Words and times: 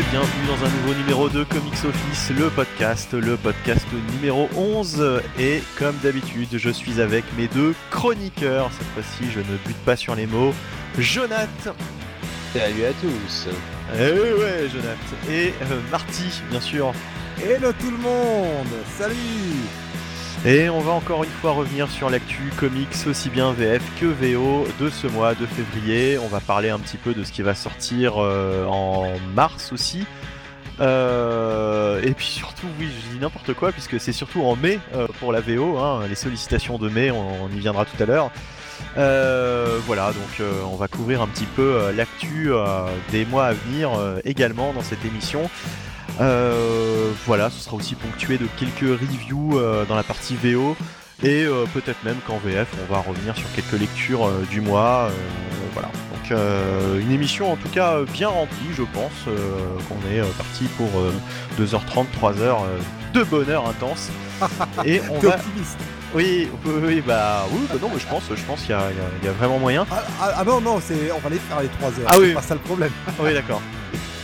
et 0.00 0.10
bienvenue 0.10 0.46
dans 0.46 0.64
un 0.64 0.70
nouveau 0.70 0.94
numéro 0.94 1.28
de 1.28 1.44
Comics 1.44 1.84
Office, 1.84 2.30
le 2.30 2.48
podcast, 2.48 3.12
le 3.12 3.36
podcast 3.36 3.84
numéro 4.14 4.48
11. 4.56 5.20
Et 5.38 5.62
comme 5.78 5.94
d'habitude, 6.02 6.48
je 6.52 6.70
suis 6.70 7.00
avec 7.00 7.24
mes 7.36 7.48
deux 7.48 7.74
chroniqueurs. 7.90 8.70
Cette 8.72 8.86
fois-ci, 8.88 9.30
je 9.30 9.40
ne 9.40 9.58
bute 9.66 9.76
pas 9.84 9.96
sur 9.96 10.14
les 10.14 10.26
mots. 10.26 10.54
Jonath. 10.98 11.68
Salut 12.54 12.84
à 12.84 12.92
tous. 12.92 13.48
Eh 13.94 14.12
ouais, 14.12 14.68
Jonath. 14.72 15.30
Et 15.30 15.52
euh, 15.70 15.80
Marty, 15.90 16.40
bien 16.50 16.60
sûr. 16.60 16.94
Hello 17.42 17.72
tout 17.72 17.90
le 17.90 17.98
monde. 17.98 18.68
Salut. 18.98 19.14
Et 20.46 20.70
on 20.70 20.80
va 20.80 20.92
encore 20.92 21.22
une 21.22 21.30
fois 21.30 21.50
revenir 21.50 21.90
sur 21.90 22.08
l'actu 22.08 22.50
comics 22.58 22.96
aussi 23.06 23.28
bien 23.28 23.52
VF 23.52 23.82
que 24.00 24.06
VO 24.06 24.66
de 24.80 24.88
ce 24.88 25.06
mois 25.06 25.34
de 25.34 25.44
février. 25.44 26.16
On 26.16 26.28
va 26.28 26.40
parler 26.40 26.70
un 26.70 26.78
petit 26.78 26.96
peu 26.96 27.12
de 27.12 27.24
ce 27.24 27.30
qui 27.30 27.42
va 27.42 27.54
sortir 27.54 28.14
euh, 28.16 28.64
en 28.64 29.12
mars 29.34 29.70
aussi. 29.70 30.06
Euh, 30.80 32.00
et 32.02 32.12
puis 32.12 32.24
surtout, 32.24 32.68
oui, 32.78 32.88
je 32.88 33.12
dis 33.14 33.20
n'importe 33.20 33.52
quoi 33.52 33.70
puisque 33.70 34.00
c'est 34.00 34.12
surtout 34.12 34.42
en 34.42 34.56
mai 34.56 34.78
euh, 34.94 35.08
pour 35.18 35.30
la 35.30 35.42
VO. 35.42 35.76
hein, 35.76 36.06
les 36.08 36.14
sollicitations 36.14 36.78
de 36.78 36.88
mai, 36.88 37.10
on, 37.10 37.50
y 37.50 37.58
viendra 37.58 37.84
tout 37.84 38.02
à 38.02 38.06
l'heure. 38.06 38.30
Voilà, 38.96 40.12
donc 40.12 40.48
on 40.72 40.76
va 40.76 40.88
couvrir 40.88 41.20
un 41.20 41.26
petit 41.26 41.44
peu 41.44 41.92
l'actu 41.94 42.50
des 43.12 43.26
mois 43.26 43.44
à 43.44 43.52
venir 43.52 43.90
également 44.24 44.72
dans 44.72 44.80
cette 44.80 45.04
émission. 45.04 45.50
Euh, 46.20 47.10
voilà, 47.26 47.50
ce 47.50 47.60
sera 47.62 47.76
aussi 47.76 47.94
ponctué 47.94 48.36
de 48.38 48.46
quelques 48.58 49.00
reviews 49.00 49.58
euh, 49.58 49.84
dans 49.86 49.96
la 49.96 50.02
partie 50.02 50.36
VO 50.36 50.76
et 51.22 51.44
euh, 51.44 51.64
peut-être 51.72 52.02
même 52.04 52.16
qu'en 52.26 52.38
VF 52.38 52.68
on 52.88 52.92
va 52.92 53.00
revenir 53.00 53.36
sur 53.36 53.50
quelques 53.54 53.78
lectures 53.80 54.26
euh, 54.26 54.44
du 54.50 54.60
mois. 54.60 55.08
euh, 55.10 55.14
voilà, 55.72 55.88
donc 56.12 57.00
une 57.00 57.12
émission 57.12 57.52
en 57.52 57.56
tout 57.56 57.68
cas 57.68 57.98
bien 58.12 58.28
remplie, 58.28 58.68
je 58.76 58.82
pense, 58.82 59.12
qu'on 59.88 60.10
est 60.12 60.20
parti 60.36 60.64
pour 60.76 60.88
euh, 60.98 61.12
2h30, 61.60 62.06
3h 62.20 62.40
euh, 62.40 62.78
de 63.14 63.22
bonheur 63.24 63.68
intense. 63.68 64.10
et 64.84 65.00
on 65.10 65.18
va, 65.20 65.36
optimiste. 65.36 65.78
oui, 66.14 66.48
oui, 66.64 67.02
bah 67.06 67.46
oui, 67.52 67.60
bah 67.68 67.76
non, 67.80 67.90
mais 67.92 68.00
je 68.00 68.06
pense, 68.06 68.22
je 68.34 68.42
pense 68.44 68.60
qu'il 68.62 68.70
y, 68.70 68.72
a- 68.74 68.90
y 69.22 69.26
y 69.26 69.28
vraiment 69.30 69.58
moyen. 69.58 69.86
Ah, 69.92 70.02
ah, 70.20 70.32
ah 70.38 70.44
non, 70.44 70.60
non, 70.60 70.80
c'est, 70.84 71.10
on 71.12 71.18
va 71.18 71.28
les 71.30 71.38
faire 71.38 71.60
les 71.60 71.68
3 71.68 71.88
heures. 71.90 71.94
Ah 72.06 72.12
c'est 72.14 72.20
oui. 72.20 72.32
pas 72.34 72.42
ça 72.42 72.54
le 72.54 72.60
problème. 72.60 72.90
Oui, 73.20 73.32
d'accord. 73.34 73.60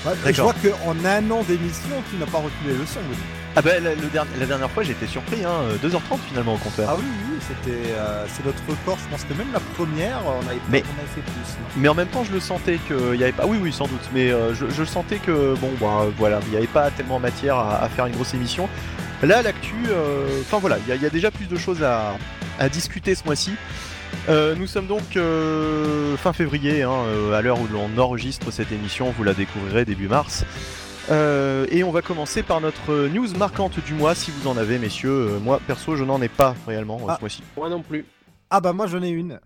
Ouais, 0.07 0.33
je 0.33 0.41
vois 0.43 0.55
qu'en 0.55 1.05
un 1.05 1.31
an 1.31 1.43
d'émission, 1.43 1.91
tu 2.11 2.17
n'as 2.17 2.27
pas 2.27 2.39
reculé 2.39 2.75
le 2.79 2.87
son. 2.87 3.01
Ah 3.59 3.62
bah 3.62 3.81
la, 3.81 3.95
le 3.95 4.09
derni- 4.13 4.29
la 4.39 4.45
dernière 4.47 4.71
fois 4.71 4.83
j'étais 4.83 5.07
surpris, 5.07 5.43
hein, 5.45 5.61
2h30 5.83 6.19
finalement 6.29 6.55
au 6.55 6.59
compteur. 6.59 6.91
Ah 6.91 6.97
oui, 6.98 7.05
oui, 7.31 7.39
c'était, 7.41 7.91
euh, 7.95 8.25
c'est 8.29 8.45
notre 8.45 8.59
record. 8.69 8.98
Je 9.03 9.09
pense 9.11 9.25
que 9.25 9.33
même 9.33 9.51
la 9.53 9.61
première, 9.61 10.21
on 10.27 10.47
avait, 10.47 10.59
Mais- 10.71 10.85
on 10.87 10.98
avait 11.01 11.09
fait 11.15 11.23
plus. 11.23 11.33
non 11.59 11.67
Mais 11.77 11.89
en 11.89 11.95
même 11.95 12.09
temps 12.09 12.23
je 12.23 12.33
le 12.33 12.41
sentais 12.41 12.79
qu'il 12.87 13.19
y 13.19 13.23
avait 13.23 13.33
pas. 13.33 13.47
Oui 13.47 13.59
oui 13.61 13.73
sans 13.73 13.87
doute, 13.87 14.09
mais 14.13 14.31
euh, 14.31 14.55
je, 14.55 14.67
je 14.69 14.85
sentais 14.85 15.17
que 15.19 15.55
bon 15.55 15.71
bah 15.81 16.05
voilà, 16.19 16.39
il 16.47 16.51
n'y 16.51 16.57
avait 16.59 16.67
pas 16.67 16.91
tellement 16.91 17.19
matière 17.19 17.57
à, 17.57 17.83
à 17.83 17.89
faire 17.89 18.05
une 18.07 18.15
grosse 18.15 18.35
émission. 18.35 18.69
Là 19.23 19.41
l'actu, 19.41 19.75
euh, 19.89 20.27
enfin 20.43 20.59
voilà, 20.59 20.77
il 20.87 20.89
y, 20.91 20.93
a- 20.93 20.97
il 20.97 21.03
y 21.03 21.07
a 21.07 21.11
déjà 21.11 21.31
plus 21.31 21.47
de 21.47 21.57
choses 21.57 21.83
à, 21.83 22.15
à 22.59 22.69
discuter 22.69 23.15
ce 23.15 23.25
mois-ci. 23.25 23.53
Euh, 24.29 24.55
nous 24.57 24.67
sommes 24.67 24.87
donc 24.89 25.17
euh, 25.17 26.17
fin 26.17 26.33
février, 26.33 26.83
hein, 26.83 26.91
euh, 27.07 27.33
à 27.33 27.43
l'heure 27.43 27.61
où 27.61 27.67
l'on 27.73 27.97
enregistre 28.03 28.51
cette 28.51 28.73
émission, 28.73 29.13
vous 29.17 29.23
la 29.23 29.35
découvrirez 29.35 29.85
début 29.85 30.09
mars. 30.09 30.45
Euh, 31.11 31.67
et 31.71 31.85
on 31.85 31.93
va 31.93 32.03
commencer 32.03 32.43
par 32.43 32.61
notre 32.61 33.07
news 33.07 33.29
marquante 33.39 33.79
du 33.85 33.95
mois, 33.95 34.17
si 34.17 34.33
vous 34.33 34.49
en 34.49 34.57
avez, 34.57 34.79
messieurs. 34.79 35.11
Euh, 35.35 35.39
moi, 35.39 35.61
perso, 35.65 35.95
je 35.95 36.03
n'en 36.03 36.21
ai 36.21 36.29
pas 36.29 36.57
réellement 36.67 36.99
euh, 37.03 37.07
Ah. 37.09 37.15
ce 37.17 37.21
mois-ci. 37.21 37.43
Moi 37.57 37.69
non 37.71 37.83
plus. 37.83 38.05
Ah 38.51 38.61
bah 38.61 38.73
moi 38.73 38.86
j'en 38.86 39.03
ai 39.03 39.09
une. 39.09 39.41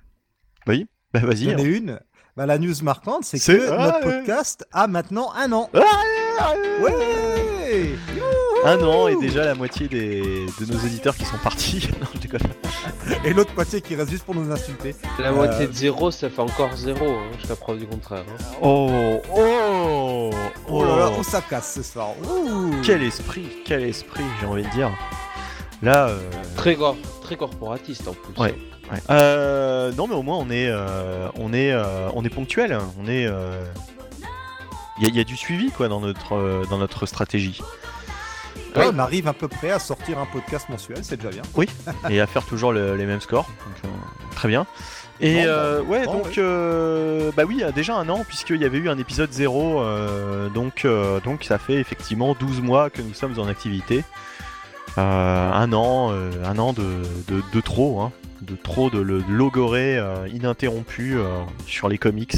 Bah 0.67 0.75
vas-y. 1.15 1.45
J'en 1.45 1.51
hein. 1.53 1.59
ai 1.59 1.65
une. 1.65 2.01
Bah, 2.37 2.47
la 2.47 2.59
news 2.59 2.75
marquante, 2.83 3.25
c'est 3.25 3.39
que 3.39 3.71
Ah, 3.71 3.87
notre 3.87 4.07
ouais. 4.07 4.19
podcast 4.21 4.67
a 4.73 4.87
maintenant 4.87 5.33
un 5.35 5.53
an. 5.53 5.69
Ah, 5.75 6.55
Ouais. 6.83 7.91
Un 8.65 8.79
an 8.83 9.09
et 9.09 9.17
déjà 9.17 9.45
la 9.45 9.55
moitié 9.55 9.89
des, 9.89 10.21
de 10.61 10.73
nos 10.73 10.79
éditeurs 10.81 11.17
qui 11.17 11.25
sont 11.25 11.39
partis. 11.39 11.89
non, 12.01 12.07
je 12.15 12.19
déconne. 12.21 12.41
Et 13.25 13.33
l'autre 13.33 13.53
moitié 13.55 13.81
qui 13.81 13.95
reste 13.97 14.11
juste 14.11 14.25
pour 14.25 14.35
nous 14.35 14.51
insulter. 14.53 14.95
La 15.19 15.29
Euh, 15.31 15.35
moitié 15.35 15.67
de 15.67 15.73
zéro, 15.73 16.11
ça 16.11 16.29
fait 16.29 16.43
encore 16.43 16.75
zéro, 16.77 17.07
hein, 17.09 17.23
jusqu'à 17.39 17.57
preuve 17.57 17.79
du 17.79 17.87
contraire. 17.87 18.25
hein. 18.29 18.43
Oh, 18.61 19.21
oh, 19.35 20.31
Oh 20.69 20.85
là 20.85 20.97
là, 20.97 21.11
où 21.19 21.23
ça 21.23 21.41
casse 21.41 21.75
ce 21.75 21.83
soir. 21.83 22.09
Ouh. 22.31 22.71
Quel 22.83 23.03
esprit, 23.03 23.49
quel 23.65 23.83
esprit, 23.85 24.25
j'ai 24.41 24.47
envie 24.47 24.63
de 24.63 24.71
dire. 24.71 24.91
Là, 25.83 26.09
euh, 26.09 26.19
Très, 26.57 26.75
cor- 26.77 26.97
très 27.23 27.37
corporatiste 27.37 28.07
en 28.09 28.13
plus. 28.13 28.35
Ouais. 28.39 28.55
ouais. 28.93 28.99
Euh, 29.09 29.91
non 29.97 30.07
mais 30.07 30.15
au 30.15 30.23
moins 30.23 30.37
on 30.37 30.51
est, 30.51 30.69
euh, 30.69 31.29
on 31.37 31.55
est, 31.55 31.73
euh, 31.73 32.11
on 32.15 32.23
est 32.23 32.29
ponctuel. 32.29 32.77
On 33.03 33.09
est, 33.09 33.27
euh, 33.27 33.65
il 34.99 35.05
y, 35.05 35.07
a- 35.07 35.09
il 35.09 35.17
y 35.17 35.21
a 35.21 35.25
du 35.25 35.39
suivi 35.39 35.71
quoi 35.71 35.89
dans 35.89 36.01
notre, 36.01 36.35
euh, 36.37 36.65
dans 36.69 36.77
notre 36.77 37.07
stratégie 37.07 37.59
Ouais, 38.77 38.91
on 38.93 38.99
arrive 38.99 39.27
à 39.29 39.33
peu 39.33 39.49
près 39.49 39.71
à 39.71 39.79
sortir 39.79 40.19
un 40.19 40.27
podcast 40.27 40.69
mensuel, 40.69 40.99
c'est 41.03 41.17
déjà 41.17 41.31
bien. 41.31 41.43
et 42.11 42.21
à 42.21 42.27
faire 42.27 42.45
toujours 42.45 42.73
le- 42.73 42.97
les 42.97 43.07
mêmes 43.07 43.21
scores. 43.21 43.47
Donc, 43.47 43.85
euh, 43.93 43.97
très 44.35 44.49
bien. 44.49 44.67
Et 45.23 45.43
Bon, 45.43 45.49
euh, 45.49 45.83
ouais, 45.83 46.05
bon, 46.07 46.13
donc 46.15 46.25
ouais. 46.27 46.33
euh, 46.39 47.31
bah 47.37 47.43
oui, 47.47 47.63
a 47.63 47.73
déjà 47.73 47.95
un 47.95 48.09
an 48.09 48.25
puisqu'il 48.27 48.61
y 48.61 48.65
avait 48.65 48.79
eu 48.79 48.89
un 48.89 48.97
épisode 48.97 49.31
0 49.31 49.83
euh, 49.83 50.49
donc 50.49 50.87
euh, 50.87 51.21
donc 51.21 51.45
ça 51.45 51.59
fait 51.59 51.75
effectivement 51.75 52.35
12 52.41 52.63
mois 52.63 52.89
que 52.89 53.03
nous 53.03 53.13
sommes 53.13 53.39
en 53.39 53.47
activité. 53.47 54.03
Euh, 54.99 55.53
un 55.53 55.73
an, 55.75 56.11
euh, 56.13 56.31
un 56.45 56.59
an 56.59 56.73
de, 56.73 56.83
de, 57.29 57.43
de 57.53 57.61
trop, 57.61 58.01
hein, 58.01 58.13
de 58.43 58.57
trop 58.57 58.91
de, 58.91 59.03
de 59.05 59.23
logorée 59.29 59.97
euh, 59.99 60.27
ininterrompu 60.33 61.17
euh, 61.17 61.27
sur 61.67 61.89
les 61.89 61.99
comics. 61.99 62.37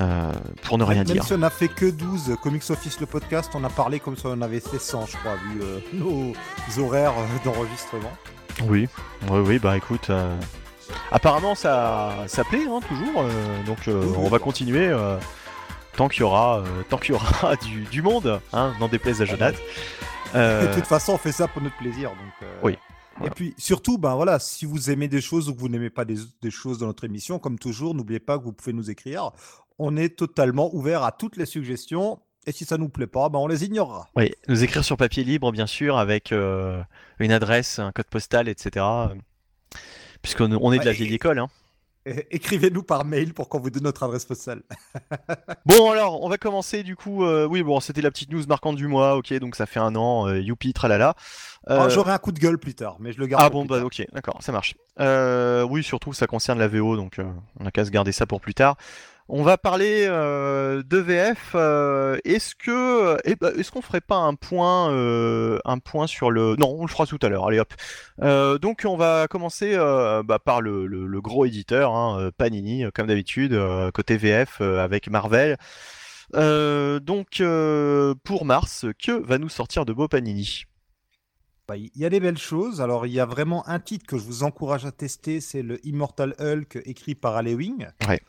Euh, 0.00 0.32
pour 0.62 0.76
ne 0.76 0.84
rien 0.84 1.04
Même 1.04 1.12
dire. 1.14 1.24
si 1.24 1.32
on 1.34 1.42
a 1.42 1.50
fait 1.50 1.68
que 1.68 1.86
12 1.86 2.36
Comics 2.42 2.68
Office 2.70 2.98
le 3.00 3.06
podcast, 3.06 3.52
on 3.54 3.62
a 3.62 3.68
parlé 3.68 4.00
comme 4.00 4.16
si 4.16 4.26
on 4.26 4.40
avait 4.42 4.58
fait 4.60 4.80
100, 4.80 5.06
je 5.06 5.16
crois, 5.18 5.36
vu 5.36 5.60
euh, 5.62 5.78
nos 5.92 6.32
horaires 6.84 7.14
d'enregistrement. 7.44 8.10
Oui, 8.66 8.88
oui, 9.30 9.38
oui, 9.40 9.58
bah 9.60 9.76
écoute, 9.76 10.10
euh, 10.10 10.36
apparemment 11.12 11.54
ça, 11.54 12.24
ça 12.26 12.42
plaît 12.44 12.66
hein, 12.68 12.80
toujours, 12.88 13.24
donc 13.66 13.78
Oui, 13.86 13.92
oui. 13.94 14.14
on 14.18 14.28
va 14.28 14.38
continuer 14.40 14.92
tant 15.96 16.08
qu'il 16.08 16.20
y 16.20 16.24
aura, 16.24 16.64
tant 16.88 16.98
qu'il 16.98 17.14
y 17.14 17.16
aura 17.16 17.54
du, 17.64 17.82
du 17.84 18.02
monde, 18.02 18.40
hein, 18.52 18.72
n'en 18.80 18.88
déplaise 18.88 19.22
à 19.22 19.24
Jonathan. 19.26 19.56
De 20.34 20.74
toute 20.74 20.86
façon, 20.86 21.12
on 21.12 21.18
fait 21.18 21.30
ça 21.32 21.46
pour 21.46 21.62
notre 21.62 21.76
plaisir. 21.76 22.10
Donc, 22.10 22.48
Oui, 22.64 22.76
Et 23.24 23.30
puis 23.30 23.54
surtout, 23.58 23.96
ben 23.98 24.14
voilà, 24.16 24.40
si 24.40 24.66
vous 24.66 24.90
aimez 24.90 25.06
des 25.06 25.20
choses 25.20 25.48
ou 25.48 25.54
que 25.54 25.60
vous 25.60 25.68
n'aimez 25.68 25.90
pas 25.90 26.04
des, 26.04 26.16
des 26.42 26.50
choses 26.50 26.78
dans 26.78 26.86
notre 26.86 27.04
émission, 27.04 27.38
comme 27.38 27.58
toujours, 27.60 27.94
n'oubliez 27.94 28.18
pas 28.20 28.38
que 28.38 28.42
vous 28.44 28.52
pouvez 28.52 28.72
nous 28.72 28.90
écrire. 28.90 29.30
On 29.78 29.96
est 29.96 30.16
totalement 30.16 30.74
ouvert 30.74 31.02
à 31.02 31.12
toutes 31.12 31.36
les 31.36 31.46
suggestions. 31.46 32.20
Et 32.46 32.52
si 32.52 32.64
ça 32.66 32.76
nous 32.76 32.90
plaît 32.90 33.06
pas, 33.06 33.28
ben 33.30 33.38
on 33.38 33.46
les 33.46 33.64
ignorera. 33.64 34.06
oui, 34.16 34.30
nous 34.48 34.62
écrire 34.62 34.84
sur 34.84 34.96
papier 34.98 35.24
libre, 35.24 35.50
bien 35.50 35.66
sûr, 35.66 35.96
avec 35.96 36.30
euh, 36.30 36.82
une 37.18 37.32
adresse, 37.32 37.78
un 37.78 37.90
code 37.90 38.06
postal, 38.06 38.48
etc. 38.48 38.84
Puisqu'on 40.22 40.52
on 40.52 40.72
est 40.72 40.78
de 40.78 40.84
la 40.84 40.90
Ouais, 40.90 40.96
vieille 40.96 41.14
école. 41.14 41.38
Hein. 41.38 41.48
Écrivez-nous 42.30 42.82
par 42.82 43.06
mail 43.06 43.32
pour 43.32 43.48
qu'on 43.48 43.60
vous 43.60 43.70
donne 43.70 43.84
notre 43.84 44.02
adresse 44.02 44.26
postale. 44.26 44.62
Bon 45.64 45.90
alors, 45.90 46.22
on 46.22 46.28
va 46.28 46.36
commencer 46.36 46.82
du 46.82 46.96
coup. 46.96 47.24
euh, 47.24 47.46
oui, 47.46 47.62
bon, 47.62 47.80
c'était 47.80 48.02
la 48.02 48.10
petite 48.10 48.30
news 48.30 48.44
marquante 48.46 48.76
du 48.76 48.86
mois. 48.88 49.16
Ok, 49.16 49.32
donc 49.38 49.56
ça 49.56 49.64
fait 49.64 49.80
un 49.80 49.94
an. 49.96 50.28
euh, 50.28 50.38
youpi, 50.38 50.74
tralala. 50.74 51.14
Euh, 51.70 51.88
J'aurai 51.88 52.12
un 52.12 52.18
coup 52.18 52.32
de 52.32 52.38
gueule 52.38 52.58
plus 52.58 52.74
tard, 52.74 52.96
mais 53.00 53.12
je 53.12 53.18
le 53.18 53.26
garde. 53.26 53.42
Ah 53.42 53.48
bon 53.48 53.64
bah 53.64 53.78
tard. 53.78 53.86
ok 53.86 54.06
d'accord 54.12 54.36
ça 54.42 54.52
marche. 54.52 54.74
Oui 55.70 55.82
surtout 55.82 56.12
ça 56.12 56.26
concerne 56.26 56.58
la 56.58 56.68
VO 56.68 56.96
donc 56.96 57.18
on 57.58 57.64
a 57.64 57.70
qu'à 57.70 57.86
se 57.86 57.90
garder 57.90 58.12
ça 58.12 58.26
pour 58.26 58.42
plus 58.42 58.52
tard. 58.54 58.76
On 59.28 59.42
va 59.42 59.56
parler 59.56 60.04
euh, 60.06 60.82
de 60.82 60.98
VF. 60.98 61.52
euh, 61.54 62.18
est-ce 62.24 62.54
que 62.54 63.16
eh 63.24 63.36
ben, 63.36 63.52
est-ce 63.58 63.72
qu'on 63.72 63.80
ferait 63.80 64.02
pas 64.02 64.16
un 64.18 64.34
point 64.34 64.90
euh, 64.92 65.58
un 65.64 65.78
point 65.78 66.06
sur 66.06 66.30
le 66.30 66.56
non 66.56 66.76
on 66.78 66.82
le 66.82 66.90
fera 66.90 67.06
tout 67.06 67.18
à 67.22 67.28
l'heure 67.30 67.46
allez 67.48 67.58
hop. 67.58 67.72
Euh, 68.22 68.58
donc 68.58 68.82
on 68.86 68.96
va 68.98 69.26
commencer 69.26 69.72
euh, 69.74 70.22
bah, 70.22 70.38
par 70.38 70.60
le, 70.60 70.86
le- 70.86 71.06
le 71.06 71.20
gros 71.22 71.46
éditeur 71.46 71.94
hein, 71.94 72.18
euh, 72.20 72.30
Panini 72.36 72.84
euh, 72.84 72.90
comme 72.94 73.06
d'habitude 73.06 73.54
euh, 73.54 73.90
côté 73.90 74.18
VF 74.18 74.58
euh, 74.60 74.84
avec 74.84 75.08
Marvel. 75.08 75.56
Euh, 76.34 77.00
donc 77.00 77.40
euh, 77.40 78.14
pour 78.24 78.44
mars 78.44 78.84
que 79.02 79.12
va 79.12 79.38
nous 79.38 79.48
sortir 79.48 79.86
de 79.86 79.94
beau 79.94 80.06
Panini? 80.06 80.64
Bah, 81.66 81.78
Il 81.78 81.90
y 81.96 82.04
a 82.04 82.10
des 82.10 82.20
belles 82.20 82.36
choses. 82.36 82.82
Alors, 82.82 83.06
il 83.06 83.12
y 83.14 83.20
a 83.20 83.24
vraiment 83.24 83.66
un 83.66 83.80
titre 83.80 84.04
que 84.06 84.18
je 84.18 84.22
vous 84.24 84.42
encourage 84.42 84.84
à 84.84 84.92
tester, 84.92 85.40
c'est 85.40 85.62
le 85.62 85.78
Immortal 85.86 86.34
Hulk 86.38 86.78
écrit 86.84 87.14
par 87.14 87.36
Alewing. 87.36 87.86
Ouais. 88.06 88.20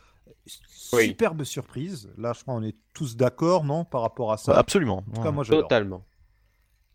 Oui. 0.94 1.08
Superbe 1.08 1.44
surprise. 1.44 2.10
Là, 2.18 2.34
je 2.34 2.42
crois 2.42 2.56
qu'on 2.56 2.64
est 2.64 2.76
tous 2.94 3.16
d'accord, 3.18 3.64
non, 3.64 3.86
par 3.86 4.02
rapport 4.02 4.32
à 4.32 4.38
ça? 4.38 4.58
Absolument. 4.58 5.04
En 5.10 5.12
tout 5.16 5.22
cas, 5.22 5.32
moi, 5.32 5.44
j'adore. 5.44 5.64
Totalement. 5.64 6.04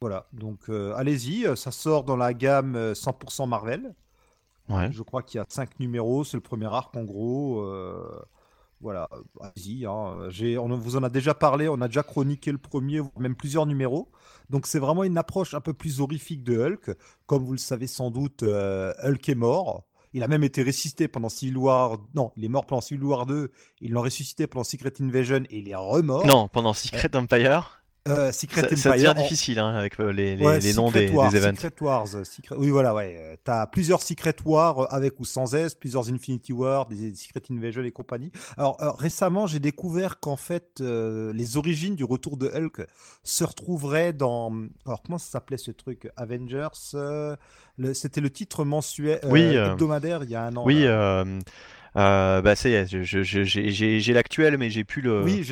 Voilà. 0.00 0.26
Donc, 0.32 0.60
euh, 0.68 0.94
allez-y. 0.96 1.46
euh, 1.46 1.56
Ça 1.56 1.70
sort 1.70 2.04
dans 2.04 2.16
la 2.16 2.32
gamme 2.32 2.76
euh, 2.76 2.94
100% 2.94 3.46
Marvel. 3.48 3.94
Ouais. 4.68 4.90
Je 4.92 5.02
crois 5.02 5.22
qu'il 5.22 5.38
y 5.38 5.40
a 5.40 5.46
5 5.48 5.78
numéros. 5.80 6.24
C'est 6.24 6.36
le 6.36 6.42
premier 6.42 6.66
arc, 6.66 6.96
en 6.96 7.04
gros. 7.04 7.60
euh, 7.60 8.08
Voilà. 8.80 9.08
euh, 9.12 9.22
Allez-y. 9.40 9.84
hein. 9.84 10.30
J'ai- 10.30 10.56
On 10.56 10.68
vous 10.68 10.96
en 10.96 11.02
a 11.02 11.10
déjà 11.10 11.34
parlé. 11.34 11.68
On 11.68 11.80
a 11.82 11.88
déjà 11.88 12.02
chroniqué 12.02 12.50
le 12.52 12.58
premier, 12.58 13.02
même 13.18 13.34
plusieurs 13.34 13.66
numéros. 13.66 14.10
Donc, 14.48 14.66
c'est 14.66 14.78
vraiment 14.78 15.04
une 15.04 15.18
approche 15.18 15.52
un 15.54 15.60
peu 15.60 15.74
plus 15.74 16.00
horrifique 16.00 16.44
de 16.44 16.58
Hulk. 16.58 16.96
Comme 17.26 17.44
vous 17.44 17.52
le 17.52 17.58
savez 17.58 17.86
sans 17.86 18.10
doute, 18.10 18.42
euh, 18.42 18.94
Hulk 19.02 19.28
est 19.28 19.34
mort. 19.34 19.84
Il 20.12 20.22
a 20.22 20.28
même 20.28 20.42
été 20.42 20.62
ressuscité 20.62 21.08
pendant 21.08 21.28
Civil 21.28 21.56
War. 21.56 21.98
Non, 22.14 22.32
il 22.36 22.44
est 22.44 22.48
mort 22.48 22.66
pendant 22.66 22.80
Civil 22.80 23.04
War 23.04 23.26
2. 23.26 23.50
Ils 23.80 23.92
l'ont 23.92 24.02
ressuscité 24.02 24.46
pendant 24.46 24.64
Secret 24.64 24.92
Invasion 25.00 25.44
et 25.50 25.58
il 25.58 25.68
est 25.68 25.74
remort. 25.74 26.26
Non, 26.26 26.48
pendant 26.48 26.72
Secret 26.72 27.14
Empire. 27.14 27.79
Euh, 28.08 28.32
Secret 28.32 28.62
Ça, 28.62 28.66
Empire. 28.66 28.78
ça 28.78 28.92
devient 28.92 29.08
en- 29.08 29.14
difficile 29.22 29.58
hein, 29.58 29.74
avec 29.74 30.00
euh, 30.00 30.10
les, 30.10 30.34
les- 30.34 30.44
Ouais, 30.44 30.58
les 30.58 30.72
noms 30.72 30.90
des, 30.90 31.10
Wars, 31.10 31.30
des 31.30 31.36
events. 31.36 31.54
Secret 31.54 31.72
Wars, 31.82 32.06
euh, 32.14 32.24
Secret- 32.24 32.56
Oui, 32.56 32.70
voilà, 32.70 32.94
ouais. 32.94 33.14
euh, 33.18 33.36
T'as 33.44 33.66
plusieurs 33.66 34.00
Secret 34.00 34.34
Wars 34.46 34.92
avec 34.92 35.20
ou 35.20 35.24
sans 35.26 35.54
S, 35.54 35.74
plusieurs 35.74 36.08
Infinity 36.10 36.52
Wars, 36.54 36.86
des 36.86 37.14
Secret 37.14 37.42
Invasion 37.50 37.82
et 37.82 37.90
compagnie. 37.92 38.32
Alors, 38.56 38.82
euh, 38.82 38.90
récemment, 38.92 39.46
j'ai 39.46 39.58
découvert 39.60 40.18
qu'en 40.18 40.36
fait, 40.38 40.80
euh, 40.80 41.32
les 41.34 41.58
origines 41.58 41.94
du 41.94 42.04
retour 42.04 42.38
de 42.38 42.48
Hulk 42.48 42.86
se 43.22 43.44
retrouveraient 43.44 44.14
dans. 44.14 44.50
Alors, 44.86 45.02
comment 45.02 45.18
ça 45.18 45.32
s'appelait 45.32 45.58
ce 45.58 45.70
truc 45.70 46.08
Avengers 46.16 46.68
le- 47.76 47.94
C'était 47.94 48.20
le 48.22 48.30
titre 48.30 48.64
mensuel, 48.64 49.20
Oui, 49.24 49.42
hebdomadaire 49.42 50.24
il 50.24 50.30
y 50.30 50.34
a 50.36 50.44
un 50.44 50.56
an. 50.56 50.64
Oui, 50.64 50.84
là. 50.84 51.24
Euh, 51.96 52.40
bah 52.42 52.56
ça 52.56 52.68
y 52.68 52.74
est, 52.74 52.86
je- 52.86 53.02
je- 53.02 53.22
je- 53.22 53.42
j'ai 53.98 54.12
l'actuel, 54.12 54.56
mais 54.58 54.70
j'ai 54.70 54.84
plus 54.84 55.02
le. 55.02 55.22
Oui, 55.22 55.44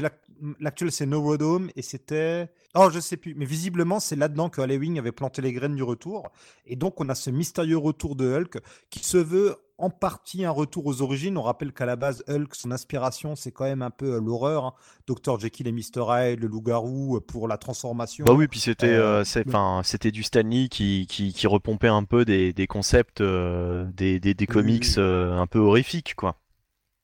l'actuel 0.61 0.93
c'est 0.93 1.07
Neurodome 1.07 1.71
et 1.77 1.83
c'était. 1.83 2.49
Oh, 2.75 2.91
je 2.93 3.01
sais 3.01 3.17
plus, 3.17 3.35
mais 3.35 3.47
visiblement 3.47 3.99
c'est 3.99 4.17
là-dedans 4.17 4.51
que 4.51 4.61
Halloween 4.61 4.99
avait 4.99 5.13
planté 5.13 5.41
les 5.43 5.53
graines 5.53 5.75
du 5.77 5.83
retour. 5.83 6.31
Et 6.67 6.77
donc 6.77 7.01
on 7.01 7.09
a 7.09 7.15
ce 7.15 7.31
mystérieux 7.31 7.79
retour 7.79 8.15
de 8.15 8.31
Hulk 8.31 8.59
qui 8.91 9.05
se 9.05 9.17
veut 9.17 9.57
en 9.79 9.91
partie 9.91 10.45
un 10.45 10.51
retour 10.51 10.87
aux 10.87 11.03
origines. 11.03 11.39
On 11.39 11.43
rappelle 11.43 11.73
qu'à 11.73 11.87
la 11.87 11.95
base, 11.97 12.25
Hulk, 12.29 12.55
son 12.55 12.73
inspiration, 12.73 13.37
c'est 13.37 13.53
quand 13.53 13.65
même 13.65 13.81
un 13.83 13.91
peu 13.91 14.15
euh, 14.15 14.21
l'horreur. 14.21 14.65
hein. 14.65 14.75
Dr. 15.07 15.39
Jekyll 15.39 15.69
et 15.69 15.73
Mr. 15.73 16.03
Hyde, 16.11 16.41
le 16.41 16.49
loup-garou 16.49 17.17
euh, 17.17 17.21
pour 17.21 17.47
la 17.47 17.59
transformation. 17.59 18.25
Bah 18.25 18.33
oui, 18.33 18.49
puis 18.49 18.59
c'était 18.59 18.89
Euh, 18.89 19.23
euh, 19.25 19.83
c'était 19.85 20.11
du 20.11 20.25
Stanley 20.25 20.69
qui, 20.69 21.07
qui, 21.09 21.33
qui 21.33 21.47
repompait 21.47 21.87
un 21.89 22.03
peu 22.03 22.25
des, 22.25 22.53
des 22.53 22.67
concepts 22.67 23.21
euh, 23.21 23.87
des, 23.95 24.19
des, 24.19 24.47
comics 24.47 24.99
un 24.99 25.47
peu 25.47 25.61
horrifiques, 25.61 26.15
quoi. 26.17 26.37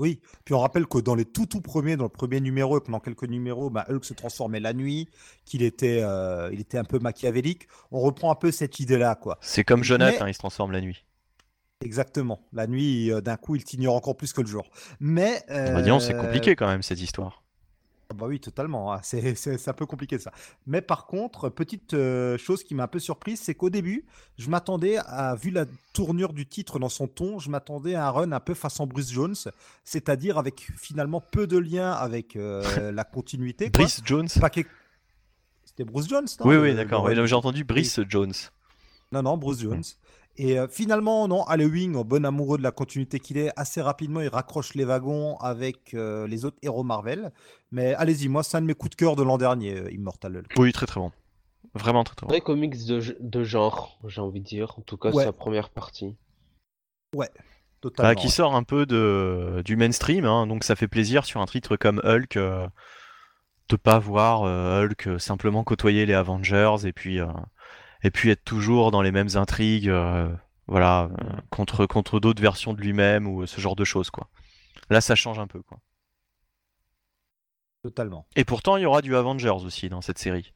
Oui, 0.01 0.21
puis 0.45 0.55
on 0.55 0.59
rappelle 0.59 0.87
que 0.87 0.99
dans 0.99 1.15
les 1.15 1.25
tout 1.25 1.47
tout 1.47 1.61
premiers, 1.61 1.97
dans 1.97 2.05
le 2.05 2.09
premier 2.09 2.41
numéro 2.41 2.79
et 2.79 2.81
pendant 2.81 2.99
quelques 2.99 3.25
numéros, 3.29 3.71
bah, 3.71 3.87
Hulk 3.89 4.05
se 4.05 4.13
transformait 4.15 4.59
la 4.59 4.73
nuit, 4.73 5.09
qu'il 5.45 5.63
était, 5.63 6.01
euh, 6.03 6.51
il 6.53 6.61
était 6.61 6.79
un 6.79 6.85
peu 6.85 6.99
machiavélique. 6.99 7.69
On 7.93 8.01
reprend 8.01 8.33
un 8.33 8.35
peu 8.35 8.51
cette 8.51 8.81
idée-là, 8.81 9.15
quoi. 9.15 9.39
C'est 9.41 9.63
comme 9.63 9.85
Jonathan, 9.85 10.17
Mais- 10.17 10.23
hein, 10.23 10.29
il 10.29 10.35
se 10.35 10.41
transforme 10.41 10.73
la 10.73 10.81
nuit. 10.81 11.05
Exactement. 11.81 12.41
La 12.53 12.67
nuit, 12.67 13.13
euh, 13.13 13.21
d'un 13.21 13.37
coup, 13.37 13.55
il 13.55 13.63
t'ignore 13.63 13.95
encore 13.95 14.17
plus 14.17 14.33
que 14.33 14.41
le 14.41 14.47
jour. 14.49 14.65
Mais. 14.99 15.45
Bah, 15.49 15.81
disons, 15.83 16.01
c'est 16.01 16.15
euh, 16.15 16.21
compliqué 16.21 16.57
quand 16.57 16.67
même 16.67 16.83
cette 16.83 17.01
histoire. 17.01 17.44
Ah 18.11 18.15
Bah 18.15 18.27
oui, 18.27 18.39
totalement. 18.41 18.93
hein. 18.93 19.01
C'est 19.03 19.35
c'est- 19.35 19.57
c'est 19.59 19.71
un 19.71 19.75
peu 19.75 19.87
compliqué 19.87 20.19
ça. 20.19 20.31
Mais 20.67 20.81
par 20.83 21.07
contre, 21.07 21.49
petite 21.49 21.95
euh, 21.95 22.37
chose 22.39 22.63
qui 22.63 22.75
m'a 22.75 22.85
un 22.85 22.89
peu 22.89 22.99
surprise, 22.99 23.41
c'est 23.41 23.55
qu'au 23.55 23.71
début, 23.71 24.05
je 24.39 24.49
m'attendais 24.51 24.99
à, 24.99 25.35
vu 25.35 25.51
la 25.51 25.65
tournure 25.93 26.33
du 26.33 26.47
titre 26.47 26.79
dans 26.79 26.89
son 26.89 27.07
ton, 27.09 27.39
je 27.39 27.49
m'attendais 27.51 27.95
à 27.95 28.07
un 28.07 28.11
run 28.11 28.33
un 28.33 28.41
peu 28.41 28.55
façon 28.55 28.87
Bruce 28.87 29.11
Jones, 29.13 29.35
c'est-à-dire 29.85 30.39
avec 30.39 30.71
finalement 30.77 31.21
peu 31.21 31.47
de 31.47 31.57
lien 31.59 31.93
avec 31.93 32.37
euh, 32.37 32.63
la 32.93 33.05
continuité. 33.05 33.71
quoi. 33.71 33.85
Brice 33.85 34.01
Jones? 34.05 34.29
Pas 34.41 34.51
que- 34.51 34.61
C'était 35.65 35.85
Bruce 35.85 36.09
Jones, 36.09 36.27
non? 36.41 36.47
Oui, 36.47 36.57
oui, 36.57 36.75
d'accord. 36.75 37.05
oui, 37.05 37.15
J'ai 37.27 37.35
entendu 37.35 37.65
Brice 37.65 38.01
Jones. 38.09 38.33
Non, 39.13 39.23
non, 39.23 39.37
Bruce 39.37 39.61
Jones. 39.61 39.83
Et 40.37 40.59
euh, 40.59 40.67
finalement, 40.69 41.29
non, 41.29 41.45
Halloween, 41.45 41.97
en 41.97 42.05
bon 42.05 42.25
amoureux 42.25 42.59
de 42.59 42.63
la 42.63 42.73
continuité 42.73 43.21
qu'il 43.21 43.39
est, 43.39 43.51
assez 43.57 43.81
rapidement, 43.81 44.21
il 44.21 44.29
raccroche 44.29 44.75
les 44.75 44.85
wagons 44.85 45.37
avec 45.37 45.95
euh, 45.95 46.27
les 46.27 46.45
autres 46.45 46.57
héros 46.63 46.83
Marvel. 46.83 47.33
Mais 47.71 47.95
allez-y, 47.95 48.29
moi, 48.29 48.43
c'est 48.43 48.57
un 48.57 48.63
de 48.63 48.67
mes 48.67 48.75
coups 48.75 48.91
de 48.91 48.97
cœur 48.97 49.17
de 49.17 49.23
l'an 49.23 49.39
dernier, 49.39 49.77
euh, 49.77 49.93
Immortal 49.93 50.37
Hulk. 50.39 50.53
Oui, 50.59 50.73
très 50.73 50.87
très 50.87 51.01
bon. 51.01 51.13
Vraiment 51.75 52.05
très 52.05 52.15
très 52.17 52.27
bon. 52.27 52.33
Vrai 52.33 52.41
comics 52.41 52.85
de, 52.87 53.17
de 53.21 53.45
genre, 53.45 53.99
j'ai 54.07 54.21
envie 54.21 54.41
de 54.41 54.45
dire. 54.47 54.75
En 54.79 54.83
tout 54.83 54.97
cas, 54.97 55.11
Ouais. 55.11 55.25
sa 55.25 55.33
première 55.33 55.71
partie. 55.71 56.17
Totalement. 57.81 58.11
Bah, 58.11 58.15
qui 58.15 58.31
sort 58.31 58.55
un 58.55 58.63
peu 58.63 58.87
de, 58.87 59.61
du 59.63 59.77
mainstream, 59.77 60.25
hein, 60.25 60.47
donc 60.47 60.65
ça 60.65 60.75
fait 60.75 60.89
plaisir 60.89 61.27
sur 61.27 61.43
un 61.43 61.47
titre 61.47 61.77
comme 61.77 62.01
Hulk 62.03 62.37
euh, 62.39 62.67
de 63.69 63.77
pas 63.77 63.99
voir 63.99 64.45
euh, 64.45 64.85
Hulk 64.85 65.21
simplement 65.21 65.65
côtoyer 65.65 66.07
les 66.07 66.15
Avengers 66.15 66.77
et 66.85 66.95
puis, 66.95 67.21
euh, 67.21 67.27
et 68.05 68.11
puis 68.13 68.31
être 68.31 68.45
toujours 68.45 68.91
dans 68.93 69.03
les 69.03 69.11
mêmes 69.11 69.31
intrigues, 69.35 69.89
euh, 69.89 70.29
voilà, 70.69 71.05
euh, 71.11 71.25
contre, 71.51 71.85
contre 71.87 72.21
d'autres 72.21 72.41
versions 72.41 72.73
de 72.73 72.81
lui-même 72.81 73.27
ou 73.27 73.45
ce 73.47 73.61
genre 73.61 73.75
de 73.77 73.85
choses, 73.85 74.11
quoi. 74.11 74.29
Là, 74.91 75.01
ça 75.01 75.15
change 75.17 75.39
un 75.41 75.47
peu, 75.49 75.61
quoi. 75.63 75.79
Totalement. 77.83 78.27
Et 78.37 78.45
pourtant, 78.45 78.77
il 78.77 78.83
y 78.83 78.87
aura 78.87 79.03
du 79.03 79.15
Avengers 79.15 79.49
aussi 79.65 79.89
dans 79.89 80.01
cette 80.01 80.19
série. 80.19 80.53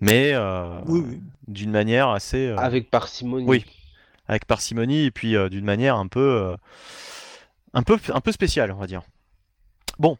Mais 0.00 0.32
euh, 0.34 0.80
Oui, 0.86 1.02
oui. 1.06 1.20
d'une 1.48 1.70
manière 1.70 2.08
assez. 2.08 2.48
euh, 2.48 2.56
Avec 2.56 2.90
parcimonie. 2.90 3.46
oui. 3.46 3.64
avec 4.26 4.46
parcimonie 4.46 5.04
et 5.04 5.10
puis 5.10 5.36
euh, 5.36 5.48
d'une 5.48 5.64
manière 5.64 5.96
un 5.96 6.08
peu, 6.08 6.20
euh, 6.20 6.56
un 7.72 7.82
peu, 7.82 7.98
un 8.12 8.20
peu 8.20 8.32
spéciale, 8.32 8.72
on 8.72 8.76
va 8.78 8.86
dire. 8.86 9.02
Bon, 9.98 10.18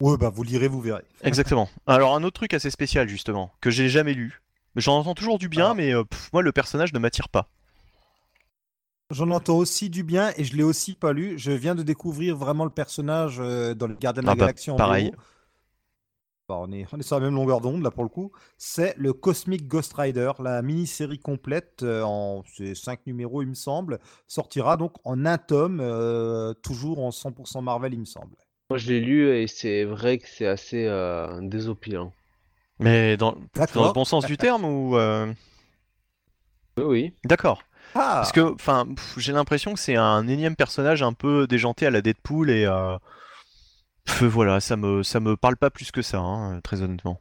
Ouais, 0.00 0.16
bah, 0.16 0.30
vous 0.30 0.42
lirez, 0.42 0.66
vous 0.68 0.80
verrez. 0.80 1.02
exactement. 1.22 1.68
Alors 1.86 2.14
un 2.16 2.22
autre 2.24 2.34
truc 2.40 2.54
assez 2.54 2.70
spécial 2.70 3.06
justement 3.08 3.52
que 3.60 3.70
j'ai 3.70 3.88
jamais 3.90 4.14
lu. 4.14 4.40
J'en 4.76 4.98
entends 4.98 5.14
toujours 5.14 5.38
du 5.38 5.48
bien, 5.48 5.70
Ah. 5.70 5.74
mais 5.74 5.92
euh, 5.94 6.04
pff, 6.04 6.32
moi 6.32 6.42
le 6.42 6.52
personnage 6.52 6.92
ne 6.92 6.98
m'attire 6.98 7.28
pas. 7.28 7.48
J'en 9.10 9.30
entends 9.30 9.56
aussi 9.56 9.90
du 9.90 10.04
bien 10.04 10.32
et 10.36 10.44
je 10.44 10.56
l'ai 10.56 10.62
aussi 10.62 10.94
pas 10.94 11.12
lu. 11.12 11.36
Je 11.36 11.50
viens 11.50 11.74
de 11.74 11.82
découvrir 11.82 12.36
vraiment 12.36 12.64
le 12.64 12.70
personnage 12.70 13.38
euh, 13.40 13.74
dans 13.74 13.88
le 13.88 13.94
Gardien 13.94 14.22
de 14.22 14.26
la 14.26 14.32
Ah 14.32 14.36
bah, 14.36 14.40
Galaxie 14.42 14.70
en 14.70 14.76
pareil. 14.76 15.12
Bah, 16.48 16.58
on, 16.60 16.70
est, 16.72 16.86
on 16.92 16.98
est 16.98 17.02
sur 17.02 17.16
la 17.18 17.24
même 17.26 17.34
longueur 17.34 17.60
d'onde 17.60 17.82
là 17.82 17.90
pour 17.90 18.04
le 18.04 18.08
coup. 18.08 18.30
C'est 18.56 18.94
le 18.96 19.12
Cosmic 19.12 19.66
Ghost 19.66 19.94
Rider, 19.94 20.30
la 20.38 20.62
mini-série 20.62 21.18
complète 21.18 21.82
euh, 21.82 22.02
en 22.02 22.44
5 22.74 23.06
numéros 23.06 23.42
il 23.42 23.48
me 23.48 23.54
semble, 23.54 23.98
sortira 24.28 24.76
donc 24.76 24.94
en 25.04 25.26
un 25.26 25.38
tome, 25.38 25.80
euh, 25.80 26.54
toujours 26.54 27.00
en 27.04 27.10
100% 27.10 27.62
Marvel 27.62 27.94
il 27.94 28.00
me 28.00 28.04
semble. 28.04 28.36
Moi, 28.70 28.78
je 28.78 28.88
l'ai 28.92 29.00
lu 29.00 29.28
et 29.36 29.48
c'est 29.48 29.82
vrai 29.84 30.18
que 30.18 30.28
c'est 30.28 30.46
assez 30.46 30.86
euh, 30.86 31.40
désopilant. 31.42 32.12
Mais 32.80 33.16
dans, 33.16 33.36
dans 33.74 33.86
le 33.86 33.92
bon 33.92 34.04
sens 34.04 34.24
du 34.24 34.36
terme 34.36 34.64
ou 34.64 34.96
euh, 34.96 35.32
Oui, 36.78 36.84
oui. 36.84 37.14
D'accord. 37.24 37.62
Ah, 37.94 38.14
Parce 38.16 38.32
que, 38.32 38.40
enfin, 38.54 38.86
j'ai 39.16 39.32
l'impression 39.32 39.74
que 39.74 39.80
c'est 39.80 39.96
un 39.96 40.26
énième 40.28 40.56
personnage 40.56 41.02
un 41.02 41.12
peu 41.12 41.46
déjanté 41.46 41.86
à 41.86 41.90
la 41.90 42.00
Deadpool 42.00 42.50
et 42.50 42.64
euh, 42.64 42.96
pff, 44.04 44.22
voilà, 44.24 44.60
ça 44.60 44.76
me, 44.76 45.02
ça 45.02 45.18
me 45.20 45.36
parle 45.36 45.56
pas 45.56 45.70
plus 45.70 45.90
que 45.90 46.02
ça, 46.02 46.18
hein, 46.18 46.60
très 46.60 46.82
honnêtement. 46.82 47.20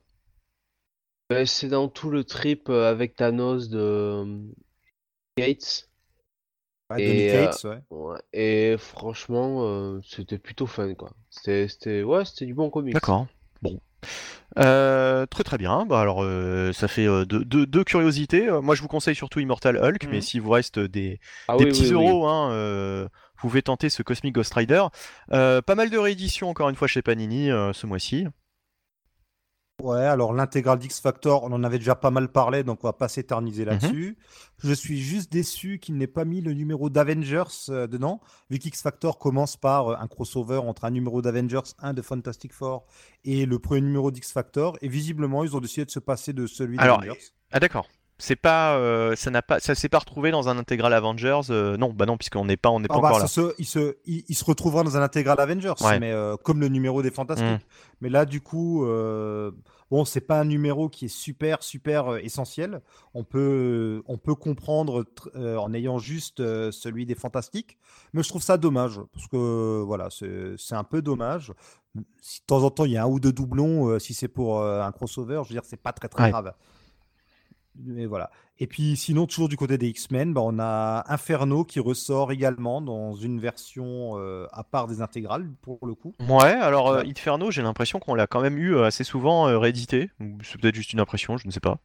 Euh, 1.32 1.46
C'est 1.46 1.68
dans 1.70 1.88
tout 1.88 2.10
le 2.10 2.24
trip 2.24 2.70
euh, 2.70 2.90
avec 2.90 3.16
Thanos 3.16 3.70
de 3.70 3.80
euh, 3.80 4.26
Gates. 5.38 5.90
ouais, 6.92 7.02
et, 7.04 7.30
euh, 7.36 7.46
Cates, 7.48 7.64
ouais. 7.64 7.80
Ouais. 7.90 8.20
Et 8.34 8.76
franchement, 8.78 9.64
euh, 9.64 10.00
c'était 10.04 10.38
plutôt 10.40 10.68
fun, 10.68 10.94
quoi. 10.94 11.12
C'était, 11.30 11.68
c'était, 11.68 12.04
ouais, 12.04 12.26
c'était 12.26 12.46
du 12.46 12.54
bon 12.54 12.70
comics. 12.70 12.94
D'accord. 12.94 13.28
Euh, 14.58 15.26
très 15.28 15.44
très 15.44 15.58
bien. 15.58 15.86
Bah 15.86 16.02
alors, 16.02 16.24
euh, 16.24 16.74
ça 16.74 16.88
fait 16.88 17.08
euh, 17.08 17.26
deux, 17.26 17.46
deux- 17.46 17.66
deux 17.66 17.84
curiosités. 17.84 18.50
Moi, 18.62 18.76
je 18.76 18.82
vous 18.82 18.88
conseille 18.88 19.16
surtout 19.16 19.40
Immortal 19.40 19.78
Hulk, 19.78 20.08
mais 20.10 20.18
Mhm. 20.18 20.22
s'il 20.22 20.42
vous 20.42 20.50
reste 20.52 20.80
des, 20.80 21.20
Ah 21.48 21.56
des 21.58 21.66
oui, 21.66 21.70
petits 21.72 21.82
oui, 21.84 21.96
oui. 21.96 22.08
euros, 22.10 22.28
hein, 22.28 22.50
vous 23.42 23.48
pouvez 23.48 23.62
tenter 23.62 23.90
ce 23.90 24.02
Cosmic 24.04 24.34
Ghost 24.36 24.54
Rider. 24.54 24.84
Pas 25.30 25.76
mal 25.76 25.90
de 25.90 25.98
rééditions 25.98 26.50
encore 26.50 26.70
une 26.70 26.76
fois 26.76 26.88
chez 26.88 27.02
Panini 27.02 27.48
ce 27.74 27.86
mois-ci. 27.88 28.26
Ouais, 29.82 30.02
alors 30.06 30.34
l'intégrale 30.34 30.78
d'X 30.80 31.00
Factor, 31.00 31.44
on 31.44 31.52
en 31.54 31.64
avait 31.64 31.80
déjà 31.80 31.96
pas 31.96 32.12
mal 32.12 32.28
parlé, 32.28 32.64
donc 32.64 32.84
on 32.84 32.88
va 32.88 32.94
pas 32.94 33.08
s'éterniser 33.08 33.64
Mhm. 33.64 33.70
là-dessus. 33.72 34.18
Je 34.58 34.74
suis 34.74 35.00
juste 35.00 35.32
déçu 35.32 35.80
qu'il 35.80 35.96
n'ait 35.98 36.08
pas 36.08 36.26
mis 36.26 36.42
le 36.42 36.54
numéro 36.54 36.90
d'Avengers 36.90 37.44
euh, 37.70 37.88
dedans, 37.88 38.20
vu 38.50 38.60
qu'X 38.60 38.82
Factor 38.82 39.18
commence 39.18 39.56
par 39.56 39.88
euh, 39.88 39.96
un 39.98 40.08
crossover 40.08 40.58
entre 40.58 40.84
un 40.86 40.92
numéro 40.92 41.22
d'Avengers, 41.22 41.62
un 41.80 41.94
de 41.94 42.02
Fantastic 42.02 42.52
Four, 42.54 42.86
et 43.24 43.46
le 43.46 43.58
premier 43.60 43.82
numéro 43.82 44.12
d'X 44.12 44.32
Factor, 44.34 44.78
et 44.82 44.90
visiblement 44.90 45.44
ils 45.46 45.56
ont 45.56 45.62
décidé 45.62 45.86
de 45.86 45.92
se 45.92 46.00
passer 46.00 46.34
de 46.34 46.46
celui 46.46 46.78
d'Avengers. 46.98 47.20
Ah 47.52 47.60
d'accord. 47.60 47.88
C'est 48.22 48.36
pas, 48.36 48.76
euh, 48.76 49.16
ça 49.16 49.32
n'a 49.32 49.42
pas, 49.42 49.60
ça 49.62 49.76
s'est 49.76 49.88
pas 49.88 50.00
retrouvé 50.00 50.30
dans 50.32 50.50
un 50.50 50.58
intégral 50.58 50.94
Avengers. 50.94 51.40
euh, 51.52 51.78
non, 51.78 51.94
bah 51.94 52.06
non, 52.06 52.18
puisqu'on 52.18 52.44
n'est 52.46 52.58
pas, 52.58 52.70
on 52.70 52.82
n'est 52.82 52.88
pas 52.90 52.96
Ah 52.98 53.02
bah, 53.02 53.08
encore 53.08 53.20
là. 53.20 53.28
se- 53.28 53.54
il, 53.58 53.66
se, 53.66 53.96
il, 54.06 54.26
il 54.28 54.36
se 54.36 54.44
retrouvera 54.44 54.84
dans 54.84 54.98
un 54.98 55.02
intégral 55.02 55.40
Avengers, 55.40 55.74
Ouais. 55.82 56.00
mais 56.00 56.12
euh, 56.12 56.36
comme 56.36 56.60
le 56.60 56.68
numéro 56.68 57.02
des 57.02 57.12
Fantastiques. 57.12 57.48
Mm. 57.48 57.60
Mais 58.02 58.10
là, 58.10 58.26
du 58.26 58.42
coup, 58.42 58.86
bon, 59.92 60.06
c'est 60.06 60.22
pas 60.22 60.40
un 60.40 60.46
numéro 60.46 60.90
qui 60.90 61.06
est 61.06 61.10
super, 61.10 61.64
super 61.64 62.18
essentiel. 62.18 62.82
On 63.14 63.24
peut, 63.24 64.04
on 64.08 64.18
peut 64.18 64.36
comprendre 64.36 65.06
en 65.36 65.74
ayant 65.74 65.98
juste 66.00 66.38
celui 66.72 67.06
des 67.06 67.16
Fantastiques, 67.16 67.78
mais 68.14 68.24
je 68.24 68.30
trouve 68.30 68.42
ça 68.42 68.58
dommage 68.58 69.00
parce 69.14 69.28
que 69.28 69.82
voilà, 69.82 70.10
c'est 70.12 70.76
un 70.76 70.84
peu 70.84 71.02
dommage. 71.02 71.54
Si 72.22 72.40
de 72.42 72.46
temps 72.46 72.64
en 72.64 72.70
temps 72.70 72.86
il 72.86 72.92
y 72.92 72.98
a 72.98 73.04
un 73.04 73.08
ou 73.08 73.20
deux 73.20 73.34
doublons, 73.34 73.98
si 74.00 74.14
c'est 74.14 74.28
pour 74.28 74.64
un 74.64 74.92
crossover, 74.92 75.42
je 75.44 75.50
veux 75.50 75.56
dire, 75.56 75.66
c'est 75.66 75.82
pas 75.82 75.92
très 75.94 76.08
très 76.08 76.24
Ouais. 76.26 76.32
grave. 76.32 76.54
Mais 77.86 78.06
voilà. 78.06 78.30
Et 78.58 78.68
puis 78.68 78.98
sinon, 78.98 79.26
toujours 79.26 79.50
du 79.50 79.56
côté 79.56 79.78
des 79.78 79.88
X-Men, 79.88 80.34
bah, 80.34 80.42
on 80.44 80.60
a 80.60 81.04
Inferno 81.08 81.64
qui 81.64 81.80
ressort 81.80 82.32
également 82.32 82.82
dans 82.82 83.16
une 83.16 83.40
version 83.40 84.18
euh, 84.18 84.48
à 84.52 84.64
part 84.64 84.88
des 84.88 85.02
intégrales 85.02 85.50
pour 85.62 85.86
le 85.86 85.96
coup. 85.96 86.14
Ouais, 86.28 86.52
alors 86.52 86.90
euh. 86.90 87.04
Inferno, 87.06 87.52
j'ai 87.52 87.62
l'impression 87.62 88.00
qu'on 88.00 88.16
l'a 88.16 88.28
quand 88.28 88.42
même 88.42 88.58
eu 88.58 88.76
euh, 88.76 88.86
assez 88.86 89.04
souvent 89.04 89.48
euh, 89.48 89.58
réédité. 89.58 90.10
C'est 90.44 90.60
peut-être 90.60 90.76
juste 90.76 90.94
une 90.94 91.00
impression, 91.00 91.38
je 91.38 91.48
ne 91.48 91.52
sais 91.52 91.62
pas. 91.62 91.80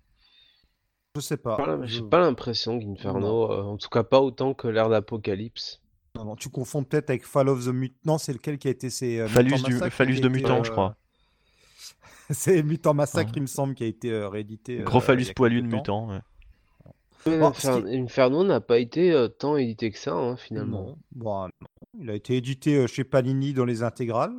Je 1.17 1.21
sais 1.21 1.37
pas. 1.37 1.57
J'ai 1.85 2.03
pas 2.03 2.19
l'impression 2.19 2.81
qu'Inferno, 2.81 3.53
euh, 3.53 3.63
en 3.63 3.77
tout 3.77 3.89
cas 3.89 4.03
pas 4.03 4.21
autant 4.21 4.53
que 4.53 4.67
l'ère 4.67 4.89
d'Apocalypse. 4.89 5.81
Non, 6.17 6.25
non, 6.25 6.35
tu 6.35 6.49
confonds 6.49 6.83
peut-être 6.83 7.11
avec 7.11 7.25
Fall 7.25 7.49
of 7.49 7.65
the 7.65 7.69
Mutant. 7.69 7.95
Non, 8.05 8.19
c'est 8.19 8.33
lequel 8.33 8.59
qui 8.59 8.67
a 8.67 8.73
été 8.73 8.89
euh, 9.21 9.29
Phallus, 9.29 9.63
du, 9.63 10.21
de 10.21 10.29
mutant, 10.29 10.59
euh, 10.59 10.65
je 10.65 10.73
crois. 10.73 10.97
c'est 12.39 12.63
Mutant 12.63 12.95
Massacre, 12.95 13.31
Ah. 13.33 13.37
il 13.37 13.43
me 13.43 13.47
semble, 13.47 13.75
qui 13.75 13.85
a 13.85 13.87
été 13.87 14.11
euh, 14.11 14.29
réédité. 14.29 14.79
Gros 14.79 14.99
euh, 14.99 15.01
phallus 15.01 15.23
il 15.23 15.27
y 15.29 15.31
a 15.31 15.35
poilu 15.35 15.63
de 15.63 15.67
mutant. 15.67 16.09
ouais. 16.09 16.21
Ouais, 17.27 17.39
Bon, 17.39 17.49
Infer- 17.51 17.81
ce 17.81 17.87
qui- 17.89 17.97
Inferno 17.97 18.45
n'a 18.45 18.61
pas 18.61 18.79
été 18.79 19.11
euh, 19.13 19.29
tant 19.29 19.57
édité 19.57 19.91
que 19.91 19.99
ça, 19.99 20.13
hein, 20.13 20.37
finalement. 20.37 20.83
Non, 20.89 20.99
bon, 21.13 21.45
non. 21.47 21.69
Il 22.01 22.11
a 22.11 22.15
été 22.15 22.37
édité 22.37 22.77
euh, 22.77 22.87
chez 22.87 23.03
Panini 23.05 23.55
dans 23.55 23.65
les 23.65 23.83
intégrales, 23.83 24.35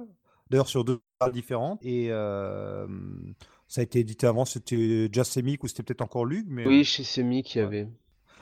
d'ailleurs 0.51 0.67
sur 0.67 0.83
deux 0.85 0.99
intégrales 1.19 1.33
différentes. 1.33 1.79
Et 1.83 2.07
euh, 2.11 2.85
ça 3.67 3.81
a 3.81 3.83
été 3.83 3.99
édité 3.99 4.27
avant, 4.27 4.45
c'était 4.45 5.09
Semic 5.23 5.63
ou 5.63 5.67
c'était 5.67 5.81
peut-être 5.81 6.01
encore 6.01 6.25
Lug. 6.25 6.45
Mais 6.47 6.67
Oui, 6.67 6.83
chez 6.83 7.03
Semi 7.03 7.41
qui 7.41 7.57
Ouais. 7.59 7.65
avait. 7.65 7.87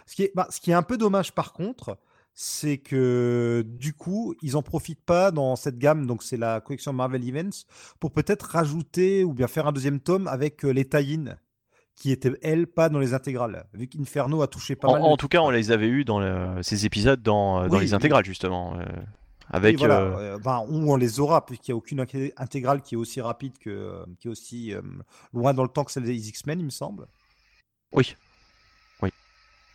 ce, 0.07 0.15
qui 0.15 0.23
est, 0.23 0.31
bah, 0.35 0.47
ce 0.49 0.59
qui 0.59 0.71
est 0.71 0.73
un 0.75 0.83
peu 0.83 0.97
dommage 0.97 1.31
par 1.33 1.53
contre, 1.53 1.97
c'est 2.33 2.77
que 2.79 3.63
du 3.67 3.93
coup, 3.93 4.33
ils 4.41 4.57
en 4.57 4.63
profitent 4.63 5.03
pas 5.05 5.31
dans 5.31 5.55
cette 5.55 5.77
gamme, 5.77 6.07
donc 6.07 6.23
c'est 6.23 6.37
la 6.37 6.61
collection 6.61 6.91
Marvel 6.93 7.27
Events, 7.27 7.65
pour 7.99 8.11
peut-être 8.11 8.43
rajouter 8.43 9.23
ou 9.23 9.33
bien 9.33 9.47
faire 9.47 9.67
un 9.67 9.71
deuxième 9.71 9.99
tome 9.99 10.27
avec 10.27 10.65
euh, 10.65 10.71
les 10.71 10.85
tie 10.85 11.19
qui 11.95 12.11
étaient, 12.11 12.31
elles, 12.41 12.65
pas 12.65 12.89
dans 12.89 12.97
les 12.97 13.13
intégrales, 13.13 13.67
vu 13.73 13.87
qu'Inferno 13.87 14.41
a 14.41 14.47
touché 14.47 14.75
pas 14.75 14.87
En, 14.87 14.93
mal. 14.93 15.01
en 15.03 15.15
tout 15.15 15.27
cas, 15.27 15.41
on 15.41 15.51
les 15.51 15.69
avait 15.71 15.87
eu 15.87 16.03
dans 16.03 16.19
le- 16.19 16.63
ces 16.63 16.87
épisodes 16.87 17.21
dans, 17.21 17.61
euh, 17.63 17.67
dans 17.67 17.77
les 17.77 17.93
intégrales, 17.93 18.25
justement. 18.25 18.79
euh, 18.79 18.85
avec. 19.51 19.77
voilà, 19.77 19.99
euh, 20.01 20.17
euh, 20.35 20.39
ben, 20.39 20.65
ou 20.67 20.91
on 20.91 20.95
les 20.95 21.19
aura, 21.19 21.45
puisqu'il 21.45 21.69
n'y 21.71 21.73
a 21.73 21.77
aucune 21.77 22.01
inté- 22.01 22.33
intégrale 22.37 22.81
qui 22.81 22.95
est 22.95 22.97
aussi 22.97 23.21
rapide 23.21 23.59
que, 23.59 24.03
qui 24.19 24.27
est 24.27 24.31
aussi 24.31 24.73
euh, 24.73 24.81
loin 25.33 25.53
dans 25.53 25.61
le 25.61 25.69
temps 25.69 25.83
que 25.83 25.91
celle 25.91 26.03
des 26.05 26.29
X-Men, 26.29 26.59
il 26.61 26.65
me 26.65 26.71
semble. 26.71 27.05
Oui. 27.91 28.15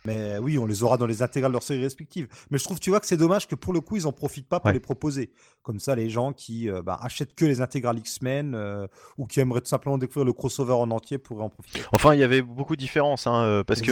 Mais 0.09 0.37
oui, 0.39 0.57
on 0.57 0.65
les 0.65 0.83
aura 0.83 0.97
dans 0.97 1.05
les 1.05 1.21
intégrales 1.21 1.51
de 1.51 1.53
leurs 1.53 1.63
séries 1.63 1.83
respectives. 1.83 2.27
Mais 2.49 2.57
je 2.57 2.63
trouve, 2.63 2.79
tu 2.79 2.89
vois, 2.89 2.99
que 2.99 3.05
c'est 3.07 3.17
dommage 3.17 3.47
que 3.47 3.55
pour 3.55 3.73
le 3.73 3.81
coup, 3.81 3.95
ils 3.95 4.07
en 4.07 4.11
profitent 4.11 4.47
pas 4.47 4.59
pour 4.59 4.67
Ouais. 4.67 4.73
les 4.73 4.79
proposer. 4.79 5.31
Comme 5.61 5.79
ça, 5.79 5.93
les 5.95 6.09
gens 6.09 6.33
qui 6.33 6.69
euh, 6.69 6.81
bah, 6.81 6.97
achètent 7.01 7.35
que 7.35 7.45
les 7.45 7.61
intégrales 7.61 7.97
X-Men 7.99 8.55
euh, 8.55 8.87
ou 9.17 9.25
qui 9.27 9.39
aimeraient 9.39 9.61
tout 9.61 9.67
simplement 9.67 9.97
découvrir 9.97 10.25
le 10.25 10.33
crossover 10.33 10.73
en 10.73 10.89
entier 10.91 11.17
pourraient 11.17 11.43
en 11.43 11.49
profiter. 11.49 11.81
Enfin, 11.93 12.13
il 12.13 12.19
y 12.19 12.23
avait 12.23 12.41
beaucoup 12.41 12.75
de 12.75 12.81
différences, 12.81 13.27
hein, 13.27 13.43
euh, 13.43 13.63
parce 13.63 13.81
que. 13.81 13.91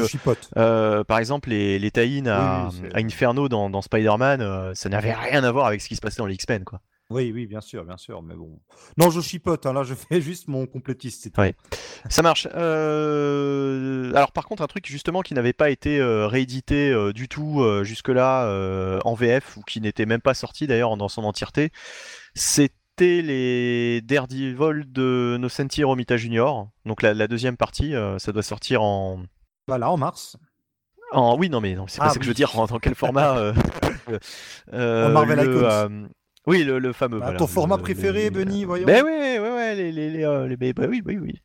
Euh, 0.57 1.03
par 1.03 1.19
exemple, 1.19 1.49
les, 1.49 1.77
les 1.79 1.91
tie-in 1.91 2.25
à, 2.25 2.69
Oui, 2.81 2.89
à 2.93 2.99
Inferno 2.99 3.47
dans, 3.49 3.69
dans 3.69 3.81
Spider-Man, 3.81 4.73
ça 4.75 4.89
n'avait 4.89 5.13
rien 5.13 5.43
à 5.43 5.51
voir 5.51 5.67
avec 5.67 5.81
ce 5.81 5.87
qui 5.87 5.95
se 5.95 6.01
passait 6.01 6.17
dans 6.17 6.25
les 6.25 6.35
X-Men, 6.35 6.63
quoi. 6.63 6.81
Oui, 7.09 7.31
oui, 7.33 7.47
bien 7.47 7.61
sûr, 7.61 7.85
bien 7.85 7.95
sûr. 7.95 8.21
Mais 8.21 8.35
bon. 8.35 8.59
Non, 8.97 9.09
je 9.09 9.21
chipote. 9.21 9.65
hein, 9.65 9.71
là, 9.73 9.83
je 9.83 9.93
fais 10.09 10.19
juste 10.21 10.47
mon 10.49 10.65
complétiste. 10.67 11.23
c'est 11.23 11.29
tout. 11.29 11.39
Ouais. 11.39 11.55
Ça 12.09 12.21
marche. 12.21 12.47
Euh, 12.53 14.11
Alors, 14.13 14.31
par 14.31 14.45
contre, 14.45 14.61
un 14.61 14.67
truc 14.67 14.85
justement 14.87 15.21
qui 15.21 15.33
n'avait 15.33 15.53
pas 15.53 15.69
été 15.69 15.99
euh, 15.99 16.27
réédité 16.27 16.89
euh, 16.91 17.13
du 17.13 17.27
tout 17.29 17.63
jusque-là 17.83 18.99
en 19.05 19.13
VF 19.13 19.57
ou 19.57 19.61
qui 19.61 19.79
n'était 19.81 20.05
même 20.05 20.21
pas 20.21 20.33
sorti 20.33 20.67
d'ailleurs 20.67 20.97
dans 20.97 21.07
son 21.07 21.23
entièreté, 21.23 21.71
c'était 22.35 23.21
les 23.21 24.01
Daredevil 24.01 24.83
de 24.91 25.37
Nocenti 25.39 25.83
Romita 25.83 26.17
Junior. 26.17 26.69
Donc 26.85 27.01
la, 27.01 27.13
la 27.13 27.27
deuxième 27.27 27.57
partie, 27.57 27.93
ça 28.17 28.31
doit 28.31 28.43
sortir 28.43 28.81
en, 28.81 29.21
Voilà, 29.67 29.89
en 29.91 29.97
mars. 29.97 30.37
En... 31.13 31.37
Oui, 31.37 31.49
non, 31.49 31.61
mais 31.61 31.73
non, 31.75 31.85
c'est 31.87 31.99
pas 31.99 32.07
Ah, 32.07 32.09
ça 32.09 32.17
que 32.19 32.23
je 32.25 32.29
veux 32.29 32.33
oui. 32.33 32.35
dire. 32.35 32.57
En, 32.59 32.65
dans 32.65 32.79
quel 32.79 32.95
format 32.95 33.53
En 34.73 35.09
Marvel 35.09 35.39
le, 35.39 35.57
Icons. 35.57 36.09
Oui, 36.47 36.63
le, 36.63 36.79
le 36.79 36.93
fameux. 36.93 37.19
Bah, 37.19 37.25
voilà, 37.25 37.39
ton 37.39 37.45
le- 37.45 37.51
format 37.51 37.75
le- 37.77 37.83
préféré, 37.83 38.29
Benny, 38.29 38.63
voyons. 38.65 38.85
Ben 38.85 39.03
oui, 39.05 39.11
ouais, 39.11 39.39
ouais, 39.39 39.75
les, 39.75 39.91
les, 39.91 40.09
les, 40.09 40.23
bah 40.73 40.85
oui, 40.89 41.01
oui, 41.05 41.17
oui. 41.21 41.41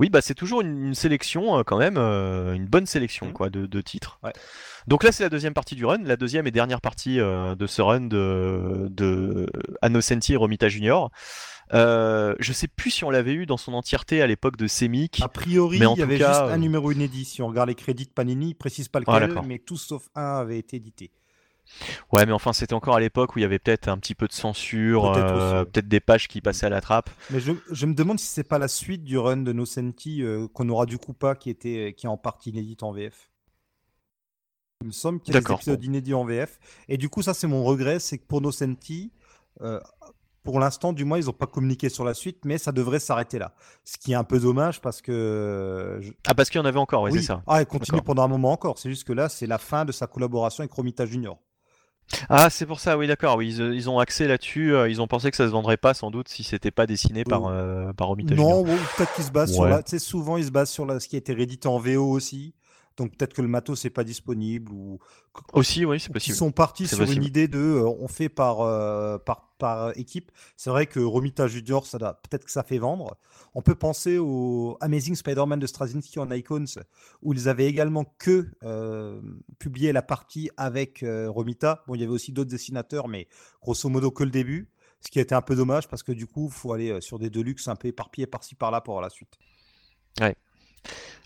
Oui, 0.00 0.10
bah 0.10 0.20
c'est 0.20 0.34
toujours 0.34 0.60
une, 0.60 0.86
une 0.86 0.94
sélection 0.94 1.58
euh, 1.58 1.62
quand 1.64 1.76
même, 1.76 1.96
euh, 1.98 2.54
une 2.54 2.66
bonne 2.66 2.86
sélection 2.86 3.26
Mhm. 3.26 3.32
quoi 3.32 3.50
de, 3.50 3.66
de 3.66 3.80
titres. 3.80 4.18
Ouais. 4.22 4.32
Donc 4.86 5.02
là, 5.04 5.10
c'est 5.12 5.24
la 5.24 5.28
deuxième 5.28 5.54
partie 5.54 5.74
du 5.74 5.84
run, 5.84 5.98
la 6.04 6.16
deuxième 6.16 6.46
et 6.46 6.50
dernière 6.52 6.80
partie 6.80 7.18
euh, 7.20 7.54
de 7.56 7.66
ce 7.66 7.82
run 7.82 8.02
de, 8.02 8.86
de 8.90 9.46
Annocenti 9.82 10.34
et 10.34 10.36
Romita 10.36 10.68
Junior. 10.68 11.10
Euh, 11.74 12.34
je 12.38 12.52
sais 12.54 12.68
plus 12.68 12.90
si 12.90 13.04
on 13.04 13.10
l'avait 13.10 13.34
eu 13.34 13.44
dans 13.44 13.56
son 13.58 13.74
entièreté 13.74 14.22
à 14.22 14.26
l'époque 14.26 14.56
de 14.56 14.66
Semic. 14.68 15.20
A 15.20 15.28
priori, 15.28 15.78
Mais 15.80 15.86
en 15.86 15.94
il 15.94 15.98
y 15.98 16.02
avait 16.02 16.16
cas, 16.16 16.28
juste 16.28 16.54
un 16.54 16.58
numéro 16.58 16.90
inédit. 16.92 17.24
Si 17.26 17.42
on 17.42 17.48
regarde 17.48 17.68
les 17.68 17.74
crédits 17.74 18.06
de 18.06 18.10
Panini, 18.12 18.50
il 18.50 18.54
précise 18.54 18.88
pas 18.88 19.00
Ah, 19.06 19.14
lequel, 19.18 19.28
d'accord. 19.30 19.44
mais 19.44 19.58
tout 19.58 19.76
sauf 19.76 20.08
un 20.14 20.38
avait 20.38 20.58
été 20.58 20.76
édité. 20.76 21.10
Ouais, 22.12 22.26
mais 22.26 22.32
enfin, 22.32 22.52
c'était 22.52 22.74
encore 22.74 22.96
à 22.96 23.00
l'époque 23.00 23.36
où 23.36 23.38
il 23.38 23.42
y 23.42 23.44
avait 23.44 23.58
peut-être 23.58 23.88
un 23.88 23.98
petit 23.98 24.14
peu 24.14 24.26
de 24.26 24.32
censure, 24.32 25.12
Peut-être 25.12 25.32
euh, 25.34 25.64
peut-être 25.64 25.88
des 25.88 26.00
pages 26.00 26.26
qui 26.28 26.40
passaient 26.40 26.66
à 26.66 26.70
la 26.70 26.80
trappe. 26.80 27.10
Mais 27.30 27.40
je, 27.40 27.52
je 27.70 27.86
me 27.86 27.94
demande 27.94 28.18
si 28.18 28.26
c'est 28.26 28.44
pas 28.44 28.58
la 28.58 28.68
suite 28.68 29.04
du 29.04 29.16
run 29.18 29.38
de 29.38 29.52
Nocenti 29.52 30.22
euh, 30.22 30.48
qu'on 30.48 30.68
aura 30.68 30.86
du 30.86 30.98
coup 30.98 31.12
pas, 31.12 31.34
qui 31.34 31.50
était 31.50 31.94
qui 31.96 32.06
est 32.06 32.08
en 32.08 32.16
partie 32.16 32.50
inédite 32.50 32.82
en 32.82 32.92
VF. 32.92 33.30
Il 34.80 34.88
me 34.88 34.92
semble 34.92 35.20
qu'il 35.20 35.34
y 35.34 35.36
a 35.36 35.40
des 35.40 35.44
D'accord, 35.44 35.56
épisodes 35.58 35.80
bon. 35.80 35.86
inédits 35.86 36.14
en 36.14 36.24
VF. 36.24 36.58
Et 36.88 36.96
du 36.96 37.08
coup, 37.08 37.22
ça 37.22 37.34
c'est 37.34 37.46
mon 37.48 37.64
regret, 37.64 37.98
c'est 37.98 38.18
que 38.18 38.26
pour 38.26 38.40
Nocenti, 38.40 39.12
euh, 39.60 39.80
pour 40.44 40.60
l'instant, 40.60 40.92
du 40.92 41.04
moins, 41.04 41.18
ils 41.18 41.26
n'ont 41.26 41.32
pas 41.32 41.46
communiqué 41.48 41.88
sur 41.88 42.04
la 42.04 42.14
suite, 42.14 42.44
mais 42.44 42.58
ça 42.58 42.72
devrait 42.72 43.00
s'arrêter 43.00 43.38
là. 43.38 43.54
Ce 43.84 43.98
qui 43.98 44.12
est 44.12 44.14
un 44.14 44.24
peu 44.24 44.38
dommage 44.38 44.80
parce 44.80 45.02
que 45.02 45.10
euh, 45.12 46.00
je- 46.00 46.12
Ah, 46.26 46.34
parce 46.34 46.48
qu'il 46.48 46.58
y 46.58 46.62
en 46.62 46.64
avait 46.64 46.78
encore, 46.78 47.02
ouais, 47.02 47.10
oui, 47.10 47.20
c'est 47.20 47.26
ça. 47.26 47.42
ah, 47.46 47.60
elle 47.60 47.66
continue 47.66 47.96
D'accord. 47.98 48.04
pendant 48.04 48.22
un 48.22 48.28
moment 48.28 48.52
encore. 48.52 48.78
C'est 48.78 48.88
juste 48.88 49.04
que 49.04 49.12
là, 49.12 49.28
c'est 49.28 49.46
la 49.46 49.58
fin 49.58 49.84
de 49.84 49.92
sa 49.92 50.06
collaboration 50.06 50.62
avec 50.62 50.72
Romita 50.72 51.06
Junior. 51.06 51.38
Ah, 52.28 52.48
c'est 52.50 52.66
pour 52.66 52.80
ça, 52.80 52.96
oui, 52.96 53.06
d'accord. 53.06 53.36
Oui, 53.36 53.48
ils, 53.54 53.74
ils 53.74 53.90
ont 53.90 53.98
axé 53.98 54.26
là-dessus. 54.26 54.74
euh, 54.74 54.88
Ils 54.88 55.00
ont 55.02 55.06
pensé 55.06 55.30
que 55.30 55.36
ça 55.36 55.46
se 55.46 55.50
vendrait 55.52 55.76
pas, 55.76 55.94
sans 55.94 56.10
doute, 56.10 56.28
si 56.28 56.42
c'était 56.42 56.70
pas 56.70 56.86
dessiné 56.86 57.24
par, 57.24 57.44
Oh. 57.44 57.50
euh, 57.50 57.92
par 57.92 58.08
Romita 58.08 58.34
Non, 58.34 58.64
peut-être 58.64 59.14
qu'ils 59.14 59.24
se 59.24 59.30
basent 59.30 59.52
sur 59.52 59.62
Ouais. 59.62 59.70
la. 59.70 59.82
Tu 59.82 59.90
sais, 59.90 59.98
souvent, 59.98 60.36
ils 60.36 60.46
se 60.46 60.50
basent 60.50 60.70
sur 60.70 60.86
la... 60.86 61.00
ce 61.00 61.08
qui 61.08 61.16
a 61.16 61.18
été 61.18 61.32
réédité 61.34 61.68
en 61.68 61.78
VO 61.78 62.10
aussi. 62.10 62.54
Donc 62.98 63.16
peut-être 63.16 63.32
que 63.32 63.42
le 63.42 63.48
matos 63.48 63.84
n'est 63.84 63.90
pas 63.90 64.02
disponible 64.02 64.72
ou 64.72 64.98
Aussi, 65.52 65.84
oui, 65.84 66.00
c'est 66.00 66.12
possible. 66.12 66.36
sont 66.36 66.50
partis 66.50 66.88
sur 66.88 67.10
une 67.10 67.22
idée 67.22 67.46
de 67.46 67.58
euh, 67.58 67.88
on 68.00 68.08
fait 68.08 68.28
par, 68.28 68.60
euh, 68.60 69.18
par, 69.18 69.54
par 69.56 69.96
équipe. 69.96 70.32
C'est 70.56 70.70
vrai 70.70 70.86
que 70.86 70.98
Romita 70.98 71.46
Junior, 71.46 71.86
ça 71.86 71.98
peut-être 71.98 72.44
que 72.44 72.50
ça 72.50 72.64
fait 72.64 72.78
vendre. 72.78 73.16
On 73.54 73.62
peut 73.62 73.76
penser 73.76 74.18
au 74.18 74.76
Amazing 74.80 75.14
Spider-Man 75.14 75.60
de 75.60 75.66
Straczynski 75.68 76.18
en 76.18 76.28
Icons, 76.32 76.64
où 77.22 77.32
ils 77.32 77.48
avaient 77.48 77.66
également 77.66 78.04
que 78.18 78.48
euh, 78.64 79.20
publié 79.60 79.92
la 79.92 80.02
partie 80.02 80.50
avec 80.56 81.04
Romita. 81.28 81.84
Bon, 81.86 81.94
il 81.94 82.00
y 82.00 82.04
avait 82.04 82.12
aussi 82.12 82.32
d'autres 82.32 82.50
dessinateurs, 82.50 83.06
mais 83.06 83.28
grosso 83.62 83.88
modo 83.88 84.10
que 84.10 84.24
le 84.24 84.30
début. 84.30 84.70
Ce 85.00 85.12
qui 85.12 85.20
a 85.20 85.22
été 85.22 85.32
un 85.32 85.42
peu 85.42 85.54
dommage 85.54 85.86
parce 85.86 86.02
que 86.02 86.10
du 86.10 86.26
coup, 86.26 86.48
il 86.48 86.52
faut 86.52 86.72
aller 86.72 87.00
sur 87.00 87.20
des 87.20 87.30
deluxe 87.30 87.68
un 87.68 87.76
peu 87.76 87.86
éparpillés 87.86 88.26
par-ci 88.26 88.56
par-là 88.56 88.80
pour 88.80 89.00
la 89.00 89.08
suite. 89.08 89.38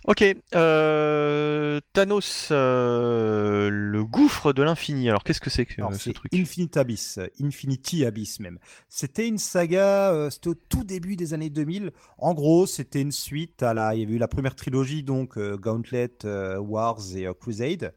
Ok, 0.04 0.24
euh, 0.56 1.80
Thanos, 1.92 2.48
euh, 2.50 3.70
le 3.70 4.04
gouffre 4.04 4.52
de 4.52 4.64
l'infini. 4.64 5.08
Alors, 5.08 5.22
qu'est-ce 5.22 5.40
que 5.40 5.48
c'est 5.48 5.64
que 5.64 5.74
Alors, 5.80 5.94
ce 5.94 6.10
truc? 6.10 6.34
Infinite 6.34 6.76
Abyss, 6.76 7.20
Infinity 7.40 8.04
Abyss 8.04 8.40
même. 8.40 8.58
C'était 8.88 9.28
une 9.28 9.38
saga, 9.38 10.10
euh, 10.10 10.28
c'était 10.28 10.48
au 10.48 10.54
tout 10.54 10.82
début 10.82 11.14
des 11.14 11.34
années 11.34 11.50
2000. 11.50 11.92
En 12.18 12.34
gros, 12.34 12.66
c'était 12.66 13.00
une 13.00 13.12
suite 13.12 13.62
à 13.62 13.74
la. 13.74 13.94
Il 13.94 14.00
y 14.00 14.04
avait 14.04 14.14
eu 14.14 14.18
la 14.18 14.26
première 14.26 14.56
trilogie, 14.56 15.04
donc 15.04 15.38
Gauntlet, 15.38 16.10
Wars 16.58 17.00
et 17.14 17.28
Crusade. 17.40 17.94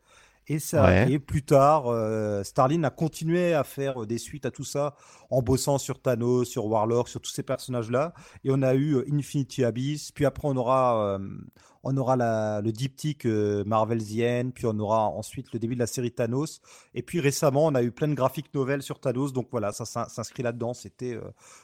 Et, 0.47 0.59
ça, 0.59 0.83
Ouais. 0.83 1.11
et 1.11 1.19
plus 1.19 1.41
tard, 1.43 1.87
euh, 1.87 2.43
Starlin 2.43 2.83
a 2.83 2.91
continué 2.91 3.53
à 3.53 3.63
faire 3.63 4.03
euh, 4.03 4.05
des 4.05 4.19
suites 4.19 4.45
à 4.45 4.51
tout 4.51 4.63
ça 4.63 4.95
en 5.31 5.41
bossant 5.41 5.77
sur 5.79 5.99
Thanos, 6.01 6.47
sur 6.47 6.65
Warlock, 6.67 7.09
sur 7.09 7.19
tous 7.19 7.31
ces 7.31 7.41
personnages-là. 7.43 8.13
Et 8.43 8.49
on 8.51 8.61
a 8.61 8.75
eu 8.75 8.93
euh, 8.95 9.05
Infinity 9.11 9.63
Abyss, 9.63 10.11
puis 10.11 10.23
après 10.25 10.47
on 10.47 10.55
aura, 10.55 11.15
euh, 11.15 11.19
on 11.83 11.97
aura 11.97 12.15
la- 12.15 12.61
le 12.61 12.71
diptyque 12.71 13.25
euh, 13.25 13.63
Marvel 13.65 14.03
The 14.03 14.19
End, 14.21 14.49
puis 14.53 14.67
on 14.67 14.77
aura 14.77 15.07
ensuite 15.07 15.51
le 15.51 15.57
début 15.57 15.73
de 15.73 15.79
la 15.79 15.87
série 15.87 16.11
Thanos. 16.11 16.61
Et 16.93 17.01
puis 17.01 17.19
récemment, 17.19 17.65
on 17.65 17.73
a 17.73 17.81
eu 17.81 17.91
plein 17.91 18.07
de 18.07 18.13
graphiques 18.13 18.53
novels 18.53 18.83
sur 18.83 18.99
Thanos, 18.99 19.33
donc 19.33 19.47
voilà, 19.49 19.71
ça 19.71 19.85
s'in- 19.85 20.07
s'inscrit 20.09 20.43
là-dedans. 20.43 20.75
C'était 20.75 21.19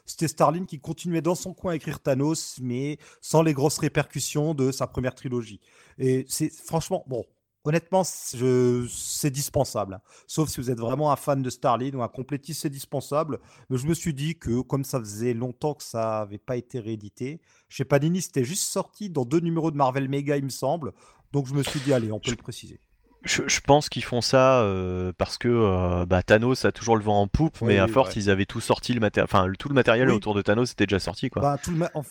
c'était 0.07 0.27
Starlin 0.27 0.65
qui 0.65 0.79
continuait 0.79 1.21
dans 1.21 1.35
son 1.35 1.53
coin 1.53 1.73
à 1.73 1.75
écrire 1.75 2.00
Thanos, 2.00 2.57
mais 2.61 2.97
sans 3.21 3.43
les 3.43 3.53
grosses 3.53 3.77
répercussions 3.77 4.55
de 4.55 4.71
sa 4.71 4.88
première 4.88 5.13
trilogie. 5.13 5.59
Et 6.00 6.25
c'est 6.27 6.51
franchement, 6.51 7.03
bon, 7.07 7.25
honnêtement, 7.63 8.03
c'est- 8.03 8.38
je- 8.38 8.88
c'est 8.89 9.30
dispensable. 9.30 9.96
hein. 9.96 10.01
Sauf 10.27 10.50
si 10.50 10.60
vous 10.62 10.72
êtes 10.72 10.80
vraiment 10.80 11.12
un 11.12 11.15
fan 11.15 11.41
de 11.41 11.50
Starlin 11.50 11.94
ou 11.94 12.01
un 12.03 12.08
complétiste, 12.08 12.62
c'est 12.62 12.70
dispensable. 12.70 13.39
Mais 13.70 13.77
je 13.77 13.88
me 13.88 13.94
suis 13.94 14.13
dit 14.13 14.38
que 14.38 14.62
comme 14.62 14.84
ça 14.84 15.00
faisait 15.00 15.34
longtemps 15.34 15.74
que 15.75 15.84
ça 15.84 16.22
n'avait 16.22 16.38
pas 16.38 16.58
été 16.58 16.80
réédité, 16.80 17.41
chez 17.70 17.86
Panini, 17.86 18.22
c'était 18.22 18.44
juste 18.44 18.63
sorti 18.63 19.10
dans 19.10 19.25
deux 19.25 19.39
numéros 19.39 19.72
de 19.72 19.77
Marvel 19.77 20.10
Mega, 20.10 20.38
il 20.38 20.44
me 20.46 20.50
semble. 20.50 20.94
Donc 21.32 21.48
je 21.48 21.53
me 21.53 21.63
suis 21.63 21.80
dit, 21.80 21.94
allez, 21.94 22.12
on 22.12 22.20
peut 22.20 22.32
le 22.32 22.38
préciser. 22.38 22.80
Je, 23.24 23.44
je 23.48 23.60
pense 23.62 23.88
qu'ils 23.90 24.04
font 24.04 24.22
ça 24.22 24.62
euh, 24.62 25.12
parce 25.18 25.38
que 25.38 25.48
euh, 25.48 26.06
bah, 26.06 26.24
Thanos 26.24 26.66
a 26.66 26.72
toujours 26.72 26.98
le 26.98 27.04
vent 27.04 27.22
en 27.22 27.28
poupe, 27.28 27.58
Oui, 27.62 27.68
mais 27.70 27.78
à 27.80 27.88
force, 27.88 28.16
ouais. 28.16 28.22
ils 28.24 28.30
avaient 28.30 28.46
tout 28.46 28.62
sorti, 28.62 28.94
le 28.94 29.00
matéri- 29.00 29.24
enfin, 29.24 29.46
le- 29.46 29.56
tout 29.58 29.70
le 29.70 29.75
matériel 29.75 30.10
Oui. 30.10 30.16
autour 30.16 30.34
de 30.34 30.42
Thanos 30.42 30.72
était 30.72 30.86
déjà 30.88 31.00
sorti, 31.00 31.30
quoi. 31.30 31.42
Bah, 31.42 31.58
tout 31.62 31.72
en 31.94 32.04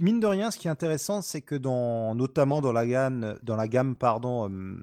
mine 0.00 0.20
de 0.20 0.26
rien, 0.26 0.50
ce 0.50 0.58
qui 0.58 0.68
est 0.68 0.70
intéressant, 0.70 1.22
c'est 1.22 1.40
que 1.40 1.54
dans, 1.54 2.14
notamment 2.14 2.60
dans 2.60 2.72
la 2.72 2.86
gamme, 2.86 3.38
dans 3.42 3.56
la 3.56 3.66
gamme 3.68 3.96
pardon, 3.96 4.48
euh, 4.50 4.76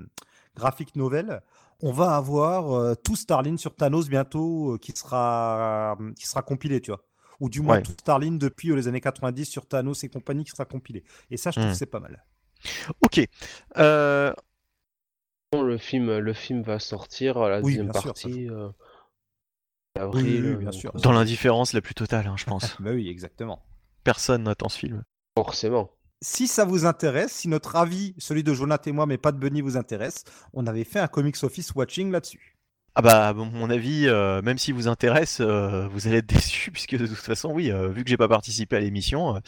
graphique 0.56 0.96
novel, 0.96 1.42
on 1.82 1.92
va 1.92 2.15
avoir 2.15 2.74
euh, 2.75 2.96
tout 2.96 3.15
Starlin 3.15 3.58
sur 3.58 3.75
Thanos 3.75 4.08
bientôt 4.10 4.77
qui 4.82 4.94
sera 4.96 5.98
qui 6.18 6.25
sera 6.25 6.42
compilé, 6.42 6.82
tu 6.82 6.92
vois. 6.92 7.01
Ou 7.42 7.50
du 7.50 7.60
moins 7.62 7.75
Ouais. 7.75 7.84
tout 7.84 7.92
Starlin 7.92 8.32
depuis 8.38 8.74
les 8.74 8.88
années 8.88 9.01
90 9.01 9.46
sur 9.46 9.65
Thanos 9.68 10.04
et 10.06 10.10
compagnie 10.10 10.46
qui 10.46 10.51
sera 10.51 10.63
compilé. 10.65 11.04
Et 11.30 11.36
ça, 11.38 11.51
je 11.51 11.56
trouve 11.60 11.68
Hmm. 11.68 11.72
que 11.74 11.77
c'est 11.77 11.86
pas 11.86 12.00
mal. 12.00 12.24
Ok. 13.01 13.20
Euh, 13.77 14.34
Le 15.53 15.77
film, 15.77 16.17
le 16.17 16.33
film 16.33 16.61
va 16.63 16.79
sortir, 16.79 17.39
la 17.39 17.61
Oui, 17.61 17.77
deuxième 17.77 17.85
bien 17.91 18.01
sûr, 18.01 18.17
ça, 18.17 18.23
partie. 18.23 18.49
euh, 18.49 18.69
Avril, 19.97 20.25
Oui, 20.25 20.41
oui, 20.41 20.47
euh, 20.47 20.57
bien 20.57 20.65
donc, 20.71 20.73
sûr. 20.73 20.91
euh, 20.95 20.99
Dans 20.99 21.11
l'indifférence 21.13 21.71
la 21.73 21.81
plus 21.81 21.93
totale, 21.93 22.27
hein, 22.27 22.35
je 22.37 22.45
pense. 22.45 22.75
Bah 22.79 22.91
oui, 22.93 23.07
exactement. 23.07 23.63
Personne 24.03 24.43
n'attend 24.43 24.69
ce 24.69 24.79
film. 24.79 25.03
Forcément. 25.37 25.91
Si 26.21 26.47
ça 26.47 26.65
vous 26.65 26.85
intéresse, 26.85 27.31
si 27.31 27.47
notre 27.47 27.75
avis, 27.75 28.13
celui 28.17 28.43
de 28.43 28.53
Jonathan 28.53 28.89
et 28.89 28.93
moi, 28.93 29.05
mais 29.05 29.17
pas 29.17 29.31
de 29.31 29.37
Bunny, 29.37 29.61
vous 29.61 29.77
intéresse, 29.77 30.23
on 30.53 30.67
avait 30.67 30.83
fait 30.83 30.99
un 30.99 31.07
Comics 31.07 31.41
Office 31.43 31.73
Watching 31.75 32.11
là-dessus. 32.11 32.57
Ah 32.95 33.01
bah, 33.01 33.33
bon, 33.33 33.45
mon 33.45 33.69
avis, 33.69 34.07
euh, 34.07 34.41
même 34.41 34.57
si 34.57 34.71
vous 34.71 34.87
intéresse, 34.87 35.39
euh, 35.41 35.87
vous 35.89 36.07
allez 36.07 36.17
être 36.17 36.25
déçus, 36.33 36.71
puisque 36.71 36.97
de 36.97 37.05
toute 37.07 37.17
façon, 37.17 37.51
oui, 37.51 37.71
euh, 37.71 37.89
vu 37.89 38.03
que 38.03 38.09
j'ai 38.09 38.17
pas 38.17 38.29
participé 38.29 38.77
à 38.77 38.79
l'émission, 38.79 39.35
euh, 39.35 39.39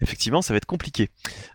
effectivement, 0.00 0.42
ça 0.42 0.52
va 0.52 0.58
être 0.58 0.66
compliqué. 0.66 1.10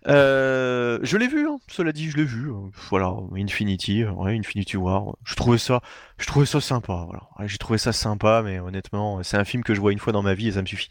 Euh, 0.07 0.99
je 1.01 1.17
l'ai 1.17 1.27
vu, 1.27 1.47
hein, 1.47 1.57
cela 1.69 1.91
dit, 1.91 2.09
je 2.09 2.17
l'ai 2.17 2.23
vu. 2.23 2.51
voilà, 2.89 3.13
Infinity, 3.35 4.03
Infinity 4.03 4.77
War. 4.77 5.15
Je 5.23 5.35
trouvais 5.35 5.57
ça, 5.57 5.81
je 6.17 6.25
trouvais 6.25 6.45
ça 6.45 6.61
sympa. 6.61 7.07
J'ai 7.45 7.57
trouvé 7.57 7.77
ça 7.77 7.93
sympa, 7.93 8.41
mais 8.43 8.59
honnêtement, 8.59 9.23
c'est 9.23 9.37
un 9.37 9.45
film 9.45 9.63
que 9.63 9.73
je 9.73 9.81
vois 9.81 9.91
une 9.91 9.99
fois 9.99 10.13
dans 10.13 10.23
ma 10.23 10.33
vie 10.33 10.49
et 10.49 10.51
ça 10.53 10.61
me 10.61 10.67
suffit. 10.67 10.89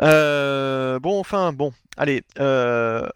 Euh, 0.00 0.98
bon, 0.98 1.18
enfin, 1.18 1.52
bon, 1.52 1.72
allez. 1.96 2.22
euh, 2.38 3.08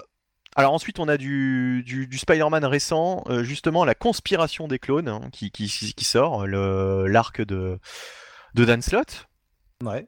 alors 0.56 0.72
ensuite, 0.72 0.98
on 0.98 1.08
a 1.08 1.16
du, 1.16 2.08
Spider-Man 2.12 2.64
récent, 2.64 3.24
justement 3.42 3.84
la 3.84 3.94
conspiration 3.94 4.68
des 4.68 4.78
clones 4.78 5.08
hein, 5.08 5.20
qui, 5.32 5.68
sort, 6.04 6.46
l'arc 6.46 7.40
de, 7.40 7.78
de 8.54 8.64
Dan 8.64 8.82
Slott, 8.82 9.28
Ouais. 9.82 10.06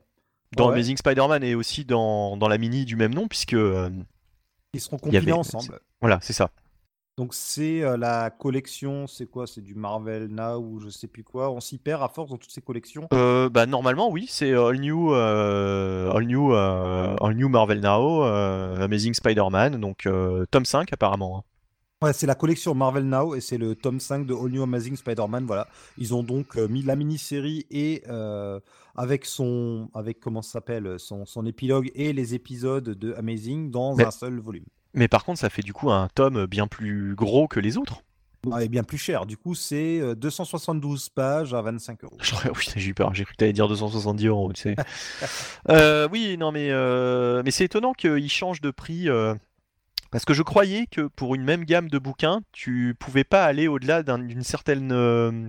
Dans 0.56 0.66
Ouais. 0.68 0.75
Amazing 0.75 0.97
Spider-Man 0.97 1.42
et 1.44 1.54
aussi 1.54 1.85
dans, 1.85 2.37
dans 2.37 2.49
la 2.49 2.59
mini 2.59 2.85
du 2.85 2.97
même 2.97 3.14
nom, 3.14 3.28
puisque 3.28 3.54
euh, 3.54 3.90
Ils 4.75 4.80
seront 4.80 4.99
compilés 4.99 5.18
avait- 5.18 5.32
ensemble. 5.32 5.80
voilà, 6.00 6.18
c'est 6.23 6.32
ça. 6.32 6.50
Donc 7.18 7.35
c'est 7.35 7.82
euh, 7.85 7.99
la 7.99 8.30
collection, 8.30 9.06
c'est 9.06 9.26
quoi? 9.26 9.47
C'est 9.47 9.61
du 9.61 9.75
Marvel 9.75 10.28
Now 10.28 10.56
ou 10.59 10.80
je 10.80 10.88
sais 10.88 11.06
plus 11.09 11.23
quoi? 11.25 11.50
On 11.50 11.61
s'y 11.61 11.76
perd 11.76 12.02
à 12.02 12.09
force 12.09 12.30
dans 12.30 12.38
toutes 12.38 12.50
ces 12.52 12.62
collections? 12.62 13.06
Euh, 13.12 13.50
bah 13.50 13.66
normalement 13.66 14.11
oui, 14.11 14.26
c'est 14.30 14.54
All 14.54 14.78
New, 14.78 15.12
euh, 15.12 16.11
All 16.11 16.25
New, 16.25 16.54
All 16.54 17.35
New 17.35 17.50
Marvel 17.50 17.80
Now, 17.80 18.23
Amazing 18.23 19.12
Spider-Man, 19.12 19.78
donc 19.78 20.09
tome 20.50 20.64
5 20.64 20.90
apparemment. 20.92 21.44
Ouais, 22.02 22.12
c'est 22.12 22.26
la 22.26 22.35
collection 22.35 22.75
Marvel 22.75 23.04
Now 23.04 23.35
et 23.37 23.40
c'est 23.40 23.59
le 23.59 23.75
tome 23.76 24.00
5 24.00 24.26
de 24.26 24.35
All 24.35 24.50
New 24.50 24.62
Amazing 24.62 24.97
Spider-Man. 24.97 25.44
Voilà. 25.47 25.68
Ils 25.99 26.14
ont 26.14 26.23
donc 26.23 26.56
euh, 26.56 26.66
mis 26.68 26.82
la 26.82 26.97
mini-série 26.97 27.64
et 27.71 28.02
euh, 28.09 28.59
avec 28.97 29.25
son, 29.25 29.88
avec 29.94 30.18
comment 30.21 30.42
s'appelle, 30.42 30.99
son, 30.99 31.25
son 31.26 31.47
épilogue 31.47 31.90
et 31.94 32.12
les 32.12 32.35
épisodes 32.35 32.90
de 32.90 33.14
Amazing 33.14 33.71
dans 33.71 33.94
Mais- 33.94 34.04
un 34.04 34.11
seul 34.11 34.38
volume. 34.40 34.64
Mais 34.94 35.09
par 35.09 35.25
contre, 35.25 35.38
ça 35.40 35.49
fait 35.49 35.62
du 35.62 35.73
coup 35.73 35.90
un 35.90 36.09
tome 36.14 36.44
bien 36.47 36.66
plus 36.66 37.14
gros 37.14 37.49
que 37.49 37.61
les 37.61 37.78
autres. 37.78 38.02
Ah, 38.50 38.64
et 38.64 38.68
bien 38.68 38.82
plus 38.82 38.99
cher. 38.99 39.25
Du 39.25 39.37
coup, 39.37 39.54
c'est 39.54 40.00
euh, 40.00 40.16
272 40.16 41.09
pages 41.11 41.54
à 41.54 41.62
25 41.62 42.02
euros. 42.02 42.16
Oui, 42.44 42.64
j'ai 42.76 42.90
eu 42.90 42.94
peur, 42.94 43.14
j'ai 43.14 43.25
cru 43.25 43.35
que 43.35 43.37
t'allais 43.37 43.52
dire 43.52 43.68
270 43.68 44.26
euros, 44.26 44.52
tu 44.52 44.62
sais. 44.62 44.76
Euh, 45.71 46.09
oui, 46.11 46.37
non, 46.37 46.50
mais, 46.50 46.71
euh, 46.73 47.42
mais 47.44 47.52
c'est 47.52 47.64
étonnant 47.64 47.92
qu'ils 47.92 48.28
changent 48.28 48.61
de 48.61 48.73
prix. 48.73 49.09
Parce 50.12 50.25
que 50.25 50.35
je 50.35 50.42
croyais 50.45 50.87
que 50.87 51.09
pour 51.09 51.35
une 51.35 51.42
même 51.45 51.64
gamme 51.64 51.88
de 51.90 51.99
bouquins, 51.99 52.42
tu 52.52 52.95
pouvais 53.00 53.25
pas 53.25 53.45
aller 53.45 53.66
au-delà 53.69 54.04
d'un- 54.04 54.21
d'une 54.21 54.45
certaine, 54.45 54.92
euh, 54.92 55.49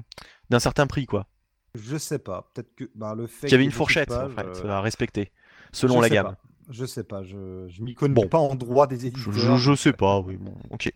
d'un 0.50 0.60
certain 0.60 0.88
prix, 0.88 1.06
quoi. 1.06 1.28
Je 1.76 1.98
sais 1.98 2.20
pas. 2.20 2.50
Peut-être 2.54 2.74
que 2.76 2.86
bah, 2.96 3.16
le 3.16 3.28
fait 3.28 3.48
Qu'il 3.48 3.52
y 3.52 3.56
avait 3.56 3.64
une 3.66 3.72
fourchette, 3.72 4.12
en 4.12 4.30
pages, 4.30 4.32
fait, 4.64 4.68
à 4.70 4.82
respecter, 4.82 5.32
selon 5.72 5.98
je 5.98 6.02
la 6.02 6.10
gamme. 6.10 6.26
pas. 6.26 6.38
Je 6.70 6.86
sais 6.86 7.04
pas. 7.04 7.24
Je, 7.24 7.68
je 7.68 7.82
m'y 7.84 7.94
connais 7.94 8.14
Bon. 8.14 8.28
pas 8.28 8.38
en 8.40 8.56
droit 8.56 8.88
des 8.88 9.02
Je, 9.02 9.08
éditeurs. 9.08 9.34
je, 9.34 9.58
je 9.58 9.76
sais 9.76 9.94
pas, 9.94 10.20
oui, 10.20 10.38
bon, 10.38 10.54
ok. 10.72 10.92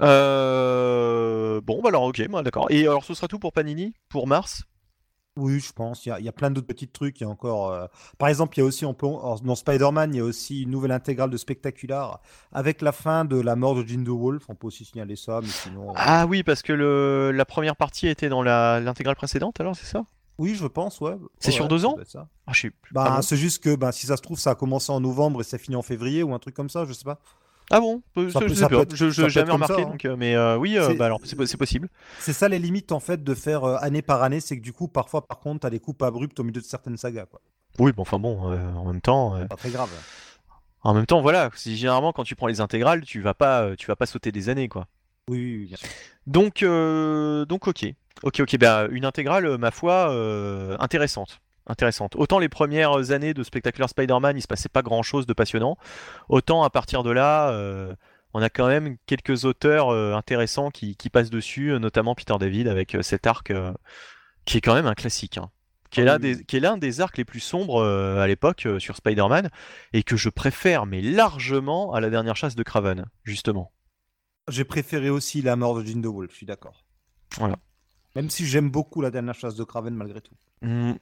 Euh, 0.00 1.60
Bon, 1.62 1.80
bah 1.82 1.88
alors, 1.90 2.04
ok, 2.04 2.26
bah, 2.28 2.42
d'accord. 2.42 2.66
Et 2.70 2.82
alors, 2.82 3.04
ce 3.04 3.14
sera 3.14 3.28
tout 3.28 3.38
pour 3.38 3.52
Panini, 3.52 3.94
pour 4.08 4.26
mars? 4.26 4.64
Oui, 5.40 5.58
je 5.60 5.72
pense. 5.72 6.04
Il 6.06 6.10
y 6.10 6.12
a, 6.12 6.18
il 6.20 6.24
y 6.24 6.28
a 6.28 6.32
plein 6.32 6.50
d'autres 6.50 6.66
petits 6.66 6.86
trucs. 6.88 7.20
Il 7.20 7.24
y 7.24 7.26
a 7.26 7.30
encore. 7.30 7.70
euh, 7.72 7.86
Par 8.18 8.28
exemple, 8.28 8.56
il 8.56 8.60
y 8.60 8.62
a 8.62 8.66
aussi, 8.66 8.84
on 8.84 8.94
peut, 8.94 9.06
alors, 9.06 9.40
dans 9.40 9.54
Spider-Man, 9.54 10.14
il 10.14 10.18
y 10.18 10.20
a 10.20 10.24
aussi 10.24 10.62
une 10.62 10.70
nouvelle 10.70 10.92
intégrale 10.92 11.30
de 11.30 11.36
Spectacular 11.36 12.20
avec 12.52 12.82
la 12.82 12.92
fin 12.92 13.24
de 13.24 13.40
la 13.40 13.56
mort 13.56 13.74
de 13.74 13.82
Jindo 13.86 14.16
Wolf. 14.16 14.44
On 14.48 14.54
peut 14.54 14.66
aussi 14.66 14.84
signaler 14.84 15.16
ça, 15.16 15.40
mais 15.42 15.48
sinon. 15.48 15.90
euh, 15.90 15.92
Ah 15.96 16.26
oui, 16.26 16.42
parce 16.42 16.62
que 16.62 16.72
le, 16.72 17.32
la 17.32 17.44
première 17.44 17.76
partie 17.76 18.06
était 18.08 18.28
dans 18.28 18.42
la- 18.42 18.80
l'intégrale 18.80 19.16
précédente, 19.16 19.60
alors, 19.60 19.74
c'est 19.76 19.86
ça? 19.86 20.04
Oui, 20.38 20.54
je 20.54 20.66
pense, 20.66 21.00
ouais. 21.00 21.16
C'est 21.38 21.50
sur 21.50 21.64
ouais, 21.64 21.70
deux 21.70 21.84
ans? 21.84 21.96
ça. 22.06 22.28
Ah, 22.46 22.52
je 22.54 22.68
Bah, 22.92 23.16
ah 23.16 23.22
c'est 23.22 23.36
juste 23.36 23.62
que 23.62 23.74
bah, 23.76 23.92
si 23.92 24.06
ça 24.06 24.16
se 24.16 24.22
trouve, 24.22 24.38
ça 24.38 24.50
a 24.52 24.54
commencé 24.54 24.90
en 24.90 25.00
novembre 25.00 25.42
et 25.42 25.44
ça 25.44 25.58
finit 25.58 25.76
en 25.76 25.82
février 25.82 26.22
ou 26.22 26.32
un 26.34 26.38
truc 26.38 26.54
comme 26.54 26.70
ça, 26.70 26.84
je 26.86 26.92
sais 26.94 27.04
pas. 27.04 27.20
Ah 27.72 27.80
bon 27.80 28.02
Ça 28.30 28.40
Je 28.46 28.54
ça 28.54 28.68
pas, 28.68 28.76
peut 28.76 28.82
être- 28.82 28.96
je 28.96 29.04
peut 29.06 29.28
jamais 29.28 29.46
ça, 29.48 29.52
remarqué, 29.52 29.82
hein. 29.82 29.86
donc, 29.90 30.04
mais 30.18 30.34
euh, 30.34 30.56
oui, 30.58 30.76
euh, 30.76 30.88
C'est- 30.88 30.94
bah 30.94 31.06
alors 31.06 31.20
c'est 31.22 31.36
po- 31.36 31.46
c'est 31.46 31.56
possible. 31.56 31.88
C'est 32.18 32.32
ça 32.32 32.48
les 32.48 32.58
limites 32.58 32.90
en 32.92 32.98
fait 33.00 33.22
de 33.22 33.34
faire 33.34 33.62
euh, 33.64 33.76
année 33.80 34.02
par 34.02 34.22
année, 34.24 34.40
c'est 34.40 34.56
que 34.58 34.62
du 34.62 34.72
coup, 34.72 34.88
parfois, 34.88 35.26
par 35.26 35.38
contre, 35.38 35.60
t'as 35.60 35.70
des 35.70 35.78
coupes 35.78 36.02
abruptes 36.02 36.38
au 36.40 36.42
milieu 36.42 36.60
de 36.60 36.66
certaines 36.66 36.96
sagas, 36.96 37.26
quoi. 37.26 37.40
Oui, 37.78 37.92
bon, 37.92 38.02
enfin 38.02 38.18
bon, 38.18 38.50
euh, 38.50 38.72
en 38.74 38.84
même 38.86 39.00
temps, 39.00 39.36
euh, 39.36 39.44
Pas 39.46 39.56
très 39.56 39.70
grave. 39.70 39.90
en 40.82 40.94
même 40.94 41.06
temps, 41.06 41.20
voilà, 41.22 41.48
généralement 41.64 42.12
quand 42.12 42.24
tu 42.24 42.34
prends 42.34 42.48
les 42.48 42.60
intégrales, 42.60 43.02
tu 43.02 43.20
vas 43.20 43.34
pas, 43.34 43.76
tu 43.76 43.86
vas 43.86 43.96
pas 43.96 44.06
sauter 44.06 44.32
des 44.32 44.48
années, 44.48 44.68
quoi. 44.68 44.88
Oui, 45.28 45.38
oui, 45.38 45.56
oui, 45.60 45.66
bien 45.66 45.76
sûr. 45.76 45.88
Donc, 46.26 46.64
donc 47.46 47.68
ok, 47.68 47.86
ok, 48.24 48.40
ok, 48.40 48.58
bah 48.58 48.88
une 48.90 49.04
intégrale, 49.04 49.58
ma 49.58 49.70
foi, 49.70 50.10
euh, 50.10 50.76
intéressante. 50.80 51.40
Intéressante. 51.70 52.16
Autant 52.16 52.40
les 52.40 52.48
premières 52.48 53.12
années 53.12 53.32
de 53.32 53.44
Spectacular 53.44 53.88
Spider-Man, 53.88 54.36
il 54.36 54.42
se 54.42 54.48
passait 54.48 54.68
pas 54.68 54.82
grand-chose 54.82 55.24
de 55.24 55.32
passionnant. 55.32 55.76
Autant 56.28 56.64
à 56.64 56.70
partir 56.70 57.04
de 57.04 57.10
là, 57.12 57.50
euh, 57.52 57.94
on 58.34 58.42
a 58.42 58.50
quand 58.50 58.66
même 58.66 58.96
quelques 59.06 59.44
auteurs 59.44 59.90
euh, 59.90 60.14
intéressants 60.14 60.70
qui, 60.70 60.96
qui 60.96 61.10
passent 61.10 61.30
dessus, 61.30 61.70
euh, 61.70 61.78
notamment 61.78 62.16
Peter 62.16 62.34
David 62.40 62.66
avec 62.66 62.96
cet 63.02 63.24
arc 63.28 63.52
qui 64.46 64.56
est 64.58 64.60
quand 64.60 64.74
même 64.74 64.86
un 64.88 64.94
classique. 64.94 65.38
hein. 65.38 65.50
Qui 65.90 66.00
est, 66.00 66.02
Ah 66.02 66.06
l'un 66.06 66.16
oui, 66.16 66.36
des, 66.36 66.44
qui 66.44 66.56
est 66.56 66.60
l'un 66.60 66.76
des 66.76 67.00
arcs 67.00 67.16
les 67.18 67.24
plus 67.24 67.40
sombres 67.40 67.84
à 67.84 68.26
l'époque 68.26 68.66
sur 68.78 68.96
Spider-Man 68.96 69.48
et 69.92 70.02
que 70.02 70.16
je 70.16 70.28
préfère, 70.28 70.86
mais 70.86 71.00
largement, 71.02 71.92
à 71.92 72.00
la 72.00 72.10
dernière 72.10 72.34
chasse 72.36 72.56
de 72.56 72.62
Craven, 72.64 73.06
justement. 73.22 73.70
J'ai 74.48 74.64
préféré 74.64 75.08
aussi 75.10 75.40
la 75.42 75.54
mort 75.54 75.76
de 75.76 75.84
Jindo 75.84 76.12
Wolf, 76.12 76.32
je 76.32 76.36
suis 76.38 76.46
d'accord. 76.46 76.84
Voilà. 77.38 77.56
Même 78.16 78.28
si 78.28 78.44
j'aime 78.46 78.70
beaucoup 78.70 79.00
la 79.02 79.10
dernière 79.12 79.34
chasse 79.36 79.54
de 79.54 79.62
Kraven 79.62 79.94
malgré 79.94 80.20
tout. 80.20 80.34
Mm. 80.62 80.94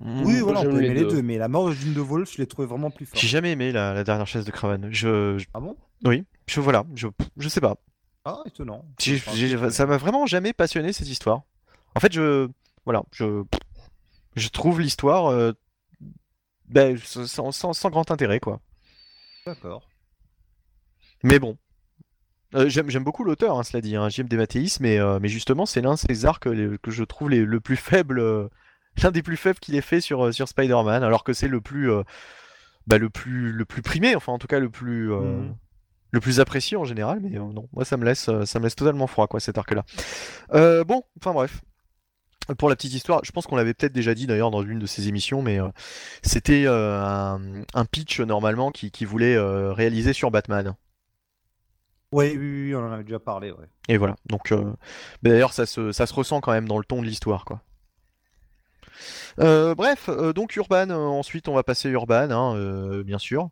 Mm. 0.00 0.22
Oui, 0.24 0.40
voilà, 0.40 0.60
on 0.60 0.62
j'aime 0.62 0.72
peut 0.72 0.78
les 0.80 0.86
aimer 0.86 0.94
les 0.94 1.00
deux. 1.02 1.10
deux, 1.16 1.22
mais 1.22 1.38
la 1.38 1.48
mort 1.48 1.68
de 1.68 1.72
Jindo 1.74 2.04
Wolf, 2.04 2.32
je 2.32 2.38
l'ai 2.38 2.46
trouvé 2.46 2.68
vraiment 2.68 2.90
plus 2.90 3.04
forte. 3.06 3.20
J'ai 3.20 3.28
jamais 3.28 3.52
aimé 3.52 3.72
la, 3.72 3.92
la 3.94 4.04
dernière 4.04 4.26
chasse 4.26 4.44
de 4.44 4.50
Craven. 4.52 4.88
Je, 4.92 5.38
je- 5.38 5.46
Ah 5.54 5.60
bon? 5.60 5.76
Oui, 6.04 6.24
je 6.46 6.60
voilà, 6.60 6.84
je, 6.94 7.08
je 7.36 7.48
sais 7.48 7.60
pas. 7.60 7.76
Ah, 8.24 8.38
étonnant. 8.46 8.84
Ça 9.70 9.86
m'a 9.86 9.96
vraiment 9.96 10.26
jamais 10.26 10.52
passionné 10.52 10.92
cette 10.92 11.08
histoire. 11.08 11.42
En 11.96 12.00
fait, 12.00 12.12
je, 12.12 12.48
voilà, 12.84 13.02
je, 13.12 13.42
je 14.36 14.48
trouve 14.48 14.80
l'histoire, 14.80 15.26
euh, 15.26 15.52
ben, 16.68 16.96
sans, 16.98 17.50
sans- 17.52 17.72
sans 17.72 17.90
grand 17.90 18.10
intérêt, 18.12 18.38
quoi. 18.40 18.60
D'accord. 19.46 19.88
Mais 21.24 21.38
bon. 21.40 21.58
Euh, 22.54 22.68
j'aime 22.68 22.90
j'aime 22.90 23.02
beaucoup 23.04 23.24
l'auteur, 23.24 23.58
hein, 23.58 23.62
cela 23.62 23.80
dit, 23.80 23.96
hein, 23.96 24.08
J.M. 24.10 24.28
Dematteis, 24.28 24.76
mais, 24.80 24.98
euh, 24.98 25.18
mais 25.20 25.28
justement, 25.28 25.64
c'est 25.66 25.80
l'un 25.80 25.94
de 25.94 25.98
ces 25.98 26.26
arcs 26.26 26.46
les- 26.46 26.76
que 26.82 26.90
je 26.90 27.02
trouve 27.02 27.30
les- 27.30 27.44
le 27.44 27.60
plus 27.60 27.76
faible, 27.76 28.20
euh, 28.20 28.48
l'un 29.02 29.10
des 29.10 29.22
plus 29.22 29.36
faibles 29.36 29.58
qu'il 29.58 29.74
ait 29.76 29.80
fait 29.80 30.00
sur, 30.00 30.26
euh, 30.26 30.32
sur 30.32 30.48
Spider-Man, 30.48 31.02
alors 31.02 31.24
que 31.24 31.32
c'est 31.32 31.48
le 31.48 31.60
plus, 31.60 31.90
euh, 31.90 32.02
bah, 32.86 32.98
le 32.98 33.10
plus, 33.10 33.52
le 33.52 33.64
plus 33.64 33.82
primé, 33.82 34.14
enfin 34.16 34.32
en 34.32 34.38
tout 34.38 34.46
cas 34.48 34.58
le 34.60 34.70
plus, 34.70 35.12
euh, 35.12 35.20
Mhm. 35.20 35.54
le 36.10 36.20
plus 36.20 36.40
apprécié 36.40 36.76
en 36.76 36.84
général, 36.84 37.20
mais 37.22 37.36
euh, 37.38 37.42
non, 37.52 37.68
moi 37.72 37.84
ça 37.84 37.96
me 37.96 38.04
laisse, 38.04 38.28
ça 38.44 38.58
me 38.58 38.64
laisse 38.64 38.76
totalement 38.76 39.06
froid, 39.06 39.26
quoi, 39.28 39.40
cet 39.40 39.56
arc-là. 39.58 39.84
Bon, 40.84 41.02
enfin 41.20 41.32
bref. 41.32 41.60
Pour 42.58 42.68
la 42.68 42.74
petite 42.74 42.92
histoire, 42.92 43.20
je 43.24 43.30
pense 43.30 43.46
qu'on 43.46 43.54
l'avait 43.54 43.72
peut-être 43.72 43.92
déjà 43.92 44.14
dit 44.14 44.26
d'ailleurs 44.26 44.50
dans 44.50 44.64
une 44.64 44.80
de 44.80 44.86
ces 44.86 45.06
émissions, 45.06 45.42
mais 45.42 45.60
c'était 46.22 46.66
un, 46.66 47.40
un 47.72 47.84
pitch 47.84 48.18
normalement 48.18 48.72
qui, 48.72 48.90
qui 48.90 49.04
voulait 49.04 49.38
réaliser 49.38 50.12
sur 50.12 50.32
Batman. 50.32 50.74
Oui, 52.10 52.36
oui, 52.36 52.64
oui, 52.66 52.74
on 52.74 52.80
en 52.80 52.92
avait 52.92 53.04
déjà 53.04 53.20
parlé, 53.20 53.52
ouais. 53.52 53.66
Et 53.88 53.96
voilà. 53.96 54.16
Donc, 54.26 54.52
d'ailleurs, 55.22 55.52
ça 55.52 55.66
se, 55.66 55.92
ça 55.92 56.04
se 56.04 56.12
ressent 56.12 56.40
quand 56.40 56.52
même 56.52 56.68
dans 56.68 56.78
le 56.78 56.84
ton 56.84 57.00
de 57.00 57.06
l'histoire, 57.06 57.44
quoi. 57.44 57.62
Euh, 59.40 59.74
bref, 59.74 60.08
euh, 60.08 60.32
donc 60.32 60.54
Urban. 60.56 60.90
euh, 60.90 60.94
ensuite, 60.96 61.48
on 61.48 61.54
va 61.54 61.62
passer 61.62 61.88
Urban, 61.88 62.30
hein, 62.30 62.56
euh, 62.56 63.02
bien 63.02 63.18
sûr. 63.18 63.50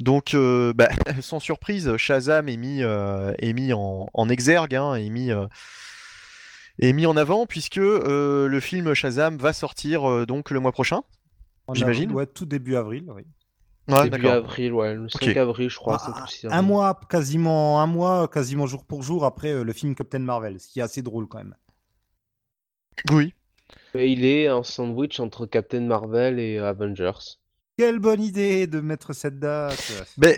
Donc, 0.00 0.34
euh, 0.34 0.72
bah, 0.74 0.88
sans 1.20 1.40
surprise, 1.40 1.96
Shazam 1.96 2.48
est 2.48 2.56
mis, 2.56 2.82
euh, 2.82 3.32
est 3.38 3.52
mis 3.52 3.72
en, 3.72 4.08
en 4.12 4.28
exergue, 4.28 4.74
hein, 4.74 4.94
est 4.94 5.10
mis, 5.10 5.30
euh, 5.30 5.46
est 6.80 6.92
mis 6.92 7.06
en 7.06 7.16
avant 7.16 7.46
puisque 7.46 7.78
euh, 7.78 8.48
le 8.48 8.60
film 8.60 8.94
Shazam 8.94 9.36
va 9.36 9.52
sortir 9.52 10.08
euh, 10.10 10.26
donc 10.26 10.50
le 10.50 10.60
mois 10.60 10.72
prochain. 10.72 11.02
J'imagine. 11.72 12.10
Ouais, 12.12 12.26
tout 12.26 12.46
début 12.46 12.76
avril, 12.76 13.04
oui. 13.14 13.22
Ouais, 13.88 14.08
Début 14.08 14.28
avril, 14.28 14.72
ouais, 14.72 14.94
le 14.94 15.08
5 15.08 15.22
Ok. 15.28 15.36
avril, 15.36 15.68
je 15.68 15.76
crois. 15.76 15.98
Ah, 16.00 16.24
aussi 16.24 16.46
un 16.48 16.62
mois, 16.62 16.98
quasiment 17.08 17.80
un 17.80 17.86
mois, 17.86 18.28
quasiment 18.28 18.66
jour 18.66 18.84
pour 18.84 19.02
jour 19.02 19.24
après 19.24 19.52
euh, 19.52 19.64
le 19.64 19.72
film 19.72 19.94
Captain 19.96 20.20
Marvel, 20.20 20.60
ce 20.60 20.68
qui 20.68 20.78
est 20.78 20.82
assez 20.82 21.02
drôle 21.02 21.26
quand 21.26 21.38
même. 21.38 21.54
Oui. 23.10 23.34
Et 23.94 24.08
il 24.08 24.24
est 24.24 24.46
un 24.48 24.62
sandwich 24.62 25.20
entre 25.20 25.46
Captain 25.46 25.80
Marvel 25.82 26.38
et 26.38 26.58
Avengers. 26.58 27.38
Quelle 27.78 27.98
bonne 27.98 28.22
idée 28.22 28.66
de 28.66 28.80
mettre 28.80 29.12
cette 29.12 29.38
date. 29.38 29.92
Mais 30.18 30.36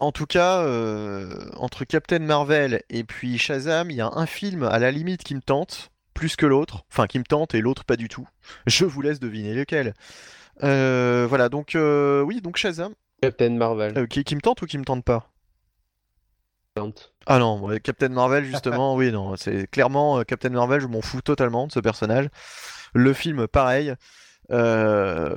en 0.00 0.12
tout 0.12 0.26
cas, 0.26 0.62
euh, 0.64 1.50
entre 1.56 1.84
Captain 1.84 2.18
Marvel 2.20 2.82
et 2.90 3.04
puis 3.04 3.38
Shazam, 3.38 3.90
il 3.90 3.96
y 3.96 4.00
a 4.00 4.10
un 4.12 4.26
film 4.26 4.62
à 4.64 4.78
la 4.78 4.90
limite 4.90 5.22
qui 5.24 5.34
me 5.34 5.40
tente. 5.40 5.90
plus 6.14 6.36
que 6.36 6.46
l'autre, 6.46 6.84
enfin 6.90 7.06
qui 7.08 7.18
me 7.18 7.24
tente 7.24 7.54
et 7.54 7.60
l'autre 7.60 7.84
pas 7.84 7.96
du 7.96 8.08
tout. 8.08 8.28
Je 8.66 8.84
vous 8.84 9.02
laisse 9.02 9.18
deviner 9.20 9.54
lequel. 9.54 9.94
Euh, 10.62 11.26
voilà, 11.28 11.48
donc 11.48 11.74
euh, 11.74 12.22
oui, 12.22 12.40
donc 12.40 12.56
Shazam, 12.56 12.94
Captain 13.20 13.50
Marvel. 13.50 13.98
euh, 13.98 14.06
qui, 14.06 14.22
qui 14.24 14.36
me 14.36 14.40
tente 14.40 14.62
ou 14.62 14.66
qui 14.66 14.78
me 14.78 14.84
tente 14.84 15.04
pas? 15.04 15.32
Ah 17.26 17.38
non, 17.38 17.60
ouais, 17.62 17.80
Captain 17.80 18.08
Marvel, 18.08 18.44
justement, 18.44 18.96
oui, 18.96 19.12
non, 19.12 19.36
c'est 19.36 19.68
clairement 19.70 20.18
euh, 20.18 20.22
Captain 20.24 20.50
Marvel, 20.50 20.80
je 20.80 20.86
m'en 20.88 21.02
fous 21.02 21.22
totalement 21.22 21.66
de 21.66 21.72
ce 21.72 21.80
personnage. 21.80 22.28
Le 22.94 23.12
film, 23.12 23.46
pareil. 23.46 23.94
Euh, 24.50 25.34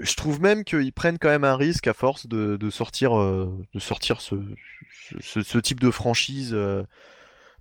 je 0.00 0.14
trouve 0.14 0.40
même 0.40 0.64
qu'ils 0.64 0.92
prennent 0.92 1.18
quand 1.18 1.28
même 1.28 1.44
un 1.44 1.56
risque 1.56 1.86
à 1.86 1.92
force 1.92 2.26
de, 2.26 2.56
de 2.56 2.70
sortir, 2.70 3.18
euh, 3.18 3.52
de 3.74 3.78
sortir 3.78 4.20
ce, 4.20 4.36
ce, 5.20 5.42
ce 5.42 5.58
type 5.58 5.80
de 5.80 5.90
franchise, 5.90 6.56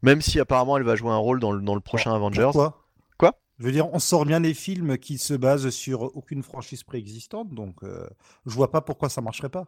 même 0.01 0.21
si 0.21 0.39
apparemment 0.39 0.77
elle 0.77 0.84
va 0.84 0.95
jouer 0.95 1.12
un 1.12 1.17
rôle 1.17 1.39
dans 1.39 1.51
le, 1.51 1.62
dans 1.62 1.75
le 1.75 1.82
prochain 1.82 2.13
Avengers. 2.13 2.43
Pourquoi? 2.43 2.86
Quoi? 3.17 3.34
Je 3.60 3.65
veux 3.65 3.71
dire, 3.71 3.91
on 3.93 3.99
sort 3.99 4.25
bien 4.25 4.39
des 4.39 4.53
films 4.53 4.97
qui 4.97 5.17
se 5.17 5.34
basent 5.34 5.69
sur 5.71 6.03
aucune 6.15 6.43
franchise 6.43 6.84
préexistante, 6.84 7.53
donc 7.53 7.84
euh, 7.84 8.08
je 8.45 8.53
vois 8.53 8.71
pas 8.71 8.82
pourquoi 8.82 9.10
ça 9.10 9.21
marcherait 9.21 9.49
pas. 9.49 9.65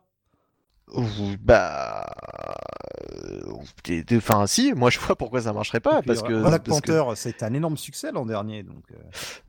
Ou- 0.94 1.06
Bah, 1.42 2.06
euh, 3.30 4.16
enfin, 4.18 4.48
si, 4.48 4.74
moi 4.74 4.90
je 4.90 5.00
vois 5.00 5.16
pourquoi 5.16 5.42
ça 5.42 5.54
marcherait 5.54 5.80
pas, 5.80 6.02
puis, 6.02 6.08
parce 6.08 6.24
que, 6.24 6.42
Black 6.42 6.64
parce 6.64 6.82
que- 6.82 6.92
Panther, 6.92 7.16
c'était 7.16 7.46
un 7.46 7.54
énorme 7.54 7.78
succès 7.78 8.12
l'an 8.12 8.26
dernier, 8.26 8.64
donc. 8.64 8.84
euh, 8.92 8.98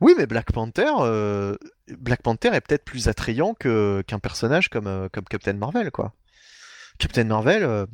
Oui, 0.01 0.13
mais 0.17 0.25
Black 0.27 0.51
Panther, 0.51 0.91
euh, 0.99 1.55
Black 1.97 2.21
Panther 2.21 2.49
est 2.53 2.61
peut-être 2.61 2.85
plus 2.85 3.07
attrayant 3.07 3.53
que 3.53 4.03
qu'un 4.07 4.19
personnage 4.19 4.69
comme, 4.69 5.09
comme 5.11 5.25
Captain 5.25 5.53
Marvel, 5.53 5.91
quoi. 5.91 6.13
Captain 6.99 7.23
Marvel, 7.23 7.63
euh, 7.63 7.85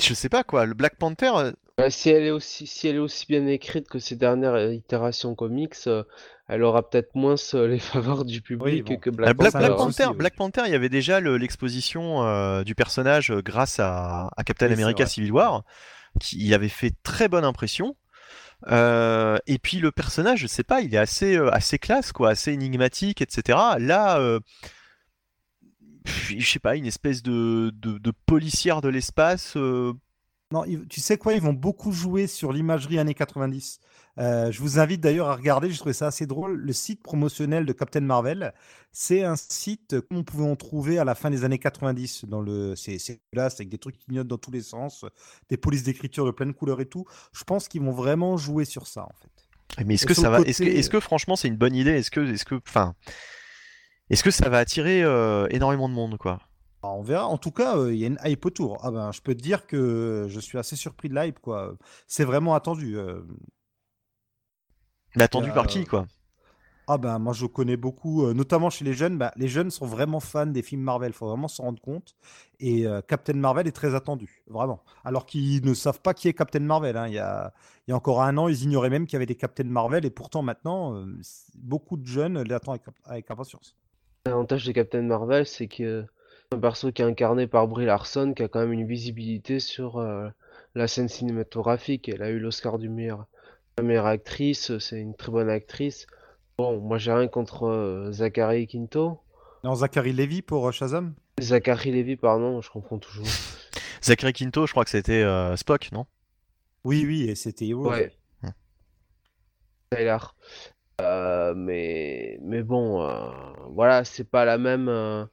je 0.00 0.14
sais 0.14 0.28
pas 0.28 0.44
quoi. 0.44 0.66
Le 0.66 0.74
Black 0.74 0.96
Panther, 0.96 1.32
Bah, 1.78 1.90
si 1.90 2.10
elle 2.10 2.24
est 2.24 2.30
aussi, 2.30 2.66
si 2.66 2.88
elle 2.88 2.96
est 2.96 2.98
aussi 3.00 3.26
bien 3.28 3.46
écrite 3.46 3.88
que 3.88 4.00
ces 4.00 4.16
dernières 4.16 4.54
euh, 4.54 4.74
itérations 4.74 5.34
comics, 5.36 5.76
euh, 5.86 6.02
elle 6.48 6.64
aura 6.64 6.88
peut-être 6.90 7.14
moins 7.14 7.36
euh, 7.54 7.68
les 7.68 7.78
faveurs 7.78 8.24
du 8.24 8.42
public 8.42 8.84
bon. 8.84 8.98
que 8.98 9.10
euh, 9.24 9.32
Black 9.34 9.34
Black, 9.34 9.52
ça, 9.52 9.58
Black 9.58 9.76
Panther. 9.76 10.06
aussi, 10.06 10.12
oui. 10.12 10.16
Black 10.16 10.34
Panther, 10.36 10.62
il 10.66 10.72
y 10.72 10.74
avait 10.74 10.88
déjà 10.88 11.20
le- 11.20 11.36
l'exposition 11.38 12.24
euh, 12.26 12.64
du 12.64 12.74
personnage 12.74 13.30
euh, 13.30 13.42
grâce 13.42 13.78
à, 13.80 14.30
à 14.36 14.44
Captain 14.44 14.66
Oui, 14.66 14.76
c'est 14.76 14.82
America 14.82 15.04
vrai. 15.04 15.06
Civil 15.06 15.32
War, 15.32 15.64
qui 16.20 16.54
avait 16.54 16.68
fait 16.68 16.92
très 17.04 17.28
bonne 17.28 17.44
impression. 17.44 17.96
Euh, 18.68 19.38
et 19.46 19.58
puis 19.58 19.78
le 19.78 19.92
personnage, 19.92 20.40
je 20.40 20.46
sais 20.48 20.64
pas, 20.64 20.80
il 20.82 20.94
est 20.94 20.98
assez, 20.98 21.36
euh, 21.36 21.50
assez 21.54 21.78
classe, 21.78 22.12
quoi, 22.12 22.30
assez 22.30 22.52
énigmatique, 22.52 23.22
etc. 23.22 23.58
Là, 23.78 24.18
euh, 24.20 24.40
pff, 26.04 26.32
je 26.38 26.46
sais 26.50 26.58
pas, 26.58 26.76
une 26.76 26.86
espèce 26.86 27.22
de, 27.22 27.70
de, 27.74 27.98
de 27.98 28.12
policière 28.26 28.80
de 28.80 28.88
l'espace. 28.88 29.56
euh, 29.56 29.92
Non, 30.50 30.64
tu 30.88 31.00
sais 31.00 31.18
quoi, 31.18 31.34
ils 31.34 31.42
vont 31.42 31.52
beaucoup 31.52 31.92
jouer 31.92 32.26
sur 32.26 32.52
l'imagerie 32.52 32.98
années 32.98 33.14
90. 33.14 33.80
Euh, 34.18 34.50
je 34.50 34.60
vous 34.60 34.78
invite 34.78 35.00
d'ailleurs 35.00 35.28
à 35.28 35.36
regarder, 35.36 35.70
j'ai 35.70 35.76
trouvé 35.76 35.92
ça 35.92 36.06
assez 36.06 36.26
drôle, 36.26 36.56
le 36.56 36.72
site 36.72 37.02
promotionnel 37.02 37.66
de 37.66 37.72
Captain 37.72 38.00
Marvel. 38.00 38.54
C'est 38.90 39.22
un 39.24 39.36
site 39.36 40.00
comme 40.00 40.18
on 40.18 40.24
pouvait 40.24 40.48
en 40.48 40.56
trouver 40.56 40.98
à 40.98 41.04
la 41.04 41.14
fin 41.14 41.30
des 41.30 41.44
années 41.44 41.58
90. 41.58 42.24
Dans 42.24 42.40
le, 42.40 42.74
c'est 42.76 42.98
c'est 42.98 43.20
là, 43.34 43.50
c'est 43.50 43.60
avec 43.60 43.68
des 43.68 43.78
trucs 43.78 43.98
qui 43.98 44.06
clignotent 44.06 44.26
dans 44.26 44.38
tous 44.38 44.50
les 44.50 44.62
sens, 44.62 45.04
des 45.50 45.58
polices 45.58 45.82
d'écriture 45.82 46.24
de 46.24 46.30
pleine 46.30 46.54
couleur 46.54 46.80
et 46.80 46.86
tout. 46.86 47.04
Je 47.32 47.44
pense 47.44 47.68
qu'ils 47.68 47.82
vont 47.82 47.92
vraiment 47.92 48.36
jouer 48.38 48.64
sur 48.64 48.86
ça 48.86 49.02
en 49.04 49.12
fait. 49.20 49.30
Mais 49.84 49.94
est-ce 49.94 50.06
Et 50.06 50.06
que 50.06 50.14
ça 50.14 50.30
va, 50.30 50.40
est-ce 50.40 50.62
que, 50.62 50.70
côté- 50.70 50.78
est-ce 50.78 50.90
que 50.90 51.00
franchement 51.00 51.36
c'est 51.36 51.48
une 51.48 51.56
bonne 51.56 51.76
idée? 51.76 51.90
Est-ce 51.92 52.10
que, 52.10 52.20
est-ce 52.32 52.44
que, 52.46 52.56
enfin, 52.66 52.94
est-ce 54.10 54.22
que 54.22 54.30
ça 54.30 54.48
va 54.48 54.58
attirer 54.58 55.02
euh, 55.02 55.46
énormément 55.50 55.88
de 55.88 55.94
monde, 55.94 56.16
quoi? 56.18 56.40
On 56.82 57.02
verra. 57.02 57.26
En 57.26 57.38
tout 57.38 57.50
cas, 57.50 57.76
euh, 57.76 57.92
il 57.92 57.98
y 58.00 58.04
a 58.04 58.06
une 58.08 58.18
hype 58.24 58.44
autour. 58.46 58.78
Ah 58.82 58.90
ben, 58.90 59.12
je 59.12 59.20
peux 59.20 59.34
te 59.34 59.42
dire 59.42 59.66
que 59.66 60.26
je 60.28 60.40
suis 60.40 60.58
assez 60.58 60.76
surpris 60.76 61.08
de 61.08 61.14
l'hype, 61.14 61.38
quoi. 61.40 61.76
C'est 62.06 62.24
vraiment 62.24 62.54
attendu. 62.54 62.96
euh. 62.96 63.20
Mais 65.16 65.24
attendu 65.24 65.50
Euh, 65.50 65.54
par 65.54 65.66
qui, 65.66 65.84
quoi? 65.84 66.06
Ah 66.90 66.96
ben, 66.96 67.18
moi, 67.18 67.34
je 67.34 67.44
connais 67.44 67.76
beaucoup, 67.76 68.24
euh, 68.24 68.32
notamment 68.32 68.70
chez 68.70 68.84
les 68.84 68.94
jeunes. 68.94 69.18
Bah, 69.18 69.32
les 69.36 69.48
jeunes 69.48 69.70
sont 69.70 69.84
vraiment 69.86 70.20
fans 70.20 70.46
des 70.46 70.62
films 70.62 70.82
Marvel. 70.82 71.10
Il 71.10 71.14
faut 71.14 71.28
vraiment 71.28 71.48
s'en 71.48 71.64
rendre 71.64 71.80
compte. 71.82 72.14
Et 72.60 72.86
euh, 72.86 73.02
Captain 73.02 73.34
Marvel 73.34 73.66
est 73.66 73.72
très 73.72 73.94
attendu, 73.94 74.42
vraiment. 74.46 74.82
Alors 75.04 75.26
qu'ils 75.26 75.64
ne 75.66 75.74
savent 75.74 76.00
pas 76.00 76.14
qui 76.14 76.28
est 76.28 76.32
Captain 76.34 76.60
Marvel. 76.60 76.96
hein. 76.96 77.06
Il 77.08 77.14
y 77.14 77.18
a, 77.18 77.52
il 77.86 77.90
y 77.90 77.92
a 77.92 77.96
encore 77.96 78.22
un 78.22 78.36
an, 78.38 78.48
ils 78.48 78.62
ignoraient 78.62 78.88
même 78.90 79.06
qu'il 79.06 79.14
y 79.14 79.16
avait 79.16 79.26
des 79.26 79.34
Captain 79.34 79.64
Marvel. 79.64 80.06
Et 80.06 80.10
pourtant, 80.10 80.42
maintenant, 80.42 80.94
euh, 80.94 81.04
beaucoup 81.56 81.96
de 81.98 82.06
jeunes 82.06 82.42
l'attendent 82.44 82.80
avec, 82.82 82.96
avec 83.04 83.30
impatience. 83.30 83.76
L'avantage 84.26 84.64
de 84.64 84.72
Captain 84.72 85.02
Marvel, 85.02 85.46
c'est 85.46 85.68
que 85.68 86.06
un 86.50 86.58
perso 86.58 86.92
qui 86.92 87.02
est 87.02 87.04
incarné 87.04 87.46
par 87.46 87.68
Brie 87.68 87.84
Larson, 87.84 88.32
qui 88.34 88.42
a 88.42 88.48
quand 88.48 88.60
même 88.60 88.72
une 88.72 88.86
visibilité 88.86 89.60
sur 89.60 89.98
euh, 89.98 90.28
la 90.74 90.88
scène 90.88 91.08
cinématographique. 91.08 92.08
Elle 92.08 92.22
a 92.22 92.30
eu 92.30 92.38
l'Oscar 92.38 92.78
du 92.78 92.88
meilleur, 92.88 93.26
la 93.76 93.84
meilleure 93.84 94.06
actrice, 94.06 94.78
c'est 94.78 94.98
une 94.98 95.14
très 95.14 95.30
bonne 95.30 95.50
actrice. 95.50 96.06
Bon, 96.56 96.80
moi 96.80 96.96
j'ai 96.96 97.12
rien 97.12 97.28
contre 97.28 97.64
euh, 97.64 98.12
Zachary 98.12 98.66
Quinto. 98.66 99.20
Non, 99.62 99.74
Zachary 99.74 100.12
Levy 100.12 100.40
pour 100.40 100.66
euh, 100.66 100.72
Shazam? 100.72 101.14
Zachary 101.38 101.92
Levi, 101.92 102.16
pardon, 102.16 102.62
je 102.62 102.70
comprends 102.70 102.98
toujours. 102.98 103.26
Zachary 104.02 104.32
Quinto, 104.32 104.66
je 104.66 104.72
crois 104.72 104.84
que 104.84 104.90
c'était 104.90 105.22
euh, 105.22 105.54
Spock, 105.56 105.92
non? 105.92 106.06
Oui, 106.84 107.04
oui, 107.06 107.28
et 107.28 107.34
c'était 107.34 107.68
Heroes. 107.68 107.90
Ouais. 107.90 108.12
Hmm. 108.42 108.48
Tyler. 109.90 110.16
Euh, 111.00 111.54
mais 111.54 112.38
mais 112.42 112.62
bon, 112.62 113.02
euh, 113.02 113.30
voilà, 113.70 114.04
c'est 114.04 114.28
pas 114.28 114.44
la 114.44 114.58
même 114.58 114.88
euh, 114.88 115.24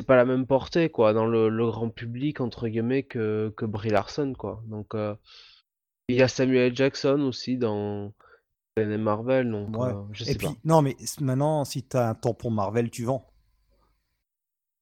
c'est 0.00 0.06
pas 0.06 0.16
la 0.16 0.24
même 0.24 0.46
portée 0.46 0.90
quoi 0.90 1.12
dans 1.12 1.26
le, 1.26 1.48
le 1.48 1.66
grand 1.66 1.90
public 1.90 2.40
entre 2.40 2.68
guillemets 2.68 3.02
que 3.04 3.52
que 3.56 3.64
Brie 3.66 3.90
Larson 3.90 4.32
quoi. 4.36 4.62
Donc 4.66 4.94
euh, 4.94 5.14
il 6.08 6.16
y 6.16 6.22
a 6.22 6.28
Samuel. 6.28 6.74
Jackson 6.76 7.20
aussi 7.22 7.56
dans 7.56 8.12
Captain 8.76 8.98
Marvel 8.98 9.50
donc 9.50 9.76
Ouais. 9.76 9.92
euh, 9.92 10.02
je 10.12 10.24
Et 10.30 10.34
puis, 10.34 10.46
pas. 10.48 10.54
non, 10.64 10.82
mais 10.82 10.96
maintenant, 11.20 11.64
si 11.64 11.82
tu 11.86 11.96
as 11.96 12.08
un 12.10 12.14
tampon 12.14 12.50
Marvel, 12.50 12.90
tu 12.90 13.04
vends. 13.04 13.26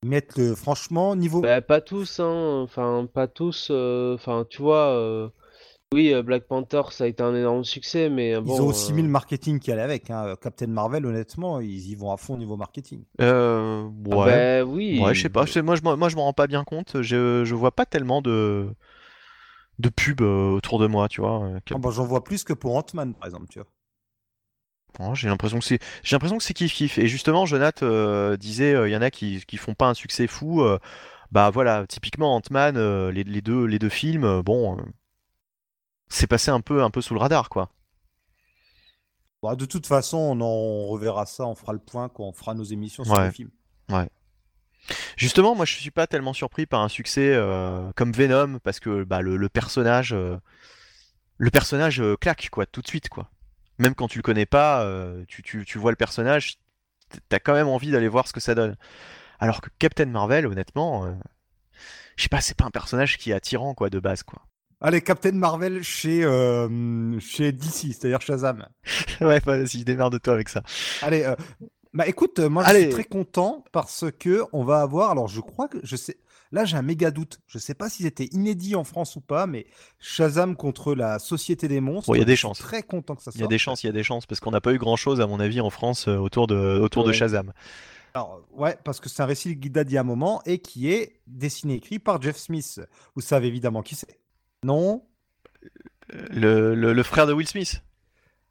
Mettre 0.04 0.38
le, 0.40 0.54
franchement, 0.54 1.16
niveau. 1.16 1.40
Bah, 1.40 1.60
pas 1.60 1.80
tous 1.80 2.20
hein, 2.20 2.60
enfin 2.62 3.08
pas 3.12 3.26
tous 3.26 3.68
euh, 3.70 4.14
enfin 4.14 4.46
tu 4.48 4.62
vois 4.62 5.32
oui 5.92 6.12
euh, 6.12 6.22
Black 6.22 6.46
Panther 6.46 6.82
ça 6.90 7.04
a 7.04 7.06
été 7.06 7.22
un 7.22 7.34
énorme 7.34 7.64
succès 7.64 8.08
mais 8.10 8.34
euh, 8.34 8.40
ils 8.44 8.60
bon 8.60 8.62
ont 8.62 8.66
aussi 8.66 8.92
euh, 8.92 8.94
mis 8.94 9.02
le 9.02 9.08
marketing 9.08 9.58
qui 9.60 9.70
allait 9.72 9.82
avec. 9.82 10.10
hein. 10.10 10.34
Captain 10.40 10.66
Marvel, 10.68 11.06
honnêtement, 11.06 11.60
ils 11.60 11.88
y 11.90 11.94
vont 11.94 12.12
à 12.12 12.16
fond 12.16 12.34
au 12.34 12.38
niveau 12.38 12.56
marketing. 12.56 13.04
euh, 13.20 13.88
ah 14.10 14.16
Ouais. 14.16 14.24
bah, 14.24 14.64
oui 14.64 15.00
Ouais, 15.00 15.14
je 15.14 15.20
sais 15.22 15.28
pas. 15.28 15.44
Moi, 15.62 15.76
je 15.76 15.82
m'en- 15.82 15.96
moi, 15.96 16.08
je 16.08 16.16
m'en 16.16 16.24
rends 16.24 16.32
pas 16.32 16.46
bien 16.46 16.64
compte. 16.64 17.02
Je, 17.02 17.44
je 17.44 17.54
vois 17.54 17.72
pas 17.72 17.86
tellement 17.86 18.22
de 18.22 18.74
de 19.78 19.88
pubs 19.88 20.20
euh, 20.22 20.50
autour 20.52 20.78
de 20.78 20.86
moi, 20.86 21.08
tu 21.08 21.20
vois. 21.20 21.50
Ah, 21.72 21.78
bah, 21.78 21.90
J'en 21.90 22.04
vois 22.04 22.24
plus 22.24 22.44
que 22.44 22.52
pour 22.52 22.76
Ant-Man, 22.76 23.14
par 23.14 23.26
exemple. 23.26 23.46
Tu 23.48 23.58
vois. 23.58 23.68
Oh, 25.00 25.14
j'ai 25.14 25.28
l'impression 25.28 25.58
que 25.60 25.64
c'est, 25.64 25.78
j'ai 26.02 26.16
l'impression 26.16 26.38
que 26.38 26.42
c'est 26.42 26.54
kiff 26.54 26.72
kiff. 26.72 26.98
Et 26.98 27.06
justement, 27.06 27.46
Jonath 27.46 27.82
euh, 27.82 28.36
disait, 28.36 28.72
il 28.88 28.92
y 28.92 28.96
en 28.96 29.02
a 29.02 29.10
qui 29.10 29.44
qui 29.46 29.56
font 29.56 29.74
pas 29.74 29.86
un 29.88 29.94
succès 29.94 30.26
fou. 30.26 30.62
euh, 30.62 30.78
bah 31.32 31.50
voilà, 31.50 31.86
typiquement 31.88 32.36
Ant-Man, 32.36 32.76
euh, 32.78 33.12
les, 33.12 33.24
les 33.24 33.42
deux 33.42 33.64
les 33.66 33.78
deux 33.80 33.90
films, 33.90 34.24
euh, 34.24 34.42
bon, 34.42 34.78
euh, 34.78 34.82
c'est 36.08 36.26
passé 36.26 36.50
un 36.50 36.60
peu 36.60 36.82
un 36.82 36.90
peu 36.90 37.00
sous 37.00 37.14
le 37.14 37.20
radar, 37.20 37.48
quoi. 37.48 37.70
Bah, 39.42 39.54
de 39.54 39.64
toute 39.66 39.86
façon, 39.86 40.18
on 40.18 40.40
en 40.40 40.86
reverra 40.88 41.24
ça, 41.26 41.46
on 41.46 41.54
fera 41.54 41.72
le 41.72 41.78
point 41.78 42.08
quand 42.08 42.24
on 42.24 42.32
fera 42.32 42.54
nos 42.54 42.64
émissions 42.64 43.04
sur 43.04 43.14
Ouais. 43.14 43.26
le 43.26 43.30
film. 43.30 43.50
Justement, 45.16 45.54
moi, 45.54 45.64
je 45.66 45.74
suis 45.74 45.90
pas 45.90 46.06
tellement 46.06 46.32
surpris 46.32 46.64
par 46.64 46.80
un 46.80 46.88
succès 46.88 47.34
euh, 47.34 47.90
comme 47.94 48.12
Venom 48.12 48.58
parce 48.60 48.80
que 48.80 49.04
bah, 49.04 49.20
le, 49.20 49.36
le 49.36 49.48
personnage, 49.48 50.12
euh, 50.14 50.38
le 51.36 51.50
personnage 51.50 52.00
euh, 52.00 52.16
claque 52.16 52.48
quoi, 52.50 52.64
tout 52.64 52.80
de 52.80 52.86
suite 52.86 53.08
quoi. 53.08 53.30
Même 53.78 53.94
quand 53.94 54.08
tu 54.08 54.18
le 54.18 54.22
connais 54.22 54.46
pas, 54.46 54.84
tu, 55.28 55.42
tu, 55.44 55.64
tu 55.64 55.78
vois 55.78 55.92
le 55.92 55.96
personnage, 55.96 56.58
t'as 57.28 57.38
quand 57.38 57.52
même 57.52 57.68
envie 57.68 57.92
d'aller 57.92 58.08
voir 58.08 58.26
ce 58.26 58.32
que 58.32 58.40
ça 58.40 58.56
donne. 58.56 58.76
Alors 59.38 59.60
que 59.60 59.68
Captain 59.78 60.06
Marvel, 60.06 60.46
honnêtement, 60.48 61.06
je 62.16 62.22
sais 62.24 62.28
pas, 62.28 62.40
c'est 62.40 62.56
pas 62.56 62.64
un 62.64 62.72
personnage 62.72 63.18
qui 63.18 63.30
est 63.30 63.34
attirant 63.34 63.74
quoi 63.74 63.88
de 63.88 64.00
base 64.00 64.24
quoi. 64.24 64.42
Allez, 64.80 65.00
Captain 65.00 65.32
Marvel 65.32 65.82
chez, 65.82 66.22
euh, 66.24 67.18
chez 67.18 67.50
DC, 67.50 67.92
c'est-à-dire 67.92 68.20
Shazam. 68.20 68.66
ouais, 69.20 69.40
vas-y, 69.40 69.84
démerde-toi 69.84 70.32
avec 70.34 70.48
ça. 70.48 70.62
Allez, 71.02 71.24
euh, 71.24 71.34
bah 71.94 72.06
écoute, 72.06 72.38
moi 72.38 72.64
je 72.64 72.74
suis 72.74 72.88
très 72.90 73.04
content 73.04 73.64
parce 73.72 74.04
que 74.18 74.44
on 74.52 74.62
va 74.62 74.82
avoir. 74.82 75.10
Alors 75.10 75.26
je 75.26 75.40
crois 75.40 75.68
que 75.68 75.78
je 75.82 75.96
sais. 75.96 76.16
Là 76.52 76.64
j'ai 76.64 76.76
un 76.76 76.82
méga 76.82 77.10
doute. 77.10 77.40
Je 77.46 77.58
sais 77.58 77.74
pas 77.74 77.88
si 77.88 78.04
c'était 78.04 78.26
inédit 78.26 78.76
en 78.76 78.84
France 78.84 79.16
ou 79.16 79.20
pas, 79.20 79.46
mais 79.46 79.66
Shazam 79.98 80.54
contre 80.54 80.94
la 80.94 81.18
Société 81.18 81.66
des 81.66 81.80
monstres. 81.80 82.08
Bon, 82.08 82.14
il 82.14 82.18
y 82.18 82.22
a 82.22 82.24
des 82.24 82.32
je 82.32 82.36
suis 82.36 82.42
chances. 82.42 82.58
Très 82.58 82.82
content 82.82 83.16
que 83.16 83.22
ça 83.22 83.32
Il 83.34 83.38
y 83.38 83.40
a 83.40 83.42
sorte. 83.44 83.50
des 83.50 83.58
chances, 83.58 83.82
il 83.82 83.86
y 83.86 83.90
a 83.90 83.92
des 83.92 84.04
chances 84.04 84.26
parce 84.26 84.38
qu'on 84.40 84.50
n'a 84.52 84.60
pas 84.60 84.72
eu 84.72 84.78
grand 84.78 84.96
chose 84.96 85.20
à 85.20 85.26
mon 85.26 85.40
avis 85.40 85.60
en 85.60 85.70
France 85.70 86.06
euh, 86.06 86.16
autour 86.18 86.46
de 86.46 86.78
autour 86.78 87.04
de. 87.04 87.12
Shazam. 87.12 87.52
Alors, 88.14 88.42
ouais, 88.52 88.76
parce 88.84 89.00
que 89.00 89.08
c'est 89.08 89.22
un 89.22 89.26
récit 89.26 89.58
qui 89.58 89.70
date 89.70 89.88
d'il 89.88 89.94
y 89.94 89.98
a 89.98 90.00
un 90.00 90.04
moment 90.04 90.40
et 90.46 90.58
qui 90.60 90.90
est 90.90 91.20
dessiné 91.26 91.74
écrit 91.74 91.98
par 91.98 92.20
Jeff 92.22 92.36
Smith. 92.36 92.80
Vous 93.14 93.20
savez 93.22 93.48
évidemment 93.48 93.82
qui 93.82 93.94
c'est. 93.96 94.18
Non 94.64 95.02
Le, 96.30 96.74
le, 96.74 96.92
le 96.92 97.02
frère 97.02 97.26
de 97.26 97.32
Will 97.32 97.48
Smith. 97.48 97.82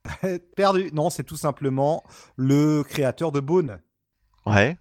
Perdu. 0.55 0.89
Non, 0.93 1.09
c'est 1.09 1.23
tout 1.23 1.35
simplement 1.37 2.03
le 2.35 2.83
créateur 2.83 3.31
de 3.31 3.39
Bone. 3.39 3.79
Ouais. 4.45 4.77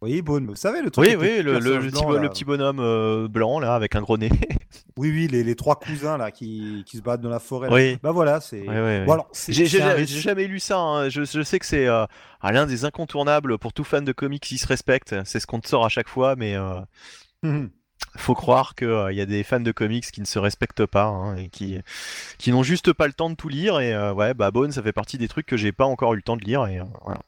Oui, 0.00 0.20
Bone, 0.20 0.46
vous 0.46 0.56
savez 0.56 0.82
le 0.82 0.90
truc. 0.90 1.06
Oui, 1.06 1.14
oui, 1.16 1.42
le, 1.42 1.58
le- 1.60 1.78
petit, 2.28 2.40
le 2.40 2.44
bonhomme 2.46 2.80
euh, 2.80 3.28
blanc 3.28 3.60
là 3.60 3.74
avec 3.74 3.94
un 3.94 4.00
gros 4.00 4.18
nez. 4.18 4.30
Oui, 4.98 5.10
oui, 5.10 5.26
les, 5.26 5.42
les 5.42 5.54
trois 5.54 5.76
cousins 5.78 6.18
là 6.18 6.30
qui, 6.30 6.82
qui 6.86 6.98
se 6.98 7.02
battent 7.02 7.22
dans 7.22 7.30
la 7.30 7.38
forêt. 7.38 7.68
là. 7.70 7.74
oui. 7.74 7.98
Bah 8.02 8.10
voilà, 8.12 8.40
c'est. 8.42 8.60
Bon, 8.62 9.12
alors, 9.12 9.28
c'est- 9.32 9.52
J'ai 9.52 9.80
un 9.82 9.96
jamais 10.04 10.46
lu 10.46 10.60
ça. 10.60 10.78
hein. 10.78 11.08
Je, 11.08 11.24
je 11.24 11.42
sais 11.42 11.58
que 11.58 11.64
c'est 11.64 11.86
euh, 11.86 12.04
l'un 12.42 12.66
des 12.66 12.84
incontournables 12.84 13.56
pour 13.58 13.72
tout 13.72 13.84
fan 13.84 14.04
de 14.04 14.12
comics 14.12 14.42
qui 14.42 14.58
se 14.58 14.66
respecte. 14.66 15.14
C'est 15.24 15.40
ce 15.40 15.46
qu'on 15.46 15.60
te 15.60 15.68
sort 15.68 15.84
à 15.86 15.88
chaque 15.88 16.08
fois, 16.08 16.36
mais 16.36 16.56
euh, 16.56 16.74
Mhm. 17.42 17.70
Faut 18.16 18.34
croire 18.34 18.74
qu'il 18.74 19.12
y 19.12 19.20
a 19.20 19.26
des 19.26 19.42
fans 19.42 19.60
de 19.60 19.72
comics 19.72 20.10
qui 20.10 20.20
ne 20.20 20.26
se 20.26 20.38
respectent 20.38 20.86
pas 20.86 21.04
hein, 21.04 21.36
et 21.36 21.48
qui, 21.48 21.78
qui 22.38 22.50
n'ont 22.50 22.62
juste 22.62 22.92
pas 22.92 23.06
le 23.06 23.12
temps 23.12 23.30
de 23.30 23.34
tout 23.34 23.48
lire. 23.48 23.80
Et 23.80 23.94
euh, 23.94 24.12
ouais, 24.12 24.34
bah 24.34 24.50
Bone, 24.50 24.72
ça 24.72 24.82
fait 24.82 24.92
partie 24.92 25.18
des 25.18 25.28
trucs 25.28 25.46
que 25.46 25.56
j'ai 25.56 25.72
pas 25.72 25.86
encore 25.86 26.12
eu 26.14 26.16
le 26.16 26.22
temps 26.22 26.36
de 26.36 26.44
lire. 26.44 26.66
Et 26.66 26.80
euh, 26.80 26.84
voilà. 27.04 27.20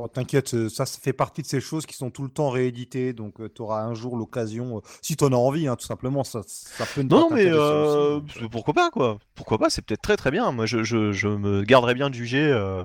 Bon, 0.00 0.08
T'inquiète, 0.08 0.54
euh, 0.54 0.70
ça, 0.70 0.86
ça 0.86 0.98
fait 0.98 1.12
partie 1.12 1.42
de 1.42 1.46
ces 1.46 1.60
choses 1.60 1.84
qui 1.84 1.94
sont 1.94 2.10
tout 2.10 2.22
le 2.22 2.30
temps 2.30 2.48
rééditées, 2.48 3.12
donc 3.12 3.34
tu 3.54 3.60
auras 3.60 3.82
un 3.82 3.92
jour 3.92 4.16
l'occasion, 4.16 4.78
euh, 4.78 4.80
si 5.02 5.14
tu 5.14 5.24
en 5.24 5.32
as 5.32 5.36
envie, 5.36 5.68
hein, 5.68 5.76
tout 5.76 5.84
simplement, 5.84 6.24
ça, 6.24 6.40
ça 6.46 6.86
peut 6.86 7.02
ne 7.02 7.08
Non, 7.10 7.28
non, 7.28 7.30
mais 7.30 7.44
euh, 7.44 8.18
euh. 8.18 8.48
pourquoi 8.50 8.72
pas 8.72 8.90
quoi 8.90 9.18
Pourquoi 9.34 9.58
pas 9.58 9.68
C'est 9.68 9.82
peut-être 9.82 10.00
très 10.00 10.16
très 10.16 10.30
bien. 10.30 10.52
Moi, 10.52 10.64
je, 10.64 10.82
je, 10.84 11.12
je 11.12 11.28
me 11.28 11.64
garderais 11.64 11.92
bien 11.92 12.08
de 12.08 12.14
juger 12.14 12.46
euh, 12.50 12.82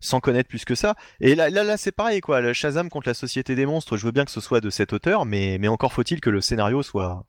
sans 0.00 0.20
connaître 0.20 0.48
plus 0.48 0.64
que 0.64 0.74
ça. 0.74 0.94
Et 1.20 1.34
là, 1.34 1.50
là, 1.50 1.64
là 1.64 1.76
c'est 1.76 1.92
pareil 1.92 2.20
quoi. 2.20 2.40
Le 2.40 2.52
Shazam 2.52 2.88
contre 2.88 3.08
la 3.08 3.14
Société 3.14 3.54
des 3.54 3.66
monstres. 3.66 3.96
Je 3.96 4.06
veux 4.06 4.12
bien 4.12 4.24
que 4.24 4.30
ce 4.30 4.40
soit 4.40 4.60
de 4.60 4.70
cet 4.70 4.92
auteur, 4.92 5.24
mais, 5.24 5.58
mais 5.60 5.68
encore 5.68 5.92
faut-il 5.92 6.20
que 6.20 6.30
le 6.30 6.40
scénario 6.40 6.82
soit 6.82 7.24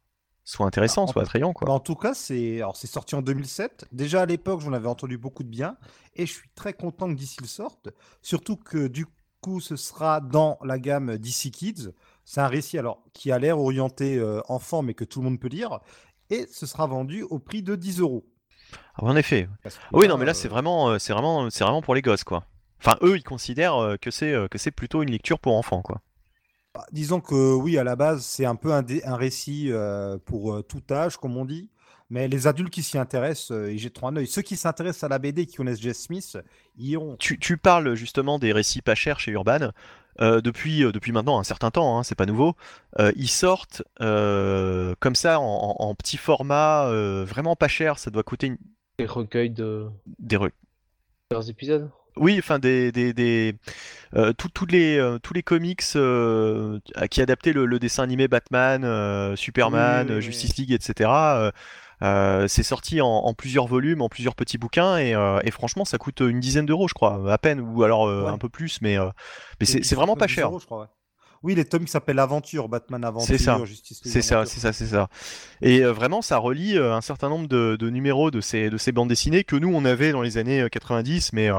soit 0.46 0.66
intéressant, 0.66 1.06
Ah, 1.08 1.12
soit 1.12 1.22
en- 1.22 1.26
attrayant 1.26 1.54
quoi. 1.54 1.68
Bah, 1.68 1.74
en 1.74 1.80
tout 1.80 1.94
cas, 1.96 2.16
c'est 2.16 2.62
sorti 2.74 3.14
en 3.14 3.22
2007. 3.22 3.86
Déjà 3.92 4.22
à 4.24 4.26
l'époque, 4.26 4.62
j'en 4.62 4.74
avais 4.74 4.88
entendu 4.88 5.18
beaucoup 5.20 5.44
de 5.44 5.50
bien, 5.50 5.78
et 6.16 6.26
je 6.26 6.32
suis 6.34 6.50
très 6.56 6.74
content 6.74 7.08
que 7.08 7.14
d'ici 7.14 7.38
le 7.42 7.48
sorte. 7.48 7.90
Surtout 8.24 8.56
que 8.56 8.88
du 8.88 9.06
coup, 9.42 9.60
ce 9.62 9.76
sera 9.76 10.22
dans 10.22 10.58
la 10.64 10.80
gamme 10.80 11.18
DC 11.20 11.52
Kids. 11.52 11.90
C'est 12.26 12.42
un 12.42 12.48
récit 12.48 12.80
alors 12.80 13.04
qui 13.14 13.32
a 13.32 13.38
l'air 13.38 13.60
orienté 13.60 14.18
euh, 14.18 14.42
enfant, 14.50 14.82
mais 14.82 14.96
que 14.96 15.04
tout 15.04 15.20
le 15.20 15.26
monde 15.26 15.40
peut 15.40 15.48
lire, 15.50 15.80
et 16.32 16.48
ce 16.52 16.66
sera 16.66 16.88
vendu 16.88 17.22
au 17.24 17.38
prix 17.38 17.62
de 17.62 17.76
10 17.76 18.00
euros. 18.00 18.26
Ah, 18.96 19.04
en 19.04 19.16
effet. 19.16 19.48
Que 19.64 19.70
oui, 19.94 20.08
non, 20.08 20.18
mais 20.18 20.26
là, 20.26 20.32
euh, 20.32 20.34
c'est 20.34 20.48
vraiment, 20.48 20.90
euh, 20.90 20.98
c'est 21.00 21.14
vraiment, 21.14 21.50
c'est 21.52 21.64
vraiment 21.64 21.82
pour 21.84 21.94
les 21.94 22.02
gosses, 22.02 22.24
quoi. 22.24 22.44
Enfin, 22.82 22.98
eux, 23.02 23.18
ils 23.18 23.24
considèrent 23.24 23.76
euh, 23.76 23.96
que 23.98 24.12
c'est, 24.12 24.34
euh, 24.34 24.48
que 24.48 24.58
c'est 24.58 24.72
plutôt 24.72 25.04
une 25.04 25.12
lecture 25.12 25.40
pour 25.40 25.56
enfants, 25.58 25.82
quoi. 25.82 26.02
Bah, 26.76 26.86
disons 26.92 27.20
que 27.20 27.54
oui, 27.56 27.78
à 27.78 27.84
la 27.84 27.96
base, 27.96 28.24
c'est 28.24 28.46
un 28.46 28.56
peu 28.56 28.72
un, 28.74 28.84
dé- 28.84 29.02
un 29.04 29.16
récit 29.16 29.68
euh, 29.72 30.18
pour 30.24 30.54
euh, 30.54 30.62
tout 30.62 30.84
âge, 30.92 31.18
comme 31.18 31.36
on 31.36 31.46
dit. 31.46 31.70
Mais 32.12 32.28
les 32.28 32.48
adultes 32.48 32.72
qui 32.72 32.82
s'y 32.82 32.98
intéressent, 32.98 33.52
euh, 33.52 33.72
ils 33.72 33.78
jetteront 33.80 34.08
un 34.08 34.16
œil. 34.18 34.28
Ceux 34.28 34.42
qui 34.42 34.56
s'intéressent 34.58 35.04
à 35.04 35.10
la 35.10 35.20
BD, 35.20 35.46
qui 35.46 35.58
connaissent 35.58 35.82
Jess 35.82 36.04
Smith, 36.04 36.38
y 36.78 36.92
iront. 36.92 37.16
Tu, 37.20 37.38
tu 37.38 37.58
parles 37.58 37.94
justement 37.96 38.40
des 38.40 38.52
récits 38.52 38.82
pas 38.82 38.96
chers 38.96 39.20
chez 39.20 39.32
Urban. 39.32 39.72
Euh, 40.22 40.42
depuis, 40.42 40.84
euh, 40.84 40.92
depuis 40.92 41.12
maintenant 41.12 41.40
un 41.40 41.44
certain 41.44 41.70
temps, 41.72 41.98
hein, 41.98 42.04
c'est 42.04 42.16
pas 42.16 42.26
nouveau. 42.26 42.56
Euh, 43.00 43.12
ils 43.16 43.30
sortent 43.30 43.84
euh, 44.02 44.94
comme 45.00 45.16
ça 45.16 45.40
en, 45.40 45.44
en- 45.46 45.76
en 45.88 45.96
petit 45.96 46.18
format, 46.18 46.88
euh, 46.88 47.24
vraiment 47.26 47.56
pas 47.56 47.68
cher. 47.68 48.00
Ça 48.00 48.10
doit 48.12 48.24
coûter 48.24 48.48
une- 48.48 48.58
Les 49.00 49.06
recueils 49.06 49.50
de 49.52 49.88
des, 50.18 50.36
re- 50.38 50.50
plusieurs 51.30 51.50
épisodes. 51.50 51.90
Oui, 52.18 52.36
enfin 52.40 52.60
des, 52.60 52.92
des, 52.92 53.14
des 53.14 53.56
euh, 54.16 54.34
les 54.70 54.98
euh, 54.98 55.20
tous 55.20 55.34
les 55.34 55.44
comics 55.44 55.84
euh, 55.96 56.80
qui 57.10 57.22
adaptaient 57.22 57.54
le, 57.54 57.66
le 57.66 57.80
dessin 57.80 58.04
animé 58.04 58.28
Batman, 58.28 58.84
euh, 58.84 59.36
Superman, 59.36 60.08
Oui, 60.08 60.14
oui, 60.14 60.16
oui, 60.18 60.22
Justice 60.22 60.58
League, 60.58 60.72
etc. 60.72 61.10
euh, 61.12 61.52
euh, 62.02 62.48
c'est 62.48 62.64
sorti 62.64 63.02
en, 63.02 63.08
en 63.08 63.34
plusieurs 63.34 63.68
volumes, 63.68 64.02
en 64.02 64.10
plusieurs 64.10 64.36
petits 64.36 64.58
bouquins, 64.58 64.98
et, 64.98 65.14
euh, 65.14 65.40
et 65.44 65.52
franchement, 65.52 65.84
ça 65.86 65.98
coûte 65.98 66.22
une 66.22 66.40
dizaine 66.40 66.66
d'euros, 66.66 66.88
je 66.88 66.94
crois, 66.94 67.32
à 67.32 67.38
peine, 67.38 67.60
ou 67.60 67.84
alors 67.84 68.08
euh, 68.08 68.24
Ouais. 68.26 68.30
un 68.32 68.38
peu 68.38 68.50
plus, 68.50 68.82
mais, 68.82 68.98
euh, 68.98 69.10
mais 69.60 69.66
c'est 69.66 69.96
vraiment 69.96 70.16
pas 70.16 70.28
10 70.28 70.34
cher. 70.34 70.46
euros, 70.48 70.60
je 70.60 70.66
crois, 70.66 70.82
ouais. 70.82 70.88
Oui, 71.44 71.56
les 71.56 71.66
tomes 71.66 71.86
qui 71.86 71.92
s'appellent 71.92 72.20
Aventure, 72.20 72.68
Batman 72.70 73.04
Aventure, 73.04 73.40
ça. 73.40 73.64
Justice 73.66 74.04
League 74.04 74.14
C'est 74.14 74.22
ça, 74.22 74.46
c'est 74.46 74.60
ça, 74.60 74.74
c'est 74.74 74.88
ça. 74.88 75.08
Et 75.62 75.84
euh, 75.84 75.94
vraiment, 75.94 76.22
ça 76.22 76.38
relie 76.38 76.78
euh, 76.78 76.94
un 76.94 77.02
certain 77.02 77.30
nombre 77.30 77.48
de, 77.48 77.78
de 77.80 77.90
numéros 77.90 78.32
de 78.32 78.42
ces, 78.42 78.70
de 78.70 78.78
ces 78.78 78.92
bandes 78.92 79.10
dessinées 79.10 79.44
que 79.44 79.56
nous, 79.56 79.74
on 79.74 79.86
avait 79.86 80.12
dans 80.12 80.22
les 80.22 80.38
années 80.38 80.62
euh, 80.62 80.70
90, 80.70 81.34
mais 81.34 81.50
euh, 81.50 81.56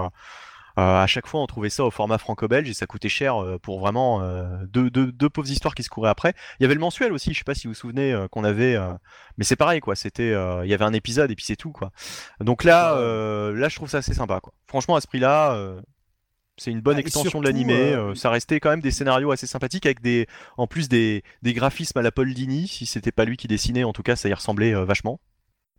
euh, 0.79 1.03
à 1.03 1.07
chaque 1.07 1.27
fois, 1.27 1.41
on 1.41 1.47
trouvait 1.47 1.71
ça 1.71 1.85
au 1.85 1.91
format 1.91 2.19
franco-belge 2.19 2.69
et 2.69 2.75
ça 2.75 2.87
coûtait 2.87 3.09
cher 3.09 3.43
euh, 3.43 3.59
pour 3.59 3.81
vraiment 3.81 4.23
euh, 4.23 4.45
deux, 4.67 4.91
deux, 4.91 5.11
deux 5.13 5.29
pauvres 5.29 5.51
histoires 5.51 5.75
qui 5.75 5.83
se 5.83 5.89
couraient 5.89 6.11
après. 6.11 6.35
Il 6.59 6.63
y 6.63 6.67
avait 6.67 6.75
le 6.75 6.81
mensuel 6.81 7.13
aussi, 7.13 7.33
je 7.33 7.39
sais 7.39 7.45
pas 7.45 7.55
si 7.55 7.67
vous 7.67 7.73
vous 7.73 7.79
souvenez 7.79 8.27
qu'on 8.31 8.45
avait, 8.45 8.79
mais 9.37 9.45
c'est 9.45 9.57
pareil, 9.57 9.81
quoi. 9.81 9.97
C'était, 9.97 10.31
il 10.31 10.69
y 10.69 10.75
avait 10.75 10.85
un 10.85 10.93
épisode 10.93 11.31
et 11.31 11.35
puis 11.35 11.45
c'est 11.45 11.57
tout, 11.57 11.73
quoi. 11.73 11.91
Donc 12.41 12.65
là, 12.65 12.95
là, 13.53 13.69
je 13.69 13.77
trouve 13.77 13.89
ça 13.89 13.99
assez 13.99 14.15
sympa, 14.15 14.41
quoi. 14.41 14.53
Franchement, 14.69 14.97
à 14.97 15.01
ce 15.01 15.07
prix-là. 15.07 15.75
C'est 16.61 16.71
une 16.71 16.83
bonne 16.83 16.97
Ah, 16.97 17.01
extension 17.01 17.41
de 17.41 17.47
l'animé. 17.47 17.73
euh, 17.73 18.11
euh, 18.11 18.15
ça 18.15 18.29
restait 18.29 18.61
quand 18.61 18.69
même 18.69 18.83
des 18.83 18.91
scénarios 18.91 19.31
assez 19.31 19.47
sympathiques 19.47 19.87
avec 19.87 20.03
des, 20.03 20.27
en 20.59 20.67
plus 20.67 20.91
des, 20.91 21.23
des 21.41 21.55
graphismes 21.55 21.99
à 21.99 22.03
la 22.03 22.13
Paul 22.13 22.35
Dini. 22.35 22.69
Si 22.69 22.85
c'était 22.85 23.13
pas 23.13 23.25
lui 23.25 23.39
qui 23.39 23.49
dessinait, 23.49 23.83
en 23.83 23.95
tout 23.95 24.03
cas, 24.03 24.15
ça 24.15 24.29
y 24.29 24.35
ressemblait 24.35 24.75
euh, 24.75 24.85
vachement. 24.85 25.21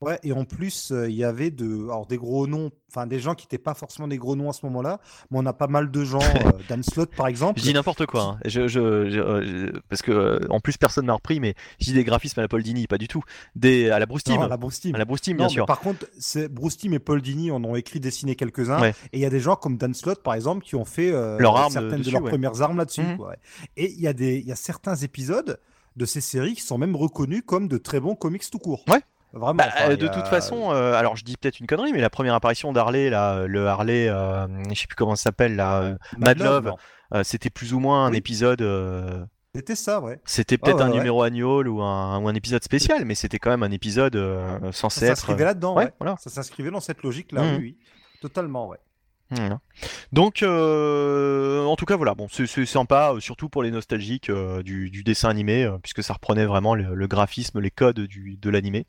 Ouais, 0.02 0.20
et 0.24 0.34
en 0.34 0.46
plus, 0.46 0.92
euh, 0.92 1.08
il 1.10 1.16
y 1.16 1.24
avait 1.24 1.52
de, 1.52 1.84
alors 1.84 2.08
des 2.08 2.18
gros 2.18 2.48
noms, 2.48 2.72
enfin 2.90 3.06
des 3.06 3.20
gens 3.20 3.36
qui 3.36 3.46
n'étaient 3.46 3.60
pas 3.60 3.76
forcément 3.76 4.08
des 4.08 4.18
gros 4.18 4.36
noms 4.36 4.50
à 4.50 4.54
ce 4.54 4.66
moment-là, 4.66 5.00
mais 5.30 5.38
on 5.40 5.46
a 5.46 5.54
pas 5.54 5.68
mal 5.68 5.92
de 5.92 6.04
gens, 6.04 6.20
euh, 6.46 6.52
Dan 6.68 6.82
Slott 6.82 7.12
par 7.16 7.28
exemple. 7.28 7.60
Je 7.60 7.66
dis 7.66 7.74
n'importe 7.74 8.08
quoi, 8.08 8.24
hein. 8.24 8.40
je, 8.46 8.62
je, 8.68 9.10
je- 9.12 9.20
euh, 9.20 9.44
je- 9.74 9.80
parce 9.90 10.02
que 10.02 10.12
euh, 10.12 10.40
en 10.50 10.60
plus 10.60 10.78
personne 10.78 11.06
m'a 11.06 11.14
repris, 11.14 11.40
mais 11.40 11.54
je 11.80 11.86
dis 11.86 11.94
des 11.94 12.04
graphismes 12.04 12.40
à 12.40 12.44
la 12.44 12.48
Paul 12.48 12.64
Dini, 12.64 12.88
pas 12.88 12.98
du 12.98 13.08
tout. 13.08 13.22
Des, 13.56 13.92
à 13.92 14.00
la 14.00 14.08
Bruce 14.08 14.24
Timm. 14.24 14.42
Non, 14.42 14.48
la 14.48 14.58
Bruce 14.58 14.80
Timm. 14.80 14.96
À 14.96 14.98
la 14.98 15.06
Bruce 15.06 15.28
Non, 15.28 15.36
bien 15.36 15.46
mais 15.46 15.50
sûr. 15.52 15.66
par 15.68 15.80
contre, 15.80 16.06
Bruce 16.50 16.78
Timm 16.78 16.94
et 16.96 17.00
Paul 17.00 17.22
Dini 17.22 17.52
en 17.52 17.64
ont 17.64 17.76
écrit, 17.76 18.00
dessiné 18.00 18.36
quelques-uns. 18.36 18.82
Ouais. 18.82 18.96
Et 19.14 19.18
il 19.18 19.22
y 19.22 19.26
a 19.26 19.30
des 19.30 19.40
gens 19.40 19.56
comme 19.56 19.78
Dan 19.78 19.94
Slott, 19.94 20.24
par 20.24 20.34
exemple, 20.34 20.64
qui 20.66 20.76
ont 20.76 20.86
fait 20.86 21.12
Leur 21.12 21.56
arme 21.58 21.74
certaines 21.74 22.00
dessus, 22.00 22.10
de 22.10 22.14
leurs 22.14 22.24
ouais. 22.24 22.30
premières 22.32 22.62
armes 22.64 22.78
là-dessus. 22.78 23.02
Ouais. 23.20 23.36
Et 23.78 23.92
il 23.92 24.02
y, 24.02 24.08
a 24.08 24.14
des- 24.14 24.40
il 24.40 24.48
y 24.48 24.52
a 24.52 24.56
certains 24.56 24.96
épisodes 24.96 25.60
de 25.96 26.06
ces 26.06 26.22
séries 26.22 26.56
qui 26.56 26.62
sont 26.64 26.78
même 26.78 26.96
reconnus 26.96 27.44
comme 27.46 27.68
de 27.68 27.78
très 27.78 28.00
bons 28.00 28.16
comics 28.16 28.50
tout 28.50 28.58
court. 28.60 28.84
Ouais. 28.90 29.02
Vraiment. 29.34 29.54
Bah, 29.56 29.66
enfin, 29.68 29.92
euh, 29.92 29.96
de 29.96 30.08
a- 30.08 30.10
toute 30.10 30.28
façon, 30.28 30.72
euh, 30.72 30.94
alors 30.94 31.16
je 31.16 31.24
dis 31.24 31.38
peut-être 31.38 31.60
une 31.60 31.68
connerie, 31.68 31.94
mais 31.94 32.02
la 32.02 32.10
première 32.10 32.34
apparition 32.34 32.74
d'Harley, 32.74 33.10
là, 33.10 33.46
le 33.48 33.68
Harley, 33.68 34.08
euh, 34.10 34.48
je 34.70 34.80
sais 34.80 34.88
plus 34.88 34.96
comment 34.96 35.16
ça 35.16 35.24
s'appelle, 35.24 35.56
là, 35.56 35.82
euh, 35.82 35.96
Mad 36.18 36.40
Love, 36.40 36.74
euh, 37.14 37.24
c'était 37.24 37.50
plus 37.50 37.74
ou 37.74 37.80
moins 37.80 38.06
un 38.08 38.12
Oui. 38.12 38.18
épisode. 38.18 38.62
euh, 38.62 39.24
C'était 39.56 39.76
ça, 39.76 40.00
ouais. 40.00 40.20
C'était 40.26 40.58
peut-être 40.58 40.78
ouais, 40.78 40.84
un 40.84 40.90
ouais. 40.92 40.98
numéro 40.98 41.24
annual 41.24 41.68
ou 41.68 41.82
un, 41.82 42.20
ou 42.22 42.28
un 42.30 42.34
épisode 42.36 42.64
spécial, 42.64 43.04
mais 43.06 43.16
c'était 43.16 43.38
quand 43.40 43.50
même 43.50 43.64
un 43.64 43.72
épisode 43.72 44.16
euh, 44.16 44.72
censé 44.72 45.02
Ça 45.02 45.06
être. 45.08 45.18
s'inscrivait 45.18 45.44
là-dedans, 45.46 45.76
ouais, 45.76 45.92
voilà. 46.00 46.16
Ça 46.20 46.30
s'inscrivait 46.30 46.72
dans 46.72 46.80
cette 46.80 47.02
logique-là, 47.04 47.42
Mhm. 47.44 47.52
oui, 47.56 47.58
oui. 47.62 47.78
Totalement, 48.22 48.68
ouais. 48.68 48.78
Voilà. 49.32 49.62
Donc, 50.12 50.44
euh, 50.44 51.64
en 51.64 51.76
tout 51.78 51.86
cas, 51.86 51.96
voilà, 51.96 52.16
bon, 52.16 52.28
c'est 52.30 52.46
sympa, 52.66 53.14
euh, 53.16 53.20
surtout 53.20 53.48
pour 53.50 53.64
les 53.64 53.72
nostalgiques 53.72 54.30
euh, 54.30 54.62
du, 54.62 54.90
du 54.90 55.04
dessin 55.04 55.30
animé, 55.30 55.64
euh, 55.64 55.78
puisque 55.82 56.04
ça 56.04 56.14
reprenait 56.14 56.46
vraiment 56.46 56.76
le, 56.76 56.94
le 56.94 57.08
graphisme, 57.08 57.60
les 57.60 57.72
codes 57.72 58.02
du, 58.02 58.38
de 58.38 58.50
l'animé. 58.50 58.86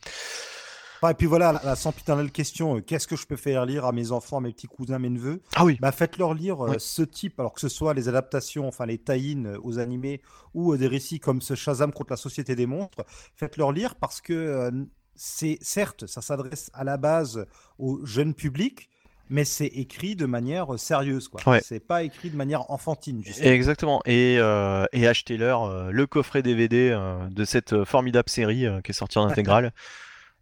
Enfin, 1.00 1.10
et 1.10 1.14
puis 1.14 1.26
voilà, 1.26 1.52
la, 1.52 1.60
la 1.64 1.76
sempiternelle 1.76 2.30
question, 2.30 2.76
euh, 2.76 2.80
qu'est-ce 2.80 3.06
que 3.08 3.16
je 3.16 3.26
peux 3.26 3.36
faire 3.36 3.66
lire 3.66 3.84
à 3.84 3.92
mes 3.92 4.12
enfants, 4.12 4.38
à 4.38 4.40
mes 4.40 4.52
petits 4.52 4.68
cousins, 4.68 4.98
mes 4.98 5.10
neveux? 5.10 5.42
Ah 5.56 5.64
oui, 5.64 5.76
bah, 5.80 5.90
Faites-leur 5.92 6.34
lire 6.34 6.64
euh, 6.64 6.74
ce 6.78 7.02
type, 7.02 7.40
alors 7.40 7.52
que 7.52 7.60
ce 7.60 7.68
soit 7.68 7.94
les 7.94 8.08
adaptations, 8.08 8.68
enfin 8.68 8.86
les 8.86 8.98
tie-in 8.98 9.44
euh, 9.44 9.58
aux 9.62 9.78
animés 9.78 10.22
ou 10.54 10.72
euh, 10.72 10.78
des 10.78 10.86
récits 10.86 11.18
comme 11.18 11.40
ce 11.40 11.54
Shazam 11.54 11.92
contre 11.92 12.12
la 12.12 12.16
Société 12.16 12.54
des 12.54 12.66
Monstres, 12.66 13.04
faites-leur 13.34 13.72
lire 13.72 13.96
parce 13.96 14.20
que 14.20 14.32
euh, 14.32 14.70
c'est 15.14 15.58
certes, 15.60 16.06
ça 16.06 16.20
s'adresse 16.22 16.70
à 16.72 16.84
la 16.84 16.96
base 16.96 17.46
au 17.78 18.04
jeune 18.04 18.32
public, 18.34 18.88
mais 19.30 19.44
c'est 19.44 19.66
écrit 19.66 20.16
de 20.16 20.26
manière 20.26 20.74
euh, 20.74 20.76
sérieuse, 20.78 21.28
quoi. 21.28 21.40
Ouais. 21.46 21.60
C'est 21.64 21.80
pas 21.80 22.02
écrit 22.02 22.30
de 22.30 22.36
manière 22.36 22.70
enfantine, 22.70 23.22
justement. 23.24 23.50
exactement. 23.50 24.02
Et, 24.04 24.36
euh, 24.38 24.84
et 24.92 25.06
achetez-leur 25.06 25.64
euh, 25.64 25.90
le 25.90 26.06
coffret 26.06 26.42
DVD 26.42 26.90
euh, 26.90 27.26
de 27.30 27.44
cette 27.44 27.84
formidable 27.84 28.28
série 28.28 28.66
qui 28.84 28.90
est 28.90 28.94
sortie 28.94 29.18
en 29.18 29.26
intégrale. 29.28 29.72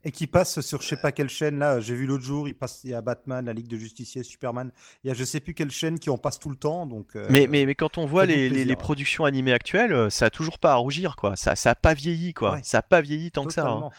Et 0.02 0.12
qui 0.12 0.26
passe 0.26 0.60
sur 0.62 0.80
je 0.80 0.88
sais 0.88 0.96
pas 0.96 1.12
quelle 1.12 1.28
chaîne 1.28 1.58
là, 1.58 1.78
j'ai 1.78 1.94
vu 1.94 2.06
l'autre 2.06 2.24
jour, 2.24 2.48
il 2.48 2.54
passe 2.54 2.80
il 2.84 2.90
y 2.90 2.94
a 2.94 3.02
Batman, 3.02 3.44
la 3.44 3.52
Ligue 3.52 3.68
de 3.68 3.76
Justiciers, 3.76 4.22
Superman, 4.22 4.72
il 5.04 5.08
y 5.08 5.10
a 5.10 5.14
je 5.14 5.24
sais 5.24 5.40
plus 5.40 5.52
quelle 5.52 5.70
chaîne 5.70 5.98
qui 5.98 6.08
en 6.08 6.16
passe 6.16 6.38
tout 6.38 6.48
le 6.48 6.56
temps 6.56 6.86
donc 6.86 7.16
Mais, 7.28 7.46
mais, 7.46 7.66
mais 7.66 7.74
quand 7.74 7.98
on 7.98 8.06
voit 8.06 8.24
les, 8.24 8.34
les, 8.34 8.48
plaisir, 8.48 8.64
les 8.64 8.70
ouais. 8.72 8.76
productions 8.76 9.24
animées 9.26 9.52
actuelles, 9.52 10.10
ça 10.10 10.24
a 10.24 10.30
toujours 10.30 10.58
pas 10.58 10.72
à 10.72 10.76
rougir, 10.76 11.16
quoi. 11.16 11.36
Ça, 11.36 11.54
ça 11.54 11.72
a 11.72 11.74
pas 11.74 11.92
vieilli, 11.92 12.32
quoi. 12.32 12.52
Ouais. 12.54 12.60
Ça 12.62 12.78
a 12.78 12.82
pas 12.82 13.02
vieilli 13.02 13.30
tant 13.30 13.44
que 13.44 13.52
ça. 13.52 13.68
hein. 13.68 13.90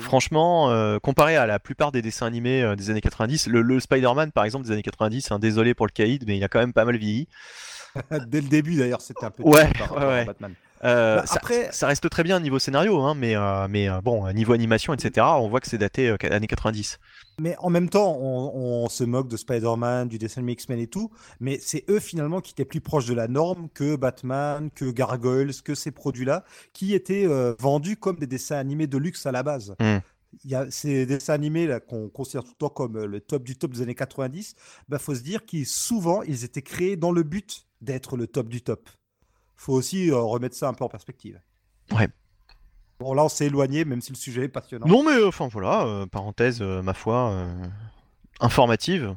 Franchement, 0.00 0.70
euh, 0.70 0.98
comparé 0.98 1.36
à 1.36 1.46
la 1.46 1.58
plupart 1.58 1.92
des 1.92 2.02
dessins 2.02 2.26
animés 2.26 2.62
euh, 2.62 2.76
des 2.76 2.90
années 2.90 3.00
90, 3.00 3.46
le, 3.46 3.62
le 3.62 3.80
Spider-Man 3.80 4.32
par 4.32 4.44
exemple 4.44 4.66
des 4.66 4.72
années 4.72 4.82
90, 4.82 5.30
hein, 5.30 5.38
désolé 5.38 5.74
pour 5.74 5.86
le 5.86 5.92
caïd, 5.92 6.24
mais 6.26 6.36
il 6.36 6.44
a 6.44 6.48
quand 6.48 6.58
même 6.58 6.72
pas 6.72 6.84
mal 6.84 6.96
vieilli. 6.96 7.28
Dès 8.28 8.40
le 8.40 8.48
début 8.48 8.76
d'ailleurs, 8.76 9.00
c'était 9.00 9.24
un 9.24 9.30
peu 9.30 9.42
Ouais, 9.42 9.70
par. 9.78 9.94
Batman. 10.26 10.54
Euh, 10.82 11.16
Bah, 11.16 11.24
après- 11.34 11.68
ça 11.72 11.86
reste 11.88 12.08
très 12.08 12.22
bien 12.22 12.40
niveau 12.40 12.58
scénario, 12.58 13.00
hein, 13.00 13.14
mais, 13.14 13.36
euh, 13.36 13.68
mais 13.68 13.88
euh, 13.90 14.00
bon, 14.00 14.32
niveau 14.32 14.54
animation, 14.54 14.94
etc., 14.94 15.26
on 15.38 15.48
voit 15.48 15.60
que 15.60 15.68
c'est 15.68 15.76
daté 15.76 16.08
euh, 16.08 16.16
années 16.30 16.46
90. 16.46 16.98
Mais 17.38 17.54
en 17.58 17.68
même 17.68 17.90
temps, 17.90 18.16
on, 18.18 18.84
on 18.84 18.88
se 18.88 19.04
moque 19.04 19.28
de 19.28 19.36
Spider-Man, 19.36 20.08
du 20.08 20.16
dessin 20.18 20.40
animé 20.40 20.52
X-Men 20.52 20.78
et 20.78 20.86
tout, 20.86 21.10
mais 21.38 21.58
c'est 21.60 21.84
eux 21.90 22.00
finalement 22.00 22.40
qui 22.40 22.52
étaient 22.52 22.64
plus 22.64 22.80
proches 22.80 23.06
de 23.06 23.14
la 23.14 23.28
norme 23.28 23.68
que 23.74 23.94
Batman, 23.96 24.70
que 24.74 24.86
Gargoyles, 24.90 25.52
que 25.62 25.74
ces 25.74 25.90
produits-là, 25.90 26.44
qui 26.72 26.94
étaient 26.94 27.26
vendus 27.58 27.96
comme 27.96 28.16
des 28.16 28.26
dessins 28.26 28.56
animés 28.56 28.86
de 28.86 28.96
luxe 28.96 29.26
à 29.26 29.32
la 29.32 29.42
base. 29.42 29.74
Mm. 29.80 29.98
Il 30.44 30.50
y 30.50 30.54
a 30.54 30.70
ces 30.70 31.06
dessins 31.06 31.34
animés 31.34 31.66
là 31.66 31.80
qu'on 31.80 32.08
considère 32.08 32.44
tout 32.44 32.52
le 32.52 32.56
temps 32.56 32.68
comme 32.68 33.04
le 33.04 33.20
top 33.20 33.42
du 33.42 33.56
top 33.56 33.72
des 33.72 33.82
années 33.82 33.94
90. 33.96 34.54
Bah, 34.88 34.98
faut 34.98 35.14
se 35.14 35.22
dire 35.22 35.44
qu'ils 35.44 35.66
souvent 35.66 36.22
ils 36.22 36.44
étaient 36.44 36.62
créés 36.62 36.96
dans 36.96 37.10
le 37.12 37.22
but 37.24 37.66
d'être 37.80 38.16
le 38.16 38.26
top 38.26 38.48
du 38.48 38.62
top. 38.62 38.88
faut 39.60 39.74
aussi 39.74 40.10
remettre 40.10 40.56
ça 40.56 40.68
un 40.68 40.72
peu 40.72 40.84
en 40.84 40.88
perspective. 40.88 41.38
Ouais. 41.92 42.08
Bon, 42.98 43.12
là, 43.12 43.24
on 43.24 43.28
s'est 43.28 43.46
éloigné, 43.46 43.84
même 43.84 44.00
si 44.00 44.10
le 44.10 44.16
sujet 44.16 44.44
est 44.44 44.48
passionnant. 44.48 44.86
Non, 44.86 45.02
mais 45.02 45.22
enfin 45.22 45.48
voilà, 45.48 46.06
parenthèse, 46.10 46.62
ma 46.62 46.94
foi, 46.94 47.46
informative. 48.40 49.14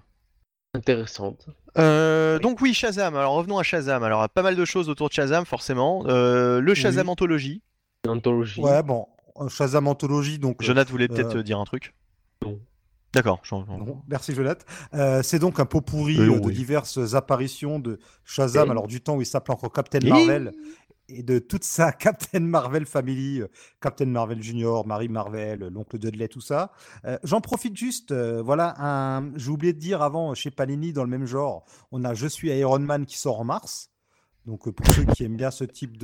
Intéressante. 0.74 1.48
Donc 1.78 2.60
oui, 2.60 2.74
Shazam. 2.74 3.16
Alors 3.16 3.36
revenons 3.36 3.58
à 3.58 3.64
Shazam. 3.64 4.04
Alors 4.04 4.28
pas 4.30 4.42
mal 4.42 4.58
de 4.58 4.66
choses 4.66 4.90
autour 4.90 5.08
de 5.08 5.14
Shazam, 5.14 5.46
forcément. 5.46 6.04
le 6.04 6.74
Shazam 6.74 7.08
anthologie. 7.08 7.62
Anthologie. 8.06 8.60
Ouais, 8.60 8.84
bon, 8.84 9.08
Shazam 9.48 9.88
anthologie. 9.88 10.40
Donc. 10.40 10.62
Jonathan 10.62 10.92
voulait 10.92 11.08
peut-être 11.08 11.38
dire 11.40 11.58
un 11.58 11.66
truc. 11.66 11.94
Non. 12.44 12.60
D'accord. 13.14 13.42
merci 14.08 14.34
Jonathan. 14.34 14.66
c'est 15.22 15.40
donc 15.40 15.60
un 15.60 15.66
pot 15.66 15.82
pourri 15.82 16.18
de 16.18 16.52
diverses 16.52 17.14
apparitions 17.14 17.80
de 17.80 18.00
Shazam, 18.26 18.72
alors 18.72 18.88
du 18.88 19.02
temps 19.02 19.16
où 19.16 19.22
il 19.22 19.26
s'appelait 19.26 19.54
encore 19.54 19.72
Captain 19.72 20.00
Marvel, 20.08 20.52
et 21.10 21.22
de 21.22 21.38
toute 21.40 21.64
sa 21.64 21.92
Captain 21.92 22.40
Marvel 22.40 22.86
family, 22.86 23.42
Captain 23.82 24.06
Marvel 24.06 24.42
Junior, 24.42 24.88
Marie 24.88 25.10
Marvel, 25.10 25.68
l'oncle 25.72 25.98
Dudley, 25.98 26.28
tout 26.28 26.42
ça. 26.42 26.72
J'en 27.24 27.42
profite 27.42 27.78
juste, 27.78 28.14
voilà, 28.14 28.76
un... 28.80 29.38
j'ai 29.38 29.50
oublié 29.50 29.74
de 29.74 29.80
dire 29.80 30.02
avant, 30.02 30.34
chez 30.34 30.52
Panini, 30.52 30.94
dans 30.94 31.04
le 31.04 31.10
même 31.10 31.26
genre, 31.26 31.66
on 31.92 32.04
a 32.04 32.14
Je 32.14 32.28
suis 32.28 32.50
Iron 32.50 32.80
Man 32.80 33.06
qui 33.06 33.18
sort 33.18 33.40
en 33.40 33.46
mars. 33.46 33.93
Donc, 34.46 34.70
pour 34.70 34.94
ceux 34.94 35.06
qui 35.06 35.24
aiment 35.24 35.38
bien 35.38 35.52
ce 35.52 35.64
type 35.64 35.98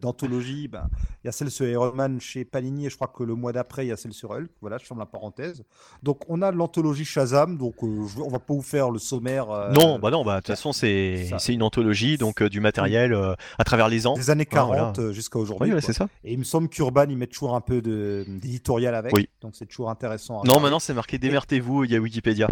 d'anthologie, 0.00 0.68
ben, 0.68 0.88
il 1.22 1.26
y 1.26 1.28
a 1.28 1.32
celle 1.32 1.50
sur 1.50 1.66
Iron 1.66 1.92
Man 1.94 2.20
chez 2.20 2.44
Panini 2.44 2.86
et 2.86 2.90
je 2.90 2.96
crois 2.96 3.08
que 3.08 3.22
le 3.22 3.34
mois 3.34 3.52
d'après, 3.52 3.86
il 3.86 3.88
y 3.88 3.92
a 3.92 3.96
celle 3.96 4.12
sur 4.12 4.32
Hulk. 4.32 4.50
Voilà, 4.60 4.78
je 4.78 4.84
ferme 4.84 4.98
la 4.98 5.06
parenthèse. 5.06 5.64
Donc, 6.02 6.22
on 6.28 6.42
a 6.42 6.50
l'anthologie 6.50 7.04
Shazam. 7.04 7.56
Donc, 7.56 7.82
on 7.82 8.06
on 8.18 8.28
va 8.28 8.38
pas 8.38 8.54
vous 8.54 8.62
faire 8.62 8.90
le 8.90 8.98
sommaire. 8.98 9.46
non, 9.72 9.98
bah 9.98 10.10
non, 10.10 10.24
bah, 10.24 10.36
de 10.36 10.38
toute 10.40 10.48
façon, 10.48 10.72
c'est 10.72 11.28
une 11.48 11.62
anthologie, 11.62 12.18
donc 12.18 12.42
du 12.42 12.60
matériel 12.60 13.14
à 13.58 13.64
travers 13.64 13.88
les 13.88 14.06
ans. 14.06 14.14
Des 14.14 14.30
années 14.30 14.46
40 14.46 15.12
jusqu'à 15.12 15.38
aujourd'hui. 15.38 15.72
Oui, 15.72 15.80
c'est 15.82 15.92
ça. 15.92 16.08
Et 16.24 16.32
il 16.32 16.38
me 16.38 16.44
semble 16.44 16.68
qu'Urban, 16.68 17.06
il 17.08 17.16
met 17.16 17.26
toujours 17.26 17.54
un 17.54 17.60
peu 17.60 17.80
d'éditorial 17.80 18.94
avec. 18.94 19.14
Oui. 19.14 19.28
Donc, 19.40 19.54
c'est 19.54 19.66
toujours 19.66 19.90
intéressant. 19.90 20.42
non, 20.44 20.60
maintenant, 20.60 20.80
c'est 20.80 20.94
marqué 20.94 21.18
Démertez-vous, 21.18 21.84
il 21.84 21.92
y 21.92 21.96
a 21.96 22.00
Wikipédia. 22.00 22.48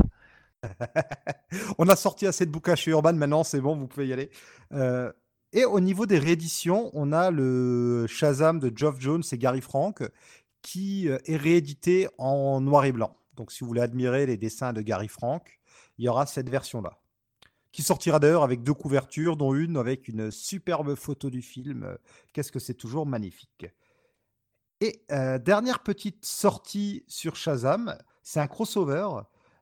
on 1.78 1.88
a 1.88 1.96
sorti 1.96 2.26
assez 2.26 2.46
de 2.46 2.50
bouquins 2.50 2.76
chez 2.76 2.90
Urban, 2.90 3.12
maintenant 3.14 3.44
c'est 3.44 3.60
bon, 3.60 3.76
vous 3.76 3.86
pouvez 3.86 4.06
y 4.06 4.12
aller. 4.12 4.30
Euh, 4.72 5.12
et 5.52 5.64
au 5.66 5.80
niveau 5.80 6.06
des 6.06 6.18
rééditions, 6.18 6.90
on 6.94 7.12
a 7.12 7.30
le 7.30 8.06
Shazam 8.08 8.58
de 8.58 8.72
Geoff 8.74 8.98
Jones 8.98 9.22
et 9.32 9.38
Gary 9.38 9.60
Frank 9.60 10.02
qui 10.62 11.08
euh, 11.08 11.18
est 11.26 11.36
réédité 11.36 12.08
en 12.16 12.60
noir 12.60 12.84
et 12.86 12.92
blanc. 12.92 13.16
Donc 13.34 13.52
si 13.52 13.60
vous 13.60 13.66
voulez 13.66 13.82
admirer 13.82 14.24
les 14.24 14.36
dessins 14.36 14.72
de 14.72 14.80
Gary 14.80 15.08
Frank, 15.08 15.60
il 15.98 16.04
y 16.06 16.08
aura 16.08 16.24
cette 16.24 16.48
version-là. 16.48 16.98
Qui 17.70 17.82
sortira 17.82 18.18
d'ailleurs 18.18 18.42
avec 18.42 18.62
deux 18.62 18.74
couvertures, 18.74 19.36
dont 19.36 19.54
une 19.54 19.76
avec 19.76 20.08
une 20.08 20.30
superbe 20.30 20.94
photo 20.94 21.30
du 21.30 21.42
film. 21.42 21.96
Qu'est-ce 22.32 22.52
que 22.52 22.58
c'est 22.58 22.74
toujours 22.74 23.06
magnifique. 23.06 23.66
Et 24.80 25.04
euh, 25.10 25.38
dernière 25.38 25.82
petite 25.82 26.24
sortie 26.24 27.04
sur 27.08 27.36
Shazam, 27.36 27.96
c'est 28.22 28.40
un 28.40 28.46
crossover. 28.46 29.08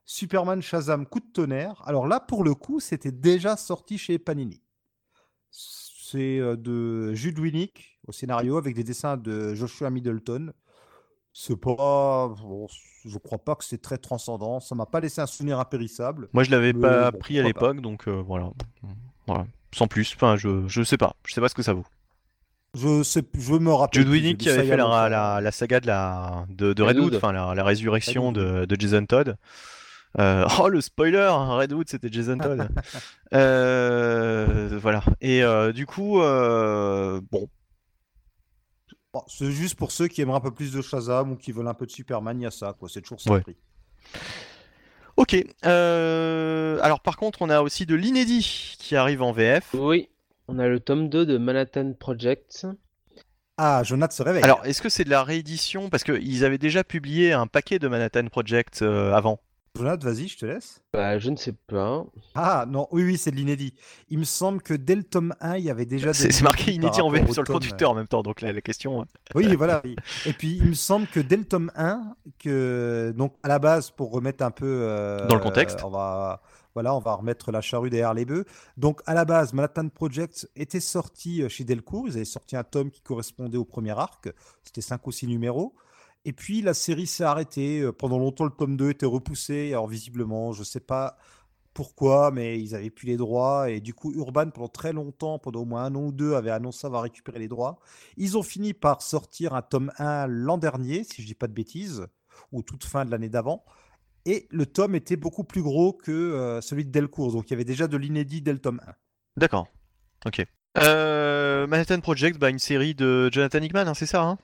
Superman 0.05 0.61
Shazam 0.61 1.05
coup 1.05 1.19
de 1.19 1.31
tonnerre. 1.31 1.81
Alors 1.85 2.07
là, 2.07 2.19
pour 2.19 2.43
le 2.43 2.53
coup, 2.53 2.79
c'était 2.79 3.11
déjà 3.11 3.55
sorti 3.55 3.97
chez 3.97 4.19
Panini 4.19 4.61
c'est 6.11 6.39
de 6.57 7.13
Jude 7.13 7.39
Winnick 7.39 7.99
au 8.07 8.11
scénario 8.11 8.57
avec 8.57 8.75
des 8.75 8.83
dessins 8.83 9.17
de 9.17 9.53
Joshua 9.53 9.89
Middleton. 9.89 10.51
C'est 11.33 11.55
pas, 11.55 12.35
je 13.05 13.17
crois 13.17 13.37
pas 13.37 13.55
que 13.55 13.63
c'est 13.63 13.81
très 13.81 13.97
transcendant. 13.97 14.59
Ça 14.59 14.75
m'a 14.75 14.85
pas 14.85 14.99
laissé 14.99 15.21
un 15.21 15.27
souvenir 15.27 15.59
impérissable. 15.59 16.27
Moi, 16.33 16.43
je 16.43 16.51
l'avais 16.51 16.73
pas 16.73 17.11
pris 17.11 17.39
à 17.39 17.43
l'époque, 17.43 17.79
donc 17.81 18.07
voilà. 18.07 18.51
voilà. 19.27 19.45
Sans 19.73 19.87
plus. 19.87 20.13
Enfin, 20.15 20.35
je, 20.35 20.67
je 20.67 20.83
sais 20.83 20.97
pas. 20.97 21.15
Je 21.25 21.33
sais 21.33 21.41
pas 21.41 21.47
ce 21.47 21.55
que 21.55 21.63
ça 21.63 21.73
vaut. 21.73 21.85
Je 22.73 23.03
sais, 23.03 23.23
je 23.37 23.53
me 23.53 23.71
rappelle. 23.71 24.01
Jude 24.01 24.09
Winnick 24.11 24.37
qui 24.37 24.49
avait 24.49 24.65
fait 24.65 24.77
la, 24.77 25.39
la, 25.41 25.51
saga 25.51 25.79
de 25.79 25.87
la 25.87 26.45
de, 26.49 26.71
de 26.73 26.83
Redwood, 26.83 27.15
enfin 27.15 27.33
la, 27.33 27.53
la, 27.53 27.63
résurrection 27.63 28.31
de, 28.31 28.65
de 28.65 28.79
Jason 28.79 29.05
Todd. 29.05 29.37
Euh, 30.19 30.45
oh 30.59 30.69
le 30.69 30.81
spoiler, 30.81 31.29
Redwood 31.31 31.87
c'était 31.89 32.11
Jason 32.11 32.37
Todd. 32.37 32.67
Euh, 33.33 34.77
voilà. 34.81 35.01
Et 35.21 35.41
euh, 35.41 35.71
du 35.71 35.85
coup, 35.85 36.15
bon. 36.19 37.47
c'est 39.27 39.51
juste 39.51 39.75
pour 39.75 39.93
ceux 39.93 40.09
qui 40.09 40.21
aimeraient 40.21 40.35
un 40.35 40.41
peu 40.41 40.53
plus 40.53 40.73
de 40.73 40.81
Shazam 40.81 41.31
ou 41.31 41.35
qui 41.37 41.53
veulent 41.53 41.69
un 41.69 41.73
peu 41.73 41.85
de 41.85 41.91
Superman, 41.91 42.37
il 42.41 42.43
y 42.43 42.45
a 42.45 42.51
ça, 42.51 42.75
quoi. 42.77 42.89
C'est 42.89 43.01
toujours 43.01 43.21
ça. 43.21 43.39
Ok. 45.15 45.45
alors 45.63 46.99
par 46.99 47.15
contre, 47.15 47.41
on 47.41 47.49
a 47.49 47.61
aussi 47.61 47.85
de 47.85 47.95
l'inédit 47.95 48.75
qui 48.79 48.97
arrive 48.97 49.21
en 49.21 49.31
VF. 49.31 49.69
Oui. 49.75 50.09
On 50.49 50.59
a 50.59 50.67
le 50.67 50.81
tome 50.81 51.07
2 51.07 51.25
de 51.25 51.37
Manhattan 51.37 51.93
Project. 51.93 52.67
Ah, 53.55 53.83
Jonathan 53.85 54.13
se 54.13 54.23
réveille. 54.23 54.43
Alors, 54.43 54.65
est-ce 54.65 54.81
que 54.81 54.89
c'est 54.89 55.05
de 55.05 55.09
la 55.09 55.23
réédition? 55.23 55.89
Parce 55.89 56.03
qu'ils 56.03 56.43
avaient 56.43 56.57
déjà 56.57 56.83
publié 56.83 57.31
un 57.31 57.47
paquet 57.47 57.79
de 57.79 57.87
Manhattan 57.87 58.25
Project 58.27 58.81
avant. 58.81 59.39
Jonathan, 59.77 60.09
vas-y, 60.09 60.27
je 60.27 60.37
te 60.37 60.45
laisse. 60.45 60.81
Bah, 60.93 61.17
je 61.17 61.29
ne 61.29 61.35
sais 61.37 61.53
pas. 61.53 62.05
Ah 62.35 62.65
non, 62.67 62.87
oui, 62.91 63.03
oui, 63.03 63.17
c'est 63.17 63.31
de 63.31 63.37
l'inédit. 63.37 63.73
Il 64.09 64.19
me 64.19 64.25
semble 64.25 64.61
que 64.61 64.73
dès 64.73 64.95
le 64.95 65.03
tome 65.03 65.33
1, 65.39 65.57
il 65.57 65.63
y 65.63 65.69
avait 65.69 65.85
déjà. 65.85 66.13
C'est 66.13 66.41
marqué 66.41 66.73
inédit 66.73 67.01
en 67.01 67.09
VF 67.09 67.31
sur 67.31 67.41
le 67.43 67.53
conducteur 67.53 67.91
en 67.91 67.95
même 67.95 68.07
temps, 68.07 68.21
donc 68.21 68.41
la, 68.41 68.51
la 68.51 68.61
question. 68.61 69.05
Oui, 69.33 69.55
voilà. 69.55 69.81
Et 70.25 70.33
puis, 70.33 70.57
il 70.57 70.67
me 70.67 70.73
semble 70.73 71.07
que 71.07 71.19
dès 71.19 71.37
le 71.37 71.45
tome 71.45 71.71
1, 71.75 72.15
que 72.37 73.13
donc 73.15 73.33
à 73.43 73.47
la 73.47 73.59
base, 73.59 73.91
pour 73.91 74.11
remettre 74.11 74.43
un 74.43 74.51
peu 74.51 74.65
euh, 74.67 75.25
dans 75.27 75.35
le 75.35 75.41
contexte, 75.41 75.83
on 75.83 75.89
va 75.89 76.41
voilà, 76.73 76.95
on 76.95 76.99
va 76.99 77.15
remettre 77.15 77.51
la 77.51 77.61
charrue 77.61 77.89
derrière 77.89 78.13
les 78.13 78.25
bœufs. 78.25 78.45
Donc 78.77 79.01
à 79.05 79.13
la 79.13 79.25
base, 79.25 79.53
Manhattan 79.53 79.89
Project 79.89 80.49
était 80.55 80.79
sorti 80.79 81.41
euh, 81.41 81.49
chez 81.49 81.63
Delcourt. 81.63 82.07
Ils 82.07 82.15
avaient 82.15 82.25
sorti 82.25 82.55
un 82.55 82.63
tome 82.63 82.91
qui 82.91 83.01
correspondait 83.01 83.57
au 83.57 83.65
premier 83.65 83.97
arc. 83.97 84.29
C'était 84.63 84.81
5 84.81 85.05
ou 85.07 85.11
6 85.11 85.27
numéros. 85.27 85.73
Et 86.25 86.33
puis 86.33 86.61
la 86.61 86.73
série 86.73 87.07
s'est 87.07 87.23
arrêtée. 87.23 87.89
Pendant 87.97 88.19
longtemps, 88.19 88.45
le 88.45 88.51
tome 88.51 88.77
2 88.77 88.91
était 88.91 89.05
repoussé. 89.05 89.69
Alors 89.69 89.87
visiblement, 89.87 90.51
je 90.51 90.59
ne 90.59 90.65
sais 90.65 90.79
pas 90.79 91.17
pourquoi, 91.73 92.31
mais 92.31 92.59
ils 92.59 92.75
avaient 92.75 92.89
plus 92.89 93.07
les 93.07 93.17
droits. 93.17 93.69
Et 93.69 93.79
du 93.79 93.93
coup, 93.93 94.13
Urban, 94.13 94.49
pendant 94.49 94.67
très 94.67 94.93
longtemps, 94.93 95.39
pendant 95.39 95.61
au 95.61 95.65
moins 95.65 95.85
un 95.85 95.95
an 95.95 96.05
ou 96.05 96.11
deux, 96.11 96.35
avait 96.35 96.51
annoncé 96.51 96.85
avoir 96.85 97.03
récupéré 97.03 97.39
les 97.39 97.47
droits. 97.47 97.79
Ils 98.17 98.37
ont 98.37 98.43
fini 98.43 98.73
par 98.73 99.01
sortir 99.01 99.53
un 99.53 99.61
tome 99.61 99.91
1 99.97 100.27
l'an 100.27 100.57
dernier, 100.57 101.03
si 101.03 101.17
je 101.17 101.21
ne 101.21 101.27
dis 101.27 101.35
pas 101.35 101.47
de 101.47 101.53
bêtises, 101.53 102.05
ou 102.51 102.61
toute 102.61 102.83
fin 102.83 103.05
de 103.05 103.11
l'année 103.11 103.29
d'avant. 103.29 103.63
Et 104.25 104.47
le 104.51 104.67
tome 104.67 104.93
était 104.93 105.15
beaucoup 105.15 105.43
plus 105.43 105.63
gros 105.63 105.93
que 105.93 106.59
celui 106.61 106.85
de 106.85 106.91
Delcourt. 106.91 107.31
Donc 107.31 107.49
il 107.49 107.51
y 107.51 107.55
avait 107.55 107.65
déjà 107.65 107.87
de 107.87 107.97
l'inédit 107.97 108.41
dès 108.41 108.53
le 108.53 108.59
tome 108.59 108.79
1. 108.85 108.91
D'accord. 109.37 109.67
Ok. 110.25 110.45
Euh, 110.77 111.67
Manhattan 111.67 111.99
Project, 111.99 112.39
bah, 112.39 112.49
une 112.49 112.59
série 112.59 112.95
de 112.95 113.29
Jonathan 113.31 113.59
Hickman, 113.59 113.87
hein, 113.87 113.93
c'est 113.93 114.05
ça 114.05 114.23
hein? 114.23 114.37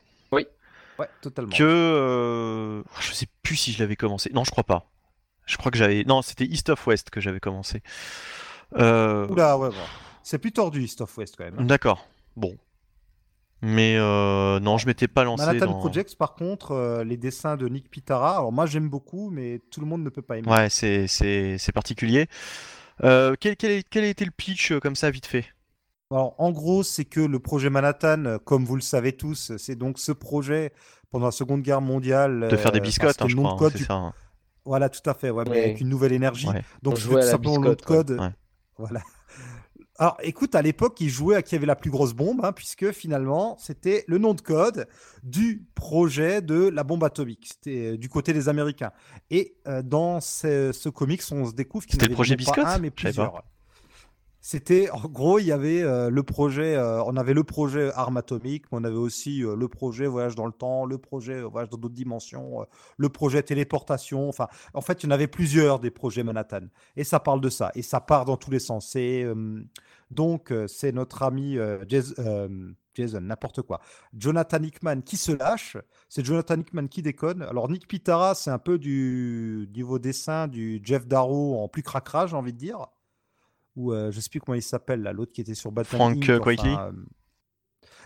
Ouais, 1.00 1.10
totalement. 1.22 1.56
Que 1.56 1.64
euh, 1.64 2.84
je 3.00 3.12
sais 3.14 3.28
plus 3.44 3.56
si 3.56 3.72
je 3.72 3.80
l'avais 3.80 3.96
commencé. 3.96 4.32
Non, 4.34 4.44
je 4.44 4.52
crois 4.52 4.64
pas. 4.64 4.90
Je 5.46 5.58
crois 5.58 5.72
que 5.72 5.78
j'avais. 5.78 6.04
Non, 6.04 6.22
c'était 6.22 6.46
East 6.46 6.70
of 6.70 6.86
West 6.88 7.10
que 7.10 7.22
j'avais 7.22 7.40
commencé. 7.40 7.82
Euh... 8.76 9.28
Oula, 9.28 9.58
ouais, 9.58 9.70
bon. 9.70 9.76
C'est 10.24 10.40
plus 10.40 10.52
tordu 10.52 10.84
East 10.84 11.02
of 11.02 11.18
West 11.18 11.36
quand 11.38 11.46
même. 11.46 11.56
Hein. 11.60 11.64
D'accord. 11.64 12.08
Bon. 12.36 12.58
Mais 13.62 13.96
euh, 13.98 14.60
non, 14.60 14.78
je 14.78 14.86
m'étais 14.86 15.08
pas 15.08 15.24
lancé. 15.24 15.46
Manhattan 15.46 15.72
dans... 15.72 15.80
Projects, 15.80 16.16
par 16.16 16.36
contre, 16.36 16.72
euh, 16.72 17.04
les 17.04 17.18
dessins 17.18 17.58
de 17.58 17.68
Nick 17.68 17.90
Pitara. 17.90 18.38
Alors 18.38 18.52
moi, 18.52 18.66
j'aime 18.66 18.90
beaucoup, 18.90 19.30
mais 19.32 19.62
tout 19.72 19.80
le 19.80 19.88
monde 19.88 20.04
ne 20.04 20.10
peut 20.10 20.22
pas 20.22 20.38
aimer. 20.38 20.48
Ouais, 20.48 20.70
c'est 20.70 21.72
particulier. 21.74 22.28
Euh, 23.04 23.36
quel, 23.40 23.56
quel, 23.56 23.84
quel, 23.84 24.04
a 24.04 24.08
été 24.08 24.26
le 24.26 24.32
pitch 24.32 24.74
comme 24.80 24.96
ça, 24.96 25.10
vite 25.10 25.26
fait? 25.26 25.46
Alors, 26.10 26.36
en 26.38 26.52
gros, 26.52 26.84
c'est 26.84 27.04
que 27.04 27.20
le 27.20 27.40
projet 27.40 27.70
Manhattan, 27.70 28.38
comme 28.46 28.64
vous 28.64 28.76
le 28.76 28.82
savez 28.82 29.12
tous, 29.12 29.52
c'est 29.58 29.76
donc 29.76 30.00
ce 30.00 30.14
projet 30.14 30.72
pendant 31.12 31.26
la 31.26 31.32
Seconde 31.32 31.62
Guerre 31.62 31.82
mondiale. 31.82 32.48
De 32.50 32.56
faire 32.56 32.72
des 32.72 32.80
biscottes, 32.80 33.22
hein, 33.22 33.28
je 33.28 33.36
crois. 33.36 33.58
Hein, 33.60 33.70
c'est 33.74 33.84
ça. 33.84 33.94
Hein. 33.94 34.14
Voilà, 34.64 34.90
tout 34.90 35.08
à 35.10 35.14
fait, 35.14 35.30
ouais, 35.30 35.44
mais 35.50 35.64
avec 35.64 35.82
une 35.82 35.90
nouvelle 35.90 36.14
énergie. 36.14 36.48
Donc, 36.82 36.98
je 36.98 37.10
veux 37.10 37.20
tout 37.20 37.28
simplement 37.28 37.60
le 37.60 37.76
code. 37.76 38.20
Voilà. 38.78 39.02
Alors, 40.00 40.18
écoute, 40.22 40.54
à 40.54 40.62
l'époque, 40.62 41.02
il 41.02 41.10
jouait 41.10 41.36
à 41.36 41.42
qui 41.42 41.56
avait 41.56 41.66
la 41.66 41.76
plus 41.76 41.90
grosse 41.90 42.14
bombe, 42.14 42.48
puisque 42.56 42.92
finalement, 42.92 43.58
c'était 43.58 44.06
le 44.08 44.20
nom 44.20 44.36
de 44.36 44.42
code 44.42 44.88
du 45.24 45.66
projet 45.74 46.42
de 46.42 46.68
la 46.68 46.84
bombe 46.84 47.04
atomique. 47.04 47.50
C'était 47.52 47.94
euh, 47.94 47.98
du 47.98 48.08
côté 48.08 48.32
des 48.32 48.48
Américains. 48.48 48.92
Et 49.32 49.56
euh, 49.68 49.82
dans 49.82 50.22
ce, 50.22 50.72
ce, 50.72 50.90
comics, 50.90 51.24
on 51.32 51.48
se 51.48 51.54
découvre 51.54 51.86
qu'il 51.86 51.94
c'était 51.94 52.10
le 52.10 52.14
projet 52.14 52.36
Biscotte 52.36 52.64
pas 52.64 52.76
un, 52.76 52.80
mais 52.80 52.92
plusieurs. 52.92 53.44
C'était 54.50 54.90
en 54.92 55.10
gros, 55.10 55.40
il 55.40 55.46
y 55.48 55.52
avait 55.52 55.82
euh, 55.82 56.10
le 56.10 56.24
projet, 56.24 56.78
euh, 56.78 57.04
on 57.04 57.18
avait 57.18 57.34
le 57.34 57.44
projet 57.44 57.92
arme 57.92 58.16
atomique, 58.16 58.64
mais 58.72 58.78
on 58.80 58.86
avait 58.86 58.96
aussi 58.96 59.44
euh, 59.44 59.58
le 59.58 59.68
projet 59.68 60.08
voyage 60.08 60.36
dans 60.36 60.46
le 60.46 60.54
temps, 60.54 60.86
le 60.86 60.98
projet 60.98 61.42
voyage 61.42 61.68
dans 61.68 61.78
d'autres 61.78 61.94
dimensions, 61.94 62.66
le 62.96 63.10
projet 63.10 63.44
téléportation. 63.44 64.30
Enfin, 64.30 64.48
en 64.74 64.80
fait, 64.80 65.04
il 65.04 65.08
y 65.08 65.10
en 65.10 65.12
avait 65.12 65.28
plusieurs 65.28 65.82
des 65.82 65.92
projets 65.92 66.24
Manhattan. 66.24 66.62
Et 66.96 67.04
ça 67.04 67.20
parle 67.20 67.42
de 67.42 67.50
ça. 67.50 67.74
Et 67.76 67.82
ça 67.82 68.00
part 68.00 68.24
dans 68.24 68.38
tous 68.38 68.50
les 68.50 68.60
sens. 68.60 68.96
Donc 70.12 70.54
c'est 70.68 70.94
notre 70.94 71.24
ami 71.24 71.58
Jason, 71.90 73.20
n'importe 73.20 73.64
quoi. 73.64 73.82
Jonathan 74.18 74.64
Hickman 74.64 75.02
qui 75.02 75.18
se 75.18 75.34
lâche. 75.34 75.76
C'est 76.08 76.26
Jonathan 76.26 76.62
Hickman 76.62 76.88
qui 76.88 77.02
déconne. 77.02 77.42
Alors 77.42 77.70
Nick 77.70 77.86
Pitara, 77.86 78.34
c'est 78.34 78.52
un 78.52 78.60
peu 78.60 78.80
du 78.80 79.70
niveau 79.76 80.00
dessin 80.00 80.48
du 80.48 80.80
Jeff 80.86 81.06
Darrow 81.06 81.62
en 81.62 81.68
plus 81.68 81.84
cracrage, 81.84 82.30
j'ai 82.30 82.38
envie 82.38 82.54
de 82.54 82.58
dire 82.58 82.88
ou 83.78 83.94
je 83.94 84.20
sais 84.20 84.30
plus 84.30 84.42
comment 84.42 84.56
il 84.56 84.62
s'appelle, 84.62 85.02
là, 85.04 85.14
l'autre 85.14 85.32
qui 85.32 85.40
était 85.42 85.54
sur 85.56 85.72
Batman. 85.72 86.22
Frank 86.22 86.42
Quitely 86.42 86.76
euh, 86.76 86.92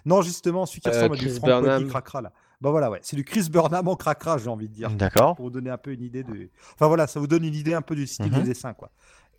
Non, 0.05 0.21
justement, 0.21 0.65
celui 0.65 0.81
qui 0.81 0.89
Euh, 0.89 0.91
ressemble 0.91 1.15
à 1.15 1.17
du 1.17 1.25
Chris 1.25 1.35
Frank 1.37 1.45
Burnham. 1.49 1.79
Cody 1.79 1.89
cracra 1.89 2.21
là. 2.21 2.33
Bah 2.59 2.69
voilà, 2.69 2.91
ouais, 2.91 2.99
c'est 3.01 3.15
du 3.15 3.23
Chris 3.23 3.47
Burnham 3.49 3.87
en 3.87 3.95
cracra, 3.95 4.37
j'ai 4.37 4.49
envie 4.49 4.69
de 4.69 4.73
dire. 4.73 4.91
D'accord. 4.91 5.35
Pour 5.35 5.45
vous 5.45 5.51
donner 5.51 5.71
un 5.71 5.77
peu 5.79 5.91
une 5.93 6.03
idée 6.03 6.23
de. 6.23 6.49
Enfin 6.75 6.87
voilà, 6.87 7.07
ça 7.07 7.19
vous 7.19 7.25
donne 7.27 7.43
une 7.43 7.55
idée 7.55 7.73
un 7.73 7.81
peu 7.81 7.95
du 7.95 8.05
style 8.05 8.31
Mhm. 8.31 8.39
de 8.39 8.45
dessin, 8.45 8.73
quoi. 8.73 8.91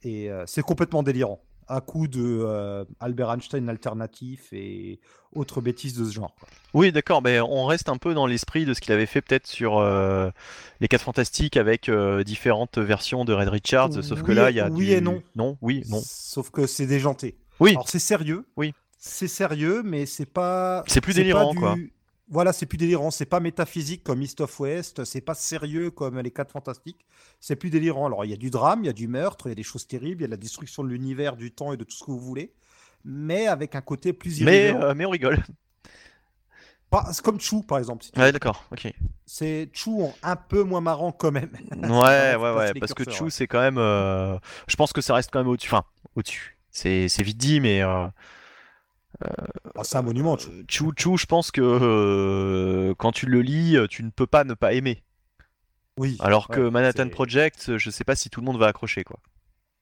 Et 0.02 0.28
euh, 0.30 0.42
c'est 0.46 0.62
complètement 0.62 1.02
délirant. 1.04 1.40
Un 1.74 1.80
coup 1.80 2.06
de 2.06 2.20
euh, 2.22 2.84
Albert 3.00 3.30
Einstein 3.30 3.68
alternatif 3.70 4.52
et 4.52 5.00
autres 5.34 5.62
bêtises 5.62 5.94
de 5.94 6.04
ce 6.04 6.12
genre. 6.12 6.34
quoi. 6.38 6.48
Oui, 6.74 6.92
d'accord, 6.92 7.22
mais 7.22 7.40
on 7.40 7.64
reste 7.64 7.88
un 7.88 7.96
peu 7.96 8.12
dans 8.12 8.26
l'esprit 8.26 8.66
de 8.66 8.74
ce 8.74 8.80
qu'il 8.82 8.92
avait 8.92 9.06
fait 9.06 9.22
peut-être 9.22 9.46
sur 9.46 9.78
euh, 9.78 10.28
les 10.80 10.88
4 10.88 11.00
Fantastiques 11.02 11.56
avec 11.56 11.88
euh, 11.88 12.24
différentes 12.24 12.76
versions 12.76 13.24
de 13.24 13.32
Red 13.32 13.48
Richards, 13.48 14.04
sauf 14.04 14.22
que 14.22 14.32
là, 14.32 14.50
il 14.50 14.56
y 14.56 14.60
a 14.60 14.68
oui 14.68 14.86
du... 14.86 14.92
et 14.92 15.00
non. 15.00 15.22
Non, 15.34 15.56
oui, 15.62 15.82
non. 15.88 16.02
Sauf 16.04 16.50
que 16.50 16.66
c'est 16.66 16.86
déjanté. 16.86 17.36
Oui, 17.58 17.70
Alors 17.70 17.88
c'est 17.88 17.98
sérieux. 17.98 18.44
Oui. 18.56 18.74
C'est 18.98 19.28
sérieux, 19.28 19.82
mais 19.82 20.04
c'est 20.06 20.26
pas. 20.26 20.84
C'est 20.86 21.00
plus 21.00 21.14
pas 21.14 21.20
délirant, 21.20 21.52
du- 21.52 21.58
quoi. 21.58 21.76
Voilà, 22.32 22.52
c'est 22.52 22.66
plus 22.66 22.78
délirant. 22.78 23.10
C'est 23.12 23.26
pas 23.26 23.40
métaphysique 23.40 24.02
comme 24.02 24.22
East 24.22 24.40
of 24.40 24.58
West. 24.58 25.04
C'est 25.04 25.20
pas 25.20 25.34
sérieux 25.34 25.90
comme 25.90 26.18
les 26.18 26.30
4 26.30 26.50
Fantastiques. 26.50 27.04
C'est 27.40 27.56
plus 27.56 27.70
délirant. 27.70 28.06
Alors 28.06 28.24
il 28.24 28.30
y 28.30 28.34
a 28.34 28.38
du 28.38 28.50
drame, 28.50 28.80
il 28.82 28.86
y 28.86 28.90
a 28.90 28.94
du 28.94 29.06
meurtre, 29.06 29.46
il 29.46 29.50
y 29.50 29.52
a 29.52 29.54
des 29.56 29.62
choses 29.62 29.86
terribles, 29.86 30.22
il 30.22 30.22
y 30.22 30.24
a 30.24 30.28
de 30.28 30.32
la 30.32 30.36
destruction 30.38 30.82
de 30.82 30.88
l'univers, 30.88 31.36
du 31.36 31.52
temps 31.52 31.72
et 31.72 31.76
de 31.76 31.84
tout 31.84 31.94
ce 31.94 32.02
que 32.04 32.10
vous 32.10 32.18
voulez, 32.18 32.52
mais 33.04 33.46
avec 33.48 33.74
un 33.74 33.82
côté 33.82 34.12
plus 34.12 34.40
mais, 34.40 34.68
irrévérent. 34.68 34.82
euh, 34.82 34.94
mais 34.96 35.04
on 35.04 35.10
rigole. 35.10 35.42
Pas- 36.90 37.10
c'est 37.12 37.22
comme 37.24 37.40
Chou 37.40 37.62
par 37.62 37.78
exemple. 37.78 38.04
si 38.04 38.10
Ouais, 38.18 38.32
d'accord, 38.32 38.64
ok. 38.72 38.92
C'est 39.24 39.70
Chou 39.72 40.10
un 40.22 40.36
peu 40.36 40.62
moins 40.62 40.80
marrant 40.82 41.10
quand 41.12 41.32
même. 41.32 41.50
Ouais, 41.72 42.34
ouais, 42.36 42.54
ouais, 42.54 42.72
parce 42.80 42.92
que 42.94 43.10
Chou, 43.10 43.24
ouais. 43.24 43.30
c'est 43.30 43.46
quand 43.46 43.60
même. 43.60 43.78
euh, 43.78 44.38
Je 44.68 44.76
pense 44.76 44.92
que 44.92 45.00
ça 45.00 45.14
reste 45.14 45.30
quand 45.32 45.38
même 45.40 45.48
au-dessus. 45.48 45.68
Enfin, 45.72 45.84
au-dessus. 46.16 46.58
C'est 46.70 47.08
c'est 47.08 47.22
vite 47.22 47.38
dit, 47.38 47.60
mais. 47.60 47.82
euh, 47.82 48.06
Ah, 49.20 49.84
c'est 49.84 49.96
un 49.96 50.02
monument, 50.02 50.36
Chou. 50.36 50.50
Euh, 50.50 50.92
Chou, 50.96 51.16
je 51.16 51.26
pense 51.26 51.50
que 51.50 51.60
euh, 51.60 52.94
quand 52.98 53.12
tu 53.12 53.26
le 53.26 53.42
lis, 53.42 53.76
euh, 53.76 53.86
tu 53.86 54.02
ne 54.02 54.10
peux 54.10 54.26
pas 54.26 54.44
ne 54.44 54.54
pas 54.54 54.72
aimer. 54.72 55.02
Oui. 55.98 56.16
Alors 56.20 56.48
que 56.48 56.60
Manhattan 56.68 57.08
Project, 57.08 57.76
je 57.76 57.90
sais 57.90 58.04
pas 58.04 58.14
si 58.14 58.30
tout 58.30 58.40
le 58.40 58.46
monde 58.46 58.58
va 58.58 58.66
accrocher, 58.66 59.04
quoi. 59.04 59.18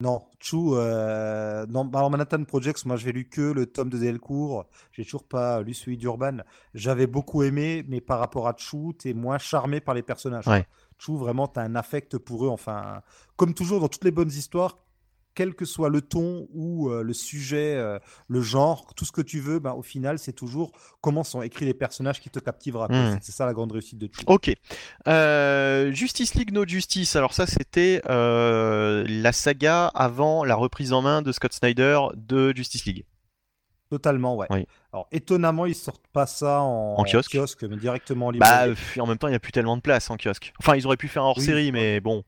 Non, 0.01 0.23
Chou, 0.41 0.77
euh, 0.77 1.67
non, 1.69 1.89
alors 1.93 2.11
Manhattan 2.11 2.43
Projects, 2.45 2.87
moi 2.87 2.97
j'ai 2.97 3.13
lu 3.13 3.29
que 3.29 3.43
le 3.43 3.67
tome 3.67 3.91
de 3.91 3.99
Delcourt, 3.99 4.65
j'ai 4.93 5.05
toujours 5.05 5.25
pas 5.25 5.61
lu 5.61 5.75
celui 5.75 5.99
d'Urban. 5.99 6.39
J'avais 6.73 7.07
beaucoup 7.07 7.43
aimé, 7.43 7.85
mais 7.87 8.01
par 8.01 8.19
rapport 8.19 8.49
à 8.49 8.55
Chou, 8.57 8.95
t'es 8.99 9.13
moins 9.13 9.37
charmé 9.37 9.81
par 9.81 9.95
les 9.95 10.03
personnages. 10.03 10.47
Ouais. 10.47 10.67
Chou, 10.99 11.19
vraiment, 11.19 11.49
t'as 11.49 11.63
un 11.63 11.75
affect 11.75 12.17
pour 12.17 12.47
eux. 12.47 12.49
Enfin, 12.49 13.03
comme 13.37 13.53
toujours 13.53 13.81
dans 13.81 13.89
toutes 13.89 14.05
les 14.05 14.11
bonnes 14.11 14.31
histoires, 14.31 14.79
quel 15.35 15.55
que 15.55 15.65
soit 15.65 15.89
le 15.89 16.01
ton 16.01 16.49
ou 16.53 16.91
euh, 16.91 17.03
le 17.03 17.13
sujet, 17.13 17.75
euh, 17.77 17.99
le 18.29 18.41
genre, 18.43 18.93
tout 18.95 19.05
ce 19.05 19.13
que 19.13 19.21
tu 19.23 19.41
veux, 19.41 19.59
ben, 19.61 19.73
au 19.73 19.83
final, 19.83 20.19
c'est 20.19 20.33
toujours 20.33 20.73
comment 21.01 21.25
sont 21.25 21.41
écrits 21.43 21.65
les 21.65 21.75
personnages 21.75 22.21
qui 22.21 22.31
te 22.31 22.39
captivera. 22.41 22.89
quoi. 22.89 22.97
Mm. 23.15 23.19
C'est- 23.23 23.33
ça 23.33 23.47
la 23.47 23.53
grande 23.55 23.73
réussite 23.73 23.99
de 23.99 24.09
Chou. 24.13 24.23
Ok. 24.27 24.53
Euh, 25.09 25.93
Justice 25.93 26.35
League 26.35 26.53
No 26.53 26.67
Justice. 26.67 27.17
Alors 27.17 27.33
ça, 27.33 27.47
c'était 27.47 28.03
la 28.07 29.33
saga 29.33 29.87
avant 29.89 30.45
la 30.45 30.55
reprise 30.55 30.93
en 30.93 31.03
main 31.03 31.23
de 31.23 31.33
Scott 31.33 31.53
Snyder 31.53 31.99
de 32.17 32.53
Justice 32.55 32.85
League. 32.85 33.05
Totalement, 33.91 34.37
ouais. 34.37 34.47
Oui. 34.51 34.67
Alors, 34.93 35.09
étonnamment, 35.11 35.67
ils 35.67 35.75
sortent 35.75 36.07
pas 36.13 36.27
ça 36.27 36.61
en, 36.61 36.95
En 36.97 37.03
kiosque. 37.05 37.37
mais 37.69 37.77
directement 37.77 38.27
en 38.29 38.33
Bah, 38.33 38.67
librairie. 38.69 39.01
en 39.01 39.07
même 39.07 39.19
temps, 39.19 39.27
il 39.27 39.33
n'y 39.33 39.37
a 39.37 39.41
plus 39.41 39.51
tellement 39.51 39.77
de 39.77 39.83
place 39.83 40.11
en 40.11 40.17
kiosque. 40.17 40.53
Enfin, 40.61 40.77
ils 40.77 40.87
auraient 40.87 40.97
pu 40.97 41.09
faire 41.09 41.25
un 41.25 41.27
hors-série, 41.27 41.67
Oui. 41.67 41.73
mais 41.73 41.99
bon, 42.01 42.23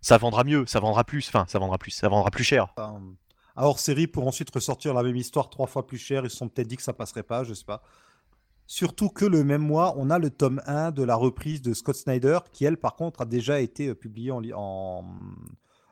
ça 0.00 0.18
vendra 0.18 0.44
mieux, 0.44 0.64
ça 0.66 0.80
vendra 0.80 1.04
plus. 1.04 1.28
Enfin, 1.28 1.44
ça 1.48 1.58
vendra 1.58 1.78
plus, 1.78 1.90
ça 1.90 2.08
vendra 2.08 2.30
plus 2.30 2.44
cher. 2.44 2.68
Un 2.76 3.64
hors 3.64 3.80
série 3.80 4.06
pour 4.06 4.26
ensuite 4.26 4.50
ressortir 4.54 4.94
la 4.94 5.02
même 5.02 5.16
histoire 5.16 5.50
trois 5.50 5.66
fois 5.66 5.86
plus 5.86 5.98
cher. 5.98 6.24
Ils 6.24 6.30
se 6.30 6.36
sont 6.36 6.48
peut-être 6.48 6.68
dit 6.68 6.76
que 6.76 6.82
ça 6.82 6.92
passerait 6.92 7.22
pas, 7.24 7.42
je 7.44 7.54
sais 7.54 7.64
pas. 7.64 7.82
Surtout 8.66 9.08
que 9.08 9.24
le 9.24 9.44
même 9.44 9.62
mois, 9.62 9.94
on 9.96 10.10
a 10.10 10.18
le 10.18 10.28
tome 10.30 10.60
1 10.66 10.90
de 10.90 11.02
la 11.02 11.14
reprise 11.16 11.62
de 11.62 11.72
Scott 11.72 11.96
Snyder, 11.96 12.38
qui 12.52 12.66
elle, 12.66 12.76
par 12.76 12.96
contre, 12.96 13.22
a 13.22 13.24
déjà 13.24 13.60
été 13.60 13.88
euh, 13.88 13.94
publiée 13.94 14.30
en. 14.30 14.42
en... 14.54 15.04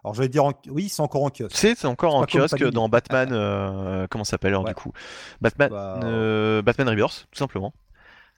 Alors, 0.04 0.14
j'allais 0.14 0.28
dire. 0.28 0.44
En... 0.44 0.52
Oui, 0.68 0.88
c'est 0.90 1.00
encore 1.00 1.24
en 1.24 1.30
kiosque. 1.30 1.56
C'est 1.56 1.84
encore 1.86 2.14
en 2.14 2.24
kiosque 2.26 2.62
dans 2.70 2.88
Batman. 2.90 3.30
euh, 3.32 4.06
comment 4.10 4.24
ça 4.24 4.32
s'appelle 4.32 4.50
alors 4.50 4.64
Ouais. 4.64 4.70
du 4.70 4.74
coup? 4.74 4.92
Batman, 5.40 5.70
Bah, 5.70 6.00
euh, 6.04 6.60
Batman 6.62 6.88
Rebirth, 6.90 7.26
tout 7.32 7.38
simplement. 7.38 7.72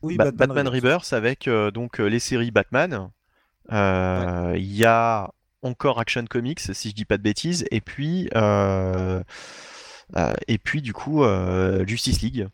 Oui, 0.03 0.17
Ba- 0.17 0.31
Batman, 0.31 0.69
Rebirth. 0.69 0.85
Rebirth 0.85 1.13
avec 1.13 1.49
euh, 1.49 1.73
donc 1.73 1.99
les 1.99 2.21
séries 2.21 2.53
Batman. 2.53 3.11
Il 3.71 4.73
y 4.75 4.85
a 4.85 5.31
encore 5.63 5.99
Action 5.99 6.25
Comics, 6.27 6.61
si 6.61 6.91
je 6.91 6.95
dis 6.95 7.05
pas 7.05 7.17
de 7.19 7.23
bêtises, 7.23 7.65
et 7.71 7.81
puis 7.81 8.29
euh, 8.35 9.23
euh, 10.17 10.33
et 10.47 10.59
puis 10.59 10.83
du 10.83 10.93
coup 10.93 11.25
euh, 11.25 11.85
Justice 11.87 12.21
League. 12.23 12.49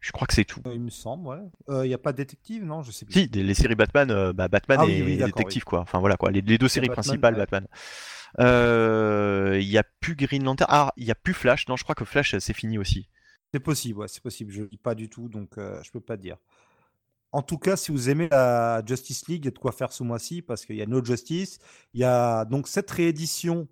Je 0.00 0.10
crois 0.10 0.26
que 0.26 0.34
c'est 0.34 0.44
tout. 0.44 0.60
Euh, 0.66 0.72
Il 0.74 0.80
me 0.80 0.90
semble, 0.90 1.28
ouais. 1.28 1.38
Il 1.68 1.88
n'y 1.88 1.94
a 1.94 1.98
pas 1.98 2.10
de 2.10 2.16
détective, 2.16 2.64
non 2.64 2.82
Je 2.82 2.90
sais 2.90 3.04
plus. 3.04 3.12
Si, 3.14 3.28
des- 3.28 3.44
les 3.44 3.54
séries 3.54 3.76
Batman, 3.76 4.10
euh, 4.10 4.32
bah, 4.32 4.48
Batman 4.48 4.78
Ah 4.80 4.84
et 4.86 5.00
oui, 5.00 5.02
oui, 5.12 5.16
d'accord, 5.16 5.36
détective 5.36 5.62
quoi. 5.62 5.80
Enfin 5.80 6.00
voilà 6.00 6.16
quoi, 6.16 6.32
les, 6.32 6.40
les 6.40 6.58
deux 6.58 6.66
séries 6.66 6.88
Batman, 6.88 7.04
principales 7.04 7.34
ouais. 7.34 7.40
Batman. 7.40 7.68
Euh, 8.40 9.58
Il 9.60 9.68
y 9.68 9.78
a 9.78 9.84
plus 10.00 10.16
Green 10.16 10.42
Lantern. 10.44 10.68
Ah, 10.72 10.92
il 10.96 11.04
y 11.04 11.10
a 11.10 11.14
plus 11.14 11.34
Flash. 11.34 11.68
Non, 11.68 11.76
je 11.76 11.84
crois 11.84 11.94
que 11.94 12.04
Flash 12.04 12.36
c'est 12.38 12.52
fini 12.52 12.78
aussi. 12.78 13.08
C'est 13.54 13.60
possible, 13.60 14.00
ouais, 14.00 14.08
c'est 14.08 14.22
possible. 14.22 14.50
Je 14.50 14.62
lis 14.64 14.78
pas 14.78 14.94
du 14.94 15.08
tout, 15.08 15.28
donc 15.28 15.58
euh, 15.58 15.80
je 15.84 15.90
peux 15.90 16.00
pas 16.00 16.16
dire. 16.16 16.36
En 17.32 17.42
tout 17.42 17.58
cas, 17.58 17.76
si 17.76 17.90
vous 17.90 18.10
aimez 18.10 18.28
la 18.30 18.82
Justice 18.84 19.26
League, 19.26 19.44
il 19.44 19.46
y 19.46 19.48
a 19.48 19.52
de 19.52 19.58
quoi 19.58 19.72
faire 19.72 19.92
ce 19.92 20.02
mois-ci 20.02 20.42
parce 20.42 20.66
qu'il 20.66 20.76
y 20.76 20.82
a 20.82 20.86
No 20.86 21.04
Justice. 21.04 21.58
Il 21.94 22.00
y 22.00 22.04
a 22.04 22.44
donc 22.44 22.68
cette 22.68 22.90
réédition 22.90 23.68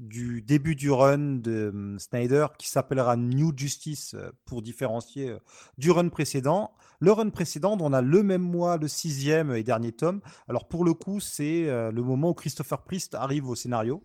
du 0.00 0.42
début 0.42 0.74
du 0.74 0.90
run 0.90 1.36
de 1.36 1.70
hum, 1.72 1.98
Snyder 2.00 2.46
qui 2.58 2.68
s'appellera 2.68 3.16
New 3.16 3.52
Justice 3.56 4.14
euh, 4.14 4.32
pour 4.44 4.60
différencier 4.60 5.30
euh, 5.30 5.38
du 5.78 5.92
run 5.92 6.08
précédent. 6.08 6.72
Le 6.98 7.12
run 7.12 7.30
précédent, 7.30 7.76
on 7.80 7.92
a 7.92 8.02
le 8.02 8.22
même 8.24 8.42
mois, 8.42 8.76
le 8.76 8.88
sixième 8.88 9.52
et 9.52 9.62
dernier 9.62 9.92
tome. 9.92 10.20
Alors 10.48 10.66
pour 10.66 10.84
le 10.84 10.94
coup, 10.94 11.20
c'est 11.20 11.68
euh, 11.68 11.92
le 11.92 12.02
moment 12.02 12.30
où 12.30 12.34
Christopher 12.34 12.82
Priest 12.82 13.14
arrive 13.14 13.48
au 13.48 13.54
scénario. 13.54 14.04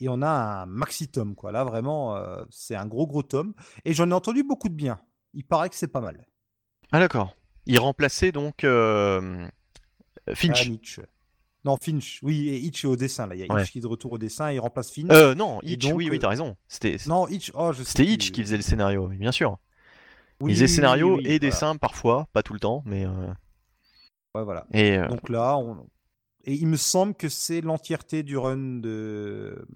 Et 0.00 0.08
on 0.08 0.22
a 0.22 0.28
un 0.28 0.66
maxi 0.66 1.08
tome, 1.08 1.34
quoi. 1.34 1.50
Là, 1.52 1.64
vraiment, 1.64 2.16
euh, 2.16 2.44
c'est 2.50 2.76
un 2.76 2.86
gros, 2.86 3.06
gros 3.06 3.22
tome. 3.22 3.54
Et 3.84 3.92
j'en 3.92 4.10
ai 4.10 4.14
entendu 4.14 4.44
beaucoup 4.44 4.68
de 4.68 4.74
bien. 4.74 5.00
Il 5.34 5.44
paraît 5.44 5.68
que 5.68 5.74
c'est 5.74 5.88
pas 5.88 6.00
mal. 6.00 6.26
Ah 6.92 7.00
d'accord. 7.00 7.34
Il 7.68 7.78
remplaçait 7.78 8.32
donc 8.32 8.64
euh, 8.64 9.46
Finch. 10.34 10.68
Ah. 10.98 11.02
Non, 11.64 11.76
Finch. 11.76 12.20
Oui, 12.22 12.48
et 12.48 12.56
Hitch 12.58 12.84
est 12.84 12.88
au 12.88 12.96
dessin. 12.96 13.26
Là. 13.26 13.34
Il 13.34 13.40
y 13.40 13.42
a 13.48 13.60
Hitch 13.62 13.72
qui 13.72 13.78
est 13.78 13.82
de 13.82 13.86
retour 13.86 14.12
au 14.12 14.18
dessin. 14.18 14.50
Il 14.50 14.58
remplace 14.60 14.90
Finch. 14.90 15.10
Euh, 15.10 15.34
non, 15.34 15.60
Et 15.62 15.72
Hitch, 15.72 15.82
donc, 15.86 15.96
oui, 15.96 16.08
oui, 16.10 16.16
euh, 16.16 16.20
t'as 16.20 16.28
raison. 16.28 16.56
C'était 16.66 16.96
Non, 17.06 17.28
Hitch. 17.28 17.50
Oh, 17.54 17.72
je 17.72 17.82
sais 17.82 17.90
c'était 17.90 18.04
plus. 18.04 18.12
Hitch 18.14 18.30
qui 18.32 18.42
faisait 18.42 18.56
le 18.56 18.62
scénario, 18.62 19.08
bien 19.08 19.32
sûr. 19.32 19.58
Oui, 20.40 20.52
il 20.52 20.54
faisait 20.54 20.66
oui, 20.66 20.70
scénario 20.70 21.14
oui, 21.16 21.20
et 21.20 21.24
voilà. 21.24 21.38
dessin 21.38 21.76
parfois, 21.76 22.28
pas 22.32 22.42
tout 22.42 22.52
le 22.54 22.60
temps, 22.60 22.82
mais. 22.86 23.04
euh, 23.04 23.32
Ouais, 24.34 24.44
voilà. 24.44 24.66
Et 24.72 24.96
euh, 24.96 25.08
Donc 25.08 25.28
là, 25.30 25.56
on... 25.58 25.86
et 26.44 26.54
il 26.54 26.66
me 26.68 26.76
semble 26.76 27.14
que 27.14 27.28
c'est 27.28 27.60
l'entièreté 27.60 28.22
du 28.22 28.36
run 28.36 28.78
de 28.78 29.66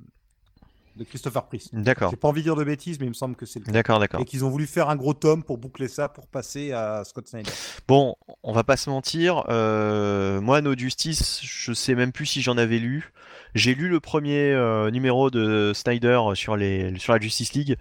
de 0.97 1.05
Christopher 1.05 1.47
Priest. 1.47 1.75
d'accord, 1.75 2.11
J'ai 2.11 2.17
pas 2.17 2.29
envie 2.29 2.41
de 2.43 2.47
dire 2.47 2.57
de 2.57 2.65
bêtises, 2.65 2.99
mais 3.01 3.07
il 3.07 3.11
me 3.11 3.15
semble 3.15 3.37
que 3.37 3.47
c'est 3.47 3.59
le 3.61 3.65
cas. 3.65 3.73
d'accord, 3.73 3.99
d'accord. 3.99 4.21
Et 4.21 4.25
qu'ils 4.25 4.45
ont 4.45 4.51
voulu 4.51 4.67
faire 4.67 4.89
un 4.89 4.97
gros 4.97 5.15
tome 5.15 5.43
pour 5.43 5.59
boucler 5.59 5.89
ça, 5.89 6.09
pour 6.09 6.27
passer 6.27 6.73
à 6.73 7.03
Scott 7.05 7.29
Snyder. 7.29 7.51
Bon, 7.89 8.15
on 8.43 8.53
va 8.53 8.65
pas 8.65 8.77
se 8.77 8.91
mentir. 8.91 9.45
euh, 9.49 10.41
moi, 10.41 10.61
No 10.61 10.77
Justice, 10.77 11.41
je 11.43 11.73
sais 11.73 11.95
même 11.95 12.13
plus 12.13 12.27
si 12.27 12.43
j'en 12.43 12.57
avais 12.59 12.79
lu. 12.79 13.13
J'ai 13.55 13.75
lu 13.75 13.89
le 13.89 14.01
premier 14.01 14.53
euh, 14.53 14.91
numéro 14.91 15.31
de 15.31 15.73
Snyder 15.75 16.21
sur 16.35 16.57
les 16.57 16.99
sur 16.99 17.13
la 17.13 17.21
Justice 17.21 17.53
League 17.53 17.77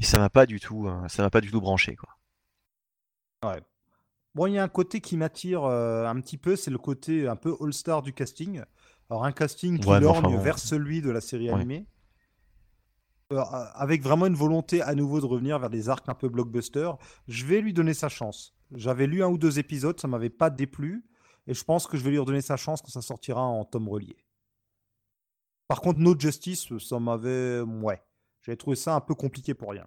et 0.00 0.04
ça 0.04 0.18
m'a 0.18 0.30
pas 0.30 0.46
du 0.46 0.60
tout, 0.60 0.86
euh, 0.88 1.08
ça 1.08 1.22
m'a 1.22 1.30
pas 1.30 1.40
du 1.42 1.50
tout 1.50 1.60
branché 1.60 1.94
quoi. 1.96 2.08
Bon, 4.34 4.46
il 4.46 4.52
y 4.54 4.58
a 4.58 4.62
un 4.62 4.68
côté 4.68 5.00
qui 5.00 5.16
m'attire 5.16 5.64
euh, 5.64 6.06
un 6.06 6.20
petit 6.20 6.36
peu, 6.38 6.54
c'est 6.54 6.70
le 6.70 6.78
côté 6.78 7.26
un 7.26 7.36
peu 7.36 7.56
all-star 7.60 8.00
du 8.02 8.12
casting. 8.12 8.62
Alors, 9.10 9.24
un 9.24 9.32
casting 9.32 9.78
qui 9.78 9.88
Ouais, 9.88 9.98
lorgne 10.00 10.26
enfin 10.34 10.42
vers 10.44 10.58
celui 10.58 11.02
de 11.02 11.10
la 11.10 11.20
série 11.20 11.48
Ouais. 11.48 11.54
animée, 11.56 11.86
avec 13.30 14.02
vraiment 14.02 14.26
une 14.26 14.34
volonté 14.34 14.82
à 14.82 14.94
nouveau 14.94 15.20
de 15.20 15.26
revenir 15.26 15.58
vers 15.58 15.70
des 15.70 15.88
arcs 15.88 16.08
un 16.08 16.14
peu 16.14 16.28
blockbuster. 16.28 16.90
Je 17.28 17.46
vais 17.46 17.60
lui 17.60 17.72
donner 17.72 17.94
sa 17.94 18.08
chance. 18.08 18.54
J'avais 18.72 19.06
lu 19.06 19.22
un 19.22 19.28
ou 19.28 19.38
deux 19.38 19.58
épisodes, 19.58 19.98
ça 20.00 20.08
m'avait 20.08 20.30
pas 20.30 20.50
déplu, 20.50 21.04
et 21.46 21.54
je 21.54 21.64
pense 21.64 21.86
que 21.86 21.96
je 21.96 22.04
vais 22.04 22.10
lui 22.10 22.18
redonner 22.18 22.40
sa 22.40 22.56
chance 22.56 22.82
quand 22.82 22.90
ça 22.90 23.02
sortira 23.02 23.42
en 23.42 23.64
tome 23.64 23.88
relié. 23.88 24.16
Par 25.68 25.80
contre, 25.80 26.00
No 26.00 26.18
Justice, 26.18 26.76
ça 26.78 26.98
m'avait. 26.98 27.60
Ouais. 27.60 28.02
J'avais 28.42 28.56
trouvé 28.56 28.76
ça 28.76 28.94
un 28.94 29.00
peu 29.00 29.14
compliqué 29.14 29.54
pour 29.54 29.70
rien. 29.70 29.86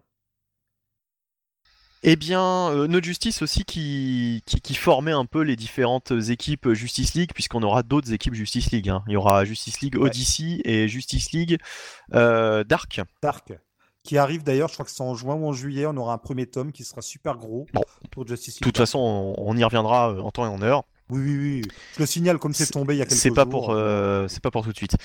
Eh 2.05 2.17
bien, 2.17 2.69
euh, 2.71 2.87
No 2.87 3.01
Justice 3.01 3.41
aussi 3.41 3.63
qui, 3.63 4.43
qui, 4.45 4.59
qui 4.59 4.75
formait 4.75 5.13
un 5.13 5.25
peu 5.25 5.41
les 5.41 5.55
différentes 5.55 6.11
équipes 6.29 6.73
Justice 6.73 7.13
League, 7.13 7.31
puisqu'on 7.33 7.63
aura 7.63 7.81
d'autres 7.81 8.11
équipes 8.11 8.33
Justice 8.33 8.71
League. 8.71 8.89
hein. 8.89 9.03
Il 9.07 9.13
y 9.13 9.15
aura 9.15 9.45
Justice 9.45 9.79
League 9.81 9.95
Ouais. 9.95 10.07
Odyssey 10.09 10.61
et 10.65 10.89
Justice 10.89 11.31
League 11.31 11.57
euh, 12.13 12.65
Dark. 12.65 12.99
Dark, 13.21 13.53
qui 14.03 14.17
arrive 14.17 14.43
d'ailleurs, 14.43 14.67
je 14.67 14.73
crois 14.73 14.83
que 14.85 14.91
c'est 14.91 15.01
en 15.01 15.15
juin 15.15 15.35
ou 15.35 15.47
en 15.47 15.53
juillet, 15.53 15.85
on 15.85 15.95
aura 15.95 16.13
un 16.13 16.17
premier 16.17 16.45
tome 16.45 16.73
qui 16.73 16.83
sera 16.83 17.01
super 17.01 17.37
gros 17.37 17.67
Bon. 17.73 17.81
pour 18.11 18.27
Justice 18.27 18.55
De 18.55 18.65
League. 18.65 18.73
toute 18.73 18.77
façon, 18.77 18.99
on, 18.99 19.35
on 19.37 19.55
y 19.55 19.63
reviendra 19.63 20.11
euh, 20.11 20.19
en 20.19 20.31
temps 20.31 20.43
et 20.45 20.49
en 20.49 20.61
heure. 20.61 20.83
Oui, 21.09 21.21
oui, 21.21 21.37
oui. 21.37 21.61
Je 21.95 21.99
le 22.01 22.05
signale 22.05 22.37
comme 22.37 22.53
c'est 22.53 22.65
tombé 22.71 22.95
il 22.95 22.97
y 22.97 23.01
a 23.01 23.05
quelques 23.05 23.17
C'est 23.19 23.29
jours. 23.29 23.35
pas 23.35 23.45
pour, 23.45 23.69
euh, 23.69 24.27
c'est 24.27 24.41
pas 24.41 24.51
pour 24.51 24.63
tout 24.65 24.71
de 24.71 24.77
suite. 24.77 24.97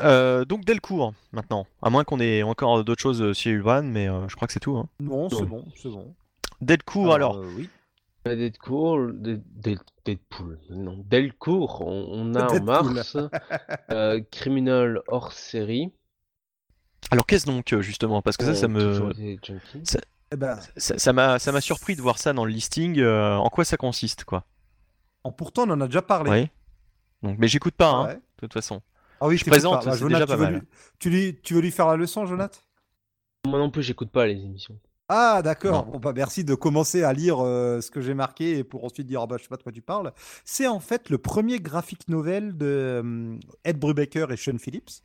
Euh, 0.00 0.44
donc 0.44 0.64
Delcourt 0.64 1.12
maintenant, 1.32 1.66
à 1.82 1.90
moins 1.90 2.04
qu'on 2.04 2.20
ait 2.20 2.42
encore 2.44 2.84
d'autres 2.84 3.00
choses 3.02 3.32
chez 3.32 3.50
Urban, 3.50 3.82
mais 3.82 4.08
euh, 4.08 4.28
je 4.28 4.36
crois 4.36 4.46
que 4.46 4.52
c'est 4.52 4.60
tout. 4.60 4.76
Hein. 4.76 4.88
Non, 5.00 5.28
c'est 5.28 5.44
bon, 5.44 5.64
c'est 5.80 5.88
bon. 5.88 6.14
Delcourt 6.60 7.14
alors, 7.14 7.36
euh, 7.36 7.48
oui. 7.56 7.68
Deadpool, 8.24 9.20
Deadpool, 10.04 10.58
non, 10.70 11.04
Delcourt, 11.06 11.82
on, 11.82 12.08
on 12.10 12.34
a 12.34 12.46
en 12.52 12.64
mars 12.64 13.16
euh, 13.90 14.20
Criminal 14.30 15.02
hors 15.06 15.32
série. 15.32 15.92
Alors 17.10 17.26
qu'est-ce 17.26 17.46
donc 17.46 17.72
euh, 17.72 17.82
justement? 17.82 18.22
Parce 18.22 18.36
que 18.36 18.44
ça, 18.44 18.54
ça 18.54 18.68
me. 18.68 19.16
Eh 20.32 20.36
ben, 20.36 20.58
ça 20.76 21.12
m'a 21.12 21.38
ça 21.38 21.52
m'a 21.52 21.60
surpris 21.60 21.94
de 21.94 22.02
voir 22.02 22.18
ça 22.18 22.32
dans 22.32 22.44
le 22.44 22.50
listing. 22.50 22.98
Euh, 22.98 23.36
en 23.36 23.48
quoi 23.48 23.64
ça 23.64 23.76
consiste, 23.76 24.24
quoi? 24.24 24.44
En, 25.22 25.30
Pourtant, 25.30 25.68
on 25.68 25.70
en 25.70 25.80
a 25.80 25.86
déjà 25.86 26.02
parlé. 26.02 26.30
Oui. 26.30 26.48
Donc, 27.22 27.38
mais 27.38 27.48
j'écoute 27.48 27.74
pas, 27.74 27.90
hein, 27.90 28.14
de 28.14 28.20
toute 28.40 28.52
façon. 28.52 28.82
Ah 29.20 29.28
oui, 29.28 29.38
je, 29.38 29.44
présente. 29.44 29.84
Bah, 29.84 29.96
c'est 29.96 30.04
déjà 30.04 30.26
pas 30.26 30.34
tu, 30.34 30.38
veux 30.38 30.44
mal. 30.44 30.54
Lui, 31.04 31.40
tu, 31.42 31.54
veux 31.54 31.60
lui, 31.60 31.70
faire 31.70 31.86
la 31.86 31.96
leçon, 31.96 32.26
Jonathan 32.26 32.58
Moi 33.46 33.58
non 33.58 33.70
plus, 33.70 33.82
j'écoute 33.82 34.10
pas 34.10 34.26
les 34.26 34.34
émissions. 34.34 34.78
Ah 35.08 35.40
d'accord, 35.42 35.86
bon, 35.86 35.98
bah, 35.98 36.12
merci 36.14 36.42
de 36.42 36.54
commencer 36.54 37.04
à 37.04 37.12
lire 37.12 37.38
euh, 37.38 37.80
ce 37.80 37.90
que 37.92 38.00
j'ai 38.00 38.14
marqué 38.14 38.58
et 38.58 38.64
pour 38.64 38.84
ensuite 38.84 39.06
dire 39.06 39.20
ah 39.22 39.26
bah, 39.26 39.36
je 39.38 39.44
sais 39.44 39.48
pas 39.48 39.56
de 39.56 39.62
quoi 39.62 39.72
tu 39.72 39.82
parles. 39.82 40.12
C'est 40.44 40.66
en 40.66 40.80
fait 40.80 41.10
le 41.10 41.18
premier 41.18 41.60
graphique 41.60 42.08
novel 42.08 42.56
de 42.56 42.66
euh, 42.66 43.38
Ed 43.64 43.78
Brubaker 43.78 44.32
et 44.32 44.36
Sean 44.36 44.58
Phillips 44.58 45.02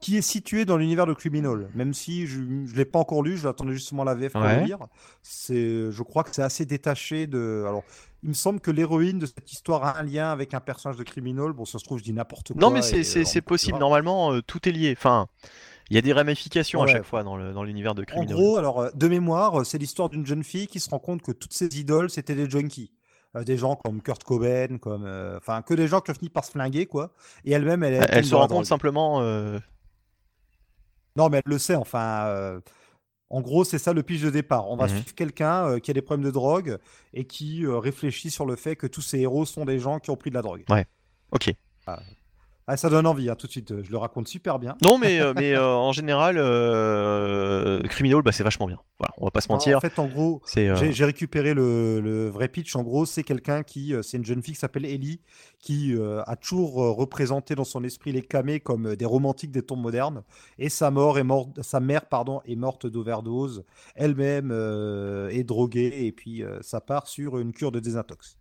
qui 0.00 0.16
est 0.16 0.22
situé 0.22 0.64
dans 0.64 0.76
l'univers 0.76 1.06
de 1.06 1.12
Criminal. 1.12 1.68
Même 1.74 1.92
si 1.92 2.26
je 2.26 2.40
ne 2.40 2.68
l'ai 2.68 2.84
pas 2.84 3.00
encore 3.00 3.22
lu, 3.22 3.36
je 3.36 3.46
l'attendais 3.46 3.72
justement 3.72 4.04
la 4.04 4.14
VF 4.14 4.32
pour 4.32 4.42
le 4.42 4.64
lire. 4.64 4.78
C'est, 5.22 5.90
je 5.90 6.02
crois 6.02 6.22
que 6.22 6.30
c'est 6.32 6.42
assez 6.42 6.66
détaché 6.66 7.26
de. 7.26 7.64
Alors, 7.66 7.82
il 8.22 8.30
me 8.30 8.34
semble 8.34 8.60
que 8.60 8.70
l'héroïne 8.70 9.18
de 9.18 9.26
cette 9.26 9.50
histoire 9.52 9.84
a 9.84 9.98
un 9.98 10.02
lien 10.02 10.30
avec 10.30 10.54
un 10.54 10.60
personnage 10.60 10.96
de 10.96 11.02
Criminal. 11.02 11.52
Bon, 11.52 11.64
ça 11.64 11.78
se 11.78 11.84
trouve, 11.84 11.98
je 11.98 12.04
dis 12.04 12.12
n'importe 12.12 12.52
quoi. 12.52 12.60
Non, 12.60 12.70
mais 12.70 12.82
c'est, 12.82 13.42
possible. 13.42 13.78
Normalement, 13.78 14.32
euh, 14.32 14.40
tout 14.40 14.68
est 14.68 14.72
lié. 14.72 14.94
Enfin. 14.96 15.28
Il 15.90 15.94
y 15.94 15.98
a 15.98 16.02
des 16.02 16.12
ramifications 16.12 16.82
à 16.82 16.86
chaque 16.86 17.04
fois 17.04 17.22
dans, 17.22 17.62
l'univers 17.62 17.94
de 17.94 18.04
Criminal. 18.04 18.36
En 18.36 18.38
gros, 18.38 18.56
alors, 18.56 18.80
euh, 18.80 18.90
de 18.94 19.08
mémoire, 19.08 19.60
euh, 19.60 19.64
c'est 19.64 19.78
l'histoire 19.78 20.08
d'une 20.08 20.26
jeune 20.26 20.44
fille 20.44 20.66
qui 20.66 20.80
se 20.80 20.90
rend 20.90 20.98
compte 20.98 21.22
que 21.22 21.32
toutes 21.32 21.54
ses 21.54 21.78
idoles, 21.78 22.10
c'était 22.10 22.34
des 22.34 22.48
junkies. 22.48 22.92
des 23.46 23.56
gens 23.56 23.76
comme 23.76 24.02
Kurt 24.02 24.22
Cobain, 24.24 24.78
comme, 24.78 25.06
enfin, 25.36 25.62
que 25.62 25.74
des 25.74 25.88
gens 25.88 26.00
qui 26.00 26.10
ont 26.10 26.14
fini 26.14 26.28
par 26.28 26.44
se 26.44 26.50
flinguer, 26.50 26.86
quoi. 26.86 27.14
Et 27.44 27.52
elle-même, 27.52 27.82
elle, 27.82 28.06
elle, 28.10 28.24
se 28.24 28.34
rend 28.34 28.48
compte 28.48 28.66
simplement 28.66 29.22
non, 31.18 31.28
mais 31.28 31.38
elle 31.38 31.52
le 31.52 31.58
sait, 31.58 31.74
enfin. 31.74 32.26
Euh, 32.26 32.60
en 33.28 33.42
gros, 33.42 33.64
c'est 33.64 33.78
ça 33.78 33.92
le 33.92 34.02
pitch 34.02 34.22
de 34.22 34.30
départ. 34.30 34.70
On 34.70 34.76
va 34.76 34.86
mmh 34.86 34.88
suivre 34.88 35.14
quelqu'un 35.14 35.68
euh, 35.68 35.78
qui 35.80 35.90
a 35.90 35.94
des 35.94 36.00
problèmes 36.00 36.24
de 36.24 36.30
drogue 36.30 36.78
et 37.12 37.26
qui 37.26 37.66
euh, 37.66 37.78
réfléchit 37.78 38.30
sur 38.30 38.46
le 38.46 38.56
fait 38.56 38.74
que 38.74 38.86
tous 38.86 39.02
ces 39.02 39.18
héros 39.18 39.44
sont 39.44 39.66
des 39.66 39.78
gens 39.78 39.98
qui 39.98 40.10
ont 40.10 40.16
pris 40.16 40.30
de 40.30 40.34
la 40.36 40.42
drogue. 40.42 40.64
Ouais. 40.70 40.86
Ok. 41.32 41.52
Ah. 41.86 42.00
Ah, 42.70 42.76
ça 42.76 42.90
donne 42.90 43.06
envie, 43.06 43.30
hein, 43.30 43.34
tout 43.34 43.46
de 43.46 43.50
suite. 43.50 43.82
Je 43.82 43.90
le 43.90 43.96
raconte 43.96 44.28
super 44.28 44.58
bien. 44.58 44.76
Non, 44.84 44.98
mais, 44.98 45.18
euh, 45.22 45.32
mais 45.34 45.54
euh, 45.54 45.66
en 45.66 45.92
général, 45.92 46.36
euh, 46.36 47.80
Criminal, 47.84 48.20
bah, 48.20 48.30
c'est 48.30 48.44
vachement 48.44 48.66
bien. 48.66 48.78
Voilà, 48.98 49.14
on 49.16 49.24
va 49.24 49.30
pas 49.30 49.40
se 49.40 49.50
mentir. 49.50 49.78
En 49.78 49.80
fait, 49.80 49.98
en 49.98 50.06
gros, 50.06 50.42
j'ai 50.54 51.04
récupéré 51.06 51.54
le, 51.54 52.28
vrai 52.28 52.48
pitch. 52.48 52.76
En 52.76 52.82
gros, 52.82 53.06
c'est 53.06 53.22
quelqu'un 53.22 53.62
qui, 53.62 53.94
c'est 54.02 54.18
une 54.18 54.24
jeune 54.26 54.42
fille 54.42 54.52
qui 54.52 54.60
s'appelle 54.60 54.84
Ellie, 54.84 55.22
qui 55.58 55.96
a 56.26 56.36
toujours 56.36 56.74
représenté 56.74 57.54
dans 57.54 57.64
son 57.64 57.82
esprit 57.84 58.12
les 58.12 58.20
camés 58.20 58.60
comme 58.60 58.96
des 58.96 59.06
romantiques 59.06 59.50
des 59.50 59.62
temps 59.62 59.76
modernes. 59.76 60.22
Et 60.58 60.68
sa 60.68 60.90
mort 60.90 61.18
est 61.18 61.24
morte, 61.24 61.62
sa 61.62 61.80
mère, 61.80 62.04
pardon, 62.04 62.42
est 62.44 62.56
morte 62.56 62.86
d'overdose. 62.86 63.64
Elle-même 63.94 64.50
est 65.30 65.44
droguée 65.44 66.04
et 66.04 66.12
puis 66.12 66.42
ça 66.60 66.82
part 66.82 67.08
sur 67.08 67.38
une 67.38 67.54
cure 67.54 67.72
de 67.72 67.80
désintox. 67.80 68.36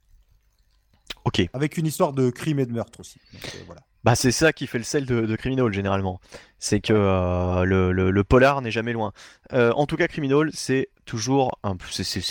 Ok. 1.24 1.48
Avec 1.54 1.78
une 1.78 1.86
histoire 1.86 2.12
de 2.12 2.30
crime 2.30 2.60
et 2.60 2.66
de 2.66 2.74
meurtre 2.74 3.00
aussi. 3.00 3.20
voilà. 3.66 3.82
Bah, 4.08 4.16
c'est 4.16 4.32
ça 4.32 4.54
qui 4.54 4.68
fait 4.68 4.78
le 4.78 4.86
sel 4.86 5.06
de, 5.06 5.36
Criminal 5.36 5.74
généralement. 5.74 6.22
C'est 6.60 6.80
que 6.80 6.94
euh, 6.94 7.66
le, 7.66 8.24
polar 8.24 8.62
n'est 8.62 8.72
jamais 8.72 8.94
loin. 8.94 9.12
Euh, 9.52 9.74
en 9.74 9.86
tout 9.86 9.98
cas, 9.98 10.08
Criminal, 10.08 10.50
c'est 10.54 10.88
toujours 11.04 11.60
un, 11.62 11.76
c'est, 11.92 12.24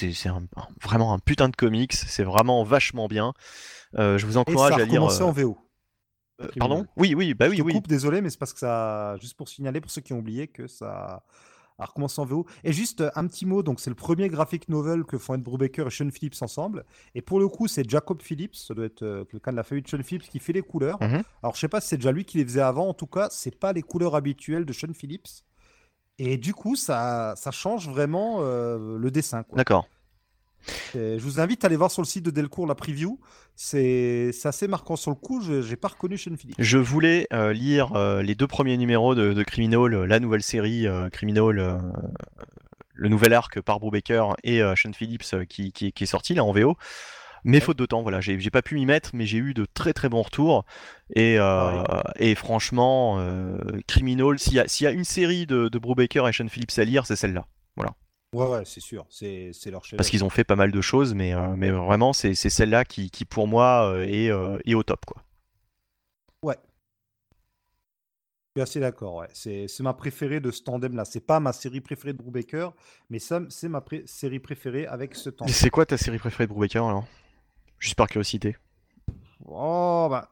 vraiment 0.82 1.12
un 1.12 1.18
putain 1.18 1.50
de 1.50 1.54
comics. 1.54 1.92
C'est 1.92 2.24
vraiment 2.24 2.64
vachement 2.64 3.08
bien. 3.08 3.34
Euh, 3.98 4.16
je 4.16 4.24
vous 4.24 4.38
encourage 4.38 4.72
à 4.80 4.86
lire. 4.86 5.02
en 5.02 5.32
VO. 5.32 5.58
pardon? 6.58 6.86
Oui, 6.96 7.14
oui, 7.14 7.34
bah 7.34 7.48
oui, 7.50 7.58
je 7.58 7.62
oui. 7.62 7.74
Coupe, 7.74 7.88
désolé, 7.88 8.22
mais 8.22 8.30
c'est 8.30 8.38
parce 8.38 8.54
que 8.54 8.60
ça, 8.60 9.18
juste 9.20 9.36
pour 9.36 9.50
signaler 9.50 9.82
pour 9.82 9.90
ceux 9.90 10.00
qui 10.00 10.14
ont 10.14 10.20
oublié 10.20 10.48
que 10.48 10.68
ça, 10.68 11.24
alors, 11.78 11.92
comment 11.92 12.06
en 12.16 12.24
VO 12.24 12.46
Et 12.64 12.72
juste 12.72 13.02
euh, 13.02 13.10
un 13.16 13.26
petit 13.26 13.44
mot, 13.44 13.62
donc 13.62 13.80
c'est 13.80 13.90
le 13.90 13.96
premier 13.96 14.28
graphic 14.28 14.68
novel 14.68 15.04
que 15.04 15.18
font 15.18 15.34
Ed 15.34 15.42
Brubaker 15.42 15.86
et 15.86 15.90
Sean 15.90 16.10
Phillips 16.10 16.40
ensemble. 16.40 16.84
Et 17.14 17.20
pour 17.20 17.38
le 17.38 17.48
coup, 17.48 17.68
c'est 17.68 17.88
Jacob 17.88 18.22
Phillips, 18.22 18.54
ça 18.54 18.72
doit 18.72 18.86
être 18.86 19.02
euh, 19.02 19.24
quelqu'un 19.24 19.50
de 19.50 19.56
la 19.56 19.62
famille 19.62 19.82
de 19.82 19.88
Sean 19.88 20.02
Phillips 20.02 20.28
qui 20.28 20.38
fait 20.38 20.54
les 20.54 20.62
couleurs. 20.62 21.02
Mhm. 21.02 21.22
Alors, 21.42 21.54
je 21.54 21.60
sais 21.60 21.68
pas 21.68 21.82
si 21.82 21.88
c'est 21.88 21.98
déjà 21.98 22.12
lui 22.12 22.24
qui 22.24 22.38
les 22.38 22.44
faisait 22.44 22.62
avant. 22.62 22.88
En 22.88 22.94
tout 22.94 23.06
cas, 23.06 23.28
c'est 23.30 23.54
pas 23.54 23.74
les 23.74 23.82
couleurs 23.82 24.14
habituelles 24.14 24.64
de 24.64 24.72
Sean 24.72 24.94
Phillips. 24.94 25.28
Et 26.18 26.38
du 26.38 26.54
coup, 26.54 26.76
ça, 26.76 27.34
ça 27.36 27.50
change 27.50 27.90
vraiment 27.90 28.38
euh, 28.40 28.96
le 28.96 29.10
dessin. 29.10 29.44
D'accord 29.52 29.86
je 30.94 31.20
vous 31.20 31.40
invite 31.40 31.64
à 31.64 31.66
aller 31.66 31.76
voir 31.76 31.90
sur 31.90 32.02
le 32.02 32.06
site 32.06 32.24
de 32.24 32.30
Delcourt 32.30 32.66
la 32.66 32.74
preview. 32.74 33.18
C'est 33.58 34.32
assez 34.44 34.68
marquant 34.68 34.96
sur 34.96 35.10
le 35.10 35.16
coup. 35.16 35.40
Je 35.40 35.68
n'ai 35.68 35.76
pas 35.76 35.88
reconnu 35.88 36.18
Sean 36.18 36.36
Phillips. 36.36 36.56
Je 36.58 36.76
voulais 36.76 37.26
euh, 37.32 37.54
lire 37.54 37.94
euh, 37.96 38.22
les 38.22 38.34
deux 38.34 38.46
premiers 38.46 38.76
numéros 38.76 39.14
de, 39.14 39.42
Criminal, 39.42 39.94
euh, 39.94 40.06
la 40.06 40.20
nouvelle 40.20 40.42
série 40.42 40.86
Criminal, 41.10 41.80
le 42.92 43.08
nouvel 43.08 43.32
arc 43.32 43.60
par 43.62 43.80
Brubaker 43.80 44.36
et 44.44 44.60
Sean 44.76 44.92
Phillips 44.92 45.34
qui, 45.48 45.72
est 45.98 46.06
sorti 46.06 46.34
là 46.34 46.44
en 46.44 46.52
VO. 46.52 46.76
Mais 47.44 47.60
faute 47.60 47.78
de 47.78 47.86
temps, 47.86 48.02
voilà, 48.02 48.20
j'ai 48.20 48.50
pas 48.50 48.62
pu 48.62 48.74
m'y 48.74 48.86
mettre, 48.86 49.10
mais 49.14 49.24
j'ai 49.24 49.38
eu 49.38 49.54
de 49.54 49.66
très 49.72 49.92
très 49.92 50.08
bons 50.08 50.22
retours. 50.22 50.64
Et, 51.14 51.38
et 52.16 52.34
franchement, 52.34 53.24
Criminal, 53.86 54.38
s'il 54.38 54.54
y, 54.54 54.82
y, 54.82 54.86
a 54.86 54.90
une 54.90 55.04
série 55.04 55.46
de, 55.46 55.68
de 55.68 55.78
Brubaker 55.78 56.28
et 56.28 56.32
Sean 56.32 56.48
Phillips 56.48 56.78
à 56.78 56.84
lire, 56.84 57.06
c'est 57.06 57.16
celle-là. 57.16 57.46
Voilà. 57.76 57.94
Ouais, 58.36 58.46
ouais, 58.48 58.64
c'est 58.66 58.80
sûr, 58.80 59.06
c'est 59.08 59.50
leur 59.70 59.82
chef. 59.82 59.96
Parce 59.96 60.10
qu'ils 60.10 60.22
ont 60.22 60.28
fait 60.28 60.44
pas 60.44 60.56
mal 60.56 60.70
de 60.70 60.80
choses, 60.82 61.14
mais, 61.14 61.32
euh, 61.32 61.56
mais 61.56 61.70
vraiment, 61.70 62.12
c'est 62.12 62.34
celle-là 62.34 62.84
qui, 62.84 63.10
qui, 63.10 63.24
pour 63.24 63.48
moi, 63.48 63.90
euh, 63.90 64.02
est, 64.02 64.30
euh, 64.30 64.58
est, 64.66 64.74
au 64.74 64.82
top. 64.82 65.06
Quoi. 65.06 65.22
Ouais. 66.42 66.58
Je 68.54 68.60
suis 68.60 68.62
assez 68.62 68.80
d'accord, 68.80 69.14
ouais. 69.14 69.28
C'est 69.32 69.80
ma 69.80 69.94
préférée 69.94 70.40
de 70.40 70.50
ce 70.50 70.62
tandem-là. 70.62 71.06
C'est 71.06 71.24
pas 71.24 71.40
ma 71.40 71.54
série 71.54 71.80
préférée 71.80 72.12
de 72.12 72.18
Brubaker, 72.18 72.74
mais 73.08 73.20
c'est 73.20 73.68
ma 73.70 73.82
série 74.04 74.38
préférée 74.38 74.86
avec 74.86 75.14
ce 75.14 75.30
tandem. 75.30 75.54
C'est 75.54 75.70
quoi 75.70 75.86
ta 75.86 75.96
série 75.96 76.18
préférée 76.18 76.46
de 76.46 76.52
Brubaker 76.52 76.84
alors? 76.84 77.06
Juste 77.78 77.94
par 77.94 78.06
curiosité. 78.06 78.58
Oh, 79.46 80.08
bah, 80.10 80.28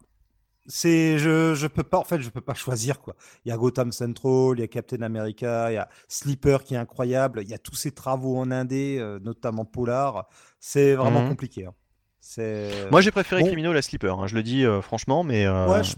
c'est 0.67 1.19
je 1.19 1.55
je 1.55 1.67
peux 1.67 1.83
pas 1.83 1.99
en 1.99 2.05
fait 2.05 2.21
je 2.21 2.31
peux 2.31 2.41
pas 2.41 2.55
choisir 2.55 3.01
quoi. 3.01 3.17
Il 3.45 3.51
y 3.51 3.53
a 3.53 3.57
Gotham 3.57 3.93
Central, 3.93 4.55
il 4.57 4.61
y 4.61 4.63
a 4.63 4.69
Captain 4.69 5.03
America, 5.03 5.71
il 5.71 5.75
y 5.75 5.79
a 5.79 5.89
Sleeper 6.09 6.65
qui 6.65 6.75
est 6.75 6.79
incroyable, 6.79 7.41
il 7.43 7.49
y 7.49 7.55
a 7.55 7.59
tous 7.59 7.75
ces 7.75 7.93
travaux 7.93 8.37
en 8.39 8.51
indé, 8.51 8.99
euh, 8.99 9.19
notamment 9.21 9.65
Polar. 9.65 10.29
C'est 10.61 10.95
vraiment 10.95 11.23
mmh 11.23 11.29
compliqué. 11.29 11.67
Hein. 11.67 11.75
Moi 12.91 13.01
j'ai 13.01 13.11
préféré 13.11 13.43
Criminal 13.45 13.77
à 13.77 13.83
Sleeper, 13.83 14.19
hein, 14.19 14.27
je 14.27 14.35
le 14.35 14.43
dis 14.43 14.65
euh, 14.65 14.81
franchement, 14.81 15.25
mais. 15.25 15.47
Euh, 15.47 15.69
ouais, 15.69 15.85
je, 15.85 15.95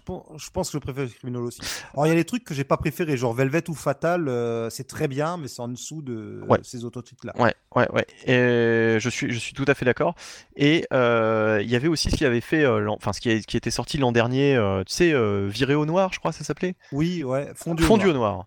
pense 0.50 0.70
que 0.70 0.78
je 0.78 0.78
préfère 0.78 1.08
Criminal 1.08 1.42
aussi. 1.42 1.60
Alors 1.94 2.06
il 2.06 2.10
y 2.10 2.12
a 2.12 2.16
des 2.16 2.24
trucs 2.24 2.44
que 2.44 2.54
j'ai 2.54 2.64
pas 2.64 2.76
préféré, 2.76 3.16
genre 3.16 3.32
Velvet 3.32 3.68
ou 3.68 3.74
Fatal, 3.74 4.28
euh, 4.28 4.68
c'est 4.70 4.86
très 4.86 5.08
bien, 5.08 5.36
mais 5.36 5.48
c'est 5.48 5.62
en 5.62 5.68
dessous 5.68 6.02
de 6.02 6.42
ces 6.62 6.84
autres 6.84 7.00
trucs 7.02 7.24
là. 7.24 7.32
Ouais, 7.38 7.54
ouais, 7.74 7.88
ouais. 7.92 8.06
Et 8.26 8.98
je 9.00 9.08
suis, 9.08 9.32
je 9.32 9.38
suis 9.38 9.52
tout 9.52 9.64
à 9.68 9.74
fait 9.74 9.84
d'accord. 9.84 10.14
Et 10.56 10.86
il 10.90 11.70
y 11.70 11.76
avait 11.76 11.88
aussi 11.88 12.10
ce 12.10 12.16
qui 12.16 12.24
avait 12.24 12.40
fait, 12.40 12.66
enfin 12.66 13.12
ce 13.12 13.20
qui, 13.20 13.40
qui 13.42 13.56
était 13.56 13.70
sorti 13.70 13.98
l'an 13.98 14.12
dernier, 14.12 14.58
tu 14.86 14.92
sais, 14.92 15.14
Viré 15.48 15.74
au 15.74 15.86
noir, 15.86 16.12
je 16.12 16.18
crois, 16.18 16.32
ça 16.32 16.44
s'appelait? 16.44 16.74
Oui, 16.92 17.22
ouais, 17.24 17.52
Fondu, 17.54 17.82
Fondu 17.82 18.06
au 18.06 18.12
noir. 18.12 18.46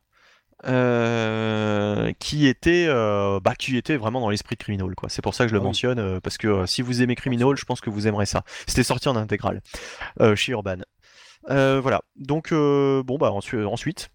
Euh, 0.66 2.12
qui 2.20 2.46
était 2.46 2.88
euh, 2.90 3.40
bah, 3.40 3.56
qui 3.56 3.78
était 3.78 3.96
vraiment 3.96 4.20
dans 4.20 4.30
l'esprit 4.30 4.58
de 4.58 4.62
Criminal 4.62 4.94
quoi. 4.94 5.08
C'est 5.08 5.22
pour 5.22 5.34
ça 5.34 5.46
que 5.46 5.50
je 5.50 5.54
le 5.54 5.62
ah 5.62 5.64
mentionne 5.64 6.00
euh, 6.00 6.20
parce 6.20 6.38
que 6.38 6.66
si 6.66 6.82
vous 6.82 7.02
aimez 7.02 7.16
Criminal, 7.16 7.56
je 7.56 7.64
pense 7.64 7.80
que 7.80 7.90
vous 7.90 8.08
aimerez 8.08 8.26
ça. 8.26 8.44
C'était 8.68 8.84
sorti 8.84 9.08
en 9.08 9.16
intégrale 9.16 9.62
chez 10.36 10.52
Urban. 10.52 10.80
voilà. 11.48 12.02
Donc 12.18 12.52
bon 12.52 13.18
bah 13.18 13.32
ensuite. 13.32 14.10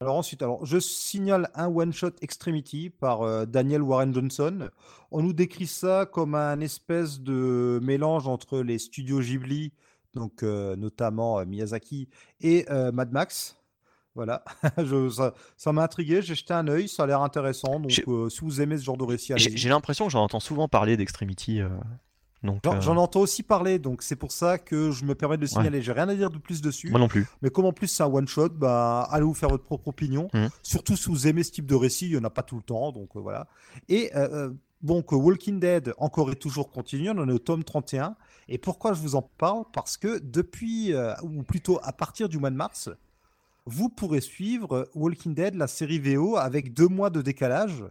Alors 0.00 0.16
ensuite, 0.16 0.42
alors 0.42 0.64
je 0.66 0.78
signale 0.78 1.50
un 1.54 1.66
one 1.66 1.92
shot 1.92 2.12
Extremity 2.20 2.90
par 2.90 3.46
Daniel 3.46 3.82
Warren 3.82 4.12
Johnson. 4.12 4.68
On 5.10 5.22
nous 5.22 5.32
décrit 5.32 5.66
ça 5.66 6.06
comme 6.06 6.34
un 6.34 6.60
espèce 6.60 7.20
de 7.20 7.80
mélange 7.82 8.28
entre 8.28 8.60
les 8.60 8.78
studios 8.78 9.20
Ghibli, 9.20 9.72
donc 10.14 10.42
notamment 10.42 11.44
Miyazaki 11.46 12.10
et 12.42 12.66
Mad 12.92 13.12
Max. 13.12 13.57
Voilà, 14.18 14.42
ça, 15.56 15.72
m'a 15.72 15.84
intrigué, 15.84 16.22
j'ai 16.22 16.34
jeté 16.34 16.52
un 16.52 16.66
œil, 16.66 16.88
ça 16.88 17.04
a 17.04 17.06
l'air 17.06 17.22
intéressant. 17.22 17.78
Donc, 17.78 18.02
euh, 18.08 18.28
si 18.28 18.40
vous 18.40 18.60
aimez 18.60 18.76
ce 18.76 18.82
genre 18.82 18.96
de 18.96 19.04
récit, 19.04 19.32
J'ai 19.36 19.68
l'impression 19.68 20.06
que 20.06 20.10
j'en 20.10 20.24
entends 20.24 20.40
souvent 20.40 20.66
parler 20.66 20.96
d'Extremity. 20.96 21.60
Euh, 21.60 21.68
euh, 22.44 22.80
j'en 22.80 22.96
entends 22.96 23.20
aussi 23.20 23.44
parler, 23.44 23.78
donc 23.78 24.02
c'est 24.02 24.16
pour 24.16 24.32
ça 24.32 24.58
que 24.58 24.90
je 24.90 25.04
me 25.04 25.14
permets 25.14 25.36
de 25.36 25.46
signaler. 25.46 25.82
J'ai 25.82 25.92
rien 25.92 26.08
à 26.08 26.16
dire 26.16 26.30
de 26.30 26.38
plus 26.38 26.60
dessus. 26.60 26.90
Moi 26.90 26.98
non 26.98 27.06
plus. 27.06 27.28
Mais 27.42 27.50
comme 27.50 27.64
en 27.64 27.72
plus 27.72 27.86
c'est 27.86 28.02
un 28.02 28.06
one 28.06 28.26
shot, 28.26 28.48
bah 28.48 29.02
allez 29.12 29.22
vous 29.22 29.34
faire 29.34 29.50
votre 29.50 29.62
propre 29.62 29.86
opinion. 29.86 30.28
Mmh. 30.34 30.46
Surtout 30.64 30.96
si 30.96 31.08
vous 31.10 31.28
aimez 31.28 31.44
ce 31.44 31.52
type 31.52 31.66
de 31.66 31.76
récit, 31.76 32.06
il 32.06 32.10
n'y 32.10 32.18
en 32.18 32.24
a 32.24 32.30
pas 32.30 32.42
tout 32.42 32.56
le 32.56 32.62
temps, 32.62 32.90
donc 32.90 33.10
voilà. 33.14 33.46
Et 33.88 34.10
donc 34.82 35.12
Walking 35.12 35.60
Dead 35.60 35.94
encore 35.96 36.32
et 36.32 36.36
toujours 36.36 36.72
continue, 36.72 37.10
on 37.10 37.28
est 37.28 37.32
au 37.32 37.38
tome 37.38 37.62
31. 37.62 38.16
Et 38.48 38.58
pourquoi 38.58 38.94
je 38.94 39.00
vous 39.00 39.14
en 39.14 39.22
parle? 39.22 39.62
Parce 39.72 39.96
que 39.96 40.18
depuis, 40.18 40.92
ou 41.22 41.44
plutôt 41.44 41.78
à 41.84 41.92
partir 41.92 42.28
du 42.28 42.38
mois 42.38 42.50
de 42.50 42.56
mars, 42.56 42.90
vous 43.68 43.88
pourrez 43.88 44.20
suivre 44.20 44.88
Walking 44.94 45.34
Dead, 45.34 45.54
la 45.54 45.66
série 45.66 45.98
VO, 45.98 46.36
avec 46.36 46.72
deux 46.74 46.88
mois 46.88 47.10
de 47.10 47.22
décalage, 47.22 47.84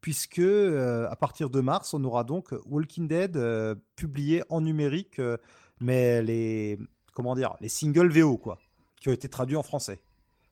puisque 0.00 0.38
euh, 0.38 1.08
à 1.10 1.16
partir 1.16 1.50
de 1.50 1.60
mars, 1.60 1.94
on 1.94 2.04
aura 2.04 2.24
donc 2.24 2.54
Walking 2.66 3.08
Dead 3.08 3.36
euh, 3.36 3.74
publié 3.96 4.42
en 4.50 4.60
numérique, 4.60 5.18
euh, 5.18 5.36
mais 5.80 6.22
les 6.22 6.78
comment 7.14 7.34
dire, 7.34 7.54
les 7.60 7.68
singles 7.68 8.10
VO 8.10 8.36
quoi, 8.36 8.58
qui 9.00 9.08
ont 9.08 9.12
été 9.12 9.28
traduits 9.28 9.56
en 9.56 9.62
français. 9.62 10.00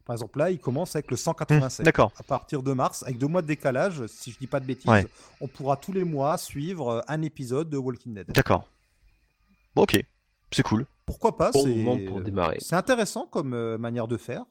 Par 0.04 0.14
exemple, 0.14 0.38
là, 0.38 0.50
il 0.50 0.58
commence 0.58 0.96
avec 0.96 1.10
le 1.12 1.16
187. 1.16 1.84
D'accord. 1.84 2.12
À 2.16 2.22
partir 2.24 2.62
de 2.62 2.72
mars, 2.72 3.02
avec 3.04 3.18
deux 3.18 3.28
mois 3.28 3.40
de 3.42 3.46
décalage, 3.46 4.04
si 4.08 4.32
je 4.32 4.38
dis 4.38 4.48
pas 4.48 4.58
de 4.58 4.66
bêtises, 4.66 4.90
Ouais. 4.90 5.06
on 5.40 5.46
pourra 5.46 5.76
tous 5.76 5.92
les 5.92 6.02
mois 6.04 6.36
suivre 6.38 6.88
euh, 6.88 7.00
un 7.06 7.22
épisode 7.22 7.70
de 7.70 7.76
Walking 7.76 8.14
Dead. 8.14 8.26
D'accord. 8.32 8.68
Bon, 9.76 9.82
ok. 9.82 10.04
C'est 10.50 10.62
cool. 10.64 10.86
Pourquoi 11.06 11.36
pas 11.36 11.50
Bon 11.52 11.62
C'est 11.62 11.74
moment 11.74 11.98
pour 12.08 12.20
démarrer. 12.20 12.58
c'est 12.60 12.74
intéressant 12.76 13.26
comme 13.26 13.54
euh, 13.54 13.78
manière 13.78 14.08
de 14.08 14.16
faire. 14.16 14.44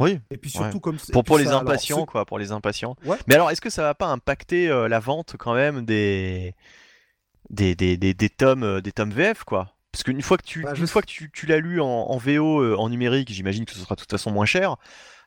Oui. 0.00 0.18
Et 0.30 0.36
puis 0.36 0.50
surtout 0.50 0.80
comme 0.80 0.96
Pour, 1.12 1.22
pour 1.24 1.38
les 1.38 1.44
ça, 1.44 1.50
alors, 1.50 1.62
impatients, 1.62 2.04
quoi, 2.04 2.24
pour 2.24 2.38
les 2.38 2.50
impatients. 2.52 2.96
Ouais. 3.04 3.16
Mais 3.28 3.34
alors, 3.34 3.50
est-ce 3.50 3.60
que 3.60 3.70
ça 3.70 3.82
va 3.82 3.94
pas 3.94 4.06
impacter 4.08 4.68
euh, 4.68 4.88
la 4.88 4.98
vente 4.98 5.36
quand 5.38 5.54
même 5.54 5.84
des 5.84 6.54
des, 7.50 7.74
des, 7.76 7.96
des, 7.96 8.14
des 8.14 8.28
tomes 8.30 8.64
euh, 8.64 8.80
des 8.80 8.92
tomes 8.92 9.10
VF, 9.10 9.44
quoi? 9.44 9.70
Parce 9.92 10.02
qu'une 10.02 10.22
fois 10.22 10.36
que 10.36 10.42
tu 10.42 10.62
Bah, 10.62 10.72
une 10.76 10.88
fois 10.88 11.02
que 11.02 11.06
tu, 11.06 11.30
tu 11.30 11.46
l'as 11.46 11.58
lu 11.58 11.80
en, 11.80 11.86
en 11.86 12.18
VO 12.18 12.60
euh, 12.60 12.76
en 12.76 12.88
numérique, 12.88 13.30
j'imagine 13.30 13.64
que 13.64 13.72
ce 13.72 13.78
sera 13.78 13.94
de 13.94 14.00
toute 14.00 14.10
façon 14.10 14.32
moins 14.32 14.46
cher. 14.46 14.76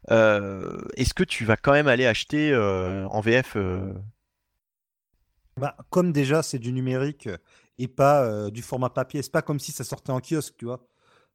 est-ce 0.09 1.13
que 1.13 1.24
tu 1.24 1.45
vas 1.45 1.55
quand 1.55 1.72
même 1.72 1.88
aller 1.88 2.05
acheter 2.05 2.53
en 2.55 3.22
VF 3.22 3.55
Bah, 5.55 5.78
comme 5.89 6.11
déjà 6.11 6.43
c'est 6.43 6.59
du 6.59 6.74
numérique 6.74 7.30
et 7.80 7.88
pas 7.88 8.49
du 8.51 8.61
format 8.61 8.89
papier, 8.89 9.22
c'est 9.22 9.32
pas 9.32 9.41
comme 9.41 9.59
si 9.59 9.72
ça 9.72 9.86
sortait 9.86 10.11
en 10.11 10.20
kiosque, 10.20 10.55
tu 10.57 10.65
vois? 10.65 10.86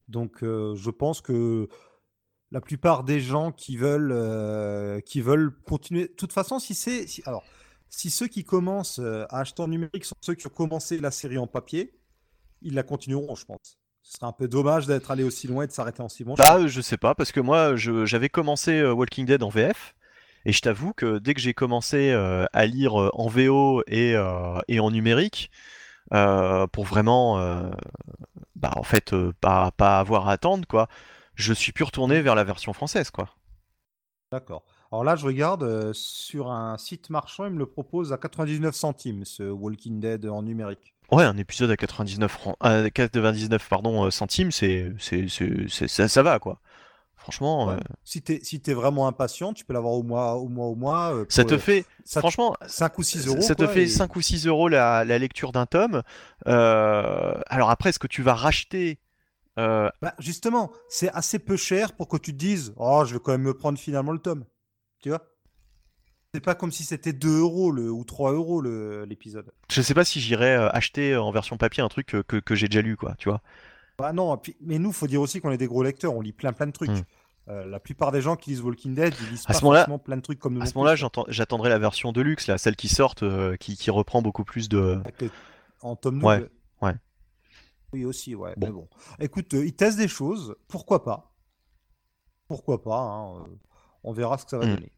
Donc 0.08 0.40
je 0.42 0.90
pense 0.90 1.22
que 1.22 1.68
la 2.52 2.60
plupart 2.60 3.02
des 3.04 3.20
gens 3.20 3.50
qui 3.50 3.76
veulent 3.76 4.12
euh, 4.12 5.00
qui 5.00 5.20
veulent 5.20 5.52
continuer, 5.66 6.02
de 6.08 6.12
toute 6.12 6.32
façon, 6.32 6.58
si 6.60 6.74
c'est 6.74 7.06
si- 7.08 7.22
alors 7.26 7.42
si 7.88 8.10
ceux 8.10 8.28
qui 8.28 8.44
commencent 8.44 9.00
euh, 9.00 9.24
à 9.30 9.40
acheter 9.40 9.62
en 9.62 9.68
numérique 9.68 10.04
sont 10.04 10.14
ceux 10.20 10.34
qui 10.34 10.46
ont 10.46 10.50
commencé 10.50 10.98
la 10.98 11.10
série 11.10 11.38
en 11.38 11.46
papier, 11.46 11.94
ils 12.62 12.74
la 12.74 12.82
continueront, 12.82 13.34
je 13.34 13.44
pense. 13.44 13.78
Ce 14.02 14.12
serait 14.18 14.26
un 14.26 14.32
peu 14.32 14.48
dommage 14.48 14.86
d'être 14.86 15.10
allé 15.10 15.24
aussi 15.24 15.46
loin 15.46 15.64
et 15.64 15.66
de 15.66 15.72
s'arrêter 15.72 16.02
en 16.02 16.08
si 16.08 16.24
bon. 16.24 16.34
Bah, 16.34 16.66
je 16.66 16.80
sais 16.80 16.96
pas, 16.96 17.14
parce 17.14 17.32
que 17.32 17.40
moi, 17.40 17.76
j'avais 17.76 18.28
commencé 18.28 18.80
euh, 18.80 18.92
Walking 18.92 19.26
Dead 19.26 19.42
en 19.42 19.48
VF, 19.48 19.94
et 20.44 20.52
je 20.52 20.60
t'avoue 20.60 20.92
que 20.92 21.18
dès 21.18 21.34
que 21.34 21.40
j'ai 21.40 21.54
commencé 21.54 22.10
euh, 22.10 22.44
à 22.52 22.66
lire 22.66 22.94
en 22.94 23.28
VO 23.28 23.82
et, 23.86 24.14
euh, 24.16 24.58
et 24.68 24.80
en 24.80 24.90
numérique, 24.90 25.50
euh, 26.12 26.66
pour 26.66 26.84
vraiment, 26.84 27.38
bah, 28.56 28.72
en 28.76 28.82
fait, 28.82 29.14
pas, 29.40 29.70
pas 29.72 29.98
avoir 29.98 30.28
à 30.28 30.32
attendre, 30.32 30.66
quoi, 30.66 30.88
je 31.34 31.52
suis 31.52 31.72
plus 31.72 31.84
retourné 31.84 32.20
vers 32.22 32.34
la 32.34 32.44
version 32.44 32.72
française, 32.72 33.10
quoi. 33.10 33.28
D'accord. 34.30 34.64
Alors 34.90 35.04
là, 35.04 35.16
je 35.16 35.26
regarde 35.26 35.62
euh, 35.62 35.92
sur 35.92 36.50
un 36.50 36.76
site 36.78 37.10
marchand, 37.10 37.44
il 37.46 37.52
me 37.52 37.58
le 37.58 37.66
propose 37.66 38.12
à 38.12 38.18
99 38.18 38.74
centimes, 38.74 39.24
ce 39.24 39.42
Walking 39.42 40.00
Dead 40.00 40.26
en 40.26 40.42
numérique. 40.42 40.94
Ouais, 41.10 41.24
un 41.24 41.36
épisode 41.36 41.70
à 41.70 41.76
99 41.76 42.30
francs, 42.30 42.56
à 42.60 42.88
99 42.88 43.68
pardon, 43.68 44.04
euh, 44.06 44.10
centimes, 44.10 44.50
c'est, 44.52 44.92
c'est, 44.98 45.26
ça, 45.88 46.08
ça 46.08 46.22
va, 46.22 46.38
quoi. 46.38 46.60
Franchement, 47.16 47.66
Ouais. 47.68 47.74
euh, 47.74 47.78
Si 48.04 48.20
t'es 48.22 48.40
si 48.42 48.60
t'es 48.60 48.72
vraiment 48.74 49.06
impatient, 49.06 49.52
tu 49.52 49.64
peux 49.64 49.74
l'avoir 49.74 49.92
au 49.94 50.02
mois, 50.02 50.34
au 50.36 50.48
mois, 50.48 50.66
au 50.66 50.74
mois. 50.74 51.14
ça 51.28 51.44
te 51.44 51.56
fait, 51.56 51.84
ça- 52.04 52.20
franchement, 52.20 52.56
5 52.66 52.98
ou 52.98 53.02
6 53.02 53.26
euros. 53.28 53.40
Ça 53.42 53.54
te 53.54 53.66
fait 53.66 53.82
et- 53.84 53.86
5 53.88 54.16
ou 54.16 54.20
6 54.22 54.46
euros 54.46 54.68
la, 54.68 55.04
la 55.04 55.18
lecture 55.18 55.52
d'un 55.52 55.66
tome. 55.66 56.02
Alors 56.46 57.70
après, 57.70 57.90
est-ce 57.90 57.98
que 57.98 58.06
tu 58.08 58.22
vas 58.22 58.34
racheter 58.34 58.98
euh, 59.58 59.88
Bah, 60.00 60.14
justement, 60.18 60.70
c'est 60.88 61.10
assez 61.12 61.38
peu 61.38 61.56
cher 61.56 61.92
pour 61.92 62.08
que 62.08 62.16
tu 62.16 62.32
te 62.32 62.38
dises 62.38 62.72
Oh, 62.76 63.04
je 63.06 63.14
vais 63.14 63.20
quand 63.20 63.32
même 63.32 63.42
me 63.42 63.54
prendre 63.54 63.78
finalement 63.78 64.12
le 64.12 64.18
tome. 64.18 64.44
Tu 65.00 65.08
vois 65.10 65.22
C'est 66.34 66.40
pas 66.40 66.54
comme 66.54 66.72
si 66.72 66.84
c'était 66.84 67.12
2 67.12 67.40
euros 67.40 67.70
le, 67.72 67.90
ou 67.90 68.04
3 68.04 68.32
euros 68.32 68.60
le- 68.60 69.04
l'épisode. 69.04 69.52
Je 69.70 69.82
sais 69.82 69.94
pas 69.94 70.04
si 70.04 70.20
j'irais 70.20 70.56
euh, 70.56 70.68
acheter 70.70 71.16
en 71.16 71.30
version 71.32 71.56
papier 71.58 71.82
un 71.82 71.88
truc 71.88 72.06
que, 72.06 72.22
que, 72.22 72.36
que 72.36 72.54
j'ai 72.54 72.68
déjà 72.68 72.82
lu, 72.82 72.96
quoi, 72.96 73.14
tu 73.18 73.28
vois. 73.28 73.42
Bah 73.98 74.12
non, 74.12 74.40
mais 74.62 74.78
nous, 74.78 74.92
faut 74.92 75.06
dire 75.06 75.20
aussi 75.20 75.40
qu'on 75.40 75.50
est 75.50 75.58
des 75.58 75.66
gros 75.66 75.82
lecteurs, 75.82 76.14
on 76.16 76.20
lit 76.22 76.32
plein 76.32 76.52
plein 76.52 76.66
de 76.66 76.72
trucs. 76.72 76.90
Hmm. 76.90 77.02
Euh, 77.48 77.66
la 77.66 77.80
plupart 77.80 78.12
des 78.12 78.22
gens 78.22 78.36
qui 78.36 78.50
lisent 78.50 78.62
Walking 78.62 78.94
Dead, 78.94 79.12
ils 79.20 79.30
lisent 79.30 79.42
À 79.44 79.48
pas 79.48 79.54
ce 79.54 79.60
forcément 79.60 79.98
plein 79.98 80.16
de 80.16 80.22
trucs 80.22 80.38
comme 80.38 80.54
nous. 80.54 80.62
À 80.62 80.66
ce 80.66 80.74
moment-là, 80.74 80.94
j'attendrai 81.28 81.68
la 81.68 81.78
version 81.78 82.12
de 82.12 82.20
luxe, 82.20 82.46
là, 82.46 82.56
celle 82.56 82.76
qui 82.76 82.88
sort, 82.88 83.14
euh, 83.22 83.56
qui, 83.56 83.76
qui 83.76 83.90
reprend 83.90 84.22
beaucoup 84.22 84.44
plus 84.44 84.68
de. 84.68 85.02
En 85.82 85.96
tome 85.96 86.20
double. 86.20 86.26
ouais. 86.26 86.48
Oui, 87.92 88.04
aussi, 88.04 88.34
ouais. 88.34 88.54
Bon. 88.56 88.66
Mais 88.66 88.72
bon. 88.72 88.88
Écoute, 89.20 89.54
euh, 89.54 89.64
ils 89.66 89.74
testent 89.74 89.98
des 89.98 90.08
choses. 90.08 90.54
Pourquoi 90.68 91.02
pas? 91.04 91.34
Pourquoi 92.48 92.82
pas 92.82 92.98
hein, 92.98 93.36
euh, 93.46 93.56
On 94.04 94.12
verra 94.12 94.38
ce 94.38 94.44
que 94.44 94.50
ça 94.50 94.58
va 94.58 94.66
Mm. 94.66 94.74
donner. 94.76 94.92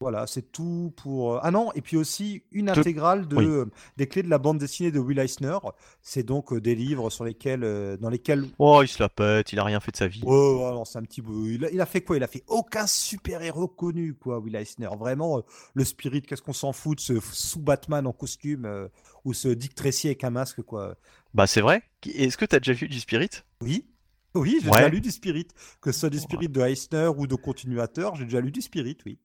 Voilà, 0.00 0.28
c'est 0.28 0.52
tout 0.52 0.92
pour. 0.96 1.34
euh, 1.34 1.40
Ah 1.42 1.50
non, 1.50 1.72
et 1.72 1.80
puis 1.80 1.96
aussi 1.96 2.44
une 2.52 2.70
intégrale 2.70 3.26
de, 3.26 3.34
oui. 3.36 3.44
euh, 3.44 3.64
des 3.96 4.06
clés 4.06 4.22
de 4.22 4.30
la 4.30 4.38
bande 4.38 4.58
dessinée 4.58 4.92
de 4.92 5.00
Will 5.00 5.18
Eisner. 5.18 5.58
C'est 6.02 6.22
donc 6.22 6.54
des 6.56 6.76
livres 6.76 7.10
sur 7.10 7.24
lesquels, 7.24 7.96
dans 8.00 8.08
lesquels. 8.08 8.46
Oh, 8.60 8.80
il 8.84 8.86
se 8.86 9.02
la 9.02 9.08
pète, 9.08 9.52
il 9.52 9.58
a 9.58 9.64
rien 9.64 9.80
fait 9.80 9.90
de 9.90 9.96
sa 9.96 10.06
vie. 10.06 10.22
Oh, 10.24 10.64
alors 10.68 10.86
c'est 10.86 10.98
un 11.00 11.02
petit 11.02 11.20
peu. 11.20 11.32
Il 11.48 11.64
a, 11.64 11.70
il 11.72 11.80
a 11.80 11.86
fait 11.86 12.02
quoi? 12.02 12.16
Il 12.16 12.22
a 12.22 12.28
fait 12.28 12.44
aucun 12.46 12.86
super-héros 12.86 13.66
connu, 13.66 14.14
quoi, 14.14 14.38
Will 14.38 14.54
Eisner. 14.54 14.88
Vraiment, 14.96 15.42
le 15.74 15.84
Spirit, 15.84 16.22
qu'est-ce 16.22 16.42
qu'on 16.42 16.52
s'en 16.52 16.72
fout 16.72 16.98
de 16.98 17.02
ce 17.02 17.18
sous-Batman 17.18 18.06
en 18.06 18.12
costume 18.12 18.66
euh, 18.66 18.86
ou 19.24 19.32
ce 19.34 19.48
Dick 19.48 19.74
Tracy 19.74 20.06
avec 20.06 20.22
un 20.22 20.30
masque, 20.30 20.62
quoi. 20.62 20.94
Bah, 21.34 21.46
c'est 21.46 21.60
vrai. 21.60 21.82
Est-ce 22.06 22.36
que 22.36 22.44
t'as 22.44 22.58
déjà 22.58 22.72
vu 22.72 22.88
du 22.88 23.00
Spirit? 23.00 23.30
Oui, 23.60 23.86
oui, 24.34 24.58
j'ai 24.62 24.68
Ouais. 24.68 24.78
déjà 24.78 24.88
lu 24.88 25.00
du 25.00 25.10
Spirit. 25.10 25.48
Que 25.80 25.92
ce 25.92 26.00
soit 26.00 26.10
du 26.10 26.18
Spirit 26.18 26.48
de 26.48 26.60
Eisner 26.60 27.10
ou 27.16 27.26
de 27.26 27.34
continuateur, 27.34 28.14
j'ai 28.16 28.24
déjà 28.24 28.40
lu 28.40 28.50
du 28.50 28.60
Spirit, 28.62 28.96
oui. 29.06 29.18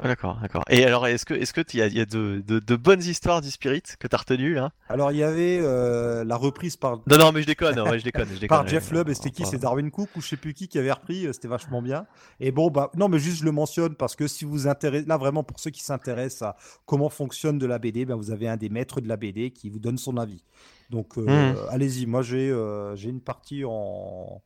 Ah, 0.00 0.06
D'accord, 0.06 0.38
d'accord. 0.40 0.62
Et 0.70 0.84
alors, 0.84 1.08
est-ce 1.08 1.24
que 1.26 1.34
est-ce 1.34 1.52
que 1.52 1.60
il 1.72 1.80
y 1.80 1.82
a, 1.82 1.88
il 1.88 1.94
y 1.94 2.00
a 2.00 2.06
de, 2.06 2.40
de, 2.46 2.60
de 2.60 2.76
bonnes 2.76 3.02
histoires 3.02 3.40
du 3.40 3.50
Spirit 3.50 3.82
que 3.98 4.06
t'as 4.06 4.18
retenues, 4.18 4.54
là 4.54 4.70
Alors, 4.88 5.10
il 5.10 5.18
y 5.18 5.24
avait 5.24 5.58
euh, 5.60 6.22
la 6.22 6.36
reprise 6.36 6.76
par, 6.76 6.98
Non, 7.10 7.18
non, 7.18 7.32
mais 7.32 7.42
je 7.42 7.46
déconne, 7.48 7.80
ouais, 7.80 7.98
je 7.98 8.04
déconne, 8.04 8.28
je 8.28 8.34
déconne. 8.38 8.46
par 8.48 8.68
Jeff 8.68 8.92
Lubb, 8.92 9.08
et 9.08 9.14
c'était 9.14 9.30
qui? 9.32 9.44
C'est 9.44 9.58
Darwin 9.58 9.90
Cook 9.90 10.08
ou 10.14 10.20
je 10.20 10.28
sais 10.28 10.36
plus 10.36 10.54
qui 10.54 10.68
qui 10.68 10.78
avait 10.78 10.92
repris, 10.92 11.26
euh, 11.26 11.32
c'était 11.32 11.48
vachement 11.48 11.82
bien. 11.82 12.06
Et 12.38 12.52
bon, 12.52 12.70
bah, 12.70 12.92
non, 12.94 13.08
mais 13.08 13.18
juste 13.18 13.38
je 13.40 13.44
le 13.44 13.50
mentionne 13.50 13.96
parce 13.96 14.14
que 14.14 14.28
si 14.28 14.44
vous 14.44 14.68
intéressez, 14.68 15.04
là 15.06 15.16
vraiment 15.16 15.42
pour 15.42 15.58
ceux 15.58 15.70
qui 15.72 15.82
s'intéressent 15.82 16.42
à 16.42 16.56
comment 16.86 17.08
fonctionne 17.08 17.58
de 17.58 17.66
la 17.66 17.80
BD, 17.80 18.04
ben, 18.04 18.14
vous 18.14 18.30
avez 18.30 18.46
un 18.46 18.56
des 18.56 18.68
maîtres 18.68 19.00
de 19.00 19.08
la 19.08 19.16
BD 19.16 19.50
qui 19.50 19.68
vous 19.68 19.80
donne 19.80 19.98
son 19.98 20.16
avis. 20.16 20.44
Donc, 20.90 21.18
euh, 21.18 21.22
Mhm. 21.54 21.66
allez-y, 21.70 22.06
moi 22.06 22.22
j'ai 22.22 22.50
euh, 22.50 22.96
j'ai 22.96 23.10
une 23.10 23.20
partie 23.20 23.64
en. 23.64 24.42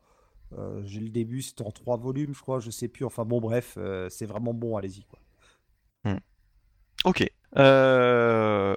euh, 0.58 0.82
j'ai 0.84 1.00
le 1.00 1.08
début, 1.10 1.42
c'était 1.42 1.62
en 1.62 1.70
trois 1.70 1.96
volumes, 1.96 2.34
je 2.34 2.40
crois, 2.40 2.60
je 2.60 2.70
sais 2.70 2.88
plus. 2.88 3.04
Enfin 3.04 3.24
bon, 3.24 3.40
bref, 3.40 3.78
c'est 4.10 4.26
vraiment 4.26 4.54
bon, 4.54 4.76
allez-y. 4.76 5.04
quoi. 5.04 5.18
Ok. 7.04 7.22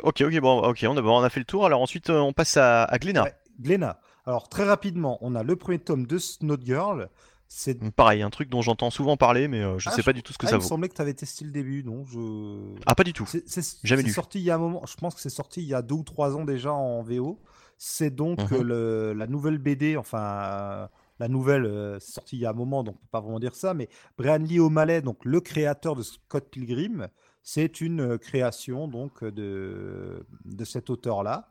Ok, 0.03 0.21
ok, 0.21 0.39
bon, 0.39 0.59
ok, 0.63 0.85
on 0.87 0.97
a, 0.97 1.01
bon, 1.01 1.19
on 1.19 1.23
a 1.23 1.29
fait 1.29 1.39
le 1.39 1.45
tour. 1.45 1.65
Alors 1.65 1.81
ensuite, 1.81 2.09
on 2.09 2.33
passe 2.33 2.57
à, 2.57 2.83
à 2.83 2.97
Glénat. 2.97 3.23
Ouais, 3.23 3.35
Glénat. 3.59 3.99
Alors, 4.25 4.49
très 4.49 4.63
rapidement, 4.63 5.17
on 5.21 5.35
a 5.35 5.43
le 5.43 5.55
premier 5.55 5.79
tome 5.79 6.05
de 6.07 6.17
Snow 6.17 6.57
Girl. 6.59 7.09
C'est. 7.47 7.91
Pareil, 7.91 8.21
un 8.23 8.29
truc 8.29 8.49
dont 8.49 8.61
j'entends 8.61 8.89
souvent 8.89 9.17
parler, 9.17 9.47
mais 9.47 9.61
euh, 9.61 9.77
je 9.79 9.89
Ah, 9.89 9.91
sais 9.93 10.01
je- 10.01 10.05
pas 10.05 10.13
du 10.13 10.23
tout 10.23 10.33
ce 10.33 10.37
que 10.37 10.45
Ah, 10.47 10.49
ça 10.49 10.55
il 10.55 10.59
me 10.59 10.63
vaut. 10.63 10.67
semblait 10.67 10.89
que 10.89 10.95
tu 10.95 11.01
avais 11.01 11.13
testé 11.13 11.45
le 11.45 11.51
début, 11.51 11.83
non 11.83 12.03
je... 12.05 12.75
Ah, 12.85 12.95
pas 12.95 13.03
du 13.03 13.13
tout. 13.13 13.25
C'est 13.27 13.77
Jamais 13.83 14.03
lu. 14.03 14.11
sorti 14.11 14.39
il 14.39 14.43
y 14.43 14.51
a 14.51 14.55
un 14.55 14.59
moment, 14.59 14.83
je 14.85 14.95
pense 14.95 15.13
que 15.15 15.21
c'est 15.21 15.29
sorti 15.29 15.61
il 15.61 15.67
y 15.67 15.73
a 15.73 15.81
deux 15.81 15.95
ou 15.95 16.03
trois 16.03 16.35
ans 16.35 16.43
déjà 16.43 16.73
en 16.73 17.01
VO. 17.03 17.39
C'est 17.77 18.09
donc 18.13 18.39
Mhm. 18.51 18.61
le- 18.61 19.13
la 19.13 19.27
nouvelle 19.27 19.57
BD, 19.59 19.95
enfin 19.97 20.89
la 21.19 21.27
nouvelle, 21.29 21.65
euh, 21.65 21.99
c'est 21.99 22.11
sorti 22.13 22.35
il 22.37 22.39
y 22.39 22.45
a 22.45 22.49
un 22.49 22.53
moment, 22.53 22.83
donc 22.83 22.95
on 22.95 22.99
peut 22.99 23.07
pas 23.11 23.21
vraiment 23.21 23.39
dire 23.39 23.55
ça, 23.55 23.73
mais 23.73 23.89
Brian 24.17 24.37
Lee 24.39 24.59
O'Malley, 24.59 25.01
donc 25.01 25.23
le 25.23 25.39
créateur 25.39 25.95
de 25.95 26.01
Scott 26.03 26.49
Pilgrim, 26.49 27.07
c'est 27.43 27.79
une 27.79 28.01
euh, 28.01 28.17
création 28.17 28.87
donc 28.87 29.23
de, 29.23 30.25
de 30.45 30.65
cet 30.65 30.89
auteur-là. 30.89 31.47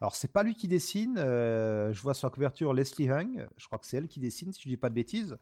Alors 0.00 0.16
c'est 0.16 0.32
pas 0.32 0.42
lui 0.42 0.54
qui 0.54 0.66
dessine, 0.66 1.16
euh, 1.18 1.92
je 1.92 2.00
vois 2.00 2.14
sur 2.14 2.26
la 2.26 2.30
couverture 2.30 2.72
Leslie 2.72 3.10
Hung, 3.10 3.46
je 3.58 3.66
crois 3.66 3.78
que 3.78 3.86
c'est 3.86 3.98
elle 3.98 4.08
qui 4.08 4.18
dessine 4.18 4.50
si 4.52 4.62
je 4.62 4.68
dis 4.68 4.78
pas 4.78 4.88
de 4.88 4.94
bêtises. 4.94 5.36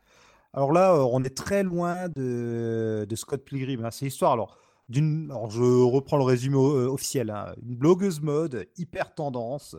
Alors 0.52 0.72
là, 0.72 0.94
euh, 0.94 1.06
on 1.12 1.22
est 1.22 1.36
très 1.36 1.62
loin 1.62 2.08
de, 2.08 3.06
de 3.08 3.16
Scott 3.16 3.44
Pilgrim. 3.44 3.84
hein. 3.84 3.90
C'est 3.92 4.06
l'histoire. 4.06 4.32
Alors, 4.32 4.58
d'une, 4.88 5.32
je 5.50 5.62
reprends 5.84 6.16
le 6.16 6.24
résumé 6.24 6.56
euh, 6.56 6.88
officiel. 6.88 7.30
hein. 7.30 7.54
Une 7.62 7.76
blogueuse 7.76 8.20
mode 8.20 8.66
hyper 8.78 9.14
tendance, 9.14 9.76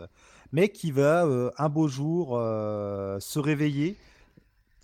mais 0.54 0.70
qui 0.70 0.92
va 0.92 1.24
un 1.58 1.70
beau 1.70 1.88
jour 1.88 2.30
se 2.30 3.40
réveiller. 3.40 3.98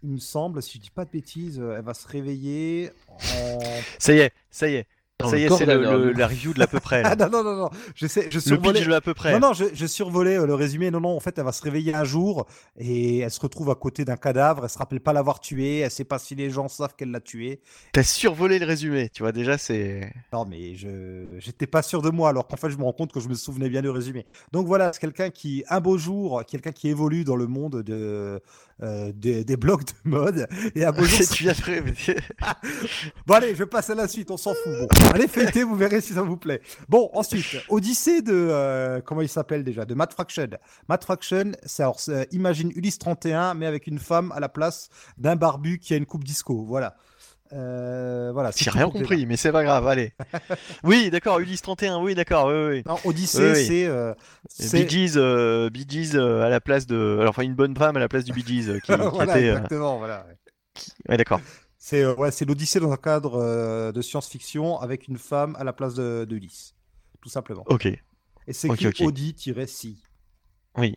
Il 0.03 0.09
me 0.09 0.17
semble, 0.17 0.61
si 0.61 0.77
je 0.77 0.83
dis 0.83 0.89
pas 0.91 1.05
de 1.05 1.09
bêtises, 1.11 1.59
elle 1.59 1.83
va 1.83 1.93
se 1.93 2.07
réveiller 2.07 2.91
en. 3.07 3.59
Ça 3.97 4.13
y 4.13 4.17
est, 4.19 4.33
ça 4.51 4.67
y 4.67 4.75
est. 4.75 4.87
Dans 5.19 5.29
ça 5.29 5.37
le 5.37 5.41
y 5.43 5.45
est, 5.45 5.49
c'est 5.49 5.65
la 5.65 6.27
review 6.27 6.53
de 6.53 6.59
l'à 6.59 6.67
peu 6.67 6.81
près. 6.81 7.01
Ah 7.05 7.15
non, 7.15 7.29
non, 7.29 7.41
non, 7.41 7.55
non. 7.55 7.69
Je 7.95 8.05
sais, 8.05 8.27
je 8.29 8.35
le 8.35 8.41
survolais. 8.41 8.79
pitch 8.79 8.85
de 8.85 8.91
l'à 8.91 8.99
peu 8.99 9.13
près. 9.13 9.31
Non, 9.31 9.39
non, 9.39 9.53
je, 9.53 9.65
je 9.73 9.85
survolais 9.85 10.37
euh, 10.37 10.45
le 10.45 10.55
résumé. 10.55 10.91
Non, 10.91 10.99
non, 10.99 11.15
en 11.15 11.19
fait, 11.21 11.37
elle 11.37 11.45
va 11.45 11.53
se 11.53 11.61
réveiller 11.61 11.95
un 11.95 12.03
jour 12.03 12.47
et 12.77 13.19
elle 13.19 13.31
se 13.31 13.39
retrouve 13.39 13.69
à 13.69 13.75
côté 13.75 14.03
d'un 14.03 14.17
cadavre. 14.17 14.65
Elle 14.65 14.69
se 14.69 14.77
rappelle 14.77 14.99
pas 14.99 15.13
l'avoir 15.13 15.39
tué. 15.39 15.79
Elle 15.79 15.91
sait 15.91 16.03
pas 16.03 16.19
si 16.19 16.35
les 16.35 16.49
gens 16.49 16.67
savent 16.67 16.95
qu'elle 16.97 17.11
l'a 17.11 17.21
tué. 17.21 17.61
T'as 17.93 18.03
survolé 18.03 18.59
le 18.59 18.65
résumé, 18.65 19.07
tu 19.07 19.23
vois, 19.23 19.31
déjà, 19.31 19.57
c'est. 19.57 20.11
Non, 20.33 20.45
mais 20.45 20.75
je 20.75 21.25
j'étais 21.37 21.67
pas 21.67 21.81
sûr 21.81 22.01
de 22.01 22.09
moi, 22.09 22.27
alors 22.29 22.47
qu'en 22.47 22.57
fait, 22.57 22.69
je 22.69 22.77
me 22.77 22.83
rends 22.83 22.93
compte 22.93 23.13
que 23.13 23.21
je 23.21 23.29
me 23.29 23.35
souvenais 23.35 23.69
bien 23.69 23.81
du 23.81 23.89
résumé. 23.89 24.25
Donc 24.51 24.67
voilà, 24.67 24.91
c'est 24.91 24.99
quelqu'un 24.99 25.29
qui, 25.29 25.63
un 25.69 25.79
beau 25.79 25.97
jour, 25.97 26.43
quelqu'un 26.45 26.73
qui 26.73 26.89
évolue 26.89 27.23
dans 27.23 27.37
le 27.37 27.47
monde 27.47 27.83
de, 27.83 28.41
euh, 28.83 29.11
des, 29.13 29.43
des 29.45 29.57
blogs 29.57 29.83
de 29.85 30.09
mode. 30.09 30.47
Et 30.75 30.83
un 30.85 30.91
beau 30.93 31.03
jour. 31.03 31.19
tu 31.31 31.43
viens 31.43 31.53
de 31.53 31.61
rêver. 31.63 31.93
Bon, 33.25 33.35
allez, 33.35 33.55
je 33.55 33.63
passe 33.63 33.89
à 33.89 33.95
la 33.95 34.07
suite, 34.07 34.31
on 34.31 34.37
s'en 34.37 34.53
fout. 34.53 34.73
Bon, 34.79 34.87
Allez 35.13 35.27
feuilleter, 35.27 35.63
vous 35.63 35.75
verrez 35.75 36.01
si 36.01 36.13
ça 36.13 36.21
vous 36.21 36.37
plaît. 36.37 36.61
Bon, 36.89 37.09
ensuite, 37.13 37.45
Odyssée 37.69 38.21
de 38.21 38.33
euh, 38.33 39.01
comment 39.01 39.21
il 39.21 39.29
s'appelle 39.29 39.63
déjà, 39.63 39.85
de 39.85 39.93
Matt 39.93 40.13
Fraction. 40.13 40.47
Matt 40.89 41.03
Fraction, 41.03 41.51
c'est 41.65 41.83
alors 41.83 41.99
c'est- 41.99 42.27
imagine 42.31 42.71
Ulysse 42.75 42.99
31, 42.99 43.53
mais 43.53 43.65
avec 43.65 43.87
une 43.87 43.99
femme 43.99 44.31
à 44.33 44.39
la 44.39 44.49
place 44.49 44.89
d'un 45.17 45.35
barbu 45.35 45.79
qui 45.79 45.93
a 45.93 45.97
une 45.97 46.05
coupe 46.05 46.23
disco. 46.23 46.63
Voilà. 46.67 46.95
Euh, 47.53 48.31
voilà. 48.33 48.51
c'est 48.51 48.63
J'ai 48.65 48.71
rien 48.71 48.89
compris, 48.89 49.25
mais 49.25 49.37
c'est 49.37 49.51
pas 49.51 49.63
grave, 49.63 49.87
allez. 49.87 50.13
oui, 50.83 51.09
d'accord, 51.11 51.39
Ulysse 51.39 51.61
31, 51.61 51.99
oui, 52.01 52.15
d'accord, 52.15 52.47
oui, 52.47 52.67
oui. 52.77 52.83
Non, 52.85 52.97
Odyssée, 53.05 53.39
Oui, 53.39 53.51
oui. 53.55 53.65
c'est. 53.67 53.85
euh, 53.85 54.13
Et 54.59 54.63
c'est- 54.67 54.83
Bee 54.85 54.89
Gees, 54.89 55.13
euh, 55.17 55.69
Bee 55.69 55.85
Gees, 55.87 56.15
euh, 56.15 56.41
à 56.43 56.49
la 56.49 56.59
place 56.59 56.87
de. 56.87 57.17
alors, 57.19 57.29
Enfin, 57.29 57.43
une 57.43 57.53
bonne 57.55 57.75
femme 57.75 57.95
à 57.97 57.99
la 57.99 58.07
place 58.09 58.23
du 58.23 58.33
Bee 58.33 58.43
Gees 58.45 58.69
euh, 58.69 58.79
qui, 58.79 58.87
qui 59.17 59.23
était. 59.23 59.47
exactement. 59.49 59.97
Voilà. 59.99 60.25
ouais. 61.07 61.17
D'accord. 61.17 61.39
C'est 61.77 62.03
ouais, 62.05 62.31
c'est 62.31 62.45
l'Odyssée 62.45 62.79
dans 62.79 62.91
un 62.91 62.97
cadre 62.97 63.91
de 63.91 64.01
science-fiction 64.01 64.79
avec 64.79 65.07
une 65.07 65.17
femme 65.19 65.55
à 65.59 65.63
la 65.63 65.71
place 65.71 65.93
de, 65.93 66.25
de 66.27 66.35
Ulysse, 66.35 66.73
tout 67.21 67.29
simplement. 67.29 67.63
Ok. 67.67 67.85
Et 67.85 68.01
c'est 68.53 68.69
Ok, 68.69 68.81
écrit 68.81 69.03
ok. 69.03 69.09
Audi-Si. 69.09 70.01
Oui. 70.77 70.95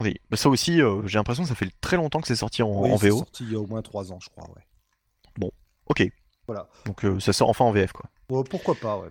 Oui. 0.00 0.20
Bah, 0.30 0.36
ça 0.36 0.48
aussi, 0.48 0.76
j'ai 1.04 1.18
l'impression 1.18 1.42
que 1.42 1.48
ça 1.48 1.54
fait 1.56 1.68
très 1.80 1.96
longtemps 1.96 2.20
que 2.20 2.28
c'est 2.28 2.36
sorti 2.36 2.62
en, 2.62 2.68
en 2.70 2.96
c'est 2.98 3.08
VO. 3.10 3.18
sorti 3.18 3.44
il 3.44 3.52
y 3.52 3.56
a 3.56 3.58
au 3.60 3.66
moins 3.66 3.82
trois 3.82 4.12
ans, 4.12 4.18
je 4.22 4.28
crois. 4.30 4.48
Ouais. 4.50 4.62
Ok. 5.92 6.10
Voilà. 6.46 6.68
Donc 6.86 7.04
euh, 7.04 7.20
ça 7.20 7.32
sort 7.32 7.48
enfin 7.50 7.66
en 7.66 7.72
VF, 7.72 7.92
quoi. 7.92 8.10
Pourquoi 8.48 8.74
pas, 8.74 8.98
ouais. 8.98 9.10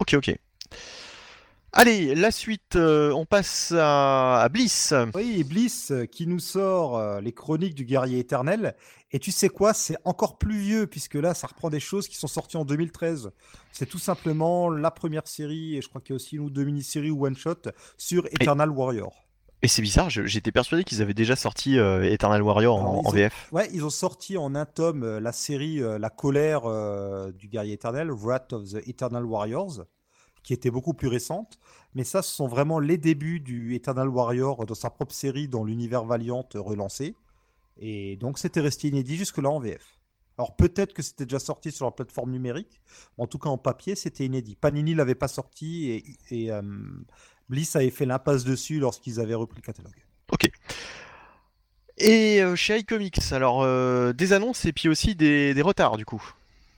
Ok, 0.00 0.14
ok. 0.14 0.38
Allez, 1.72 2.14
la 2.14 2.30
suite, 2.30 2.76
euh, 2.76 3.12
on 3.12 3.26
passe 3.26 3.72
à, 3.76 4.40
à 4.40 4.48
Bliss. 4.48 4.94
Oui, 5.14 5.44
Bliss 5.44 5.90
euh, 5.90 6.06
qui 6.06 6.26
nous 6.26 6.38
sort 6.38 6.96
euh, 6.96 7.20
les 7.20 7.32
chroniques 7.32 7.74
du 7.74 7.84
guerrier 7.84 8.18
éternel. 8.20 8.74
Et 9.10 9.18
tu 9.18 9.32
sais 9.32 9.48
quoi, 9.48 9.74
c'est 9.74 9.96
encore 10.04 10.38
plus 10.38 10.58
vieux, 10.58 10.86
puisque 10.86 11.14
là, 11.14 11.34
ça 11.34 11.46
reprend 11.46 11.68
des 11.68 11.80
choses 11.80 12.08
qui 12.08 12.16
sont 12.16 12.26
sorties 12.26 12.56
en 12.56 12.64
2013. 12.64 13.32
C'est 13.72 13.86
tout 13.86 13.98
simplement 13.98 14.70
la 14.70 14.90
première 14.90 15.26
série, 15.26 15.76
et 15.76 15.82
je 15.82 15.88
crois 15.88 16.00
qu'il 16.00 16.10
y 16.10 16.14
a 16.14 16.16
aussi 16.16 16.36
une 16.36 16.42
ou 16.42 16.50
deux 16.50 16.64
mini-séries 16.64 17.10
ou 17.10 17.26
one-shot 17.26 17.70
sur 17.96 18.26
Eternal 18.26 18.70
Warrior. 18.70 19.27
Et 19.60 19.66
c'est 19.68 19.82
bizarre, 19.82 20.08
j'étais 20.08 20.52
persuadé 20.52 20.84
qu'ils 20.84 21.02
avaient 21.02 21.14
déjà 21.14 21.34
sorti 21.34 21.78
euh, 21.78 22.02
Eternal 22.04 22.42
Warrior 22.42 22.76
en, 22.76 23.04
ont- 23.04 23.10
VF. 23.10 23.48
Ouais, 23.50 23.68
ils 23.72 23.84
ont 23.84 23.90
sorti 23.90 24.36
en 24.36 24.54
un 24.54 24.66
tome 24.66 25.02
euh, 25.02 25.18
la 25.20 25.32
série 25.32 25.82
euh, 25.82 25.98
La 25.98 26.10
colère 26.10 26.62
du 27.32 27.48
guerrier 27.48 27.72
éternel, 27.74 28.10
Wrath 28.12 28.52
of 28.52 28.68
the 28.70 28.88
Eternal 28.88 29.24
Warriors, 29.24 29.84
qui 30.44 30.52
était 30.52 30.70
beaucoup 30.70 30.94
plus 30.94 31.08
récente. 31.08 31.58
Mais 31.94 32.04
ça, 32.04 32.22
ce 32.22 32.32
sont 32.32 32.46
vraiment 32.46 32.78
les 32.78 32.98
débuts 32.98 33.40
du 33.40 33.74
Eternal 33.74 34.08
Warrior 34.08 34.64
dans 34.64 34.74
sa 34.74 34.90
propre 34.90 35.14
série 35.14 35.48
dans 35.48 35.64
l'univers 35.64 36.04
Valiant 36.04 36.46
relancé. 36.54 37.16
Et 37.80 38.16
donc, 38.16 38.38
c'était 38.38 38.60
resté 38.60 38.88
inédit 38.88 39.16
jusque-là 39.16 39.50
en 39.50 39.58
VF. 39.58 39.98
Alors, 40.36 40.54
peut-être 40.54 40.92
que 40.92 41.02
c'était 41.02 41.26
déjà 41.26 41.40
sorti 41.40 41.72
sur 41.72 41.84
la 41.84 41.90
plateforme 41.90 42.30
numérique. 42.30 42.80
mais 43.16 43.24
En 43.24 43.26
tout 43.26 43.38
cas, 43.38 43.48
en 43.48 43.58
papier, 43.58 43.96
c'était 43.96 44.24
inédit. 44.24 44.54
Panini 44.54 44.94
l'avait 44.94 45.16
pas 45.16 45.26
sorti 45.26 45.90
et, 45.90 46.04
et, 46.44 46.52
Bliss 47.48 47.74
avait 47.76 47.90
fait 47.90 48.06
l'impasse 48.06 48.44
dessus 48.44 48.78
lorsqu'ils 48.78 49.20
avaient 49.20 49.34
repris 49.34 49.60
le 49.60 49.66
catalogue. 49.66 50.04
Ok. 50.32 50.50
Et 51.96 52.42
euh, 52.42 52.54
chez 52.54 52.78
iComics, 52.78 53.32
alors 53.32 53.62
euh, 53.62 54.12
des 54.12 54.32
annonces 54.32 54.64
et 54.64 54.72
puis 54.72 54.88
aussi 54.88 55.14
des, 55.16 55.54
des 55.54 55.62
retards 55.62 55.96
du 55.96 56.04
coup. 56.04 56.22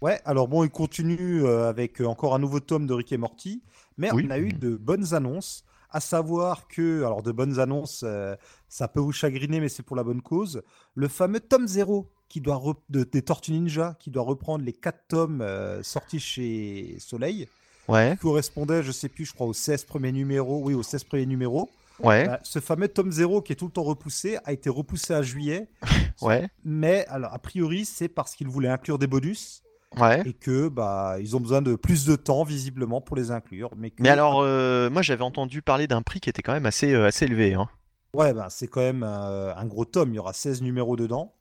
Ouais, 0.01 0.19
alors 0.25 0.49
bon, 0.49 0.65
il 0.65 0.71
continue 0.71 1.45
euh, 1.45 1.69
avec 1.69 2.01
encore 2.01 2.35
un 2.35 2.39
nouveau 2.39 2.61
tome 2.61 2.87
de 2.87 2.95
Rick 2.95 3.13
et 3.13 3.19
Morty, 3.19 3.63
mais 3.99 4.11
Oui. 4.13 4.25
on 4.27 4.31
a 4.31 4.39
eu 4.39 4.49
de 4.55 4.77
bonnes 4.77 5.13
annonces, 5.13 5.63
à 5.91 6.01
savoir 6.01 6.69
que, 6.69 7.05
alors 7.05 7.23
de 7.23 7.33
bonnes 7.33 7.59
annonces, 7.59 8.03
euh, 8.07 8.35
ça 8.69 8.89
peut 8.89 9.01
vous 9.01 9.13
chagriner, 9.13 9.61
mais 9.61 9.69
c'est 9.69 9.83
pour 9.83 9.97
la 9.97 10.03
bonne 10.05 10.23
cause, 10.23 10.63
le 10.95 11.07
fameux 11.09 11.41
tome 11.41 11.67
0 11.67 12.11
qui 12.31 12.41
doit 12.41 12.63
de, 12.89 13.05
des 13.05 13.21
Tortues 13.21 13.53
Ninja, 13.53 13.95
qui 14.01 14.11
doit 14.11 14.23
reprendre 14.23 14.65
les 14.65 14.73
4 14.73 14.99
tomes 15.09 15.45
sortis 15.83 16.21
chez 16.21 16.97
Soleil, 16.99 17.47
Ouais, 17.91 18.13
qui 18.13 18.19
correspondait, 18.19 18.83
je 18.83 18.93
sais 18.93 19.09
plus, 19.09 19.25
je 19.25 19.33
crois, 19.35 19.47
aux 19.47 19.53
16 19.53 19.85
premiers 19.85 20.13
numéros, 20.13 20.61
oui, 20.65 20.75
aux 20.75 20.83
16 20.83 21.05
premiers 21.05 21.27
numéros. 21.27 21.69
ouais, 22.03 22.27
Bah, 22.27 22.41
ce 22.43 22.59
fameux 22.61 22.89
tome 22.89 23.11
0 23.13 23.43
qui 23.43 23.53
est 23.53 23.57
tout 23.57 23.67
le 23.67 23.73
temps 23.73 23.83
repoussé 23.83 24.39
a 24.45 24.53
été 24.53 24.71
repoussé 24.71 25.13
à 25.15 25.23
juillet, 25.23 25.69
ouais, 26.23 26.49
mais 26.65 27.05
alors 27.09 27.33
a 27.35 27.39
priori 27.39 27.85
c'est 27.85 28.09
parce 28.09 28.35
qu'il 28.35 28.49
voulait 28.49 28.69
inclure 28.69 28.99
des 28.99 29.07
bonus 29.07 29.63
ouais. 29.99 30.23
et 30.27 30.33
que 30.33 30.69
bah 30.69 31.17
ils 31.21 31.37
ont 31.37 31.41
besoin 31.41 31.61
de 31.63 31.75
plus 31.75 32.07
de 32.07 32.17
temps 32.17 32.43
visiblement 32.45 33.01
pour 33.01 33.17
les 33.17 33.31
inclure. 33.31 33.71
Mais, 33.77 33.91
que- 33.91 34.03
Mais 34.03 34.09
alors, 34.09 34.41
euh, 34.41 34.89
moi 34.89 35.03
j'avais 35.03 35.25
entendu 35.25 35.61
parler 35.63 35.87
d'un 35.87 36.01
prix 36.03 36.21
qui 36.21 36.31
était 36.31 36.43
quand 36.43 36.53
même 36.55 36.67
assez, 36.67 36.93
euh, 36.95 37.07
assez 37.09 37.25
élevé. 37.27 37.55
Hein. 37.55 37.69
ouais, 38.15 38.33
bah, 38.33 38.47
c'est 38.51 38.67
quand 38.69 38.81
même 38.81 39.03
euh, 39.07 39.55
un 39.55 39.67
gros 39.67 39.85
tome. 39.85 40.11
Il 40.13 40.17
y 40.17 40.19
aura 40.19 40.33
16 40.33 40.63
numéros 40.63 40.97
dedans. 40.97 41.35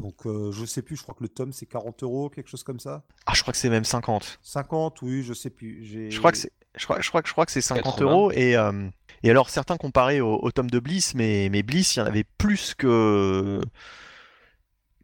Donc 0.00 0.26
euh, 0.26 0.50
je 0.52 0.64
sais 0.64 0.82
plus. 0.82 0.96
Je 0.96 1.02
crois 1.02 1.14
que 1.14 1.22
le 1.22 1.28
tome 1.28 1.52
c'est 1.52 1.66
40 1.66 2.02
euros, 2.02 2.30
quelque 2.30 2.48
chose 2.48 2.62
comme 2.62 2.80
ça. 2.80 3.04
Ah, 3.26 3.32
je 3.34 3.42
crois 3.42 3.52
que 3.52 3.58
c'est 3.58 3.68
même 3.70 3.84
50. 3.84 4.38
50, 4.42 5.02
oui, 5.02 5.22
je 5.22 5.32
sais 5.34 5.50
plus. 5.50 5.84
J'ai- 5.84 6.10
Je 6.10 6.18
crois 6.18 6.32
que 6.32 6.38
c'est, 6.38 6.52
je 6.76 6.84
crois, 6.84 7.00
je 7.00 7.08
crois 7.08 7.22
que 7.22 7.28
je 7.28 7.32
crois 7.32 7.46
que 7.46 7.52
c'est 7.52 7.60
50 7.60 7.84
80. 7.96 8.10
euros 8.10 8.30
et 8.32 8.56
euh, 8.56 8.88
et 9.22 9.30
alors 9.30 9.50
certains 9.50 9.76
comparaient 9.76 10.20
au, 10.20 10.36
au 10.42 10.50
tome 10.52 10.70
de 10.70 10.78
Bliss, 10.78 11.14
mais 11.14 11.48
mais 11.50 11.62
Bliss, 11.62 11.96
il 11.96 11.98
y 11.98 12.02
en 12.02 12.06
avait 12.06 12.24
plus 12.38 12.74
que 12.74 13.60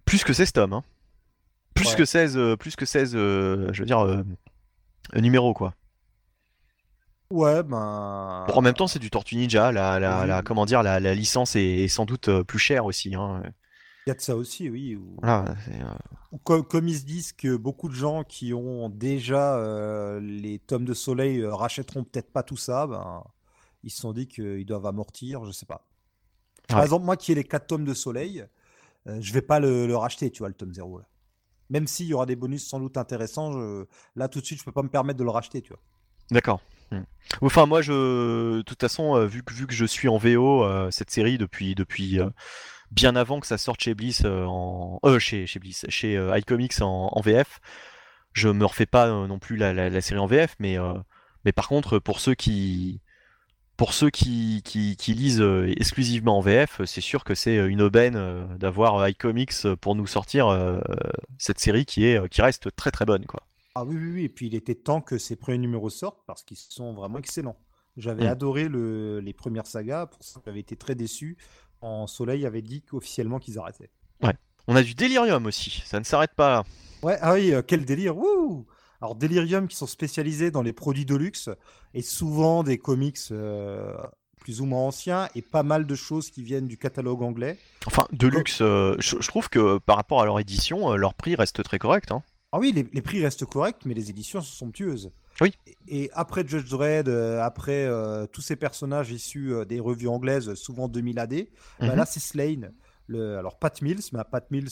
plus 0.05 0.25
que 0.25 0.33
16 0.33 0.53
tomes. 0.53 0.73
Hein. 0.73 0.85
Plus 1.75 1.91
Ouais. 1.91 1.97
que 1.97 2.05
16, 2.07 2.37
euh, 2.39 2.57
plus 2.57 2.75
que 2.77 2.87
16, 2.87 3.13
euh, 3.15 3.69
je 3.73 3.81
veux 3.83 3.87
dire 3.87 4.01
euh, 4.05 4.23
numéros 5.15 5.53
quoi. 5.53 5.75
Ouais, 7.31 7.63
ben. 7.65 8.45
Bon, 8.47 8.55
en 8.55 8.63
même 8.63 8.75
temps, 8.75 8.87
c'est 8.87 9.01
du 9.01 9.11
Tortue 9.11 9.35
Ninja. 9.37 9.73
La, 9.73 9.99
la, 9.99 10.21
Oui. 10.23 10.29
la- 10.29 10.43
comment 10.43 10.65
dire, 10.65 10.83
la, 10.85 11.01
la 11.01 11.13
licence 11.15 11.57
est, 11.57 11.65
est 11.85 11.89
sans 11.89 12.05
doute 12.07 12.29
euh, 12.29 12.45
plus 12.45 12.61
chère 12.61 12.85
aussi. 12.87 13.15
Hein. 13.17 13.43
Il 14.07 14.11
y 14.11 14.13
a 14.13 14.15
de 14.15 14.21
ça 14.21 14.37
aussi, 14.37 14.71
oui. 14.71 14.97
Voilà, 15.19 15.57
euh, 15.69 16.39
comme, 16.45 16.63
comme 16.65 16.87
ils 16.87 16.99
se 16.99 17.05
disent 17.05 17.33
que 17.33 17.57
beaucoup 17.57 17.89
de 17.89 17.95
gens 17.95 18.23
qui 18.23 18.55
ont 18.55 18.89
déjà 18.89 19.57
euh, 19.59 20.21
les 20.21 20.61
tomes 20.61 20.85
de 20.85 20.95
soleil 20.95 21.41
euh, 21.41 21.53
rachèteront 21.53 22.05
peut-être 22.05 22.33
pas 22.33 22.45
tout 22.45 22.57
ça, 22.57 22.87
ben, 22.87 23.25
ils 23.83 23.91
se 23.91 24.01
sont 24.01 24.13
dit 24.13 24.29
qu'ils 24.29 24.65
doivent 24.65 24.87
amortir, 24.87 25.45
je 25.45 25.51
sais 25.51 25.67
pas. 25.67 25.89
Par 26.69 26.83
exemple, 26.83 27.05
moi 27.05 27.17
qui 27.17 27.33
ai 27.33 27.35
les 27.35 27.45
4 27.45 27.67
tomes 27.69 27.85
de 27.85 27.95
soleil, 27.95 28.47
euh, 29.09 29.19
je 29.21 29.33
vais 29.33 29.43
pas 29.43 29.61
le, 29.61 29.87
le 29.87 29.97
racheter, 29.97 30.31
tu 30.31 30.41
vois, 30.41 30.49
le 30.49 30.55
tome 30.55 30.73
0. 30.73 30.99
Là. 30.99 31.05
Même 31.71 31.89
s'il 31.89 32.07
y 32.07 32.15
aura 32.15 32.27
des 32.27 32.37
bonus 32.37 32.67
sans 32.67 32.81
doute 32.81 32.97
intéressants, 32.97 33.53
je- 33.53 33.87
là 34.17 34.29
tout 34.29 34.41
de 34.41 34.47
suite, 34.47 34.61
je 34.61 34.65
peux 34.65 34.73
pas 34.73 34.83
me 34.83 34.89
permettre 34.89 35.19
de 35.19 35.25
le 35.25 35.31
racheter, 35.31 35.63
tu 35.63 35.71
vois. 35.71 35.83
D'accord. 36.31 36.61
Hmm. 36.93 37.03
Enfin, 37.41 37.67
moi, 37.67 37.83
je, 37.83 38.59
de 38.59 38.63
toute 38.63 38.81
façon, 38.81 39.27
vu 39.27 39.43
que 39.43 39.53
vu 39.53 39.67
que 39.67 39.75
je 39.75 39.85
suis 39.85 40.09
en 40.09 40.19
VO 40.19 40.65
cette 40.93 41.11
série 41.11 41.39
depuis 41.39 41.75
depuis 41.75 42.21
bien 42.91 43.17
avant 43.17 43.41
que 43.41 43.47
ça 43.47 43.59
sorte 43.59 43.81
chez 43.83 43.95
Bliss 43.95 44.23
euh, 44.25 44.45
en 44.47 44.99
euh, 45.05 45.19
chez 45.19 45.47
chez 45.47 45.59
Bliss, 45.59 45.85
chez 45.89 46.17
euh, 46.17 46.37
iComics 46.39 46.81
en, 46.81 47.09
en 47.13 47.21
VF, 47.21 47.61
je 48.33 48.49
me 48.49 48.65
refais 48.65 48.87
pas 48.87 49.09
euh, 49.09 49.27
non 49.27 49.39
plus 49.39 49.57
la, 49.57 49.73
la, 49.73 49.91
la 49.91 50.01
série 50.01 50.21
en 50.21 50.27
VF, 50.27 50.57
mais 50.59 50.77
mais 51.45 51.53
par 51.53 51.69
contre, 51.69 51.99
pour 51.99 52.21
ceux 52.21 52.35
qui 52.35 53.01
pour 53.77 53.93
ceux 53.93 54.09
qui, 54.09 54.63
qui, 54.65 54.97
qui 54.97 55.13
lisent 55.13 55.45
exclusivement 55.77 56.39
en 56.39 56.41
VF, 56.41 56.81
c'est 56.87 57.03
sûr 57.03 57.25
que 57.25 57.35
c'est 57.35 57.57
une 57.57 57.83
aubaine 57.83 58.49
d'avoir 58.57 59.07
iComics 59.09 59.53
pour 59.83 59.95
nous 59.95 60.07
sortir 60.07 60.49
cette 61.39 61.61
série 61.61 61.85
qui 61.85 62.07
est 62.07 62.29
qui 62.31 62.41
reste 62.43 62.75
très 62.75 62.91
très 62.91 63.05
bonne 63.05 63.27
quoi. 63.27 63.43
Ah 63.75 63.85
oui, 63.85 63.97
oui, 63.97 64.11
oui. 64.15 64.25
Et 64.25 64.29
puis 64.31 64.47
il 64.47 64.55
était 64.55 64.75
temps 64.75 65.03
que 65.03 65.19
ces 65.19 65.37
premiers 65.37 65.59
numéros 65.59 65.91
sortent 65.91 66.25
parce 66.27 66.43
qu'ils 66.43 66.57
sont 66.57 66.95
vraiment 66.95 67.19
excellents. 67.19 67.59
J'avais 67.99 68.25
Mm. 68.25 68.29
adoré 68.29 68.69
le- 68.69 69.21
les 69.21 69.33
premières 69.35 69.67
sagas, 69.67 70.07
pour 70.07 70.23
ça 70.25 70.41
j'avais 70.45 70.61
été 70.61 70.77
très 70.77 70.95
déçu. 70.95 71.37
En 71.81 72.07
Soleil 72.07 72.47
avait 72.47 72.63
dit 72.63 72.83
officiellement 72.93 73.39
qu'ils 73.39 73.59
arrêtaient. 73.59 73.91
On 74.69 74.75
a 74.75 74.83
du 74.83 74.97
Delirium 74.97 75.47
aussi, 75.47 75.83
ça 75.87 76.01
ne 76.01 76.05
s'arrête 76.05 76.35
pas 76.35 76.51
là. 76.51 76.65
Ouais, 77.03 77.17
ah 77.21 77.35
oui, 77.35 77.55
euh, 77.55 77.63
quel 77.65 77.85
délire. 77.85 78.17
Wouh 78.17 78.67
Alors 79.01 79.15
Delirium 79.15 79.69
qui 79.69 79.77
sont 79.77 79.87
spécialisés 79.87 80.51
dans 80.51 80.63
les 80.63 80.73
produits 80.73 81.05
de 81.05 81.15
luxe 81.15 81.49
et 81.95 82.03
souvent 82.03 82.65
des 82.65 82.77
comics 82.77 83.19
euh, 83.31 83.95
plus 84.41 84.61
ou 84.61 84.65
moins 84.67 84.81
anciens 84.81 85.29
et 85.37 85.43
pas 85.43 85.63
mal 85.63 85.87
de 85.87 85.95
choses 85.95 86.33
qui 86.33 86.43
viennent 86.43 86.67
du 86.67 86.79
catalogue 86.79 87.23
anglais. 87.23 87.59
Enfin, 87.87 88.09
Deluxe, 88.11 88.59
euh, 88.61 88.97
je, 88.99 89.17
je 89.21 89.29
trouve 89.29 89.49
que 89.49 89.79
par 89.79 89.95
rapport 89.95 90.21
à 90.21 90.25
leur 90.25 90.41
édition, 90.41 90.97
leur 90.97 91.15
prix 91.15 91.37
reste 91.37 91.63
très 91.63 91.79
correct. 91.79 92.11
Hein. 92.11 92.25
Ah 92.51 92.59
oui, 92.59 92.73
les, 92.73 92.89
les 92.93 93.03
prix 93.03 93.23
restent 93.23 93.47
corrects, 93.47 93.85
mais 93.85 93.95
les 93.95 94.11
éditions 94.11 94.41
sont 94.41 94.67
somptueuses. 94.67 95.13
Oui. 95.41 95.55
Et, 95.89 96.11
après 96.15 96.47
Judge 96.47 96.69
Dredd, 96.71 97.09
euh, 97.09 97.41
après 97.43 97.85
euh, 97.87 98.27
tous 98.27 98.41
ces 98.41 98.57
personnages 98.57 99.11
issus 99.11 99.53
euh, 99.53 99.65
des 99.65 99.81
revues 99.81 100.09
anglaises, 100.09 100.55
souvent 100.55 100.89
2000 100.89 101.19
AD, 101.19 101.35
bah 101.81 101.87
Mhm. 101.89 101.95
là 101.97 102.07
c'est 102.07 102.21
Slane. 102.21 102.73
Le, 103.09 103.39
alors 103.39 103.59
Pat 103.59 103.81
Mills, 103.83 104.01
mais 104.13 104.21
Pat 104.29 104.51
Mills, 104.51 104.69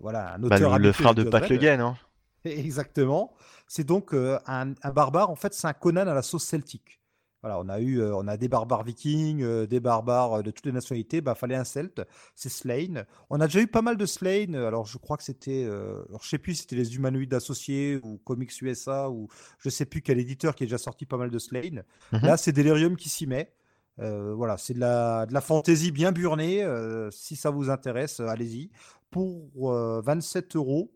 voilà, 0.00 0.34
un 0.34 0.38
Bah, 0.40 0.56
auteur 0.56 0.78
le, 0.78 0.82
le 0.82 0.88
habitué 0.88 0.92
frère 0.92 1.14
de 1.14 1.24
Pat. 1.24 1.48
Le 1.48 1.70
hein. 1.80 1.96
Exactement. 2.44 3.32
C'est 3.66 3.84
donc 3.84 4.14
euh, 4.14 4.38
un, 4.46 4.72
un 4.82 4.90
barbare. 4.90 5.30
En 5.30 5.36
fait, 5.36 5.54
c'est 5.54 5.66
un 5.66 5.72
Conan 5.72 6.06
à 6.06 6.14
la 6.14 6.22
sauce 6.22 6.44
celtique. 6.44 7.00
Voilà, 7.44 7.60
on 7.60 7.68
a 7.68 7.78
eu, 7.78 8.00
euh, 8.00 8.16
on 8.16 8.26
a 8.26 8.38
des 8.38 8.48
barbares 8.48 8.84
vikings, 8.84 9.42
euh, 9.42 9.66
des 9.66 9.78
barbares 9.78 10.38
euh, 10.38 10.42
de 10.42 10.50
toutes 10.50 10.64
les 10.64 10.72
nationalités. 10.72 11.20
Bah, 11.20 11.34
fallait 11.34 11.56
un 11.56 11.64
celte. 11.64 12.00
C'est 12.34 12.48
Slane. 12.48 13.04
On 13.28 13.38
a 13.38 13.46
déjà 13.46 13.60
eu 13.60 13.66
pas 13.66 13.82
mal 13.82 13.98
de 13.98 14.06
Slane. 14.06 14.54
Alors, 14.54 14.86
je 14.86 14.96
crois 14.96 15.18
que 15.18 15.24
c'était, 15.24 15.66
euh, 15.66 16.02
alors 16.08 16.22
je 16.22 16.28
sais 16.30 16.38
plus, 16.38 16.54
si 16.54 16.62
c'était 16.62 16.76
les 16.76 16.96
humanoïdes 16.96 17.34
associés 17.34 18.00
ou 18.02 18.16
Comics 18.24 18.62
USA 18.62 19.10
ou 19.10 19.28
je 19.58 19.68
sais 19.68 19.84
plus 19.84 20.00
quel 20.00 20.18
éditeur 20.18 20.54
qui 20.54 20.62
a 20.62 20.66
déjà 20.66 20.78
sorti 20.78 21.04
pas 21.04 21.18
mal 21.18 21.30
de 21.30 21.38
Slane. 21.38 21.82
Mhm. 22.12 22.20
Là, 22.22 22.38
c'est 22.38 22.52
Delirium 22.52 22.96
qui 22.96 23.10
s'y 23.10 23.26
met. 23.26 23.52
Euh, 24.00 24.32
voilà, 24.34 24.56
c'est 24.56 24.72
de 24.72 24.80
la, 24.80 25.26
de 25.26 25.34
la 25.34 25.42
fantaisie 25.42 25.90
bien 25.92 26.12
burnée. 26.12 26.64
euh, 26.64 27.10
si 27.10 27.36
ça 27.36 27.50
vous 27.50 27.68
intéresse, 27.68 28.20
allez-y. 28.20 28.70
Pour 29.10 29.70
euh, 29.70 30.00
27 30.02 30.56
euros, 30.56 30.90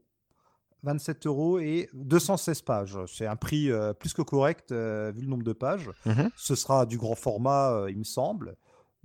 27 0.84 1.26
euros 1.26 1.58
et 1.58 1.88
216 1.94 2.62
pages. 2.62 2.98
C'est 3.06 3.26
un 3.26 3.36
prix 3.36 3.70
euh, 3.70 3.92
plus 3.92 4.12
que 4.14 4.22
correct 4.22 4.70
euh, 4.72 5.12
vu 5.14 5.22
le 5.22 5.28
nombre 5.28 5.42
de 5.44 5.52
pages. 5.52 5.90
Mhm. 6.06 6.30
Ce 6.36 6.54
sera 6.54 6.86
du 6.86 6.96
grand 6.98 7.14
format, 7.16 7.72
euh, 7.72 7.90
il 7.90 7.98
me 7.98 8.04
semble. 8.04 8.54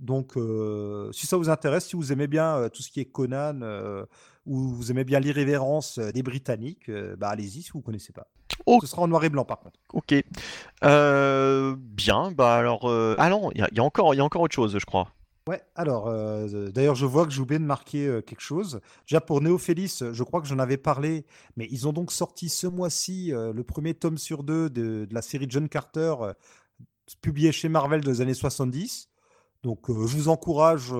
Donc, 0.00 0.32
si 1.12 1.26
ça 1.26 1.36
vous 1.36 1.48
intéresse, 1.48 1.86
si 1.86 1.96
vous 1.96 2.12
aimez 2.12 2.26
bien 2.26 2.68
tout 2.70 2.82
ce 2.82 2.90
qui 2.90 3.00
est 3.00 3.04
Conan 3.06 3.60
ou 4.44 4.58
vous 4.74 4.90
aimez 4.90 5.04
bien 5.04 5.20
l'irrévérence 5.20 5.98
des 6.00 6.22
Britanniques, 6.22 6.90
bah 7.16 7.28
allez-y 7.28 7.62
si 7.62 7.70
vous 7.72 7.80
connaissez 7.80 8.12
pas. 8.12 8.26
Ok. 8.66 8.82
Ce 8.82 8.88
sera 8.88 9.02
en 9.02 9.06
noir 9.08 9.24
et 9.24 9.30
blanc 9.30 9.44
par 9.44 9.60
contre. 9.60 9.78
Ok. 9.92 10.12
Bien, 10.82 12.32
bah 12.32 12.54
alors. 12.56 12.90
Ah 13.18 13.30
non, 13.30 13.50
il 13.52 13.60
y, 13.60 13.62
a- 13.62 13.68
il 13.70 13.76
y 13.78 13.80
a 13.80 13.84
encore, 13.84 14.14
il 14.14 14.18
y 14.18 14.20
a 14.20 14.24
encore 14.24 14.42
autre 14.42 14.54
chose, 14.54 14.76
je 14.78 14.84
crois. 14.84 15.13
Ouais, 15.46 15.62
alors, 15.74 16.08
euh, 16.08 16.70
d'ailleurs, 16.70 16.94
je 16.94 17.04
vois 17.04 17.26
que 17.26 17.30
j'ai 17.30 17.42
oublié 17.42 17.58
de 17.58 17.64
marquer 17.64 18.06
euh, 18.06 18.22
quelque 18.22 18.40
chose. 18.40 18.80
Déjà, 19.06 19.20
pour 19.20 19.42
Néophélis, 19.42 20.00
je 20.10 20.22
crois 20.22 20.40
que 20.40 20.46
j'en 20.46 20.58
avais 20.58 20.78
parlé, 20.78 21.26
mais 21.58 21.68
ils 21.70 21.86
ont 21.86 21.92
donc 21.92 22.12
sorti 22.12 22.48
ce 22.48 22.66
mois-ci 22.66 23.30
euh, 23.30 23.52
le 23.52 23.62
premier 23.62 23.92
tome 23.92 24.16
sur 24.16 24.42
deux 24.42 24.70
de, 24.70 25.06
la 25.10 25.20
série 25.20 25.44
John 25.50 25.68
Carter, 25.68 26.14
publié 27.20 27.52
chez 27.52 27.68
Marvel 27.68 28.00
des 28.00 28.22
années 28.22 28.32
70. 28.32 29.10
Donc, 29.62 29.80
je 29.88 29.92
vous 29.92 30.28
encourage 30.28 30.92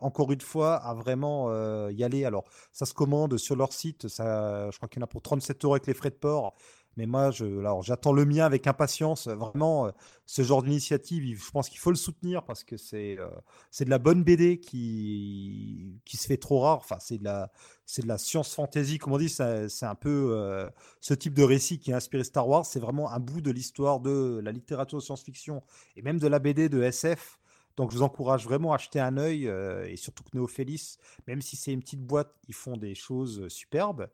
encore 0.00 0.32
une 0.32 0.40
fois 0.40 0.76
à 0.76 0.94
vraiment 0.94 1.52
y 1.90 2.04
aller. 2.04 2.24
Alors, 2.24 2.44
ça 2.72 2.86
se 2.86 2.94
commande 2.94 3.38
sur 3.38 3.56
leur 3.56 3.72
site. 3.72 4.08
Ça, 4.08 4.70
je 4.70 4.76
crois 4.76 4.88
qu'il 4.88 5.00
y 5.00 5.02
en 5.02 5.04
a 5.04 5.08
pour 5.08 5.22
37 5.22 5.64
euros 5.64 5.74
avec 5.74 5.86
les 5.86 5.94
frais 5.94 6.10
de 6.10 6.14
port. 6.14 6.54
Mais 6.96 7.06
moi, 7.06 7.30
je, 7.30 7.44
alors, 7.44 7.82
j'attends 7.82 8.12
le 8.12 8.24
mien 8.24 8.44
avec 8.44 8.66
impatience. 8.66 9.26
Vraiment, 9.28 9.86
euh, 9.86 9.90
ce 10.26 10.42
genre 10.42 10.62
d'initiative, 10.62 11.38
je 11.38 11.50
pense 11.50 11.68
qu'il 11.68 11.78
faut 11.78 11.90
le 11.90 11.96
soutenir 11.96 12.44
parce 12.44 12.62
que 12.62 12.76
c'est 12.76 13.18
euh, 13.18 13.28
c'est 13.70 13.84
de 13.84 13.90
la 13.90 13.98
bonne 13.98 14.22
BD 14.22 14.58
qui, 14.60 16.00
qui 16.04 16.16
se 16.16 16.26
fait 16.26 16.36
trop 16.36 16.60
rare. 16.60 16.78
Enfin, 16.78 16.98
c'est 17.00 17.18
de 17.18 17.24
la, 17.24 17.50
c'est 17.86 18.02
de 18.02 18.08
la 18.08 18.18
science 18.18 18.54
fantasy, 18.54 18.98
comme 18.98 19.12
on 19.12 19.18
dit. 19.18 19.28
C'est 19.28 19.86
un 19.86 19.94
peu 19.94 20.30
euh, 20.32 20.68
ce 21.00 21.14
type 21.14 21.34
de 21.34 21.42
récit 21.42 21.78
qui 21.78 21.92
a 21.92 21.96
inspiré 21.96 22.24
Star 22.24 22.48
Wars. 22.48 22.64
C'est 22.64 22.80
vraiment 22.80 23.10
un 23.10 23.20
bout 23.20 23.40
de 23.40 23.50
l'histoire 23.50 24.00
de 24.00 24.40
la 24.42 24.52
littérature 24.52 24.98
de 24.98 25.02
science-fiction 25.02 25.62
et 25.96 26.02
même 26.02 26.18
de 26.18 26.28
la 26.28 26.38
BD 26.38 26.68
de 26.68 26.82
SF. 26.82 27.40
Donc, 27.76 27.90
je 27.90 27.96
vous 27.96 28.02
encourage 28.04 28.44
vraiment 28.44 28.70
à 28.72 28.76
acheter 28.76 29.00
un 29.00 29.16
œil 29.16 29.46
et 29.88 29.96
surtout 29.96 30.22
que 30.22 30.28
Néophélis, 30.34 30.96
même 31.26 31.42
si 31.42 31.56
c'est 31.56 31.72
une 31.72 31.80
petite 31.80 32.06
boîte, 32.06 32.32
ils 32.46 32.54
font 32.54 32.76
des 32.76 32.94
choses 32.94 33.48
superbes. 33.48 34.08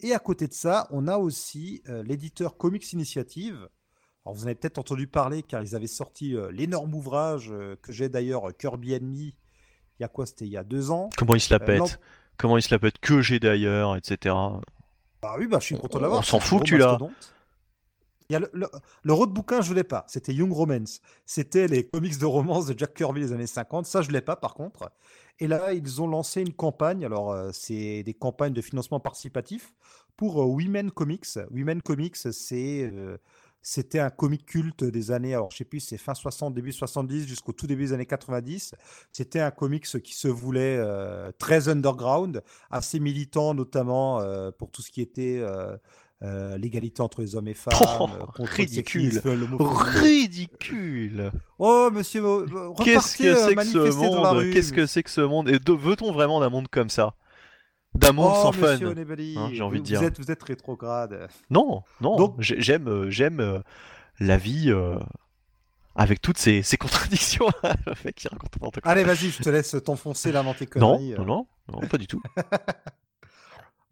Et 0.00 0.12
à 0.12 0.18
côté 0.18 0.48
de 0.48 0.52
ça, 0.52 0.88
on 0.90 1.08
a 1.08 1.16
aussi 1.16 1.82
euh, 1.88 2.02
l'éditeur 2.02 2.56
Comics 2.56 2.92
Initiative. 2.92 3.68
Alors, 4.24 4.34
vous 4.34 4.42
en 4.42 4.46
avez 4.46 4.54
peut-être 4.54 4.78
entendu 4.78 5.06
parler 5.06 5.42
car 5.42 5.62
ils 5.62 5.74
avaient 5.74 5.86
sorti 5.86 6.34
euh, 6.34 6.50
l'énorme 6.50 6.94
ouvrage 6.94 7.50
euh, 7.50 7.76
que 7.80 7.92
j'ai 7.92 8.08
d'ailleurs, 8.08 8.56
Kirby 8.56 8.94
Enemy. 8.94 9.34
Il 9.98 10.02
y 10.02 10.04
a 10.04 10.08
quoi 10.08 10.26
C'était 10.26 10.46
il 10.46 10.50
y 10.50 10.56
a 10.56 10.64
deux 10.64 10.90
ans. 10.90 11.10
Comment 11.16 11.34
il 11.34 11.40
se 11.40 11.52
la 11.52 11.60
pète. 11.60 12.00
Comment 12.36 12.58
il 12.58 12.62
se 12.62 12.74
la 12.74 12.78
pète 12.78 12.98
Que 12.98 13.22
j'ai 13.22 13.38
d'ailleurs, 13.38 13.96
etc. 13.96 14.34
Bah 15.22 15.36
oui, 15.38 15.46
bah, 15.46 15.58
je 15.60 15.66
suis 15.66 15.78
content 15.78 15.98
de 15.98 16.02
l'avoir. 16.02 16.20
on 16.20 16.24
s'en 16.24 16.40
fout 16.40 16.60
que 16.60 16.64
tu 16.64 16.76
l'as. 16.76 16.92
mastodonte. 16.92 17.33
Le, 18.30 18.48
le, 18.52 19.12
autre 19.12 19.32
bouquin, 19.32 19.60
je 19.60 19.70
ne 19.70 19.76
l'ai 19.76 19.84
pas. 19.84 20.04
C'était 20.08 20.32
Young 20.32 20.52
Romance. 20.52 21.00
C'était 21.26 21.68
les 21.68 21.86
comics 21.86 22.18
de 22.18 22.26
romance 22.26 22.66
de 22.66 22.78
Jack 22.78 22.94
Kirby 22.94 23.20
des 23.20 23.32
années 23.32 23.46
50. 23.46 23.86
Ça, 23.86 24.02
je 24.02 24.08
ne 24.08 24.14
l'ai 24.14 24.22
pas, 24.22 24.36
par 24.36 24.54
contre. 24.54 24.90
Et 25.40 25.46
là, 25.46 25.72
ils 25.72 26.00
ont 26.00 26.06
lancé 26.06 26.40
une 26.40 26.52
campagne. 26.52 27.04
Alors, 27.04 27.32
euh, 27.32 27.50
c'est 27.52 28.02
des 28.02 28.14
campagnes 28.14 28.52
de 28.52 28.62
financement 28.62 29.00
participatif 29.00 29.74
pour 30.16 30.40
euh, 30.40 30.44
Women 30.44 30.90
Comics. 30.90 31.26
Women 31.50 31.82
Comics, 31.82 32.16
euh, 32.52 33.18
c'était 33.62 33.98
un 33.98 34.10
comic 34.10 34.44
culte 34.44 34.84
des 34.84 35.10
années, 35.10 35.32
alors 35.32 35.50
je 35.50 35.56
sais 35.56 35.64
plus, 35.64 35.80
c'est 35.80 35.96
fin 35.96 36.14
60, 36.14 36.52
début 36.52 36.70
70 36.70 37.26
jusqu'au 37.26 37.52
tout 37.52 37.66
début 37.66 37.86
des 37.86 37.92
années 37.94 38.06
90. 38.06 38.74
C'était 39.10 39.40
un 39.40 39.50
comics 39.50 39.86
qui 40.02 40.14
se 40.14 40.28
voulait 40.28 40.78
très 41.38 41.70
underground, 41.70 42.42
assez 42.70 43.00
militant, 43.00 43.54
notamment 43.54 44.22
pour 44.58 44.70
tout 44.70 44.82
ce 44.82 44.90
qui 44.90 45.00
était 45.00 45.42
euh, 46.24 46.56
l'égalité 46.58 47.02
entre 47.02 47.20
les 47.20 47.36
hommes 47.36 47.48
et 47.48 47.54
femmes, 47.54 47.74
Oh, 47.82 48.08
contre 48.34 48.42
le 48.42 48.44
ridicule. 48.56 49.20
Ridicule 49.60 51.30
Oh, 51.58 51.90
monsieur, 51.92 52.24
euh, 52.24 52.46
Qu'est-ce 52.82 53.16
que 53.16 53.34
c'est 53.34 53.54
que 53.54 53.62
ce 53.64 53.96
monde? 53.96 54.52
Qu'est-ce 54.52 54.72
que 54.72 54.86
c'est 54.86 55.02
que 55.02 55.10
ce 55.10 55.20
monde? 55.20 55.48
Et 55.48 55.58
de- 55.58 55.72
veut-on 55.72 56.12
vraiment 56.12 56.40
d'un 56.40 56.48
monde 56.50 56.68
comme 56.68 56.88
ça? 56.90 57.14
D'un 57.94 58.12
monde 58.12 58.32
oh, 58.34 58.42
sans 58.42 58.52
fun 58.52 58.72
Hein, 58.72 59.50
j'ai 59.52 59.62
envie 59.62 59.76
de 59.80 59.82
vous, 59.82 59.84
dire. 59.84 60.00
Vous 60.00 60.06
êtes, 60.06 60.18
vous 60.18 60.30
êtes 60.30 60.42
rétrograde. 60.42 61.28
Non, 61.50 61.82
non. 62.00 62.16
Donc- 62.16 62.36
J'aime, 62.40 63.08
j'aime 63.10 63.62
la 64.18 64.36
vie 64.36 64.70
euh, 64.70 64.98
avec 65.94 66.20
toutes 66.20 66.38
ces, 66.38 66.62
ces 66.62 66.76
contradictions. 66.76 67.46
Le 67.62 67.94
mec 68.04 68.16
qui 68.16 68.28
raconte 68.28 68.52
n'importe 68.56 68.80
quoi. 68.80 68.90
Allez, 68.90 69.04
vas-y, 69.04 69.30
je 69.30 69.42
te 69.42 69.50
laisse 69.50 69.76
t'enfoncer 69.84 70.32
là 70.32 70.42
dans 70.42 70.54
tes 70.54 70.66
conneries. 70.66 71.14
non, 71.18 71.24
non, 71.24 71.46
non, 71.72 71.80
pas 71.88 71.98
du 71.98 72.06
tout. 72.08 72.20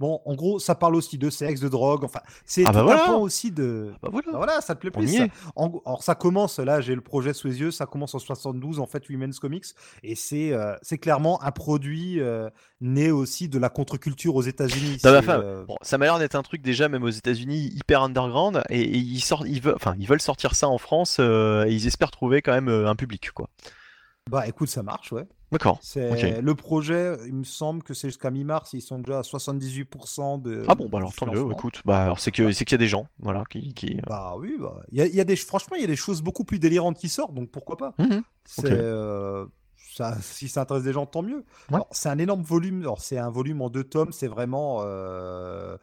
Bon, 0.03 0.21
en 0.27 0.35
gros, 0.35 0.59
ça 0.59 0.75
parle 0.75 0.97
aussi 0.97 1.17
de 1.17 1.31
sexe, 1.31 1.61
de 1.61 1.69
drogue. 1.69 2.03
Enfin, 2.03 2.19
c'est 2.45 2.65
Ah 2.67 2.73
bah 2.73 3.05
un 3.09 3.15
aussi 3.15 3.53
de. 3.53 3.93
Bah 4.03 4.09
voilà. 4.11 4.33
Bah 4.33 4.37
voilà, 4.39 4.61
ça 4.61 4.75
te 4.75 4.81
plaît 4.81 4.91
On 4.97 4.99
plus. 4.99 5.17
ça. 5.17 5.27
En 5.55 5.69
gros- 5.69 5.83
alors 5.87 6.03
ça 6.03 6.17
commence, 6.17 6.59
là 6.59 6.81
j'ai 6.81 6.97
le 6.97 7.01
projet 7.03 7.33
sous 7.33 7.47
les 7.47 7.61
yeux, 7.61 7.71
ça 7.71 7.87
commence 7.87 8.13
en 8.17 8.19
72 8.19 8.81
en 8.81 8.87
fait 8.87 9.09
Women's 9.09 9.39
Comics 9.39 9.67
et 10.03 10.17
c'est 10.17 10.53
euh, 10.53 10.75
c'est 10.83 10.99
clairement 10.99 11.41
un 11.45 11.53
produit 11.53 12.19
euh, 12.19 12.51
né 12.81 13.13
aussi 13.13 13.49
de 13.49 13.61
la 13.61 13.69
contre-culture 13.69 14.35
aux 14.35 14.43
États-Unis. 14.43 14.99
Euh, 15.39 15.65
bon, 15.67 15.77
ça 15.83 15.99
m'a 15.99 16.07
l'air 16.07 16.19
d'être 16.19 16.35
un 16.35 16.43
truc 16.43 16.63
déjà 16.63 16.89
même 16.89 17.05
aux 17.05 17.09
États-Unis 17.09 17.71
hyper 17.73 18.03
underground 18.03 18.61
et, 18.71 18.83
et 18.83 18.97
ils 18.99 19.21
sortent, 19.21 19.47
ils 19.47 19.63
veulent, 19.63 19.77
enfin, 19.77 19.95
ils 20.01 20.09
veulent 20.09 20.21
sortir 20.21 20.57
ça 20.57 20.67
en 20.67 20.79
France 20.79 21.21
et 21.21 21.69
ils 21.71 21.87
espèrent 21.87 22.11
trouver 22.11 22.43
quand 22.43 22.53
même 22.53 22.69
un 22.69 22.97
public 22.97 23.31
quoi. 23.31 23.49
Bah 24.29 24.49
écoute, 24.49 24.69
ça 24.69 24.83
marche, 24.83 25.13
ouais. 25.13 25.29
D'accord. 25.53 25.79
C'est 25.83 26.41
le 26.41 26.55
projet, 26.55 27.17
il 27.27 27.35
me 27.35 27.45
semble 27.45 27.83
que 27.83 27.95
c'est 27.95 28.09
jusqu'à 28.09 28.31
mi-mars, 28.31 28.73
ils 28.73 28.81
sont 28.81 28.99
déjà 28.99 29.19
à 29.19 29.23
78% 29.23 30.41
de. 30.43 30.65
Ah 30.67 30.75
bon, 30.75 30.89
bah 30.89 30.99
alors 30.99 31.15
tant 31.15 31.27
mieux. 31.27 31.45
Écoute, 31.53 31.83
bah 31.85 32.03
alors 32.03 32.19
c'est 32.19 32.31
que 32.33 32.51
c'est 32.53 32.65
qu'il 32.65 32.75
y 32.75 32.81
a 32.81 32.85
des 32.85 32.89
gens, 32.89 33.07
voilà, 33.19 33.45
qui, 33.51 33.75
qui... 33.75 34.01
Bah 34.07 34.35
oui, 34.39 34.57
bah 34.59 34.83
il 34.91 34.99
y 34.99 35.03
a, 35.03 35.07
il 35.07 35.15
y 35.15 35.21
a 35.21 35.25
des 35.25 35.37
franchement 35.37 35.77
il 35.77 35.83
y 35.83 35.85
a 35.85 35.89
des 35.89 35.97
choses 35.97 36.23
beaucoup 36.23 36.45
plus 36.45 36.59
délirantes 36.59 36.99
qui 36.99 37.09
sortent, 37.09 37.35
donc 37.35 37.51
pourquoi 37.51 37.77
pas. 37.77 37.95
Mhm. 37.99 38.23
C'est, 38.45 38.71
euh, 38.71 39.47
ça, 39.95 40.17
si 40.23 40.49
ça 40.49 40.63
intéresse 40.63 40.85
des 40.85 40.93
gens, 40.93 41.05
tant 41.07 41.23
mieux. 41.23 41.45
Ouais. 41.71 41.81
C'est 41.91 42.09
un 42.09 42.19
énorme 42.19 42.43
volume. 42.43 42.81
Alors, 42.81 43.01
c'est 43.03 43.19
un 43.19 43.29
volume 43.31 43.61
en 43.61 43.69
deux 43.69 43.85
tomes. 43.85 44.11
C'est 44.13 44.27
vraiment, 44.27 44.79
euh, 44.83 45.77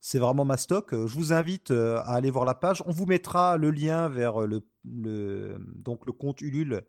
c'est 0.00 0.20
vraiment 0.20 0.44
ma 0.44 0.56
stock. 0.56 0.94
Euh, 0.94 1.08
Je 1.08 1.14
vous 1.16 1.32
invite 1.32 1.72
euh, 1.72 1.96
à 2.04 2.12
aller 2.14 2.30
voir 2.30 2.44
la 2.44 2.54
page. 2.54 2.82
On 2.86 2.92
vous 2.92 3.06
mettra 3.06 3.56
le 3.56 3.72
lien 3.72 4.08
vers 4.08 4.38
le, 4.46 4.64
le- 4.88 5.58
donc 5.74 6.06
le 6.06 6.12
compte 6.12 6.40
Ulule 6.42 6.82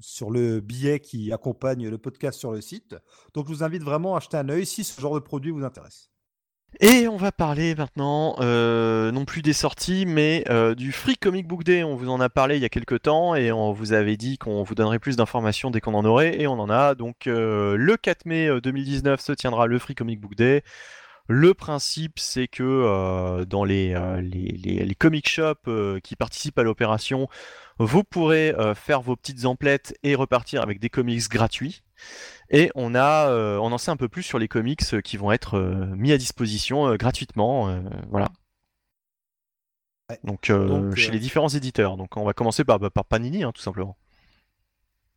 sur 0.00 0.30
le 0.30 0.60
billet 0.60 1.00
qui 1.00 1.32
accompagne 1.32 1.88
le 1.88 1.98
podcast 1.98 2.38
sur 2.38 2.52
le 2.52 2.60
site. 2.60 2.96
Donc, 3.34 3.46
je 3.48 3.52
vous 3.52 3.62
invite 3.64 3.82
vraiment 3.82 4.14
à 4.14 4.18
acheter 4.18 4.36
un 4.36 4.48
œil 4.48 4.66
si 4.66 4.84
ce 4.84 5.00
genre 5.00 5.14
de 5.14 5.20
produit 5.20 5.50
vous 5.50 5.64
intéresse. 5.64 6.10
Et 6.80 7.08
on 7.08 7.16
va 7.16 7.32
parler 7.32 7.74
maintenant, 7.74 8.36
euh, 8.40 9.10
non 9.10 9.24
plus 9.24 9.40
des 9.40 9.54
sorties, 9.54 10.04
mais 10.04 10.44
euh, 10.50 10.74
du 10.74 10.92
Free 10.92 11.16
Comic 11.16 11.46
Book 11.46 11.64
Day. 11.64 11.84
On 11.84 11.96
vous 11.96 12.10
en 12.10 12.20
a 12.20 12.28
parlé 12.28 12.56
il 12.56 12.62
y 12.62 12.66
a 12.66 12.68
quelques 12.68 13.02
temps 13.02 13.34
et 13.34 13.50
on 13.50 13.72
vous 13.72 13.92
avait 13.94 14.16
dit 14.18 14.36
qu'on 14.36 14.62
vous 14.62 14.74
donnerait 14.74 14.98
plus 14.98 15.16
d'informations 15.16 15.70
dès 15.70 15.80
qu'on 15.80 15.94
en 15.94 16.04
aurait, 16.04 16.38
et 16.38 16.46
on 16.46 16.58
en 16.58 16.68
a. 16.68 16.94
Donc 16.94 17.28
euh, 17.28 17.76
le 17.76 17.96
4 17.96 18.26
mai 18.26 18.48
euh, 18.48 18.60
2019 18.60 19.20
se 19.20 19.32
tiendra 19.32 19.66
le 19.66 19.78
Free 19.78 19.94
Comic 19.94 20.20
Book 20.20 20.34
Day. 20.34 20.62
Le 21.28 21.54
principe, 21.54 22.18
c'est 22.18 22.46
que 22.46 23.42
dans 23.46 23.64
les, 23.64 23.96
les, 24.22 24.84
les- 24.84 24.94
comic 24.94 25.28
shops 25.28 25.68
qui 26.04 26.14
participent 26.14 26.56
à 26.56 26.62
l'opération, 26.62 27.26
vous 27.78 28.04
pourrez 28.04 28.50
euh, 28.50 28.74
faire 28.74 29.00
vos 29.00 29.16
petites 29.16 29.44
emplettes 29.44 29.96
et 30.02 30.14
repartir 30.14 30.62
avec 30.62 30.80
des 30.80 30.90
comics 30.90 31.28
gratuits. 31.28 31.82
Et 32.50 32.70
on 32.74 32.94
a, 32.94 33.28
euh, 33.28 33.58
on 33.58 33.72
en 33.72 33.78
sait 33.78 33.90
un 33.90 33.96
peu 33.96 34.08
plus 34.08 34.22
sur 34.22 34.38
les 34.38 34.48
comics 34.48 34.82
euh, 34.94 35.00
qui 35.00 35.16
vont 35.16 35.32
être 35.32 35.58
mis 35.96 36.12
à 36.12 36.18
disposition 36.18 36.94
gratuitement, 36.96 37.82
voilà. 38.10 38.28
Ouais. 40.10 40.18
Donc, 40.22 40.50
Donc, 40.50 40.94
chez 40.94 41.10
les 41.10 41.18
différents 41.18 41.48
éditeurs. 41.48 41.96
Donc 41.96 42.16
on 42.16 42.24
va 42.24 42.32
commencer 42.32 42.64
par, 42.64 42.78
bah, 42.78 42.90
par 42.90 43.04
Panini, 43.04 43.42
hein, 43.42 43.52
tout 43.52 43.62
simplement. 43.62 43.96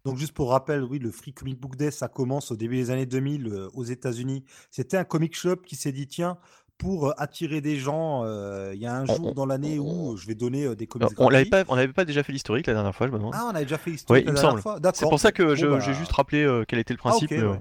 Donc 0.05 0.17
juste 0.17 0.31
pour 0.31 0.49
rappel, 0.49 0.83
oui, 0.83 0.99
le 0.99 1.11
Free 1.11 1.33
Comic 1.33 1.59
Book 1.59 1.75
Day, 1.75 1.91
ça 1.91 2.07
commence 2.07 2.51
au 2.51 2.55
début 2.55 2.77
des 2.77 2.89
années 2.89 3.05
2000 3.05 3.47
euh, 3.47 3.69
aux 3.73 3.83
États-Unis. 3.83 4.45
C'était 4.71 4.97
un 4.97 5.03
comic 5.03 5.35
shop 5.35 5.57
qui 5.57 5.75
s'est 5.75 5.91
dit 5.91 6.07
tiens, 6.07 6.37
pour 6.79 7.09
euh, 7.09 7.13
attirer 7.17 7.61
des 7.61 7.77
gens, 7.77 8.23
euh, 8.25 8.71
il 8.73 8.81
y 8.81 8.87
a 8.87 8.95
un 8.95 9.03
On- 9.03 9.15
jour 9.15 9.27
on- 9.27 9.33
dans 9.33 9.45
l'année 9.45 9.77
où 9.77 10.17
je 10.17 10.25
vais 10.25 10.33
donner 10.33 10.63
euh, 10.65 10.75
des 10.75 10.87
comics 10.87 11.07
on 11.19 11.29
l'avait 11.29 11.47
gratuits. 11.47 11.65
pas, 11.67 11.71
on 11.71 11.75
n'avait 11.75 11.93
pas 11.93 12.05
déjà 12.05 12.23
fait 12.23 12.31
l'historique 12.33 12.65
la 12.65 12.73
dernière 12.73 12.95
fois, 12.95 13.05
je 13.05 13.11
me 13.11 13.17
demande. 13.19 13.33
Ah, 13.35 13.49
on 13.51 13.55
avait 13.55 13.65
déjà 13.65 13.77
fait 13.77 13.91
l'histoire 13.91 14.17
Oui, 14.17 14.25
la 14.25 14.31
dernière 14.31 14.59
fois. 14.59 14.79
C'est 14.95 15.05
pour 15.07 15.19
ça 15.19 15.31
que 15.31 15.43
bah, 15.43 15.79
j'ai 15.79 15.93
juste 15.93 16.11
rappelé 16.13 16.63
quel 16.67 16.79
était 16.79 16.93
le 16.95 16.99
Ah, 17.03 17.09
principe. 17.09 17.31
ok, 17.31 17.37
mais, 17.37 17.43
ouais. 17.43 17.59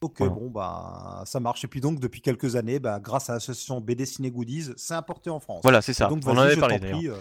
Ok, 0.00 0.14
Voilà. 0.18 0.32
bon, 0.32 0.48
bah, 0.48 1.22
ça 1.26 1.40
marche. 1.40 1.64
Et 1.64 1.66
puis 1.66 1.80
donc, 1.80 1.98
depuis 1.98 2.20
quelques 2.20 2.54
années, 2.54 2.78
bah, 2.78 3.00
grâce 3.00 3.30
à 3.30 3.34
l'association 3.34 3.80
BD 3.80 4.06
Ciné 4.06 4.30
Goodies, 4.30 4.70
c'est 4.76 4.94
importé 4.94 5.28
en 5.28 5.40
France. 5.40 5.60
Voilà, 5.64 5.82
c'est 5.82 5.92
ça. 5.92 6.06
Donc, 6.06 6.22
on 6.24 6.30
en 6.30 6.38
avait 6.38 6.56
parlé 6.56 6.78
d'ailleurs. 6.78 7.16
euh, 7.16 7.20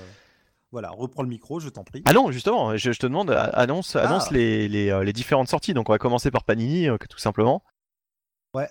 voilà, 0.72 0.92
reprends 0.92 1.24
le 1.24 1.30
micro, 1.30 1.60
je 1.60 1.70
t'en 1.70 1.84
prie. 1.84 2.04
Ah 2.06 2.14
non, 2.14 2.30
justement, 2.30 2.78
je, 2.78 2.92
je 2.92 3.00
te 3.00 3.08
demande, 3.08 3.32
annonce, 3.32 3.96
annonce 3.96 4.26
Ah. 4.30 4.34
les, 4.34 4.68
les, 4.68 5.04
les 5.04 5.14
différentes 5.14 5.48
sorties. 5.48 5.74
Donc 5.74 5.90
on 5.90 5.92
va 5.94 5.98
commencer 5.98 6.30
par 6.30 6.44
Panini, 6.44 6.88
tout 7.10 7.18
simplement. 7.18 7.64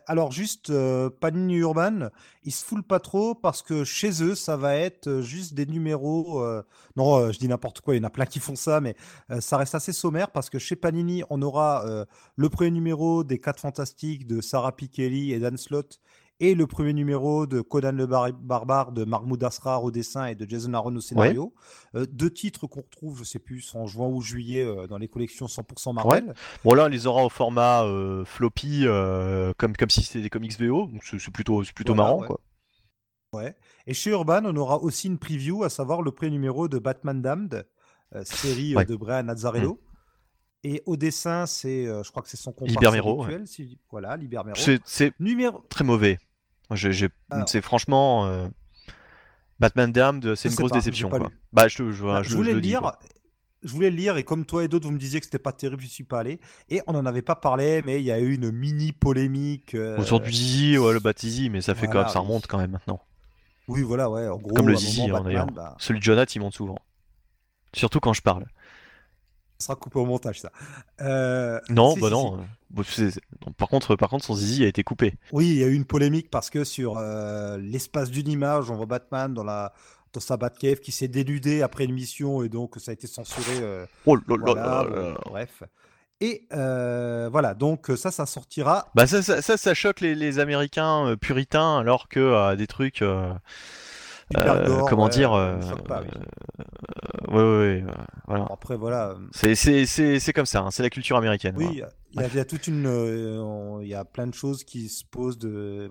Alors 0.06 0.32
juste 0.32 0.70
euh, 0.70 1.10
Panini 1.10 1.56
Urban, 1.56 2.08
ils 2.44 2.52
se 2.52 2.64
foulent 2.64 2.82
pas 2.82 2.98
trop 3.00 3.34
parce 3.34 3.62
que 3.62 3.84
chez 3.84 4.22
eux, 4.22 4.34
ça 4.34 4.56
va 4.56 4.76
être 4.76 5.06
euh, 5.08 5.22
juste 5.22 5.54
des 5.54 5.66
numéros. 5.66 6.42
euh, 6.42 6.62
Non, 6.96 7.30
je 7.30 7.38
dis 7.38 7.48
n'importe 7.48 7.80
quoi, 7.80 7.94
il 7.94 7.98
y 7.98 8.00
en 8.00 8.06
a 8.06 8.10
plein 8.10 8.26
qui 8.26 8.40
font 8.40 8.56
ça, 8.56 8.80
mais 8.80 8.96
ça 9.40 9.56
reste 9.56 9.74
assez 9.74 9.92
sommaire 9.92 10.30
parce 10.30 10.50
que 10.50 10.58
chez 10.58 10.76
Panini, 10.76 11.22
on 11.30 11.42
aura 11.42 11.84
le 12.36 12.48
premier 12.48 12.70
numéro 12.70 13.24
des 13.24 13.38
4 13.38 13.60
Fantastiques 13.60 14.26
de 14.26 14.40
Sarah 14.40 14.74
Pikeli 14.74 15.32
et 15.32 15.38
Dan 15.38 15.56
Slott 15.56 16.00
et 16.38 16.54
le 16.54 16.66
premier 16.66 16.92
numéro 16.92 17.46
de 17.46 17.60
Conan 17.62 17.92
le 17.92 18.06
Bar- 18.06 18.32
Barbare 18.32 18.92
de 18.92 19.04
Mahmoud 19.04 19.42
Asrar 19.42 19.82
au 19.84 19.90
dessin 19.90 20.26
et 20.26 20.34
de 20.34 20.48
Jason 20.48 20.74
Aaron 20.74 20.94
au 20.96 21.00
scénario. 21.00 21.54
Euh, 21.94 22.04
deux 22.10 22.30
titres 22.30 22.66
qu'on 22.66 22.82
retrouve, 22.82 23.18
je 23.18 23.24
sais 23.24 23.38
plus, 23.38 23.74
en 23.74 23.86
juin 23.86 24.06
ou 24.08 24.20
juillet 24.20 24.62
euh, 24.64 24.86
dans 24.86 24.98
les 24.98 25.08
collections 25.08 25.46
100% 25.46 25.94
Marvel. 25.94 26.34
Bon 26.64 26.74
là, 26.74 26.84
on 26.84 26.88
les 26.88 27.06
aura 27.06 27.24
au 27.24 27.28
format 27.30 27.84
euh, 27.84 28.24
floppy, 28.26 28.84
comme, 29.56 29.76
comme 29.76 29.90
si 29.90 30.02
c'était 30.02 30.20
des 30.22 30.30
comics 30.30 30.58
VO, 30.60 30.86
donc 30.88 31.02
c'est 31.04 31.30
plutôt, 31.32 31.62
plutôt 31.74 31.94
Voilà, 31.94 32.10
marrant. 32.10 32.20
ouais. 32.20 32.26
Quoi. 32.26 32.40
Ouais. 33.32 33.56
Et 33.86 33.94
chez 33.94 34.10
Urban, 34.10 34.42
on 34.44 34.56
aura 34.56 34.78
aussi 34.82 35.06
une 35.08 35.18
preview, 35.18 35.64
à 35.64 35.68
savoir 35.70 36.02
le 36.02 36.10
premier 36.12 36.30
numéro 36.32 36.68
de 36.68 36.78
Batman 36.78 37.20
Damned, 37.22 37.66
série 38.24 38.76
Ouais. 38.76 38.84
de 38.84 38.94
Brian 38.96 39.28
Azzarello. 39.28 39.80
Et 40.64 40.82
au 40.86 40.96
dessin, 40.96 41.46
c'est, 41.46 41.84
je 41.86 42.10
crois 42.10 42.22
que 42.22 42.28
c'est 42.28 42.36
son 42.36 42.50
comparse 42.52 42.72
Libermero, 42.72 43.24
si- 43.44 43.78
Voilà, 43.90 44.16
Libermero. 44.16 44.56
C'est 44.84 45.12
Numéro. 45.20 45.62
très 45.68 45.84
mauvais. 45.84 46.18
C'est 47.46 47.62
franchement... 47.62 48.26
euh, 48.26 48.48
Batman 49.58 49.90
Damned, 49.90 50.34
c'est 50.34 50.50
une 50.50 50.54
grosse 50.54 50.70
pas, 50.70 50.76
déception. 50.76 51.08
Quoi. 51.08 51.30
Bah, 51.52 51.66
je, 51.68 51.78
te- 51.78 51.90
je, 51.90 52.04
Bah, 52.04 52.22
je- 52.22 52.36
voulais 52.36 52.52
le 52.52 52.60
dis, 52.60 52.68
lire. 52.68 52.92
Je 53.62 53.72
voulais 53.72 53.88
le 53.90 53.96
lire 53.96 54.16
et 54.18 54.22
comme 54.22 54.44
toi 54.44 54.62
et 54.62 54.68
d'autres, 54.68 54.84
vous 54.86 54.92
me 54.92 54.98
disiez 54.98 55.18
que 55.18 55.24
c'était 55.24 55.38
pas 55.38 55.52
terrible, 55.52 55.82
je 55.82 55.88
suis 55.88 56.04
pas 56.04 56.20
allé. 56.20 56.40
Et 56.68 56.82
on 56.86 56.92
n'en 56.92 57.06
avait 57.06 57.22
pas 57.22 57.34
parlé, 57.36 57.82
mais 57.86 57.98
il 58.00 58.04
y 58.04 58.12
a 58.12 58.20
eu 58.20 58.34
une 58.34 58.50
mini 58.52 58.92
polémique. 58.92 59.74
euh, 59.74 59.96
Autour 59.98 60.20
du 60.20 60.30
Zizi, 60.30 60.76
ouais, 60.78 60.92
le 60.92 61.00
Batizi, 61.00 61.48
mais 61.48 61.62
ça 61.62 61.74
fait 61.74 61.86
quand 61.88 62.00
même, 62.00 62.08
ça 62.08 62.18
remonte 62.20 62.46
quand 62.46 62.58
même 62.58 62.72
maintenant. 62.72 63.00
Oui, 63.66 63.82
voilà, 63.82 64.10
ouais. 64.10 64.28
En 64.28 64.36
gros, 64.36 64.54
Comme 64.54 64.68
le 64.68 64.76
Zizi, 64.76 65.08
moment, 65.08 65.16
hein. 65.16 65.22
Batman, 65.22 65.50
bah, 65.54 65.74
Celui 65.78 66.00
de 66.00 66.04
Jonathan, 66.04 66.30
il 66.36 66.40
monte 66.42 66.54
souvent. 66.54 66.78
Surtout 67.72 67.98
quand 67.98 68.12
je 68.12 68.22
parle. 68.22 68.44
ça 69.58 69.68
sera 69.68 69.76
coupé 69.76 69.98
au 69.98 70.04
montage, 70.06 70.40
ça. 70.42 70.52
Euh, 71.00 71.58
Non, 71.70 71.94
si, 71.94 72.00
bah 72.00 72.08
si, 72.08 72.12
non. 72.12 72.38
si. 72.38 72.44
Par 73.56 73.68
contre, 73.68 73.96
par 73.96 74.08
contre, 74.08 74.24
son 74.24 74.34
Zizi 74.34 74.64
a 74.64 74.68
été 74.68 74.82
coupé. 74.82 75.14
Oui, 75.32 75.48
il 75.48 75.56
y 75.56 75.64
a 75.64 75.66
eu 75.66 75.74
une 75.74 75.84
polémique 75.84 76.30
parce 76.30 76.50
que 76.50 76.64
sur 76.64 76.98
euh, 76.98 77.58
l'espace 77.58 78.10
d'une 78.10 78.28
image, 78.28 78.70
on 78.70 78.76
voit 78.76 78.86
Batman 78.86 79.32
dans 79.32 79.44
la 79.44 79.72
dans 80.12 80.20
sa 80.20 80.36
Batcave 80.36 80.80
qui 80.80 80.92
s'est 80.92 81.08
dénudé 81.08 81.62
après 81.62 81.84
une 81.84 81.92
mission 81.92 82.42
et 82.42 82.48
donc 82.48 82.74
ça 82.78 82.90
a 82.90 82.94
été 82.94 83.06
censuré. 83.06 83.58
euh, 83.60 83.86
Oh 84.06 84.16
voilà, 84.26 84.84
bon, 84.84 85.14
bref. 85.26 85.62
Et 86.20 86.46
euh, 86.54 87.28
voilà, 87.30 87.52
donc 87.52 87.90
ça, 87.96 88.10
ça 88.10 88.24
sortira. 88.24 88.90
Bah 88.94 89.06
ça, 89.06 89.20
ça, 89.22 89.42
ça, 89.42 89.58
ça 89.58 89.74
choque 89.74 90.00
les, 90.00 90.14
les 90.14 90.38
Américains 90.38 91.14
puritains, 91.20 91.78
alors 91.78 92.08
que 92.08 92.54
des 92.54 92.66
trucs, 92.66 93.04
gore, 94.34 94.88
comment 94.88 95.08
dire, 95.08 95.32
euh, 95.32 95.58
pas, 95.86 96.02
oui. 96.02 96.08
euh, 96.16 97.32
ouais, 97.32 97.36
ouais, 97.36 97.42
ouais, 97.42 97.84
euh, 97.88 97.92
voilà. 98.26 98.44
Bon, 98.44 98.54
après, 98.54 98.76
voilà. 98.76 99.10
euh, 99.10 99.16
C'est, 99.86 100.32
comme 100.32 100.46
ça, 100.46 100.60
hein, 100.62 100.70
c'est 100.70 100.82
la 100.82 100.90
culture 100.90 101.16
américaine. 101.16 101.54
Oui, 101.56 101.64
voilà. 101.78 101.92
il 102.12 102.20
y, 102.20 102.24
a- 102.24 102.28
il 102.28 102.34
y 102.36 102.40
a 102.40 102.44
toute 102.44 102.66
une, 102.66 102.86
euh, 102.86 103.78
il 103.82 103.88
y 103.88 103.94
a 103.94 104.04
plein 104.04 104.26
de 104.26 104.34
choses 104.34 104.64
qui 104.64 104.88
se 104.88 105.04
posent 105.04 105.38
de. 105.38 105.88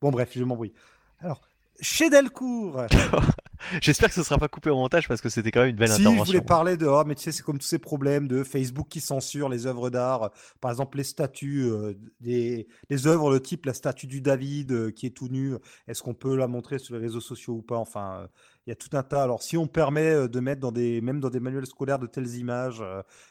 Bon, 0.00 0.10
bref, 0.10 0.30
je 0.34 0.44
m'embrouille. 0.44 0.74
Alors, 1.20 1.40
chez 1.80 2.10
Delcourt, 2.10 2.82
J'espère 3.80 4.08
que 4.08 4.14
ce 4.14 4.22
sera 4.22 4.38
pas 4.38 4.48
coupé 4.48 4.70
au 4.70 4.76
montage 4.76 5.08
parce 5.08 5.20
que 5.20 5.28
c'était 5.28 5.50
quand 5.50 5.60
même 5.60 5.70
une 5.70 5.76
belle 5.76 5.88
si 5.88 6.02
je 6.02 6.08
intervention. 6.08 6.24
voulais 6.24 6.40
parler 6.40 6.76
de, 6.76 6.86
oh, 6.86 7.02
mais 7.04 7.14
tu 7.16 7.22
sais, 7.22 7.32
c'est 7.32 7.42
comme 7.42 7.58
tous 7.58 7.66
ces 7.66 7.78
problèmes 7.78 8.28
de 8.28 8.44
Facebook 8.44 8.86
qui 8.88 9.00
censure 9.00 9.48
les 9.48 9.66
œuvres 9.66 9.90
d'art, 9.90 10.30
par 10.60 10.70
exemple 10.70 10.96
les 10.96 11.04
statues, 11.04 11.64
euh, 11.64 11.94
des, 12.20 12.68
des 12.88 13.06
œuvres 13.06 13.32
de 13.32 13.38
type 13.38 13.66
la 13.66 13.74
statue 13.74 14.06
du 14.06 14.20
David 14.20 14.72
euh, 14.72 14.90
qui 14.92 15.06
est 15.06 15.10
tout 15.10 15.28
nu, 15.28 15.54
est-ce 15.88 16.02
qu'on 16.02 16.14
peut 16.14 16.36
la 16.36 16.46
montrer 16.46 16.78
sur 16.78 16.94
les 16.94 17.00
réseaux 17.00 17.20
sociaux 17.20 17.54
ou 17.54 17.62
pas? 17.62 17.76
Enfin, 17.76 18.20
euh, 18.22 18.26
il 18.66 18.70
y 18.70 18.72
a 18.72 18.76
tout 18.76 18.96
un 18.96 19.02
tas. 19.02 19.22
Alors, 19.22 19.42
si 19.42 19.56
on 19.56 19.66
permet 19.66 20.28
de 20.28 20.40
mettre 20.40 20.60
dans 20.60 20.72
des, 20.72 21.00
même 21.00 21.20
dans 21.20 21.30
des 21.30 21.40
manuels 21.40 21.66
scolaires 21.66 21.98
de 21.98 22.06
telles 22.06 22.36
images, 22.36 22.82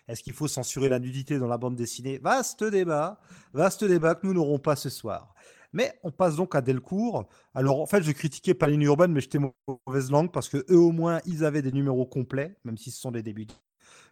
est-ce 0.08 0.24
qu'il 0.24 0.34
faut 0.34 0.48
censurer 0.48 0.90
la 0.90 0.98
nudité 0.98 1.38
dans 1.38 1.48
la 1.48 1.60
bande 1.60 1.76
dessinée? 1.76 2.18
Vaste 2.18 2.64
débat, 2.64 3.20
vaste 3.54 3.84
débat 3.86 4.16
que 4.16 4.26
nous 4.26 4.34
n'aurons 4.34 4.58
pas 4.58 4.76
ce 4.76 4.90
soir. 4.90 5.36
Mais 5.78 5.94
on 6.02 6.10
passe 6.10 6.36
donc 6.38 6.56
à 6.56 6.62
Delcourt. 6.62 7.30
Alors 7.54 7.80
en 7.80 7.86
fait, 7.86 8.02
je 8.02 8.12
critiquais 8.12 8.56
pas 8.56 8.66
les 8.66 8.84
Urban, 8.84 9.10
mais 9.10 9.22
j'étais 9.22 9.38
mauvaise 9.38 10.10
langue 10.10 10.32
parce 10.32 10.50
que 10.50 10.66
eux 10.72 10.80
au 10.80 10.92
moins 10.92 11.20
ils 11.28 11.46
avaient 11.46 11.62
des 11.62 11.72
numéros 11.72 12.08
complets, 12.08 12.58
même 12.64 12.78
si 12.78 12.90
ce 12.90 13.00
sont 13.00 13.12
des 13.12 13.22
débuts. 13.22 13.46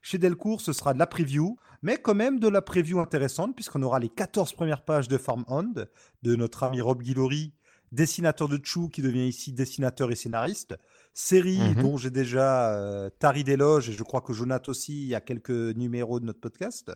Chez 0.04 0.20
Delcourt, 0.20 0.62
ce 0.62 0.74
sera 0.74 0.94
de 0.94 1.00
la 1.00 1.08
preview, 1.08 1.58
mais 1.82 1.98
quand 1.98 2.14
même 2.14 2.40
de 2.40 2.48
la 2.48 2.62
preview 2.62 3.00
intéressante 3.00 3.56
puisqu'on 3.56 3.82
aura 3.82 3.98
les 3.98 4.10
14 4.10 4.54
premières 4.54 4.86
pages 4.86 5.08
de 5.08 5.18
Farmhand 5.18 5.74
de 6.22 6.36
notre 6.36 6.62
ami 6.62 6.82
Rob 6.82 7.02
Guillory, 7.02 7.52
dessinateur 7.92 8.48
de 8.48 8.60
Chou 8.64 8.88
qui 8.90 9.02
devient 9.02 9.28
ici 9.28 9.52
dessinateur 9.52 10.12
et 10.12 10.16
scénariste. 10.16 10.76
Série 11.16 11.58
Mhm. 11.58 11.82
dont 11.82 11.98
j'ai 11.98 12.12
déjà 12.12 12.76
euh, 12.76 13.10
tari 13.10 13.44
d'éloges 13.44 13.90
et 13.90 13.94
je 13.94 14.04
crois 14.04 14.22
que 14.22 14.34
Jonathan 14.34 14.70
aussi, 14.70 15.02
il 15.02 15.08
y 15.08 15.16
a 15.16 15.22
quelques 15.22 15.50
numéros 15.50 16.20
de 16.20 16.26
notre 16.26 16.42
podcast. 16.42 16.92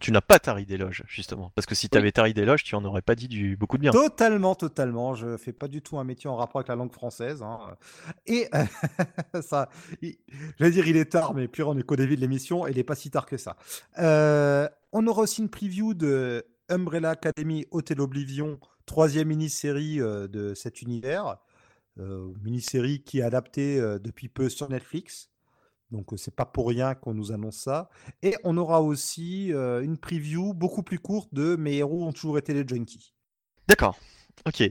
Tu 0.00 0.12
n'as 0.12 0.20
pas 0.20 0.38
tari 0.38 0.66
d'éloge, 0.66 1.02
justement. 1.08 1.50
Parce 1.54 1.64
que 1.64 1.74
si 1.74 1.88
tu 1.88 1.96
avais 1.96 2.12
tari 2.12 2.34
d'éloge, 2.34 2.62
tu 2.62 2.74
en 2.74 2.84
aurais 2.84 3.00
pas 3.00 3.14
dit 3.14 3.26
du... 3.26 3.56
beaucoup 3.56 3.78
de 3.78 3.82
bien. 3.82 3.90
Totalement, 3.90 4.54
totalement. 4.54 5.14
Je 5.14 5.38
fais 5.38 5.52
pas 5.54 5.66
du 5.66 5.80
tout 5.80 5.98
un 5.98 6.04
métier 6.04 6.28
en 6.28 6.36
rapport 6.36 6.58
avec 6.60 6.68
la 6.68 6.76
langue 6.76 6.92
française. 6.92 7.42
hein. 7.42 7.58
Et 8.26 8.48
ça, 9.40 9.70
il- 10.02 10.18
j'allais 10.58 10.72
dire 10.72 10.86
il 10.88 10.96
est 10.98 11.06
tard, 11.10 11.32
mais 11.34 11.48
puis 11.48 11.62
on 11.62 11.76
est 11.78 11.82
qu'au 11.82 11.96
début 11.96 12.16
de 12.16 12.20
l'émission 12.20 12.66
et 12.66 12.70
il 12.72 12.76
n'est 12.76 12.84
pas 12.84 12.94
si 12.96 13.10
tard 13.10 13.24
que 13.24 13.38
ça. 13.38 13.56
Euh, 13.98 14.68
on 14.92 15.06
aura 15.06 15.22
aussi 15.22 15.40
une 15.40 15.48
preview 15.48 15.94
de 15.94 16.44
Umbrella 16.68 17.10
Academy 17.10 17.66
Hotel 17.70 18.00
Oblivion, 18.02 18.60
troisième 18.84 19.28
mini-série 19.28 20.00
euh, 20.02 20.28
de 20.28 20.52
cet 20.54 20.82
univers. 20.82 21.38
Euh, 21.98 22.30
mini-série 22.42 23.02
qui 23.02 23.20
est 23.20 23.22
adaptée 23.22 23.80
depuis 24.00 24.28
peu 24.28 24.48
sur 24.50 24.68
Netflix. 24.68 25.30
Donc 25.90 26.06
c'est 26.16 26.34
pas 26.34 26.44
pour 26.44 26.68
rien 26.68 26.94
qu'on 26.94 27.14
nous 27.14 27.32
annonce 27.32 27.56
ça. 27.56 27.88
Et 28.22 28.34
on 28.44 28.56
aura 28.58 28.82
aussi 28.82 29.52
euh, 29.52 29.82
une 29.82 29.96
preview 29.98 30.52
beaucoup 30.52 30.82
plus 30.82 30.98
courte 30.98 31.32
de 31.32 31.56
Mes 31.56 31.76
héros 31.76 32.04
ont 32.06 32.12
toujours 32.12 32.38
été 32.38 32.52
les 32.52 32.66
junkies. 32.66 33.14
D'accord. 33.68 33.98
Ok. 34.46 34.62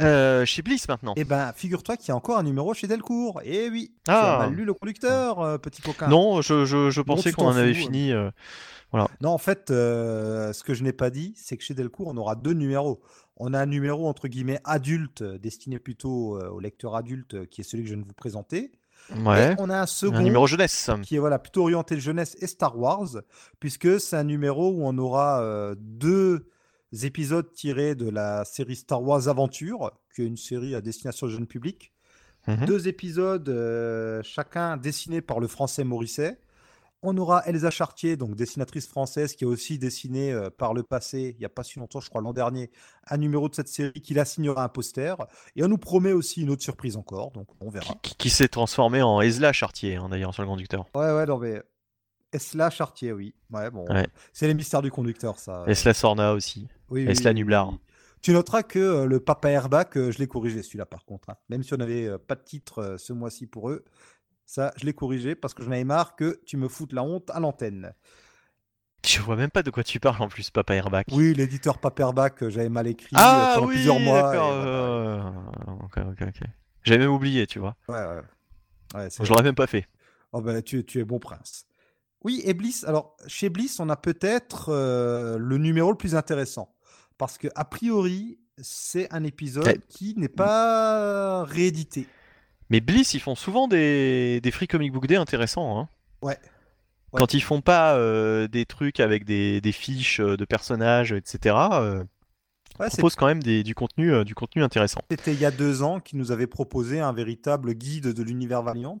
Euh, 0.00 0.44
chez 0.44 0.62
Bliss 0.62 0.88
maintenant. 0.88 1.14
Eh 1.16 1.24
ben, 1.24 1.52
figure-toi 1.54 1.96
qu'il 1.96 2.08
y 2.08 2.10
a 2.10 2.16
encore 2.16 2.38
un 2.38 2.42
numéro 2.42 2.74
chez 2.74 2.86
Delcourt. 2.86 3.40
Eh 3.44 3.68
oui, 3.70 3.92
tu 4.04 4.10
Ah. 4.10 4.36
as 4.36 4.38
mal 4.46 4.54
lu 4.54 4.64
le 4.64 4.74
conducteur, 4.74 5.40
euh, 5.40 5.58
petit 5.58 5.80
coquin. 5.80 6.08
Non, 6.08 6.42
je, 6.42 6.64
je, 6.64 6.90
je 6.90 7.00
pensais 7.00 7.30
tu 7.30 7.36
qu'on 7.36 7.46
en 7.46 7.56
avait 7.56 7.72
fous, 7.72 7.80
fini. 7.82 8.12
euh, 8.12 8.30
Non, 8.92 9.30
en 9.30 9.38
fait, 9.38 9.64
ce 9.68 10.62
que 10.64 10.74
je 10.74 10.82
n'ai 10.82 10.92
pas 10.92 11.10
dit, 11.10 11.34
c'est 11.36 11.56
que 11.56 11.62
chez 11.62 11.74
Delcourt, 11.74 12.08
on 12.08 12.16
aura 12.16 12.34
deux 12.34 12.52
numéros. 12.52 13.00
On 13.36 13.52
a 13.54 13.60
un 13.60 13.66
numéro 13.66 14.08
entre 14.08 14.28
guillemets 14.28 14.60
adulte, 14.64 15.22
destiné 15.22 15.78
plutôt 15.78 16.38
au 16.40 16.58
lecteur 16.60 16.96
adulte, 16.96 17.46
qui 17.48 17.60
est 17.60 17.64
celui 17.64 17.84
que 17.84 17.90
je 17.90 17.94
viens 17.94 18.02
de 18.02 18.08
vous 18.08 18.14
présenter. 18.14 18.72
Ouais. 19.14 19.52
Et 19.52 19.56
on 19.58 19.70
a 19.70 19.80
un 19.80 19.86
second 19.86 20.16
Un 20.16 20.22
numéro 20.22 20.46
jeunesse. 20.46 20.90
qui 21.02 21.16
est 21.16 21.18
voilà, 21.18 21.38
plutôt 21.38 21.62
orienté 21.62 21.98
jeunesse 22.00 22.36
et 22.40 22.46
Star 22.46 22.78
Wars, 22.78 23.08
puisque 23.60 24.00
c'est 24.00 24.16
un 24.16 24.24
numéro 24.24 24.70
où 24.70 24.86
on 24.86 24.96
aura 24.98 25.40
euh, 25.42 25.74
deux 25.78 26.48
épisodes 27.02 27.50
tirés 27.52 27.94
de 27.94 28.08
la 28.08 28.44
série 28.44 28.76
Star 28.76 29.02
Wars 29.02 29.28
Aventure, 29.28 29.92
qui 30.14 30.22
est 30.22 30.26
une 30.26 30.36
série 30.36 30.74
à 30.74 30.80
destination 30.80 31.28
jeune 31.28 31.46
public. 31.46 31.92
Mhm. 32.46 32.64
Deux 32.66 32.88
épisodes, 32.88 33.48
euh, 33.48 34.20
chacun 34.22 34.76
dessiné 34.76 35.20
par 35.20 35.40
le 35.40 35.48
français 35.48 35.84
Morisset. 35.84 36.38
On 37.02 37.16
aura 37.18 37.42
Elsa 37.46 37.70
Chartier, 37.70 38.16
donc 38.16 38.34
dessinatrice 38.34 38.88
française, 38.88 39.34
qui 39.34 39.44
a 39.44 39.48
aussi 39.48 39.78
dessiné 39.78 40.32
euh, 40.32 40.50
par 40.50 40.74
le 40.74 40.82
passé, 40.82 41.34
il 41.36 41.38
n'y 41.38 41.44
a 41.44 41.48
pas 41.50 41.62
si 41.62 41.78
longtemps, 41.78 42.00
je 42.00 42.08
crois 42.08 42.20
l'an 42.22 42.32
dernier, 42.32 42.70
un 43.08 43.18
numéro 43.18 43.48
de 43.48 43.54
cette 43.54 43.68
série 43.68 43.92
qui 44.00 44.14
la 44.14 44.24
signera 44.24 44.64
un 44.64 44.68
poster. 44.68 45.14
Et 45.54 45.62
on 45.62 45.68
nous 45.68 45.78
promet 45.78 46.12
aussi 46.12 46.42
une 46.42 46.50
autre 46.50 46.62
surprise 46.62 46.96
encore, 46.96 47.30
donc 47.32 47.48
on 47.60 47.68
verra. 47.70 47.94
Qui, 48.02 48.14
qui 48.16 48.30
s'est 48.30 48.48
transformé 48.48 49.02
en 49.02 49.20
Esla 49.20 49.52
Chartier, 49.52 49.96
hein, 49.96 50.08
d'ailleurs, 50.08 50.32
sur 50.34 50.42
le 50.42 50.48
conducteur. 50.48 50.86
Ouais, 50.94 51.12
ouais, 51.12 51.26
non, 51.26 51.38
mais. 51.38 51.62
Esla 52.32 52.70
Chartier, 52.70 53.12
oui. 53.12 53.34
Ouais, 53.50 53.70
bon. 53.70 53.86
Ouais. 53.88 54.06
C'est 54.32 54.46
les 54.48 54.54
mystères 54.54 54.82
du 54.82 54.90
conducteur, 54.90 55.38
ça. 55.38 55.64
Esla 55.68 55.94
Sorna 55.94 56.32
aussi. 56.32 56.66
Oui, 56.90 57.06
Esla 57.08 57.30
oui, 57.30 57.36
Nublar. 57.36 57.68
oui. 57.70 57.78
Tu 58.22 58.32
noteras 58.32 58.64
que 58.64 58.78
euh, 58.80 59.06
le 59.06 59.20
Papa 59.20 59.50
Airbag, 59.50 59.88
euh, 59.96 60.10
je 60.10 60.18
l'ai 60.18 60.26
corrigé 60.26 60.62
celui-là 60.62 60.86
par 60.86 61.04
contre. 61.04 61.30
hein. 61.30 61.36
Même 61.48 61.62
si 61.62 61.72
on 61.74 61.76
n'avait 61.76 62.18
pas 62.18 62.34
de 62.34 62.42
titre 62.42 62.96
ce 62.98 63.12
mois-ci 63.12 63.46
pour 63.46 63.70
eux, 63.70 63.84
ça, 64.46 64.72
je 64.76 64.86
l'ai 64.86 64.94
corrigé 64.94 65.34
parce 65.34 65.52
que 65.54 65.62
j'en 65.62 65.70
avais 65.72 65.84
marre 65.84 66.16
que 66.16 66.40
tu 66.46 66.56
me 66.56 66.68
foutes 66.68 66.92
la 66.92 67.02
honte 67.02 67.28
à 67.30 67.40
l'antenne. 67.40 67.92
Je 69.04 69.20
vois 69.20 69.36
même 69.36 69.50
pas 69.50 69.62
de 69.62 69.70
quoi 69.70 69.84
tu 69.84 70.00
parles 70.00 70.20
en 70.22 70.28
plus, 70.28 70.50
Papa 70.50 70.74
Airbag. 70.74 71.04
Oui, 71.12 71.32
l'éditeur 71.34 71.78
Papa 71.78 72.02
Airbag, 72.02 72.32
euh, 72.42 72.50
j'avais 72.50 72.68
mal 72.68 72.86
écrit 72.88 73.14
euh, 73.14 73.18
Ah 73.20 73.52
pendant 73.54 73.68
oui, 73.68 73.74
plusieurs 73.74 74.00
mois. 74.00 74.18
et 74.18 74.22
d'accord. 74.22 74.52
voilà. 74.54 74.70
euh, 74.70 75.20
Ok, 75.84 75.98
ok, 75.98 76.28
ok. 76.28 76.48
J'avais 76.82 76.98
même 76.98 77.12
oublié, 77.12 77.46
tu 77.46 77.58
vois. 77.58 77.76
Ouais, 77.88 77.94
ouais. 78.04 78.20
Ouais, 78.94 79.08
Je 79.20 79.28
l'aurais 79.28 79.42
même 79.44 79.54
pas 79.54 79.66
fait. 79.66 79.86
Oh 80.32 80.40
ben, 80.40 80.62
tu, 80.62 80.84
tu 80.84 80.98
es 81.00 81.04
bon 81.04 81.18
prince. 81.18 81.66
Oui, 82.24 82.40
et 82.44 82.54
Bliss, 82.54 82.82
alors 82.84 83.16
chez 83.28 83.48
Bliss, 83.48 83.78
on 83.78 83.88
a 83.90 83.96
peut-être 83.96 84.70
euh, 84.70 85.38
le 85.38 85.58
numéro 85.58 85.90
le 85.90 85.96
plus 85.96 86.14
intéressant. 86.16 86.74
Parce 87.18 87.38
que, 87.38 87.48
a 87.54 87.64
priori, 87.64 88.38
c'est 88.60 89.12
un 89.12 89.22
épisode 89.24 89.66
Ouais. 89.66 89.80
qui 89.88 90.14
n'est 90.16 90.28
pas 90.28 91.44
réédité. 91.44 92.06
Mais 92.70 92.80
Bliss, 92.80 93.14
ils 93.14 93.20
font 93.20 93.34
souvent 93.34 93.68
des, 93.68 94.40
des 94.42 94.50
free 94.50 94.66
comic 94.66 94.92
book 94.92 95.06
day 95.06 95.16
intéressants. 95.16 95.78
Hein. 95.78 95.88
Ouais. 96.22 96.38
Ouais. 97.12 97.20
Quand 97.20 97.34
ils 97.34 97.42
font 97.42 97.60
pas 97.60 97.96
euh, 97.96 98.48
des 98.48 98.66
trucs 98.66 98.98
avec 99.00 99.24
des, 99.24 99.60
des 99.60 99.72
fiches 99.72 100.20
euh, 100.20 100.36
de 100.36 100.44
personnages, 100.44 101.12
etc., 101.12 101.54
euh, 101.72 102.04
Ouais, 102.78 102.88
ils 102.88 102.90
proposent 102.90 103.16
quand 103.16 103.26
même 103.26 103.42
des, 103.42 103.62
du, 103.62 103.74
contenu, 103.74 104.12
euh, 104.12 104.24
du 104.24 104.34
contenu 104.34 104.62
intéressant. 104.62 105.00
C'était 105.10 105.32
il 105.32 105.40
y 105.40 105.46
a 105.46 105.50
deux 105.50 105.82
ans 105.82 106.00
qu'ils 106.00 106.18
nous 106.18 106.30
avaient 106.30 106.46
proposé 106.46 107.00
un 107.00 107.12
véritable 107.12 107.72
guide 107.74 108.12
de 108.12 108.22
l'univers 108.22 108.62
Valiant. 108.62 109.00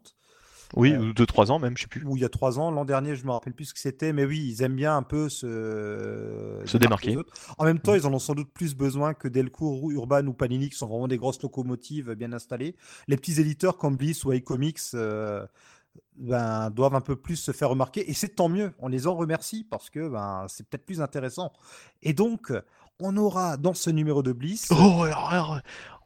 Oui, 0.74 0.92
Euh, 0.92 1.10
ou 1.10 1.12
2-3 1.12 1.50
ans 1.50 1.58
même, 1.58 1.76
je 1.76 1.82
sais 1.82 1.88
plus. 1.88 2.04
ou 2.04 2.16
il 2.16 2.22
y 2.22 2.24
a 2.24 2.28
trois 2.28 2.58
ans. 2.58 2.70
L'an 2.70 2.84
dernier, 2.84 3.14
je 3.14 3.24
me 3.24 3.30
rappelle 3.30 3.52
plus 3.54 3.66
ce 3.66 3.74
que 3.74 3.80
c'était, 3.80 4.12
mais 4.12 4.24
oui, 4.24 4.44
ils 4.48 4.62
aiment 4.62 4.74
bien 4.76 4.96
un 4.96 5.02
peu 5.02 5.28
se, 5.28 6.60
Se 6.64 6.76
démarquer. 6.76 7.16
En 7.58 7.64
même 7.64 7.78
temps, 7.78 7.94
ils 7.94 8.06
en 8.06 8.12
ont 8.12 8.18
sans 8.18 8.34
doute 8.34 8.50
plus 8.52 8.74
besoin 8.74 9.14
que 9.14 9.28
Delcourt, 9.28 9.82
ou 9.84 9.92
Urban 9.92 10.26
ou 10.26 10.32
Panini, 10.32 10.68
qui 10.70 10.76
sont 10.76 10.86
vraiment 10.88 11.08
des 11.08 11.18
grosses 11.18 11.40
locomotives 11.42 12.14
bien 12.14 12.32
installées. 12.32 12.74
Les 13.08 13.16
petits 13.16 13.40
éditeurs 13.40 13.78
comme 13.78 13.96
Bliss 13.96 14.24
ou 14.24 14.32
iComics 14.32 14.80
euh, 14.94 15.46
ben, 16.16 16.70
doivent 16.70 16.94
un 16.94 17.00
peu 17.00 17.16
plus 17.16 17.36
se 17.36 17.52
faire 17.52 17.70
remarquer, 17.70 18.10
et 18.10 18.14
c'est 18.14 18.34
tant 18.34 18.48
mieux. 18.48 18.72
On 18.80 18.88
les 18.88 19.06
en 19.06 19.14
remercie 19.14 19.64
parce 19.64 19.88
que 19.90 20.08
ben, 20.08 20.46
c'est 20.48 20.68
peut-être 20.68 20.84
plus 20.86 21.00
intéressant. 21.00 21.52
Et 22.02 22.12
donc, 22.12 22.52
on 23.00 23.16
aura 23.16 23.56
dans 23.56 23.74
ce 23.74 23.90
numéro 23.90 24.22
de 24.22 24.32
Bliss. 24.32 24.68
Oh, 24.72 25.04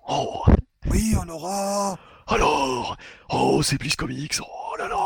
oh, 0.09 0.43
Oui, 0.91 1.15
on 1.25 1.29
aura. 1.29 1.99
Alors, 2.31 2.97
oh, 3.33 3.63
c'est 3.63 3.79
Bliss 3.79 3.97
Comics, 3.97 4.39
oh 4.41 4.77
là 4.79 4.89
là, 4.89 4.97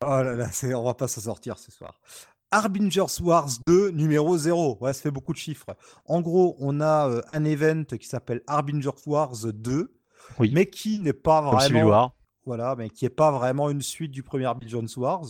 Oh 0.00 0.06
là 0.22 0.34
là, 0.34 0.48
c'est- 0.52 0.74
on 0.74 0.84
va 0.84 0.94
pas 0.94 1.08
s'en 1.08 1.20
sortir 1.20 1.58
ce 1.58 1.70
soir. 1.72 2.00
Harbingers 2.50 3.20
Wars 3.20 3.48
2, 3.66 3.90
numéro 3.90 4.36
0. 4.38 4.78
Ouais, 4.80 4.92
ça 4.92 5.02
fait 5.02 5.10
beaucoup 5.10 5.32
de 5.32 5.38
chiffres. 5.38 5.76
En 6.06 6.20
gros, 6.22 6.56
on 6.60 6.80
a 6.80 7.08
euh, 7.08 7.20
un 7.32 7.44
event 7.44 7.84
qui 7.84 8.06
s'appelle 8.06 8.42
Harbingers 8.46 8.90
Wars 9.06 9.36
2, 9.52 9.92
Oui. 10.38 10.50
mais 10.54 10.66
qui 10.66 10.98
n'est 11.00 11.12
pas 11.12 11.42
comme 11.50 11.60
Civil 11.60 11.74
vraiment, 11.82 11.90
War, 11.90 12.12
voilà, 12.46 12.74
mais 12.76 12.88
qui 12.90 13.04
est 13.04 13.10
pas 13.10 13.30
vraiment 13.32 13.68
une 13.70 13.82
suite 13.82 14.12
du 14.12 14.22
premier 14.22 14.46
Harbingers 14.46 14.80
Wars. 14.96 15.26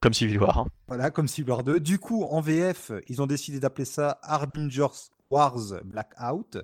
comme 0.00 0.14
Civil 0.14 0.40
War. 0.40 0.58
hein. 0.58 0.66
Voilà, 0.88 1.10
comme 1.12 1.28
Civil 1.28 1.50
War 1.50 1.62
2. 1.62 1.78
Du 1.78 2.00
coup, 2.00 2.24
en 2.24 2.40
VF, 2.40 2.90
ils 3.08 3.22
ont 3.22 3.26
décidé 3.28 3.60
d'appeler 3.60 3.84
ça 3.84 4.18
Harbingers 4.22 4.88
Wars 5.30 5.58
Blackout. 5.84 6.58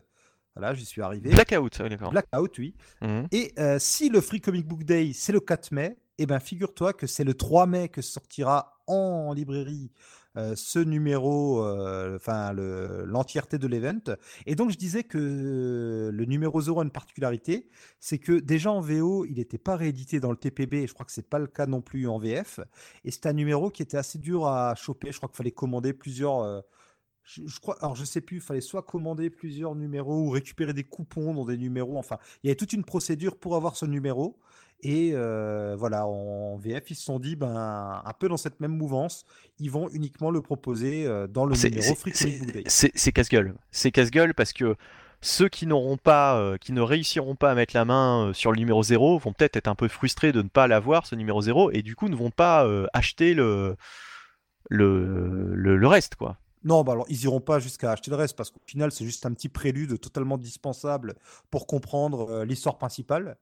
Voilà, 0.58 0.74
j'y 0.74 0.84
suis 0.84 1.00
arrivé. 1.02 1.30
Blackout, 1.30 1.78
oui, 1.80 1.88
d'accord. 1.88 2.10
Blackout, 2.10 2.58
oui. 2.58 2.74
Mhm. 3.00 3.28
Et 3.30 3.52
euh, 3.58 3.78
si 3.78 4.08
le 4.08 4.20
Free 4.20 4.40
Comic 4.40 4.66
Book 4.66 4.82
Day, 4.82 5.12
c'est 5.14 5.32
le 5.32 5.38
4 5.40 5.70
mai, 5.72 5.96
eh 6.18 6.26
ben 6.26 6.40
figure-toi 6.40 6.92
que 6.92 7.06
c'est 7.06 7.22
le 7.24 7.34
3 7.34 7.66
mai 7.66 7.88
que 7.88 8.02
sortira 8.02 8.80
en 8.88 9.32
librairie 9.32 9.92
euh, 10.36 10.54
ce 10.56 10.80
numéro, 10.80 11.64
euh, 11.64 12.16
enfin 12.16 12.52
le- 12.52 13.04
l'entièreté 13.06 13.58
de 13.58 13.66
l'event. 13.68 14.00
Et 14.46 14.56
donc 14.56 14.70
je 14.70 14.76
disais 14.76 15.04
que 15.04 16.10
le 16.12 16.24
numéro 16.24 16.60
0 16.60 16.80
a 16.80 16.84
une 16.84 16.90
particularité, 16.90 17.68
c'est 18.00 18.18
que 18.18 18.32
déjà 18.40 18.72
en 18.72 18.80
VO, 18.80 19.24
il 19.26 19.34
n'était 19.36 19.58
pas 19.58 19.76
réédité 19.76 20.18
dans 20.20 20.30
le 20.32 20.36
TPB, 20.36 20.74
et 20.82 20.86
je 20.88 20.92
crois 20.94 21.06
que 21.06 21.12
c'est 21.12 21.28
pas 21.28 21.38
le 21.38 21.46
cas 21.46 21.66
non 21.66 21.80
plus 21.82 22.08
en 22.08 22.18
VF. 22.18 22.58
Et 23.04 23.10
c'est 23.12 23.26
un 23.26 23.32
numéro 23.32 23.70
qui 23.70 23.82
était 23.82 23.96
assez 23.96 24.18
dur 24.18 24.46
à 24.48 24.74
choper, 24.74 25.12
je 25.12 25.18
crois 25.18 25.28
qu'il 25.28 25.36
fallait 25.36 25.52
commander 25.52 25.92
plusieurs... 25.92 26.64
je, 27.30 27.42
je 27.46 27.60
crois, 27.60 27.76
alors 27.80 27.94
je 27.94 28.04
sais 28.04 28.20
plus, 28.22 28.36
il 28.38 28.42
fallait 28.42 28.60
soit 28.62 28.82
commander 28.82 29.28
plusieurs 29.30 29.74
numéros 29.74 30.26
ou 30.26 30.30
récupérer 30.30 30.72
des 30.72 30.84
coupons 30.84 31.34
dans 31.34 31.44
des 31.44 31.58
numéros. 31.58 31.98
Enfin, 31.98 32.16
il 32.42 32.46
y 32.46 32.50
avait 32.50 32.56
toute 32.56 32.72
une 32.72 32.84
procédure 32.84 33.36
pour 33.36 33.54
avoir 33.56 33.76
ce 33.76 33.84
numéro. 33.86 34.38
Et 34.82 35.10
euh, 35.12 35.74
voilà, 35.76 36.06
en 36.06 36.56
VF, 36.56 36.90
ils 36.90 36.94
se 36.94 37.02
sont 37.02 37.18
dit, 37.18 37.34
ben, 37.34 38.00
un 38.04 38.12
peu 38.12 38.28
dans 38.28 38.36
cette 38.36 38.60
même 38.60 38.76
mouvance, 38.76 39.24
ils 39.58 39.70
vont 39.72 39.88
uniquement 39.90 40.30
le 40.30 40.40
proposer 40.40 41.04
euh, 41.04 41.26
dans 41.26 41.44
le 41.44 41.56
numéro 41.80 41.94
Free 41.96 42.12
c'est- 42.14 43.10
casse-gueule. 43.12 43.54
C'est 43.72 43.90
casse-gueule 43.90 44.34
parce 44.34 44.52
que 44.52 44.76
ceux 45.20 45.48
qui 45.48 45.66
n'auront 45.66 45.96
pas, 45.96 46.38
euh, 46.38 46.56
qui 46.58 46.70
ne 46.72 46.80
réussiront 46.80 47.34
pas 47.34 47.50
à 47.50 47.54
mettre 47.56 47.74
la 47.74 47.84
main 47.84 48.28
euh, 48.28 48.32
sur 48.32 48.52
le 48.52 48.58
numéro 48.58 48.84
0 48.84 49.18
vont 49.18 49.32
peut-être 49.32 49.56
être 49.56 49.66
un 49.66 49.74
peu 49.74 49.88
frustrés 49.88 50.30
de 50.30 50.42
ne 50.42 50.48
pas 50.48 50.68
l'avoir, 50.68 51.06
ce 51.06 51.16
numéro 51.16 51.42
0, 51.42 51.72
et 51.72 51.82
du 51.82 51.96
coup 51.96 52.08
ne 52.08 52.14
vont 52.14 52.30
pas 52.30 52.64
euh, 52.64 52.86
acheter 52.92 53.34
le, 53.34 53.74
le, 54.70 55.54
le, 55.54 55.76
le 55.76 55.86
reste, 55.88 56.14
quoi. 56.14 56.36
Non, 56.64 56.82
bah 56.82 56.92
alors 56.92 57.06
ils 57.08 57.22
iront 57.24 57.40
pas 57.40 57.58
jusqu'à 57.58 57.92
acheter 57.92 58.10
le 58.10 58.16
reste 58.16 58.36
parce 58.36 58.50
qu'au 58.50 58.60
final, 58.66 58.92
c'est 58.92 59.04
juste 59.04 59.26
un 59.26 59.32
petit 59.32 59.48
prélude 59.48 60.00
totalement 60.00 60.38
dispensable 60.38 61.14
pour 61.50 61.66
comprendre 61.66 62.30
euh, 62.30 62.44
l'histoire 62.44 62.78
principale. 62.78 63.36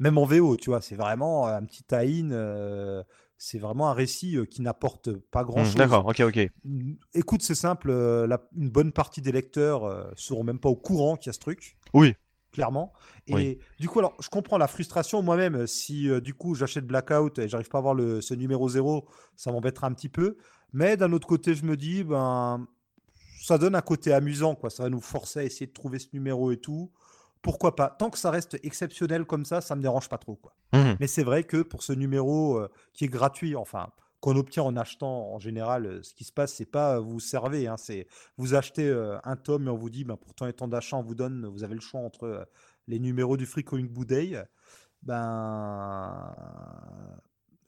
Même 0.00 0.18
en 0.18 0.24
VO, 0.26 0.56
tu 0.56 0.70
vois, 0.70 0.80
c'est 0.80 0.96
vraiment 0.96 1.48
euh, 1.48 1.56
un 1.56 1.64
petit 1.64 1.84
tie-in. 1.84 2.30
euh, 2.32 3.02
c'est 3.38 3.58
vraiment 3.58 3.88
un 3.90 3.94
récit 3.94 4.36
euh, 4.36 4.44
qui 4.46 4.62
n'apporte 4.62 5.12
pas 5.12 5.44
Hmm, 5.54 5.74
grand-chose. 5.74 5.74
D'accord, 5.76 6.06
ok, 6.06 6.20
ok. 6.20 6.48
Mm, 6.64 6.94
Écoute, 7.14 7.42
c'est 7.42 7.54
simple, 7.56 7.92
la- 7.92 8.48
une 8.56 8.70
bonne 8.70 8.92
partie 8.92 9.22
des 9.22 9.32
lecteurs 9.32 10.12
seront 10.16 10.44
même 10.44 10.58
pas 10.60 10.68
au 10.70 10.76
courant 10.76 11.16
qu'il 11.16 11.28
y 11.28 11.30
a 11.30 11.34
ce 11.34 11.40
truc. 11.40 11.76
Oui. 11.94 12.14
Clairement. 12.52 12.92
Et 13.26 13.34
Oui. 13.34 13.58
du 13.80 13.88
coup, 13.88 13.98
alors, 13.98 14.14
je 14.20 14.28
comprends 14.28 14.58
la 14.58 14.68
frustration 14.68 15.22
moi-même. 15.22 15.66
Si 15.66 16.08
du 16.20 16.34
coup 16.34 16.54
j'achète 16.54 16.86
Blackout 16.86 17.38
et 17.40 17.48
j'arrive 17.48 17.68
pas 17.68 17.78
à 17.78 17.80
avoir 17.80 17.94
le, 17.94 18.20
ce 18.20 18.32
numéro 18.34 18.68
0, 18.68 19.08
ça 19.36 19.50
m'embêtera 19.50 19.88
un 19.88 19.92
petit 19.92 20.08
peu. 20.08 20.36
Mais 20.74 20.98
d'un 20.98 21.12
autre 21.12 21.26
côté, 21.26 21.54
je 21.54 21.64
me 21.64 21.76
dis, 21.76 22.04
ben, 22.04 22.66
ça 23.40 23.58
donne 23.58 23.74
un 23.74 23.80
côté 23.80 24.12
amusant, 24.12 24.54
quoi. 24.56 24.68
Ça 24.68 24.82
va 24.82 24.90
nous 24.90 25.00
forcer 25.00 25.40
à 25.40 25.44
essayer 25.44 25.66
de 25.66 25.72
trouver 25.72 25.98
ce 25.98 26.08
numéro 26.12 26.50
et 26.50 26.58
tout. 26.58 26.90
Pourquoi 27.42 27.76
pas? 27.76 27.88
Tant 27.88 28.10
que 28.10 28.18
ça 28.18 28.30
reste 28.30 28.58
exceptionnel 28.62 29.24
comme 29.24 29.44
ça, 29.44 29.60
ça 29.60 29.76
me 29.76 29.82
dérange 29.82 30.08
pas 30.08 30.18
trop, 30.18 30.34
quoi. 30.34 30.54
Mhm. 30.72 30.96
Mais 30.98 31.06
c'est 31.06 31.22
vrai 31.22 31.44
que 31.44 31.62
pour 31.62 31.82
ce 31.82 31.92
numéro 31.92 32.58
euh, 32.58 32.68
qui 32.92 33.04
est 33.04 33.08
gratuit, 33.08 33.54
enfin, 33.54 33.88
qu'on 34.20 34.34
obtient 34.36 34.62
en 34.62 34.76
achetant 34.76 35.32
en 35.32 35.38
général, 35.38 35.86
euh, 35.86 36.02
ce 36.02 36.14
qui 36.14 36.24
se 36.24 36.32
passe, 36.32 36.54
c'est 36.54 36.64
pas 36.64 36.96
euh, 36.96 37.00
vous 37.00 37.20
servez, 37.20 37.68
hein, 37.68 37.76
c'est 37.76 38.08
vous 38.38 38.54
achetez 38.54 38.88
euh, 38.88 39.18
un 39.22 39.36
tome 39.36 39.66
et 39.66 39.70
on 39.70 39.76
vous 39.76 39.90
dit, 39.90 40.04
ben, 40.04 40.16
pourtant 40.16 40.46
étant 40.46 40.66
d'achat, 40.66 40.96
on 40.96 41.02
vous 41.02 41.14
donne, 41.14 41.46
vous 41.46 41.62
avez 41.62 41.74
le 41.74 41.82
choix 41.82 42.00
entre 42.00 42.24
euh, 42.24 42.44
les 42.88 42.98
numéros 42.98 43.36
du 43.36 43.46
Free 43.46 43.62
Comic 43.62 43.92
Book 43.92 44.06
Day. 44.06 44.42
Ben, 45.02 46.34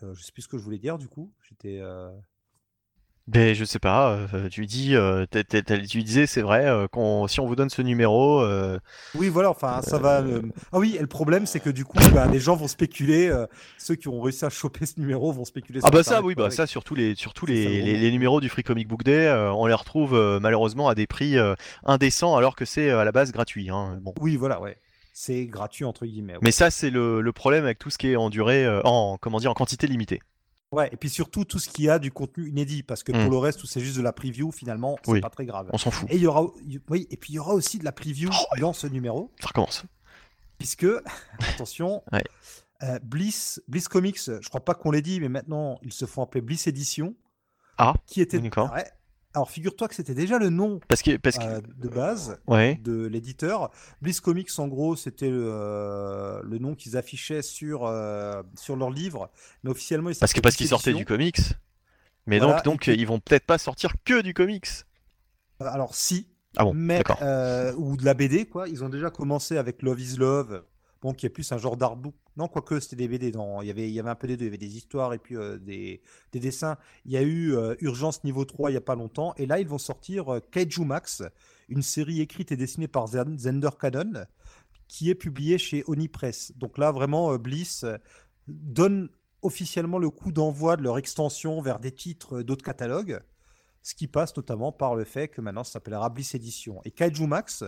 euh, 0.02 0.14
je 0.14 0.22
sais 0.22 0.32
plus 0.32 0.42
ce 0.42 0.48
que 0.48 0.59
je 0.59 0.62
voulais 0.64 0.78
dire 0.78 0.98
du 0.98 1.07
coup. 1.07 1.30
J'étais. 1.48 1.80
Ben, 3.29 3.57
je 3.57 3.64
sais 3.64 3.81
pas, 3.81 4.12
euh, 4.35 4.49
tu 4.49 4.66
dis, 4.66 4.95
euh, 4.95 5.27
tu 5.89 6.03
disais, 6.05 6.27
c'est 6.27 6.43
vrai, 6.43 6.64
euh, 6.66 6.87
qu'on, 6.87 7.27
si 7.27 7.41
on 7.41 7.47
vous 7.47 7.57
donne 7.57 7.70
ce 7.70 7.83
numéro, 7.83 8.41
euh, 8.41 8.79
Oui, 9.16 9.29
voilà, 9.29 9.51
enfin, 9.51 9.83
ça 9.83 9.99
va. 9.99 10.22
Ah 10.72 10.79
oui, 10.79 10.95
et 10.97 11.01
le 11.01 11.09
problème, 11.09 11.45
c'est 11.45 11.59
que 11.59 11.70
du 11.70 11.85
coup, 11.85 11.99
ben, 12.14 12.31
les 12.31 12.39
gens 12.39 12.55
vont 12.55 12.68
spéculer. 12.68 13.27
euh, 13.29 13.47
ceux 13.79 13.97
qui 13.97 14.07
ont 14.07 14.20
réussi 14.20 14.45
à 14.45 14.49
choper 14.49 14.87
ce 14.87 15.01
numéro 15.01 15.33
vont 15.33 15.45
spéculer. 15.45 15.81
Ah 15.83 15.91
bah 15.91 16.03
ça 16.05 16.22
oui 16.22 16.35
bah 16.37 16.45
avec- 16.45 16.53
ça 16.55 16.66
sur 16.66 16.85
tous 16.85 16.95
les 16.95 17.14
sur 17.16 17.35
tous 17.35 17.47
les, 17.47 17.83
le 17.83 17.99
les, 18.01 18.11
numéros 18.11 18.41
du 18.41 18.49
Free 18.49 18.62
Comic 18.62 18.87
Book 18.89 19.03
Day 19.05 19.29
on 19.31 19.66
les 19.66 19.74
retrouve 19.74 20.39
malheureusement 20.41 20.89
à 20.89 20.95
des 20.95 21.07
prix 21.07 21.37
indécents 21.85 22.37
alors 22.37 22.57
que 22.57 22.64
c'est 22.64 22.91
à 22.91 23.05
la 23.05 23.12
base 23.12 23.31
gratuit 23.33 23.70
hein, 23.70 23.99
bon 24.03 24.12
Oui, 24.20 24.37
voilà, 24.37 24.61
ouais. 24.61 24.77
C'est 25.12 25.47
gratuit 25.47 25.85
entre 25.85 26.05
guillemets. 26.05 26.35
ouais. 26.35 26.39
mais 26.43 26.51
ça 26.51 26.70
c'est 26.70 26.91
le, 26.91 27.20
le 27.20 27.33
problème 27.33 27.64
avec 27.64 27.79
tout 27.79 27.91
ce 27.91 27.99
qui 27.99 28.11
est 28.11 28.16
en 28.16 28.29
durée 28.29 28.64
euh, 28.64 28.81
en 28.85 29.16
comment 29.20 29.39
dire 29.39 29.51
en 29.51 29.55
quantité 29.55 29.87
limitée 29.87 30.20
Ouais, 30.72 30.88
et 30.92 30.96
puis 30.96 31.08
surtout 31.08 31.44
tout 31.44 31.58
ce 31.60 31.68
qui 31.68 31.88
a 31.88 31.98
du 31.98 32.10
contenu 32.10 32.48
inédit, 32.48 32.82
parce 32.82 33.02
que 33.04 33.12
pour 33.12 33.30
le 33.30 33.38
reste, 33.38 33.62
où 33.62 33.66
c'est 33.66 33.80
juste 33.80 33.96
de 33.96 34.02
la 34.02 34.12
preview, 34.12 34.50
finalement, 34.50 34.96
c'est 35.04 35.12
Oui. 35.12 35.20
pas 35.20 35.30
très 35.30 35.46
grave. 35.46 35.70
on 35.72 35.78
s'en 35.78 35.90
fout 35.92 36.10
Et 36.10 36.16
il 36.16 36.22
y 36.22 36.26
aura, 36.26 36.44
oui, 36.90 37.06
et 37.10 37.16
puis 37.16 37.32
il 37.32 37.36
y 37.36 37.38
aura 37.38 37.54
aussi 37.54 37.78
de 37.78 37.84
la 37.84 37.92
preview 37.92 38.30
Oh, 38.32 38.60
dans 38.60 38.72
ce 38.72 38.86
numéro, 38.88 39.32
ça 39.40 39.48
recommence 39.48 39.84
puisque, 40.58 40.86
attention, 41.38 42.02
Ouais. 42.12 42.24
euh, 42.82 42.98
Bliss, 43.02 43.62
Bliss 43.68 43.86
Comics, 43.88 44.18
je 44.26 44.48
crois 44.48 44.64
pas 44.64 44.74
qu'on 44.74 44.90
l'ait 44.90 45.02
dit, 45.02 45.20
mais 45.20 45.28
maintenant 45.28 45.78
ils 45.82 45.92
se 45.92 46.04
font 46.06 46.22
appeler 46.22 46.40
Bliss 46.40 46.66
Edition. 46.66 47.14
Ah, 47.78 47.94
qui 48.06 48.20
était. 48.22 48.38
Ouais. 48.38 48.50
Alors 49.36 49.50
figure-toi 49.50 49.86
que 49.88 49.94
c'était 49.94 50.14
déjà 50.14 50.38
le 50.38 50.48
nom 50.48 50.80
parce 50.88 51.02
que 51.02 51.18
parce 51.18 51.36
que 51.36 51.44
euh, 51.44 51.60
de 51.76 51.88
base 51.88 52.38
ouais 52.46 52.76
de 52.82 53.04
l'éditeur. 53.06 53.70
Bliss 54.00 54.22
Comics, 54.22 54.48
en 54.56 54.66
gros, 54.66 54.96
c'était 54.96 55.28
le, 55.28 55.44
euh, 55.52 56.40
le 56.42 56.56
nom 56.56 56.74
qu'ils 56.74 56.96
affichaient 56.96 57.42
sur, 57.42 57.84
euh, 57.84 58.42
sur 58.54 58.76
leur 58.76 58.88
livre, 58.90 59.30
mais 59.62 59.70
officiellement, 59.70 60.08
ils 60.08 60.16
parce 60.16 60.32
que 60.32 60.40
parce 60.40 60.56
qu'ils 60.56 60.68
sortaient 60.68 60.94
du 60.94 61.04
comics 61.04 61.36
mais 62.26 62.38
Voilà, 62.38 62.62
donc 62.62 62.64
donc 62.64 62.88
et 62.88 62.94
ils 62.94 63.06
vont 63.06 63.20
peut-être 63.20 63.44
pas 63.44 63.58
sortir 63.58 63.92
que 64.06 64.22
du 64.22 64.32
comics 64.32 64.68
Euh, 65.60 65.66
Alors 65.66 65.94
si, 65.94 66.28
ah 66.56 66.64
bon 66.64 66.72
mais 66.74 67.02
euh, 67.20 67.74
ou 67.76 67.98
de 67.98 68.06
la 68.06 68.14
BD 68.14 68.46
quoi. 68.46 68.68
Ils 68.68 68.84
ont 68.84 68.88
déjà 68.88 69.10
commencé 69.10 69.58
avec 69.58 69.82
Love 69.82 70.00
Is 70.00 70.16
Love, 70.16 70.64
bon 71.02 71.12
qui 71.12 71.26
est 71.26 71.30
plus 71.30 71.52
un 71.52 71.58
genre 71.58 71.76
d'artbook. 71.76 72.14
Non 72.36 72.48
quoique 72.48 72.80
c'était 72.80 72.96
des 72.96 73.08
BD. 73.08 73.28
Il 73.62 73.66
y 73.66 73.70
avait 73.70 73.88
il 73.88 73.94
y 73.94 74.00
avait 74.00 74.10
un 74.10 74.14
peu 74.14 74.26
des 74.26 74.36
deux. 74.36 74.44
Il 74.44 74.48
y 74.48 74.50
avait 74.50 74.58
des 74.58 74.76
histoires 74.76 75.14
et 75.14 75.18
puis 75.18 75.36
euh, 75.36 75.58
des, 75.58 76.02
des 76.32 76.40
dessins. 76.40 76.76
Il 77.04 77.12
y 77.12 77.16
a 77.16 77.22
eu 77.22 77.54
euh, 77.54 77.74
Urgence 77.80 78.24
niveau 78.24 78.44
3 78.44 78.70
il 78.70 78.74
y 78.74 78.76
a 78.76 78.80
pas 78.82 78.94
longtemps 78.94 79.34
et 79.36 79.46
là 79.46 79.58
ils 79.60 79.68
vont 79.68 79.78
sortir 79.78 80.34
euh, 80.34 80.40
Kaiju 80.50 80.84
Max, 80.84 81.22
une 81.68 81.82
série 81.82 82.20
écrite 82.20 82.52
et 82.52 82.56
dessinée 82.56 82.88
par 82.88 83.06
Zen- 83.06 83.38
Zender 83.38 83.70
Cannon 83.80 84.26
qui 84.88 85.10
est 85.10 85.14
publiée 85.14 85.58
chez 85.58 85.82
Oni 85.86 86.08
Press. 86.08 86.52
Donc 86.56 86.78
là 86.78 86.92
vraiment 86.92 87.32
euh, 87.32 87.38
Bliss 87.38 87.84
donne 88.48 89.08
officiellement 89.42 89.98
le 89.98 90.10
coup 90.10 90.32
d'envoi 90.32 90.76
de 90.76 90.82
leur 90.82 90.98
extension 90.98 91.60
vers 91.60 91.78
des 91.78 91.92
titres 91.92 92.42
d'autres 92.42 92.64
catalogues 92.64 93.20
ce 93.82 93.94
qui 93.94 94.08
passe 94.08 94.36
notamment 94.36 94.72
par 94.72 94.96
le 94.96 95.04
fait 95.04 95.28
que 95.28 95.40
maintenant 95.40 95.62
ça 95.62 95.74
s'appellera 95.74 96.10
Bliss 96.10 96.34
Edition. 96.34 96.80
Et 96.84 96.90
Kaiju 96.90 97.28
Max, 97.28 97.62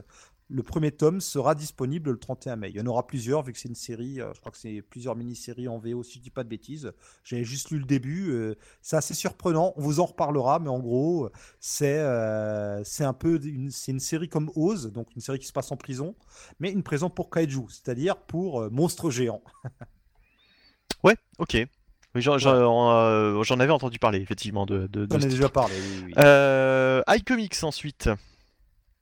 le 0.50 0.62
premier 0.62 0.92
tome 0.92 1.20
sera 1.20 1.54
disponible 1.54 2.10
le 2.10 2.18
31 2.18 2.56
mai. 2.56 2.70
Il 2.70 2.76
y 2.76 2.80
en 2.80 2.86
aura 2.86 3.06
plusieurs, 3.06 3.42
vu 3.42 3.52
que 3.52 3.58
c'est 3.58 3.68
une 3.68 3.74
série, 3.74 4.20
euh, 4.20 4.32
je 4.34 4.40
crois 4.40 4.50
que 4.50 4.58
c'est 4.58 4.82
plusieurs 4.82 5.14
mini-séries 5.14 5.68
en 5.68 5.78
VO, 5.78 6.02
si 6.02 6.18
je 6.18 6.22
dis 6.22 6.30
pas 6.30 6.42
de 6.42 6.48
bêtises. 6.48 6.92
J'avais 7.24 7.44
juste 7.44 7.70
lu 7.70 7.78
le 7.78 7.84
début, 7.84 8.30
euh, 8.30 8.54
c'est 8.80 8.96
assez 8.96 9.14
surprenant, 9.14 9.74
on 9.76 9.82
vous 9.82 10.00
en 10.00 10.06
reparlera, 10.06 10.58
mais 10.58 10.70
en 10.70 10.80
gros, 10.80 11.30
c'est 11.60 11.98
euh, 11.98 12.82
c'est 12.84 13.04
un 13.04 13.12
peu 13.12 13.38
une, 13.44 13.70
c'est 13.70 13.92
une 13.92 14.00
série 14.00 14.28
comme 14.28 14.50
Oz, 14.56 14.90
donc 14.92 15.14
une 15.14 15.22
série 15.22 15.38
qui 15.38 15.46
se 15.46 15.52
passe 15.52 15.70
en 15.70 15.76
prison, 15.76 16.14
mais 16.60 16.70
une 16.70 16.82
prison 16.82 17.10
pour 17.10 17.30
Kaiju, 17.30 17.66
c'est-à-dire 17.68 18.16
pour 18.16 18.70
monstres 18.70 19.10
géants. 19.10 19.42
ouais 21.04 21.16
ok 21.38 21.68
oui, 22.14 22.22
j'en 22.22 22.38
euh, 22.38 23.42
avais 23.60 23.70
entendu 23.70 23.98
parler 23.98 24.20
effectivement 24.20 24.64
de, 24.64 24.86
de, 24.86 25.04
de 25.04 25.14
On 25.14 25.20
a 25.20 25.26
déjà 25.26 25.48
parlé, 25.48 25.74
oui, 25.78 26.04
oui. 26.06 26.12
Euh, 26.18 27.02
iComics 27.08 27.62
ensuite 27.62 28.08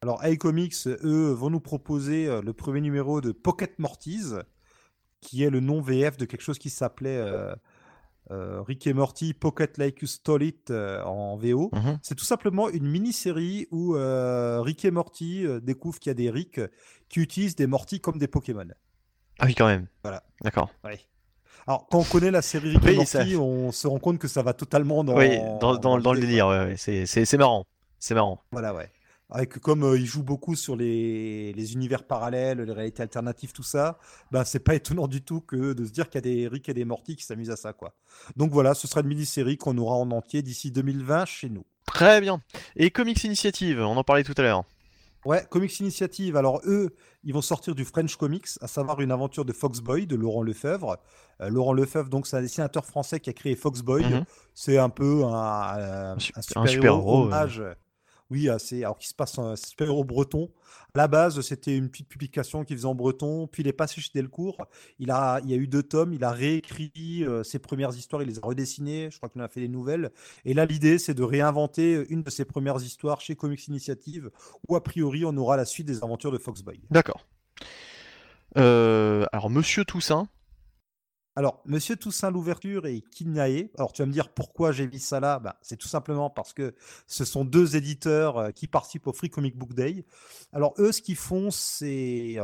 Alors, 0.06 0.24
iComics, 0.24 0.86
eux, 1.02 1.32
vont 1.32 1.50
nous 1.50 1.58
proposer 1.58 2.28
euh, 2.28 2.40
le 2.40 2.52
premier 2.52 2.80
numéro 2.80 3.20
de 3.20 3.32
Pocket 3.32 3.76
Mortise, 3.80 4.38
qui 5.20 5.42
est 5.42 5.50
le 5.50 5.58
nom 5.58 5.80
VF 5.80 6.16
de 6.16 6.26
quelque 6.26 6.42
chose 6.42 6.60
qui 6.60 6.70
s'appelait 6.70 7.20
Rick 8.30 8.86
et 8.86 8.92
Morty 8.92 9.34
Pocket 9.34 9.78
Like 9.78 10.00
You 10.02 10.06
Stole 10.06 10.44
It 10.44 10.70
en 10.70 11.36
VO. 11.36 11.70
Mhm. 11.72 11.98
C'est 12.02 12.14
tout 12.14 12.24
simplement 12.24 12.68
une 12.68 12.86
mini-série 12.86 13.66
où 13.72 13.96
Rick 14.62 14.84
et 14.84 14.92
Morty 14.92 15.44
découvrent 15.60 15.98
qu'il 15.98 16.10
y 16.10 16.12
a 16.12 16.14
des 16.14 16.30
Rick 16.30 16.60
qui 17.08 17.18
utilisent 17.18 17.56
des 17.56 17.66
Morty 17.66 18.00
comme 18.00 18.18
des 18.18 18.28
Pokémon. 18.28 18.68
Ah 19.40 19.46
oui, 19.46 19.56
quand 19.56 19.66
même. 19.66 19.88
Voilà. 20.04 20.22
D'accord. 20.42 20.70
Alors, 21.66 21.88
quand 21.88 21.98
on 21.98 22.04
connaît 22.04 22.30
la 22.30 22.42
série 22.42 22.76
Rick 22.76 22.86
et 22.86 22.94
Morty, 22.94 23.06
ça- 23.10 23.24
on 23.40 23.72
se 23.72 23.88
rend 23.88 23.98
compte 23.98 24.18
que 24.20 24.28
ça 24.28 24.42
va 24.44 24.52
totalement 24.52 25.02
dans, 25.02 25.16
Oui, 25.16 25.36
dans, 25.60 25.76
dans, 25.76 25.98
dans 25.98 26.12
le 26.12 26.20
délire, 26.20 26.46
ouais, 26.46 26.76
ouais, 26.76 26.76
c'est 26.76 27.36
marrant. 27.38 27.66
C'est 27.98 28.14
marrant. 28.14 28.40
Voilà, 28.52 28.72
ouais. 28.72 28.88
Avec, 29.28 29.58
comme 29.58 29.82
euh, 29.82 29.98
il 29.98 30.06
joue 30.06 30.22
beaucoup 30.22 30.54
sur 30.54 30.76
les, 30.76 31.52
les 31.52 31.72
univers 31.74 32.04
parallèles, 32.04 32.58
les 32.60 32.72
réalités 32.72 33.02
alternatives, 33.02 33.52
tout 33.52 33.64
ça, 33.64 33.98
ben, 34.30 34.44
c'est 34.44 34.60
pas 34.60 34.74
étonnant 34.76 35.08
du 35.08 35.22
tout 35.22 35.40
que 35.40 35.72
de 35.72 35.84
se 35.84 35.90
dire 35.90 36.08
qu'il 36.08 36.18
y 36.18 36.18
a 36.18 36.20
des 36.34 36.46
Rick 36.48 36.68
et 36.68 36.74
des 36.74 36.84
Morty 36.84 37.16
qui 37.16 37.24
s'amusent 37.24 37.50
à 37.50 37.56
ça, 37.56 37.72
quoi. 37.72 37.92
Donc 38.36 38.52
voilà, 38.52 38.74
ce 38.74 38.86
sera 38.86 39.00
une 39.00 39.08
mini-série 39.08 39.56
qu'on 39.56 39.76
aura 39.78 39.96
en 39.96 40.10
entier 40.12 40.42
d'ici 40.42 40.70
2020 40.70 41.24
chez 41.24 41.48
nous. 41.48 41.64
Très 41.86 42.20
bien. 42.20 42.40
Et 42.76 42.90
Comics 42.90 43.24
Initiative, 43.24 43.80
on 43.80 43.96
en 43.96 44.04
parlait 44.04 44.22
tout 44.24 44.34
à 44.36 44.42
l'heure. 44.42 44.64
Ouais, 45.24 45.44
Comics 45.50 45.80
Initiative. 45.80 46.36
Alors 46.36 46.60
eux, 46.66 46.94
ils 47.24 47.34
vont 47.34 47.40
sortir 47.42 47.74
du 47.74 47.84
French 47.84 48.14
Comics, 48.14 48.46
à 48.60 48.68
savoir 48.68 49.00
une 49.00 49.10
aventure 49.10 49.44
de 49.44 49.52
Foxboy 49.52 50.06
de 50.06 50.14
Laurent 50.14 50.42
Lefebvre. 50.42 50.98
Euh, 51.40 51.48
Laurent 51.48 51.72
Lefebvre, 51.72 52.08
donc 52.08 52.28
c'est 52.28 52.36
un 52.36 52.42
dessinateur 52.42 52.84
français 52.86 53.18
qui 53.18 53.30
a 53.30 53.32
créé 53.32 53.56
Foxboy. 53.56 54.04
Mhm. 54.04 54.24
C'est 54.54 54.78
un 54.78 54.88
peu 54.88 55.24
un, 55.24 55.32
un- 55.32 56.12
Un 56.14 56.18
su- 56.20 56.32
un 56.54 56.64
euh. 56.64 56.90
hommage. 56.90 57.60
Oui, 58.30 58.48
assez. 58.48 58.82
Alors 58.82 58.98
qui 58.98 59.08
se 59.08 59.14
passe 59.14 59.38
un 59.38 59.54
super-héros 59.56 60.04
breton. 60.04 60.50
À 60.94 60.98
la 60.98 61.08
base, 61.08 61.40
c'était 61.42 61.76
une 61.76 61.90
petite 61.90 62.08
publication 62.08 62.64
qu'il 62.64 62.76
faisait 62.76 62.88
en 62.88 62.94
breton, 62.94 63.46
puis 63.46 63.62
il 63.62 63.68
est 63.68 63.72
passé 63.72 64.00
chez 64.00 64.10
Delcourt. 64.14 64.66
Il 64.98 65.10
a, 65.10 65.40
il 65.44 65.50
y 65.50 65.54
a 65.54 65.56
eu 65.56 65.68
deux 65.68 65.82
tomes, 65.82 66.12
il 66.12 66.24
a 66.24 66.32
réécrit 66.32 66.92
euh, 67.20 67.44
ses 67.44 67.58
premières 67.58 67.94
histoires, 67.94 68.22
il 68.22 68.28
les 68.28 68.38
a 68.38 68.40
redessinées. 68.42 69.10
Je 69.10 69.18
crois 69.18 69.28
qu'il 69.28 69.40
en 69.42 69.44
a 69.44 69.48
fait 69.48 69.60
des 69.60 69.68
nouvelles. 69.68 70.10
Et 70.44 70.54
là, 70.54 70.64
l'idée, 70.64 70.98
c'est 70.98 71.14
de 71.14 71.22
réinventer 71.22 72.04
une 72.08 72.22
de 72.22 72.30
ses 72.30 72.44
premières 72.44 72.82
histoires 72.82 73.20
chez 73.20 73.36
Comics 73.36 73.68
Initiative, 73.68 74.30
où 74.68 74.74
a 74.74 74.82
priori, 74.82 75.24
on 75.24 75.36
aura 75.36 75.56
la 75.56 75.64
suite 75.64 75.86
des 75.86 76.02
aventures 76.02 76.32
de 76.32 76.38
Foxboy. 76.38 76.80
D'accord. 76.90 77.26
Euh, 78.56 79.26
alors, 79.32 79.50
Monsieur 79.50 79.84
Toussaint. 79.84 80.28
Alors, 81.38 81.60
Monsieur 81.66 81.96
Toussaint 81.96 82.30
l'ouverture 82.30 82.86
et 82.86 83.02
Kinae. 83.02 83.68
Alors, 83.76 83.92
tu 83.92 84.00
vas 84.00 84.06
me 84.06 84.12
dire 84.12 84.30
pourquoi 84.30 84.72
j'ai 84.72 84.88
mis 84.88 84.98
ça 84.98 85.20
là? 85.20 85.38
Bah, 85.38 85.58
C'est 85.60 85.76
tout 85.76 85.86
simplement 85.86 86.30
parce 86.30 86.54
que 86.54 86.74
ce 87.06 87.26
sont 87.26 87.44
deux 87.44 87.76
éditeurs 87.76 88.38
euh, 88.38 88.50
qui 88.52 88.66
participent 88.66 89.06
au 89.06 89.12
Free 89.12 89.28
Comic 89.28 89.54
Book 89.54 89.74
Day. 89.74 90.06
Alors, 90.54 90.72
eux, 90.78 90.92
ce 90.92 91.02
qu'ils 91.02 91.16
font, 91.16 91.50
c'est 91.50 92.38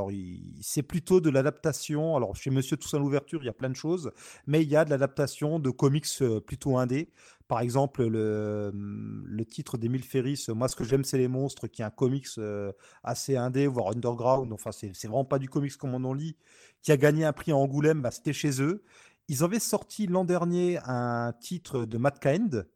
c'est 0.61 0.83
plutôt 0.83 1.23
de 1.23 1.31
l'adaptation. 1.31 2.17
Alors, 2.17 2.37
chez 2.37 2.51
Monsieur 2.51 2.77
Toussaint 2.77 2.99
l'ouverture, 2.99 3.43
il 3.43 3.47
y 3.47 3.49
a 3.49 3.55
plein 3.55 3.71
de 3.71 3.77
choses, 3.77 4.13
mais 4.47 4.63
il 4.63 4.69
y 4.69 4.77
a 4.77 4.85
de 4.85 4.91
l'adaptation 4.91 5.59
de 5.59 5.71
comics 5.71 6.07
euh, 6.21 6.41
plutôt 6.41 6.77
indés. 6.77 7.09
Par 7.53 7.61
exemple, 7.61 8.07
le, 8.07 8.73
le 8.73 9.45
titre 9.45 9.77
d'Emile 9.77 10.05
Ferris, 10.05 10.47
Moi, 10.49 10.69
ce 10.69 10.75
que 10.75 10.85
j'aime, 10.85 11.05
c'est 11.05 11.19
les 11.19 11.29
monstres, 11.29 11.67
qui 11.67 11.83
est 11.83 11.85
un 11.85 11.91
comics 11.91 12.27
euh, 12.39 12.73
assez 13.05 13.37
indé, 13.37 13.67
voire 13.67 13.89
underground. 13.89 14.51
Enfin, 14.55 14.73
c'est 14.73 14.91
vraiment 15.03 15.27
pas 15.27 15.39
du 15.39 15.51
comics 15.51 15.77
comme 15.77 15.93
on 15.95 16.03
en 16.05 16.15
lit 16.15 16.35
qui 16.81 16.93
a 16.93 16.97
gagné 16.97 17.27
un 17.27 17.35
prix 17.35 17.53
à 17.53 17.57
Angoulême, 17.57 18.01
bah, 18.01 18.11
c'était 18.11 18.33
chez 18.33 18.63
eux. 18.63 18.83
Ils 19.29 19.45
avaient 19.45 19.59
sorti 19.59 20.07
l'an 20.07 20.25
dernier 20.25 20.79
un 20.87 21.35
titre 21.43 21.85
de 21.85 21.99
Matt 21.99 22.21
Kind. 22.21 22.67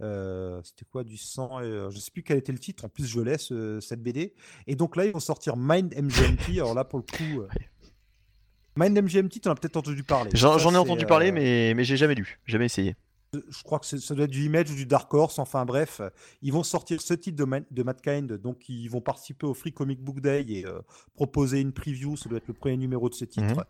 Euh, 0.00 0.60
c'était 0.62 0.84
quoi 0.84 1.02
du 1.02 1.16
sang 1.16 1.58
euh, 1.60 1.90
Je 1.90 1.98
sais 1.98 2.12
plus 2.12 2.22
quel 2.22 2.38
était 2.38 2.52
le 2.52 2.60
titre. 2.60 2.84
En 2.84 2.88
plus, 2.88 3.08
je 3.08 3.18
laisse 3.18 3.52
cette 3.80 4.00
BD. 4.00 4.32
Et 4.68 4.76
donc 4.76 4.94
là, 4.94 5.06
ils 5.06 5.12
vont 5.12 5.18
sortir 5.18 5.56
Mind 5.56 5.92
MGMT. 5.92 6.50
Alors 6.58 6.74
là, 6.74 6.84
pour 6.84 7.00
le 7.00 7.04
coup, 7.04 7.40
euh, 7.40 7.48
Mind 8.76 8.96
MGMT, 8.96 9.40
tu 9.40 9.48
en 9.48 9.52
as 9.52 9.54
peut-être 9.54 9.76
entendu 9.76 10.02
parler. 10.02 10.30
J'en 10.34 10.58
ai 10.72 10.76
entendu 10.76 11.06
parler, 11.06 11.30
euh, 11.30 11.32
mais, 11.32 11.74
mais 11.74 11.84
j'ai 11.84 11.96
jamais 11.96 12.14
lu. 12.14 12.38
Jamais 12.46 12.66
essayé. 12.66 12.96
Je 13.48 13.62
crois 13.62 13.78
que 13.78 13.86
ça 13.86 14.14
doit 14.14 14.24
être 14.24 14.30
du 14.30 14.44
Image 14.44 14.70
ou 14.70 14.74
du 14.74 14.86
Dark 14.86 15.12
Horse, 15.12 15.38
enfin 15.38 15.64
bref, 15.64 16.00
ils 16.42 16.52
vont 16.52 16.62
sortir 16.62 17.00
ce 17.00 17.14
titre 17.14 17.36
de, 17.36 17.44
Ma- 17.44 17.60
de 17.60 17.82
Matt 17.82 18.02
Kind, 18.02 18.32
donc 18.34 18.68
ils 18.68 18.88
vont 18.88 19.00
participer 19.00 19.46
au 19.46 19.54
Free 19.54 19.72
Comic 19.72 20.00
Book 20.00 20.20
Day 20.20 20.44
et 20.48 20.66
euh, 20.66 20.80
proposer 21.14 21.60
une 21.60 21.72
preview, 21.72 22.16
ça 22.16 22.28
doit 22.28 22.38
être 22.38 22.48
le 22.48 22.54
premier 22.54 22.76
numéro 22.76 23.08
de 23.08 23.14
ce 23.14 23.24
titre. 23.24 23.54
Mhm. 23.54 23.64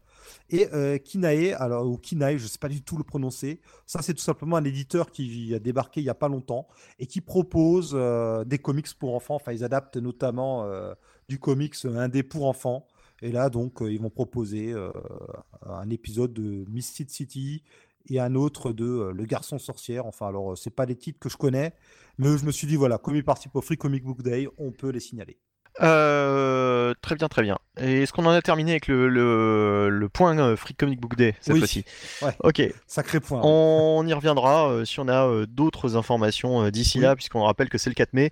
Et 0.50 0.68
euh, 0.72 0.98
Kinae, 0.98 1.52
alors, 1.54 1.86
ou 1.86 1.98
Kinae, 1.98 2.38
je 2.38 2.44
ne 2.44 2.48
sais 2.48 2.58
pas 2.58 2.68
du 2.68 2.82
tout 2.82 2.96
le 2.96 3.04
prononcer, 3.04 3.60
ça 3.86 4.02
c'est 4.02 4.14
tout 4.14 4.22
simplement 4.22 4.56
un 4.56 4.64
éditeur 4.64 5.10
qui 5.10 5.54
a 5.54 5.58
débarqué 5.58 6.00
il 6.00 6.04
n'y 6.04 6.10
a 6.10 6.14
pas 6.14 6.28
longtemps 6.28 6.66
et 6.98 7.06
qui 7.06 7.20
propose 7.20 7.92
euh, 7.94 8.44
des 8.44 8.58
comics 8.58 8.92
pour 8.98 9.14
enfants, 9.14 9.36
enfin 9.36 9.52
ils 9.52 9.64
adaptent 9.64 9.96
notamment 9.96 10.64
euh, 10.64 10.94
du 11.28 11.38
comics 11.38 11.76
indé 11.84 12.22
pour 12.22 12.46
enfants. 12.46 12.86
Et 13.22 13.30
là, 13.32 13.48
donc, 13.48 13.78
ils 13.80 14.00
vont 14.00 14.10
proposer 14.10 14.74
un 15.64 15.88
épisode 15.88 16.34
de 16.34 16.68
Misty 16.68 17.06
City 17.08 17.62
et 18.10 18.20
un 18.20 18.34
autre 18.34 18.72
de 18.72 18.84
euh, 18.84 19.12
Le 19.12 19.24
Garçon 19.24 19.58
Sorcière. 19.58 20.06
Enfin, 20.06 20.26
alors, 20.28 20.52
euh, 20.52 20.56
c'est 20.56 20.74
pas 20.74 20.86
des 20.86 20.96
titres 20.96 21.18
que 21.18 21.28
je 21.28 21.36
connais, 21.36 21.72
mais 22.18 22.36
je 22.38 22.44
me 22.44 22.52
suis 22.52 22.66
dit, 22.66 22.76
voilà, 22.76 22.98
comme 22.98 23.16
ils 23.16 23.24
participent 23.24 23.56
au 23.56 23.60
Free 23.62 23.76
Comic 23.76 24.04
Book 24.04 24.22
Day, 24.22 24.48
on 24.58 24.70
peut 24.72 24.90
les 24.90 25.00
signaler. 25.00 25.38
Euh, 25.82 26.94
très 27.02 27.16
bien, 27.16 27.28
très 27.28 27.42
bien. 27.42 27.58
Et 27.80 28.02
est-ce 28.02 28.12
qu'on 28.12 28.26
en 28.26 28.30
a 28.30 28.40
terminé 28.42 28.72
avec 28.72 28.86
le, 28.86 29.08
le, 29.08 29.88
le 29.90 30.08
point 30.08 30.38
euh, 30.38 30.56
Free 30.56 30.74
Comic 30.74 31.00
Book 31.00 31.16
Day 31.16 31.34
cette 31.40 31.54
Oui. 31.54 31.58
fois-ci? 31.60 31.84
Ouais. 32.22 32.36
Ok, 32.44 32.62
Sacré 32.86 33.20
point. 33.20 33.40
on 33.42 34.06
y 34.06 34.12
reviendra 34.12 34.84
si 34.84 35.00
on 35.00 35.08
a 35.08 35.46
d'autres 35.46 35.96
informations 35.96 36.68
d'ici 36.70 36.98
Oui. 36.98 37.04
là, 37.04 37.16
puisqu'on 37.16 37.42
rappelle 37.42 37.68
que 37.68 37.78
c'est 37.78 37.90
le 37.90 37.94
4 37.94 38.12
mai. 38.12 38.30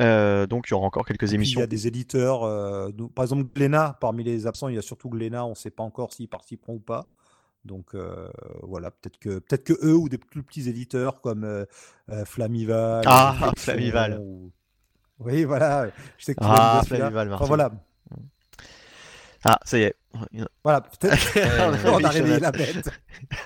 Euh, 0.00 0.46
donc 0.48 0.64
il 0.68 0.72
y 0.72 0.74
aura 0.74 0.86
encore 0.86 1.06
quelques 1.06 1.20
Puis, 1.20 1.30
il 1.30 1.34
émissions. 1.34 1.60
y 1.60 1.62
a 1.62 1.68
des 1.68 1.86
éditeurs, 1.86 2.42
euh, 2.42 2.90
par 3.14 3.24
exemple 3.24 3.44
Glénat, 3.54 3.96
parmi 4.00 4.24
les 4.24 4.46
absents, 4.46 4.66
il 4.68 4.74
y 4.74 4.78
a 4.78 4.82
surtout 4.82 5.08
Glénat, 5.08 5.46
on 5.46 5.50
ne 5.50 5.54
sait 5.54 5.70
pas 5.70 5.84
encore 5.84 6.12
s'ils 6.12 6.28
participeront 6.28 6.74
ou 6.74 6.80
pas. 6.80 7.06
Donc 7.64 7.94
euh, 7.94 8.28
voilà, 8.62 8.90
peut-être 8.90 9.18
que 9.18 9.38
peut-être 9.38 9.64
que 9.64 9.72
eux 9.86 9.94
ou 9.94 10.08
des 10.08 10.18
plus 10.18 10.42
petits 10.42 10.68
éditeurs 10.68 11.20
comme 11.20 11.44
euh, 11.44 11.64
euh, 12.10 12.24
Flamival. 12.24 13.02
Ah, 13.06 13.52
Flamival. 13.56 14.18
ou- 14.20 14.50
Oui, 15.20 15.44
voilà. 15.44 15.86
Je 16.18 16.24
sais 16.26 16.34
que 16.34 16.40
tu 16.40 16.46
Ah. 16.50 16.82
Flamival, 16.86 17.32
Enfin, 17.32 17.44
voilà, 17.46 17.70
Ah, 19.46 19.58
ça 19.64 19.78
y 19.78 19.82
est. 19.82 19.94
voilà. 20.62 20.80
Peut-être 20.80 21.16
on 21.86 22.02
a 22.04 22.08
réveillé 22.08 22.38
la 22.40 22.50
bête. 22.50 22.88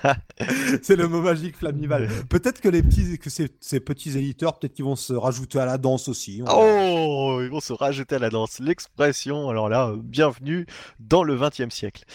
C'est 0.83 0.95
le 0.95 1.07
mot 1.09 1.21
magique 1.21 1.57
Flamival. 1.57 2.07
Peut-être 2.29 2.61
que 2.61 2.69
les 2.69 2.81
petits, 2.81 3.17
que 3.19 3.29
ces, 3.29 3.49
ces 3.59 3.79
petits 3.81 4.17
éditeurs, 4.17 4.57
peut-être 4.59 4.73
qu'ils 4.73 4.85
vont 4.85 4.95
se 4.95 5.13
rajouter 5.13 5.59
à 5.59 5.65
la 5.65 5.77
danse 5.77 6.07
aussi. 6.07 6.41
on. 6.45 6.51
Oh, 6.53 7.39
ils 7.41 7.49
vont 7.49 7.59
se 7.59 7.73
rajouter 7.73 8.15
à 8.15 8.19
la 8.19 8.29
danse. 8.29 8.59
L'expression, 8.59 9.49
alors 9.49 9.67
là, 9.67 9.89
euh, 9.89 9.97
bienvenue 10.01 10.65
dans 10.99 11.23
le 11.23 11.35
20e 11.35 11.69
siècle. 11.69 12.05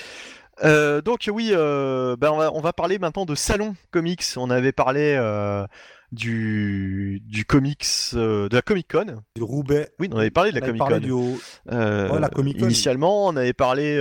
Euh, 0.62 1.00
donc 1.00 1.28
oui, 1.32 1.50
euh, 1.52 2.16
ben 2.16 2.30
on, 2.30 2.38
va, 2.38 2.52
on 2.52 2.60
va 2.60 2.72
parler 2.72 2.98
maintenant 2.98 3.24
de 3.24 3.34
salon 3.34 3.74
comics. 3.90 4.24
On 4.36 4.50
avait 4.50 4.72
parlé 4.72 5.16
euh, 5.18 5.66
du, 6.12 7.20
du 7.24 7.44
comics, 7.44 7.86
de 8.12 8.48
la 8.52 8.62
Comic 8.62 8.90
Con. 8.90 9.22
Du 9.34 9.42
Roubaix. 9.42 9.90
Oui, 9.98 10.08
on 10.12 10.18
avait 10.18 10.30
parlé 10.30 10.52
de 10.52 10.60
la 10.60 10.66
Comic 10.66 10.82
Con. 10.82 10.98
du 10.98 11.12
Ouais, 11.12 12.20
la 12.20 12.28
Comic-Con, 12.28 12.60
oui. 12.60 12.66
Initialement, 12.66 13.26
on 13.26 13.36
avait 13.36 13.52
parlé 13.52 13.96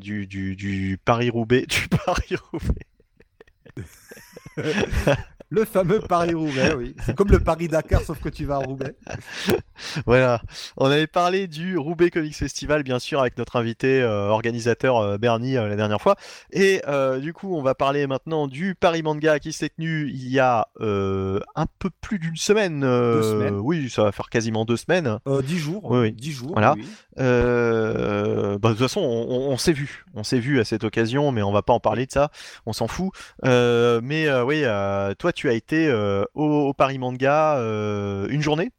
du, 0.00 0.26
du, 0.26 0.56
du 0.56 0.98
Paris-Roubaix. 1.04 1.66
Du 1.68 1.88
Paris-Roubaix. 1.88 2.86
Le 5.50 5.64
fameux 5.64 6.00
Paris-Roubaix, 6.00 6.74
oui. 6.76 6.94
C'est 7.06 7.14
comme 7.16 7.30
le 7.30 7.40
Paris-Dakar, 7.40 8.02
sauf 8.02 8.20
que 8.20 8.28
tu 8.28 8.44
vas 8.44 8.56
à 8.56 8.58
Roubaix. 8.58 8.94
Voilà, 10.06 10.42
on 10.76 10.86
avait 10.90 11.06
parlé 11.06 11.46
du 11.46 11.78
Roubaix 11.78 12.10
Comics 12.10 12.34
Festival, 12.34 12.82
bien 12.82 12.98
sûr, 12.98 13.20
avec 13.20 13.38
notre 13.38 13.54
invité 13.54 14.02
euh, 14.02 14.26
organisateur 14.26 14.96
euh, 14.98 15.18
Bernie 15.18 15.56
euh, 15.56 15.68
la 15.68 15.76
dernière 15.76 16.00
fois. 16.00 16.16
Et 16.50 16.82
du 17.20 17.32
coup, 17.32 17.56
on 17.56 17.62
va 17.62 17.74
parler 17.76 18.06
maintenant 18.08 18.48
du 18.48 18.74
Paris 18.74 19.02
Manga 19.04 19.38
qui 19.38 19.52
s'est 19.52 19.68
tenu 19.68 20.08
il 20.08 20.28
y 20.28 20.40
a 20.40 20.66
un 20.80 21.66
peu 21.78 21.90
plus 22.00 22.18
d'une 22.18 22.36
semaine. 22.36 22.82
euh, 22.84 23.22
semaines. 23.22 23.54
Oui, 23.62 23.88
ça 23.88 24.02
va 24.02 24.12
faire 24.12 24.28
quasiment 24.30 24.64
deux 24.64 24.76
semaines. 24.76 25.18
10 25.26 25.58
jours. 25.58 25.84
Oui, 25.90 25.98
oui. 26.00 26.12
10 26.12 26.32
jours. 26.32 26.52
Voilà. 26.52 26.74
oui, 26.76 26.84
bah, 27.16 28.68
de 28.70 28.74
toute 28.74 28.78
façon, 28.78 29.00
on, 29.00 29.52
on- 29.52 29.56
s'est 29.58 29.72
vu, 29.72 30.04
on 30.14 30.24
s'est 30.24 30.38
vu 30.40 30.58
à 30.60 30.64
cette 30.64 30.84
occasion, 30.84 31.30
mais 31.32 31.42
on 31.42 31.52
va 31.52 31.62
pas 31.62 31.72
en 31.72 31.80
parler 31.80 32.06
de 32.06 32.12
ça, 32.12 32.30
on 32.66 32.72
s'en 32.72 32.88
fout. 32.88 33.10
Mais 33.44 34.28
oui, 34.42 34.64
toi, 35.18 35.32
tu 35.38 35.48
as 35.48 35.54
été 35.54 35.88
euh, 35.88 36.24
au, 36.34 36.44
au 36.44 36.74
Paris 36.74 36.98
Manga 36.98 37.58
euh, 37.58 38.28
une 38.28 38.42
journée? 38.42 38.70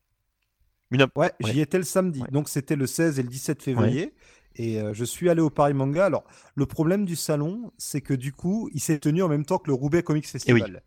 Une... 0.91 1.03
Ouais, 1.15 1.31
Ouais. 1.43 1.53
j'y 1.53 1.61
étais 1.61 1.77
le 1.77 1.83
samedi. 1.83 2.21
Ouais. 2.21 2.27
Donc 2.31 2.49
c'était 2.49 2.75
le 2.75 2.87
16 2.87 3.19
et 3.19 3.23
le 3.23 3.29
17 3.29 3.61
février. 3.63 4.13
Et 4.55 4.81
euh, 4.81 4.93
je 4.93 5.05
suis 5.05 5.29
allé 5.29 5.41
au 5.41 5.49
Paris 5.49 5.73
Manga. 5.73 6.05
Alors, 6.05 6.25
le 6.55 6.65
problème 6.65 7.05
du 7.05 7.15
salon, 7.15 7.71
c'est 7.77 8.01
que 8.01 8.13
du 8.13 8.33
coup, 8.33 8.69
il 8.73 8.81
s'est 8.81 8.99
tenu 8.99 9.21
en 9.23 9.29
même 9.29 9.45
temps 9.45 9.59
que 9.59 9.67
le 9.67 9.73
Roubaix 9.73 10.03
Comics 10.03 10.27
Festival. 10.27 10.83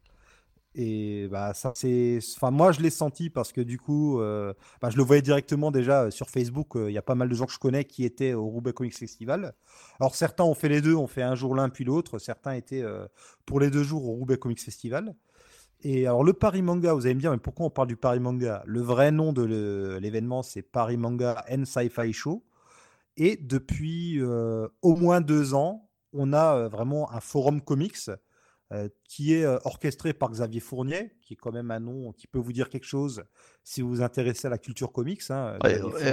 Et 0.75 1.29
bah 1.31 1.53
ça 1.53 1.73
c'est, 1.77 2.19
enfin 2.37 2.51
moi 2.51 2.73
je 2.73 2.81
l'ai 2.81 2.89
senti 2.89 3.29
parce 3.29 3.53
que 3.53 3.61
du 3.61 3.79
coup, 3.79 4.21
euh, 4.21 4.55
bah, 4.81 4.89
je 4.89 4.97
le 4.97 5.03
voyais 5.03 5.21
directement 5.21 5.71
déjà 5.71 6.11
sur 6.11 6.31
Facebook. 6.31 6.77
euh, 6.77 6.91
Il 6.91 6.95
y 6.95 6.99
a 6.99 7.03
pas 7.03 7.15
mal 7.15 7.29
de 7.29 7.35
gens 7.35 7.45
que 7.45 7.53
je 7.53 7.59
connais 7.59 7.85
qui 7.85 8.05
étaient 8.07 8.33
au 8.33 8.47
Roubaix 8.47 8.73
Comics 8.73 8.97
Festival. 8.97 9.53
Alors 10.01 10.15
certains 10.15 10.45
ont 10.45 10.55
fait 10.55 10.71
les 10.71 10.81
deux, 10.81 10.95
ont 10.95 11.07
fait 11.07 11.21
un 11.23 11.35
jour 11.35 11.55
l'un 11.55 11.69
puis 11.69 11.85
l'autre. 11.85 12.19
Certains 12.19 12.53
étaient 12.55 12.83
pour 13.45 13.61
les 13.61 13.71
deux 13.71 13.83
jours 13.83 14.09
au 14.09 14.13
Roubaix 14.13 14.39
Comics 14.39 14.61
Festival. 14.63 15.15
Et 15.85 16.07
alors 16.07 16.23
le 16.23 16.33
Paris 16.33 16.63
Manga, 16.63 16.93
vous 16.95 17.07
allez 17.07 17.15
me 17.15 17.21
dire, 17.21 17.33
mais 17.33 17.39
pourquoi 17.39 17.67
on 17.67 17.71
parle 17.71 17.89
du 17.89 17.97
Paris 17.97 18.21
Manga 18.21 18.63
Le 18.67 18.81
vrai 18.81 19.11
nom 19.11 19.33
de 19.33 19.99
l'événement, 20.01 20.43
c'est 20.43 20.63
Paris 20.63 20.97
Manga 20.97 21.45
and 21.51 21.65
Sci-Fi 21.65 22.13
Show. 22.13 22.45
Et 23.17 23.37
depuis 23.37 24.21
euh, 24.21 24.69
au 24.81 24.97
moins 24.97 25.21
deux 25.21 25.55
ans, 25.55 25.89
on 26.13 26.33
a 26.33 26.69
vraiment 26.69 27.11
un 27.13 27.21
forum 27.21 27.61
comics 27.61 28.11
qui 29.05 29.35
est 29.35 29.45
orchestré 29.67 30.15
par 30.15 30.31
Xavier 30.31 30.61
Fournier, 30.61 31.13
qui 31.21 31.35
est 31.35 31.37
quand 31.37 31.53
même 31.53 31.71
un 31.71 31.79
nom 31.79 32.11
qui 32.13 32.27
peut 32.27 32.39
vous 32.39 32.55
dire 32.55 32.71
quelque 32.71 32.87
chose 32.87 33.23
si 33.63 33.83
vous 33.83 33.91
vous 33.91 34.01
intéressez 34.01 34.47
à 34.47 34.51
la 34.51 34.57
culture 34.57 34.93
comics. 34.93 35.21
Hein, 35.29 35.59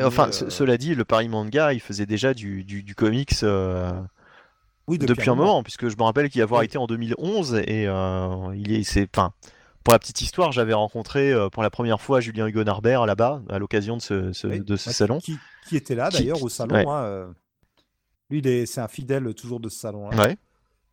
enfin, 0.03 0.29
cela 0.33 0.77
dit, 0.77 0.93
le 0.93 1.05
Paris 1.05 1.29
Manga, 1.29 1.71
il 1.71 1.79
faisait 1.79 2.05
déjà 2.05 2.33
du, 2.33 2.65
du, 2.65 2.95
comics 2.95 3.45
oui, 4.87 4.97
depuis, 4.97 5.29
un 5.29 5.35
moment, 5.35 5.63
puisque 5.63 5.87
je 5.87 5.95
me 5.95 6.03
rappelle 6.03 6.29
qu'il 6.29 6.39
y 6.39 6.41
avoir 6.41 6.63
été 6.63 6.77
en 6.77 6.85
2011 6.85 7.55
et 7.65 7.83
il 8.55 8.73
est, 8.73 8.83
c'est, 8.83 9.07
enfin, 9.15 9.31
pour 9.83 9.93
la 9.93 9.99
petite 9.99 10.21
histoire, 10.21 10.51
j'avais 10.51 10.73
rencontré 10.73 11.33
pour 11.51 11.63
la 11.63 11.69
première 11.69 12.01
fois 12.01 12.19
Julien 12.19 12.47
Hugo 12.47 12.63
Narbert 12.63 13.05
là-bas 13.05 13.41
à 13.49 13.59
l'occasion 13.59 13.97
de 13.97 14.01
ce, 14.01 14.47
de 14.47 14.75
ce 14.75 14.91
salon. 14.91 15.19
Qui, 15.19 15.37
était 15.75 15.95
là 15.95 16.09
d'ailleurs 16.09 16.43
au 16.43 16.49
salon. 16.49 16.89
Hein, 16.89 17.33
lui, 18.29 18.41
c'est 18.67 18.81
un 18.81 18.87
fidèle 18.87 19.33
toujours 19.33 19.59
de 19.59 19.69
ce 19.69 19.79
salon. 19.79 20.09
Ouais. 20.11 20.37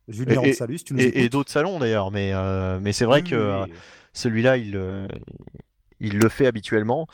Julien, 0.07 0.41
et, 0.41 0.55
tu 0.83 0.93
nous 0.93 0.99
Et, 0.99 1.27
d'autres 1.27 1.51
salons 1.51 1.79
d'ailleurs, 1.79 2.11
mais, 2.11 2.31
euh, 2.33 2.79
mais 2.81 2.93
c'est 2.93 3.05
vrai 3.05 3.23
que 3.23 3.35
euh, 3.35 3.65
celui-là, 4.13 4.57
il, 4.57 4.77
euh, 4.77 5.07
il 5.99 6.17
le 6.17 6.29
fait 6.29 6.47
habituellement. 6.47 7.07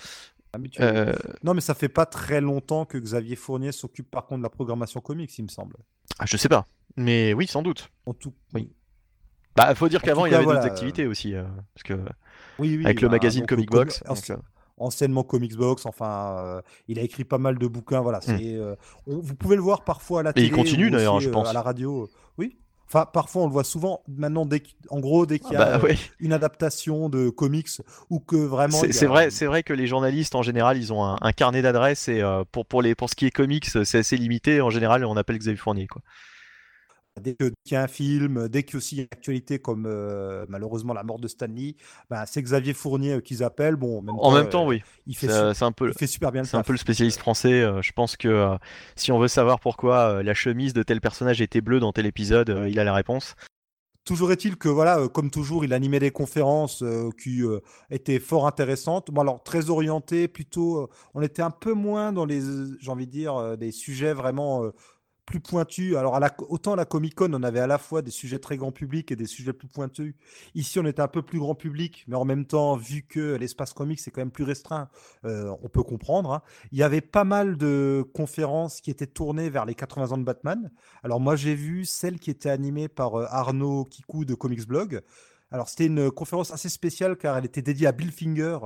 Non, 1.44 1.56
mais 1.56 1.62
ça 1.62 1.74
fait 1.74 1.90
pas 1.90 2.06
très 2.06 2.40
longtemps 2.40 2.86
que 2.86 3.00
Xavier 3.00 3.36
Fournier 3.36 3.72
s'occupe 3.72 4.12
par 4.12 4.28
contre 4.28 4.40
de 4.40 4.44
la 4.44 4.50
programmation 4.50 5.02
comics, 5.02 5.36
il 5.40 5.44
me 5.44 5.50
semble. 5.50 5.76
Ah, 6.20 6.26
je 6.28 6.38
sais 6.38 6.50
pas, 6.50 6.68
mais 6.96 7.34
oui, 7.34 7.48
sans 7.48 7.64
doute. 7.64 7.90
En 8.06 8.14
tout... 8.14 8.34
Oui. 8.54 8.72
Bah, 9.56 9.74
faut 9.76 9.88
dire 9.88 10.02
qu'avant, 10.02 10.26
il 10.26 10.34
avait 10.34 10.46
d'autres 10.46 10.66
activités 10.66 11.06
aussi, 11.08 11.34
parce 11.76 11.84
que 11.84 11.94
oui, 12.60 12.78
oui, 12.78 12.86
avec 12.86 13.02
le 13.02 13.08
bah, 13.08 13.14
magazine 13.14 13.46
Comic 13.46 13.70
Box. 13.70 14.04
anciennement 14.78 15.24
Comics 15.24 15.56
Box, 15.56 15.86
enfin, 15.86 16.62
il 16.88 17.00
a 17.00 17.02
écrit 17.02 17.24
pas 17.24 17.38
mal 17.38 17.58
de 17.58 17.68
bouquins, 17.68 18.02
voilà. 18.02 18.20
Hmm. 18.28 18.76
vous 19.06 19.36
pouvez 19.36 19.56
le 19.56 19.62
voir 19.62 19.84
parfois 19.84 20.22
à 20.22 20.24
la 20.24 20.34
télé. 20.34 20.48
Et 20.48 20.50
il 20.50 20.56
continue 20.56 20.90
d'ailleurs, 20.90 21.20
je 21.20 21.30
pense. 21.30 21.48
À 21.48 21.54
la 21.54 21.62
radio. 21.62 22.10
Oui, 22.38 22.58
Enfin, 22.94 23.08
parfois, 23.12 23.42
on 23.42 23.46
le 23.48 23.52
voit 23.52 23.64
souvent. 23.64 24.04
Maintenant, 24.08 24.46
dès 24.46 24.62
en 24.90 25.00
gros, 25.00 25.26
dès 25.26 25.40
qu'il 25.40 25.54
y 25.54 25.56
a 25.56 25.80
bah, 25.80 25.82
euh, 25.84 25.96
une 26.20 26.32
adaptation 26.32 27.10
de 27.10 27.30
comics 27.30 27.70
ou 28.12 28.20
que 28.20 28.36
vraiment. 28.36 28.78
C'est 28.92 29.08
vrai, 29.08 29.32
c'est 29.32 29.48
vrai 29.48 29.64
que 29.64 29.74
les 29.74 29.88
journalistes 29.88 30.36
en 30.36 30.44
général, 30.44 30.78
ils 30.78 30.94
ont 30.94 31.04
un, 31.04 31.32
carnet 31.32 31.64
d'adresses 31.64 32.08
et 32.08 32.22
euh, 32.22 32.44
pour 32.52 32.68
pour 32.68 32.84
les 32.84 32.94
pour 32.94 33.10
ce 33.10 33.16
qui 33.16 33.26
est 33.26 33.32
comics, 33.32 33.66
c'est 33.66 33.98
assez 33.98 34.16
limité. 34.16 34.62
En 34.62 34.70
général, 34.70 35.06
on 35.06 35.18
appelle 35.18 35.40
Xavier 35.40 35.58
Fournier, 35.58 35.88
quoi. 35.88 36.04
Dès 37.22 37.36
qu'il 37.36 37.54
y 37.72 37.76
a 37.76 37.84
un 37.84 37.88
film, 37.88 38.48
dès 38.50 38.64
qu'il 38.64 38.80
y 38.80 39.00
a 39.00 39.04
une 39.04 39.08
actualité 39.12 39.60
comme 39.60 39.86
euh, 39.86 40.46
malheureusement 40.50 40.94
la 40.94 41.04
mort 41.04 41.20
de 41.20 41.28
Stanley, 41.28 41.76
ben, 42.10 42.26
c'est 42.26 42.42
Xavier 42.42 42.74
Fournier 42.74 43.14
euh, 43.14 43.20
qu'ils 43.22 43.44
appellent. 43.44 43.76
Bon, 43.76 44.04
en 44.08 44.32
même 44.32 44.50
temps, 44.50 44.66
oui. 44.66 44.82
Il 45.06 45.16
fait, 45.16 45.30
un 45.30 45.72
peu, 45.72 45.90
il 45.90 45.94
fait 45.94 46.08
super 46.08 46.32
bien. 46.32 46.44
C'est 46.44 46.58
un 46.58 46.64
peu 46.64 46.72
le 46.72 46.80
spécialiste 46.80 47.20
français. 47.20 47.62
Euh, 47.62 47.84
je 47.84 47.92
pense 47.92 48.18
que 48.18 48.58
si 48.96 49.12
on 49.12 49.20
veut 49.20 49.28
savoir 49.28 49.60
pourquoi 49.60 50.24
la 50.24 50.34
chemise 50.34 50.74
de 50.74 50.82
tel 50.82 51.02
personnage 51.02 51.40
était 51.40 51.62
bleue 51.62 51.80
dans 51.80 51.94
tel 51.94 52.08
épisode, 52.08 52.66
il 52.68 52.80
a 52.80 52.84
la 52.84 52.94
réponse. 52.94 53.36
Toujours 54.06 54.34
est-il 54.34 54.58
que 54.58 54.68
voilà, 54.68 55.08
comme 55.08 55.30
toujours, 55.30 55.64
il 55.64 55.72
animait 55.72 56.00
des 56.00 56.12
conférences 56.12 56.84
qui 57.22 57.44
étaient 57.92 58.20
fort 58.20 58.48
intéressantes. 58.48 59.12
Bon, 59.12 59.22
alors 59.22 59.44
très 59.44 59.70
orientées, 59.70 60.28
plutôt. 60.28 60.90
on 61.14 61.22
était 61.22 61.44
un 61.44 61.52
peu 61.52 61.74
moins 61.74 62.12
dans 62.12 62.26
les, 62.26 62.42
j'ai 62.80 62.92
envie 62.92 63.06
de 63.06 63.12
dire, 63.12 63.58
des 63.58 63.72
sujets 63.72 64.14
vraiment 64.14 64.64
plus 65.26 65.40
pointu. 65.40 65.98
Alors, 65.98 66.20
autant 66.50 66.74
à 66.74 66.76
la 66.76 66.86
Comic 66.86 67.16
Con, 67.16 67.34
on 67.34 67.44
avait 67.44 67.60
à 67.60 67.68
la 67.68 67.78
fois 67.78 68.02
des 68.02 68.12
sujets 68.12 68.40
très 68.40 68.58
grand 68.58 68.72
public 68.72 69.12
et 69.12 69.16
des 69.16 69.26
sujets 69.26 69.54
plus 69.54 69.68
pointus. 69.68 70.16
Ici, 70.56 70.80
on 70.80 70.86
était 70.86 71.02
un 71.02 71.08
peu 71.08 71.22
plus 71.22 71.40
grand 71.40 71.56
public, 71.56 72.04
mais 72.08 72.16
en 72.16 72.26
même 72.26 72.46
temps, 72.46 72.76
vu 72.76 73.04
que 73.04 73.36
l'espace 73.36 73.74
comique, 73.74 74.00
c'est 74.00 74.12
quand 74.12 74.22
même 74.22 74.32
plus 74.32 74.44
restreint, 74.44 74.90
euh, 75.26 75.54
on 75.62 75.70
peut 75.70 75.84
comprendre. 75.84 76.32
Hein. 76.32 76.42
Il 76.72 76.78
y 76.78 76.84
avait 76.84 77.02
pas 77.02 77.24
mal 77.24 77.58
de 77.58 78.06
conférences 78.14 78.82
qui 78.82 78.92
étaient 78.92 79.08
tournées 79.08 79.50
vers 79.50 79.66
les 79.66 79.76
80 79.76 80.12
ans 80.12 80.18
de 80.18 80.24
Batman. 80.24 80.72
Alors, 81.04 81.20
moi, 81.20 81.36
j'ai 81.36 81.56
vu 81.56 81.86
celle 81.86 82.20
qui 82.20 82.30
était 82.30 82.50
animée 82.50 82.88
par 82.88 83.16
euh, 83.16 83.26
Arnaud 83.30 83.86
Kikou 83.86 84.26
de 84.26 84.36
Comics 84.36 84.68
Blog. 84.68 85.02
Alors, 85.52 85.70
c'était 85.70 85.86
une 85.86 86.12
conférence 86.12 86.52
assez 86.52 86.70
spéciale 86.70 87.16
car 87.16 87.38
elle 87.38 87.46
était 87.46 87.62
dédiée 87.62 87.88
à 87.88 87.92
Bill 87.92 88.12
Finger, 88.12 88.58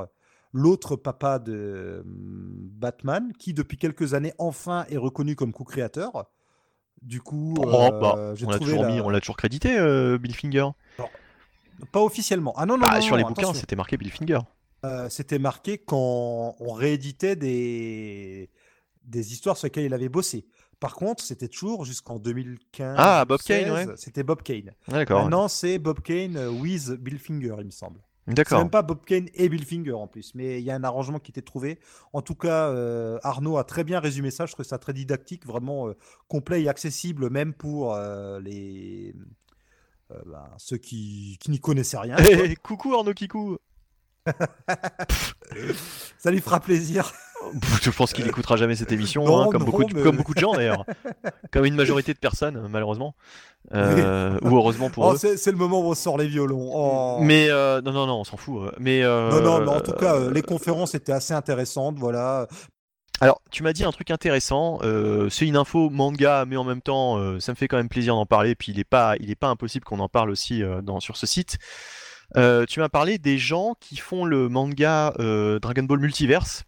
l'autre 0.53 0.95
papa 0.95 1.37
de 1.37 2.01
hum, 2.05 2.69
Batman, 2.71 3.33
qui 3.37 3.53
depuis 3.53 3.77
quelques 3.77 4.13
années 4.13 4.33
enfin 4.37 4.85
est 4.89 4.97
reconnu 4.97 5.35
comme 5.35 5.51
co-créateur. 5.51 6.31
Du 7.01 7.21
coup, 7.21 7.55
oh, 7.59 7.65
bah, 7.65 8.15
euh, 8.17 8.35
on 8.43 8.49
l'a 8.49 8.59
toujours, 8.59 9.11
l'a 9.11 9.19
toujours 9.19 9.37
crédité, 9.37 9.77
euh, 9.77 10.17
Bill 10.17 10.35
Finger. 10.35 10.69
pas 11.91 12.01
officiellement. 12.01 12.53
Ah 12.57 12.65
non, 12.65 12.77
non, 12.77 12.87
ah, 12.89 13.01
Sur 13.01 13.17
les 13.17 13.23
bouquins, 13.23 13.53
c'était 13.53 13.75
marqué 13.75 13.97
Bill 13.97 14.11
Finger. 14.11 14.39
Euh, 14.85 15.09
c'était 15.09 15.39
marqué 15.39 15.77
quand 15.79 16.55
on 16.59 16.73
rééditait 16.73 17.35
des... 17.35 18.49
des 19.03 19.33
histoires 19.33 19.57
sur 19.57 19.65
lesquelles 19.65 19.85
il 19.85 19.93
avait 19.93 20.09
bossé. 20.09 20.47
Par 20.79 20.95
contre, 20.95 21.23
c'était 21.23 21.47
toujours 21.47 21.85
jusqu'en 21.85 22.19
2015. 22.19 22.95
Ah, 22.99 23.25
Bob 23.25 23.41
Kane, 23.41 23.71
ouais. 23.71 23.85
C'était 23.95 24.23
Bob 24.23 24.43
Kane. 24.43 24.71
D'accord. 24.87 25.23
Maintenant, 25.23 25.47
c'est 25.47 25.79
Bob 25.79 26.01
Kane 26.01 26.37
with 26.61 26.91
Bill 26.91 27.17
Finger, 27.17 27.55
il 27.59 27.65
me 27.65 27.71
semble. 27.71 27.99
D'accord. 28.27 28.57
C'est 28.57 28.63
même 28.63 28.71
pas 28.71 28.81
Bob 28.81 29.05
Kane 29.05 29.29
et 29.35 29.47
Bill 29.47 29.65
Finger 29.65 29.93
en 29.93 30.07
plus, 30.07 30.35
mais 30.35 30.59
il 30.59 30.65
y 30.65 30.71
a 30.71 30.75
un 30.75 30.83
arrangement 30.83 31.19
qui 31.19 31.31
était 31.31 31.41
trouvé. 31.41 31.79
En 32.11 32.21
tout 32.21 32.35
cas, 32.35 32.69
euh, 32.69 33.19
Arnaud 33.23 33.57
a 33.57 33.63
très 33.63 33.85
bien 33.85 33.99
résumé 33.99 34.31
ça. 34.31 34.45
Je 34.45 34.53
trouve 34.53 34.65
ça 34.65 34.77
très 34.77 34.93
didactique, 34.93 35.45
vraiment 35.45 35.87
euh, 35.87 35.93
complet 36.27 36.61
et 36.61 36.69
accessible, 36.69 37.29
même 37.29 37.53
pour 37.53 37.93
euh, 37.95 38.39
les 38.41 39.15
ben, 40.09 40.49
ceux 40.57 40.77
qui, 40.77 41.37
qui 41.39 41.51
n'y 41.51 41.59
connaissaient 41.59 41.97
rien. 41.97 42.17
coucou 42.63 42.93
Arnaud 42.95 43.13
Kikou. 43.13 43.57
ça 46.17 46.31
lui 46.31 46.41
fera 46.41 46.59
plaisir. 46.59 47.11
Je 47.81 47.89
pense 47.89 48.13
qu'il 48.13 48.25
n'écoutera 48.25 48.57
jamais 48.57 48.75
cette 48.75 48.91
émission, 48.91 49.39
hein, 49.39 49.47
comme, 49.51 49.63
beaucoup 49.63 49.83
de, 49.83 50.01
comme 50.01 50.17
beaucoup 50.17 50.33
de 50.33 50.39
gens 50.39 50.53
d'ailleurs. 50.53 50.85
comme 51.51 51.65
une 51.65 51.75
majorité 51.75 52.13
de 52.13 52.19
personnes, 52.19 52.67
malheureusement. 52.69 53.15
Euh, 53.73 54.37
ou 54.41 54.55
heureusement 54.55 54.89
pour 54.89 55.05
oh, 55.05 55.13
eux. 55.13 55.37
C'est 55.37 55.51
le 55.51 55.57
moment 55.57 55.81
où 55.81 55.85
on 55.85 55.95
sort 55.95 56.17
les 56.17 56.27
violons. 56.27 56.71
Oh. 56.73 57.19
Mais 57.21 57.49
euh, 57.49 57.81
non, 57.81 57.91
non, 57.91 58.07
non, 58.07 58.19
on 58.19 58.23
s'en 58.23 58.37
fout. 58.37 58.63
Euh. 58.63 58.71
Mais, 58.79 59.01
non, 59.03 59.41
non, 59.41 59.59
mais 59.61 59.71
en 59.71 59.81
tout 59.81 59.93
cas, 59.93 60.29
les 60.29 60.41
conférences 60.41 60.95
étaient 60.95 61.11
assez 61.11 61.33
intéressantes. 61.33 61.97
Voilà. 61.97 62.47
Alors, 63.19 63.41
tu 63.49 63.63
m'as 63.63 63.73
dit 63.73 63.83
un 63.83 63.91
truc 63.91 64.11
intéressant. 64.11 64.79
c'est 65.29 65.45
une 65.45 65.57
info 65.57 65.89
manga, 65.89 66.45
mais 66.45 66.57
en 66.57 66.63
même 66.63 66.81
temps, 66.81 67.39
ça 67.39 67.51
me 67.51 67.55
fait 67.55 67.67
quand 67.67 67.77
même 67.77 67.89
plaisir 67.89 68.15
d'en 68.15 68.25
parler. 68.25 68.55
Puis 68.55 68.71
il 68.71 68.77
n'est 68.77 68.83
pas, 68.83 69.15
il 69.19 69.29
est 69.29 69.35
pas 69.35 69.49
impossible 69.49 69.85
qu'on 69.85 69.99
en 69.99 70.09
parle 70.09 70.29
aussi 70.29 70.63
dans, 70.83 70.99
sur 70.99 71.17
ce 71.17 71.27
site. 71.27 71.57
Tu 72.35 72.79
m'as 72.79 72.89
parlé 72.89 73.17
des 73.17 73.37
gens 73.37 73.75
qui 73.79 73.97
font 73.97 74.25
le 74.25 74.49
manga 74.49 75.13
Dragon 75.61 75.83
Ball 75.83 75.99
Multiverse. 75.99 76.63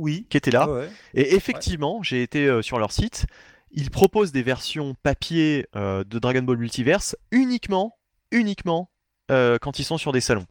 Oui. 0.00 0.26
Qui 0.30 0.36
étaient 0.36 0.52
là. 0.52 0.68
Et 1.14 1.34
effectivement, 1.34 2.02
j'ai 2.02 2.22
été 2.22 2.62
sur 2.62 2.78
leur 2.78 2.92
site 2.92 3.26
ils 3.70 3.90
proposent 3.90 4.32
des 4.32 4.42
versions 4.42 4.94
papier 5.02 5.66
euh, 5.76 6.04
de 6.04 6.18
Dragon 6.18 6.42
Ball 6.42 6.56
Multiverse 6.56 7.16
uniquement, 7.30 7.98
uniquement 8.30 8.90
euh, 9.30 9.58
quand 9.60 9.78
ils 9.78 9.84
sont 9.84 9.98
sur 9.98 10.12
des 10.12 10.20
salons. 10.20 10.46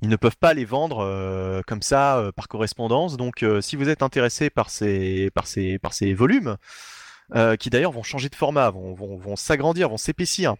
Ils 0.00 0.08
ne 0.08 0.16
peuvent 0.16 0.36
pas 0.36 0.54
les 0.54 0.64
vendre 0.64 0.98
euh, 1.00 1.60
comme 1.66 1.82
ça 1.82 2.30
par 2.36 2.46
correspondance. 2.48 3.16
Donc, 3.16 3.44
si 3.60 3.76
vous 3.76 3.88
êtes 3.88 4.02
intéressé 4.02 4.48
par 4.48 4.70
ces, 4.70 5.30
par 5.34 5.46
ces, 5.46 5.78
par 5.78 5.92
ces 5.92 6.14
volumes, 6.14 6.56
qui 7.58 7.68
d'ailleurs 7.68 7.92
vont 7.92 8.02
changer 8.02 8.28
de 8.28 8.34
format, 8.34 8.70
vont, 8.70 8.94
vont, 8.94 9.18
vont 9.18 9.36
s'agrandir, 9.36 9.90
vont 9.90 9.98
s'épaissir, 9.98 10.54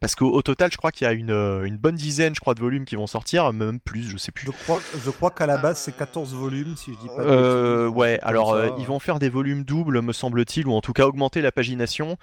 parce 0.00 0.14
qu'au 0.14 0.40
total, 0.42 0.70
je 0.72 0.76
crois 0.76 0.92
qu'il 0.92 1.06
y 1.06 1.08
a 1.10 1.12
une, 1.12 1.30
euh, 1.30 1.64
une, 1.64 1.76
bonne 1.76 1.96
dizaine, 1.96 2.34
je 2.34 2.40
crois, 2.40 2.54
de 2.54 2.60
volumes 2.60 2.84
qui 2.84 2.96
vont 2.96 3.06
sortir, 3.06 3.52
même 3.52 3.80
plus, 3.80 4.04
je 4.04 4.16
sais 4.16 4.30
plus. 4.30 4.46
Je 4.46 4.52
crois, 4.52 4.80
je 5.04 5.10
crois 5.10 5.30
qu'à 5.30 5.46
la 5.46 5.58
base, 5.58 5.78
c'est 5.78 5.96
14 5.96 6.34
volumes, 6.34 6.76
si 6.76 6.92
je 6.92 6.98
dis 6.98 7.08
pas. 7.08 7.22
Euh, 7.22 7.88
ouais, 7.88 8.18
alors 8.22 8.52
euh, 8.52 8.68
ils 8.78 8.86
vont 8.86 9.00
faire 9.00 9.18
des 9.18 9.28
volumes 9.28 9.64
doubles, 9.64 10.00
me 10.00 10.12
semble-t-il, 10.12 10.68
ou 10.68 10.72
en 10.72 10.80
tout 10.80 10.92
cas 10.92 11.06
augmenter 11.06 11.42
la 11.42 11.50
pagination. 11.50 12.16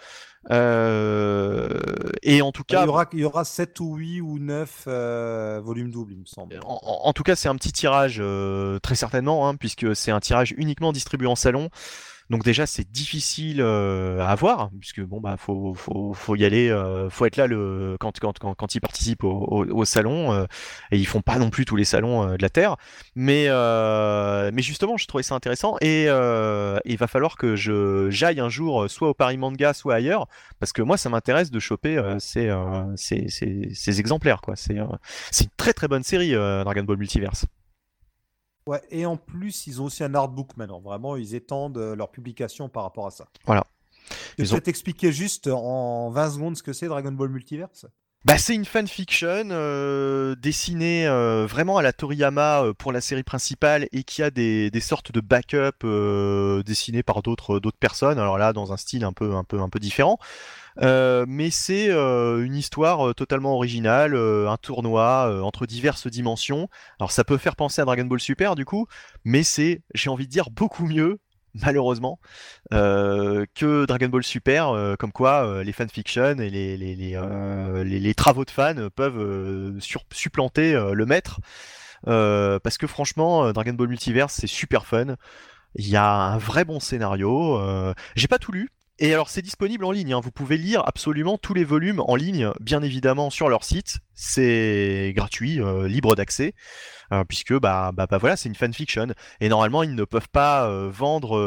Euh, 0.52 1.80
et 2.22 2.41
en 2.41 2.52
tout 2.52 2.64
cas. 2.64 2.84
Il 2.84 2.85
y, 2.85 2.89
aura, 2.89 3.06
il 3.11 3.19
y 3.19 3.26
aura 3.26 3.43
7 3.43 3.80
ou 3.80 3.95
8 3.95 4.22
ou 4.22 4.39
9 4.39 4.88
volumes 5.61 5.91
doubles, 5.91 6.14
il 6.14 6.19
me 6.19 6.26
semble. 6.26 6.60
En, 6.64 6.80
en, 6.81 7.14
tout 7.14 7.23
cas, 7.23 7.35
c'est 7.35 7.49
un 7.49 7.56
petit 7.56 7.73
tirage, 7.73 8.22
très 8.81 8.95
certainement, 8.95 9.49
hein, 9.49 9.56
puisque 9.56 9.95
c'est 9.95 10.11
un 10.11 10.19
tirage 10.22 10.53
uniquement 10.57 10.93
distribué 10.93 11.27
en 11.27 11.35
salon. 11.35 11.69
Donc 12.31 12.43
déjà 12.43 12.65
c'est 12.65 12.89
difficile 12.89 13.61
euh, 13.61 14.19
à 14.19 14.30
avoir 14.30 14.72
puisque 14.80 15.02
bon 15.02 15.22
bah 15.22 15.35
faut 15.38 16.35
y 16.35 16.43
aller, 16.43 16.69
euh, 16.69 17.07
faut 17.10 17.26
être 17.26 17.38
là 17.38 17.45
le 17.45 17.97
quand 17.99 18.19
quand 18.19 18.39
quand, 18.39 18.56
quand 18.56 18.76
ils 18.76 18.80
participent 18.80 19.23
au, 19.23 19.85
salon 19.85 20.34
euh, 20.34 20.45
et 20.91 20.97
ils 20.97 21.06
font 21.06 21.22
pas 21.22 21.38
non 21.38 21.52
plus 21.52 21.65
tous 21.65 21.76
les 21.76 21.85
salons 21.85 22.35
de 22.35 22.41
la 22.41 22.49
terre. 22.49 22.77
Mais 23.15 23.45
justement 24.64 24.97
je 24.97 25.06
trouvais 25.06 25.23
ça 25.23 25.35
intéressant 25.35 25.76
et 25.81 26.06
il 26.06 26.97
va 26.97 27.07
falloir 27.07 27.38
que 27.38 27.56
je 27.56 28.10
j'aille 28.10 28.39
un 28.39 28.49
jour 28.49 28.89
soit 28.89 29.10
au 29.10 29.14
Paris 29.14 29.38
Manga 29.38 29.73
soit 29.73 29.93
ailleurs 29.93 30.27
parce 30.60 30.73
que 30.73 30.81
moi 30.81 30.97
ça 30.97 31.10
m'intéresse 31.10 31.52
de 31.52 31.60
choper 31.60 32.02
ces 32.18 33.99
exemplaires 33.99 34.41
quoi. 34.41 34.56
C'est 34.56 34.77
c'est 35.30 35.43
une 35.43 35.49
très 35.57 35.73
très 35.73 35.88
bonne 35.88 36.03
série 36.03 36.31
Dragon 36.34 36.84
Ball 36.84 36.97
Multiverse. 36.97 37.45
Ouais, 38.68 38.82
et 38.90 39.06
en 39.06 39.18
plus, 39.18 39.68
ils 39.68 39.82
ont 39.82 39.86
aussi 39.86 40.04
un 40.04 40.16
artbook 40.16 40.58
maintenant. 40.58 40.80
Vraiment, 40.80 41.16
ils 41.16 41.36
étendent 41.36 41.78
euh, 41.78 41.96
leur 41.96 42.12
publication 42.12 42.68
par 42.68 42.84
rapport 42.84 43.08
à 43.08 43.12
ça. 43.12 43.28
Voilà. 43.46 43.64
Tu 44.38 44.46
peux 44.46 44.62
t'expliquer 44.62 45.12
juste 45.12 45.48
en 45.48 46.10
20 46.10 46.32
secondes 46.32 46.58
ce 46.58 46.64
que 46.64 46.74
c'est 46.74 46.88
Dragon 46.88 47.12
Ball 47.12 47.30
Multiverse 47.30 47.88
bah, 48.26 48.40
c'est 48.40 48.56
une 48.56 48.66
fanfiction 48.66 49.50
euh, 49.52 50.34
dessinée 50.34 51.06
euh, 51.06 51.46
vraiment 51.48 51.78
à 51.78 51.84
la 51.84 51.94
Toriyama 51.94 52.64
euh, 52.64 52.74
pour 52.74 52.92
la 52.92 53.00
série 53.00 53.22
principale 53.22 53.88
et 53.92 54.04
qui 54.04 54.24
a 54.24 54.32
des, 54.32 54.72
des 54.72 54.80
sortes 54.80 55.12
de 55.12 55.22
backup 55.22 55.86
dessinés 56.66 57.04
par 57.04 57.22
d'autres 57.22 57.60
d'autres 57.60 57.78
personnes. 57.78 58.18
Alors 58.18 58.40
là, 58.40 58.52
dans 58.52 58.74
un 58.74 58.78
style 58.78 59.04
un 59.04 59.14
peu 59.14 59.36
un 59.36 59.44
peu 59.44 59.60
un 59.62 59.70
peu 59.70 59.80
différent. 59.80 60.18
Mais 60.81 61.49
c'est 61.49 61.89
une 61.91 62.56
histoire 62.56 63.15
totalement 63.15 63.53
originale, 63.53 64.15
un 64.15 64.57
tournoi 64.57 65.41
entre 65.43 65.65
diverses 65.65 66.07
dimensions. 66.07 66.69
Alors 66.99 67.11
ça 67.11 67.23
peut 67.23 67.38
faire 67.38 67.56
penser 67.56 67.81
à 67.81 67.85
Dragon 67.85 68.06
Ball 68.06 68.19
Super 68.19 68.56
du 68.56 68.65
coup, 68.65 68.88
mais 69.23 69.43
c'est, 69.43 69.81
j'ai 69.93 70.10
envie 70.10 70.27
de 70.27 70.31
dire, 70.31 70.49
beaucoup 70.49 70.85
mieux 70.85 71.19
malheureusement, 71.65 72.19
que 72.72 73.85
Dragon 73.85 74.10
Ball 74.10 74.23
Super, 74.23 74.95
comme 74.99 75.11
quoi 75.11 75.64
les 75.64 75.72
fanfictions 75.72 76.38
et 76.39 76.49
les, 76.49 76.77
les, 76.77 76.95
les, 77.99 78.14
travaux 78.14 78.45
de 78.45 78.52
fans 78.52 78.89
peuvent 78.95 79.80
supplanter 80.11 80.73
le 80.73 81.06
maître. 81.06 81.39
parce 82.03 82.77
que 82.77 82.88
franchement, 82.88 83.52
Dragon 83.53 83.73
Ball 83.73 83.88
Multiverse, 83.88 84.34
c'est 84.34 84.47
super 84.47 84.85
fun. 84.85 85.15
Il 85.76 85.88
y 85.88 85.95
a 85.95 86.10
un 86.10 86.38
vrai 86.38 86.65
bon 86.65 86.80
scénario. 86.80 87.61
J'ai 88.15 88.27
pas 88.27 88.39
tout 88.39 88.52
lu, 88.52 88.69
et 88.99 89.13
alors 89.13 89.30
c'est 89.30 89.41
disponible 89.41 89.84
en 89.85 89.91
ligne, 89.91 90.13
hein. 90.13 90.22
vous 90.23 90.31
pouvez 90.31 90.57
lire 90.57 90.81
absolument 90.85 91.38
tous 91.38 91.53
les 91.53 91.63
volumes 91.63 92.01
en 92.07 92.15
ligne, 92.15 92.51
bien 92.59 92.81
évidemment 92.81 93.30
sur 93.30 93.49
leur 93.49 93.63
site, 93.63 93.97
c'est 94.13 95.11
gratuit, 95.15 95.59
euh, 95.59 95.88
libre 95.88 96.15
d'accès, 96.15 96.53
puisque 97.24 97.54
bah, 97.54 97.92
bah, 97.94 98.08
bah, 98.10 98.18
voilà 98.18 98.36
c'est 98.36 98.50
une 98.50 98.56
fanfiction, 98.56 99.08
et 99.40 99.50
normalement 99.50 99.84
ils 99.84 99.96
ne 99.96 100.04
peuvent 100.04 100.30
pas 100.30 100.68
euh, 100.68 100.90
vendre, 100.92 101.40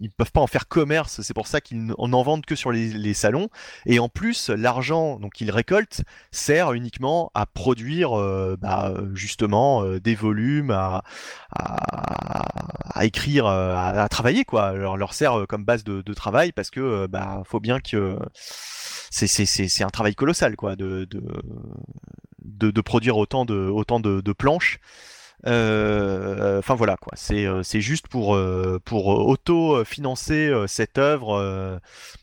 ils 0.00 0.08
ne 0.08 0.14
peuvent 0.16 0.32
pas 0.32 0.40
en 0.40 0.46
faire 0.46 0.68
commerce, 0.68 1.20
c'est 1.22 1.34
pour 1.34 1.46
ça 1.46 1.60
qu'ils 1.60 1.84
n'en 1.84 2.22
vendent 2.22 2.46
que 2.46 2.54
sur 2.54 2.72
les, 2.72 3.14
salons, 3.14 3.48
et 3.86 3.98
en 3.98 4.08
plus 4.08 4.48
l'argent 4.50 5.18
donc 5.18 5.34
qu'ils 5.34 5.50
récoltent 5.50 6.02
sert 6.30 6.72
uniquement 6.72 7.30
à 7.34 7.46
produire 7.46 8.10
bah, 8.58 8.94
justement 9.14 9.84
des 9.98 10.14
volumes, 10.14 10.70
à, 10.70 11.02
à, 11.54 13.04
écrire, 13.04 13.46
à, 13.46 14.08
travailler 14.08 14.44
quoi, 14.44 14.72
leur, 14.72 14.96
leur 14.96 15.14
sert 15.14 15.46
comme 15.48 15.64
base 15.64 15.84
de, 15.84 16.02
de 16.02 16.14
travail 16.14 16.52
parce 16.52 16.70
que 16.70 16.80
euh, 16.80 17.08
bah 17.08 17.42
faut 17.44 17.60
bien 17.60 17.80
que 17.80 18.18
c'est 19.10 19.84
un 19.84 19.90
travail 19.90 20.14
colossal 20.14 20.56
quoi 20.56 20.76
de 20.76 21.04
de, 21.04 21.22
de, 22.44 22.80
produire 22.80 23.16
autant 23.16 23.44
de 23.44 23.54
autant 23.54 24.00
de, 24.00 24.32
planches. 24.32 24.78
Euh, 25.46 26.58
enfin 26.58 26.74
voilà 26.74 26.96
quoi, 26.96 27.12
c'est 27.16 27.44
euh, 27.44 27.62
juste 27.62 28.08
pour 28.08 28.38
pour 28.84 29.06
auto-financer 29.06 30.52
cette 30.66 30.98
œuvre. 30.98 31.80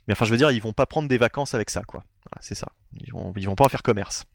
mais 0.08 0.14
enfin 0.14 0.26
je 0.26 0.32
veux 0.32 0.38
dire, 0.38 0.52
ils 0.52 0.62
vont 0.62 0.74
pas 0.74 0.86
prendre 0.86 1.08
des 1.08 1.18
vacances 1.18 1.54
avec 1.54 1.70
ça 1.70 1.84
quoi. 1.84 2.04
c'est 2.40 2.56
ça. 2.56 2.68
Ils 2.94 3.12
vont 3.12 3.34
ils 3.36 3.46
vont 3.46 3.56
pas 3.56 3.66
en 3.66 3.70
faire 3.70 3.84
commerce. 3.84 4.26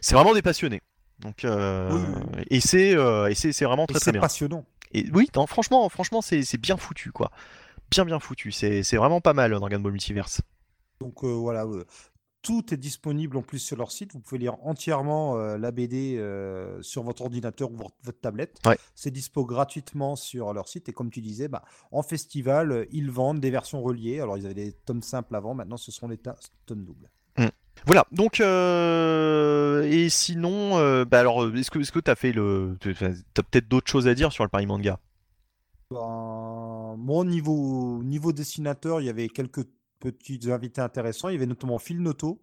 C'est 0.00 0.14
vraiment 0.14 0.34
des 0.34 0.42
passionnés. 0.42 0.82
Donc 1.20 1.44
et 1.44 2.60
c'est 2.60 2.90
et 2.90 3.34
c'est 3.34 3.64
vraiment 3.64 3.86
très 3.86 4.00
très 4.00 4.12
bien. 4.12 4.20
passionnant. 4.20 4.64
Et 4.92 5.06
oui, 5.12 5.28
franchement 5.48 5.88
franchement 5.88 6.20
c'est 6.22 6.60
bien 6.60 6.76
foutu 6.76 7.10
quoi 7.10 7.30
bien 7.90 8.04
bien 8.04 8.20
foutu. 8.20 8.52
C'est 8.52 8.96
vraiment 8.96 9.20
pas 9.20 9.32
mal 9.32 9.52
Dragon 9.52 9.80
Ball 9.80 9.92
Multiverse. 9.92 10.40
Donc 11.00 11.24
euh, 11.24 11.28
voilà, 11.28 11.64
euh, 11.64 11.84
tout 12.44 12.74
est 12.74 12.76
disponible 12.76 13.38
en 13.38 13.42
plus 13.42 13.58
sur 13.58 13.76
leur 13.76 13.90
site. 13.90 14.12
Vous 14.12 14.20
pouvez 14.20 14.38
lire 14.38 14.56
entièrement 14.62 15.38
euh, 15.38 15.56
la 15.56 15.72
BD 15.72 16.22
sur 16.82 17.02
votre 17.02 17.22
ordinateur 17.22 17.72
ou 17.72 17.76
votre 17.76 18.20
tablette. 18.20 18.60
C'est 18.94 19.10
dispo 19.10 19.44
gratuitement 19.44 20.14
sur 20.14 20.52
leur 20.52 20.68
site. 20.68 20.88
Et 20.88 20.92
comme 20.92 21.10
tu 21.10 21.20
disais, 21.20 21.48
bah, 21.48 21.64
en 21.90 22.02
festival, 22.02 22.86
ils 22.92 23.10
vendent 23.10 23.40
des 23.40 23.50
versions 23.50 23.82
reliées. 23.82 24.20
Alors 24.20 24.36
ils 24.36 24.44
avaient 24.44 24.54
des 24.54 24.72
tomes 24.72 25.02
simples 25.02 25.34
avant, 25.34 25.54
maintenant 25.54 25.78
ce 25.78 25.90
sont 25.90 26.06
les 26.06 26.18
tomes 26.18 26.84
doubles. 26.84 27.10
Mmh. 27.38 27.46
Voilà, 27.86 28.06
donc 28.12 28.40
et 28.40 30.08
sinon, 30.10 31.04
bah 31.04 31.20
alors 31.20 31.48
est-ce 31.56 31.70
que 31.70 31.78
est-ce 31.78 31.92
que 31.92 31.98
t'as 31.98 32.14
fait 32.14 32.32
le, 32.32 32.76
t'as 32.78 33.42
peut-être 33.42 33.68
d'autres 33.68 33.90
choses 33.90 34.06
à 34.06 34.14
dire 34.14 34.32
sur 34.32 34.44
le 34.44 34.50
Paris 34.50 34.66
Manga? 34.66 35.00
Ben, 35.90 36.96
mon 36.98 37.24
niveau, 37.24 38.02
niveau 38.02 38.32
dessinateur, 38.32 39.00
il 39.00 39.06
y 39.06 39.10
avait 39.10 39.28
quelques 39.28 39.66
petits 40.12 40.50
invités 40.50 40.80
intéressants. 40.80 41.28
Il 41.28 41.32
y 41.32 41.36
avait 41.36 41.46
notamment 41.46 41.78
Phil 41.78 42.00
Noto. 42.02 42.42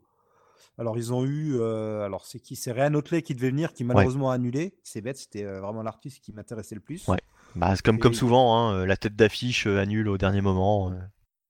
Alors, 0.77 0.97
ils 0.97 1.13
ont 1.13 1.25
eu. 1.25 1.59
Euh, 1.59 2.03
alors, 2.03 2.25
c'est 2.25 2.39
qui? 2.39 2.55
C'est 2.55 2.71
Réan 2.71 2.93
Otley 2.93 3.21
qui 3.21 3.35
devait 3.35 3.49
venir, 3.49 3.73
qui 3.73 3.83
malheureusement 3.83 4.31
a 4.31 4.35
annulé. 4.35 4.79
C'est 4.83 5.01
bête, 5.01 5.17
c'était 5.17 5.43
euh, 5.43 5.59
vraiment 5.59 5.83
l'artiste 5.83 6.23
qui 6.23 6.31
m'intéressait 6.31 6.75
le 6.75 6.81
plus. 6.81 7.07
Ouais. 7.07 7.19
Bah, 7.55 7.75
c'est 7.75 7.83
comme, 7.83 7.99
comme 7.99 8.13
souvent, 8.13 8.57
hein, 8.57 8.75
euh, 8.75 8.85
la 8.85 8.95
tête 8.97 9.15
d'affiche 9.15 9.67
annule 9.67 10.07
au 10.07 10.17
dernier 10.17 10.41
moment. 10.41 10.93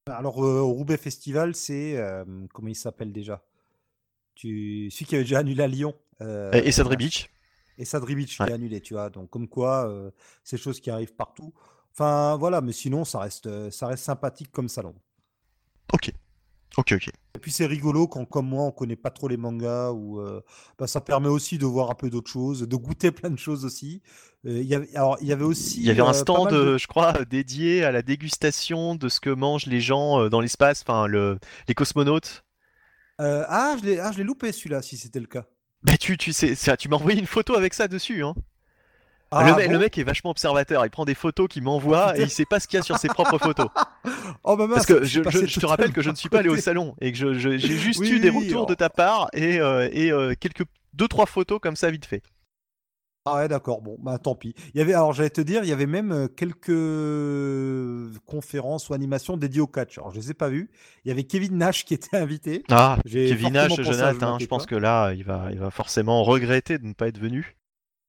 Alors, 0.08 0.40
au 0.40 0.72
Roubaix 0.72 0.98
Festival, 0.98 1.56
c'est. 1.56 2.04
comment 2.54 2.70
il 2.70 2.76
s'appelle 2.76 3.12
déjà? 3.12 3.44
Tu... 4.36 4.90
Celui 4.92 5.06
qui 5.06 5.16
avait 5.16 5.24
déjà 5.24 5.40
annulé 5.40 5.64
à 5.64 5.68
Lyon. 5.68 5.94
et 6.20 6.72
Sadri 6.72 6.98
Beach. 6.98 7.30
Et 7.78 7.86
Sadri 7.86 8.16
Beach 8.16 8.38
qui 8.38 8.44
a 8.44 8.54
annulé, 8.54 8.82
tu 8.82 8.96
vois. 8.96 9.10
Donc, 9.10 9.30
comme 9.30 9.48
quoi, 9.48 10.12
c'est 10.44 10.58
choses 10.58 10.80
qui 10.80 10.90
arrivent 10.90 11.16
partout. 11.16 11.54
Enfin, 11.94 12.38
voilà, 12.38 12.62
mais 12.62 12.72
sinon, 12.72 13.04
ça 13.04 13.20
reste, 13.20 13.48
euh, 13.48 13.70
ça 13.70 13.88
reste 13.88 14.04
sympathique 14.04 14.52
comme 14.52 14.70
salon. 14.70 14.96
Ok. 15.94 16.12
Ok, 16.78 16.94
ok. 16.94 17.10
Et 17.36 17.40
puis 17.40 17.52
c'est 17.52 17.66
rigolo 17.66 18.08
quand, 18.08 18.24
comme 18.26 18.48
moi, 18.48 18.64
on 18.64 18.72
connaît 18.72 18.96
pas 18.96 19.10
trop 19.10 19.28
les 19.28 19.36
mangas, 19.36 19.92
ou 19.92 20.22
euh, 20.22 20.42
bah, 20.80 20.88
ça 20.88 21.02
permet 21.02 21.28
aussi 21.28 21.58
de 21.58 21.66
voir 21.66 21.92
un 21.92 21.96
peu 21.96 22.10
d'autres 22.10 22.32
choses, 22.32 22.62
de 22.62 22.76
goûter 22.76 23.12
plein 23.12 23.30
de 23.30 23.38
choses 23.38 23.66
aussi. 23.66 24.02
Euh, 24.46 24.62
il 24.62 24.68
y 24.68 24.76
avait, 24.76 24.96
alors, 24.96 25.18
il 25.22 25.28
y 25.28 25.34
avait 25.34 25.44
aussi. 25.44 25.80
Il 25.80 25.86
y 25.86 25.92
avait 25.92 26.02
un 26.02 26.14
stand, 26.14 26.50
je 26.52 26.88
crois, 26.88 27.14
dédié 27.30 27.84
à 27.84 27.92
la 27.92 28.02
dégustation 28.02 28.96
de 28.96 29.10
ce 29.10 29.20
que 29.20 29.30
mangent 29.30 29.66
les 29.66 29.82
gens 29.82 30.30
dans 30.30 30.40
l'espace, 30.40 30.84
enfin, 30.88 31.08
le, 31.08 31.40
les 31.68 31.74
cosmonautes. 31.74 32.46
ah, 33.20 33.76
je 33.82 33.86
l'ai 33.86 34.00
ah, 34.00 34.12
loupé 34.20 34.52
celui-là, 34.52 34.82
si 34.82 34.98
c'était 34.98 35.20
le 35.20 35.28
cas. 35.28 35.46
Bah, 35.84 35.98
tu, 35.98 36.18
tu, 36.18 36.32
sais, 36.32 36.56
tu 36.78 36.90
m'as 36.90 36.96
envoyé 36.96 37.20
une 37.20 37.28
photo 37.28 37.56
avec 37.56 37.74
ça 37.74 37.88
dessus, 37.88 38.24
hein. 38.24 38.36
Ah, 39.34 39.58
le, 39.58 39.80
mec 39.80 39.98
est 39.98 40.04
vachement 40.04 40.32
observateur, 40.32 40.86
il 40.86 40.90
prend 40.90 41.06
des 41.06 41.16
photos 41.16 41.48
qu'il 41.48 41.64
m'envoie 41.64 42.18
et 42.20 42.24
il 42.24 42.30
sait 42.30 42.46
pas 42.46 42.60
ce 42.60 42.68
qu'il 42.68 42.78
y 42.78 42.82
a 42.82 42.84
sur 42.84 42.98
ses 42.98 43.08
propres 43.08 43.38
photos. 43.38 43.68
Oh, 44.44 44.58
bah, 44.58 44.66
Parce 44.68 44.88
que 44.88 45.04
je, 45.04 45.20
te 45.22 45.66
rappelle 45.68 45.94
que 45.94 46.02
je 46.02 46.10
ne 46.10 46.16
suis 46.16 46.28
pas 46.28 46.40
allé 46.40 46.50
au 46.50 46.58
salon 46.58 46.96
et 47.00 47.12
que 47.12 47.34
j'ai 47.34 47.60
juste 47.60 48.02
eu 48.02 48.20
des 48.20 48.30
retours 48.30 48.66
de 48.66 48.74
ta 48.74 48.90
part 48.90 49.28
et, 49.34 49.60
euh, 49.60 49.88
et 49.92 50.12
euh, 50.12 50.34
quelques 50.40 50.64
deux 50.94 51.08
trois 51.08 51.28
photos 51.28 51.60
comme 51.60 51.76
ça 51.76 51.92
vite 51.92 52.06
fait. 52.06 52.24
Ah 53.26 53.36
ouais 53.36 53.48
d'accord 53.48 53.84
bon 53.84 53.98
bah 54.00 54.18
tant 54.18 54.34
pis. 54.34 54.56
Il 54.74 54.80
y 54.80 54.82
avait 54.82 54.96
alors 54.96 55.14
j'allais 55.14 55.30
te 55.30 55.42
dire 55.42 55.64
il 55.64 55.70
y 55.70 55.74
avait 55.74 55.86
même 55.86 56.12
euh, 56.12 56.28
quelques 56.28 56.72
conférences 58.26 58.90
ou 58.90 58.96
animations 58.96 59.38
dédiées 59.38 59.62
au 59.62 59.68
catch. 59.68 60.00
Alors 60.00 60.10
je 60.10 60.20
les 60.20 60.32
ai 60.32 60.34
pas 60.34 60.50
vues. 60.50 60.72
Il 61.06 61.10
y 61.10 61.12
avait 61.12 61.26
Kevin 61.26 61.56
Nash 61.58 61.86
qui 61.86 61.94
était 61.94 62.18
invité. 62.18 62.64
Ah 62.72 62.98
Kevin 63.06 63.54
Nash 63.54 63.76
Jonathan, 63.76 64.40
je 64.40 64.48
pense 64.48 64.66
que 64.66 64.76
là 64.76 65.14
il 65.14 65.24
va 65.24 65.50
il 65.52 65.60
va 65.60 65.70
forcément 65.70 66.24
regretter 66.24 66.80
de 66.80 66.86
ne 66.88 66.94
pas 66.94 67.10
être 67.10 67.20
venu. 67.20 67.61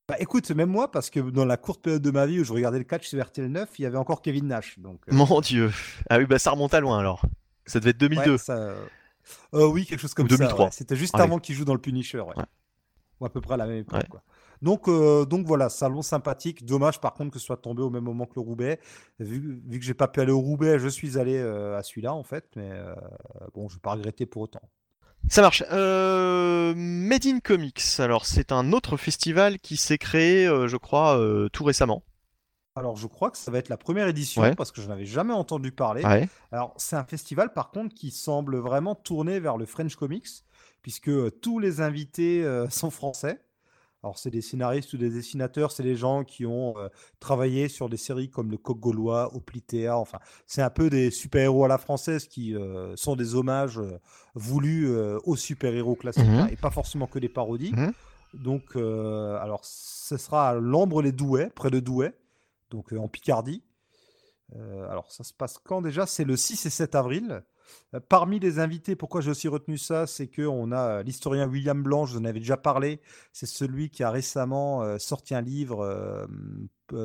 Bah, 0.09 0.17
écoute, 0.19 0.51
même 0.51 0.69
moi, 0.69 0.91
parce 0.91 1.11
que 1.11 1.21
dans 1.21 1.45
la 1.45 1.57
courte 1.57 1.83
période 1.83 2.03
de 2.03 2.11
ma 2.11 2.27
vie 2.27 2.41
où 2.41 2.45
je 2.45 2.53
regardais 2.53 2.79
le 2.79 2.85
catch 2.85 3.09
sur 3.09 3.25
RTL 3.25 3.47
9, 3.47 3.79
il 3.79 3.83
y 3.83 3.87
avait 3.87 3.99
encore 3.99 4.21
Kevin 4.21 4.49
Nash. 4.49 4.79
Donc, 4.79 5.01
euh. 5.09 5.15
Mon 5.15 5.41
Dieu. 5.41 5.71
Ah 6.11 6.19
oui, 6.19 6.27
bah 6.27 6.39
ça 6.39 6.51
remonte 6.51 6.75
à 6.75 6.81
loin 6.81 6.99
alors. 6.99 7.23
Ça 7.67 7.79
devait 7.79 7.91
être 7.91 7.99
2002. 7.99 8.37
Euh, 8.51 8.75
oui, 9.53 9.87
quelque 9.87 10.01
chose 10.01 10.15
comme 10.15 10.27
2003. 10.27 10.67
ça. 10.67 10.79
C'était 10.79 10.97
juste 10.97 11.15
avant 11.15 11.39
qu'il 11.39 11.55
joue 11.55 11.65
dans 11.65 11.75
le 11.75 11.81
Punisher. 11.81 12.23
Ou 13.21 13.25
à 13.25 13.31
peu 13.31 13.41
près 13.41 13.55
à 13.55 13.57
la 13.57 13.67
même 13.67 13.79
époque. 13.79 14.09
Donc, 14.61 14.89
euh, 14.89 15.25
donc 15.25 15.47
voilà, 15.47 15.69
salon 15.69 16.03
sympathique. 16.03 16.65
Dommage 16.65 17.01
par 17.01 17.15
contre 17.15 17.33
que 17.33 17.39
ce 17.39 17.47
soit 17.47 17.57
tombé 17.57 17.83
au 17.83 17.91
même 17.91 18.05
moment 18.05 18.27
que 18.27 18.35
le 18.37 18.43
Roubaix. 18.43 18.81
Vu, 19.19 19.61
vu 19.67 19.79
que 19.79 19.85
j'ai 19.85 19.95
pas 19.95 20.09
pu 20.09 20.21
aller 20.21 20.33
au 20.33 20.41
Roubaix, 20.41 20.79
je 20.79 20.89
suis 20.89 21.19
allé 21.19 21.39
à 21.39 21.83
celui-là 21.83 22.13
en 22.13 22.25
fait. 22.25 22.47
Mais 22.57 22.71
bon, 23.55 23.69
je 23.69 23.75
vais 23.75 23.81
pas 23.81 23.93
regretter 23.93 24.27
pour 24.27 24.43
autant. 24.43 24.63
Ça 25.29 25.43
marche. 25.43 25.65
Euh, 25.71 26.75
Made 26.77 27.27
in 27.27 27.41
Comics, 27.41 27.83
alors 27.99 28.27
c'est 28.27 28.53
un 28.53 28.73
autre 28.73 28.97
festival 28.97 29.59
qui 29.59 29.77
s'est 29.77 29.99
créé, 29.99 30.47
euh, 30.47 30.69
je 30.69 30.77
crois, 30.77 31.19
euh, 31.19 31.49
tout 31.49 31.65
récemment. 31.65 32.03
Alors 32.75 32.97
je 32.97 33.07
crois 33.07 33.31
que 33.31 33.37
ça 33.37 33.51
va 33.51 33.59
être 33.59 33.69
la 33.69 33.77
première 33.77 34.09
édition 34.09 34.55
parce 34.55 34.73
que 34.73 34.81
je 34.81 34.89
n'avais 34.89 35.05
jamais 35.05 35.35
entendu 35.35 35.73
parler. 35.73 36.03
Alors 36.53 36.73
c'est 36.79 36.97
un 36.97 37.05
festival 37.05 37.53
par 37.53 37.71
contre 37.71 37.95
qui 37.95 38.11
semble 38.11 38.57
vraiment 38.57 38.95
tourner 38.95 39.41
vers 39.41 39.59
le 39.59 39.67
French 39.67 39.95
Comics 39.95 40.29
puisque 40.81 41.11
tous 41.41 41.59
les 41.59 41.83
invités 41.83 42.43
sont 42.71 42.91
français. 42.91 43.43
Alors, 44.03 44.19
c'est 44.19 44.31
des 44.31 44.41
scénaristes 44.41 44.93
ou 44.95 44.97
des 44.97 45.11
dessinateurs, 45.11 45.71
c'est 45.71 45.85
des 45.85 45.95
gens 45.95 46.25
qui 46.25 46.45
ont 46.45 46.75
euh, 46.77 46.89
travaillé 47.21 47.69
sur 47.69 47.89
des 47.89 47.97
séries 47.97 48.31
comme 48.31 48.51
Le 48.51 48.57
Coq 48.57 48.81
Gaulois, 48.81 49.33
Oplitea. 49.35 49.97
Enfin, 49.97 50.19
c'est 50.45 50.63
un 50.63 50.71
peu 50.71 50.91
des 50.91 51.13
super-héros 51.13 51.65
à 51.65 51.69
la 51.69 51.79
française 51.79 52.27
qui 52.27 52.57
euh, 52.57 52.97
sont 52.97 53.15
des 53.15 53.37
hommages 53.37 53.79
euh, 53.79 54.01
voulus 54.35 54.93
aux 55.25 55.37
super-héros 55.37 55.95
classiques 55.95 56.27
mmh 56.27 56.35
hein, 56.35 56.49
et 56.51 56.57
pas 56.57 56.71
forcément 56.71 57.07
que 57.07 57.19
des 57.19 57.29
parodies. 57.29 57.73
Mmh 57.73 57.93
donc, 58.35 58.77
alors, 58.77 59.61
ce 59.63 60.17
sera 60.17 60.49
à 60.49 60.55
L'Ambre-les-Douais, 60.55 61.51
près 61.55 61.71
de 61.71 61.81
Douai, 61.81 62.15
donc 62.71 62.95
en 62.95 63.07
Picardie. 63.07 63.63
alors, 64.89 65.13
ça 65.13 65.23
se 65.23 65.35
passe 65.35 65.59
quand 65.63 65.83
déjà? 65.83 66.07
C'est 66.07 66.25
le 66.25 66.35
6 66.35 66.65
et 66.65 66.71
7 66.71 66.95
avril. 66.95 67.43
Euh, 67.95 68.01
parmi 68.07 68.39
les 68.39 68.59
invités, 68.59 68.97
pourquoi 68.97 69.21
j'ai 69.21 69.31
aussi 69.31 69.49
retenu 69.49 69.79
ça, 69.79 70.07
c'est 70.07 70.29
qu'on 70.29 70.73
a 70.73 70.79
euh, 70.79 71.03
l'historien 71.03 71.49
William 71.49 71.83
Blanche, 71.83 72.11
je 72.11 72.15
vous 72.15 72.21
en 72.21 72.25
avais 72.25 72.41
déjà 72.41 72.57
parlé, 72.57 73.01
c'est 73.33 73.47
celui 73.47 73.91
qui 73.91 74.03
a 74.03 74.11
récemment 74.11 74.83
euh, 74.83 74.99
sorti 74.99 75.35
un 75.35 75.41
livre 75.41 76.29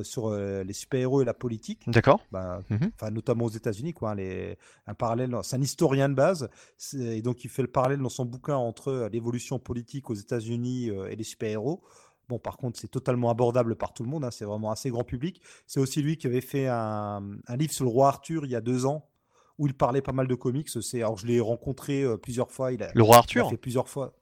sur 0.03 0.31
les 0.31 0.73
super-héros 0.73 1.21
et 1.21 1.25
la 1.25 1.33
politique. 1.33 1.83
D'accord. 1.87 2.19
Ben, 2.31 2.61
mmh 2.69 3.09
notamment 3.11 3.45
aux 3.45 3.49
États-Unis, 3.49 3.93
quoi. 3.93 4.11
Hein, 4.11 4.15
les, 4.15 4.57
un 4.85 4.93
parallèle, 4.93 5.33
c'est 5.43 5.55
un 5.55 5.61
historien 5.61 6.09
de 6.09 6.13
base, 6.13 6.49
et 6.93 7.21
donc 7.21 7.45
il 7.45 7.49
fait 7.49 7.61
le 7.61 7.71
parallèle 7.71 7.99
dans 7.99 8.09
son 8.09 8.25
bouquin 8.25 8.55
entre 8.55 9.07
l'évolution 9.11 9.59
politique 9.59 10.09
aux 10.09 10.13
États-Unis 10.13 10.87
et 10.87 11.15
les 11.15 11.23
super-héros. 11.23 11.81
Bon, 12.27 12.39
par 12.39 12.57
contre, 12.57 12.77
c'est 12.77 12.89
totalement 12.89 13.29
abordable 13.29 13.77
par 13.77 13.93
tout 13.93 14.03
le 14.03 14.09
monde, 14.09 14.25
hein, 14.25 14.31
c'est 14.31 14.43
vraiment 14.43 14.71
assez 14.71 14.89
grand 14.89 15.05
public. 15.05 15.41
C'est 15.65 15.79
aussi 15.79 16.01
lui 16.01 16.17
qui 16.17 16.27
avait 16.27 16.41
fait 16.41 16.67
un, 16.67 17.23
un 17.47 17.55
livre 17.55 17.71
sur 17.71 17.85
le 17.85 17.91
roi 17.91 18.09
Arthur 18.09 18.43
il 18.43 18.51
y 18.51 18.55
a 18.55 18.61
deux 18.61 18.85
ans, 18.85 19.07
où 19.57 19.67
il 19.67 19.73
parlait 19.73 20.01
pas 20.01 20.11
mal 20.13 20.27
de 20.27 20.35
comics. 20.35 20.69
C'est, 20.69 20.99
alors 21.01 21.17
je 21.17 21.27
l'ai 21.27 21.39
rencontré 21.39 22.03
euh, 22.03 22.17
plusieurs 22.17 22.51
fois. 22.51 22.71
Il 22.73 22.83
a, 22.83 22.93
Le 22.93 23.03
roi 23.03 23.17
il 23.33 23.39
a 23.41 23.43
Arthur 23.43 23.49
fait 23.49 23.57
plusieurs 23.57 23.89
fois. 23.89 24.13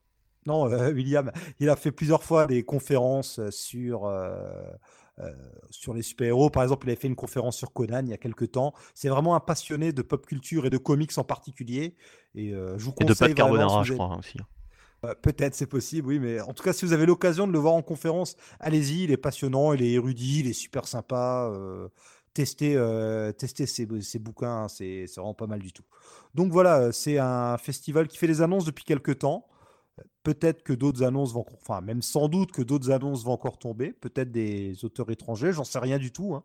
Non, 0.46 0.70
euh, 0.72 0.92
William, 0.94 1.32
il 1.60 1.70
a 1.70 1.76
fait 1.76 1.92
plusieurs 1.92 2.24
fois 2.24 2.46
des 2.48 2.64
conférences 2.64 3.40
euh, 3.40 3.52
sur, 3.52 4.06
euh, 4.06 4.32
euh, 5.20 5.32
sur 5.72 5.94
les 5.94 6.02
super-héros. 6.04 6.50
Par 6.50 6.64
exemple, 6.64 6.88
il 6.88 6.92
avait 6.92 7.00
fait 7.00 7.08
une 7.08 7.16
conférence 7.16 7.58
sur 7.58 7.74
Conan 7.74 8.02
il 8.04 8.10
y 8.10 8.14
a 8.14 8.18
quelques 8.18 8.52
temps. 8.52 8.74
C'est 8.94 9.10
vraiment 9.10 9.36
un 9.36 9.40
passionné 9.40 9.92
de 9.94 10.02
pop 10.02 10.26
culture 10.26 10.66
et 10.66 10.70
de 10.70 10.78
comics 10.78 11.18
en 11.18 11.24
particulier. 11.24 11.96
Et 12.36 12.52
je 12.52 12.84
vous 12.84 12.94
Et 13.00 13.06
de 13.06 13.14
conseille 13.14 13.16
Pat 13.16 13.34
vraiment, 13.36 13.68
Carbonara, 13.68 13.68
si 13.68 13.84
je 13.84 13.94
crois 13.94 14.18
aussi. 14.18 14.40
euh, 15.06 15.14
Peut-être, 15.22 15.56
c'est 15.56 15.68
possible, 15.68 16.08
oui, 16.08 16.20
mais 16.20 16.40
en 16.42 16.54
tout 16.54 16.64
cas, 16.64 16.74
si 16.74 16.86
vous 16.86 16.94
avez 16.94 17.06
l'occasion 17.06 17.48
de 17.48 17.52
le 17.54 17.60
voir 17.60 17.74
en 17.74 17.82
conférence, 17.82 18.36
allez-y, 18.60 19.04
il 19.04 19.12
est 19.12 19.18
passionnant, 19.18 19.74
il 19.74 19.82
est 19.84 19.92
érudit, 19.92 20.40
il 20.42 20.48
est 20.48 20.54
super 20.54 20.88
sympa. 20.88 21.50
euh, 21.54 21.88
testez, 22.36 22.76
euh, 22.76 23.32
ses, 23.40 23.66
ses 23.66 24.20
bouquins, 24.20 24.66
hein, 24.66 24.68
c'est 24.68 25.06
vraiment 25.16 25.34
pas 25.34 25.48
mal 25.48 25.60
du 25.60 25.74
tout. 25.74 25.84
Donc 26.36 26.52
voilà, 26.52 26.78
euh, 26.82 26.92
c'est 26.92 27.18
un 27.18 27.58
festival 27.58 28.08
qui 28.08 28.18
fait 28.18 28.28
des 28.28 28.42
annonces 28.44 28.66
depuis 28.66 28.84
quelques 28.84 29.18
temps. 29.20 29.48
Peut-être 30.24 30.62
que 30.64 30.74
d'autres 30.74 31.04
annonces 31.04 31.34
vont, 31.34 31.40
encore- 31.42 31.58
enfin 31.62 31.82
même 31.82 32.02
sans 32.02 32.28
doute 32.28 32.52
que 32.52 32.62
d'autres 32.62 32.92
annonces 32.92 33.24
vont 33.24 33.32
encore 33.32 33.58
tomber, 33.58 33.94
peut-être 33.94 34.32
des 34.32 34.84
auteurs 34.84 35.10
étrangers, 35.10 35.54
j'en 35.54 35.64
sais 35.64 35.80
rien 35.80 35.98
du 35.98 36.12
tout. 36.12 36.36
hein. 36.36 36.44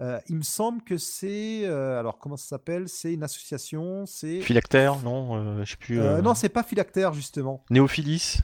Euh, 0.00 0.18
il 0.28 0.36
me 0.36 0.42
semble 0.42 0.82
que 0.82 0.98
c'est, 0.98 1.64
euh, 1.64 1.98
alors 2.00 2.18
comment 2.18 2.36
ça 2.36 2.46
s'appelle? 2.48 2.88
C'est 2.88 3.12
une 3.14 3.22
association, 3.22 4.04
c'est... 4.06 4.40
Philactère, 4.40 4.98
non 5.02 5.62
Je 5.64 5.70
sais 5.70 5.76
plus. 5.76 5.98
Non, 5.98 6.34
c'est 6.34 6.48
pas 6.48 6.62
Philactère 6.62 7.12
justement. 7.14 7.64
Néophilis 7.70 8.38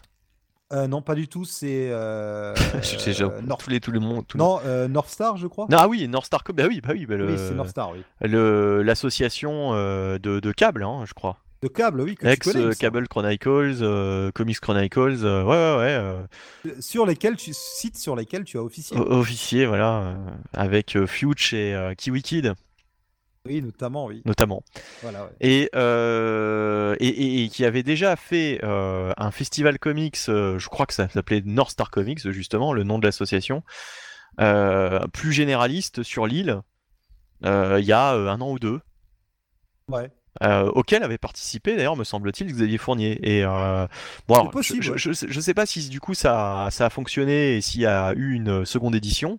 Euh, 0.73 0.87
non, 0.87 1.01
pas 1.01 1.15
du 1.15 1.29
tout. 1.29 1.45
C'est. 1.45 1.89
euh, 1.91 2.55
Je 2.83 3.25
euh, 3.25 3.41
North- 3.41 3.65
tous 3.81 3.91
les, 3.91 3.99
mondes. 4.01 4.27
tous 4.27 4.37
les- 4.37 4.45
Non, 4.45 4.61
euh, 4.67 4.87
North 4.87 5.09
Star, 5.09 5.37
je 5.39 5.47
crois. 5.47 5.67
Non, 5.71 5.79
ah 5.81 5.89
oui, 5.89 6.07
North 6.09 6.27
Star. 6.27 6.43
Bah 6.53 6.65
oui, 6.69 6.81
bah 6.83 6.91
oui, 6.93 7.07
bah 7.07 7.17
le- 7.17 7.27
Oui, 7.29 7.35
c'est 7.39 7.55
North 7.55 7.71
Star, 7.71 7.91
oui. 7.93 8.03
le- 8.21 8.83
l'association 8.83 9.71
euh, 9.73 10.19
de, 10.19 10.41
de 10.41 10.53
câbles, 10.53 10.83
hein, 10.83 11.05
je 11.07 11.15
crois. 11.15 11.39
De 11.63 11.69
câble, 11.69 12.03
oui, 12.03 12.15
que 12.15 12.25
tu 12.25 12.31
Ex 12.33 12.53
connais. 12.53 12.75
Cable 12.77 13.09
Chronicles, 13.09 14.31
Comics 14.33 14.61
Chronicles, 14.61 15.25
ouais, 15.25 15.43
ouais, 15.43 16.01
ouais. 16.67 16.75
Sur 16.81 17.05
lesquels 17.05 17.35
tu 17.37 17.53
sites 17.53 17.97
sur 17.99 18.15
lesquels 18.15 18.45
tu 18.45 18.59
as 18.59 18.63
officié. 18.63 18.97
o- 18.97 19.11
officier, 19.11 19.67
voilà, 19.67 20.15
avec 20.53 20.97
Fuge 21.07 21.55
et 21.55 21.75
Kiwi 21.97 22.23
Kid, 22.23 22.55
Oui, 23.49 23.63
notamment, 23.63 24.07
oui. 24.07 24.23
notamment. 24.25 24.63
Voilà, 25.03 25.25
ouais. 25.25 25.31
Et, 25.41 25.71
euh, 25.75 26.95
et, 27.01 27.09
et- 27.09 27.45
et 27.45 27.49
qui 27.49 27.65
avait 27.65 27.83
déjà 27.83 28.15
fait 28.17 28.61
euh, 28.63 29.13
un 29.17 29.31
festival 29.31 29.79
comics, 29.79 30.19
euh, 30.29 30.59
je 30.59 30.69
crois 30.69 30.87
que 30.87 30.95
ça 30.95 31.09
s'appelait 31.09 31.43
North 31.45 31.71
Star 31.73 31.91
Comics, 31.91 32.31
justement, 32.31 32.73
le 32.73 32.85
nom 32.85 32.99
de 32.99 33.05
l'association, 33.07 33.63
plus 35.13 35.33
généraliste 35.33 36.03
sur 36.03 36.27
l'île, 36.27 36.61
il 37.43 37.85
y 37.85 37.93
a 37.93 38.11
un 38.13 38.41
an 38.41 38.51
ou 38.53 38.59
deux. 38.59 38.81
Ouais. 39.89 40.11
euh, 40.43 40.67
auquel 40.75 41.03
avait 41.03 41.19
participé 41.19 41.75
d'ailleurs, 41.75 41.97
me 41.97 42.05
semble-t-il, 42.05 42.53
Xavier 42.53 42.77
Fournier. 42.79 43.19
Et 43.23 43.43
euh, 43.45 43.87
bon, 44.29 44.35
alors, 44.35 44.51
possible, 44.51 44.83
je, 44.83 44.93
ouais. 44.93 44.99
je, 44.99 45.13
je, 45.13 45.27
je 45.29 45.41
sais 45.41 45.55
pas 45.55 45.65
si 45.67 45.89
du 45.89 45.99
coup 45.99 46.15
ça, 46.15 46.69
ça 46.71 46.87
a 46.87 46.91
fonctionné 46.91 47.57
et 47.57 47.61
s'il 47.63 47.81
y 47.81 47.87
a 47.87 48.13
eu 48.15 48.35
une 48.35 48.65
seconde 48.67 48.95
édition 48.95 49.39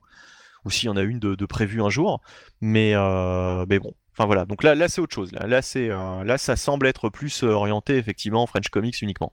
ou 0.65 0.69
s'il 0.71 0.87
y 0.87 0.89
en 0.89 0.97
a 0.97 1.01
une 1.03 1.19
de, 1.19 1.35
de 1.35 1.45
prévue 1.45 1.81
un 1.81 1.89
jour, 1.89 2.21
mais 2.61 2.93
euh, 2.95 3.65
mais 3.69 3.79
bon. 3.79 3.93
Enfin 4.13 4.25
voilà, 4.25 4.45
donc 4.45 4.63
là, 4.63 4.75
là 4.75 4.89
c'est 4.89 4.99
autre 4.99 5.15
chose. 5.15 5.31
Là, 5.31 5.47
là 5.47 5.61
c'est, 5.61 5.89
euh, 5.89 6.23
là 6.25 6.37
ça 6.37 6.55
semble 6.57 6.87
être 6.87 7.09
plus 7.09 7.43
euh, 7.43 7.51
orienté 7.51 7.95
effectivement 7.97 8.45
French 8.47 8.67
Comics 8.69 9.01
uniquement. 9.01 9.31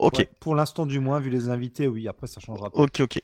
Ok, 0.00 0.18
Ouais, 0.18 0.28
Pour 0.40 0.56
l'instant, 0.56 0.86
du 0.86 0.98
moins, 0.98 1.20
vu 1.20 1.30
les 1.30 1.48
invités, 1.50 1.86
oui. 1.86 2.08
Après, 2.08 2.26
ça 2.26 2.40
changera. 2.40 2.68
pas. 2.70 2.76
ok, 2.80 3.00
ok. 3.00 3.20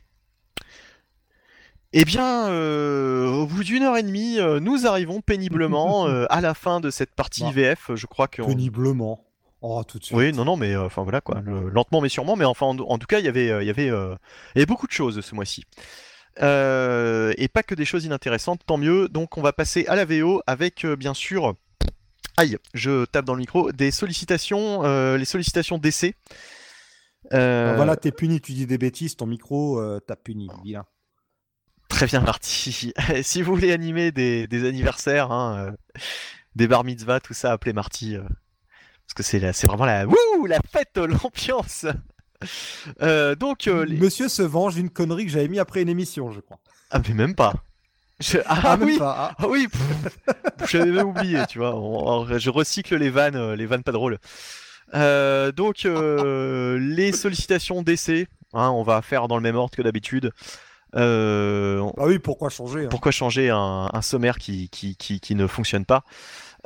Eh 1.92 2.04
bien, 2.04 2.48
euh, 2.50 3.26
au 3.28 3.46
bout 3.46 3.64
d'une 3.64 3.82
heure 3.82 3.96
et 3.96 4.04
demie, 4.04 4.38
euh, 4.38 4.60
nous 4.60 4.86
arrivons 4.86 5.20
péniblement 5.20 6.04
à 6.30 6.40
la 6.40 6.54
fin 6.54 6.78
de 6.80 6.90
cette 6.90 7.12
partie 7.16 7.42
Bah, 7.42 7.50
VF. 7.52 7.90
Je 7.96 8.06
crois 8.06 8.28
que 8.28 8.42
Péniblement. 8.42 9.24
Oh, 9.62 9.82
tout 9.82 9.98
de 9.98 10.04
suite. 10.04 10.16
Oui, 10.16 10.32
non, 10.32 10.44
non, 10.44 10.56
mais 10.56 10.74
enfin 10.76 11.02
voilà 11.02 11.20
quoi, 11.20 11.40
le- 11.44 11.68
lentement 11.68 12.00
mais 12.00 12.08
sûrement, 12.08 12.34
mais 12.36 12.46
enfin 12.46 12.64
en, 12.66 12.78
en 12.78 12.96
tout 12.98 13.06
cas 13.06 13.18
il 13.18 13.26
y 13.26 13.28
avait, 13.28 13.46
il 13.62 13.66
y 13.66 13.70
avait, 13.70 13.86
il 13.88 14.16
y 14.54 14.58
avait 14.58 14.66
beaucoup 14.66 14.86
de 14.86 14.92
choses 14.92 15.20
ce 15.20 15.34
mois-ci. 15.34 15.64
Euh, 16.42 17.34
et 17.36 17.48
pas 17.48 17.62
que 17.62 17.74
des 17.74 17.84
choses 17.84 18.04
inintéressantes, 18.04 18.62
tant 18.66 18.78
mieux. 18.78 19.08
Donc 19.08 19.36
on 19.36 19.42
va 19.42 19.52
passer 19.52 19.86
à 19.86 19.96
la 19.96 20.04
VO 20.04 20.42
avec 20.46 20.84
euh, 20.84 20.96
bien 20.96 21.12
sûr, 21.14 21.54
aïe, 22.36 22.56
je 22.72 23.04
tape 23.04 23.24
dans 23.26 23.34
le 23.34 23.40
micro, 23.40 23.72
des 23.72 23.90
sollicitations, 23.90 24.84
euh, 24.84 25.16
les 25.18 25.24
sollicitations 25.26 25.78
d'essai. 25.78 26.14
Euh, 27.34 27.74
Voilà, 27.76 27.96
t'es 27.96 28.12
puni, 28.12 28.40
tu 28.40 28.52
dis 28.52 28.66
des 28.66 28.78
bêtises, 28.78 29.16
ton 29.16 29.26
micro, 29.26 29.78
euh, 29.78 30.00
t'as 30.00 30.16
puni, 30.16 30.48
vilain. 30.64 30.86
Très 31.88 32.06
bien 32.06 32.20
Marty. 32.20 32.92
si 33.22 33.42
vous 33.42 33.54
voulez 33.54 33.72
animer 33.72 34.10
des, 34.12 34.46
des 34.46 34.66
anniversaires, 34.66 35.30
hein, 35.32 35.74
des 36.56 36.66
bar 36.68 36.84
mitzvahs, 36.84 37.20
tout 37.20 37.34
ça, 37.34 37.52
appelez 37.52 37.72
Marty. 37.74 38.16
parce 38.16 39.14
que 39.14 39.22
c'est 39.22 39.52
c'est 39.52 39.66
vraiment 39.66 39.84
la, 39.84 40.06
wouh, 40.06 40.46
la 40.46 40.60
fête, 40.72 40.96
l'ambiance. 40.96 41.84
Euh, 43.02 43.34
donc, 43.34 43.68
euh, 43.68 43.84
les- 43.84 43.96
Monsieur 43.98 44.28
se 44.28 44.42
venge 44.42 44.74
d'une 44.74 44.88
connerie 44.90 45.26
que 45.26 45.30
j'avais 45.32 45.48
mis 45.48 45.58
après 45.58 45.82
une 45.82 45.88
émission, 45.88 46.30
je 46.32 46.40
crois. 46.40 46.58
ah 46.90 47.00
mais 47.06 47.14
même 47.14 47.34
pas. 47.34 47.54
Je- 48.20 48.38
Ah, 48.46 48.76
même 48.76 48.88
oui, 48.88 48.98
pas, 48.98 49.16
ah. 49.18 49.34
ah 49.38 49.48
oui, 49.48 49.68
j'avais 50.70 50.90
même 50.90 51.08
oublié, 51.08 51.38
tu 51.48 51.58
vois. 51.58 51.74
On- 51.76 52.26
je 52.38 52.50
recycle 52.50 52.96
les 52.96 53.10
vannes, 53.10 53.36
euh, 53.36 53.56
les 53.56 53.66
vannes 53.66 53.82
pas 53.82 53.92
drôles. 53.92 54.18
Euh, 54.94 55.52
donc, 55.52 55.82
les 55.84 57.12
sollicitations 57.12 57.82
d'essai, 57.82 58.26
hein, 58.54 58.70
on 58.70 58.82
va 58.82 59.02
faire 59.02 59.28
dans 59.28 59.36
le 59.36 59.42
même 59.42 59.56
ordre 59.56 59.74
que 59.76 59.82
d'habitude. 59.82 60.32
Bah 60.92 62.04
oui, 62.06 62.18
pourquoi 62.18 62.48
changer 62.50 62.84
hein? 62.86 62.88
pourquoi 62.90 63.12
changer 63.12 63.50
un, 63.50 63.88
un 63.92 64.02
sommaire 64.02 64.38
qui, 64.38 64.68
qui, 64.70 64.96
qui, 64.96 65.20
qui 65.20 65.34
ne 65.34 65.46
fonctionne 65.46 65.84
pas? 65.84 66.02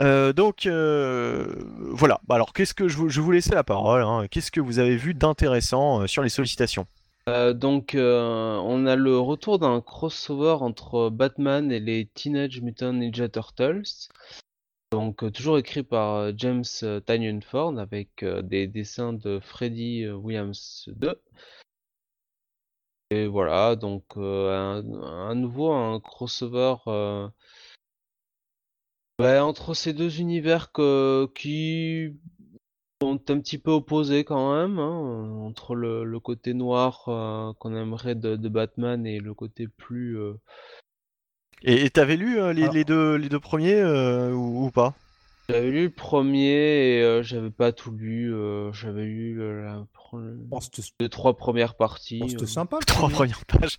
Euh, 0.00 0.32
donc 0.32 0.66
euh, 0.66 1.46
voilà. 1.90 2.20
Bah, 2.26 2.34
alors 2.36 2.52
qu'est-ce 2.52 2.74
que 2.74 2.88
je, 2.88 2.96
vous- 2.96 3.08
je 3.08 3.20
vous 3.20 3.30
laisser 3.30 3.54
la 3.54 3.64
parole. 3.64 4.02
hein. 4.02 4.26
Qu'est-ce 4.30 4.50
que 4.50 4.60
vous 4.60 4.78
avez 4.78 4.96
vu 4.96 5.14
d'intéressant 5.14 6.02
euh, 6.02 6.06
sur 6.06 6.22
les 6.22 6.28
sollicitations? 6.28 6.86
Donc, 7.26 7.92
on 7.96 8.86
a 8.86 8.96
le 8.96 9.18
retour 9.18 9.58
d'un 9.58 9.80
crossover 9.80 10.58
entre 10.60 11.08
Batman 11.08 11.72
et 11.72 11.80
les 11.80 12.04
Teenage 12.12 12.60
Mutant 12.60 12.92
Ninja 12.92 13.30
Turtles. 13.30 14.10
Donc, 14.92 15.32
toujours 15.32 15.56
écrit 15.56 15.82
par 15.82 16.36
James 16.36 16.64
Tynion 17.06 17.40
Ford 17.40 17.78
avec 17.78 18.22
des 18.42 18.66
dessins 18.66 19.14
de 19.14 19.40
Freddy 19.40 20.06
Williams 20.10 20.86
II. 21.00 21.12
Et 23.10 23.26
voilà, 23.26 23.74
donc 23.74 24.04
un 24.18 25.34
nouveau 25.34 25.72
un 25.72 26.00
crossover 26.00 26.74
euh, 29.20 29.24
ouais, 29.24 29.38
entre 29.38 29.74
ces 29.74 29.92
deux 29.92 30.20
univers 30.20 30.72
que- 30.72 31.28
qui 31.34 32.16
sont 33.02 33.20
un 33.30 33.40
petit 33.40 33.58
peu 33.58 33.70
opposés 33.70 34.24
quand 34.24 34.54
même, 34.56 34.78
hein, 34.78 35.30
entre 35.44 35.74
le, 35.74 36.04
le 36.04 36.20
côté 36.20 36.54
noir 36.54 37.04
euh, 37.08 37.52
qu'on 37.58 37.76
aimerait 37.76 38.14
de, 38.14 38.36
de 38.36 38.48
Batman 38.48 39.06
et 39.06 39.20
le 39.20 39.34
côté 39.34 39.68
plus 39.68 40.18
euh, 40.18 40.34
Et 41.62 41.88
t'avais 41.90 42.16
lu 42.16 42.38
euh, 42.38 42.52
les, 42.52 42.62
Alors- 42.62 42.74
les 42.74 42.84
deux, 42.84 43.16
les 43.16 43.28
deux 43.28 43.40
premiers 43.40 43.74
euh, 43.74 44.32
ou, 44.32 44.66
ou 44.66 44.70
pas? 44.70 44.94
J'avais 45.48 45.70
lu 45.70 45.82
le 45.84 45.90
premier 45.90 46.96
et 46.96 47.02
euh, 47.02 47.22
j'avais 47.22 47.50
pas 47.50 47.70
tout 47.72 47.90
lu. 47.90 48.34
euh, 48.34 48.72
j'avais 48.72 49.04
lu 49.04 49.40
euh, 49.42 49.62
la 49.62 49.84
Oh, 50.50 50.58
c'était 50.60 50.82
les 51.00 51.08
trois 51.08 51.36
premières 51.36 51.74
parties. 51.74 52.20
oh, 52.22 52.28
c'était 52.28 52.44
euh. 52.44 52.46
sympa. 52.46 52.78
Trois 52.86 53.08
premières 53.08 53.44
pages. 53.46 53.76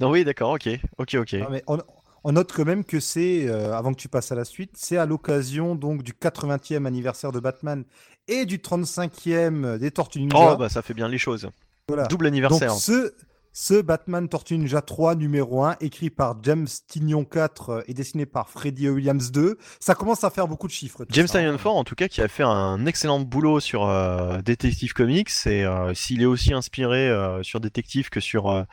Non 0.00 0.10
oui, 0.10 0.24
d'accord, 0.24 0.52
ok, 0.52 0.68
ok, 0.98 1.14
ok. 1.14 1.32
Mais 1.50 1.62
on, 1.66 1.78
on 2.24 2.32
note 2.32 2.52
quand 2.52 2.64
même 2.64 2.84
que 2.84 3.00
c'est, 3.00 3.48
euh, 3.48 3.76
avant 3.76 3.92
que 3.92 3.98
tu 3.98 4.08
passes 4.08 4.32
à 4.32 4.34
la 4.34 4.44
suite, 4.44 4.72
c'est 4.74 4.96
à 4.96 5.06
l'occasion 5.06 5.74
donc 5.74 6.02
du 6.02 6.12
80e 6.12 6.86
anniversaire 6.86 7.32
de 7.32 7.40
Batman 7.40 7.84
et 8.26 8.44
du 8.44 8.58
35e 8.58 9.78
des 9.78 9.90
Tortues 9.90 10.20
Ninja. 10.20 10.52
Oh 10.52 10.56
bah 10.56 10.68
ça 10.68 10.82
fait 10.82 10.94
bien 10.94 11.08
les 11.08 11.18
choses. 11.18 11.50
Voilà. 11.88 12.06
Double 12.06 12.26
donc 12.26 12.32
anniversaire. 12.32 12.72
ce, 12.72 13.14
ce 13.52 13.80
Batman 13.80 14.28
Tortue 14.28 14.58
Ninja 14.58 14.82
3 14.82 15.14
numéro 15.16 15.64
1, 15.64 15.76
écrit 15.80 16.10
par 16.10 16.36
James 16.42 16.68
Tynion 16.86 17.24
4 17.24 17.70
euh, 17.70 17.82
et 17.88 17.94
dessiné 17.94 18.26
par 18.26 18.48
Freddie 18.48 18.88
Williams 18.88 19.32
2, 19.32 19.58
ça 19.80 19.94
commence 19.94 20.22
à 20.22 20.30
faire 20.30 20.46
beaucoup 20.46 20.66
de 20.66 20.72
chiffres. 20.72 21.04
James 21.10 21.26
hein. 21.30 21.40
Tynion 21.40 21.58
Ford, 21.58 21.76
en 21.76 21.84
tout 21.84 21.94
cas, 21.94 22.08
qui 22.08 22.20
a 22.20 22.28
fait 22.28 22.44
un 22.44 22.86
excellent 22.86 23.20
boulot 23.20 23.58
sur 23.60 23.86
euh, 23.86 24.40
Detective 24.42 24.92
Comics, 24.92 25.30
et 25.46 25.64
euh, 25.64 25.94
s'il 25.94 26.22
est 26.22 26.26
aussi 26.26 26.52
inspiré 26.52 27.08
euh, 27.08 27.42
sur 27.42 27.60
Detective 27.60 28.10
que 28.10 28.20
sur 28.20 28.64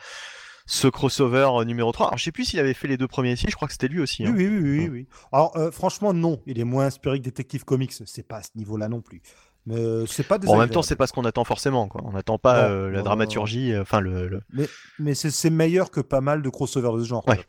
ce 0.65 0.87
crossover 0.87 1.47
euh, 1.59 1.63
numéro 1.63 1.91
3. 1.91 2.07
Alors, 2.07 2.17
je 2.17 2.23
sais 2.23 2.31
plus 2.31 2.45
s'il 2.45 2.59
avait 2.59 2.73
fait 2.73 2.87
les 2.87 2.97
deux 2.97 3.07
premiers 3.07 3.33
ici, 3.33 3.45
je 3.49 3.55
crois 3.55 3.67
que 3.67 3.73
c'était 3.73 3.87
lui 3.87 4.01
aussi. 4.01 4.23
Oui, 4.23 4.29
hein. 4.29 4.33
oui, 4.35 4.47
oui, 4.47 4.59
oui, 4.61 4.89
oui. 4.89 5.07
Alors, 5.31 5.55
euh, 5.57 5.71
franchement, 5.71 6.13
non, 6.13 6.41
il 6.45 6.59
est 6.59 6.63
moins 6.63 6.85
inspiré 6.85 7.19
que 7.19 7.23
Detective 7.23 7.65
Comics. 7.65 7.93
C'est 8.05 8.27
pas 8.27 8.37
à 8.37 8.43
ce 8.43 8.49
niveau-là 8.55 8.87
non 8.87 9.01
plus. 9.01 9.21
Mais 9.67 9.77
euh, 9.77 10.05
c'est 10.05 10.27
pas 10.27 10.37
Bon, 10.37 10.53
en 10.53 10.57
même 10.59 10.69
temps, 10.69 10.83
c'est 10.83 10.95
pas 10.95 11.07
ce 11.07 11.13
qu'on 11.13 11.25
attend 11.25 11.43
forcément. 11.43 11.87
Quoi. 11.87 12.01
On 12.05 12.11
n'attend 12.11 12.37
pas 12.37 12.67
Non, 12.67 12.75
euh, 12.75 12.89
la 12.91 13.01
dramaturgie, 13.01 13.75
enfin 13.77 13.99
le, 13.99 14.27
le- 14.27 14.41
Mais, 14.53 14.67
mais 14.99 15.15
c'est 15.15 15.49
meilleur 15.49 15.89
que 15.91 16.01
pas 16.01 16.21
mal 16.21 16.41
de 16.41 16.49
crossovers 16.49 16.93
de 16.93 17.03
ce 17.03 17.07
genre. 17.09 17.27
Ouais. 17.27 17.43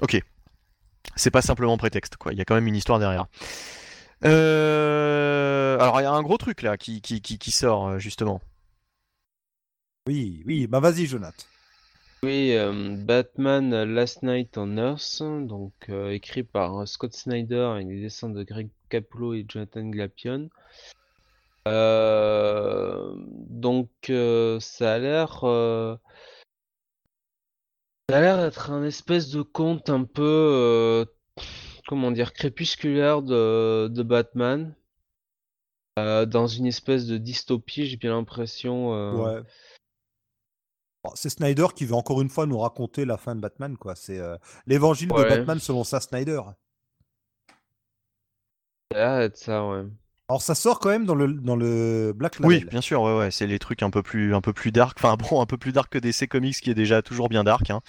Ok. 0.00 0.20
C'est 1.16 1.30
pas 1.32 1.42
simplement 1.42 1.76
prétexte, 1.76 2.16
quoi. 2.16 2.32
Il 2.32 2.38
y 2.38 2.40
a 2.40 2.44
quand 2.44 2.54
même 2.54 2.66
une 2.68 2.76
histoire 2.76 2.98
derrière. 3.00 3.26
Euh, 4.24 5.78
Alors, 5.80 6.00
il 6.00 6.04
y 6.04 6.06
a 6.06 6.12
un 6.12 6.22
gros 6.22 6.38
truc 6.38 6.62
là 6.62 6.76
qui, 6.76 7.00
qui, 7.00 7.20
qui, 7.20 7.38
qui 7.38 7.50
sort, 7.50 7.98
justement. 7.98 8.40
Oui, 10.06 10.42
oui, 10.46 10.66
bah 10.66 10.80
vas-y, 10.80 11.06
Jonathan. 11.06 11.44
Oui, 12.24 12.56
euh, 12.56 12.96
Batman 12.96 13.84
Last 13.84 14.24
Night 14.24 14.58
on 14.58 14.76
Earth, 14.76 15.22
donc 15.22 15.72
euh, 15.88 16.10
écrit 16.10 16.42
par 16.42 16.80
euh, 16.80 16.86
Scott 16.86 17.14
Snyder 17.14 17.60
avec 17.60 17.86
des 17.86 18.00
dessins 18.00 18.28
de 18.28 18.42
Greg 18.42 18.70
Capullo 18.88 19.34
et 19.34 19.46
Jonathan 19.48 19.84
Glapion. 19.84 20.50
Donc 21.64 23.90
ça 24.60 24.94
a 24.94 24.98
l'air 24.98 25.40
ça 28.10 28.16
a 28.16 28.20
l'air 28.20 28.38
d'être 28.38 28.70
un 28.72 28.84
espèce 28.84 29.30
de 29.30 29.42
conte 29.42 29.90
un 29.90 30.04
peu 30.04 31.06
comment 31.86 32.10
dire 32.10 32.32
crépusculaire 32.32 33.22
de, 33.22 34.02
Batman 34.02 34.74
dans 35.96 36.46
une 36.48 36.66
espèce 36.66 37.06
de 37.06 37.16
dystopie 37.16 37.86
j'ai 37.86 37.96
bien 37.96 38.10
l'impression. 38.10 39.44
C'est 41.14 41.30
Snyder 41.30 41.66
qui 41.74 41.84
veut 41.84 41.94
encore 41.94 42.20
une 42.20 42.28
fois 42.28 42.46
nous 42.46 42.58
raconter 42.58 43.04
la 43.04 43.16
fin 43.16 43.34
de 43.34 43.40
Batman, 43.40 43.76
quoi. 43.76 43.94
C'est 43.94 44.20
l'évangile 44.66 45.08
de 45.08 45.28
Batman 45.28 45.58
selon 45.58 45.84
ça, 45.84 46.00
Snyder. 46.00 46.40
Ça 48.92 49.28
ça, 49.34 49.66
ouais. 49.66 49.84
Alors 50.30 50.42
ça 50.42 50.54
sort 50.54 50.78
quand 50.78 50.90
même 50.90 51.06
dans 51.06 51.14
le, 51.14 51.32
dans 51.32 51.56
le 51.56 52.12
Black 52.14 52.38
Label. 52.38 52.58
Oui, 52.58 52.64
bien 52.68 52.82
sûr, 52.82 53.00
ouais, 53.00 53.16
ouais. 53.16 53.30
c'est 53.30 53.46
les 53.46 53.58
trucs 53.58 53.82
un 53.82 53.88
peu 53.88 54.02
plus 54.02 54.34
un 54.34 54.42
peu 54.42 54.52
plus 54.52 54.72
dark, 54.72 54.98
enfin 55.00 55.16
bon, 55.16 55.40
un 55.40 55.46
peu 55.46 55.56
plus 55.56 55.72
dark 55.72 55.90
que 55.90 55.98
DC 55.98 56.28
Comics 56.28 56.56
qui 56.60 56.70
est 56.70 56.74
déjà 56.74 57.00
toujours 57.00 57.30
bien 57.30 57.44
dark. 57.44 57.70
Hein. 57.70 57.80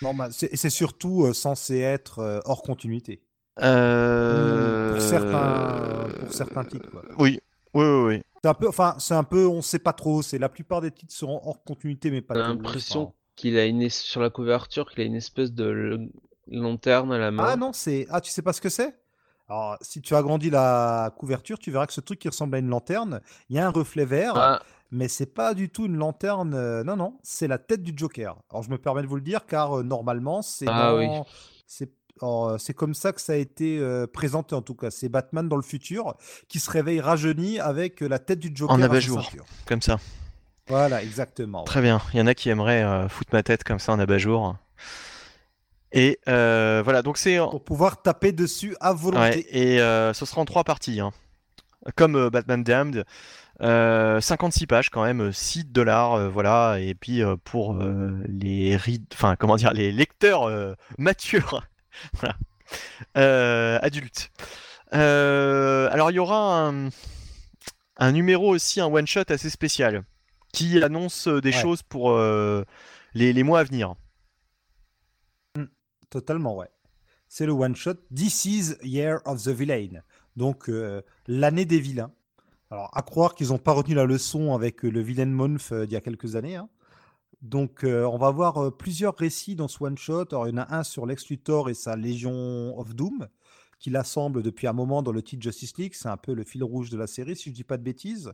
Non, 0.00 0.14
bah, 0.14 0.28
c'est 0.30 0.70
surtout 0.70 1.32
censé 1.34 1.80
être 1.80 2.42
hors 2.46 2.62
continuité. 2.62 3.22
Euh... 3.60 4.92
Pour 4.94 5.02
certains, 5.02 6.08
pour 6.20 6.32
certains 6.32 6.64
titres. 6.64 6.90
Quoi. 6.90 7.02
Oui, 7.18 7.40
oui, 7.74 7.84
oui, 7.84 8.04
oui. 8.06 8.22
C'est 8.42 8.48
un 8.48 8.54
peu, 8.54 8.68
enfin, 8.68 8.94
c'est 8.98 9.14
un 9.14 9.24
peu, 9.24 9.46
on 9.46 9.62
sait 9.62 9.78
pas 9.78 9.92
trop. 9.92 10.22
C'est 10.22 10.38
la 10.38 10.48
plupart 10.48 10.80
des 10.80 10.90
titres 10.90 11.12
seront 11.12 11.40
hors 11.44 11.62
continuité, 11.64 12.10
mais 12.10 12.20
pas. 12.20 12.34
J'ai 12.34 12.40
l'impression 12.40 13.14
qu'il 13.36 13.58
a 13.58 13.64
une 13.64 13.88
sur 13.90 14.20
la 14.20 14.30
couverture 14.30 14.90
qu'il 14.90 15.00
a 15.02 15.04
une 15.04 15.16
espèce 15.16 15.52
de 15.52 16.08
lanterne 16.48 17.12
à 17.12 17.18
la 17.18 17.30
main. 17.30 17.44
Ah 17.46 17.56
non, 17.56 17.72
c'est 17.72 18.06
ah 18.10 18.20
tu 18.20 18.30
sais 18.30 18.42
pas 18.42 18.52
ce 18.52 18.60
que 18.60 18.68
c'est? 18.68 18.94
Alors 19.48 19.76
si 19.80 20.00
tu 20.00 20.14
agrandis 20.14 20.50
la 20.50 21.12
couverture, 21.16 21.58
tu 21.58 21.70
verras 21.70 21.86
que 21.86 21.92
ce 21.92 22.00
truc 22.00 22.18
qui 22.18 22.28
ressemble 22.28 22.56
à 22.56 22.58
une 22.58 22.68
lanterne, 22.68 23.20
il 23.50 23.56
y 23.56 23.58
a 23.58 23.66
un 23.66 23.70
reflet 23.70 24.04
vert. 24.04 24.34
Ah. 24.36 24.62
Mais 24.90 25.08
c'est 25.08 25.26
pas 25.26 25.54
du 25.54 25.70
tout 25.70 25.86
une 25.86 25.96
lanterne. 25.96 26.54
Euh, 26.54 26.84
non, 26.84 26.96
non, 26.96 27.18
c'est 27.22 27.48
la 27.48 27.58
tête 27.58 27.82
du 27.82 27.92
Joker. 27.96 28.36
Alors 28.50 28.62
je 28.62 28.70
me 28.70 28.78
permets 28.78 29.02
de 29.02 29.08
vous 29.08 29.16
le 29.16 29.22
dire 29.22 29.46
car 29.46 29.78
euh, 29.78 29.82
normalement 29.82 30.40
c'est 30.42 30.66
ah, 30.68 30.94
oui. 30.94 31.08
c'est 31.66 31.90
c'est 32.58 32.74
comme 32.74 32.94
ça 32.94 33.12
que 33.12 33.20
ça 33.20 33.32
a 33.32 33.36
été 33.36 33.78
euh, 33.78 34.06
présenté 34.06 34.54
en 34.54 34.62
tout 34.62 34.74
cas. 34.74 34.90
C'est 34.90 35.08
Batman 35.08 35.48
dans 35.48 35.56
le 35.56 35.62
futur 35.62 36.14
qui 36.48 36.60
se 36.60 36.70
réveille 36.70 37.00
rajeuni 37.00 37.58
avec 37.58 38.02
euh, 38.02 38.08
la 38.08 38.18
tête 38.18 38.38
du 38.38 38.50
Joker 38.54 38.76
en 38.76 38.82
abat-jour, 38.82 39.30
comme 39.66 39.82
ça. 39.82 39.98
Voilà, 40.68 41.02
exactement. 41.02 41.64
Très 41.64 41.82
bien. 41.82 42.00
Il 42.12 42.18
y 42.18 42.22
en 42.22 42.26
a 42.26 42.34
qui 42.34 42.48
aimeraient 42.48 43.08
foutre 43.08 43.30
ma 43.34 43.42
tête 43.42 43.64
comme 43.64 43.78
ça 43.78 43.92
en 43.92 43.98
abat-jour. 43.98 44.56
Et 45.92 46.18
voilà, 46.26 47.02
donc 47.02 47.18
c'est 47.18 47.38
pour 47.38 47.62
pouvoir 47.62 48.02
taper 48.02 48.32
dessus 48.32 48.76
à 48.80 48.92
volonté. 48.92 49.46
et 49.50 49.78
ce 49.78 50.24
sera 50.24 50.40
en 50.40 50.44
trois 50.44 50.64
parties, 50.64 51.00
hein. 51.00 51.12
comme 51.96 52.30
Batman 52.30 52.62
Damned. 52.62 53.04
56 53.60 54.66
pages 54.66 54.90
quand 54.90 55.04
même, 55.04 55.32
6 55.32 55.66
dollars, 55.66 56.30
voilà. 56.30 56.78
Et 56.80 56.94
puis 56.94 57.20
pour 57.44 57.78
les, 58.26 58.78
enfin 59.12 59.36
comment 59.36 59.56
dire, 59.56 59.74
les 59.74 59.92
lecteurs 59.92 60.50
matures 60.96 61.62
voilà. 62.14 62.36
Euh, 63.16 63.78
adulte. 63.82 64.30
Euh, 64.94 65.88
alors 65.90 66.10
il 66.10 66.14
y 66.14 66.18
aura 66.18 66.72
un, 67.98 68.12
numéro 68.12 68.54
aussi, 68.54 68.80
un 68.80 68.86
one 68.86 69.06
shot 69.06 69.24
assez 69.28 69.50
spécial, 69.50 70.04
qui 70.52 70.82
annonce 70.82 71.28
euh, 71.28 71.40
des 71.40 71.52
choses 71.52 71.82
pour 71.82 72.16
les, 73.14 73.42
mois 73.42 73.60
à 73.60 73.64
venir. 73.64 73.94
Hmm, 75.56 75.64
totalement, 76.10 76.56
ouais. 76.56 76.68
C'est 77.28 77.46
le 77.46 77.52
one 77.52 77.74
shot 77.74 77.94
This 78.14 78.44
is 78.44 78.74
Year 78.82 79.20
of 79.24 79.42
the 79.42 79.48
Villain. 79.48 80.02
Donc 80.36 80.70
l'année 81.26 81.64
des 81.64 81.80
vilains. 81.80 82.12
Alors 82.70 82.90
à 82.96 83.02
croire 83.02 83.34
qu'ils 83.34 83.48
n'ont 83.48 83.58
pas 83.58 83.72
retenu 83.72 83.94
la 83.94 84.04
leçon 84.04 84.54
avec 84.54 84.82
le 84.82 85.00
Villain 85.00 85.26
Month 85.26 85.72
d'il 85.72 85.92
y 85.92 85.96
a 85.96 86.00
quelques 86.00 86.36
années. 86.36 86.56
Hein. 86.56 86.68
Donc, 87.44 87.84
euh, 87.84 88.04
on 88.06 88.16
va 88.16 88.30
voir 88.30 88.56
euh, 88.56 88.70
plusieurs 88.70 89.14
récits 89.14 89.54
dans 89.54 89.68
ce 89.68 89.84
one-shot. 89.84 90.28
il 90.30 90.48
y 90.48 90.52
en 90.54 90.56
a 90.56 90.74
un 90.74 90.82
sur 90.82 91.04
Lex 91.04 91.28
Luthor 91.28 91.68
et 91.68 91.74
sa 91.74 91.94
Légion 91.94 92.78
of 92.78 92.94
Doom, 92.94 93.28
qui 93.78 93.90
l'assemble 93.90 94.42
depuis 94.42 94.66
un 94.66 94.72
moment 94.72 95.02
dans 95.02 95.12
le 95.12 95.22
titre 95.22 95.42
Justice 95.42 95.76
League. 95.76 95.92
C'est 95.94 96.08
un 96.08 96.16
peu 96.16 96.32
le 96.32 96.42
fil 96.42 96.64
rouge 96.64 96.88
de 96.88 96.96
la 96.96 97.06
série, 97.06 97.36
si 97.36 97.44
je 97.44 97.50
ne 97.50 97.54
dis 97.54 97.64
pas 97.64 97.76
de 97.76 97.82
bêtises. 97.82 98.32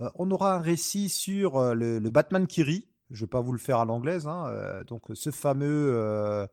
Euh, 0.00 0.10
on 0.16 0.28
aura 0.32 0.56
un 0.56 0.58
récit 0.58 1.08
sur 1.08 1.72
le, 1.72 2.00
Batman 2.10 2.48
qui 2.48 2.64
rit. 2.64 2.88
Je 3.10 3.18
ne 3.18 3.26
vais 3.26 3.30
pas 3.30 3.40
vous 3.40 3.52
le 3.52 3.60
faire 3.60 3.78
à 3.78 3.84
l'anglaise. 3.84 4.26
Hein, 4.26 4.82
donc, 4.88 5.02
ce 5.14 5.30
fameux 5.30 6.48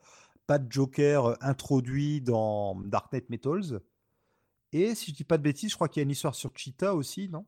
Bat 0.47 0.61
Joker 0.69 1.37
introduit 1.41 2.21
dans 2.21 2.75
Dark 2.81 3.11
Knight 3.11 3.31
Metals. 3.31 3.79
Et 4.73 4.93
si 4.93 5.07
je 5.07 5.11
ne 5.11 5.15
dis 5.15 5.23
pas 5.23 5.39
de 5.39 5.43
bêtises, 5.43 5.71
je 5.71 5.75
crois 5.75 5.89
qu'il 5.89 6.01
y 6.01 6.03
a 6.03 6.05
une 6.05 6.11
histoire 6.11 6.35
sur 6.35 6.51
Cheetah 6.55 6.93
aussi, 6.93 7.29
non? 7.29 7.47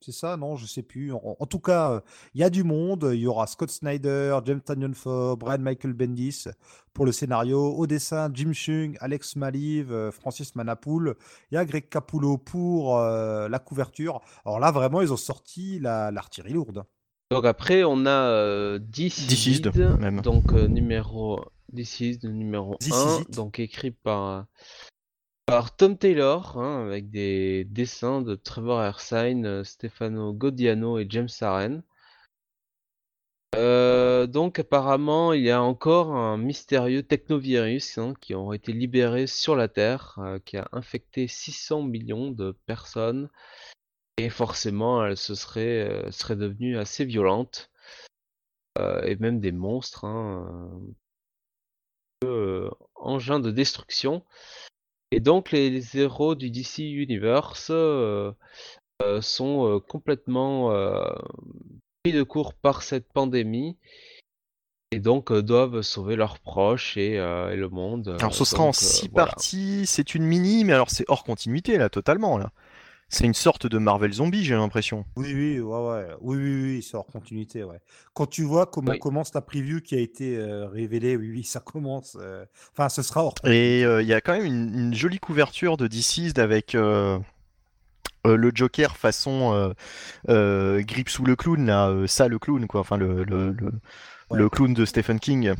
C'est 0.00 0.12
ça, 0.12 0.36
non, 0.36 0.56
je 0.56 0.66
sais 0.66 0.82
plus. 0.82 1.12
En, 1.12 1.46
tout 1.46 1.58
cas, 1.58 2.02
il 2.34 2.40
y 2.40 2.44
a 2.44 2.50
du 2.50 2.64
monde. 2.64 3.10
Il 3.12 3.20
y 3.20 3.26
aura 3.26 3.46
Scott 3.46 3.70
Snyder, 3.70 4.38
James 4.44 4.60
Tanyon 4.60 4.92
Brian 5.36 5.58
Michael 5.58 5.94
Bendis 5.94 6.44
pour 6.92 7.06
le 7.06 7.12
scénario. 7.12 7.74
Au 7.74 7.86
dessin, 7.86 8.30
Jim 8.32 8.52
Chung, 8.52 8.96
Alex 9.00 9.36
Maliv, 9.36 10.10
Francis 10.10 10.54
Manapoul. 10.54 11.16
Il 11.50 11.54
y 11.54 11.58
a 11.58 11.64
Greg 11.64 11.88
Capullo 11.88 12.38
pour 12.38 12.98
la 12.98 13.58
couverture. 13.58 14.20
Alors 14.44 14.60
là, 14.60 14.70
vraiment, 14.70 15.00
ils 15.00 15.12
ont 15.12 15.16
sorti 15.16 15.80
l'artillerie 15.80 16.52
lourde. 16.52 16.84
Donc 17.30 17.44
après, 17.44 17.82
on 17.84 18.06
a 18.06 18.78
10 18.78 19.62
même. 19.98 20.20
donc 20.20 20.52
numéro 20.52 21.40
10 21.72 22.24
numéro 22.24 22.76
1, 22.92 23.32
donc 23.32 23.58
écrit 23.58 23.90
par 23.90 24.46
par 25.46 25.76
Tom 25.76 25.96
Taylor, 25.96 26.58
hein, 26.58 26.86
avec 26.86 27.08
des 27.10 27.64
dessins 27.64 28.20
de 28.20 28.34
Trevor 28.34 28.82
Ersine, 28.82 29.46
euh, 29.46 29.64
Stefano 29.64 30.32
Godiano 30.32 30.98
et 30.98 31.06
James 31.08 31.28
Saren. 31.28 31.84
Euh, 33.54 34.26
donc 34.26 34.58
apparemment, 34.58 35.32
il 35.32 35.42
y 35.42 35.50
a 35.52 35.62
encore 35.62 36.14
un 36.16 36.36
mystérieux 36.36 37.04
technovirus 37.04 37.96
hein, 37.96 38.14
qui 38.20 38.34
aurait 38.34 38.56
été 38.56 38.72
libéré 38.72 39.28
sur 39.28 39.54
la 39.54 39.68
Terre, 39.68 40.16
euh, 40.18 40.40
qui 40.40 40.56
a 40.56 40.68
infecté 40.72 41.28
600 41.28 41.82
millions 41.82 42.32
de 42.32 42.50
personnes. 42.66 43.30
Et 44.18 44.30
forcément, 44.30 45.04
elle 45.04 45.16
se 45.16 45.34
serait, 45.34 46.10
devenue 46.30 46.78
assez 46.78 47.04
violente. 47.04 47.70
et 49.04 49.16
même 49.16 49.40
des 49.40 49.52
monstres, 49.52 50.04
hein, 50.04 50.80
engins 52.94 53.40
de 53.40 53.50
destruction. 53.50 54.24
Et 55.12 55.20
donc 55.20 55.52
les, 55.52 55.96
héros 55.96 56.34
du 56.34 56.50
DC 56.50 56.78
Universe 56.78 57.68
euh, 57.70 58.32
euh, 59.02 59.20
sont 59.20 59.66
euh, 59.66 59.78
complètement 59.78 60.70
pris 62.02 62.12
de 62.12 62.22
court 62.22 62.54
par 62.54 62.82
cette 62.82 63.12
pandémie 63.12 63.76
et 64.92 65.00
donc 65.00 65.32
doivent 65.32 65.82
sauver 65.82 66.16
leurs 66.16 66.38
proches 66.38 66.96
et, 66.96 67.16
le 67.18 67.68
monde. 67.68 68.16
Alors 68.20 68.34
ce 68.34 68.44
sera 68.44 68.64
en 68.64 68.72
six 68.72 69.08
parties, 69.08 69.84
c'est 69.86 70.14
une 70.14 70.24
mini, 70.24 70.64
mais 70.64 70.72
alors 70.72 70.90
c'est 70.90 71.04
hors 71.08 71.24
continuité 71.24 71.78
là, 71.78 71.88
totalement 71.88 72.38
là. 72.38 72.50
C'est 73.08 73.24
une 73.24 73.34
sorte 73.34 73.68
de 73.68 73.78
Marvel 73.78 74.12
zombie, 74.12 74.44
j'ai 74.44 74.54
l'impression. 74.54 75.04
Oui, 75.14 75.32
oui, 75.32 75.60
ouais, 75.60 75.88
ouais. 75.88 76.06
Oui, 76.20 76.36
oui, 76.36 76.62
oui, 76.62 76.82
c'est 76.82 76.96
hors 76.96 77.06
continuité, 77.06 77.62
ouais. 77.62 77.78
Quand 78.14 78.26
tu 78.26 78.42
vois 78.42 78.66
comment 78.66 78.96
commence 78.98 79.32
la 79.32 79.42
preview 79.42 79.80
qui 79.80 79.94
a 79.94 80.00
été 80.00 80.36
euh, 80.36 80.66
révélée, 80.66 81.16
oui, 81.16 81.30
oui, 81.30 81.44
ça 81.44 81.60
commence. 81.60 82.16
Euh, 82.20 82.44
enfin, 82.72 82.88
ce 82.88 83.02
sera 83.02 83.24
hors 83.24 83.34
Et 83.44 83.84
euh, 83.84 84.02
il 84.02 84.08
y 84.08 84.12
a 84.12 84.20
quand 84.20 84.32
même 84.32 84.44
une, 84.44 84.92
jolie 84.92 85.20
couverture 85.20 85.76
de 85.76 85.86
DC's 85.86 86.36
avec 86.36 86.72
le 86.72 87.20
Joker 88.52 88.96
façon 88.96 89.72
grippe 90.26 91.08
sous 91.08 91.24
le 91.24 91.36
clown, 91.36 91.64
là, 91.64 91.94
ça 92.08 92.26
le 92.26 92.40
clown, 92.40 92.66
quoi. 92.66 92.80
Enfin, 92.80 92.96
le, 92.96 93.22
le, 93.22 93.54
le, 94.32 94.48
clown 94.48 94.74
de 94.74 94.84
Stephen 94.84 95.20
King 95.20 95.54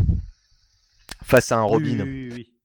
face 1.23 1.53
à 1.53 1.59
un 1.59 1.63
Robin. 1.63 2.01
Oui, 2.01 2.29
oui, 2.29 2.33
oui. 2.35 2.56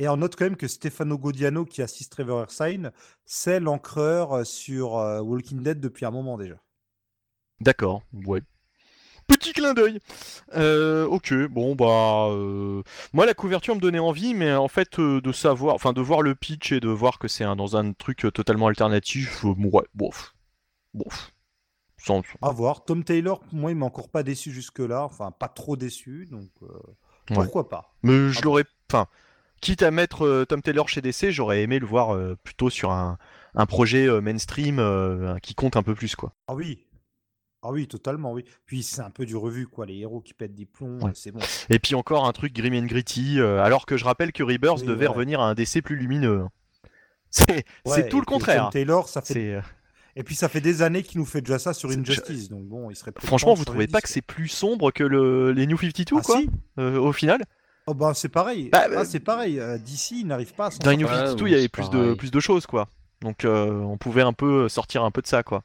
Et 0.00 0.08
on 0.08 0.16
note 0.16 0.34
quand 0.34 0.46
même 0.46 0.56
que 0.56 0.66
Stefano 0.66 1.18
Godiano, 1.18 1.66
qui 1.66 1.82
assiste 1.82 2.12
Trevor 2.12 2.40
Ersine, 2.40 2.90
c'est 3.26 3.60
l'encreur 3.60 4.32
euh, 4.32 4.44
sur 4.44 4.96
euh, 4.96 5.20
Walking 5.20 5.62
Dead 5.62 5.78
depuis 5.78 6.06
un 6.06 6.10
moment 6.10 6.38
déjà. 6.38 6.54
D'accord, 7.60 8.02
ouais. 8.24 8.40
Petit 9.28 9.52
clin 9.52 9.74
d'œil. 9.74 10.00
Euh, 10.56 11.04
ok, 11.04 11.34
bon 11.50 11.74
bah, 11.76 12.30
moi 13.12 13.26
la 13.26 13.34
couverture 13.34 13.76
me 13.76 13.80
donnait 13.80 13.98
envie, 13.98 14.32
mais 14.32 14.54
en 14.54 14.68
fait 14.68 14.98
de 14.98 15.32
savoir, 15.32 15.74
enfin 15.74 15.92
de 15.92 16.00
voir 16.00 16.22
le 16.22 16.34
pitch 16.34 16.72
et 16.72 16.80
de 16.80 16.88
voir 16.88 17.18
que 17.18 17.28
c'est 17.28 17.44
dans 17.44 17.76
un 17.76 17.92
truc 17.92 18.26
totalement 18.32 18.68
alternatif, 18.68 19.44
ouais, 19.44 19.84
bof, 19.94 20.34
bof. 20.94 21.30
Sans... 21.98 22.22
À 22.40 22.50
voir. 22.50 22.86
Tom 22.86 23.04
Taylor, 23.04 23.42
moi, 23.52 23.70
il 23.70 23.76
m'a 23.76 23.84
encore 23.84 24.08
pas 24.08 24.22
déçu 24.22 24.50
jusque 24.50 24.80
là, 24.80 25.04
enfin 25.04 25.30
pas 25.30 25.48
trop 25.48 25.76
déçu, 25.76 26.26
donc 26.30 26.48
pourquoi 27.26 27.68
pas. 27.68 27.94
Mais 28.02 28.30
je 28.30 28.40
l'aurais, 28.40 28.64
enfin 28.90 29.06
quitte 29.60 29.82
à 29.82 29.90
mettre 29.90 30.24
euh, 30.26 30.44
Tom 30.44 30.62
Taylor 30.62 30.88
chez 30.88 31.00
DC, 31.00 31.30
j'aurais 31.30 31.62
aimé 31.62 31.78
le 31.78 31.86
voir 31.86 32.14
euh, 32.14 32.36
plutôt 32.42 32.70
sur 32.70 32.90
un, 32.90 33.18
projet 33.68 34.06
euh, 34.08 34.20
mainstream 34.20 34.80
qui 35.42 35.54
compte 35.54 35.76
un 35.76 35.82
peu 35.82 35.94
plus 35.94 36.16
quoi. 36.16 36.34
Ah 36.48 36.54
oui. 36.54 36.86
Ah 37.62 37.70
oui, 37.70 37.86
totalement, 37.86 38.32
oui. 38.32 38.44
Puis 38.64 38.82
c'est 38.82 39.02
un 39.02 39.10
peu 39.10 39.26
du 39.26 39.36
revu, 39.36 39.66
quoi. 39.66 39.84
Les 39.84 39.98
héros 39.98 40.22
qui 40.22 40.32
pètent 40.32 40.54
des 40.54 40.64
plombs, 40.64 40.98
Ouais. 41.02 41.12
c'est 41.14 41.30
bon. 41.30 41.40
Et 41.68 41.78
puis 41.78 41.94
encore 41.94 42.26
un 42.26 42.32
truc 42.32 42.54
grim 42.54 42.74
and 42.74 42.86
gritty, 42.86 43.38
euh, 43.38 43.62
alors 43.62 43.84
que 43.84 43.98
je 43.98 44.04
rappelle 44.04 44.32
que 44.32 44.42
Rebirth 44.42 44.80
Oui, 44.80 44.86
devait 44.86 45.06
ouais. 45.06 45.12
revenir 45.12 45.40
à 45.40 45.50
un 45.50 45.54
DC 45.54 45.82
plus 45.82 45.96
lumineux. 45.96 46.44
C'est 47.30 47.64
Ouais, 47.84 47.94
c'est 47.94 48.08
tout 48.08 48.18
le 48.18 48.26
contraire. 48.26 48.64
Tom 48.64 48.72
Taylor, 48.72 49.08
ça 49.08 49.20
fait... 49.20 49.34
C'est, 49.34 49.62
Et 50.16 50.24
puis 50.24 50.34
ça 50.34 50.48
fait 50.48 50.60
des 50.60 50.82
années 50.82 51.02
qu'il 51.04 51.20
nous 51.20 51.26
fait 51.26 51.42
déjà 51.42 51.60
ça 51.60 51.72
sur 51.74 51.90
Injustice, 51.90 52.48
donc 52.48 52.64
bon, 52.64 52.90
il 52.90 52.96
serait 52.96 53.12
Franchement, 53.18 53.54
vous 53.54 53.64
trouvez 53.64 53.86
pas 53.86 54.00
que 54.00 54.08
c'est 54.08 54.22
plus 54.22 54.48
sombre 54.48 54.90
que 54.90 55.04
le... 55.04 55.52
les 55.52 55.66
New 55.68 55.78
52, 55.78 56.16
Ah 56.18 56.22
quoi, 56.24 56.40
si 56.40 56.50
euh, 56.78 56.98
au 56.98 57.12
final? 57.12 57.44
Oh 57.86 57.94
bah 57.94 58.12
c'est 58.14 58.28
pareil. 58.28 58.68
Bah, 58.70 58.86
Ah, 58.96 59.04
c'est 59.04 59.20
pareil. 59.20 59.58
euh, 59.58 59.78
D'ici, 59.78 60.20
il 60.20 60.26
n'arrive 60.26 60.54
pas 60.54 60.66
à 60.66 60.70
Dans 60.70 60.92
New 60.96 61.06
Ouais, 61.06 61.12
52, 61.12 61.36
bon, 61.36 61.46
il 61.46 61.52
y 61.52 61.54
avait 61.56 61.68
plus 61.68 61.90
de, 61.90 62.14
plus 62.14 62.30
de 62.30 62.40
choses, 62.40 62.66
quoi. 62.66 62.88
Donc 63.20 63.44
euh, 63.44 63.70
on 63.70 63.96
pouvait 63.98 64.22
un 64.22 64.32
peu 64.32 64.68
sortir 64.68 65.02
un 65.04 65.10
peu 65.10 65.22
de 65.22 65.26
ça, 65.26 65.42
quoi. 65.42 65.62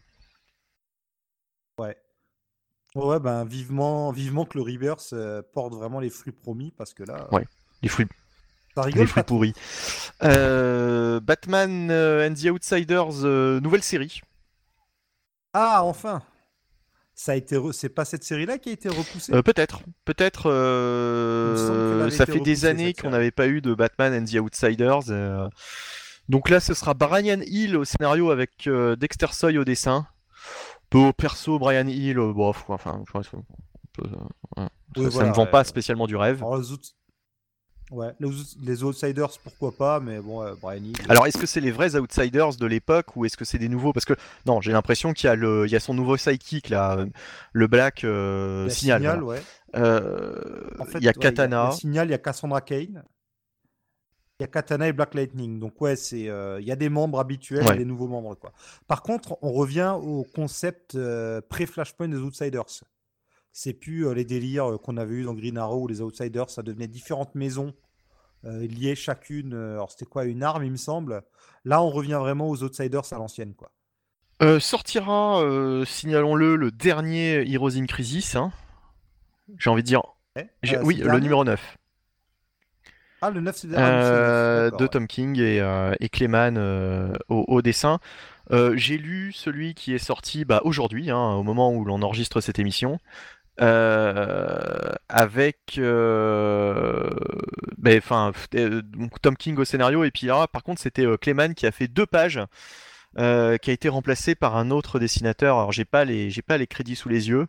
Ouais. 1.78 1.96
Ouais, 2.96 3.20
ben 3.20 3.44
vivement, 3.44 4.12
vivement 4.12 4.46
que 4.46 4.58
le 4.58 4.64
Rebirth 4.64 5.10
euh, 5.14 5.42
porte 5.54 5.74
vraiment 5.74 6.00
les 6.00 6.10
fruits 6.10 6.32
promis 6.34 6.72
parce 6.78 6.94
que 6.94 7.04
là, 7.04 7.28
Ouais. 7.32 7.46
Les 7.82 7.90
fruits, 7.90 8.08
ça 8.76 8.88
les 8.88 9.06
fruits 9.06 9.24
pourris. 9.24 9.54
Euh, 10.24 11.20
Batman 11.20 11.92
and 11.92 12.34
the 12.34 12.46
Outsiders, 12.50 13.24
euh, 13.26 13.60
nouvelle 13.60 13.84
série. 13.84 14.22
Ah, 15.54 15.84
enfin 15.84 16.24
Ça 17.18 17.32
a 17.32 17.36
été, 17.36 17.56
re- 17.56 17.72
c'est 17.72 17.88
pas 17.90 18.04
cette 18.04 18.26
série-là 18.26 18.58
qui 18.58 18.70
a 18.70 18.74
été 18.74 18.90
repoussée. 18.90 19.34
Euh, 19.34 19.42
peut-être, 19.42 19.80
peut-être. 20.04 20.52
euh, 20.52 22.10
ça 22.10 22.26
fait 22.26 22.42
des 22.42 22.66
années 22.66 22.94
qu'on 22.94 23.10
n'avait 23.10 23.32
pas 23.32 23.48
eu 23.48 23.62
de 23.62 23.74
Batman 23.74 24.14
and 24.14 24.26
the 24.26 24.36
Outsiders. 24.36 25.10
euh. 25.10 25.48
Donc 26.28 26.50
là, 26.50 26.60
ce 26.60 26.74
sera 26.74 26.94
Brian 26.94 27.40
Hill 27.42 27.78
au 27.78 27.86
scénario 27.86 28.32
avec 28.32 28.70
Dexter 29.00 29.28
Soy 29.32 29.58
au 29.58 29.64
dessin. 29.64 30.08
Peu 30.90 31.00
au 31.00 31.14
perso, 31.14 31.58
Brian 31.58 31.88
Hill, 31.88 32.18
bof, 32.18 32.64
quoi, 32.66 32.76
enfin, 32.76 33.04
je 33.08 33.18
ouais. 33.18 33.44
Oui, 34.98 35.04
ça, 35.04 35.04
ça 35.04 35.10
voilà, 35.10 35.30
me 35.30 35.36
vend 35.36 35.46
ouais. 35.46 35.52
pas 35.52 35.64
spécialement 35.64 36.08
du 36.08 36.16
rêve. 36.16 36.38
Alors, 36.38 36.58
les, 36.58 36.72
autres... 36.72 36.90
ouais, 37.92 38.12
les, 38.20 38.84
Outsiders, 38.84 39.30
pourquoi 39.44 39.72
pas, 39.72 40.00
mais 40.00 40.20
bon, 40.20 40.42
euh, 40.44 40.54
Brian 40.62 40.84
Hill. 40.84 40.94
Alors, 41.10 41.28
est-ce 41.28 41.38
que 41.38 41.46
c'est 41.46 41.62
les 41.62 41.72
vrais 41.72 41.96
Outsiders 41.96 42.56
de 42.56 42.66
l'époque 42.66 43.16
ou 43.16 43.26
est-ce 43.26 43.38
que 43.38 43.46
c'est 43.46 43.58
des 43.58 43.70
nouveaux? 43.70 43.94
Parce 43.94 44.06
que 44.06 44.14
non, 44.46 44.62
j'ai 44.62 44.72
l'impression 44.72 45.14
qu'il 45.14 45.28
y 45.28 45.30
a 45.32 45.36
le, 45.36 45.66
il 45.66 45.72
y 45.72 45.76
a 45.76 45.80
son 45.80 45.94
nouveau 45.94 46.18
sidekick 46.18 46.70
là, 46.70 46.98
euh, 46.98 47.06
le 47.54 47.68
Black 47.68 48.04
euh, 48.04 48.68
a 48.68 48.70
Signal. 48.70 49.00
Signal, 49.02 49.20
voilà. 49.22 49.40
ouais. 49.42 49.46
Euh, 49.76 50.70
En 50.80 50.86
fait, 50.86 51.00
il 51.00 51.04
y 51.04 51.08
a 51.08 51.12
ouais, 51.12 51.16
Il 51.16 51.20
y 51.20 51.22
Katana. 51.22 51.68
a, 51.68 51.72
Signal, 51.72 52.08
il 52.08 52.12
y 52.12 52.16
a 52.16 52.18
Cassandra 52.18 52.62
Kane. 52.62 53.04
Il 54.40 54.44
y 54.44 54.46
a 54.46 54.48
Katana 54.48 54.90
et 54.90 54.94
Black 54.94 55.14
Lightning. 55.14 55.60
Donc 55.60 55.80
ouais, 55.82 55.96
c'est 55.96 56.28
euh, 56.28 56.60
il 56.60 56.68
y 56.68 56.72
a 56.72 56.76
des 56.76 56.90
membres 56.90 57.20
habituels 57.22 57.66
et 57.74 57.78
des 57.78 57.86
nouveaux 57.86 58.08
membres 58.10 58.36
quoi. 58.36 58.52
Par 58.86 59.02
contre, 59.02 59.38
on 59.42 59.54
revient 59.54 59.96
au 60.02 60.26
concept 60.36 60.96
euh, 60.96 61.40
pré-Flashpoint 61.48 62.10
des 62.10 62.18
Outsiders. 62.18 62.66
C'est 63.58 63.72
plus 63.72 64.06
euh, 64.06 64.14
les 64.14 64.26
délires 64.26 64.70
euh, 64.74 64.78
qu'on 64.78 64.98
avait 64.98 65.14
eu 65.14 65.24
dans 65.24 65.34
Green 65.34 65.58
Arrow 65.58 65.84
où 65.84 65.88
les 65.88 66.02
Outsiders, 66.02 66.50
ça 66.50 66.62
devenait 66.62 66.90
différentes 66.90 67.36
maisons 67.36 67.74
euh, 68.44 68.68
liées 68.68 68.96
chacune. 68.96 69.54
alors 69.54 69.90
c'était 69.90 70.04
quoi 70.06 70.26
une 70.26 70.44
arme, 70.44 70.66
il 70.66 70.72
me 70.72 70.78
semble. 70.78 71.24
Là, 71.64 71.82
on 71.82 71.90
revient 71.90 72.18
vraiment 72.20 72.50
aux 72.50 72.64
Outsiders 72.64 73.14
à 73.14 73.16
l'ancienne 73.16 73.56
quoi. 73.56 73.72
Euh, 74.42 74.60
sortira, 74.60 75.42
euh, 75.42 75.86
signalons-le, 75.86 76.58
le 76.58 76.70
dernier 76.70 77.50
Heroes 77.50 77.78
in 77.78 77.86
Crisis. 77.86 78.36
hein. 78.36 78.52
J'ai 79.58 79.70
envie 79.70 79.84
de 79.84 79.88
dire. 79.88 80.02
Ouais. 80.36 80.50
Euh, 80.74 80.82
oui, 80.84 80.96
le 80.98 81.06
dernier 81.06 81.22
numéro 81.22 81.46
9. 81.46 81.78
Ah, 83.22 83.32
le 83.32 83.40
9 83.40 83.56
c'est 83.56 83.68
le 83.68 83.74
9, 83.74 83.80
d'accord, 83.80 84.78
de 84.80 84.84
ouais. 84.84 84.90
Tom 84.90 85.08
King 85.08 85.40
et, 85.40 85.96
et 86.02 86.10
Clayman 86.10 86.58
au, 87.30 87.46
au 87.48 87.62
dessin. 87.62 88.00
J'ai 88.52 88.98
lu 88.98 89.32
celui 89.32 89.74
qui 89.74 89.94
est 89.94 89.98
sorti 89.98 90.44
bah, 90.44 90.60
aujourd'hui, 90.66 91.10
hein, 91.10 91.32
au 91.36 91.42
moment 91.44 91.74
où 91.74 91.86
l'on 91.86 92.02
enregistre 92.02 92.42
cette 92.42 92.60
émission, 92.60 93.00
euh, 93.62 94.92
avec 95.08 95.78
euh, 95.78 97.10
ben, 97.78 98.02
euh, 98.56 98.82
Tom 99.22 99.38
King 99.38 99.58
au 99.58 99.66
scénario, 99.66 100.04
et 100.04 100.12
puis 100.12 100.28
là, 100.28 100.48
par 100.48 100.64
contre, 100.64 100.82
c'était 100.82 101.06
Clayman 101.22 101.56
qui 101.56 101.66
a 101.66 101.72
fait 101.72 101.88
deux 101.88 102.06
pages, 102.06 102.42
qui 103.18 103.22
a 103.22 103.74
été 103.74 103.88
remplacé 103.88 104.36
par 104.36 104.58
un 104.58 104.72
autre 104.72 105.00
dessinateur. 105.00 105.58
Alors, 105.58 105.72
j'ai 105.72 105.86
pas 105.86 106.04
les, 106.04 106.30
j'ai 106.30 106.42
pas 106.42 106.58
les 106.58 106.68
crédits 106.68 106.98
sous 106.98 107.10
les 107.10 107.30
yeux, 107.30 107.48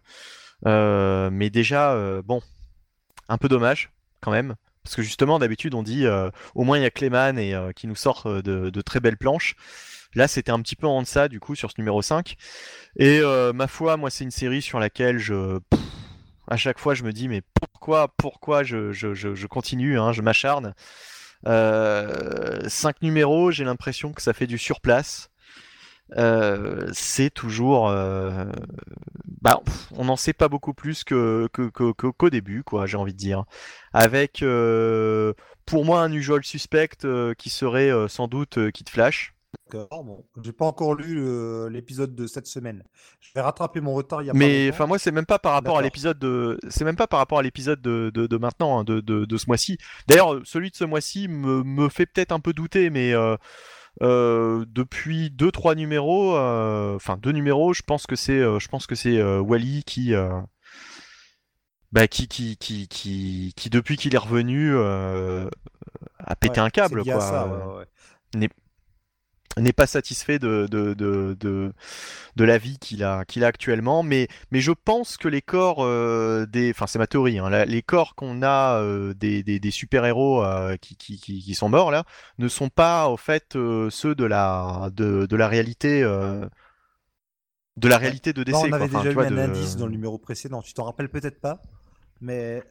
mais 0.64 1.50
déjà, 1.50 2.20
bon, 2.22 2.40
un 3.28 3.38
peu 3.38 3.48
dommage 3.48 3.90
quand 4.20 4.30
même. 4.30 4.54
Parce 4.84 4.94
que 4.94 5.02
justement, 5.02 5.40
d'habitude, 5.40 5.74
on 5.74 5.82
dit 5.82 6.06
au 6.54 6.62
moins 6.62 6.78
il 6.78 6.82
y 6.82 6.86
a 6.86 6.90
Clayman 6.90 7.36
et 7.38 7.56
qui 7.74 7.88
nous 7.88 7.96
sort 7.96 8.42
de, 8.42 8.70
de 8.70 8.80
très 8.80 9.00
belles 9.00 9.16
planches. 9.16 9.56
Là, 10.14 10.28
c'était 10.28 10.52
un 10.52 10.62
petit 10.62 10.76
peu 10.76 10.86
en 10.86 11.02
deçà 11.02 11.28
du 11.28 11.40
coup 11.40 11.56
sur 11.56 11.70
ce 11.72 11.74
numéro 11.78 12.00
5. 12.00 12.36
Et 13.00 13.20
ma 13.52 13.66
foi, 13.66 13.96
moi, 13.96 14.10
c'est 14.10 14.22
une 14.22 14.30
série 14.30 14.62
sur 14.62 14.78
laquelle 14.78 15.18
je. 15.18 15.58
À 16.48 16.56
chaque 16.56 16.78
fois, 16.78 16.94
je 16.94 17.02
me 17.04 17.12
dis, 17.12 17.28
mais 17.28 17.42
pourquoi, 17.54 18.08
pourquoi 18.16 18.62
je, 18.62 18.92
je, 18.92 19.14
je, 19.14 19.46
continue, 19.46 19.98
hein, 19.98 20.12
je 20.12 20.22
m'acharne. 20.22 20.74
Euh, 21.46 22.68
cinq 22.68 23.02
numéros, 23.02 23.50
j'ai 23.50 23.64
l'impression 23.64 24.12
que 24.12 24.22
ça 24.22 24.32
fait 24.32 24.46
du 24.46 24.58
surplace. 24.58 25.30
Euh, 26.16 26.88
c'est 26.92 27.30
toujours. 27.30 27.88
euh, 27.88 28.44
bah, 29.42 29.60
on 29.92 30.04
n'en 30.06 30.16
sait 30.16 30.32
pas 30.32 30.48
beaucoup 30.48 30.74
plus 30.74 31.04
que, 31.04 31.48
qu'au 31.52 32.30
début, 32.30 32.62
quoi, 32.64 32.86
j'ai 32.86 32.96
envie 32.96 33.12
de 33.12 33.18
dire. 33.18 33.44
Avec, 33.92 34.42
euh, 34.42 35.32
pour 35.66 35.84
moi, 35.84 36.02
un 36.02 36.12
usual 36.12 36.44
suspect 36.44 36.88
euh, 37.04 37.34
qui 37.34 37.50
serait 37.50 37.90
euh, 37.90 38.08
sans 38.08 38.28
doute 38.28 38.58
euh, 38.58 38.70
Kid 38.70 38.88
Flash. 38.88 39.35
D'accord, 39.70 40.04
bon. 40.04 40.24
J'ai 40.42 40.52
pas 40.52 40.64
encore 40.64 40.94
lu 40.94 41.18
euh, 41.18 41.68
l'épisode 41.68 42.14
de 42.14 42.26
cette 42.26 42.46
semaine. 42.46 42.84
Je 43.20 43.30
vais 43.34 43.40
rattraper 43.40 43.80
mon 43.80 43.94
retard 43.94 44.22
il 44.22 44.26
y 44.26 44.30
a 44.30 44.32
Mais 44.32 44.70
enfin 44.72 44.86
moi 44.86 44.98
c'est 44.98 45.10
même 45.10 45.26
pas 45.26 45.38
par 45.38 45.52
rapport 45.52 45.78
à 45.78 45.82
l'épisode 45.82 46.18
de 46.18 46.58
c'est 46.68 46.84
même 46.84 46.96
pas 46.96 47.06
par 47.06 47.18
rapport 47.18 47.38
à 47.38 47.42
l'épisode 47.42 47.80
de, 47.80 48.10
de, 48.14 48.26
de 48.26 48.36
maintenant 48.36 48.78
hein, 48.78 48.84
de, 48.84 49.00
de, 49.00 49.36
ce 49.36 49.46
mois-ci. 49.46 49.78
D'ailleurs 50.08 50.40
celui 50.44 50.70
de 50.70 50.76
ce 50.76 50.84
mois-ci 50.84 51.28
me, 51.28 51.62
me 51.62 51.88
fait 51.88 52.06
peut-être 52.06 52.32
un 52.32 52.40
peu 52.40 52.52
douter 52.52 52.90
mais 52.90 53.12
euh, 53.12 53.36
euh, 54.02 54.64
depuis 54.68 55.30
deux 55.30 55.50
trois 55.50 55.74
numéros 55.74 56.36
enfin 56.36 57.16
deux 57.16 57.32
numéros 57.32 57.72
je 57.72 57.82
pense 57.82 58.06
que 58.06 58.14
c'est 58.16 58.38
je 58.38 58.68
pense 58.68 58.86
que 58.86 58.94
c'est 58.94 59.20
Wally 59.22 59.82
qui 59.84 60.14
bah, 61.92 62.08
qui, 62.08 62.28
qui, 62.28 62.56
qui, 62.58 62.88
qui, 62.88 63.54
qui, 63.56 63.70
depuis 63.70 63.96
qu'il 63.96 64.14
est 64.14 64.18
revenu 64.18 64.74
euh, 64.74 65.48
a 66.18 66.36
pété 66.36 66.60
Ouais, 66.60 66.66
un 66.66 66.70
câble 66.70 67.04
quoi. 67.04 67.20
ça, 67.20 67.46
ouais, 67.46 67.86
ouais. 68.36 68.48
N'est 69.58 69.72
pas 69.72 69.86
satisfait 69.86 70.38
de, 70.38 70.66
de, 70.70 70.94
de, 70.94 71.36
de, 71.40 71.72
de 72.36 72.44
la 72.44 72.58
vie 72.58 72.78
qu'il 72.78 73.04
a, 73.04 73.24
qu'il 73.24 73.44
a 73.44 73.48
actuellement, 73.48 74.02
mais, 74.02 74.28
mais 74.50 74.60
je 74.60 74.72
pense 74.72 75.16
que 75.16 75.28
les 75.28 75.42
corps 75.42 75.84
euh, 75.84 76.46
des... 76.46 76.70
Enfin, 76.70 76.86
c'est 76.86 76.98
ma 76.98 77.06
théorie, 77.06 77.38
hein, 77.38 77.50
la- 77.50 77.64
les 77.64 77.82
corps 77.82 78.14
qu'on 78.14 78.42
a 78.42 78.80
euh, 78.80 79.14
des, 79.14 79.42
des, 79.42 79.60
des 79.60 79.70
super-héros 79.70 80.44
euh, 80.44 80.76
qui, 80.76 80.96
qui, 80.96 81.18
qui, 81.18 81.40
qui 81.42 81.54
sont 81.54 81.68
morts, 81.68 81.90
là, 81.90 82.04
ne 82.38 82.48
sont 82.48 82.68
pas, 82.68 83.08
au 83.08 83.16
fait, 83.16 83.56
euh, 83.56 83.90
ceux 83.90 84.14
de 84.14 84.24
la, 84.24 84.90
de, 84.92 85.26
de 85.26 85.36
la 85.36 85.48
réalité... 85.48 86.02
euh, 86.02 86.46
de 87.76 87.88
la 87.88 87.98
réalité 87.98 88.32
de 88.32 88.42
décès. 88.42 88.56
on 88.58 88.68
quoi. 88.68 88.76
avait 88.76 88.86
Enfin, 88.86 88.98
déjà 88.98 89.10
tu 89.10 89.12
eu 89.12 89.14
vois, 89.14 89.26
un 89.26 89.38
indice 89.38 89.76
dans 89.76 89.86
le 89.86 89.92
numéro 89.92 90.18
précédent. 90.18 90.62
Tu 90.62 90.72
t'en 90.72 90.84
rappelles 90.84 91.10
peut-être 91.10 91.40
pas, 91.40 91.60
mais 92.20 92.62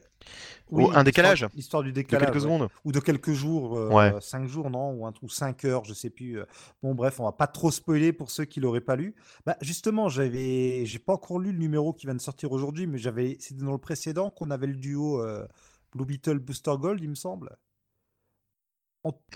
Oh, 0.70 0.90
un 0.94 1.04
décalage 1.04 1.46
L'histoire 1.54 1.82
du 1.82 1.90
de 1.90 1.94
décalage. 1.94 2.24
quelques 2.26 2.34
ouais. 2.36 2.40
secondes. 2.42 2.68
Ou 2.84 2.92
de 2.92 3.00
quelques 3.00 3.32
jours, 3.32 3.78
euh, 3.78 3.88
Ouais. 3.90 4.14
cinq 4.20 4.46
jours, 4.48 4.68
non, 4.70 4.90
ou, 4.92 5.06
un, 5.06 5.12
ou 5.22 5.28
cinq 5.28 5.64
heures, 5.64 5.84
je 5.84 5.94
sais 5.94 6.10
plus. 6.10 6.40
euh. 6.40 6.44
Bon, 6.82 6.94
bref, 6.94 7.20
on 7.20 7.24
va 7.24 7.32
pas 7.32 7.46
trop 7.46 7.70
spoiler 7.70 8.12
pour 8.12 8.30
ceux 8.30 8.44
qui 8.44 8.60
l'auraient 8.60 8.80
pas 8.80 8.96
lu. 8.96 9.14
Bah, 9.44 9.56
justement, 9.60 10.08
j'avais, 10.08 10.84
j'ai 10.86 10.98
pas 10.98 11.12
encore 11.14 11.38
lu 11.38 11.52
le 11.52 11.58
numéro 11.58 11.92
qui 11.92 12.06
vient 12.06 12.14
de 12.16 12.20
sortir 12.20 12.50
aujourd'hui, 12.52 12.86
mais 12.86 12.98
j'avais, 12.98 13.36
c'était 13.40 13.62
dans 13.64 13.72
le 13.72 13.78
précédent 13.78 14.30
qu'on 14.30 14.50
avait 14.50 14.66
le 14.66 14.74
duo 14.76 15.22
euh, 15.22 15.46
Blue 15.94 16.04
Beetle 16.04 16.38
Booster 16.40 16.72
Gold, 16.78 17.00
il 17.00 17.10
me 17.10 17.14
semble. 17.14 17.56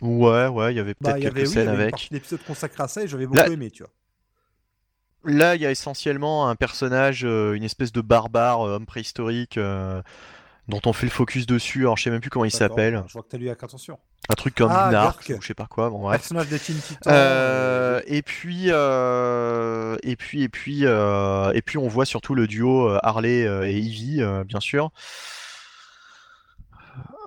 Ouais, 0.03 0.49
ouais, 0.49 0.73
il 0.75 0.77
y 0.77 0.81
avait 0.81 0.95
Bah, 1.01 1.13
peut-être 1.13 1.19
y 1.19 1.23
quelques 1.23 1.37
avait, 1.37 1.43
oui, 1.43 1.47
il 1.47 1.51
y 1.51 1.55
scènes 1.55 1.69
avait 1.69 1.83
avec. 1.83 1.91
partie 1.93 2.09
d'épisode 2.11 2.43
consacrée 2.45 2.83
à 2.83 2.89
ça 2.89 3.03
et 3.05 3.09
j'avais 3.09 3.27
beaucoup 3.27 3.39
Là- 3.39 3.49
aimé, 3.51 3.71
tu 3.71 3.85
vois. 3.85 3.93
Là, 5.25 5.55
il 5.55 5.61
y 5.63 5.67
a 5.67 5.71
essentiellement 5.71 6.49
un 6.49 6.57
personnage, 6.57 7.25
euh, 7.27 7.53
une 7.53 7.63
espèce 7.63 7.93
de 7.93 8.01
barbare, 8.01 8.61
homme 8.61 8.87
préhistorique, 8.87 9.59
dont 10.71 10.81
on 10.87 10.93
fait 10.93 11.07
le 11.07 11.11
focus 11.11 11.47
dessus. 11.47 11.81
Alors, 11.81 11.97
je 11.97 12.05
sais 12.05 12.11
même 12.11 12.21
plus 12.21 12.31
comment 12.31 12.45
il 12.45 12.51
s'appelle. 12.51 13.05
Je 13.07 13.13
vois 13.13 13.23
que 13.23 13.29
tu 13.29 13.37
as 13.37 13.39
lu 13.39 13.49
avec 13.49 13.63
attention. 13.63 13.99
Un 14.29 14.35
truc 14.35 14.55
comme 14.55 14.71
Ah, 14.73 14.91
Narc 14.91 15.33
ou 15.37 15.41
je 15.41 15.47
sais 15.47 15.55
pas 15.55 15.67
quoi. 15.67 15.91
Bon, 15.91 16.01
bref. 16.01 16.21
Personnage 16.21 16.49
des 16.49 16.59
Teen 16.59 16.77
Titans. 16.77 17.13
Euh, 17.13 17.99
euh, 17.99 18.01
et 18.07 18.23
puis, 18.23 18.67
euh, 18.69 19.97
et 20.03 20.17
puis, 20.17 20.43
et 20.43 20.49
puis, 20.49 20.87
euh, 20.87 21.53
et 21.53 21.63
puis, 21.63 21.79
on 21.79 21.89
voit 21.89 22.07
surtout 22.07 22.35
le 22.35 22.47
duo 22.47 22.89
euh, 22.89 22.99
Harley 23.03 23.47
euh, 23.47 23.67
et 23.67 23.77
Ivy, 23.79 24.23
euh, 24.23 24.45
bien 24.45 24.61
sûr. 24.61 24.91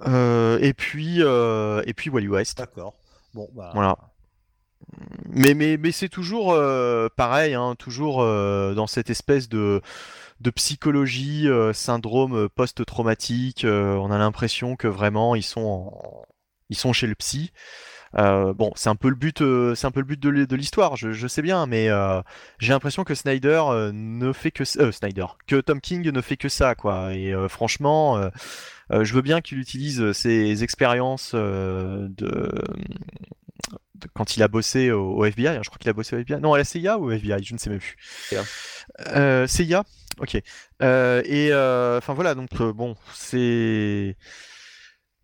Euh, 0.07 0.57
et 0.61 0.74
puis, 0.74 1.18
euh, 1.20 1.82
et 1.86 1.94
puis 1.94 2.10
Wally 2.10 2.28
West. 2.28 2.57
D'accord. 2.57 2.95
Bon, 3.34 3.49
bah. 3.53 3.72
Voilà. 3.74 3.98
Mais, 5.30 5.53
mais, 5.53 5.78
mais 5.78 5.91
c'est 5.91 6.10
toujours 6.10 6.52
euh, 6.52 7.07
pareil, 7.15 7.53
hein, 7.53 7.76
toujours 7.80 8.22
euh, 8.22 8.74
dans 8.74 8.88
cette 8.88 9.10
espèce 9.10 9.49
de, 9.49 9.82
de 10.42 10.50
psychologie, 10.50 11.48
euh, 11.48 11.74
syndrome 11.74 12.36
euh, 12.36 12.50
post-traumatique. 12.50 13.66
euh, 13.66 13.96
on 13.96 14.12
a 14.12 14.18
l'impression 14.18 14.76
que 14.76 14.88
vraiment 14.88 15.36
ils 15.36 15.44
sont, 15.44 15.92
ils 16.70 16.78
sont 16.78 16.94
chez 16.94 17.08
le 17.08 17.16
psy. 17.16 17.52
Bon, 18.16 18.72
c'est 18.76 18.90
un 18.90 18.96
peu 18.96 19.10
le 19.10 19.16
but, 19.16 19.40
c'est 19.76 19.88
un 19.88 19.92
peu 19.92 20.00
le 20.00 20.06
but 20.06 20.20
de 20.20 20.56
l'histoire, 20.56 20.96
je, 20.96 21.28
sais 21.28 21.42
bien, 21.42 21.66
mais 21.66 21.90
j'ai 22.60 22.72
l'impression 22.72 23.04
que 23.04 23.16
Snyder 23.16 23.64
ne 23.92 24.32
fait 24.34 24.52
que 24.52 24.64
Snyder, 24.66 25.26
que 25.48 25.56
Tom 25.56 25.82
King 25.82 26.12
ne 26.12 26.22
fait 26.22 26.38
que 26.38 26.48
ça, 26.48 26.76
quoi. 26.76 27.16
Et 27.16 27.34
franchement, 27.50 28.30
je 28.92 29.14
veux 29.16 29.24
bien 29.24 29.42
qu'il 29.42 29.58
utilise 29.58 30.12
ses 30.12 30.64
expériences 30.64 31.34
de, 31.34 32.52
quand 34.14 34.36
il 34.36 34.44
a 34.44 34.48
bossé 34.48 34.92
au, 34.92 35.24
FBI. 35.26 35.60
Je 35.62 35.70
crois 35.70 35.78
qu'il 35.80 35.90
a 35.90 35.94
bossé 35.94 36.16
au 36.16 36.20
FBI. 36.20 36.40
Non, 36.40 36.54
à 36.54 36.58
la 36.58 36.64
CIA 36.64 36.98
ou 36.98 37.06
au 37.06 37.12
FBI, 37.12 37.44
je 37.44 37.54
ne 37.54 37.60
sais 37.60 37.70
même 37.70 37.80
plus. 37.80 37.98
CIA. 39.48 39.84
Ok. 40.20 40.36
et 40.36 41.54
enfin 41.54 42.14
voilà, 42.14 42.36
donc 42.36 42.54
bon, 42.62 42.96
c'est 43.14 44.16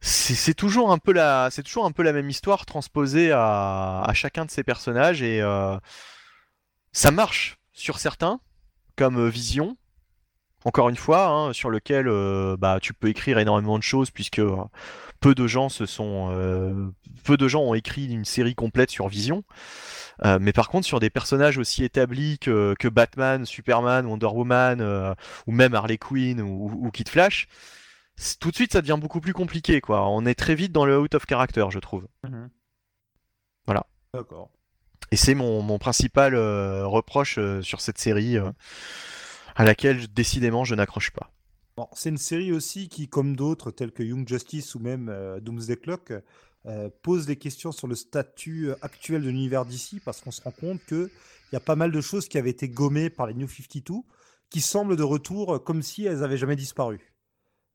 c'est 0.01 0.53
toujours 0.53 0.91
un 0.91 0.97
peu 0.97 1.11
la 1.11 1.49
c'est 1.51 1.63
toujours 1.63 1.85
un 1.85 1.91
peu 1.91 2.03
la 2.03 2.13
même 2.13 2.29
histoire 2.29 2.65
transposée 2.65 3.31
à, 3.31 4.01
à 4.01 4.13
chacun 4.13 4.45
de 4.45 4.51
ces 4.51 4.63
personnages 4.63 5.21
et 5.21 5.41
euh, 5.41 5.77
ça 6.93 7.11
marche 7.11 7.57
sur 7.73 7.99
certains 7.99 8.39
comme 8.95 9.17
euh, 9.19 9.29
Vision 9.29 9.75
encore 10.65 10.89
une 10.89 10.95
fois 10.95 11.27
hein, 11.27 11.53
sur 11.53 11.69
lequel 11.69 12.07
euh, 12.07 12.57
bah 12.57 12.79
tu 12.81 12.93
peux 12.93 13.07
écrire 13.07 13.37
énormément 13.37 13.77
de 13.77 13.83
choses 13.83 14.11
puisque 14.11 14.41
peu 15.19 15.35
de 15.35 15.47
gens 15.47 15.69
se 15.69 15.85
sont 15.85 16.93
peu 17.23 17.37
de 17.37 17.47
gens 17.47 17.61
ont 17.61 17.73
écrit 17.73 18.07
une 18.07 18.25
série 18.25 18.55
complète 18.55 18.89
sur 18.89 19.07
Vision 19.07 19.43
mais 20.39 20.53
par 20.53 20.69
contre 20.69 20.85
sur 20.85 20.99
des 20.99 21.09
personnages 21.09 21.57
aussi 21.57 21.83
établis 21.83 22.39
que, 22.39 22.75
que 22.77 22.87
Batman, 22.87 23.45
Superman, 23.45 24.05
Wonder 24.05 24.27
Woman 24.27 25.15
ou 25.47 25.51
même 25.51 25.73
Harley 25.73 25.97
Quinn 25.97 26.41
ou, 26.41 26.71
ou 26.85 26.91
Kid 26.91 27.09
Flash 27.09 27.47
tout 28.39 28.51
de 28.51 28.55
suite 28.55 28.73
ça 28.73 28.81
devient 28.81 28.97
beaucoup 28.99 29.21
plus 29.21 29.33
compliqué 29.33 29.81
quoi. 29.81 30.07
On 30.09 30.25
est 30.25 30.35
très 30.35 30.55
vite 30.55 30.71
dans 30.71 30.85
le 30.85 30.99
out 30.99 31.15
of 31.15 31.23
character, 31.27 31.65
je 31.69 31.79
trouve. 31.79 32.07
Mhm. 32.23 32.49
Voilà. 33.65 33.85
D'accord. 34.13 34.49
Et 35.11 35.15
c'est 35.15 35.35
mon, 35.35 35.77
principal 35.79 36.35
euh, 36.35 36.85
reproche 36.85 37.37
euh, 37.39 37.61
sur 37.61 37.81
cette 37.81 37.97
série 37.97 38.37
euh, 38.37 38.51
à 39.59 39.65
laquelle 39.65 40.07
décidément 40.07 40.63
je 40.63 40.73
n'accroche 40.73 41.11
pas. 41.11 41.31
Bon, 41.75 41.87
c'est 41.93 42.09
une 42.09 42.17
série 42.17 42.51
aussi 42.51 42.89
qui, 42.89 43.07
comme 43.07 43.35
d'autres, 43.35 43.71
telles 43.71 43.91
que 43.91 44.03
Young 44.03 44.27
Justice 44.27 44.73
ou 44.73 44.79
même 44.79 45.13
Doomsday 45.41 45.77
Clock, 45.77 46.13
pose 47.03 47.25
des 47.25 47.35
questions 47.35 47.71
sur 47.71 47.87
le 47.87 47.95
statut 47.95 48.71
actuel 48.81 49.21
de 49.21 49.29
l'univers 49.29 49.65
d'ici 49.65 50.01
parce 50.03 50.21
qu'on 50.21 50.31
se 50.31 50.41
rend 50.41 50.51
compte 50.51 50.83
qu'il 50.85 51.09
y 51.53 51.55
a 51.55 51.61
pas 51.61 51.75
mal 51.75 51.91
de 51.91 52.01
choses 52.01 52.27
qui 52.27 52.37
avaient 52.37 52.49
été 52.49 52.67
gommées 52.67 53.09
par 53.09 53.27
les 53.27 53.33
New 53.33 53.47
52 53.47 54.01
qui 54.49 54.61
semblent 54.61 54.97
de 54.97 55.03
retour 55.03 55.63
comme 55.63 55.81
si 55.81 56.05
elles 56.05 56.23
avaient 56.23 56.37
jamais 56.37 56.55
disparu. 56.55 57.13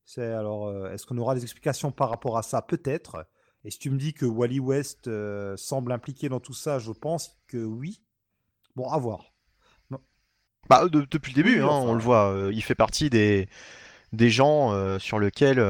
C'est 0.05 0.33
alors, 0.33 0.67
euh, 0.67 0.91
est-ce 0.91 1.07
qu'on 1.07 1.19
aura 1.19 1.35
des 1.35 1.43
explications 1.43 1.93
par 1.93 2.11
rapport 2.11 2.37
à 2.37 2.43
ça? 2.43 2.63
Peut-être. 2.63 3.27
Et 3.65 3.71
si 3.71 3.79
tu 3.79 3.91
me 3.91 3.99
dis 3.99 4.13
que 4.13 4.27
Wally 4.27 4.61
West 4.61 5.09
euh, 5.09 5.57
semble 5.57 5.93
impliqué 5.93 6.29
dans 6.29 6.41
tout 6.41 6.53
ça, 6.53 6.79
je 6.79 6.93
pense 6.93 7.39
que 7.47 7.59
oui. 7.59 8.03
Bon, 8.77 8.89
à 8.91 8.99
voir. 8.99 9.34
Bah, 10.69 10.87
depuis 10.89 11.33
le 11.33 11.43
début, 11.43 11.61
hein, 11.61 11.69
on 11.69 11.95
le 11.95 12.01
voit. 12.01 12.33
Euh, 12.33 12.51
il 12.53 12.63
fait 12.63 12.75
partie 12.75 13.11
des, 13.11 13.49
des 14.13 14.31
gens 14.31 14.99
sur 14.99 15.19
lesquels 15.19 15.65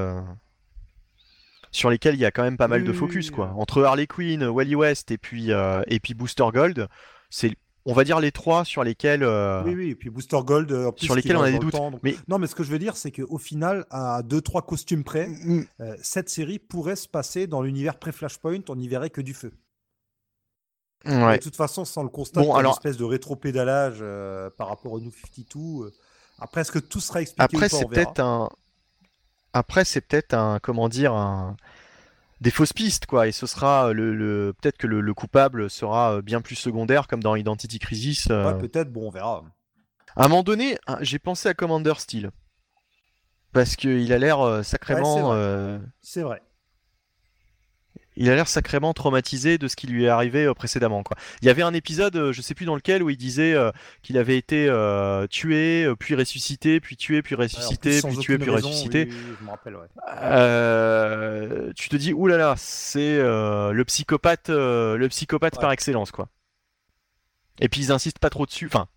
sur 1.70 1.90
lesquels 1.90 2.14
il 2.14 2.20
y 2.20 2.24
a 2.24 2.30
quand 2.30 2.44
même 2.44 2.56
pas 2.56 2.68
mal 2.68 2.84
de 2.84 2.92
focus 2.92 3.30
quoi. 3.30 3.52
Entre 3.56 3.82
Harley 3.82 4.06
Quinn, 4.06 4.44
Wally 4.44 4.74
West 4.74 5.10
et 5.10 5.18
puis 5.18 5.50
et 5.50 6.00
puis 6.00 6.14
Booster 6.14 6.46
Gold, 6.52 6.88
c'est 7.30 7.56
on 7.86 7.92
va 7.92 8.04
dire 8.04 8.20
les 8.20 8.32
trois 8.32 8.64
sur 8.64 8.82
lesquels. 8.82 9.22
Euh, 9.22 9.62
oui, 9.64 9.74
oui, 9.74 9.88
et 9.90 9.94
puis 9.94 10.10
Booster 10.10 10.38
Gold, 10.44 10.72
euh, 10.72 10.90
sur 10.96 11.14
lesquels 11.14 11.36
on 11.36 11.42
a 11.42 11.50
des 11.50 11.58
doutes. 11.58 11.74
mais... 12.02 12.16
Non, 12.28 12.38
mais 12.38 12.46
ce 12.46 12.54
que 12.54 12.64
je 12.64 12.70
veux 12.70 12.78
dire, 12.78 12.96
c'est 12.96 13.10
qu'au 13.10 13.38
final, 13.38 13.84
à 13.90 14.22
deux, 14.22 14.40
trois 14.40 14.62
costumes 14.62 15.04
près, 15.04 15.28
mm. 15.28 15.66
Euh, 15.80 15.96
cette 16.02 16.28
série 16.28 16.58
pourrait 16.58 16.96
se 16.96 17.08
passer 17.08 17.46
dans 17.46 17.62
l'univers 17.62 17.98
pré-Flashpoint, 17.98 18.60
on 18.68 18.76
n'y 18.76 18.88
verrait 18.88 19.10
que 19.10 19.20
du 19.20 19.34
feu. 19.34 19.52
De 21.05 21.36
toute 21.39 21.56
façon, 21.56 21.85
sans 21.85 22.02
le 22.02 22.09
constat 22.09 22.40
bon, 22.40 22.55
alors... 22.55 22.72
espèce 22.72 22.97
de 22.97 23.05
rétro-pédalage 23.05 24.05
par 24.56 24.68
rapport 24.68 24.93
au 24.93 25.01
New 25.01 25.10
52, 25.10 25.93
après, 26.40 26.62
est-ce 26.62 26.72
que 26.72 26.78
tout 26.78 27.01
sera 27.01 27.22
expliqué 27.22 27.43
Après, 27.43 27.68
c'est 27.68 27.86
peut-être 27.86 28.20
un. 28.20 28.48
Après, 29.52 29.85
c'est 29.85 30.01
peut-être 30.01 30.35
un. 30.35 30.59
Comment 30.60 30.89
dire 30.89 31.12
un 31.14 31.56
des 32.40 32.51
fausses 32.51 32.72
pistes, 32.72 33.06
quoi. 33.06 33.28
Et 33.28 33.32
ce 33.32 33.47
sera 33.47 33.93
le, 33.93 34.55
peut-être 34.60 34.76
que 34.76 34.86
le, 34.86 35.14
coupable 35.14 35.70
sera 35.70 36.16
euh, 36.16 36.22
bien 36.22 36.40
plus 36.40 36.56
secondaire, 36.56 37.09
comme 37.09 37.22
dans 37.22 37.36
Identity 37.36 37.78
Crisis. 37.78 38.28
Euh. 38.31 38.52
Ouais, 38.52 38.59
peut-être. 38.59 38.93
Bon, 38.93 39.09
on 39.09 39.10
verra. 39.10 39.43
À 40.16 40.26
un 40.26 40.28
moment 40.28 40.43
donné, 40.43 40.78
hein, 40.86 40.98
j'ai 41.01 41.18
pensé 41.18 41.48
à 41.48 41.55
Commander 41.55 41.94
Steel 41.98 42.31
parce 43.52 43.76
qu'il 43.76 44.12
a 44.12 44.18
l'air 44.18 44.40
euh, 44.40 44.62
sacrément. 44.62 45.81
c'est 46.02 46.22
vrai 46.22 46.43
il 48.16 48.31
a 48.31 48.35
l'air 48.35 48.49
sacrément 48.49 48.95
traumatisé 48.95 49.59
de 49.59 49.69
ce 49.69 49.77
qui 49.77 49.86
lui 49.86 50.05
est 50.05 50.09
arrivé 50.09 50.45
euh, 50.45 50.55
précédemment. 50.55 51.03
Quoi. 51.03 51.16
Il 51.43 51.47
y 51.47 51.51
avait 51.51 51.62
un 51.62 51.74
épisode, 51.74 52.16
euh, 52.16 52.32
je 52.32 52.43
sais 52.43 52.55
plus 52.55 52.66
dans 52.66 52.77
lequel, 52.77 53.03
où 53.03 53.11
il 53.11 53.16
disait 53.16 53.55
euh, 53.55 53.73
qu'il 54.03 54.19
avait 54.19 54.39
été 54.39 54.66
tué, 55.31 55.93
puis 55.99 56.15
ressuscité, 56.15 56.81
puis 56.81 56.97
tué, 56.97 57.23
puis 57.23 57.35
ressuscité, 57.35 58.01
puis 58.03 58.16
tué, 58.19 58.39
puis 58.39 58.51
ressuscité. 58.51 59.09
je 59.11 59.45
me 59.45 59.51
rappelle, 59.51 59.77
ouais. 59.77 59.89
tu 61.74 61.89
te 61.89 61.97
dis, 61.97 62.12
oulala, 62.12 62.55
c'est 62.57 63.19
le 63.19 63.82
psychopathe, 63.85 64.49
le 64.49 65.07
psychopathe 65.09 65.61
par 65.61 65.73
excellence, 65.73 66.11
quoi. 66.11 66.28
Et 67.61 67.69
puis 67.69 67.82
ils 67.82 67.93
insistent 67.93 68.19
pas 68.19 68.31
trop 68.31 68.47
dessus. 68.47 68.66
Enfin, 68.66 68.89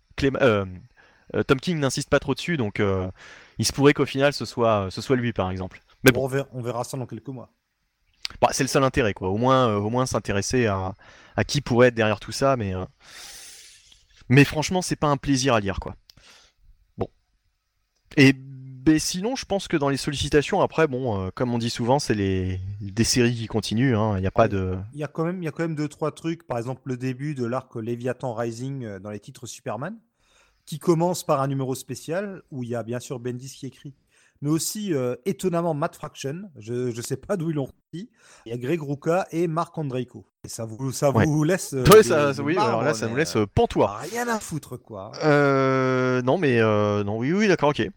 Tom 1.46 1.60
King 1.60 1.78
n'insiste 1.78 2.10
pas 2.10 2.18
trop 2.18 2.34
dessus, 2.34 2.56
donc 2.56 2.82
il 3.58 3.66
se 3.66 3.72
pourrait 3.72 3.94
qu'au 3.94 4.06
final 4.06 4.32
ce 4.32 4.44
soit, 4.44 4.88
ce 4.90 5.00
soit 5.00 5.16
lui, 5.16 5.32
par 5.32 5.50
exemple. 5.50 5.80
Mais 6.04 6.12
bon, 6.12 6.30
on 6.52 6.60
verra 6.62 6.84
ça 6.84 6.96
dans 6.96 7.06
quelques 7.06 7.28
mois. 7.28 7.50
Bah, 8.40 8.48
c'est 8.52 8.64
le 8.64 8.68
seul 8.68 8.84
intérêt, 8.84 9.14
quoi. 9.14 9.28
Au 9.28 9.36
moins, 9.36 9.68
euh, 9.68 9.76
au 9.78 9.90
moins 9.90 10.06
s'intéresser 10.06 10.66
à, 10.66 10.94
qui 11.46 11.60
pourrait 11.60 11.88
être 11.88 11.94
derrière 11.94 12.20
tout 12.20 12.32
ça, 12.32 12.56
mais, 12.56 12.74
euh, 12.74 12.84
mais 14.28 14.44
franchement, 14.44 14.82
c'est 14.82 14.96
pas 14.96 15.08
un 15.08 15.16
plaisir 15.16 15.54
à 15.54 15.60
lire, 15.60 15.80
quoi. 15.80 15.96
Bon. 16.96 17.08
Et 18.16 18.32
ben, 18.34 18.98
sinon, 18.98 19.36
je 19.36 19.44
pense 19.44 19.68
que 19.68 19.76
dans 19.76 19.88
les 19.88 19.96
sollicitations, 19.96 20.60
après, 20.60 20.86
bon, 20.86 21.20
euh, 21.20 21.30
comme 21.34 21.52
on 21.52 21.58
dit 21.58 21.70
souvent, 21.70 21.98
c'est 21.98 22.14
les 22.14 22.60
des 22.80 23.04
séries 23.04 23.34
qui 23.34 23.46
continuent. 23.46 23.96
Hein. 23.96 24.16
Il 24.16 24.20
n'y 24.20 24.26
a 24.26 24.32
pas 24.32 24.48
de. 24.48 24.76
Il 24.92 24.98
y 24.98 25.04
a 25.04 25.08
quand 25.08 25.24
même, 25.24 25.42
il 25.42 25.44
y 25.44 25.48
a 25.48 25.52
quand 25.52 25.62
même 25.62 25.74
deux 25.74 25.88
trois 25.88 26.12
trucs. 26.12 26.46
Par 26.46 26.58
exemple, 26.58 26.82
le 26.84 26.96
début 26.96 27.34
de 27.34 27.44
l'arc 27.44 27.74
Leviathan 27.74 28.34
Rising 28.34 28.98
dans 28.98 29.10
les 29.10 29.20
titres 29.20 29.46
Superman, 29.46 29.96
qui 30.64 30.78
commence 30.78 31.24
par 31.24 31.40
un 31.40 31.48
numéro 31.48 31.74
spécial 31.74 32.42
où 32.50 32.62
il 32.62 32.70
y 32.70 32.74
a 32.74 32.82
bien 32.82 33.00
sûr 33.00 33.18
Bendis 33.20 33.50
qui 33.50 33.66
écrit 33.66 33.94
mais 34.40 34.50
aussi 34.50 34.94
euh, 34.94 35.16
étonnamment 35.24 35.74
Matt 35.74 35.96
Fraction. 35.96 36.50
Je 36.58 36.96
ne 36.96 37.02
sais 37.02 37.16
pas 37.16 37.36
d'où 37.36 37.50
ils 37.50 37.56
l'ont 37.56 37.68
pris. 37.90 38.10
Il 38.46 38.50
y 38.50 38.52
a 38.52 38.58
Greg 38.58 38.80
Ruka 38.80 39.26
et 39.30 39.48
Marc 39.48 39.76
Andreiko. 39.78 40.26
Et 40.44 40.48
ça 40.48 40.64
vous, 40.64 40.92
ça 40.92 41.10
vous 41.10 41.44
laisse. 41.44 41.74
Euh, 41.74 42.02
ça, 42.02 42.42
oui, 42.42 42.56
alors 42.56 42.82
là, 42.82 42.94
ça 42.94 43.08
nous 43.08 43.16
laisse 43.16 43.36
euh, 43.36 43.46
pantois. 43.46 43.96
Rien 43.96 44.28
à 44.28 44.38
foutre, 44.38 44.76
quoi. 44.80 45.12
non, 46.22 46.38
mais 46.38 46.60
non, 46.60 47.18
oui, 47.18 47.32
oui, 47.32 47.48
d'accord, 47.48 47.70
ok. 47.70 47.88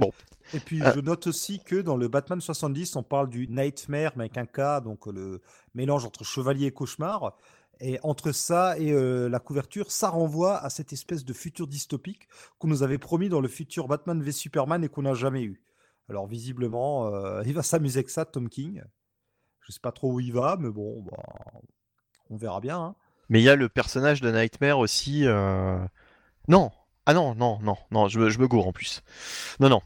Bon. 0.00 0.12
Et 0.52 0.60
puis, 0.60 0.80
je 0.94 1.00
note 1.00 1.26
aussi 1.26 1.60
que 1.60 1.76
dans 1.76 1.96
le 1.96 2.08
Batman 2.08 2.40
70, 2.40 2.96
on 2.96 3.02
parle 3.02 3.28
du 3.28 3.48
Nightmare, 3.48 4.12
mais 4.16 4.24
avec 4.24 4.38
un 4.38 4.46
K, 4.46 4.82
donc 4.82 5.06
le 5.06 5.40
mélange 5.74 6.04
entre 6.04 6.24
chevalier 6.24 6.66
et 6.66 6.70
cauchemar. 6.70 7.36
Et 7.80 7.98
entre 8.04 8.30
ça 8.30 8.78
et 8.78 8.92
la 9.28 9.40
couverture, 9.40 9.90
ça 9.90 10.08
renvoie 10.08 10.58
à 10.58 10.70
cette 10.70 10.92
espèce 10.92 11.24
de 11.24 11.32
futur 11.32 11.66
dystopique 11.66 12.28
qu'on 12.58 12.68
nous 12.68 12.82
avait 12.82 12.98
promis 12.98 13.28
dans 13.28 13.40
le 13.40 13.48
futur 13.48 13.88
Batman 13.88 14.22
v 14.22 14.32
Superman 14.32 14.84
et 14.84 14.88
qu'on 14.88 15.02
n'a 15.02 15.14
jamais 15.14 15.42
eu. 15.42 15.63
Alors 16.08 16.26
visiblement, 16.26 17.14
euh, 17.14 17.42
il 17.46 17.54
va 17.54 17.62
s'amuser 17.62 17.98
avec 17.98 18.10
ça, 18.10 18.24
Tom 18.24 18.48
King. 18.48 18.82
Je 19.60 19.72
sais 19.72 19.80
pas 19.80 19.92
trop 19.92 20.12
où 20.12 20.20
il 20.20 20.32
va, 20.32 20.56
mais 20.58 20.70
bon, 20.70 21.02
bah, 21.02 21.22
on 22.30 22.36
verra 22.36 22.60
bien. 22.60 22.78
Hein. 22.78 22.94
Mais 23.30 23.40
il 23.40 23.44
y 23.44 23.48
a 23.48 23.56
le 23.56 23.68
personnage 23.68 24.20
de 24.20 24.30
Nightmare 24.30 24.78
aussi. 24.78 25.26
Euh, 25.26 25.78
non, 26.48 26.70
ah 27.06 27.14
non, 27.14 27.34
non, 27.34 27.58
non, 27.62 27.76
non, 27.90 28.08
je 28.08 28.18
me, 28.18 28.28
je 28.28 28.38
me 28.38 28.46
gourre 28.46 28.68
en 28.68 28.72
plus. 28.72 29.02
Non, 29.60 29.68
non, 29.68 29.80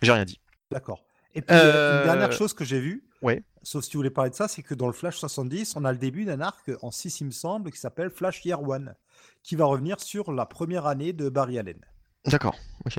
j'ai 0.00 0.12
rien 0.12 0.24
dit. 0.24 0.40
D'accord. 0.70 1.04
Et 1.34 1.42
puis 1.42 1.54
une 1.54 2.04
dernière 2.04 2.30
euh, 2.30 2.32
chose 2.32 2.54
que 2.54 2.64
j'ai 2.64 2.80
vue, 2.80 3.04
ouais. 3.22 3.44
sauf 3.62 3.84
si 3.84 3.90
tu 3.90 3.96
voulais 3.98 4.10
parler 4.10 4.30
de 4.30 4.34
ça, 4.34 4.48
c'est 4.48 4.62
que 4.62 4.74
dans 4.74 4.86
le 4.86 4.92
Flash 4.92 5.18
70, 5.18 5.76
on 5.76 5.84
a 5.84 5.92
le 5.92 5.98
début 5.98 6.24
d'un 6.24 6.40
arc 6.40 6.70
en 6.82 6.90
6, 6.90 7.20
il 7.20 7.26
me 7.26 7.30
semble, 7.30 7.70
qui 7.70 7.78
s'appelle 7.78 8.10
Flash 8.10 8.44
Year 8.44 8.62
One, 8.62 8.94
qui 9.42 9.54
va 9.54 9.66
revenir 9.66 10.00
sur 10.00 10.32
la 10.32 10.46
première 10.46 10.86
année 10.86 11.12
de 11.12 11.28
Barry 11.28 11.58
Allen. 11.58 11.78
D'accord, 12.24 12.56
ok. 12.86 12.98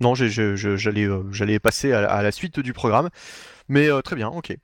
Non, 0.00 0.14
euh, 0.18 1.28
j'allais 1.30 1.58
passer 1.58 1.92
à, 1.92 2.22
la 2.22 2.32
suite 2.32 2.60
du 2.60 2.72
programme. 2.72 3.08
Mais 3.68 3.90
euh, 3.90 4.02
très 4.02 4.16
bien, 4.16 4.28
ok. 4.28 4.56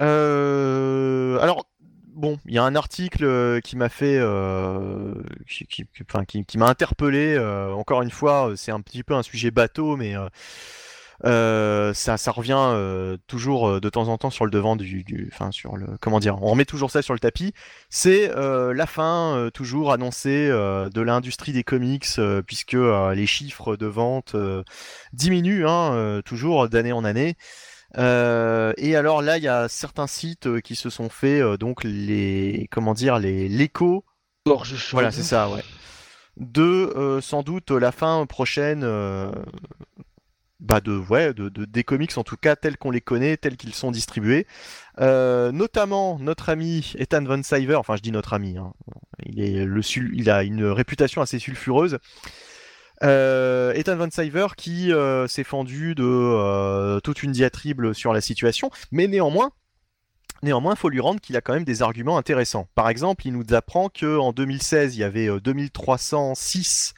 Euh, 0.00 1.38
alors, 1.40 1.66
bon, 2.14 2.38
il 2.46 2.54
y 2.54 2.58
a 2.58 2.64
un 2.64 2.74
article 2.74 3.60
qui 3.62 3.76
m'a 3.76 3.88
fait, 3.88 4.20
qui, 5.46 6.58
m'a 6.58 6.68
interpellé. 6.68 7.38
encore 7.74 8.02
une 8.02 8.10
fois, 8.10 8.52
c'est 8.56 8.72
un 8.72 8.80
petit 8.80 9.02
peu 9.02 9.14
un 9.14 9.22
sujet 9.22 9.50
bateau, 9.50 9.96
mais 9.96 10.14
euh, 11.24 11.94
ça, 11.94 12.16
ça 12.16 12.32
revient 12.32 12.56
euh, 12.58 13.16
toujours 13.26 13.68
euh, 13.68 13.80
de 13.80 13.88
temps 13.88 14.08
en 14.08 14.18
temps 14.18 14.30
sur 14.30 14.44
le 14.44 14.50
devant 14.50 14.76
du, 14.76 15.04
du, 15.04 15.30
enfin 15.32 15.52
sur 15.52 15.76
le, 15.76 15.86
comment 16.00 16.18
dire, 16.18 16.42
on 16.42 16.50
remet 16.50 16.64
toujours 16.64 16.90
ça 16.90 17.02
sur 17.02 17.14
le 17.14 17.20
tapis. 17.20 17.52
C'est 17.90 18.30
la 18.34 18.86
fin 18.86 19.50
toujours 19.54 19.92
annoncée 19.92 20.48
de 20.48 21.00
l'industrie 21.00 21.52
des 21.52 21.64
comics, 21.64 22.06
puisque 22.46 22.76
les 23.14 23.26
chiffres 23.26 23.76
de 23.76 23.86
vente 23.86 24.36
diminuent 25.12 25.66
hein, 25.66 26.20
toujours 26.24 26.68
d'année 26.68 26.92
en 26.92 27.04
année. 27.04 27.36
et 27.96 28.96
alors 28.96 29.22
là, 29.22 29.38
il 29.38 29.44
y 29.44 29.48
a 29.48 29.68
certains 29.68 30.06
sites 30.06 30.60
qui 30.62 30.74
se 30.74 30.90
sont 30.90 31.08
fait 31.08 31.42
donc 31.58 31.84
les 31.84 32.68
comment 32.70 32.94
dire 32.94 33.18
les 33.18 33.48
l'écho. 33.48 34.04
Voilà, 34.92 35.10
c'est 35.10 35.22
ça, 35.22 35.48
ouais. 35.48 35.62
De 36.36 37.20
sans 37.20 37.42
doute 37.42 37.70
la 37.70 37.92
fin 37.92 38.24
prochaine 38.26 38.84
bah 40.62 40.80
de, 40.80 40.96
ouais, 40.96 41.34
de, 41.34 41.48
des 41.48 41.84
comics 41.84 42.16
en 42.16 42.22
tout 42.22 42.36
cas 42.36 42.54
tels 42.54 42.78
qu'on 42.78 42.92
les 42.92 43.00
connaît, 43.00 43.36
tels 43.36 43.56
qu'ils 43.56 43.74
sont 43.74 43.90
distribués. 43.90 44.46
Euh, 45.00 45.50
notamment 45.50 46.18
notre 46.20 46.48
ami 46.48 46.92
Ethan 46.96 47.24
Von 47.24 47.42
Siver, 47.42 47.74
enfin 47.74 47.96
je 47.96 48.02
dis 48.02 48.12
notre 48.12 48.32
ami, 48.32 48.56
hein. 48.56 48.72
il, 49.26 50.30
a 50.30 50.42
une 50.44 50.64
réputation 50.64 51.20
assez 51.20 51.38
sulfureuse. 51.38 51.98
Euh, 53.02 53.72
Ethan 53.72 53.96
Von 53.96 54.10
Siver 54.10 54.46
qui 54.56 54.92
euh, 54.92 55.26
s'est 55.26 55.42
fendu 55.42 55.96
de 55.96 57.00
toute 57.00 57.24
une 57.24 57.32
diatribe 57.32 57.92
sur 57.92 58.12
la 58.12 58.20
situation, 58.20 58.70
mais 58.90 59.08
néanmoins, 59.08 59.50
Néanmoins, 60.44 60.74
il 60.74 60.76
faut 60.76 60.88
lui 60.88 60.98
rendre 60.98 61.20
qu'il 61.20 61.36
a 61.36 61.40
quand 61.40 61.52
même 61.52 61.62
des 61.62 61.82
arguments 61.82 62.18
intéressants. 62.18 62.66
Par 62.74 62.88
exemple, 62.88 63.28
il 63.28 63.32
nous 63.32 63.54
apprend 63.54 63.88
qu'en 63.88 64.32
2016, 64.32 64.96
il 64.96 64.98
y 64.98 65.04
avait 65.04 65.28
2306 65.38 66.94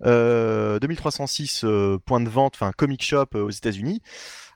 2306 0.00 1.64
euh, 1.64 1.68
euh, 1.68 1.98
points 1.98 2.20
de 2.20 2.28
vente, 2.28 2.54
enfin 2.54 2.72
comic 2.76 3.02
shop 3.02 3.26
euh, 3.34 3.42
aux 3.42 3.50
États-Unis. 3.50 4.00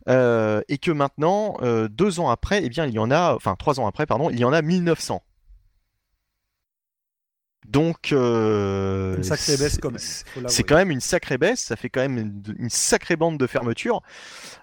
et 0.06 0.78
que 0.78 0.90
maintenant, 0.90 1.56
deux 1.90 2.20
ans 2.20 2.30
après, 2.30 2.62
eh 2.64 2.68
bien, 2.68 2.86
il 2.86 2.94
y 2.94 2.98
en 2.98 3.10
a, 3.10 3.34
enfin 3.34 3.56
trois 3.56 3.80
ans 3.80 3.86
après, 3.86 4.06
pardon, 4.06 4.30
il 4.30 4.38
y 4.38 4.44
en 4.44 4.52
a 4.52 4.62
1900. 4.62 5.22
Donc, 7.68 8.10
une 8.10 9.22
sacrée 9.22 9.56
baisse 9.56 9.78
quand 9.80 9.92
même. 9.92 10.48
C'est 10.48 10.64
quand 10.64 10.74
même 10.74 10.90
une 10.90 11.00
sacrée 11.00 11.38
baisse. 11.38 11.60
Ça 11.60 11.76
fait 11.76 11.88
quand 11.88 12.00
même 12.00 12.42
une, 12.58 12.68
sacrée 12.68 13.14
bande 13.14 13.38
de 13.38 13.46
fermeture. 13.46 14.02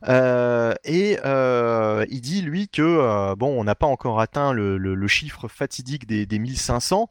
et 0.05 1.17
il 1.23 2.21
dit 2.21 2.41
lui 2.41 2.67
que 2.67 3.33
bon, 3.35 3.59
on 3.59 3.63
n'a 3.63 3.75
pas 3.75 3.87
encore 3.87 4.19
atteint 4.19 4.51
le, 4.51 5.07
chiffre 5.07 5.47
fatidique 5.47 6.05
des, 6.05 6.25
des 6.25 6.39
1500, 6.39 7.09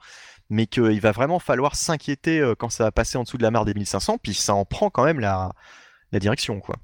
mais 0.51 0.66
qu'il 0.66 1.01
va 1.01 1.12
vraiment 1.12 1.39
falloir 1.39 1.77
s'inquiéter 1.77 2.41
euh, 2.41 2.55
quand 2.55 2.70
ça 2.70 2.85
va 2.85 2.93
passer 2.93 3.19
en 3.19 3.23
dessous 3.23 3.39
de 3.39 3.43
la 3.43 3.51
marque 3.51 3.66
des 3.66 3.75
1500, 3.75 4.19
puis 4.19 4.35
ça 4.35 4.55
en 4.55 4.65
prend 4.65 4.91
quand 4.91 5.05
même 5.05 5.20
la, 5.20 5.53
direction, 6.12 6.61
quoi. 6.61 6.77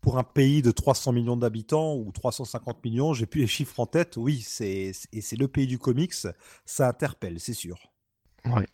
Pour 0.00 0.16
un 0.16 0.24
pays 0.24 0.62
de 0.62 0.70
300 0.70 1.12
millions 1.12 1.36
d'habitants 1.36 1.94
ou 1.94 2.10
350 2.10 2.82
millions, 2.84 3.12
j'ai 3.12 3.26
plus 3.26 3.42
les 3.42 3.46
chiffres 3.46 3.80
en 3.80 3.86
tête, 3.86 4.16
oui, 4.16 4.40
c'est, 4.40 4.92
et 5.12 5.20
c'est 5.20 5.36
le 5.36 5.46
pays 5.46 5.66
du 5.66 5.78
comics, 5.78 6.14
ça 6.64 6.88
interpelle, 6.88 7.38
c'est 7.38 7.54
sûr. 7.54 7.78
Ouais. 8.46 8.66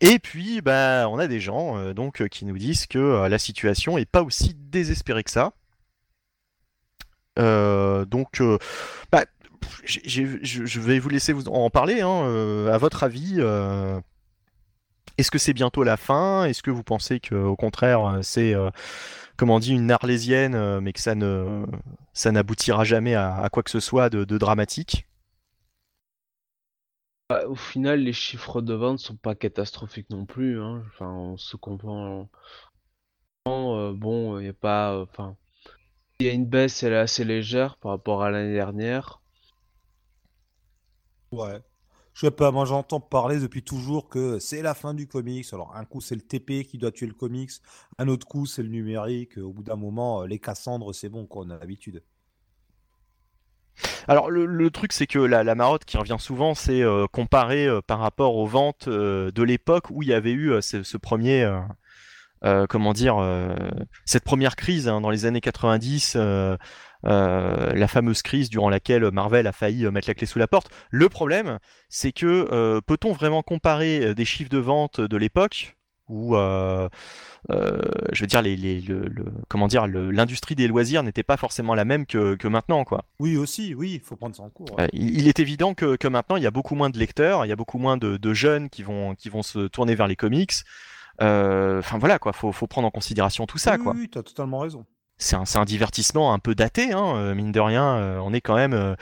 Et 0.00 0.18
puis, 0.18 0.60
bah, 0.60 1.08
on 1.08 1.18
a 1.18 1.26
des 1.26 1.40
gens 1.40 1.76
euh, 1.78 1.92
donc 1.92 2.20
euh, 2.20 2.28
qui 2.28 2.44
nous 2.44 2.58
disent 2.58 2.86
que 2.86 3.26
la 3.26 3.38
situation 3.38 3.98
est 3.98 4.06
pas 4.06 4.22
aussi 4.22 4.54
désespérée 4.54 5.24
que 5.24 5.30
ça. 5.30 5.52
donc, 7.36 8.40
bah, 9.10 9.24
je 9.84 10.80
vais 10.80 10.98
vous 10.98 11.08
laisser 11.08 11.32
vous 11.32 11.48
en 11.48 11.70
parler. 11.70 12.00
Hein, 12.00 12.24
euh, 12.24 12.72
à 12.72 12.78
votre 12.78 13.02
avis, 13.04 13.36
euh, 13.38 14.00
est-ce 15.18 15.30
que 15.30 15.38
c'est 15.38 15.52
bientôt 15.52 15.82
la 15.82 15.96
fin? 15.96 16.44
Est-ce 16.44 16.62
que 16.62 16.70
vous 16.70 16.82
pensez 16.82 17.20
que, 17.20 17.34
au 17.34 17.56
contraire, 17.56 18.04
euh, 18.04 18.22
c'est 18.22 18.54
comment 19.36 19.56
on 19.56 19.58
dit 19.58 19.72
une 19.72 19.90
arlésienne, 19.90 20.80
mais 20.80 20.92
que 20.92 21.00
ça 21.00 21.14
ne 21.14 21.64
ça 22.12 22.32
n'aboutira 22.32 22.84
jamais 22.84 23.14
à, 23.14 23.48
quoi 23.52 23.62
que 23.62 23.70
ce 23.70 23.80
soit 23.80 24.10
de, 24.10 24.24
dramatique? 24.38 25.06
Bah, 27.28 27.46
Au 27.48 27.56
final, 27.56 28.00
les 28.00 28.12
chiffres 28.12 28.62
de 28.62 28.74
vente 28.74 29.00
sont 29.00 29.16
pas 29.16 29.34
catastrophiques 29.34 30.10
non 30.10 30.26
plus. 30.26 30.60
Hein. 30.60 30.82
Enfin, 30.88 31.10
on 31.10 31.36
se 31.36 31.56
comprend. 31.56 32.28
bon, 33.44 34.38
il 34.38 34.46
y 34.46 34.48
a 34.48 34.52
pas. 34.52 35.06
Il 36.18 36.26
y 36.26 36.30
a 36.30 36.32
une 36.32 36.46
baisse, 36.46 36.82
elle 36.82 36.94
est 36.94 36.96
assez 36.96 37.24
légère 37.24 37.76
par 37.76 37.90
rapport 37.90 38.22
à 38.22 38.30
l'année 38.30 38.54
dernière. 38.54 39.20
Ouais. 41.32 41.60
Je 42.16 42.22
sais 42.22 42.30
pas, 42.30 42.50
moi 42.50 42.64
j'entends 42.64 42.98
parler 42.98 43.40
depuis 43.40 43.62
toujours 43.62 44.08
que 44.08 44.38
c'est 44.38 44.62
la 44.62 44.72
fin 44.72 44.94
du 44.94 45.06
comics. 45.06 45.46
Alors 45.52 45.76
un 45.76 45.84
coup 45.84 46.00
c'est 46.00 46.14
le 46.14 46.22
TP 46.22 46.64
qui 46.64 46.78
doit 46.78 46.90
tuer 46.90 47.06
le 47.06 47.12
comics, 47.12 47.50
un 47.98 48.08
autre 48.08 48.26
coup 48.26 48.46
c'est 48.46 48.62
le 48.62 48.70
numérique. 48.70 49.36
Au 49.36 49.52
bout 49.52 49.62
d'un 49.62 49.76
moment, 49.76 50.22
euh, 50.22 50.26
les 50.26 50.38
Cassandres 50.38 50.94
c'est 50.94 51.10
bon, 51.10 51.26
qu'on 51.26 51.50
a 51.50 51.58
l'habitude. 51.58 52.02
Alors 54.08 54.30
le, 54.30 54.70
truc 54.70 54.94
c'est 54.94 55.06
que 55.06 55.18
la, 55.18 55.54
marotte 55.54 55.84
qui 55.84 55.98
revient 55.98 56.16
souvent 56.18 56.54
c'est 56.54 56.80
euh, 56.80 57.06
comparer 57.06 57.66
euh, 57.66 57.82
par 57.82 57.98
rapport 57.98 58.36
aux 58.36 58.46
ventes 58.46 58.88
de 58.88 59.42
l'époque 59.42 59.90
où 59.90 60.02
il 60.02 60.08
y 60.08 60.14
avait 60.14 60.32
eu 60.32 60.54
ce, 60.62 60.96
premier 60.96 61.46
comment 62.70 62.94
dire 62.94 63.16
cette 64.06 64.24
première 64.24 64.56
crise 64.56 64.88
hein, 64.88 65.02
dans 65.02 65.10
les 65.10 65.26
années 65.26 65.42
90 65.42 66.16
euh, 67.04 67.72
la 67.72 67.88
fameuse 67.88 68.22
crise 68.22 68.48
durant 68.50 68.70
laquelle 68.70 69.10
Marvel 69.10 69.46
a 69.46 69.52
failli 69.52 69.84
euh, 69.84 69.90
mettre 69.90 70.08
la 70.08 70.14
clé 70.14 70.26
sous 70.26 70.38
la 70.38 70.48
porte. 70.48 70.70
Le 70.90 71.08
problème, 71.08 71.58
c'est 71.88 72.12
que 72.12 72.48
euh, 72.52 72.80
peut-on 72.80 73.12
vraiment 73.12 73.42
comparer 73.42 74.14
des 74.14 74.24
chiffres 74.24 74.50
de 74.50 74.58
vente 74.58 75.00
de 75.00 75.16
l'époque 75.16 75.76
où 76.08 76.36
je 76.36 78.20
veux 78.20 78.26
dire, 78.28 78.40
les, 78.40 78.56
le, 78.80 79.10
comment 79.48 79.66
dire, 79.66 79.88
l'industrie 79.88 80.54
des 80.54 80.68
loisirs 80.68 81.02
n'était 81.02 81.24
pas 81.24 81.36
forcément 81.36 81.74
la 81.74 81.84
même 81.84 82.06
que, 82.06 82.46
maintenant, 82.46 82.84
quoi. 82.84 83.04
Oui, 83.18 83.36
aussi, 83.36 83.74
oui, 83.74 83.94
il 83.94 84.00
faut 84.00 84.14
prendre 84.14 84.36
ça 84.36 84.44
en 84.44 84.50
cours. 84.50 84.76
il, 84.92 85.26
est 85.26 85.40
évident 85.40 85.74
que, 85.74 86.06
maintenant, 86.06 86.36
il 86.36 86.44
y 86.44 86.46
a 86.46 86.52
beaucoup 86.52 86.76
moins 86.76 86.90
de 86.90 86.98
lecteurs, 86.98 87.44
il 87.44 87.48
y 87.48 87.52
a 87.52 87.56
beaucoup 87.56 87.78
moins 87.78 87.96
de, 87.96 88.34
jeunes 88.34 88.70
qui 88.70 88.84
vont, 88.84 89.16
qui 89.16 89.28
vont 89.30 89.42
se 89.42 89.66
tourner 89.66 89.96
vers 89.96 90.06
les 90.06 90.14
comics. 90.14 90.52
Enfin 91.18 91.98
voilà, 91.98 92.20
quoi, 92.20 92.32
faut, 92.32 92.52
faut 92.52 92.68
prendre 92.68 92.86
en 92.86 92.92
considération 92.92 93.46
tout 93.46 93.58
ça, 93.58 93.74
oui, 93.76 93.82
quoi. 93.82 93.92
Oui, 93.96 94.08
tu 94.08 94.18
as 94.18 94.22
totalement 94.22 94.60
raison 94.60 94.86
c'est 95.18 95.56
un, 95.56 95.64
divertissement 95.64 96.32
un 96.32 96.38
peu 96.38 96.54
daté, 96.54 96.92
hein, 96.92 97.16
euh, 97.16 97.34
mine 97.34 97.52
de 97.52 97.60
rien. 97.60 97.96
Euh, 97.96 98.18
on 98.22 98.32
est 98.34 98.42
quand 98.42 98.56
même 98.56 98.74
euh, 98.74 98.94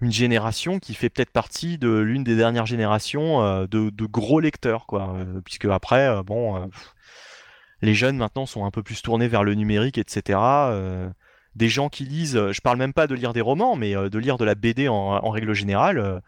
une 0.00 0.12
génération 0.12 0.78
qui 0.78 0.94
fait 0.94 1.10
peut-être 1.10 1.30
partie 1.30 1.76
de 1.76 1.90
l'une 1.90 2.24
des 2.24 2.36
dernières 2.36 2.66
générations 2.66 3.66
de, 3.66 4.06
gros 4.06 4.40
lecteurs, 4.40 4.86
quoi. 4.86 5.14
puisque 5.44 5.66
après, 5.66 6.22
bon, 6.24 6.70
les 7.82 7.92
jeunes 7.92 8.16
maintenant 8.16 8.46
sont 8.46 8.64
un 8.64 8.70
peu 8.70 8.82
plus 8.82 9.02
tournés 9.02 9.28
vers 9.28 9.44
le 9.44 9.54
numérique, 9.54 9.98
etc. 9.98 10.38
des 11.54 11.68
gens 11.68 11.90
qui 11.90 12.04
lisent, 12.04 12.50
je 12.50 12.60
parle 12.62 12.78
même 12.78 12.94
pas 12.94 13.06
de 13.06 13.14
lire 13.14 13.34
des 13.34 13.42
romans, 13.42 13.76
mais 13.76 13.92
de 13.92 14.18
lire 14.18 14.38
de 14.38 14.46
la 14.46 14.54
BD 14.54 14.88
en, 14.88 15.28
règle 15.28 15.52
générale. 15.52 16.22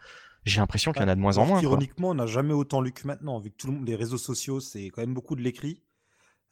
j'ai 0.45 0.59
l'impression 0.59 0.91
qu'il 0.91 1.01
y 1.01 1.05
en 1.05 1.07
a 1.09 1.15
de 1.15 1.19
moins 1.19 1.39
en 1.39 1.47
moins. 1.47 1.59
Ironiquement, 1.59 2.09
on 2.09 2.13
n'a 2.13 2.27
jamais 2.27 2.53
autant 2.53 2.79
lu 2.79 2.91
que 2.91 3.07
maintenant, 3.07 3.39
vu 3.39 3.49
que 3.49 3.57
tout 3.57 3.65
le 3.65 3.73
monde, 3.73 3.87
les 3.87 3.95
réseaux 3.95 4.19
sociaux, 4.19 4.59
c'est 4.59 4.91
quand 4.91 5.01
même 5.01 5.15
beaucoup 5.15 5.35
de 5.35 5.41
l'écrit. 5.41 5.81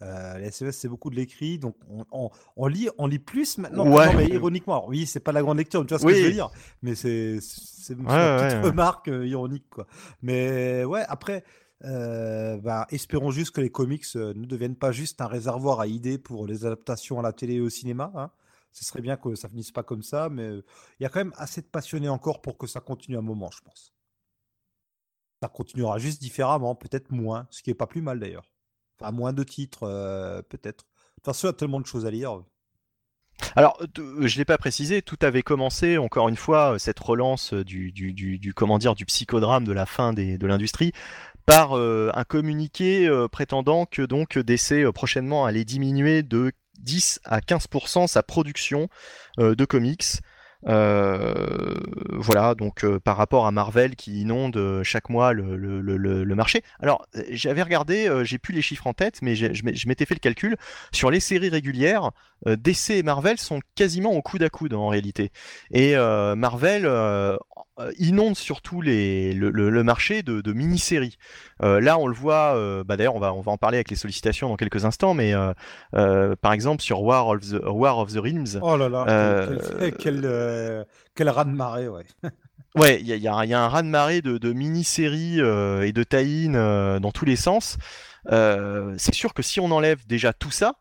Euh, 0.01 0.37
les 0.39 0.47
SMS, 0.47 0.77
c'est 0.77 0.87
beaucoup 0.87 1.09
de 1.09 1.15
l'écrit, 1.15 1.59
donc 1.59 1.75
on, 2.11 2.67
lit, 2.67 2.89
on 2.97 3.05
lit 3.05 3.19
plus 3.19 3.57
maintenant. 3.57 3.87
Ouais. 3.87 4.15
mais 4.15 4.27
ironiquement, 4.27 4.87
oui, 4.87 5.05
c'est 5.05 5.19
pas 5.19 5.31
la 5.31 5.41
grande 5.41 5.57
lecture, 5.57 5.85
tu 5.85 5.89
vois 5.89 5.99
ce 5.99 6.05
que 6.05 6.13
je 6.13 6.23
veux 6.23 6.31
dire, 6.31 6.49
mais 6.81 6.95
c'est 6.95 7.39
une 7.89 8.05
petite 8.05 8.63
remarque 8.63 9.09
euh, 9.09 9.27
ironique, 9.27 9.69
quoi. 9.69 9.85
Mais 10.23 10.83
ouais, 10.85 11.03
après, 11.07 11.43
euh, 11.83 12.57
bah, 12.57 12.87
espérons 12.89 13.31
juste 13.31 13.51
que 13.51 13.61
les 13.61 13.69
comics 13.69 14.05
ne 14.15 14.45
deviennent 14.45 14.75
pas 14.75 14.91
juste 14.91 15.21
un 15.21 15.27
réservoir 15.27 15.79
à 15.79 15.87
idées 15.87 16.17
pour 16.17 16.47
les 16.47 16.65
adaptations 16.65 17.19
à 17.19 17.21
la 17.21 17.33
télé 17.33 17.55
et 17.55 17.61
au 17.61 17.69
cinéma. 17.69 18.11
Hein. 18.15 18.31
Ce 18.71 18.85
serait 18.85 19.01
bien 19.01 19.17
que 19.17 19.35
ça 19.35 19.49
finisse 19.49 19.71
pas 19.71 19.83
comme 19.83 20.01
ça, 20.01 20.29
mais 20.29 20.47
il 20.99 21.03
y 21.03 21.05
a 21.05 21.09
quand 21.09 21.19
même 21.19 21.33
assez 21.37 21.61
de 21.61 21.67
passionnés 21.67 22.09
encore 22.09 22.41
pour 22.41 22.57
que 22.57 22.65
ça 22.65 22.79
continue 22.79 23.17
un 23.17 23.21
moment, 23.21 23.51
je 23.51 23.61
pense. 23.61 23.93
Ça 25.43 25.49
continuera 25.49 25.97
juste 25.99 26.21
différemment, 26.21 26.73
peut-être 26.73 27.11
moins, 27.11 27.47
ce 27.49 27.61
qui 27.61 27.69
est 27.69 27.75
pas 27.75 27.87
plus 27.87 28.01
mal 28.01 28.19
d'ailleurs 28.19 28.50
à 29.01 29.11
moins 29.11 29.33
de 29.33 29.43
titres, 29.43 29.83
euh, 29.83 30.41
peut-être. 30.41 30.85
Façon, 31.23 31.47
il 31.47 31.49
a 31.51 31.53
tellement 31.53 31.79
de 31.79 31.85
choses 31.85 32.05
à 32.05 32.11
lire. 32.11 32.41
Alors, 33.55 33.79
je 33.95 34.01
ne 34.01 34.37
l'ai 34.37 34.45
pas 34.45 34.57
précisé, 34.57 35.01
tout 35.01 35.17
avait 35.21 35.41
commencé, 35.41 35.97
encore 35.97 36.29
une 36.29 36.35
fois, 36.35 36.77
cette 36.79 36.99
relance 36.99 37.53
du, 37.53 37.91
du, 37.91 38.13
du 38.13 39.05
psychodrame 39.05 39.63
de 39.65 39.71
la 39.71 39.85
fin 39.85 40.13
de 40.13 40.45
l'industrie 40.45 40.93
par 41.45 41.75
euh, 41.75 42.11
un 42.13 42.23
communiqué 42.23 43.07
euh, 43.07 43.27
prétendant 43.27 43.85
que 43.85 44.03
donc 44.03 44.37
DC 44.37 44.89
prochainement 44.93 45.45
allait 45.45 45.65
diminuer 45.65 46.21
de 46.21 46.51
10 46.79 47.19
à 47.25 47.39
15% 47.39 48.07
sa 48.07 48.23
production 48.23 48.89
de 49.37 49.65
comics 49.65 50.21
euh, 50.67 51.75
voilà, 52.11 52.55
donc 52.55 52.83
euh, 52.83 52.99
par 52.99 53.17
rapport 53.17 53.47
à 53.47 53.51
Marvel 53.51 53.95
qui 53.95 54.21
inonde 54.21 54.57
euh, 54.57 54.83
chaque 54.83 55.09
mois 55.09 55.33
le, 55.33 55.55
le, 55.57 56.35
marché. 56.35 56.63
Alors, 56.79 57.05
j'avais 57.29 57.61
regardé, 57.61 58.09
j'ai 58.23 58.37
plus 58.37 58.53
les 58.53 58.61
chiffres 58.61 58.87
en 58.87 58.93
tête, 58.93 59.21
mais 59.21 59.35
je 59.35 59.87
m'étais 59.87 60.05
fait 60.05 60.13
le 60.13 60.19
calcul. 60.19 60.55
Sur 60.91 61.11
les 61.11 61.19
séries 61.19 61.49
régulières, 61.49 62.11
DC 62.45 62.91
et 62.91 63.03
Marvel 63.03 63.37
sont 63.37 63.59
quasiment 63.75 64.11
au 64.11 64.21
coude 64.21 64.43
à 64.43 64.49
coude 64.49 64.73
en 64.73 64.87
réalité. 64.87 65.31
Et 65.71 65.95
Marvel 66.35 66.87
inonde 67.97 68.35
surtout 68.35 68.81
les, 68.81 69.33
le, 69.33 69.83
marché 69.83 70.23
de, 70.23 70.41
de 70.41 70.53
mini-séries. 70.53 71.17
là, 71.61 71.97
on 71.97 72.07
le 72.07 72.13
voit, 72.13 72.83
bah, 72.83 72.97
d'ailleurs, 72.97 73.15
on 73.15 73.19
va, 73.19 73.33
on 73.33 73.41
va 73.41 73.51
en 73.51 73.57
parler 73.57 73.77
avec 73.77 73.89
les 73.89 73.95
sollicitations 73.95 74.49
dans 74.49 74.57
quelques 74.57 74.85
instants, 74.85 75.13
mais 75.13 75.33
par 75.91 76.53
exemple 76.53 76.81
sur 76.81 77.01
War 77.01 77.27
of 77.27 77.41
the, 77.41 77.61
War 77.65 77.97
of 77.99 78.13
the 78.13 78.17
Realms. 78.17 78.59
Oh 78.61 78.77
là 78.77 78.89
là, 78.89 79.47
quel, 79.97 80.21
euh, 80.23 80.83
quel 81.15 81.29
raz-de-marée, 81.29 81.87
ouais. 81.87 82.05
ouais, 82.75 83.01
il 83.01 83.07
y, 83.07 83.27
a, 83.27 83.35
un 83.35 83.67
raz-de-marée 83.67 84.21
de, 84.21 84.53
mini-séries 84.53 85.41
euh, 85.41 85.83
et 85.83 85.91
de 85.91 86.03
tie 86.03 86.49
euh, 86.53 86.99
dans 86.99 87.11
tous 87.11 87.25
les 87.25 87.35
sens. 87.35 87.77
c'est 88.27 89.13
sûr 89.13 89.33
que 89.33 89.41
si 89.41 89.59
on 89.59 89.71
enlève 89.71 90.05
déjà 90.07 90.33
tout 90.33 90.51
ça, 90.51 90.75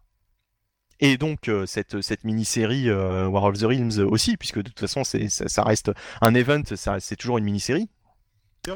et 1.01 1.17
donc 1.17 1.49
euh, 1.49 1.67
cette, 1.67 2.01
cette 2.01 2.25
mini-série 2.25 2.89
euh, 2.89 3.27
War 3.27 3.45
of 3.45 3.59
the 3.59 3.65
Realms 3.65 3.99
aussi, 3.99 4.37
puisque 4.37 4.59
de 4.59 4.69
toute 4.69 4.81
façon 4.81 5.05
c'est, 5.05 5.29
ça, 5.29 5.49
ça 5.49 5.63
reste 5.63 5.91
un 6.21 6.35
event, 6.35 6.63
ça, 6.75 7.01
c'est 7.01 7.17
toujours 7.17 7.39
une 7.39 7.45
mini-série. 7.45 7.89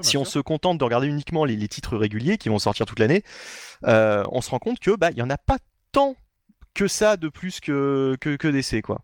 Si 0.01 0.16
on 0.16 0.24
se 0.24 0.38
contente 0.38 0.78
de 0.78 0.84
regarder 0.84 1.06
uniquement 1.06 1.44
les, 1.44 1.56
les 1.56 1.68
titres 1.68 1.98
réguliers 1.98 2.38
qui 2.38 2.48
vont 2.48 2.59
sortir 2.59 2.86
toute 2.86 2.98
l'année, 2.98 3.22
euh, 3.84 4.24
on 4.32 4.40
se 4.40 4.48
rend 4.48 4.59
compte 4.59 4.80
que 4.80 4.96
bah 4.96 5.10
il 5.10 5.18
y 5.18 5.22
en 5.22 5.28
a 5.28 5.36
pas 5.36 5.59
tant 5.92 6.16
que 6.72 6.88
ça 6.88 7.18
de 7.18 7.28
plus 7.28 7.60
que 7.60 8.16
que, 8.20 8.36
que 8.36 8.48
DC 8.48 8.80
quoi. 8.82 9.02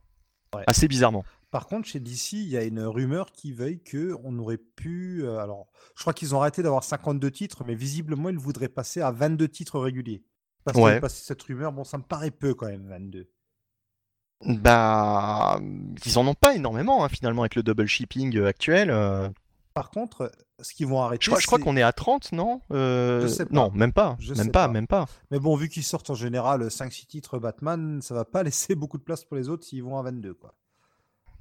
Ouais. 0.55 0.65
Assez 0.67 0.89
bizarrement. 0.89 1.25
Par 1.51 1.67
contre, 1.67 1.89
chez 1.89 1.99
DC, 1.99 2.35
il 2.35 2.49
y 2.49 2.57
a 2.57 2.63
une 2.63 2.81
rumeur 2.81 3.33
qui 3.33 3.53
veuille 3.53 3.83
que 3.83 4.17
on 4.23 4.39
aurait 4.39 4.57
pu. 4.59 5.23
euh, 5.25 5.39
alors, 5.39 5.67
je 5.97 6.03
crois 6.03 6.13
qu'ils 6.13 6.35
ont 6.35 6.41
arrêté 6.41 6.63
d'avoir 6.63 6.85
52 6.85 7.31
titres, 7.31 7.65
mais 7.67 7.75
visiblement, 7.75 8.29
ils 8.29 8.39
voudraient 8.39 8.69
passer 8.69 9.01
à 9.01 9.11
22 9.11 9.49
titres 9.49 9.81
réguliers. 9.81 10.23
Parce 10.65 10.75
qu'il 10.75 10.85
Ouais. 10.85 10.91
avait 10.93 11.01
passé 11.01 11.23
cette 11.25 11.43
rumeur, 11.43 11.73
bon, 11.73 11.85
ça 11.85 11.99
me 11.99 12.03
paraît 12.03 12.31
peu 12.31 12.55
quand 12.55 12.67
même, 12.67 12.87
22. 12.89 13.29
Bah 14.47 15.61
ils 16.07 16.19
en 16.19 16.27
ont 16.27 16.35
pas 16.35 16.55
énormément 16.55 17.05
hein, 17.05 17.09
finalement 17.11 17.43
avec 17.43 17.55
le 17.57 17.63
double 17.63 17.87
shipping 17.87 18.37
euh, 18.39 18.47
actuel. 18.49 18.91
euh. 18.91 19.29
Par 19.75 19.91
contre, 19.91 20.33
ce 20.61 20.73
qu'ils 20.75 20.87
vont 20.87 21.01
arrêter. 21.03 21.25
Je 21.25 21.31
crois, 21.31 21.41
je 21.41 21.47
crois 21.47 21.59
qu'on 21.59 21.77
est 21.77 21.83
à 21.83 21.93
30, 21.93 22.33
non 22.33 22.61
Euh, 22.73 23.21
Je 23.21 23.27
sais 23.29 23.45
pas. 23.47 23.55
Non, 23.55 23.71
même 23.73 23.93
pas. 23.93 24.17
Je 24.19 24.35
même 24.35 24.51
pas, 24.51 24.67
pas. 24.67 24.73
même 24.73 24.87
pas. 24.87 25.07
Mais 25.31 25.39
bon, 25.39 25.55
vu 25.57 25.69
qu'ils 25.69 25.85
sortent 25.85 26.11
en 26.11 26.15
général 26.15 26.63
5-6 26.71 27.07
titres 27.07 27.39
Batman, 27.39 28.01
ça 28.03 28.15
va 28.15 28.25
pas 28.25 28.43
laisser 28.43 28.75
beaucoup 28.75 28.99
de 28.99 29.03
place 29.03 29.25
pour 29.25 29.37
les 29.37 29.49
autres 29.49 29.65
s'ils 29.65 29.83
vont 29.83 29.99
à 29.99 30.03
22, 30.03 30.35
quoi. 30.35 30.55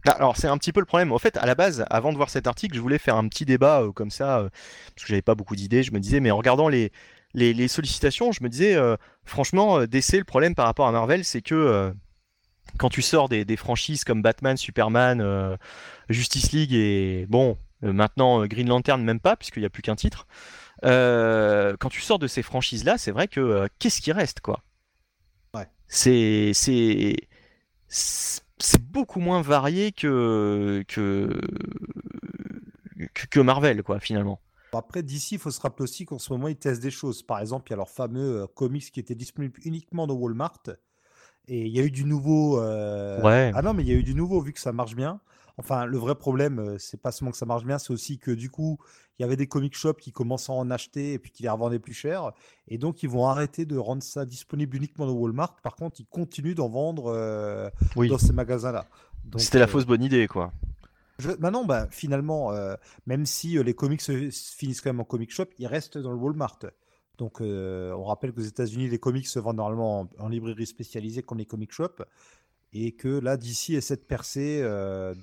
Ah, 0.07 0.11
Alors 0.11 0.37
c'est 0.37 0.47
un 0.47 0.57
petit 0.57 0.71
peu 0.71 0.79
le 0.79 0.85
problème. 0.85 1.11
En 1.11 1.19
fait, 1.19 1.35
à 1.37 1.45
la 1.45 1.55
base, 1.55 1.85
avant 1.89 2.11
de 2.11 2.17
voir 2.17 2.29
cet 2.29 2.47
article, 2.47 2.75
je 2.75 2.81
voulais 2.81 2.99
faire 2.99 3.15
un 3.17 3.27
petit 3.27 3.45
débat 3.45 3.81
euh, 3.81 3.91
comme 3.91 4.11
ça, 4.11 4.39
euh, 4.39 4.49
parce 4.95 5.03
que 5.05 5.07
j'avais 5.07 5.21
pas 5.21 5.35
beaucoup 5.35 5.55
d'idées. 5.55 5.83
Je 5.83 5.91
me 5.91 5.99
disais, 5.99 6.19
mais 6.19 6.31
en 6.31 6.37
regardant 6.37 6.67
les, 6.69 6.91
les, 7.33 7.53
les 7.53 7.67
sollicitations, 7.67 8.31
je 8.31 8.43
me 8.43 8.49
disais, 8.49 8.75
euh, 8.75 8.95
franchement, 9.23 9.79
euh, 9.79 9.87
DC, 9.87 10.13
le 10.13 10.23
problème 10.23 10.55
par 10.55 10.65
rapport 10.65 10.87
à 10.87 10.91
Marvel, 10.91 11.23
c'est 11.23 11.41
que 11.41 11.55
euh, 11.55 11.91
quand 12.77 12.89
tu 12.89 13.01
sors 13.01 13.29
des, 13.29 13.45
des 13.45 13.57
franchises 13.57 14.03
comme 14.03 14.21
Batman, 14.21 14.57
Superman, 14.57 15.21
euh, 15.21 15.55
Justice 16.09 16.51
League 16.51 16.73
et 16.73 17.25
bon, 17.29 17.57
maintenant 17.81 18.45
Green 18.45 18.67
Lantern, 18.67 19.03
même 19.03 19.19
pas, 19.19 19.35
puisqu'il 19.35 19.61
n'y 19.61 19.65
a 19.65 19.69
plus 19.69 19.81
qu'un 19.81 19.95
titre. 19.95 20.27
quand 20.81 21.89
tu 21.89 22.01
sors 22.01 22.19
de 22.19 22.27
ces 22.27 22.41
franchises-là, 22.41 22.97
c'est 22.97 23.11
vrai 23.11 23.27
que 23.27 23.67
qu'est-ce 23.79 24.01
qui 24.01 24.11
reste, 24.11 24.41
quoi? 24.41 24.63
Ouais. 25.53 25.67
C'est 25.87 26.51
c'est 28.59 28.81
beaucoup 28.81 29.19
moins 29.19 29.41
varié 29.41 29.91
que 29.91 30.83
que, 30.87 31.39
que 33.29 33.39
Marvel, 33.39 33.83
quoi, 33.83 33.99
finalement. 33.99 34.39
Après, 34.73 35.01
d'ici, 35.03 35.35
il 35.35 35.39
faut 35.39 35.51
se 35.51 35.59
rappeler 35.61 35.83
aussi 35.83 36.05
qu'en 36.05 36.19
ce 36.19 36.31
moment, 36.31 36.47
ils 36.47 36.55
testent 36.55 36.81
des 36.81 36.91
choses. 36.91 37.23
Par 37.23 37.39
exemple, 37.39 37.67
il 37.69 37.71
y 37.71 37.73
a 37.73 37.77
leur 37.77 37.89
fameux 37.89 38.41
euh, 38.43 38.47
comics 38.47 38.91
qui 38.91 38.99
était 38.99 39.15
disponible 39.15 39.59
uniquement 39.65 40.05
dans 40.07 40.15
Walmart. 40.15 40.61
Et 41.47 41.65
il 41.65 41.75
y 41.75 41.79
a 41.79 41.83
eu 41.83 41.91
du 41.91 42.05
nouveau. 42.05 42.59
euh, 42.61 43.21
Ouais. 43.23 43.51
Ah 43.55 43.61
non, 43.63 43.73
mais 43.73 43.83
il 43.83 43.89
y 43.89 43.91
a 43.91 43.95
eu 43.95 44.03
du 44.03 44.13
nouveau 44.13 44.41
vu 44.41 44.53
que 44.53 44.59
ça 44.59 44.71
marche 44.71 44.95
bien. 44.95 45.19
Enfin, 45.57 45.85
le 45.85 45.97
vrai 45.97 46.15
problème, 46.15 46.59
euh, 46.59 46.77
c'est 46.77 47.01
pas 47.01 47.11
seulement 47.11 47.31
que 47.31 47.37
ça 47.37 47.45
marche 47.45 47.65
bien, 47.65 47.79
c'est 47.79 47.91
aussi 47.91 48.17
que 48.17 48.31
du 48.31 48.49
coup, 48.49 48.77
il 49.17 49.23
y 49.23 49.25
avait 49.25 49.35
des 49.35 49.47
comic 49.47 49.75
shops 49.75 49.97
qui 49.99 50.13
commençaient 50.13 50.53
à 50.53 50.55
en 50.55 50.71
acheter 50.71 51.11
et 51.13 51.19
puis 51.19 51.31
qui 51.31 51.43
les 51.43 51.49
revendaient 51.49 51.79
plus 51.79 51.93
cher. 51.93 52.31
Et 52.69 52.77
donc, 52.77 53.03
ils 53.03 53.09
vont 53.09 53.25
arrêter 53.27 53.65
de 53.65 53.75
rendre 53.75 54.01
ça 54.03 54.25
disponible 54.25 54.77
uniquement 54.77 55.05
dans 55.05 55.11
Walmart. 55.13 55.57
Par 55.61 55.75
contre, 55.75 55.99
ils 55.99 56.05
continuent 56.05 56.53
d'en 56.55 56.69
vendre 56.69 57.07
euh, 57.13 57.69
Oui. 57.97 58.07
dans 58.07 58.17
ces 58.17 58.31
magasins-là. 58.31 58.85
Donc, 59.25 59.41
C'était 59.41 59.59
la 59.59 59.65
euh, 59.65 59.67
fausse 59.67 59.85
bonne 59.85 60.03
idée, 60.03 60.27
quoi. 60.27 60.53
Je... 61.19 61.31
Bah 61.31 61.51
non, 61.51 61.65
bah, 61.65 61.87
finalement, 61.91 62.51
euh, 62.51 62.75
même 63.05 63.25
si 63.25 63.57
euh, 63.57 63.63
les 63.63 63.73
comics 63.73 64.01
se 64.01 64.31
se 64.31 64.55
finissent 64.55 64.81
quand 64.81 64.89
même 64.89 64.99
en 64.99 65.05
comic 65.05 65.31
shop, 65.31 65.45
ils 65.59 65.67
restent 65.67 65.97
dans 65.97 66.11
le 66.11 66.17
Walmart. 66.17 66.59
Donc, 67.17 67.41
euh, 67.41 67.91
on 67.93 68.05
rappelle 68.05 68.33
qu'aux 68.33 68.41
États-Unis, 68.41 68.89
les 68.89 68.97
comics 68.97 69.27
se 69.27 69.39
vendent 69.39 69.57
normalement 69.57 70.01
en, 70.01 70.09
en 70.19 70.29
librairie 70.29 70.65
spécialisée 70.65 71.21
comme 71.21 71.37
les 71.37 71.45
comic 71.45 71.71
shops. 71.71 72.01
Et 72.71 72.91
que 72.91 73.07
là, 73.07 73.35
d'ici 73.35 73.75
essaie 73.75 73.95
de 73.95 74.01
percer 74.01 74.61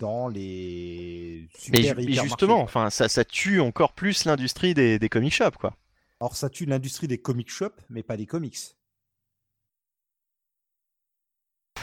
dans 0.01 0.27
les 0.27 1.48
super 1.56 1.94
mais 1.97 2.12
justement, 2.12 2.60
enfin, 2.60 2.90
ça, 2.90 3.09
ça 3.09 3.24
tue 3.24 3.60
encore 3.60 3.93
plus 3.93 4.24
l'industrie 4.24 4.74
des, 4.74 4.98
des 4.98 5.09
comic 5.09 5.32
shops, 5.32 5.56
quoi. 5.60 5.77
Alors, 6.20 6.35
ça 6.35 6.51
tue 6.51 6.66
l'industrie 6.66 7.06
des 7.06 7.18
comic 7.18 7.48
shops, 7.48 7.81
mais 7.89 8.02
pas 8.02 8.16
des 8.16 8.27
comics. 8.27 8.59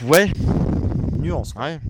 Ouais, 0.02 0.30
Nuance. 1.18 1.52
quoi. 1.54 1.62
ouais, 1.64 1.80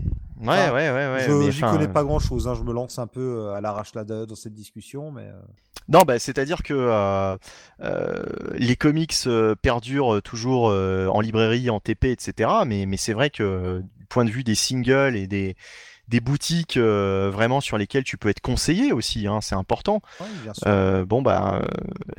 ouais, 0.41 0.49
Enfin, 0.49 0.73
ouais, 0.75 0.91
ouais, 0.91 1.13
ouais. 1.13 1.25
je 1.47 1.51
j'y 1.51 1.61
connais 1.61 1.89
pas 1.89 2.03
grand 2.05 2.19
chose. 2.19 2.51
je 2.57 2.63
me 2.63 2.73
lance 2.73 2.99
un 2.99 3.07
peu 3.07 3.21
euh, 3.39 3.55
à 3.55 3.61
l'arrache 3.61 3.95
là 3.95 4.05
dans 4.05 4.35
cette 4.35 4.55
discussion, 4.55 5.11
mais 5.13 5.23
euh, 5.27 5.41
Non, 5.89 6.03
bah, 6.03 6.19
c'est-à-dire 6.19 6.63
que 6.63 6.75
euh, 6.75 7.37
euh, 7.81 8.25
les 8.55 8.77
comics 8.77 9.15
euh, 9.27 9.55
perdurent 9.55 10.21
toujours 10.23 10.69
euh, 10.71 11.07
en 11.09 11.21
librairie, 11.21 11.71
en 11.71 11.81
TP, 11.81 12.07
etc. 12.07 12.51
Mais, 12.67 12.87
mais 12.87 12.97
c'est 12.97 13.13
vrai 13.13 13.31
que 13.31 13.43
euh, 13.43 13.81
du 13.99 14.07
point 14.07 14.25
de 14.25 14.31
vue 14.31 14.45
des 14.45 14.55
singles 14.55 15.17
et 15.17 15.27
des, 15.27 15.57
des 16.09 16.21
boutiques 16.21 16.77
euh, 16.77 17.31
vraiment 17.33 17.61
sur 17.61 17.79
lesquelles 17.79 18.05
tu 18.05 18.17
peux 18.19 18.29
être 18.29 18.41
conseillé 18.41 18.93
aussi, 18.93 19.27
hein, 19.27 19.41
c'est 19.41 19.55
important. 19.55 20.01
Euh, 20.67 21.05
bon 21.05 21.23
bah 21.23 21.61
euh, 21.63 21.67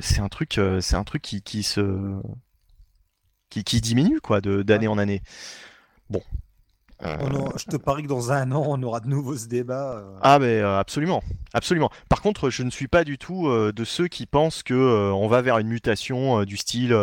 c'est 0.00 0.20
un 0.20 0.28
truc, 0.28 0.58
euh, 0.58 0.80
c'est 0.80 0.96
un 0.96 1.04
truc 1.04 1.22
qui, 1.22 1.42
qui 1.42 1.62
se 1.62 2.16
qui, 3.48 3.62
qui 3.64 3.80
diminue 3.80 4.20
quoi 4.20 4.40
de 4.40 4.62
d'année 4.62 4.88
Ouais. 4.88 4.92
en 4.94 4.98
année. 4.98 5.22
Bon. 6.10 6.20
Euh, 7.02 7.30
aura- 7.30 7.52
je 7.58 7.64
te 7.66 7.76
parie 7.76 8.02
que 8.04 8.08
dans 8.08 8.32
un 8.32 8.50
an, 8.52 8.64
on 8.68 8.82
aura 8.82 9.00
de 9.00 9.08
nouveau 9.08 9.36
ce 9.36 9.46
débat. 9.46 9.98
euh. 9.98 10.18
Ah 10.22 10.38
mais 10.38 10.58
euh, 10.60 10.78
absolument, 10.78 11.22
absolument. 11.52 11.90
Par 12.08 12.22
contre, 12.22 12.48
je 12.50 12.62
ne 12.62 12.70
suis 12.70 12.88
pas 12.88 13.04
du 13.04 13.18
tout 13.18 13.48
de 13.50 13.84
ceux 13.84 14.08
qui 14.08 14.26
pensent 14.26 14.62
que 14.62 15.12
on 15.12 15.28
va 15.28 15.42
vers 15.42 15.58
une 15.58 15.68
mutation 15.68 16.44
du 16.44 16.56
style 16.56 16.96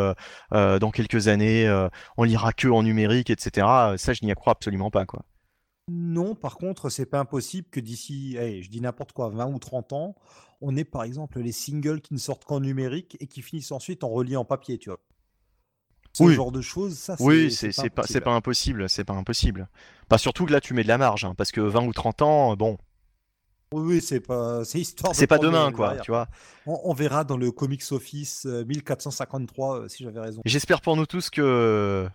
dans 0.52 0.92
quelques 0.92 1.28
années, 1.28 1.70
on 2.18 2.24
lira 2.24 2.54
que 2.54 2.68
en 2.68 2.84
numérique, 2.84 3.30
etc. 3.30 3.68
Ça, 3.98 4.14
je 4.14 4.26
n'y 4.26 4.34
crois 4.34 4.54
absolument 4.54 4.90
pas 4.90 5.06
quoi. 5.06 5.24
Non, 5.92 6.34
par 6.34 6.58
contre, 6.58 6.90
c'est 6.90 7.06
pas 7.06 7.20
impossible 7.20 7.68
que 7.70 7.80
d'ici, 7.80 8.34
je 8.38 8.70
dis 8.70 8.82
n'importe 8.82 9.12
quoi, 9.12 9.30
20 9.30 9.48
ou 9.48 9.60
30 9.60 9.92
ans, 9.94 10.16
on 10.62 10.76
ait 10.78 10.86
par 10.86 11.04
exemple 11.04 11.40
les 11.42 11.52
singles 11.52 12.00
qui 12.02 12.14
ne 12.14 12.20
sortent 12.20 12.46
qu'en 12.46 12.62
numérique 12.62 13.18
et 13.20 13.28
qui 13.28 13.42
finissent 13.42 13.72
ensuite 13.74 14.04
en 14.06 14.10
relié 14.10 14.38
en 14.38 14.46
papier, 14.46 14.78
tu 14.78 14.90
vois. 14.90 15.00
Ce 16.16 16.24
Oui. 16.24 16.36
genre 16.36 16.52
de 16.52 16.62
choses, 16.62 16.98
ça, 16.98 17.16
Oui, 17.20 17.52
c'est 17.52 17.72
c'est 17.72 17.82
c'est 17.84 17.90
pas 17.90 18.04
pas 18.22 18.32
impossible, 18.36 18.88
c'est 18.88 19.04
pas 19.04 19.14
impossible. 19.14 19.68
Bah 20.10 20.18
surtout 20.20 20.46
que 20.46 20.52
là, 20.52 20.62
tu 20.62 20.74
mets 20.76 20.84
de 20.84 20.88
la 20.88 20.98
marge, 21.00 21.26
hein, 21.26 21.34
parce 21.36 21.52
que 21.52 21.60
20 21.62 21.86
ou 21.86 21.94
30 21.94 22.22
ans, 22.22 22.56
bon, 22.56 22.78
Oui, 23.74 23.82
oui, 23.96 24.02
c'est 24.02 24.20
pas, 24.20 24.64
c'est 24.64 24.80
histoire 24.80 25.14
de 25.14 25.18
c'est 25.18 25.26
pas 25.26 25.40
demain 25.40 25.72
quoi, 25.72 25.98
tu 25.98 26.12
vois. 26.12 26.28
On, 26.68 26.80
on 26.84 26.94
verra 26.94 27.24
dans 27.24 27.38
le 27.38 27.52
Comics 27.52 27.84
Office 27.92 28.46
euh, 28.46 28.64
1453 28.66 29.80
euh, 29.80 29.88
si 29.88 30.04
j'avais 30.04 30.20
raison. 30.20 30.42
J'espère 30.46 30.82
pour 30.82 30.96
nous 30.96 31.08
tous 31.08 31.32
que 31.32 32.08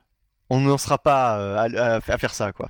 on 0.51 0.61
n'en 0.61 0.79
sera 0.79 0.99
pas 0.99 1.39
euh, 1.41 1.57
à, 1.57 1.97
à- 1.97 1.97
à 1.97 2.19
faire 2.19 2.33
ça, 2.35 2.53
quoi. 2.53 2.69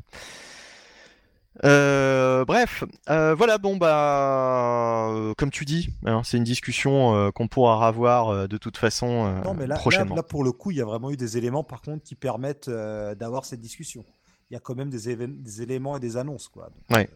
Euh, 1.64 2.44
bref, 2.44 2.84
euh, 3.10 3.34
voilà, 3.34 3.58
bon 3.58 3.76
bah, 3.76 5.08
euh, 5.10 5.34
comme 5.34 5.50
tu 5.50 5.64
dis, 5.64 5.88
hein, 6.04 6.22
c'est 6.24 6.36
une 6.36 6.44
discussion 6.44 7.32
qu'on 7.32 7.48
pourra 7.48 7.86
avoir 7.86 8.48
de 8.48 8.56
toute 8.56 8.76
façon 8.76 9.40
Non, 9.42 9.54
mais 9.54 9.66
là, 9.66 9.74
là, 9.74 9.80
prochainement. 9.80 10.14
là, 10.14 10.22
pour 10.22 10.44
le 10.44 10.52
coup, 10.52 10.70
il 10.70 10.76
y 10.76 10.80
a 10.80 10.84
vraiment 10.84 11.10
eu 11.10 11.16
des 11.16 11.36
éléments, 11.36 11.64
par 11.64 11.80
contre, 11.80 12.04
qui 12.04 12.14
permettent 12.14 12.70
d'avoir 12.70 13.44
cette 13.44 13.60
discussion. 13.60 14.04
Il 14.50 14.54
y 14.54 14.56
a 14.56 14.60
quand 14.60 14.74
même 14.74 14.90
des, 14.90 15.62
éléments 15.62 15.96
et 15.96 16.00
des 16.00 16.16
annonces, 16.16 16.48
quoi. 16.48 16.70
Donc, 16.70 16.96
Ouais. 16.96 17.08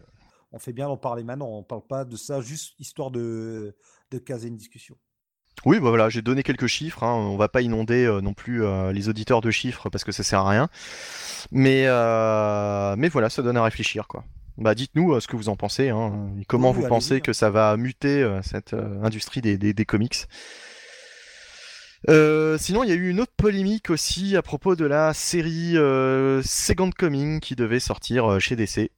on 0.51 0.59
fait 0.59 0.73
bien 0.73 0.87
d'en 0.87 0.97
parler 0.97 1.23
maintenant. 1.23 1.47
On 1.47 1.63
parle 1.63 1.85
pas 1.87 2.05
de 2.05 2.15
ça 2.15 2.41
juste 2.41 2.75
histoire 2.79 3.11
de, 3.11 3.75
de 4.11 4.17
caser 4.19 4.49
une 4.49 4.57
discussion. 4.57 4.95
Oui, 5.65 5.79
bah 5.79 5.89
voilà, 5.89 6.09
j'ai 6.09 6.21
donné 6.21 6.43
quelques 6.43 6.67
chiffres. 6.67 7.03
Hein, 7.03 7.13
on 7.13 7.37
va 7.37 7.47
pas 7.47 7.61
inonder 7.61 8.05
euh, 8.05 8.21
non 8.21 8.33
plus 8.33 8.63
euh, 8.63 8.91
les 8.91 9.09
auditeurs 9.09 9.41
de 9.41 9.51
chiffres 9.51 9.89
parce 9.89 10.03
que 10.03 10.11
ça 10.11 10.23
sert 10.23 10.39
à 10.39 10.49
rien. 10.49 10.69
Mais 11.51 11.85
euh, 11.87 12.95
mais 12.97 13.09
voilà, 13.09 13.29
ça 13.29 13.41
donne 13.41 13.57
à 13.57 13.63
réfléchir, 13.63 14.07
quoi. 14.07 14.23
Bah, 14.57 14.75
dites-nous 14.75 15.19
ce 15.19 15.27
que 15.27 15.35
vous 15.35 15.49
en 15.49 15.55
pensez. 15.55 15.89
Hein, 15.89 16.29
et 16.39 16.45
comment 16.45 16.71
Oui, 16.71 16.81
vous 16.81 16.87
pensez 16.87 17.15
hein. 17.15 17.19
que 17.19 17.33
ça 17.33 17.49
va 17.49 17.75
muter 17.77 18.21
euh, 18.21 18.41
cette 18.43 18.73
euh, 18.73 19.01
industrie 19.03 19.41
des, 19.41 19.57
des, 19.57 19.73
des 19.73 19.85
comics? 19.85 20.27
Euh, 22.09 22.57
sinon, 22.57 22.83
il 22.83 22.89
y 22.89 22.91
a 22.91 22.95
eu 22.95 23.09
une 23.09 23.21
autre 23.21 23.31
polémique 23.35 23.89
aussi 23.89 24.35
à 24.35 24.41
propos 24.41 24.75
de 24.75 24.85
la 24.85 25.13
série 25.13 25.77
euh, 25.77 26.41
Second 26.43 26.91
Coming 26.91 27.39
qui 27.39 27.55
devait 27.55 27.79
sortir 27.79 28.39
chez 28.39 28.55
DC. 28.55 28.91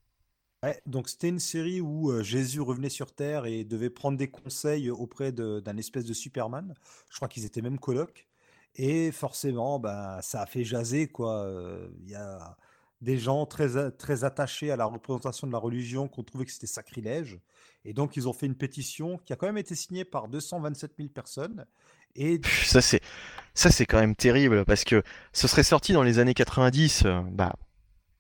Donc 0.85 1.09
c'était 1.09 1.29
une 1.29 1.39
série 1.39 1.81
où 1.81 2.11
euh, 2.11 2.23
Jésus 2.23 2.61
revenait 2.61 2.89
sur 2.89 3.11
Terre 3.13 3.45
et 3.45 3.63
devait 3.63 3.89
prendre 3.89 4.17
des 4.17 4.29
conseils 4.29 4.89
auprès 4.89 5.31
d'un 5.31 5.77
espèce 5.77 6.05
de 6.05 6.13
Superman. 6.13 6.73
Je 7.09 7.15
crois 7.17 7.27
qu'ils 7.27 7.45
étaient 7.45 7.61
même 7.61 7.79
colocs. 7.79 8.27
Et 8.75 9.11
forcément, 9.11 9.79
bah, 9.79 10.19
ça 10.21 10.41
a 10.41 10.45
fait 10.45 10.63
jaser, 10.63 11.07
quoi. 11.07 11.43
Euh, 11.45 11.87
Il 12.03 12.11
y 12.11 12.15
a 12.15 12.57
des 13.01 13.17
gens 13.17 13.45
très, 13.45 13.91
très 13.91 14.23
attachés 14.23 14.71
à 14.71 14.75
la 14.75 14.85
représentation 14.85 15.47
de 15.47 15.51
la 15.51 15.59
religion 15.59 16.07
qui 16.07 16.19
ont 16.19 16.23
trouvé 16.23 16.45
que 16.45 16.51
c'était 16.51 16.67
sacrilège. 16.67 17.39
Et 17.85 17.93
donc, 17.93 18.17
ils 18.17 18.27
ont 18.27 18.33
fait 18.33 18.45
une 18.47 18.55
pétition 18.55 19.17
qui 19.19 19.33
a 19.33 19.35
quand 19.35 19.45
même 19.47 19.57
été 19.57 19.75
signée 19.75 20.05
par 20.05 20.27
227 20.27 20.93
000 20.97 21.09
personnes. 21.09 21.65
Et 22.15 22.39
Ça 22.63 22.81
c'est 22.81 23.01
ça 23.53 23.71
c'est 23.71 23.85
quand 23.85 23.99
même 23.99 24.15
terrible 24.15 24.63
parce 24.65 24.83
que 24.85 25.03
ce 25.33 25.47
serait 25.47 25.63
sorti 25.63 25.93
dans 25.93 26.03
les 26.03 26.19
années 26.19 26.33
90, 26.33 27.03
euh, 27.05 27.21
bah 27.31 27.55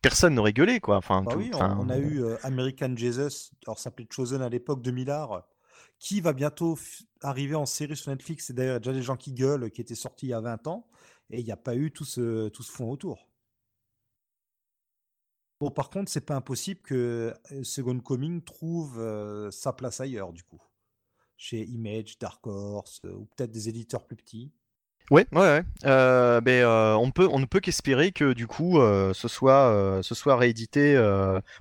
personne 0.09 0.35
n'aurait 0.35 0.53
gueulé 0.53 0.79
quoi. 0.79 0.97
Enfin, 0.97 1.23
Bah 1.23 1.33
tout- 1.33 1.39
oui, 1.39 1.51
on, 1.53 1.89
a 1.89 1.97
eu 1.97 2.23
euh, 2.23 2.37
American 2.43 2.95
Jesus, 2.95 3.51
alors 3.65 3.77
ça 3.77 3.85
s'appelait 3.85 4.07
Chosen 4.09 4.41
à 4.41 4.49
l'époque 4.49 4.81
de 4.81 4.91
Millard, 4.91 5.47
qui 5.99 6.21
va 6.21 6.33
bientôt 6.33 6.77
arriver 7.21 7.55
en 7.55 7.65
série 7.65 7.97
sur 7.97 8.11
Netflix. 8.11 8.45
C'est 8.45 8.53
d'ailleurs 8.53 8.79
déjà 8.79 8.93
des 8.93 9.01
gens 9.01 9.17
qui 9.17 9.33
gueulent, 9.33 9.71
qui 9.71 9.81
étaient 9.81 9.95
sortis 9.95 10.27
il 10.27 10.29
y 10.29 10.33
a 10.33 10.41
20 10.41 10.67
ans, 10.67 10.87
et 11.31 11.39
il 11.39 11.45
n'y 11.45 11.51
a 11.51 11.57
pas 11.57 11.75
eu 11.75 11.91
tout 11.91 12.05
ce, 12.05 12.49
tout 12.49 12.63
ce 12.63 12.71
fond 12.71 12.91
autour. 12.91 13.27
Bon, 15.59 15.71
par 15.71 15.89
contre, 15.89 16.11
c'est 16.11 16.25
pas 16.25 16.35
impossible 16.35 16.81
que 16.81 17.33
Second 17.63 17.99
Coming 17.99 18.43
trouve 18.43 19.01
sa 19.51 19.71
place 19.71 20.01
ailleurs, 20.01 20.33
du 20.33 20.43
coup. 20.43 20.61
Chez 21.37 21.63
Image, 21.65 22.19
Dark 22.19 22.45
Horse, 22.45 23.01
ou 23.05 23.25
peut-être 23.25 23.51
des 23.51 23.69
éditeurs 23.69 24.05
plus 24.05 24.17
petits. 24.17 24.51
Ouais, 25.11 25.27
ouais, 25.33 25.39
ouais. 25.39 25.63
Euh, 25.85 26.41
ben, 26.41 26.63
euh, 26.63 26.95
on 26.95 27.39
ne 27.39 27.45
peut 27.45 27.59
qu'espérer 27.59 28.11
que 28.11 28.33
du 28.33 28.47
coup, 28.47 28.79
euh, 28.79 29.13
ce 29.13 29.27
soit, 29.27 29.99
ce 30.01 30.15
soit 30.15 30.35
réédité, 30.35 30.97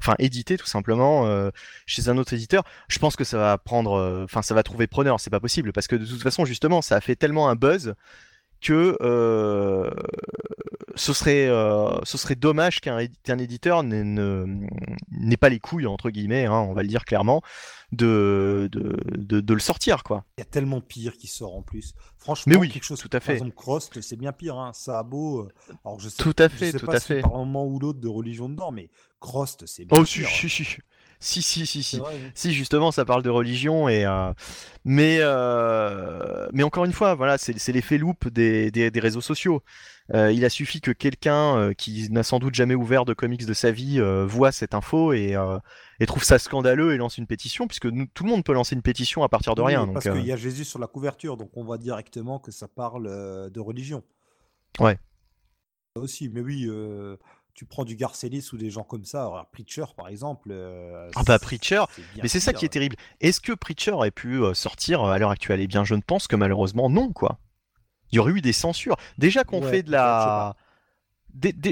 enfin 0.01 0.15
édité 0.19 0.57
tout 0.57 0.67
simplement 0.67 1.51
chez 1.87 2.09
un 2.09 2.17
autre 2.17 2.33
éditeur. 2.33 2.65
Je 2.89 2.99
pense 2.99 3.17
que 3.17 3.25
ça 3.25 3.37
va 3.37 3.59
prendre, 3.59 4.23
enfin 4.25 4.43
ça 4.43 4.55
va 4.55 4.63
trouver 4.63 4.87
preneur. 4.87 5.21
C'est 5.21 5.31
pas 5.31 5.41
possible 5.41 5.73
parce 5.73 5.87
que 5.87 5.97
de 5.97 6.07
toute 6.07 6.23
façon, 6.23 6.45
justement, 6.45 6.81
ça 6.81 6.97
a 6.97 7.01
fait 7.01 7.17
tellement 7.17 7.49
un 7.49 7.55
buzz 7.55 7.95
que 8.65 8.97
ce 10.97 11.13
serait, 11.13 11.47
ce 12.05 12.19
serait 12.19 12.35
dommage 12.37 12.81
qu'un 12.81 13.39
éditeur 13.39 13.83
n'ait 13.83 15.37
pas 15.37 15.49
les 15.49 15.61
couilles 15.61 15.87
entre 15.87 16.11
guillemets, 16.11 16.47
hein, 16.47 16.61
on 16.69 16.73
va 16.73 16.83
le 16.83 16.89
dire 16.89 17.05
clairement, 17.05 17.43
de, 17.93 18.69
de, 18.73 19.41
de, 19.41 19.55
le 19.55 19.61
sortir 19.61 20.03
quoi. 20.03 20.25
Il 20.37 20.41
y 20.41 20.43
a 20.43 20.47
tellement 20.47 20.81
pire 20.81 21.17
qui 21.17 21.27
sort 21.27 21.55
en 21.55 21.63
plus. 21.63 21.95
Franchement, 22.19 22.53
Mais 22.53 22.57
oui, 22.59 22.69
quelque 22.71 22.85
chose 22.85 23.01
tout 23.01 23.11
à 23.13 23.21
fait. 23.21 23.27
Par 23.27 23.35
exemple, 23.35 23.55
Crost, 23.55 24.01
c'est 24.01 24.17
bien 24.17 24.33
pire. 24.33 24.59
Hein. 24.59 24.73
Ça 24.75 24.99
a 24.99 25.03
beau. 25.05 25.49
Alors 25.85 26.01
je 26.01 26.09
sais, 26.09 26.23
tout 26.23 26.35
à 26.39 26.49
je 26.49 26.55
fait, 26.55 26.73
sais 26.73 26.79
tout 26.79 26.87
pas 26.87 26.97
à 26.97 27.01
si 27.01 27.07
fait. 27.09 27.21
par 27.21 27.35
un 27.35 27.39
moment 27.45 27.67
ou 27.67 27.79
l'autre 27.79 28.01
de 28.01 28.09
religion 28.09 28.49
dedans, 28.49 28.73
mais 28.73 28.91
Crost, 29.21 29.67
c'est 29.67 29.85
bien 29.85 29.99
Oh 30.01 30.05
si, 30.05 30.21
pire. 30.21 30.29
hein. 30.29 30.33
si, 30.35 30.49
si. 30.49 30.65
Si, 31.25 31.41
si, 31.41 31.65
si, 31.65 31.83
si. 31.83 31.99
vrai, 31.99 32.15
oui. 32.23 32.31
Si, 32.35 32.53
justement, 32.53 32.93
ça 32.93 33.07
parle 33.07 33.23
de 33.23 33.31
religion 33.31 33.89
et 33.89 34.05
euh, 34.05 34.31
mais 34.85 35.19
euh, 35.21 36.47
mais 36.53 36.63
encore 36.63 36.85
une 36.85 36.93
fois, 36.93 37.15
voilà, 37.15 37.39
c'est 37.39 37.73
l'effet 37.73 37.97
loop 37.97 38.29
des, 38.29 38.71
des, 38.71 38.91
des 38.91 39.01
réseaux 39.01 39.23
sociaux. 39.23 39.63
Euh, 40.13 40.31
il 40.31 40.45
a 40.45 40.51
suffi 40.51 40.83
que 40.83 40.91
quelqu'un 40.91 41.73
qui 41.79 42.11
n'a 42.11 42.23
sans 42.23 42.39
doute 42.41 42.55
jamais 42.55 42.75
ouvert 42.75 43.07
de 43.07 43.15
comics 43.15 43.47
de 43.47 43.55
sa 43.55 43.71
vie 43.71 44.03
voit 44.27 44.53
cette 44.53 44.75
info 44.75 45.15
et, 45.15 45.35
et 45.99 46.07
trouve 46.07 46.23
ça 46.25 46.39
scandaleux 46.39 46.93
et 46.93 46.99
lance 46.99 47.17
une 47.17 47.27
pétition, 47.27 47.67
puisque 47.67 47.87
nous- 47.87 48.07
tout 48.13 48.25
le 48.25 48.31
monde 48.31 48.45
peut 48.45 48.53
lancer 48.53 48.75
une 48.75 48.83
pétition 48.83 49.23
à 49.23 49.31
partir 49.31 49.55
de 49.55 49.63
Oui, 49.63 49.69
rien. 49.69 49.87
Parce 49.89 50.05
qu'il 50.11 50.27
y 50.27 50.33
a 50.33 50.37
Jésus 50.37 50.67
sur 50.67 50.79
la 50.79 50.89
couverture, 50.89 51.39
donc 51.39 51.57
on 51.57 51.65
voit 51.65 51.79
directement 51.79 52.39
que 52.39 52.53
ça 52.53 52.69
parle 52.69 53.51
de 53.51 53.61
religion. 53.61 54.03
Ouais. 54.79 54.99
Ça 55.97 56.03
aussi, 56.03 56.29
mais 56.29 56.41
oui, 56.43 56.67
euh, 56.69 57.17
tu 57.55 57.65
prends 57.67 57.85
du 57.85 57.97
Garcelis 57.97 58.49
ou 58.53 58.57
des 58.57 58.71
gens 58.71 58.83
comme 58.85 59.05
ça, 59.05 59.23
alors 59.23 59.47
Preacher 59.51 59.85
par 59.97 60.09
exemple. 60.09 60.51
euh, 60.53 61.11
Ah 61.15 61.23
bah 61.25 61.39
Preacher, 61.39 61.85
mais 62.23 62.29
c'est 62.29 62.41
ça 62.41 62.53
qui 62.53 62.65
est 62.65 62.69
terrible. 62.69 62.97
Est-ce 63.21 63.41
que 63.41 63.53
Preacher 63.53 63.93
aurait 63.93 64.11
pu 64.11 64.43
euh, 64.43 64.55
sortir 64.55 65.03
euh, 65.05 65.11
à 65.13 65.19
l'heure 65.19 65.31
actuelle? 65.31 65.61
Eh 65.61 65.67
bien, 65.67 65.85
je 65.85 65.95
ne 65.95 66.01
pense 66.01 66.27
que 66.27 66.37
malheureusement 66.37 66.91
non, 66.91 67.13
quoi. 67.13 67.39
Il 68.13 68.17
y 68.17 68.19
aurait 68.19 68.33
eu 68.33 68.41
des 68.41 68.53
censures. 68.53 68.97
Déjà 69.19 69.45
qu'on 69.45 69.61
Ouais, 69.61 69.71
fait 69.71 69.83
de 69.83 69.91
la. 69.93 70.57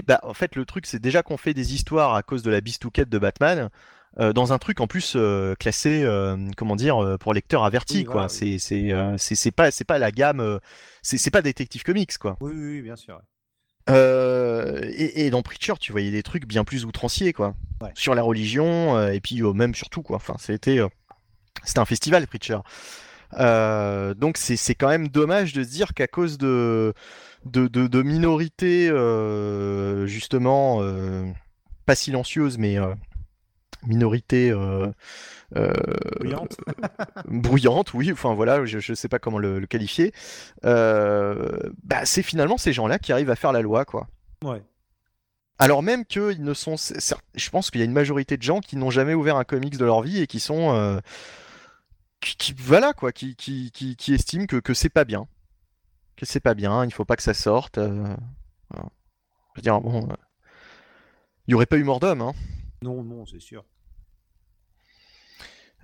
bah, 0.07 0.21
en 0.23 0.35
fait, 0.35 0.57
le 0.57 0.65
truc, 0.65 0.87
c'est 0.87 0.99
déjà 1.01 1.23
qu'on 1.23 1.37
fait 1.37 1.55
des 1.55 1.75
histoires 1.75 2.15
à 2.15 2.23
cause 2.23 2.43
de 2.43 2.51
la 2.51 2.61
bistouquette 2.61 3.09
de 3.09 3.19
Batman, 3.19 3.71
euh, 4.19 4.33
dans 4.33 4.53
un 4.53 4.59
truc 4.59 4.81
en 4.81 4.87
plus 4.87 5.15
euh, 5.17 5.55
classé, 5.55 6.03
euh, 6.05 6.37
comment 6.57 6.77
dire, 6.77 7.17
pour 7.21 7.35
lecteurs 7.35 7.65
avertis, 7.65 7.99
Oui, 7.99 8.05
quoi. 8.05 8.27
voilà, 8.27 8.29
C'est 8.29 8.59
c'est 8.59 9.51
pas 9.53 9.71
c'est 9.71 9.85
pas 9.85 9.99
la 9.99 10.11
gamme, 10.11 10.61
c'est 11.03 11.31
pas 11.31 11.43
Detective 11.43 11.83
Comics, 11.85 12.19
quoi. 12.19 12.39
Oui, 12.41 12.53
oui, 12.55 12.83
bien 12.83 12.97
sûr. 12.97 13.21
Euh, 13.91 14.81
et, 14.95 15.27
et 15.27 15.31
dans 15.31 15.43
Preacher, 15.43 15.75
tu 15.81 15.93
voyais 15.93 16.11
des 16.11 16.23
trucs 16.23 16.47
bien 16.47 16.65
plus 16.65 16.85
outranciers, 16.85 17.33
quoi, 17.33 17.55
Ouais. 17.83 17.91
sur 17.95 18.15
la 18.15 18.23
religion 18.23 18.97
euh, 18.97 19.11
et 19.13 19.21
puis 19.21 19.43
euh, 19.43 19.53
même 19.53 19.75
surtout, 19.75 20.03
quoi. 20.03 20.17
Enfin, 20.17 20.37
c'était 20.39 20.79
euh, 20.79 20.89
c'était 21.65 21.81
un 21.81 21.85
festival, 21.85 22.27
Preacher. 22.27 22.59
Donc 24.19 24.37
c'est 24.37 24.57
c'est 24.57 24.75
quand 24.75 24.89
même 24.89 25.09
dommage 25.09 25.53
de 25.53 25.65
se 25.65 25.71
dire 25.71 25.95
qu'à 25.95 26.07
cause 26.07 26.39
de 26.39 26.93
de, 27.45 27.67
de, 27.67 27.87
de 27.89 28.03
minorités 28.03 28.87
justement 30.07 30.81
pas 31.87 31.95
silencieuses 31.95 32.59
mais 32.59 32.77
minorités 33.87 34.53
euh, 35.57 35.73
euh, 35.73 37.23
Bruyante. 37.27 37.93
oui, 37.95 38.13
enfin 38.13 38.35
voilà, 38.35 38.65
je, 38.65 38.79
je 38.79 38.95
sais 38.95 39.09
pas 39.09 39.19
comment 39.19 39.39
le, 39.39 39.59
le 39.59 39.67
qualifier. 39.67 40.13
Euh, 40.65 41.59
bah, 41.83 42.05
c'est 42.05 42.23
finalement 42.23 42.59
ces 42.59 42.73
gens-là 42.73 42.99
qui 42.99 43.13
arrivent 43.13 43.31
à 43.31 43.37
faire 43.37 43.53
la 43.53 43.63
loi, 43.63 43.85
quoi. 43.85 44.09
Ouais. 44.45 44.63
Alors 45.59 45.83
même 45.83 46.05
qu'ils 46.05 46.43
ne 46.43 46.55
sont, 46.55 46.75
je 46.77 47.51
pense 47.51 47.71
qu'il 47.71 47.81
y 47.81 47.83
a 47.83 47.85
une 47.85 47.93
majorité 47.93 48.37
de 48.37 48.43
gens 48.43 48.61
qui 48.61 48.77
n'ont 48.77 48.91
jamais 48.91 49.15
ouvert 49.15 49.37
un 49.37 49.45
comics 49.45 49.77
de 49.77 49.85
leur 49.85 50.03
vie 50.03 50.21
et 50.21 50.27
qui 50.27 50.41
sont, 50.41 50.75
euh, 50.75 50.99
qui, 52.21 52.37
qui- 52.37 52.55
voilà 52.57 52.93
quoi, 52.95 53.13
qui, 53.13 53.37
qui, 53.37 53.71
qui, 53.71 53.95
qui 53.97 54.15
estiment 54.15 54.47
que, 54.47 54.57
que 54.57 54.75
c'est 54.75 54.89
pas 54.89 55.05
bien, 55.05 55.29
que 56.17 56.27
c'est 56.27 56.41
pas 56.41 56.55
bien, 56.55 56.85
il 56.85 56.93
faut 56.93 57.05
pas 57.05 57.17
que 57.17 57.23
ça 57.23 57.35
sorte. 57.35 57.79
euh, 57.79 58.15
voilà. 58.71 58.89
Je 59.55 59.61
veux 59.61 59.63
dire 59.63 59.81
bon, 59.81 60.09
euh, 60.11 60.15
il 61.47 61.53
y 61.53 61.55
aurait 61.55 61.67
pas 61.67 61.77
eu 61.77 61.85
mort 61.85 62.01
d'homme, 62.01 62.23
hein. 62.23 62.33
Non, 62.83 63.05
non, 63.05 63.25
c'est 63.27 63.41
sûr. 63.41 63.65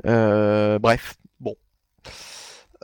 Euh, 0.07 0.79
bref, 0.79 1.17
bon. 1.41 1.55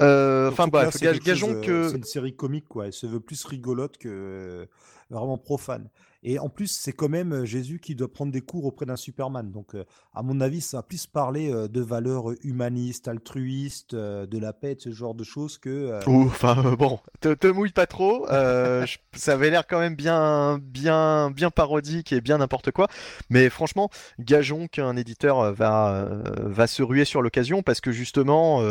Euh, 0.00 0.50
Enfin 0.50 0.66
bref, 0.66 0.96
gageons 1.00 1.54
euh, 1.54 1.60
que 1.60 1.88
c'est 1.88 1.96
une 1.96 2.04
série 2.04 2.34
comique, 2.34 2.66
quoi. 2.68 2.86
Elle 2.86 2.92
se 2.92 3.06
veut 3.06 3.20
plus 3.20 3.44
rigolote 3.44 3.96
que 3.98 4.68
vraiment 5.10 5.38
profane. 5.38 5.88
Et 6.26 6.38
en 6.38 6.48
plus, 6.48 6.68
c'est 6.68 6.92
quand 6.92 7.10
même 7.10 7.32
euh, 7.32 7.44
Jésus 7.44 7.78
qui 7.78 7.94
doit 7.94 8.10
prendre 8.10 8.32
des 8.32 8.40
cours 8.40 8.64
auprès 8.64 8.86
d'un 8.86 8.96
Superman. 8.96 9.52
Donc, 9.52 9.74
euh, 9.74 9.84
à 10.14 10.22
mon 10.22 10.40
avis, 10.40 10.62
ça 10.62 10.78
va 10.78 10.82
plus 10.82 11.06
parler 11.06 11.52
euh, 11.52 11.68
de 11.68 11.82
valeurs 11.82 12.32
humanistes, 12.42 13.08
altruistes, 13.08 13.94
de 13.94 14.38
la 14.38 14.54
paix, 14.54 14.74
de 14.74 14.80
ce 14.80 14.90
genre 14.90 15.14
de 15.14 15.22
choses 15.22 15.58
que. 15.58 16.00
Enfin 16.06 16.74
bon, 16.78 16.98
te, 17.20 17.46
mouille 17.48 17.72
pas 17.72 17.86
trop. 17.86 18.26
ça 18.26 19.32
avait 19.32 19.50
l'air 19.50 19.66
quand 19.66 19.78
même 19.78 19.96
bien, 19.96 20.58
bien, 20.62 21.30
bien 21.30 21.50
parodique 21.50 22.12
et 22.12 22.22
bien 22.22 22.38
n'importe 22.38 22.70
quoi. 22.70 22.88
Mais 23.28 23.50
franchement, 23.50 23.90
gageons 24.18 24.66
qu'un 24.66 24.96
éditeur 24.96 25.52
va, 25.52 26.22
va 26.38 26.66
se 26.66 26.82
ruer 26.82 27.04
sur 27.04 27.20
l'occasion 27.20 27.62
parce 27.62 27.82
que 27.82 27.92
justement, 27.92 28.62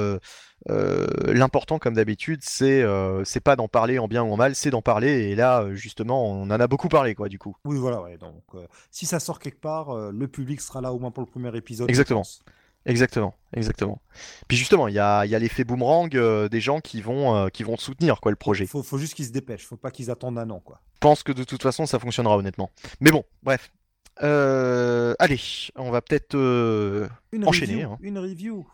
l'important, 0.70 1.80
comme 1.80 1.94
d'habitude, 1.96 2.42
c'est, 2.44 2.82
euh, 2.82 3.24
c'est 3.26 3.40
pas 3.42 3.56
d'en 3.56 3.68
parler 3.68 4.00
en 4.00 4.08
bien 4.08 4.24
ou 4.24 4.32
en 4.32 4.38
mal, 4.38 4.56
c'est 4.56 4.70
d'en 4.70 4.82
parler. 4.82 5.30
Et 5.30 5.36
là, 5.36 5.62
euh, 5.64 5.76
justement, 5.76 6.26
on 6.26 6.44
en 6.44 6.50
a 6.52 6.68
beaucoup 6.68 6.90
parlé, 6.90 7.16
quoi, 7.16 7.30
du 7.30 7.40
coup. 7.40 7.56
Oui, 7.66 7.78
voilà, 7.78 8.02
ouais. 8.02 8.18
Donc, 8.18 8.44
euh, 8.56 8.66
si 8.92 9.06
ça 9.06 9.20
sort 9.20 9.40
quelque 9.40 9.60
part, 9.60 9.90
euh, 9.90 10.12
le 10.14 10.28
public 10.28 10.62
sera 10.62 10.82
là 10.82 10.94
au 10.94 11.00
moins 11.00 11.12
pour 11.12 11.24
le 11.24 11.30
premier 11.30 11.56
épisode. 11.58 11.90
Exactement. 11.90 12.24
Exactement, 12.86 13.34
exactement. 13.54 14.02
Puis 14.50 14.58
justement, 14.58 14.90
il 14.90 14.94
y 14.94 15.00
a, 15.00 15.26
y 15.26 15.36
a 15.36 15.40
l'effet 15.40 15.64
boomerang 15.64 16.14
euh, 16.18 16.50
des 16.50 16.60
gens 16.60 16.82
qui 16.82 17.02
vont, 17.02 17.34
euh, 17.34 17.48
qui 17.48 17.64
vont 17.64 17.78
soutenir 17.78 18.20
quoi 18.20 18.30
le 18.30 18.36
projet. 18.36 18.66
Faut, 18.66 18.84
faut 18.84 18.98
juste 18.98 19.14
qu'ils 19.14 19.26
se 19.28 19.32
dépêchent. 19.32 19.66
Faut 19.66 19.78
pas 19.78 19.90
qu'ils 19.90 20.12
attendent 20.12 20.38
un 20.38 20.50
an, 20.50 20.60
quoi. 20.60 20.82
Je 20.96 21.00
pense 21.00 21.24
que 21.24 21.32
de 21.32 21.46
toute 21.46 21.64
façon, 21.64 21.86
ça 21.86 21.98
fonctionnera 21.98 22.36
honnêtement. 22.38 22.72
Mais 23.00 23.10
bon, 23.12 23.24
bref. 23.42 23.72
Euh, 24.22 25.16
allez, 25.18 25.40
on 25.78 25.92
va 25.92 26.02
peut-être 26.02 26.36
euh, 26.36 27.08
enchaîner. 27.46 27.86
review. 27.86 27.92
hein. 27.94 27.98
Une 28.02 28.20
review. 28.20 28.68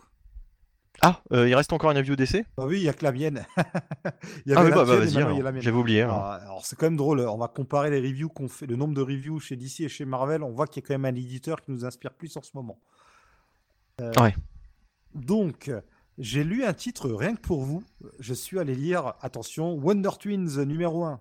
Ah, 1.01 1.21
euh, 1.31 1.47
il 1.47 1.55
reste 1.55 1.71
encore 1.73 1.91
une 1.91 1.97
review 1.97 2.15
d'essai 2.15 2.45
Bah 2.57 2.65
oui, 2.67 2.77
il 2.77 2.83
y 2.83 2.89
a 2.89 2.93
que 2.93 3.03
la 3.03 3.11
mienne. 3.11 3.45
Il 4.45 4.51
y 4.51 4.55
Ah 4.55 4.59
avait 4.59 4.65
oui, 4.65 4.69
la 4.69 4.75
bah, 4.75 4.85
bah, 4.85 4.95
vas-y, 4.97 5.61
j'avais 5.61 5.77
oublié. 5.77 6.01
alors. 6.01 6.25
Alors, 6.25 6.65
c'est 6.65 6.77
quand 6.77 6.87
même 6.87 6.97
drôle, 6.97 7.21
on 7.21 7.37
va 7.37 7.47
comparer 7.47 7.89
les 7.89 7.99
reviews 7.99 8.29
qu'on 8.29 8.47
fait, 8.49 8.65
le 8.65 8.75
nombre 8.75 8.93
de 8.93 9.01
reviews 9.01 9.39
chez 9.39 9.55
DC 9.55 9.81
et 9.81 9.89
chez 9.89 10.05
Marvel, 10.05 10.43
on 10.43 10.51
voit 10.51 10.67
qu'il 10.67 10.81
y 10.81 10.85
a 10.85 10.87
quand 10.87 10.93
même 10.99 11.05
un 11.05 11.17
éditeur 11.17 11.61
qui 11.61 11.71
nous 11.71 11.85
inspire 11.85 12.13
plus 12.13 12.35
en 12.37 12.41
ce 12.41 12.51
moment. 12.53 12.79
Euh, 14.01 14.11
Ouais. 14.19 14.35
Donc, 15.15 15.71
j'ai 16.17 16.43
lu 16.43 16.63
un 16.63 16.73
titre 16.73 17.09
rien 17.11 17.35
que 17.35 17.41
pour 17.41 17.63
vous. 17.63 17.83
Je 18.19 18.33
suis 18.33 18.59
allé 18.59 18.75
lire, 18.75 19.13
attention, 19.21 19.73
Wonder 19.73 20.11
Twins 20.19 20.63
numéro 20.65 21.03
1. 21.05 21.19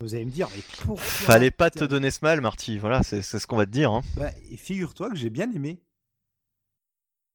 Vous 0.00 0.14
allez 0.14 0.24
me 0.24 0.30
dire, 0.30 0.48
mais 0.54 0.62
pourquoi 0.84 1.02
Fallait 1.02 1.50
pas 1.50 1.70
te 1.70 1.84
donner 1.84 2.12
ce 2.12 2.20
mal, 2.22 2.40
Marty. 2.40 2.78
Voilà, 2.78 3.02
c'est 3.02 3.20
c'est 3.20 3.40
ce 3.40 3.48
qu'on 3.48 3.56
va 3.56 3.66
te 3.66 3.72
dire. 3.72 3.90
hein. 3.90 4.02
Bah, 4.16 4.30
et 4.50 4.56
figure-toi 4.56 5.10
que 5.10 5.16
j'ai 5.16 5.28
bien 5.30 5.50
aimé. 5.52 5.80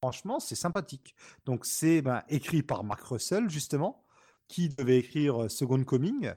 Franchement, 0.04 0.42
c'est 0.42 0.56
sympathique. 0.56 1.16
Donc, 1.46 1.66
c'est 1.66 2.02
ben, 2.02 2.24
écrit 2.28 2.62
par 2.62 2.84
Mark 2.84 3.02
Russell, 3.06 3.50
justement, 3.50 4.04
qui 4.50 4.68
devait 4.68 4.98
écrire 4.98 5.44
euh, 5.44 5.48
Second 5.48 5.82
Coming, 5.86 6.34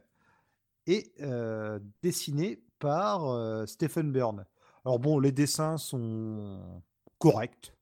et 0.86 1.12
euh, 1.20 1.80
dessiné 2.00 2.62
par 2.78 3.26
euh, 3.26 3.66
Stephen 3.66 4.12
Byrne. 4.12 4.46
Alors, 4.84 5.00
bon, 5.00 5.18
les 5.18 5.32
dessins 5.32 5.78
sont 5.78 6.80
corrects. 7.18 7.74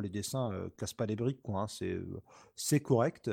Les 0.00 0.08
dessins 0.08 0.50
ne 0.50 0.68
cassent 0.68 0.94
pas 0.94 1.06
les 1.06 1.16
briques, 1.16 1.42
quoi. 1.42 1.62
hein, 1.62 1.66
C'est 2.54 2.80
correct. 2.80 3.28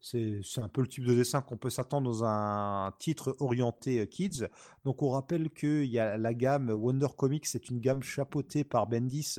C'est 0.00 0.42
un 0.58 0.68
peu 0.68 0.82
le 0.82 0.88
type 0.88 1.04
de 1.04 1.14
dessin 1.14 1.40
qu'on 1.40 1.56
peut 1.56 1.70
s'attendre 1.70 2.10
dans 2.10 2.24
un 2.24 2.92
titre 2.98 3.34
orienté 3.40 4.06
kids. 4.08 4.46
Donc 4.84 5.02
on 5.02 5.10
rappelle 5.10 5.50
qu'il 5.50 5.86
y 5.86 5.98
a 5.98 6.16
la 6.16 6.34
gamme 6.34 6.70
Wonder 6.70 7.08
Comics, 7.16 7.46
c'est 7.46 7.68
une 7.68 7.80
gamme 7.80 8.02
chapeautée 8.02 8.62
par 8.62 8.86
Bendis 8.86 9.38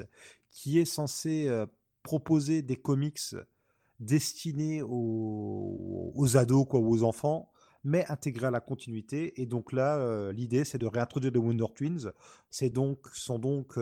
qui 0.52 0.80
est 0.80 0.86
censée 0.86 1.48
euh, 1.48 1.66
proposer 2.04 2.62
des 2.62 2.76
comics 2.76 3.36
destinés 4.00 4.82
aux, 4.82 6.38
ados 6.38 6.66
quoi, 6.68 6.80
aux 6.80 7.04
enfants, 7.04 7.52
mais 7.84 8.06
intégrés 8.10 8.48
à 8.48 8.52
la 8.52 8.62
continuité. 8.62 9.42
Et 9.42 9.46
donc 9.46 9.74
là, 9.74 10.32
l'idée 10.32 10.64
c'est 10.64 10.78
de 10.78 10.86
réintroduire 10.86 11.34
les 11.34 11.40
Wonder 11.40 11.66
Twins. 11.76 12.12
C'est 12.50 12.70
donc 12.70 13.08
sont 13.14 13.40
donc 13.40 13.78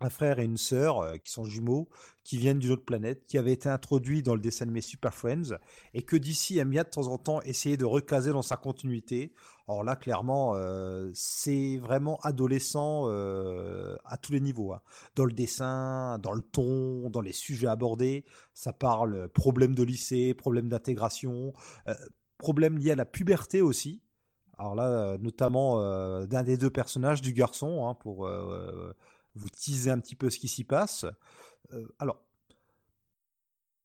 un 0.00 0.10
frère 0.10 0.38
et 0.38 0.44
une 0.44 0.56
sœur 0.56 1.12
qui 1.22 1.30
sont 1.30 1.44
jumeaux, 1.44 1.88
qui 2.24 2.38
viennent 2.38 2.58
d'une 2.58 2.72
autre 2.72 2.84
planète, 2.84 3.26
qui 3.26 3.38
avaient 3.38 3.52
été 3.52 3.68
introduits 3.68 4.22
dans 4.22 4.34
le 4.34 4.40
dessin 4.40 4.64
animé 4.64 4.80
Super 4.80 5.14
Friends, 5.14 5.56
et 5.94 6.02
que 6.02 6.16
DC 6.16 6.56
aime 6.58 6.70
bien 6.70 6.82
de 6.82 6.88
temps 6.88 7.08
en 7.08 7.18
temps 7.18 7.42
essayer 7.42 7.76
de 7.76 7.84
recaser 7.84 8.30
dans 8.32 8.42
sa 8.42 8.56
continuité. 8.56 9.32
Alors 9.68 9.84
là, 9.84 9.96
clairement, 9.96 10.56
c'est 11.14 11.76
vraiment 11.78 12.18
adolescent 12.22 13.06
à 13.08 14.16
tous 14.16 14.32
les 14.32 14.40
niveaux. 14.40 14.72
hein. 14.72 14.80
Dans 15.14 15.24
le 15.24 15.32
dessin, 15.32 16.18
dans 16.18 16.32
le 16.32 16.42
ton, 16.42 17.10
dans 17.10 17.20
les 17.20 17.32
sujets 17.32 17.68
abordés, 17.68 18.24
ça 18.54 18.72
parle 18.72 19.28
problème 19.28 19.74
de 19.74 19.82
lycée, 19.82 20.34
problème 20.34 20.68
d'intégration, 20.68 21.52
euh, 21.88 21.94
problème 22.38 22.78
lié 22.78 22.92
à 22.92 22.96
la 22.96 23.04
puberté 23.04 23.62
aussi. 23.62 24.02
Alors 24.58 24.74
là, 24.74 25.16
notamment 25.18 25.80
d'un 26.26 26.42
des 26.42 26.58
deux 26.58 26.68
personnages, 26.68 27.22
du 27.22 27.32
garçon, 27.32 27.86
hein, 27.88 27.94
pour 27.94 28.28
vous 29.34 29.48
teaser 29.48 29.90
un 29.90 30.00
petit 30.00 30.16
peu 30.16 30.30
ce 30.30 30.38
qui 30.38 30.48
s'y 30.48 30.64
passe. 30.64 31.06
Euh, 31.72 31.86
alors, 31.98 32.24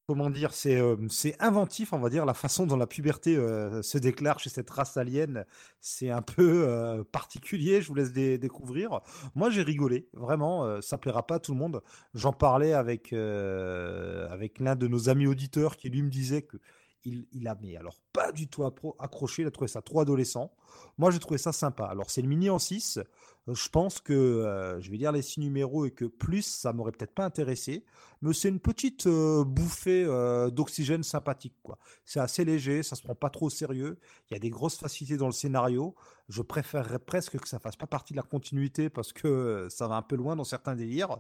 comment 0.07 0.29
dire, 0.29 0.53
c'est 0.53 0.79
euh, 0.79 0.95
inventif, 1.39 1.91
on 1.91 1.97
va 1.99 2.09
dire, 2.09 2.25
la 2.25 2.35
façon 2.35 2.67
dont 2.67 2.77
la 2.77 2.85
puberté 2.85 3.35
euh, 3.37 3.81
se 3.81 3.97
déclare 3.97 4.39
chez 4.39 4.49
cette 4.51 4.69
race 4.69 4.97
alien. 4.97 5.45
C'est 5.81 6.11
un 6.11 6.21
peu 6.21 6.67
euh, 6.67 7.03
particulier, 7.03 7.81
je 7.81 7.87
vous 7.87 7.95
laisse 7.95 8.11
dé- 8.11 8.37
découvrir. 8.37 9.01
Moi, 9.33 9.49
j'ai 9.49 9.63
rigolé, 9.63 10.07
vraiment, 10.13 10.79
ça 10.81 10.97
plaira 10.97 11.25
pas 11.25 11.35
à 11.35 11.39
tout 11.39 11.53
le 11.53 11.57
monde. 11.59 11.81
J'en 12.13 12.33
parlais 12.33 12.73
avec, 12.73 13.13
avec 13.13 14.59
l'un 14.59 14.75
de 14.75 14.87
nos 14.87 15.09
amis 15.09 15.27
auditeurs 15.27 15.75
qui 15.75 15.89
lui 15.89 16.03
me 16.03 16.09
disait 16.09 16.43
que 16.43 16.57
il, 17.05 17.47
a 17.47 17.55
mais 17.61 17.77
alors 17.77 17.99
pas 18.13 18.31
du 18.31 18.47
tout 18.47 18.63
accroché, 18.99 19.43
il 19.43 19.47
a 19.47 19.51
trouvé 19.51 19.67
ça 19.67 19.81
trop 19.81 19.99
adolescent. 19.99 20.51
Moi, 20.97 21.11
j'ai 21.11 21.19
trouvé 21.19 21.37
ça 21.37 21.53
sympa. 21.53 21.85
Alors, 21.85 22.09
c'est 22.09 22.21
le 22.21 22.27
mini 22.27 22.49
en 22.49 22.59
6. 22.59 22.99
Je 23.47 23.69
pense 23.69 23.99
que 23.99 24.13
euh, 24.13 24.81
je 24.81 24.89
vais 24.89 24.97
lire 24.97 25.11
les 25.11 25.21
six 25.21 25.39
numéros 25.39 25.85
et 25.85 25.91
que 25.91 26.05
plus, 26.05 26.41
ça 26.41 26.73
m'aurait 26.73 26.91
peut-être 26.91 27.13
pas 27.13 27.25
intéressé. 27.25 27.85
Mais 28.21 28.33
c'est 28.33 28.49
une 28.49 28.59
petite 28.59 29.05
euh, 29.05 29.43
bouffée 29.43 30.03
euh, 30.03 30.49
d'oxygène 30.49 31.03
sympathique, 31.03 31.53
quoi. 31.61 31.77
C'est 32.05 32.19
assez 32.19 32.43
léger, 32.43 32.81
ça 32.81 32.95
se 32.95 33.03
prend 33.03 33.13
pas 33.13 33.29
trop 33.29 33.47
au 33.47 33.49
sérieux. 33.51 33.99
Il 34.29 34.33
y 34.33 34.37
a 34.37 34.39
des 34.39 34.49
grosses 34.49 34.77
facilités 34.77 35.17
dans 35.17 35.27
le 35.27 35.31
scénario. 35.31 35.95
Je 36.27 36.41
préférerais 36.41 36.99
presque 36.99 37.37
que 37.37 37.47
ça 37.47 37.59
fasse 37.59 37.75
pas 37.75 37.85
partie 37.85 38.13
de 38.13 38.17
la 38.17 38.23
continuité 38.23 38.89
parce 38.89 39.13
que 39.13 39.27
euh, 39.27 39.69
ça 39.69 39.87
va 39.87 39.95
un 39.95 40.01
peu 40.01 40.15
loin 40.15 40.35
dans 40.35 40.43
certains 40.43 40.75
délires. 40.75 41.17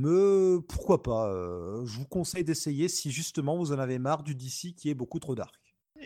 Mais 0.00 0.60
pourquoi 0.68 1.02
pas 1.02 1.28
euh, 1.32 1.84
Je 1.84 1.98
vous 1.98 2.04
conseille 2.06 2.44
d'essayer 2.44 2.88
si 2.88 3.10
justement 3.10 3.56
vous 3.56 3.72
en 3.72 3.80
avez 3.80 3.98
marre 3.98 4.22
du 4.22 4.36
DC 4.36 4.74
qui 4.76 4.90
est 4.90 4.94
beaucoup 4.94 5.18
trop 5.18 5.34
dark. 5.34 5.56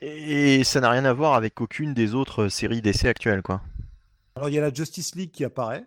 Et 0.01 0.64
ça 0.64 0.81
n'a 0.81 0.89
rien 0.89 1.05
à 1.05 1.12
voir 1.12 1.35
avec 1.35 1.60
aucune 1.60 1.93
des 1.93 2.14
autres 2.14 2.48
séries 2.48 2.81
d'essais 2.81 3.09
actuelles, 3.09 3.43
quoi. 3.43 3.60
Alors 4.35 4.48
il 4.48 4.55
y 4.55 4.59
a 4.59 4.62
la 4.62 4.73
Justice 4.73 5.14
League 5.14 5.31
qui 5.31 5.44
apparaît. 5.44 5.85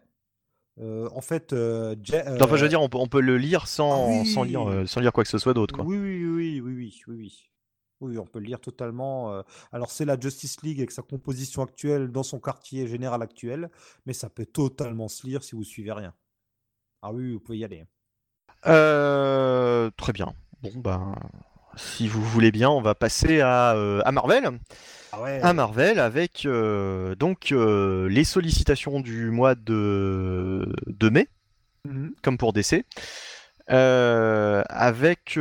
Euh, 0.80 1.10
en 1.16 1.22
fait, 1.22 1.52
euh, 1.54 1.96
Non, 1.96 2.36
Enfin, 2.42 2.56
je 2.58 2.62
veux 2.62 2.66
euh, 2.66 2.68
dire, 2.68 2.82
on 2.82 2.90
peut, 2.90 2.98
on 3.00 3.08
peut 3.08 3.22
le 3.22 3.38
lire 3.38 3.66
sans, 3.68 4.06
Ah 4.06 4.22
oui. 4.22 4.28
sans, 4.28 4.44
lire, 4.44 4.70
euh, 4.70 4.86
sans 4.86 5.00
lire 5.00 5.12
quoi 5.12 5.24
que 5.24 5.30
ce 5.30 5.40
soit 5.40 5.54
d'autre, 5.56 5.74
quoi. 5.74 5.86
Oui, 5.86 5.98
oui, 5.98 6.26
oui, 6.26 6.62
oui, 6.62 6.62
oui, 6.62 6.74
oui, 7.08 7.16
oui, 7.18 7.48
oui. 8.02 8.18
On 8.20 8.26
peut 8.28 8.40
le 8.40 8.46
lire 8.46 8.60
totalement. 8.60 9.34
euh. 9.34 9.42
Alors, 9.72 9.90
c'est 9.90 10.06
la 10.06 10.20
Justice 10.20 10.62
League 10.62 10.80
avec 10.80 10.92
sa 10.92 11.02
composition 11.02 11.64
actuelle 11.64 12.12
dans 12.12 12.24
son 12.24 12.40
quartier 12.40 12.88
général 12.88 13.22
actuel, 13.24 13.72
mais 14.06 14.14
ça 14.14 14.30
peut 14.30 14.46
totalement 14.46 15.08
se 15.08 15.26
lire 15.26 15.44
si 15.44 15.56
vous 15.56 15.64
suivez 15.64 15.94
rien. 15.94 16.14
Ah 17.02 17.12
oui, 17.14 17.34
vous 17.34 17.40
pouvez 17.40 17.60
y 17.60 17.64
aller. 17.64 17.86
Euh, 18.68 19.90
très 19.98 20.14
bien. 20.14 20.34
Bon, 20.62 20.72
ben, 20.76 21.16
si 21.76 22.08
vous 22.08 22.24
voulez 22.24 22.52
bien, 22.52 22.70
on 22.70 22.82
va 22.82 22.96
passer 22.96 23.42
à, 23.42 23.74
euh, 23.76 24.02
à 24.06 24.12
Marvel. 24.12 24.50
Ah 25.12 25.22
ouais. 25.22 25.40
À 25.42 25.54
Marvel 25.54 26.00
avec 26.00 26.46
euh, 26.46 27.16
donc 27.16 27.52
les 27.52 28.24
sollicitations 28.24 29.00
du 29.00 29.30
mois 29.32 29.56
de, 29.56 30.74
de 30.88 31.10
mai, 31.10 31.28
Mhm. 31.88 32.16
comme 32.24 32.38
pour 32.40 32.52
DC, 32.52 32.84
avec 33.68 35.38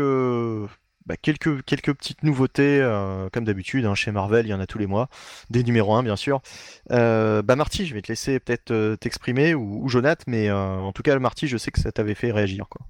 bah, 1.06 1.16
quelques, 1.20 1.62
quelques 1.64 1.94
petites 1.94 2.22
nouveautés, 2.22 2.86
comme 3.32 3.44
d'habitude, 3.44 3.86
hein, 3.86 3.94
chez 3.94 4.12
Marvel, 4.12 4.46
il 4.46 4.50
y 4.50 4.54
en 4.54 4.60
a 4.60 4.66
tous 4.66 4.78
les 4.78 4.86
mois, 4.86 5.08
des 5.50 5.64
numéros 5.64 5.94
1 5.94 6.02
bien 6.02 6.16
sûr. 6.16 6.42
Bah 6.90 7.56
Marty, 7.56 7.86
je 7.86 7.94
vais 7.94 8.02
te 8.02 8.08
laisser 8.08 8.40
peut-être 8.40 8.96
t'exprimer, 8.96 9.54
ou, 9.54 9.82
ou 9.82 9.88
Jonath, 9.88 10.24
mais 10.26 10.50
en 10.50 10.92
tout 10.92 11.02
cas, 11.02 11.18
Marty, 11.18 11.48
je 11.48 11.56
sais 11.56 11.70
que 11.70 11.80
ça 11.80 11.90
t'avait 11.92 12.14
fait 12.14 12.30
réagir. 12.30 12.66
Quoi. 12.68 12.84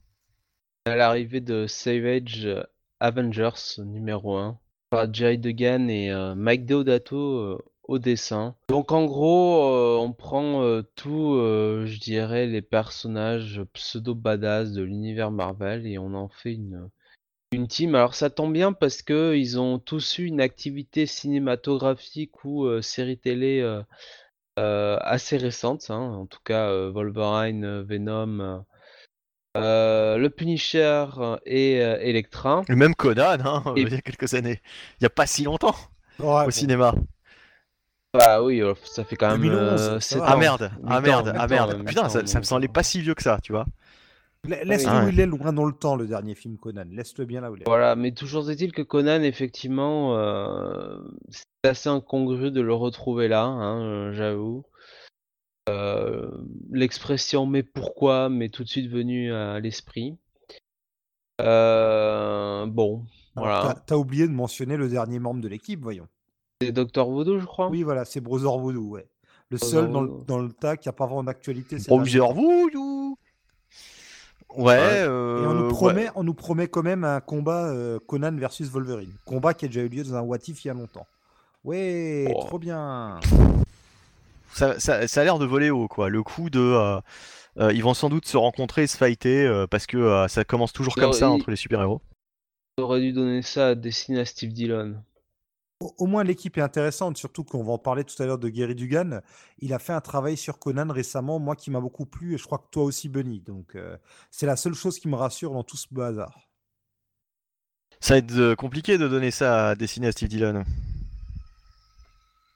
À 0.86 0.96
l'arrivée 0.96 1.40
de 1.40 1.66
Savage 1.66 2.44
euh, 2.44 2.62
Avengers 3.00 3.78
numéro 3.78 4.36
1 4.36 4.58
par 4.90 5.12
Jerry 5.14 5.38
Degan 5.38 5.88
et 5.88 6.12
euh, 6.12 6.34
Mike 6.34 6.66
Deodato 6.66 7.16
euh, 7.16 7.58
au 7.84 7.98
dessin. 7.98 8.54
Donc 8.68 8.92
en 8.92 9.06
gros, 9.06 9.98
on 9.98 10.12
prend 10.12 10.82
tout, 10.94 11.36
je 11.36 12.00
dirais, 12.00 12.46
les 12.46 12.60
personnages 12.62 13.62
pseudo 13.72 14.14
badass 14.14 14.72
de 14.72 14.82
l'univers 14.82 15.30
Marvel 15.30 15.86
et 15.86 15.98
on 15.98 16.12
en 16.14 16.28
fait 16.28 16.52
une, 16.52 16.90
une 17.52 17.66
team. 17.66 17.94
Alors 17.94 18.14
ça 18.14 18.28
tombe 18.28 18.52
bien 18.52 18.74
parce 18.74 19.00
que 19.02 19.34
ils 19.36 19.58
ont 19.60 19.78
tous 19.78 20.18
eu 20.18 20.24
une 20.24 20.40
activité 20.40 21.04
cinématographique 21.04 22.44
ou 22.46 22.80
série 22.80 23.18
télé 23.18 23.62
assez 24.56 25.36
récente. 25.36 25.90
hein. 25.90 26.14
En 26.14 26.24
tout 26.24 26.40
cas, 26.42 26.88
Wolverine, 26.88 27.82
Venom. 27.82 28.64
Euh, 29.56 30.16
le 30.18 30.30
Punisher 30.30 31.06
euh, 31.18 31.36
et 31.46 31.80
euh, 31.82 31.98
Electra. 32.00 32.62
Le 32.68 32.76
même 32.76 32.94
Conan, 32.94 33.38
hein, 33.44 33.62
Et- 33.76 33.82
il 33.82 33.92
y 33.92 33.94
a 33.94 34.00
quelques 34.00 34.34
années, 34.34 34.60
il 35.00 35.02
n'y 35.02 35.06
a 35.06 35.10
pas 35.10 35.26
si 35.26 35.44
longtemps 35.44 35.76
Ouais, 36.18 36.42
au 36.42 36.44
bon. 36.44 36.50
cinéma. 36.50 36.94
Bah 38.12 38.42
oui, 38.42 38.62
ça 38.84 39.04
fait 39.04 39.16
quand 39.16 39.30
même 39.30 39.40
2011, 39.42 39.80
euh, 39.80 39.94
ça 40.00 40.00
sept 40.00 40.18
va. 40.20 40.26
Ah 40.28 40.34
ans. 40.36 40.38
merde, 40.38 40.72
ah 40.86 41.00
merde, 41.00 41.28
ans, 41.28 41.32
ah 41.36 41.46
merde. 41.48 41.74
ans, 41.74 41.84
Putain, 41.84 42.08
ça, 42.08 42.26
ça 42.26 42.38
me 42.38 42.44
semblait 42.44 42.68
pas 42.68 42.82
si 42.84 43.00
vieux 43.00 43.14
que 43.14 43.22
ça, 43.22 43.38
tu 43.42 43.52
vois. 43.52 43.66
La- 44.46 44.62
Laisse-le 44.62 44.90
Ah 44.90 45.02
où 45.02 45.06
ouais. 45.06 45.12
il 45.12 45.20
est 45.20 45.26
loin 45.26 45.52
dans 45.52 45.64
le 45.64 45.72
temps, 45.72 45.96
le 45.96 46.06
dernier 46.06 46.34
film 46.34 46.56
Conan. 46.58 46.84
Laisse-le 46.90 47.24
bien 47.24 47.40
là 47.40 47.50
où 47.50 47.56
il 47.56 47.62
est. 47.62 47.64
Voilà, 47.66 47.96
mais 47.96 48.12
toujours 48.12 48.50
est-il 48.50 48.72
que 48.72 48.82
Conan, 48.82 49.22
effectivement, 49.22 50.16
euh, 50.16 50.98
c'est 51.30 51.70
assez 51.70 51.88
incongru 51.88 52.50
de 52.52 52.60
le 52.60 52.74
retrouver 52.74 53.26
là, 53.26 53.44
hein, 53.44 54.12
j'avoue. 54.12 54.64
Euh, 55.68 56.30
L'expression 56.70 57.46
mais 57.46 57.62
pourquoi 57.62 58.28
m'est 58.28 58.48
tout 58.50 58.64
de 58.64 58.68
suite 58.68 58.90
venue 58.90 59.32
à 59.32 59.60
l'esprit. 59.60 60.16
Euh, 61.40 62.66
bon, 62.66 63.04
Alors, 63.36 63.62
voilà. 63.62 63.74
t'as- 63.86 63.96
oublié 63.96 64.26
de 64.28 64.32
mentionner 64.32 64.76
le 64.76 64.88
dernier 64.88 65.18
membre 65.18 65.40
de 65.40 65.48
l'équipe, 65.48 65.80
voyons. 65.82 66.06
C'est 66.60 66.70
Docteur 66.72 67.08
Voodoo, 67.10 67.38
je 67.40 67.44
crois. 67.46 67.68
Oui, 67.68 67.82
voilà, 67.82 68.04
c'est 68.04 68.20
Brother 68.20 68.56
Voodoo, 68.58 68.88
ouais. 68.90 69.06
Le 69.50 69.58
Brother 69.58 69.70
seul 69.80 69.90
dans 69.90 70.00
le, 70.02 70.08
Voodoo. 70.08 70.24
dans 70.26 70.38
le 70.38 70.52
tas 70.52 70.76
qui 70.76 70.88
a 70.88 70.92
pas 70.92 71.06
vraiment 71.06 71.24
d'actualité. 71.24 71.76
temps. 71.78 71.96
Voodoo 72.32 73.18
Ouais, 74.56 74.76
euh, 74.78 75.42
Et 75.42 75.46
on 75.48 75.54
nous, 75.54 75.62
ouais. 75.64 75.70
promet, 75.72 76.06
on 76.14 76.22
nous 76.22 76.34
promet 76.34 76.68
quand 76.68 76.84
même 76.84 77.02
un 77.02 77.20
combat 77.20 77.66
euh, 77.72 77.98
Conan 78.06 78.36
versus 78.36 78.68
Wolverine. 78.70 79.10
Combat 79.24 79.52
qui 79.52 79.64
a 79.64 79.68
déjà 79.68 79.80
eu 79.80 79.88
lieu 79.88 80.04
dans 80.04 80.14
un 80.14 80.20
What 80.22 80.38
If 80.46 80.64
il 80.64 80.68
y 80.68 80.70
a 80.70 80.74
longtemps. 80.74 81.06
Ouais, 81.64 82.32
Oh. 82.32 82.44
trop 82.44 82.58
bien. 82.60 83.18
Ça, 84.54 84.78
ça- 84.78 85.06
ça 85.08 85.20
a 85.20 85.24
l'air 85.24 85.38
de 85.38 85.44
voler 85.46 85.70
haut, 85.70 85.88
quoi. 85.88 86.08
Le 86.08 86.22
coup 86.22 86.48
de. 86.48 86.60
euh, 86.60 87.00
euh, 87.58 87.72
ils 87.72 87.82
vont 87.82 87.94
sans 87.94 88.08
doute 88.08 88.26
se 88.26 88.36
rencontrer 88.36 88.84
et 88.84 88.86
se 88.86 88.96
fighter 88.96 89.46
euh, 89.46 89.66
parce 89.66 89.86
que 89.86 89.96
euh, 89.96 90.28
ça 90.28 90.44
commence 90.44 90.72
toujours 90.72 90.94
comme 90.96 91.12
ça 91.12 91.26
il- 91.26 91.32
entre 91.32 91.50
les 91.50 91.56
super-héros. 91.56 92.00
J'aurais 92.78 93.00
dû 93.00 93.12
donner 93.12 93.42
ça 93.42 93.68
à 93.68 93.74
dessiner 93.74 94.20
à 94.20 94.24
Steve 94.24 94.52
Dillon. 94.52 94.96
Au, 95.80 95.94
au 95.98 96.06
moins 96.06 96.24
l'équipe 96.24 96.56
est 96.58 96.62
intéressante, 96.62 97.16
surtout 97.16 97.44
qu'on 97.44 97.62
va 97.64 97.72
en 97.72 97.78
parler 97.78 98.04
tout 98.04 98.20
à 98.22 98.26
l'heure 98.26 98.38
de 98.38 98.48
Gary 98.48 98.74
Dugan. 98.74 99.20
Il 99.58 99.72
a 99.72 99.78
fait 99.78 99.92
un 99.92 100.00
travail 100.00 100.36
sur 100.36 100.58
Conan 100.58 100.92
récemment, 100.92 101.38
moi 101.38 101.56
qui 101.56 101.70
m'a 101.70 101.80
beaucoup 101.80 102.06
plu, 102.06 102.34
et 102.34 102.38
je 102.38 102.44
crois 102.44 102.58
que 102.58 102.68
toi 102.70 102.84
aussi, 102.84 103.08
Bunny. 103.08 103.40
Donc 103.40 103.74
euh, 103.76 103.96
c'est 104.30 104.46
la 104.46 104.56
seule 104.56 104.74
chose 104.74 104.98
qui 104.98 105.08
me 105.08 105.16
rassure 105.16 105.52
dans 105.52 105.64
tout 105.64 105.76
ce 105.76 105.86
bazar. 105.92 106.48
Ça 108.00 108.14
va 108.14 108.18
être 108.18 108.54
compliqué 108.56 108.98
de 108.98 109.08
donner 109.08 109.30
ça 109.30 109.68
à 109.70 109.74
dessiner 109.74 110.08
à 110.08 110.12
Steve 110.12 110.28
Dillon. 110.28 110.64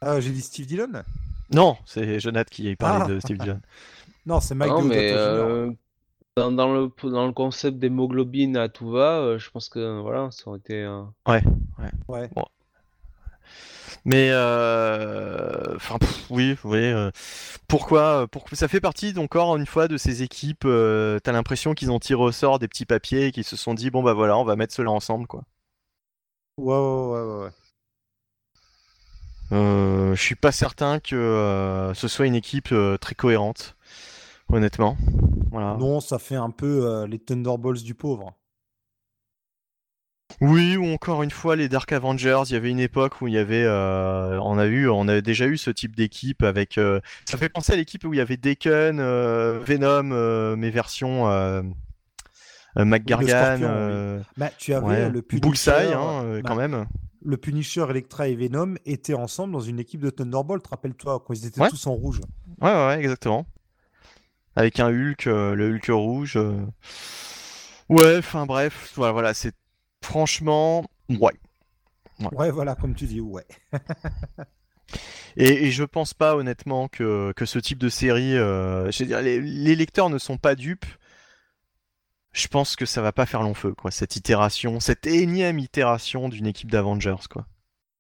Ah, 0.01 0.21
j'ai 0.21 0.31
dit 0.31 0.43
Steve 0.43 0.67
Dillon? 0.67 1.03
Non, 1.53 1.77
c'est 1.87 2.21
Jonathan 2.21 2.49
qui 2.51 2.77
parlait 2.77 3.05
Ah. 3.05 3.09
de 3.09 3.21
Steve 3.21 3.39
Dillon. 3.39 3.61
Non, 4.27 4.41
c'est 4.41 4.55
Mike 4.55 4.71
non, 4.71 4.83
mais 4.83 5.11
euh, 5.13 5.71
dans, 6.37 6.53
dans 6.53 6.75
le, 6.75 6.91
dans 7.11 7.27
le 7.27 7.33
concept 7.33 7.79
d'hémoglobine 7.79 8.59
à 8.59 8.69
tout 8.69 8.91
va, 8.91 9.19
euh, 9.21 9.39
je 9.39 9.51
pense 9.51 9.71
que 9.71 10.01
voilà, 10.01 10.31
ça 10.31 10.49
aurait 10.49 10.59
été. 10.59 10.83
euh, 10.83 11.03
Ouais. 11.27 11.43
Mais 14.05 14.31
euh, 14.33 15.77
enfin, 15.77 15.99
pff, 15.99 16.31
oui, 16.31 16.57
oui. 16.65 16.79
euh, 16.79 17.11
pourquoi, 17.69 18.27
pourquoi 18.29 18.57
ça 18.57 18.69
fait 18.69 18.81
partie 18.81 19.15
encore 19.19 19.57
une 19.57 19.67
fois 19.67 19.89
de 19.89 19.97
ces 19.97 20.23
équipes. 20.23 20.65
euh, 20.67 21.19
T'as 21.21 21.33
l'impression 21.33 21.75
qu'ils 21.75 21.91
ont 21.91 21.99
tiré 21.99 22.21
au 22.23 22.33
sort 22.33 22.59
des 22.59 22.69
petits 22.69 22.87
papiers 22.87 23.27
et 23.27 23.33
qu'ils 23.33 23.45
se 23.45 23.57
sont 23.57 23.75
dit 23.75 23.91
bon 23.91 24.03
bah 24.03 24.13
voilà, 24.13 24.37
on 24.39 24.45
va 24.45 24.57
mettre 24.57 24.75
cela 24.75 24.91
ensemble 24.91 25.27
quoi. 25.27 25.43
Ouais, 26.59 26.75
ouais, 26.75 27.07
ouais, 27.11 27.23
ouais, 27.23 27.45
ouais. 27.45 27.51
Je 30.19 30.25
suis 30.25 30.35
pas 30.35 30.51
certain 30.51 30.99
que 30.99 31.15
euh, 31.15 31.95
ce 31.95 32.09
soit 32.09 32.27
une 32.27 32.35
équipe 32.35 32.73
euh, 32.73 32.97
très 32.97 33.15
cohérente, 33.15 33.77
honnêtement. 34.49 34.97
Voilà. 35.53 35.77
Non, 35.79 36.01
ça 36.01 36.19
fait 36.19 36.35
un 36.35 36.51
peu 36.51 36.85
euh, 36.85 37.07
les 37.07 37.21
Thunderbolts 37.21 37.85
du 37.85 37.95
pauvre. 37.95 38.35
Oui, 40.41 40.77
ou 40.77 40.93
encore 40.93 41.23
une 41.23 41.31
fois 41.31 41.55
les 41.55 41.69
Dark 41.69 41.93
Avengers. 41.93 42.43
Il 42.47 42.53
y 42.53 42.57
avait 42.57 42.71
une 42.71 42.81
époque 42.81 43.21
où 43.21 43.29
il 43.29 43.35
y 43.35 43.39
avait, 43.39 43.63
euh, 43.63 44.41
on 44.43 44.59
a 44.59 44.67
eu, 44.67 44.89
on 44.89 45.07
a 45.07 45.21
déjà 45.21 45.47
eu 45.47 45.57
ce 45.57 45.71
type 45.71 45.95
d'équipe 45.95 46.43
avec. 46.43 46.79
euh, 46.79 47.01
ça 47.25 47.39
fait 47.39 47.49
penser 47.49 47.75
à 47.75 47.77
l'équipe 47.77 48.05
où 48.05 48.13
il 48.13 48.17
y 48.17 48.21
avait 48.21 48.41
euh, 48.67 49.61
Venom, 49.65 50.57
mes 50.57 50.71
versions 50.71 51.31
euh, 51.31 51.63
McGargan, 52.77 53.29
Scorpion, 53.29 54.17
oui. 54.17 54.23
Bah, 54.37 54.51
tu 54.59 54.75
avais 54.75 54.87
ouais, 54.87 55.11
le 55.11 55.23
Punisher, 55.23 55.49
Bullseye 55.49 55.93
hein, 55.95 56.23
euh, 56.25 56.43
bah, 56.43 56.49
quand 56.49 56.57
même. 56.57 56.87
Le 57.23 57.37
Punisher, 57.37 57.87
Electra 57.91 58.29
et 58.29 58.37
Venom 58.37 58.75
étaient 58.87 59.15
ensemble 59.15 59.53
dans 59.53 59.61
une 59.61 59.79
équipe 59.81 60.01
de 60.01 60.11
Thunderbolt, 60.11 60.67
rappelle-toi, 60.67 61.23
quand 61.27 61.35
ils 61.35 61.47
étaient 61.47 61.61
Ouais. 61.61 61.69
tous 61.69 61.87
en 61.87 61.93
rouge. 61.95 62.21
Ouais, 62.61 62.71
ouais, 62.71 62.99
exactement. 62.99 63.47
Avec 64.57 64.81
un 64.81 64.89
Hulk, 64.89 65.27
euh, 65.27 65.55
le 65.55 65.75
Hulk 65.75 65.87
rouge. 65.91 66.37
euh. 66.37 66.57
Ouais, 67.89 68.19
enfin 68.19 68.45
bref, 68.47 68.93
voilà, 68.97 69.13
voilà, 69.13 69.35
c'est 69.35 69.55
franchement, 70.05 70.85
ouais. 71.09 71.33
Ouais, 72.33 72.51
voilà, 72.51 72.75
comme 72.75 72.95
tu 72.95 73.07
dis, 73.07 73.21
ouais. 73.21 73.47
Et, 75.37 75.67
et 75.67 75.71
je 75.71 75.85
pense 75.85 76.15
pas 76.15 76.35
honnêtement 76.35 76.89
que, 76.89 77.33
que 77.37 77.45
ce 77.47 77.59
type 77.59 77.79
de 77.79 77.89
série, 77.89 78.37
euh, 78.37 78.91
je 78.91 79.01
veux 79.05 79.07
dire, 79.07 79.21
les, 79.21 79.41
les 79.41 79.77
lecteurs 79.77 80.11
ne 80.11 80.19
sont 80.19 80.37
pas 80.39 80.55
dupes. 80.57 80.87
Je 82.39 82.47
pense 82.47 82.77
que 82.77 82.87
ça 82.87 83.03
va 83.03 83.11
pas 83.11 83.27
faire 83.27 83.43
long 83.43 83.53
feu, 83.53 83.75
quoi, 83.75 83.91
cette 83.91 84.15
itération, 84.15 84.79
cette 84.79 85.09
énième 85.09 85.59
itération 85.59 86.29
d'une 86.29 86.47
équipe 86.47 86.71
d'Avengers, 86.71 87.27
quoi. 87.29 87.47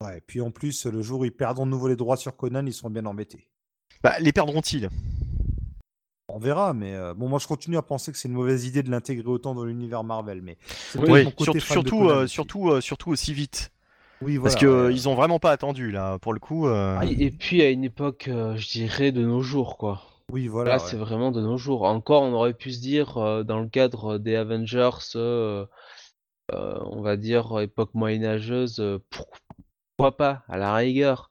Ouais, 0.01 0.23
puis 0.29 0.41
en 0.41 0.53
plus, 0.53 0.87
le 0.87 1.03
jour 1.03 1.21
où 1.21 1.25
ils 1.25 1.33
perdront 1.33 1.67
de 1.67 1.73
nouveau 1.73 1.89
les 1.89 1.97
droits 1.97 2.17
sur 2.17 2.37
Conan, 2.37 2.65
ils 2.65 2.73
seront 2.73 2.89
bien 2.91 3.05
embêtés. 3.07 3.49
Bah, 4.01 4.15
les 4.21 4.33
perdront-ils? 4.33 4.91
On 6.29 6.39
verra, 6.39 6.73
mais 6.73 6.95
euh, 6.95 7.15
bon, 7.15 7.29
moi 7.29 7.41
je 7.41 7.49
continue 7.49 7.79
à 7.79 7.83
penser 7.83 8.13
que 8.13 8.19
c'est 8.19 8.29
une 8.29 8.35
mauvaise 8.35 8.65
idée 8.65 8.85
de 8.85 8.91
l'intégrer 8.93 9.27
autant 9.29 9.57
dans 9.57 9.65
l'univers 9.65 10.05
Marvel, 10.05 10.41
mais 10.41 10.57
c'est 10.93 11.01
Oui, 11.01 11.25
mon 11.25 11.31
côté 11.33 11.59
surtout, 11.59 12.01
fan 12.01 12.09
euh, 12.11 12.27
surtout, 12.29 12.71
euh, 12.71 12.81
surtout 12.81 13.11
aussi 13.11 13.35
vite. 13.35 13.73
Oui, 14.21 14.39
Parce 14.39 14.55
voilà, 14.55 14.61
que 14.61 14.67
euh, 14.67 14.93
ils 14.93 15.09
ont 15.09 15.17
vraiment 15.17 15.41
pas 15.41 15.51
attendu, 15.51 15.91
là, 15.91 16.19
pour 16.21 16.33
le 16.33 16.39
coup. 16.39 16.69
euh, 16.69 16.97
Ah, 17.01 17.07
Et 17.07 17.31
puis 17.33 17.63
à 17.63 17.71
une 17.71 17.83
époque, 17.83 18.29
euh, 18.29 18.57
je 18.57 18.69
dirais 18.69 19.11
de 19.11 19.25
nos 19.25 19.43
jours, 19.43 19.79
quoi. 19.79 20.03
Oui, 20.31 20.47
voilà. 20.47 20.77
Là, 20.77 20.83
ouais. 20.83 20.89
c'est 20.91 20.97
vraiment 20.97 21.31
de 21.31 21.41
nos 21.41 21.57
jours. 21.57 21.85
Encore, 21.85 22.23
on 22.23 22.33
aurait 22.35 22.53
pu 22.55 22.71
se 22.73 22.81
dire, 22.81 23.17
euh, 23.17 23.45
dans 23.45 23.61
le 23.61 23.69
cadre 23.69 24.19
des 24.19 24.37
Avengers, 24.37 24.91
euh, 25.17 25.65
euh, 26.53 26.79
on 26.91 27.01
va 27.01 27.17
dire 27.17 27.61
époque 27.61 27.95
moyenâgeuse, 27.95 28.83
pourquoi 29.11 30.17
pas, 30.17 30.43
à 30.49 30.59
la 30.59 30.75
rigueur. 30.75 31.31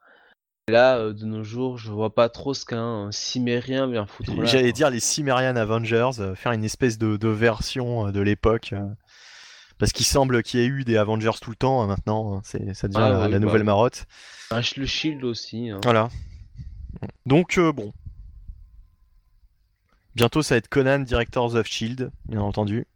Là, 0.70 1.14
de 1.14 1.26
nos 1.26 1.44
jours, 1.44 1.78
je 1.78 1.92
vois 1.92 2.14
pas 2.14 2.28
trop 2.28 2.54
ce 2.54 2.66
qu'un 2.66 3.10
cimérien 3.12 3.88
vient 3.88 4.06
foutre 4.06 4.36
là. 4.36 4.44
J'allais 4.46 4.72
quoi. 4.72 4.72
dire 4.74 4.90
les 4.90 5.00
Cimmerian 5.00 5.56
Avengers, 5.56 6.10
faire 6.36 6.52
une 6.52 6.66
espèce 6.66 6.98
de, 6.98 7.16
de 7.16 7.28
version 7.30 8.12
de 8.12 8.20
l'époque. 8.20 8.74
parce 9.78 9.94
qu'il 9.94 10.06
semble 10.06 10.44
qu'il 10.44 10.60
y 10.60 10.64
ait 10.64 10.68
eu 10.68 10.84
des 10.84 10.98
Avengers 10.98 11.38
tout 11.40 11.52
le 11.52 11.56
temps 11.56 11.82
hein, 11.82 11.88
maintenant. 11.88 12.36
hein, 12.36 12.42
c'est, 12.44 12.74
ça 12.74 12.90
devient 12.90 13.00
Ah 13.02 13.10
la, 13.12 13.16
oui, 13.18 13.22
la 13.24 13.30
bah 13.30 13.40
nouvelle 13.40 13.62
oui. 13.62 13.66
marotte. 13.66 14.08
Le 14.52 14.86
Shield 14.86 15.24
aussi. 15.24 15.70
hein. 15.70 15.80
Voilà. 15.84 16.10
Donc 17.26 17.58
bon. 17.60 17.94
Bientôt 20.18 20.42
ça 20.42 20.56
va 20.56 20.58
être 20.58 20.68
Conan, 20.68 20.98
Directors 21.00 21.54
of 21.54 21.68
Shield, 21.68 22.10
bien 22.26 22.42
entendu. 22.42 22.88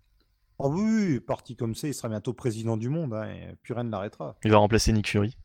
Ah 0.60 0.68
oui, 0.68 0.81
oui, 0.81 1.19
parti 1.19 1.56
comme 1.56 1.76
ça, 1.76 1.88
il 1.88 1.93
sera 1.93 2.10
bientôt 2.10 2.34
président 2.34 2.77
du 2.77 2.89
monde, 2.89 3.14
hein, 3.14 3.26
et 3.30 3.56
plus 3.61 3.76
rien 3.76 3.84
ne 3.84 3.91
l'arrêtera. 3.91 4.35
Il 4.43 4.49
va 4.52 4.57
remplacer 4.57 4.91
Nick 4.91 5.07
Fury. 5.07 5.38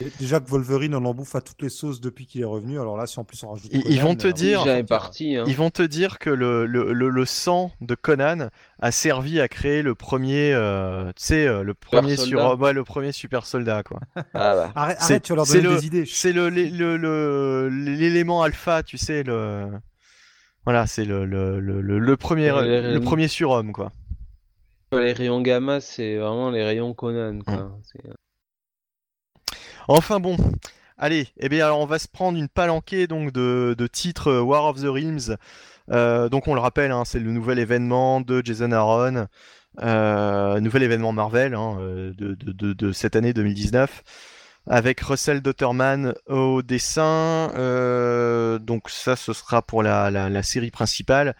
Et 0.00 0.06
Déjà 0.18 0.40
que 0.40 0.48
Wolverine, 0.48 0.94
on 0.94 1.04
en 1.04 1.12
bouffe 1.12 1.34
à 1.34 1.42
toutes 1.42 1.60
les 1.60 1.68
sauces 1.68 2.00
depuis 2.00 2.24
qu'il 2.26 2.40
est 2.40 2.44
revenu, 2.46 2.80
alors 2.80 2.96
là, 2.96 3.06
si 3.06 3.20
en 3.20 3.24
plus 3.24 3.42
on 3.44 3.50
rajoute. 3.50 3.70
Ils- 3.70 3.82
ils 3.86 3.96
Conan, 3.98 4.08
vont 4.08 4.14
te 4.16 4.26
euh, 4.28 4.32
dire- 4.32 4.86
parti. 4.88 5.36
hein. 5.36 5.44
Ils 5.46 5.56
vont 5.56 5.68
te 5.68 5.82
dire 5.82 6.18
que 6.18 6.30
le, 6.30 6.64
le, 6.64 6.94
le, 6.94 7.10
le 7.10 7.24
sang 7.26 7.70
de 7.82 7.94
Conan 7.94 8.48
a 8.78 8.90
servi 8.90 9.40
à 9.40 9.48
créer 9.48 9.82
le 9.82 9.94
premier, 9.94 10.54
euh, 10.54 11.08
tu 11.16 11.22
sais, 11.22 11.46
euh, 11.46 11.62
le 11.62 11.74
premier 11.74 12.16
soldat. 12.16 12.48
sur, 12.48 12.60
ouais, 12.60 12.72
le 12.72 12.84
premier 12.84 13.12
super 13.12 13.44
soldat 13.44 13.82
quoi. 13.82 14.00
Ah 14.16 14.22
bah. 14.32 14.72
Arrête, 14.74 15.22
tu 15.22 15.32
vas 15.32 15.36
leur 15.36 15.46
c'est 15.46 15.60
donner 15.60 15.74
le- 15.74 15.80
des 15.80 15.86
idées. 15.86 16.04
C'est 16.06 16.32
le 16.32 16.48
l'é- 16.48 16.70
le- 16.70 16.96
le- 16.96 17.68
l'élément 17.68 18.42
alpha, 18.42 18.82
tu 18.82 18.96
sais 18.96 19.22
le, 19.22 19.68
voilà, 20.64 20.86
c'est 20.86 21.04
le, 21.04 21.24
le, 21.24 21.60
le, 21.60 21.80
le- 21.80 21.98
le 21.98 22.16
premier 22.16 22.50
Euh, 22.50 22.94
le 22.94 23.00
premier 23.00 23.28
surhomme 23.28 23.72
quoi. 23.72 23.92
Les 24.92 25.12
rayons 25.12 25.40
gamma, 25.40 25.80
c'est 25.80 26.16
vraiment 26.16 26.50
les 26.50 26.64
rayons 26.64 26.94
Conan. 26.94 27.38
Quoi. 27.44 27.78
C'est- 27.84 28.00
Enfin 29.88 30.20
bon, 30.20 30.36
allez, 30.98 31.28
eh 31.38 31.48
bien 31.48 31.64
alors 31.66 31.80
on 31.80 31.86
va 31.86 31.98
se 31.98 32.08
prendre 32.08 32.38
une 32.38 32.48
palanquée 32.48 33.06
donc 33.06 33.32
de, 33.32 33.74
de 33.76 33.86
titres 33.86 34.28
euh, 34.28 34.40
War 34.40 34.64
of 34.66 34.80
the 34.80 34.86
Realms. 34.86 35.36
Euh, 35.90 36.28
donc 36.28 36.46
on 36.46 36.54
le 36.54 36.60
rappelle, 36.60 36.92
hein, 36.92 37.02
c'est 37.04 37.18
le 37.18 37.32
nouvel 37.32 37.58
événement 37.58 38.20
de 38.20 38.42
Jason 38.44 38.70
Aaron, 38.72 39.26
euh, 39.82 40.60
nouvel 40.60 40.82
événement 40.84 41.12
Marvel 41.12 41.54
hein, 41.54 41.76
euh, 41.80 42.12
de, 42.16 42.34
de, 42.34 42.52
de, 42.52 42.72
de 42.72 42.92
cette 42.92 43.16
année 43.16 43.32
2019, 43.32 44.02
avec 44.66 45.00
Russell 45.00 45.40
Dotterman 45.40 46.14
au 46.26 46.62
dessin. 46.62 47.52
euh, 47.56 48.58
donc 48.58 48.90
ça, 48.90 49.16
ce 49.16 49.32
sera 49.32 49.62
pour 49.62 49.82
la, 49.82 50.10
la, 50.10 50.42
série 50.42 50.70
principale. 50.70 51.36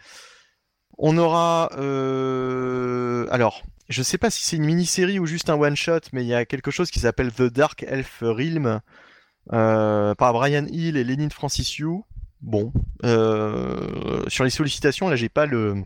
On 0.97 1.17
aura, 1.17 1.69
euh, 1.77 3.27
alors, 3.31 3.63
je 3.89 4.03
sais 4.03 4.17
pas 4.17 4.29
si 4.29 4.45
c'est 4.45 4.57
une 4.57 4.65
mini-série 4.65 5.19
ou 5.19 5.25
juste 5.25 5.49
un 5.49 5.55
one-shot, 5.55 6.01
mais 6.13 6.23
il 6.23 6.27
y 6.27 6.35
a 6.35 6.45
quelque 6.45 6.71
chose 6.71 6.91
qui 6.91 6.99
s'appelle 6.99 7.31
The 7.31 7.43
Dark 7.43 7.83
Elf 7.83 8.19
Realm 8.21 8.81
euh, 9.53 10.15
par 10.15 10.33
Brian 10.33 10.65
Hill 10.69 10.97
et 10.97 11.03
Lénine 11.03 11.31
Francis 11.31 11.77
Yu. 11.77 12.01
Bon, 12.41 12.73
sur 13.03 14.43
les 14.43 14.49
sollicitations, 14.49 15.09
là, 15.09 15.15
j'ai 15.15 15.29
pas 15.29 15.45
le. 15.45 15.83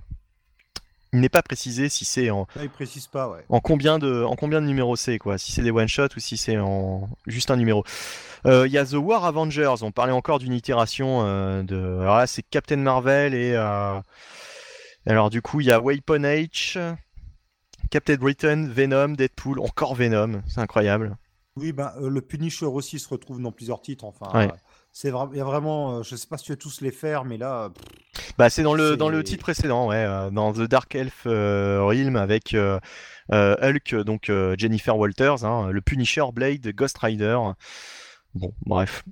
Il 1.15 1.21
n'est 1.21 1.29
pas 1.29 1.41
précisé 1.41 1.87
si 1.87 2.03
c'est 2.03 2.29
en, 2.29 2.45
Là, 2.57 2.63
pas, 3.11 3.29
ouais. 3.29 3.45
en 3.47 3.61
combien 3.61 3.99
de 3.99 4.23
en 4.23 4.35
combien 4.35 4.59
de 4.61 4.67
numéros 4.67 4.97
c'est 4.97 5.17
quoi, 5.17 5.37
si 5.37 5.53
c'est 5.53 5.61
des 5.61 5.71
one 5.71 5.87
shot 5.87 6.07
ou 6.17 6.19
si 6.19 6.35
c'est 6.35 6.57
en 6.57 7.09
juste 7.25 7.51
un 7.51 7.55
numéro. 7.55 7.85
Euh, 8.45 8.67
Il 8.67 8.73
y 8.73 8.77
a 8.77 8.85
The 8.85 8.95
War 8.95 9.23
Avengers, 9.23 9.75
on 9.81 9.91
parlait 9.91 10.11
encore 10.11 10.39
d'une 10.39 10.53
itération 10.53 11.21
euh, 11.23 11.63
de. 11.63 11.77
Alors 12.01 12.17
là, 12.17 12.27
c'est 12.27 12.43
Captain 12.43 12.75
Marvel 12.75 13.33
et 13.33 13.53
euh, 13.55 13.97
alors 15.05 15.29
du 15.29 15.41
coup 15.41 15.61
il 15.61 15.67
y 15.67 15.71
a 15.71 15.79
Weapon 15.79 16.23
H, 16.23 16.77
Captain 17.89 18.15
Britain, 18.15 18.67
Venom, 18.67 19.09
Deadpool, 19.13 19.59
encore 19.61 19.95
Venom, 19.95 20.41
c'est 20.47 20.59
incroyable. 20.59 21.15
Oui, 21.57 21.71
ben, 21.71 21.93
le 22.01 22.19
Punisher 22.19 22.65
aussi 22.65 22.99
se 22.99 23.07
retrouve 23.07 23.41
dans 23.41 23.53
plusieurs 23.53 23.81
titres. 23.81 24.03
Enfin, 24.03 24.27
Ouais. 24.37 24.51
C'est 24.97 25.11
vra- 25.11 25.29
il 25.33 25.37
y 25.37 25.41
a 25.41 25.43
vraiment. 25.43 25.97
euh, 25.97 26.03
je 26.03 26.15
sais 26.15 26.25
pas 26.25 26.37
si 26.37 26.45
tu 26.45 26.51
vas 26.53 26.55
tous 26.55 26.79
les 26.79 26.91
faire, 26.91 27.25
mais 27.25 27.37
là, 27.37 27.69
pff, 27.69 28.33
Bah 28.37 28.49
c'est 28.49 28.63
dans 28.63 28.73
le 28.73 28.95
dans 28.95 29.09
le 29.09 29.21
titre 29.25 29.43
précédent, 29.43 29.89
ouais, 29.89 29.97
euh, 29.97 30.29
dans 30.31 30.53
The 30.53 30.61
Dark 30.61 30.95
Elf 30.95 31.23
euh, 31.25 31.81
Realm 31.83 32.15
avec 32.15 32.55
Hulk, 33.29 33.95
donc 34.05 34.31
Jennifer 34.57 34.97
Walters, 34.97 35.43
hein, 35.43 35.69
le 35.69 35.81
Punisher, 35.81 36.23
Blade, 36.33 36.65
Ghost 36.69 36.97
Rider. 36.99 37.37
Bon, 38.35 38.53
bref. 38.65 39.03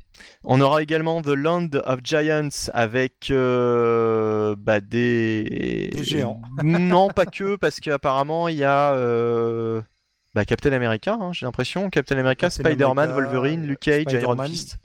On 0.46 0.62
aura 0.62 0.82
également 0.82 1.22
The 1.22 1.28
Land 1.28 1.70
of 1.86 2.00
Giants 2.04 2.70
avec 2.74 3.30
euh, 3.32 4.56
bah, 4.58 4.82
des... 4.82 5.90
Des 5.94 6.04
géants. 6.04 6.42
non, 6.64 7.10
pas 7.10 7.26
que, 7.26 7.56
parce 7.56 7.80
qu'apparemment 7.80 8.50
il 8.50 8.58
y 8.58 8.66
a 8.66 8.94
euh, 8.94 9.82
bah, 10.34 10.44
Captain 10.44 10.74
America, 10.74 11.18
hein, 11.20 11.32
j'ai 11.34 11.46
l'impression, 11.46 11.90
Captain 11.90 12.18
America, 12.18 12.50
Spider-Man, 12.50 13.12
Wolverine, 13.12 13.66
Luke 13.66 13.80
Cage, 13.80 14.12
Iron. 14.12 14.44
Fist. 14.44 14.78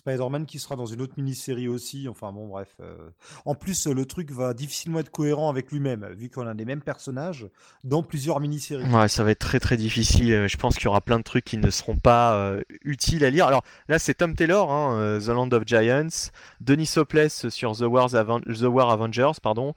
Spider-Man 0.00 0.46
qui 0.46 0.58
sera 0.58 0.76
dans 0.76 0.86
une 0.86 1.00
autre 1.02 1.12
mini-série 1.16 1.68
aussi. 1.68 2.08
Enfin 2.08 2.32
bon, 2.32 2.48
bref. 2.48 2.68
euh. 2.80 2.96
En 3.44 3.54
plus, 3.54 3.86
le 3.86 4.04
truc 4.06 4.30
va 4.32 4.54
difficilement 4.54 4.98
être 4.98 5.10
cohérent 5.10 5.48
avec 5.50 5.70
lui-même, 5.70 6.06
vu 6.16 6.30
qu'on 6.30 6.46
a 6.46 6.54
les 6.54 6.64
mêmes 6.64 6.80
personnages 6.80 7.46
dans 7.84 8.02
plusieurs 8.02 8.40
mini-séries. 8.40 8.84
Ouais, 8.90 9.08
ça 9.08 9.24
va 9.24 9.30
être 9.30 9.38
très 9.38 9.60
très 9.60 9.76
difficile. 9.76 10.32
Euh, 10.32 10.48
Je 10.48 10.56
pense 10.56 10.74
qu'il 10.76 10.84
y 10.86 10.88
aura 10.88 11.00
plein 11.00 11.18
de 11.18 11.22
trucs 11.22 11.44
qui 11.44 11.58
ne 11.58 11.70
seront 11.70 11.96
pas 11.96 12.34
euh, 12.34 12.62
utiles 12.82 13.24
à 13.24 13.30
lire. 13.30 13.46
Alors 13.46 13.62
là, 13.88 13.98
c'est 13.98 14.14
Tom 14.14 14.34
Taylor, 14.34 14.72
hein, 14.72 15.18
The 15.20 15.28
Land 15.28 15.50
of 15.52 15.64
Giants, 15.66 16.30
Denis 16.60 16.86
Sopless 16.86 17.48
sur 17.50 17.76
The, 17.76 17.82
War 17.82 18.14
Avengers, 18.14 19.32
pardon. 19.42 19.74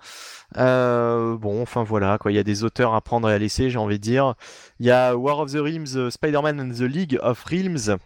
Bon, 0.56 1.62
enfin 1.62 1.84
voilà, 1.84 2.18
quoi. 2.18 2.32
Il 2.32 2.36
y 2.36 2.40
a 2.40 2.44
des 2.44 2.64
auteurs 2.64 2.94
à 2.94 3.02
prendre 3.02 3.30
et 3.30 3.34
à 3.34 3.38
laisser, 3.38 3.70
j'ai 3.70 3.78
envie 3.78 4.00
de 4.00 4.04
dire. 4.04 4.36
Il 4.80 4.86
y 4.86 4.91
a 4.91 5.16
War 5.16 5.40
of 5.40 5.52
the 5.52 5.58
Realms, 5.58 6.10
Spider-Man 6.12 6.60
and 6.62 6.74
the 6.74 6.82
League 6.88 7.20
of 7.22 7.44
Realms. 7.44 7.98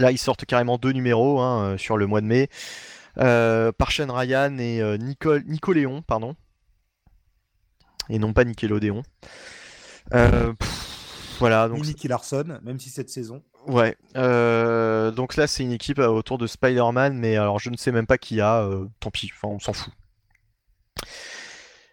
Là, 0.00 0.10
ils 0.10 0.18
sortent 0.18 0.46
carrément 0.46 0.78
deux 0.78 0.92
numéros 0.92 1.40
hein, 1.40 1.72
euh, 1.72 1.78
sur 1.78 1.96
le 1.96 2.06
mois 2.06 2.20
de 2.22 2.26
mai. 2.26 2.48
Euh, 3.18 3.70
par 3.72 3.88
Ryan 3.88 4.56
et 4.58 4.80
euh, 4.80 4.96
Nicole, 4.96 5.44
Nicoléon, 5.46 6.00
pardon. 6.02 6.36
Et 8.08 8.18
non 8.18 8.32
pas 8.32 8.44
Nickelodeon. 8.44 9.02
Euh, 10.14 10.52
pff, 10.54 11.36
voilà, 11.38 11.68
donc 11.68 11.82
Ni 11.82 11.88
Nicky 11.88 12.08
Larson, 12.08 12.58
même 12.62 12.80
si 12.80 12.88
cette 12.88 13.10
saison. 13.10 13.42
ouais. 13.66 13.96
Euh, 14.16 15.10
donc 15.10 15.36
là, 15.36 15.46
c'est 15.46 15.62
une 15.62 15.72
équipe 15.72 15.98
autour 15.98 16.38
de 16.38 16.46
Spider-Man, 16.46 17.16
mais 17.18 17.36
alors 17.36 17.58
je 17.58 17.68
ne 17.70 17.76
sais 17.76 17.92
même 17.92 18.06
pas 18.06 18.18
qui 18.18 18.36
y 18.36 18.40
a. 18.40 18.68
tant 19.00 19.10
pis, 19.10 19.30
enfin, 19.34 19.54
on 19.54 19.58
s'en 19.60 19.72
fout. 19.74 19.92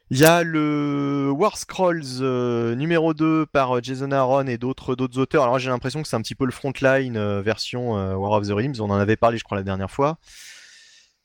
Il 0.10 0.18
y 0.18 0.24
a 0.24 0.42
le 0.42 1.30
War 1.36 1.58
Scrolls 1.58 2.22
euh, 2.22 2.76
numéro 2.76 3.14
2 3.14 3.46
par 3.46 3.76
euh, 3.76 3.80
Jason 3.84 4.12
Aaron 4.12 4.48
et 4.48 4.58
d'autres 4.58 4.96
d'autres 4.96 5.20
auteurs. 5.20 5.44
Alors 5.44 5.60
j'ai 5.60 5.70
l'impression 5.70 6.02
que 6.02 6.08
c'est 6.08 6.16
un 6.16 6.22
petit 6.22 6.34
peu 6.36 6.46
le 6.46 6.54
frontline 6.54 7.18
euh, 7.18 7.42
version 7.42 7.98
euh, 7.98 8.16
War 8.16 8.32
of 8.32 8.48
the 8.48 8.52
Realms. 8.52 8.76
On 8.80 8.90
en 8.90 8.96
avait 8.96 9.18
parlé, 9.18 9.38
je 9.38 9.44
crois, 9.44 9.58
la 9.58 9.64
dernière 9.64 9.92
fois. 9.92 10.18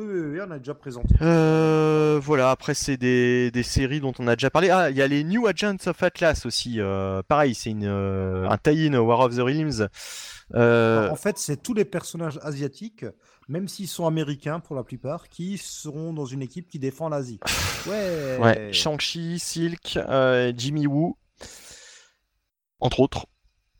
Oui, 0.00 0.06
oui, 0.10 0.20
oui, 0.32 0.38
on 0.44 0.50
a 0.50 0.59
déjà 0.59 0.74
présenté. 0.74 1.14
Voilà, 1.20 2.50
après 2.50 2.74
c'est 2.74 2.96
des, 2.96 3.52
des 3.52 3.62
séries 3.62 4.00
dont 4.00 4.14
on 4.18 4.26
a 4.26 4.34
déjà 4.34 4.50
parlé. 4.50 4.70
Ah, 4.70 4.90
il 4.90 4.96
y 4.96 5.02
a 5.02 5.06
les 5.06 5.22
New 5.22 5.46
Agents 5.46 5.76
of 5.86 6.02
Atlas 6.02 6.44
aussi. 6.44 6.80
pareil, 7.28 7.54
c'est 7.54 7.70
un 7.70 8.59
tie-in 8.60 8.94
War 8.94 9.20
of 9.20 9.36
the 9.36 9.40
Realms. 9.40 9.86
En 10.54 11.16
fait, 11.16 11.38
c'est 11.38 11.62
tous 11.62 11.74
les 11.74 11.84
personnages 11.84 12.40
asiatiques, 12.42 13.04
même 13.48 13.69
s'ils 13.69 13.89
sont 13.89 14.06
américains 14.06 14.60
pour 14.60 14.77
la 14.77 14.82
plupart, 14.85 15.28
qui 15.28 15.59
seront 15.59 16.12
dans 16.12 16.27
une 16.27 16.43
équipe 16.43 16.69
qui 16.69 16.78
défend 16.78 17.09
l'Asie. 17.09 17.40
Ouais. 17.89 18.39
ouais, 18.40 18.73
Shang-Chi, 18.73 19.40
Silk, 19.40 19.97
euh, 19.97 20.52
Jimmy 20.56 20.86
Woo, 20.86 21.16
entre 22.78 23.01
autres. 23.01 23.27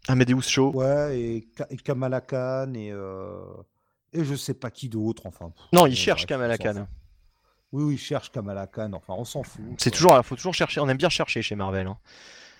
Amadeus 0.09 0.43
Cho. 0.43 0.73
Ouais, 0.73 1.21
et, 1.21 1.49
Ka- 1.57 1.69
et 1.71 1.77
Kamala 1.77 2.21
Khan 2.21 2.73
et, 2.75 2.91
euh, 2.91 3.45
et 4.13 4.25
je 4.25 4.35
sais 4.35 4.55
pas 4.55 4.73
qui 4.73 4.89
d'autre. 4.89 5.27
Enfin, 5.27 5.53
Non, 5.73 5.85
euh, 5.85 5.89
il 5.89 5.95
cherche 5.97 6.23
bref, 6.27 6.31
Kamala 6.31 6.59
Khan. 6.59 6.89
Oui, 7.71 7.85
oui, 7.85 7.95
il 7.95 7.99
cherche 7.99 8.33
Kamala 8.33 8.67
Khan. 8.67 8.91
Enfin, 8.95 9.15
on 9.17 9.25
s'en 9.25 9.45
fout. 9.45 9.63
C'est 9.79 9.93
toujours, 9.93 10.21
faut 10.27 10.35
toujours 10.35 10.55
chercher. 10.55 10.81
On 10.81 10.89
aime 10.89 10.97
bien 10.97 11.09
chercher 11.09 11.41
chez 11.41 11.55
Marvel. 11.55 11.87
hein. 11.87 11.99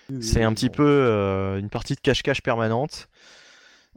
Oui, 0.09 0.17
oui, 0.19 0.23
C'est 0.23 0.45
un 0.45 0.55
petit 0.55 0.71
peu 0.71 0.87
euh, 0.87 1.59
une 1.59 1.71
partie 1.71 1.95
de 1.97 2.01
cache-cache 2.01 2.41
permanente. 2.43 3.09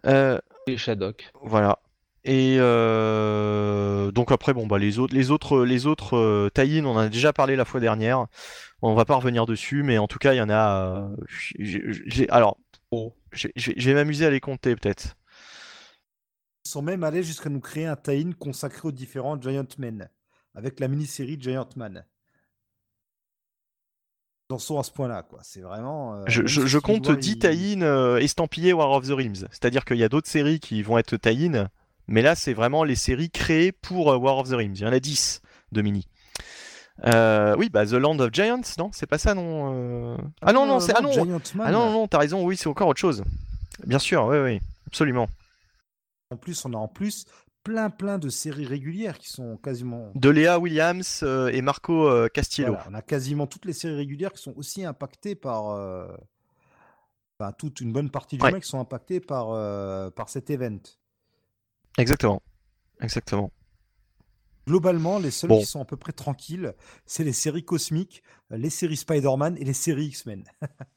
Euh, 0.07 0.39
Et 0.65 0.77
Shadok. 0.77 1.29
Voilà. 1.43 1.77
Et 2.27 2.57
euh, 2.59 4.11
donc 4.11 4.31
après, 4.31 4.53
bon 4.53 4.65
bah 4.65 4.79
les 4.79 4.97
autres, 4.97 5.13
les 5.13 5.29
autres, 5.29 5.63
les 5.63 5.85
autres 5.85 6.17
euh, 6.17 6.49
tie-in, 6.53 6.83
on 6.85 6.95
en 6.95 6.97
a 6.97 7.09
déjà 7.09 7.33
parlé 7.33 7.55
la 7.55 7.65
fois 7.65 7.79
dernière. 7.79 8.25
On 8.81 8.95
va 8.95 9.05
pas 9.05 9.15
revenir 9.15 9.45
dessus, 9.45 9.83
mais 9.83 9.99
en 9.99 10.07
tout 10.07 10.17
cas, 10.17 10.33
il 10.33 10.37
y 10.37 10.41
en 10.41 10.49
a. 10.49 11.05
euh, 11.59 12.25
alors, 12.29 12.57
j'ai- 13.31 13.51
je 13.55 13.89
vais 13.89 13.93
m'amuser 13.93 14.25
à 14.25 14.31
les 14.31 14.39
compter 14.39 14.75
peut-être. 14.75 15.15
Ils 16.65 16.69
sont 16.69 16.81
même 16.81 17.03
allés 17.03 17.21
jusqu'à 17.23 17.49
nous 17.49 17.59
créer 17.59 17.85
un 17.85 17.95
tie-in 17.95 18.31
consacré 18.31 18.87
aux 18.87 18.91
différents 18.91 19.39
Giant 19.39 19.67
Men, 19.77 20.09
avec 20.55 20.79
la 20.79 20.87
mini-série 20.87 21.37
Giant 21.39 21.69
Man. 21.75 22.05
Ils 24.49 24.53
en 24.53 24.59
sont 24.59 24.79
à 24.79 24.83
ce 24.83 24.91
point-là, 24.91 25.23
quoi. 25.23 25.39
C'est 25.43 25.61
vraiment. 25.61 26.15
euh, 26.15 26.23
Je, 26.27 26.41
même 26.41 26.47
je- 26.47 26.61
si 26.61 26.67
je 26.67 26.77
tu 26.77 26.81
compte 26.81 27.05
vois, 27.05 27.15
10 27.15 27.33
ils- 27.33 27.39
tie-in 27.39 27.81
euh, 27.81 28.17
estampillés 28.17 28.73
War 28.73 28.91
of 28.91 29.07
the 29.07 29.11
Realms. 29.11 29.47
C'est-à-dire 29.51 29.85
qu'il 29.85 29.97
y 29.97 30.03
a 30.03 30.09
d'autres 30.09 30.27
séries 30.29 30.59
qui 30.59 30.81
vont 30.83 30.97
être 30.97 31.17
tie-in, 31.17 31.69
mais 32.07 32.21
là, 32.21 32.35
c'est 32.35 32.53
vraiment 32.53 32.83
les 32.83 32.95
séries 32.95 33.29
créées 33.29 33.71
pour 33.71 34.11
euh, 34.11 34.17
War 34.17 34.37
of 34.37 34.49
the 34.49 34.53
Realms. 34.53 34.75
Il 34.75 34.81
y 34.81 34.85
en 34.85 34.91
a 34.91 34.99
10 34.99 35.41
de 35.71 35.81
mini. 35.81 36.07
Euh, 37.05 37.55
oui, 37.57 37.69
bah 37.69 37.85
The 37.85 37.93
Land 37.93 38.19
of 38.19 38.29
Giants, 38.31 38.61
non? 38.77 38.89
C'est 38.93 39.07
pas 39.07 39.17
ça, 39.17 39.33
non 39.33 40.13
euh? 40.13 40.17
Ah 40.41 40.53
non, 40.53 40.65
non, 40.65 40.79
c'est 40.79 40.93
ah 40.95 41.01
non. 41.01 41.11
Ah 41.61 41.71
non, 41.71 41.91
non, 41.91 42.07
t'as 42.07 42.19
raison, 42.19 42.45
oui, 42.45 42.55
c'est 42.55 42.67
encore 42.67 42.87
autre 42.87 42.99
chose. 43.01 43.23
Bien 43.85 43.99
sûr, 43.99 44.25
oui, 44.27 44.37
oui, 44.37 44.61
absolument. 44.87 45.27
En 46.31 46.37
plus, 46.37 46.63
on 46.63 46.73
a 46.73 46.77
en 46.77 46.87
plus 46.87 47.25
plein, 47.63 47.89
plein 47.89 48.17
de 48.17 48.29
séries 48.29 48.65
régulières 48.65 49.17
qui 49.17 49.29
sont 49.29 49.57
quasiment. 49.57 50.11
De 50.15 50.29
Léa 50.29 50.57
Williams 50.59 51.19
euh, 51.23 51.49
et 51.49 51.61
Marco 51.61 52.09
Castillo. 52.29 52.69
Voilà, 52.75 52.85
on 52.89 52.93
a 52.93 53.01
quasiment 53.01 53.45
toutes 53.47 53.65
les 53.65 53.73
séries 53.73 53.97
régulières 53.97 54.31
qui 54.31 54.41
sont 54.41 54.53
aussi 54.55 54.85
impactées 54.85 55.35
par. 55.35 55.65
Enfin, 57.37 57.51
toute 57.57 57.81
une 57.81 57.91
bonne 57.91 58.09
partie 58.09 58.37
du 58.37 58.43
Ouais. 58.45 58.53
mec 58.53 58.63
sont 58.63 58.79
impactées 58.79 59.19
par, 59.19 59.47
par 60.13 60.29
cet 60.29 60.49
event. 60.49 60.79
Exactement. 61.97 62.41
Exactement. 63.01 63.51
Globalement, 64.67 65.19
les 65.19 65.31
seuls 65.31 65.49
Bon. 65.49 65.59
qui 65.59 65.65
sont 65.65 65.81
à 65.81 65.85
peu 65.85 65.95
près 65.97 66.11
tranquilles, 66.11 66.73
c'est 67.05 67.23
les 67.23 67.33
séries 67.33 67.63
cosmiques, 67.63 68.23
les 68.49 68.71
séries 68.71 68.97
Spider-Man 68.97 69.57
et 69.59 69.63
les 69.63 69.73
séries 69.73 70.07
X-Men. 70.07 70.43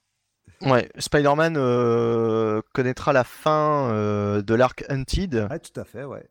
Ouais, 0.63 0.91
Spider-Man 0.99 1.55
euh, 1.57 2.61
connaîtra 2.75 3.13
la 3.13 3.23
fin 3.23 3.91
euh, 3.93 4.43
de 4.43 4.55
l'arc 4.55 4.85
Hunted. 4.89 5.47
Ouais, 5.49 5.61
tout 5.61 5.79
à 5.81 5.85
fait, 5.85 6.03
ouais. 6.03 6.27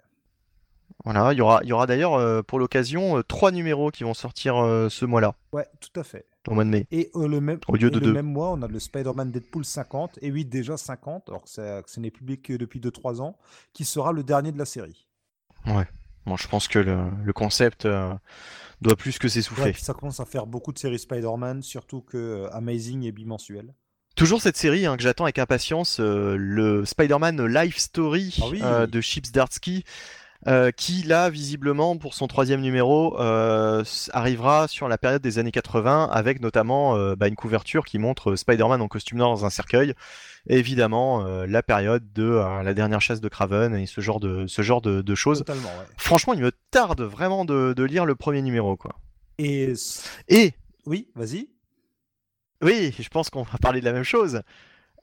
Voilà, 1.05 1.31
il 1.31 1.37
y 1.37 1.41
aura, 1.41 1.63
y 1.63 1.71
aura 1.71 1.87
d'ailleurs 1.87 2.15
euh, 2.15 2.41
pour 2.41 2.59
l'occasion 2.59 3.23
trois 3.25 3.51
numéros 3.51 3.89
qui 3.89 4.03
vont 4.03 4.13
sortir 4.13 4.55
ce 4.89 5.05
mois-là, 5.05 5.35
Ouais, 5.53 5.65
tout 5.79 5.97
à 5.97 6.03
fait. 6.03 6.25
Au 6.47 6.53
mois 6.53 6.63
de 6.63 6.69
mai. 6.69 6.87
Et 6.91 7.11
euh, 7.15 7.27
le 7.27 7.39
même, 7.41 7.59
Au 7.67 7.75
lieu 7.75 7.89
de 7.89 7.99
le 7.99 8.05
deux. 8.07 8.13
même 8.13 8.25
mois, 8.31 8.51
on 8.51 8.61
a 8.61 8.67
le 8.67 8.79
Spider-Man 8.79 9.31
Deadpool 9.31 9.65
50, 9.65 10.19
et 10.21 10.31
oui, 10.31 10.45
déjà 10.45 10.77
50, 10.77 11.29
alors 11.29 11.43
que, 11.43 11.49
ça- 11.49 11.81
que 11.83 11.89
ce 11.91 11.99
n'est 11.99 12.11
publié 12.11 12.37
que 12.39 12.53
depuis 12.53 12.79
2-3 12.79 13.21
ans, 13.21 13.37
qui 13.73 13.85
sera 13.85 14.11
le 14.11 14.23
dernier 14.23 14.51
de 14.51 14.57
la 14.57 14.65
série. 14.65 15.07
Bon, 16.25 16.35
je 16.35 16.47
pense 16.47 16.67
que 16.67 16.79
le, 16.79 16.97
le 17.23 17.33
concept 17.33 17.85
euh, 17.85 18.13
doit 18.81 18.95
plus 18.97 19.17
que 19.17 19.27
Ouais, 19.27 19.29
s'essouffler. 19.31 19.73
ça 19.73 19.93
commence 19.93 20.19
à 20.19 20.25
faire 20.25 20.45
beaucoup 20.45 20.73
de 20.73 20.79
séries 20.79 20.99
Spider-Man, 20.99 21.61
surtout 21.61 22.01
que 22.01 22.17
euh, 22.17 22.49
Amazing 22.53 23.05
est 23.05 23.11
bimensuel. 23.13 23.73
Toujours 24.15 24.41
cette 24.41 24.57
série 24.57 24.85
hein, 24.85 24.97
que 24.97 25.03
j'attends 25.03 25.23
avec 25.25 25.39
impatience, 25.39 25.99
euh, 25.99 26.35
le 26.37 26.83
Spider-Man 26.85 27.45
Life 27.45 27.77
Story 27.77 28.37
Ah 28.41 28.47
oui. 28.49 28.61
de 28.91 28.99
Chips 29.01 29.31
Darsky, 29.31 29.83
euh, 30.45 30.71
qui 30.71 31.01
là, 31.03 31.29
visiblement, 31.29 31.97
pour 31.97 32.13
son 32.13 32.27
troisième 32.27 32.61
numéro, 32.61 33.19
euh, 33.19 33.83
arrivera 34.13 34.67
sur 34.67 34.87
la 34.87 34.97
période 34.97 35.21
des 35.21 35.39
années 35.39 35.51
80, 35.51 36.09
avec 36.11 36.41
notamment 36.41 36.95
euh, 36.95 37.15
bah, 37.15 37.27
une 37.27 37.35
couverture 37.35 37.85
qui 37.85 37.97
montre 37.97 38.35
Spider-Man 38.35 38.81
en 38.81 38.87
costume 38.87 39.17
noir 39.17 39.29
dans 39.31 39.45
un 39.45 39.49
cercueil, 39.49 39.93
et 40.47 40.57
évidemment 40.57 41.23
la 41.45 41.63
période 41.63 42.13
de 42.13 42.41
la 42.63 42.73
dernière 42.73 43.01
chasse 43.01 43.19
de 43.19 43.27
Craven 43.27 43.75
et 43.75 43.85
ce 43.85 43.99
genre 43.99 44.19
de, 44.19 44.47
ce 44.47 44.61
genre 44.61 44.81
de, 44.81 45.01
de 45.01 45.15
choses. 45.15 45.43
Ouais. 45.47 45.55
Franchement, 45.97 46.33
il 46.33 46.41
me 46.41 46.51
tarde 46.71 47.01
vraiment 47.01 47.43
de, 47.43 47.73
de 47.75 47.83
lire 47.83 48.05
le 48.05 48.15
premier 48.15 48.41
numéro, 48.41 48.77
quoi. 48.77 48.95
Et 50.29 50.53
oui, 50.85 51.09
vas-y. 51.15 51.49
oui, 52.61 52.95
je 52.97 53.09
pense 53.09 53.29
qu'on 53.29 53.43
va 53.43 53.57
parler 53.59 53.81
de 53.81 53.85
la 53.85 53.91
même 53.91 54.03
chose. 54.03 54.41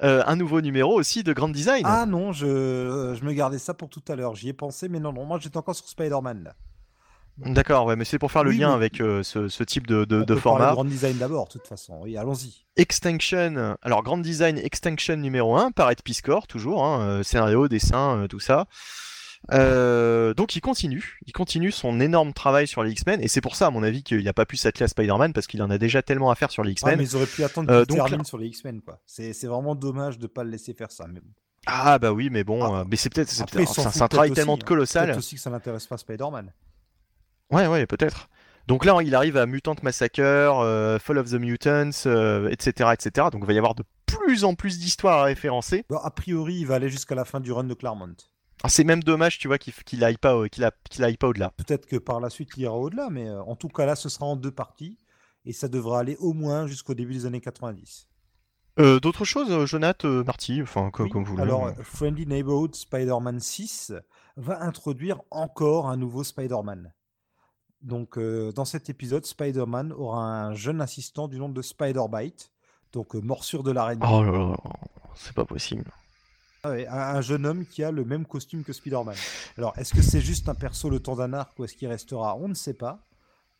Euh, 0.02 0.22
un 0.26 0.34
nouveau 0.36 0.60
numéro 0.60 0.98
aussi 0.98 1.22
de 1.22 1.32
Grand 1.32 1.48
Design. 1.48 1.82
Ah 1.86 2.04
non, 2.04 2.32
je, 2.32 2.46
euh, 2.46 3.14
je 3.14 3.24
me 3.24 3.32
gardais 3.32 3.58
ça 3.58 3.74
pour 3.74 3.88
tout 3.88 4.02
à 4.08 4.16
l'heure. 4.16 4.34
J'y 4.34 4.48
ai 4.48 4.52
pensé, 4.52 4.88
mais 4.88 4.98
non, 5.00 5.12
non, 5.12 5.24
moi 5.24 5.38
j'étais 5.40 5.56
encore 5.56 5.76
sur 5.76 5.88
Spider-Man. 5.88 6.42
là. 6.44 6.54
D'accord, 7.38 7.86
ouais, 7.86 7.96
mais 7.96 8.04
c'est 8.04 8.18
pour 8.20 8.30
faire 8.30 8.44
le 8.44 8.50
Oui, 8.50 8.58
lien 8.58 8.72
avec 8.72 9.00
euh, 9.00 9.24
ce, 9.24 9.48
ce 9.48 9.64
type 9.64 9.88
de, 9.88 10.04
de- 10.04 10.16
On 10.16 10.20
de 10.20 10.24
peut 10.24 10.40
parler 10.40 10.40
format. 10.40 10.66
de 10.70 10.72
Grand 10.74 10.84
Design 10.84 11.16
d'abord, 11.18 11.46
de 11.46 11.52
toute 11.52 11.66
façon. 11.66 11.98
Oui, 12.02 12.16
allons-y. 12.16 12.64
Extinction, 12.76 13.76
alors 13.82 14.02
Grand 14.04 14.18
Design 14.18 14.56
Extinction 14.58 15.16
numéro 15.16 15.56
1 15.56 15.72
par 15.72 15.90
Ed 15.90 16.00
Piscor, 16.02 16.46
toujours, 16.46 16.84
hein, 16.84 17.22
scénario, 17.24 17.66
dessin, 17.68 18.18
euh, 18.18 18.26
tout 18.28 18.38
ça. 18.40 18.66
Euh, 19.52 20.32
donc 20.34 20.56
il 20.56 20.60
continue, 20.60 21.18
il 21.26 21.32
continue 21.32 21.70
son 21.70 22.00
énorme 22.00 22.32
travail 22.32 22.66
sur 22.66 22.82
les 22.82 22.92
X-Men, 22.92 23.20
et 23.20 23.28
c'est 23.28 23.40
pour 23.42 23.56
ça, 23.56 23.66
à 23.66 23.70
mon 23.70 23.82
avis, 23.82 24.02
qu'il 24.02 24.24
n'a 24.24 24.32
pas 24.32 24.46
pu 24.46 24.56
s'atteler 24.56 24.84
à 24.84 24.88
Spider-Man, 24.88 25.32
parce 25.32 25.46
qu'il 25.46 25.62
en 25.62 25.70
a 25.70 25.76
déjà 25.78 26.02
tellement 26.02 26.30
à 26.30 26.34
faire 26.34 26.50
sur 26.50 26.62
les 26.64 26.70
Ah, 26.70 26.72
X-Men. 26.72 26.98
mais 26.98 27.04
ils 27.04 27.16
auraient 27.16 27.26
pu 27.26 27.44
attendre 27.44 27.70
Euh, 27.70 27.84
qu'il 27.84 27.96
donc 27.96 28.08
termine 28.08 28.24
sur 28.24 28.38
les 28.38 28.46
X-Men, 28.48 28.80
quoi. 28.80 29.00
C'est 29.06 29.32
vraiment 29.46 29.74
dommage 29.74 30.18
de 30.18 30.26
pas 30.26 30.44
le 30.44 30.50
laisser 30.50 30.72
faire 30.72 30.90
ça. 30.90 31.06
Mais. 31.12 31.20
Ah 31.66 31.98
bah 31.98 32.12
oui, 32.12 32.28
mais 32.30 32.44
bon, 32.44 32.62
Ah, 32.64 32.80
euh, 32.80 32.84
mais 32.88 32.96
c'est 32.96 33.10
peut-être, 33.12 33.28
c'est 33.30 33.42
un- 33.42 34.08
travail 34.08 34.32
tellement 34.32 34.56
de 34.56 34.62
hein. 34.62 34.66
colossal. 34.66 35.06
Peut-être 35.06 35.18
aussi 35.18 35.34
que 35.36 35.40
ça 35.40 35.50
n'intéresse 35.50 35.86
pas 35.86 35.96
Spider-Man. 35.98 36.52
Ouais, 37.50 37.66
ouais, 37.66 37.86
peut-être. 37.86 38.28
Donc 38.66 38.86
là, 38.86 38.98
il 39.02 39.14
arrive 39.14 39.36
à 39.36 39.44
Mutant 39.44 39.74
Massacre, 39.82 40.20
euh, 40.22 40.98
Fall 40.98 41.18
of 41.18 41.28
the 41.30 41.34
Mutants, 41.34 41.90
etc., 42.50 42.90
etc. 42.94 43.28
Donc 43.30 43.42
il 43.42 43.46
va 43.46 43.52
y 43.52 43.58
avoir 43.58 43.74
de 43.74 43.84
plus 44.06 44.44
en 44.44 44.54
plus 44.54 44.78
d'histoires 44.78 45.18
à 45.20 45.24
référencer. 45.24 45.84
Bon, 45.90 45.98
a 45.98 46.10
priori, 46.10 46.54
il 46.54 46.66
va 46.66 46.76
aller 46.76 46.88
jusqu'à 46.88 47.14
la 47.14 47.26
fin 47.26 47.40
du 47.40 47.52
run 47.52 47.64
de 47.64 47.74
Claremont. 47.74 48.14
Ah, 48.66 48.70
c'est 48.70 48.82
même 48.82 49.02
dommage, 49.02 49.38
tu 49.38 49.46
vois, 49.46 49.58
qu'il 49.58 49.74
qu'il 49.74 50.02
aille 50.02 50.16
pas, 50.16 50.48
qu'il 50.48 51.04
aille 51.04 51.18
pas 51.18 51.28
au-delà. 51.28 51.50
Peut-être 51.50 51.84
que 51.84 51.96
par 51.96 52.18
la 52.18 52.30
suite, 52.30 52.48
il 52.56 52.62
ira 52.62 52.74
au-delà, 52.74 53.10
mais 53.10 53.28
euh, 53.28 53.42
en 53.42 53.56
tout 53.56 53.68
cas, 53.68 53.84
là, 53.84 53.94
ce 53.94 54.08
sera 54.08 54.24
en 54.24 54.36
deux 54.36 54.50
parties. 54.50 54.98
Et 55.44 55.52
ça 55.52 55.68
devra 55.68 56.00
aller 56.00 56.16
au 56.16 56.32
moins 56.32 56.66
jusqu'au 56.66 56.94
début 56.94 57.12
des 57.12 57.26
années 57.26 57.42
90. 57.42 58.08
Euh, 58.78 59.00
D'autres 59.00 59.26
choses, 59.26 59.50
euh, 59.50 59.66
Jonath, 59.66 60.06
euh, 60.06 60.24
Marty, 60.24 60.62
enfin, 60.62 60.90
Oui, 60.98 61.10
comme 61.10 61.24
vous 61.24 61.32
voulez. 61.32 61.42
Alors, 61.42 61.72
Friendly 61.82 62.26
Neighborhood 62.26 62.74
Spider-Man 62.74 63.38
6 63.38 63.92
va 64.38 64.62
introduire 64.62 65.20
encore 65.30 65.90
un 65.90 65.98
nouveau 65.98 66.24
Spider-Man. 66.24 66.94
Donc, 67.82 68.16
euh, 68.16 68.50
dans 68.52 68.64
cet 68.64 68.88
épisode, 68.88 69.26
Spider-Man 69.26 69.92
aura 69.92 70.24
un 70.24 70.54
jeune 70.54 70.80
assistant 70.80 71.28
du 71.28 71.38
nom 71.38 71.50
de 71.50 71.60
Spider-Bite, 71.60 72.50
donc 72.94 73.12
morsure 73.12 73.62
de 73.62 73.72
l'araignée. 73.72 74.06
Oh 74.10 74.24
là 74.24 74.32
là, 74.32 74.56
c'est 75.14 75.34
pas 75.34 75.44
possible. 75.44 75.84
Ah 76.64 76.70
ouais, 76.70 76.86
un, 76.88 76.96
un 77.16 77.20
jeune 77.20 77.44
homme 77.46 77.66
qui 77.66 77.84
a 77.84 77.90
le 77.90 78.04
même 78.04 78.24
costume 78.24 78.64
que 78.64 78.72
Spider-Man. 78.72 79.14
Alors, 79.58 79.74
est-ce 79.78 79.92
que 79.92 80.00
c'est 80.02 80.20
juste 80.22 80.48
un 80.48 80.54
perso 80.54 80.88
le 80.88 80.98
temps 80.98 81.14
d'un 81.14 81.32
arc 81.34 81.58
ou 81.58 81.64
est-ce 81.64 81.74
qu'il 81.74 81.88
restera? 81.88 82.36
On 82.36 82.48
ne 82.48 82.54
sait 82.54 82.74
pas. 82.74 83.06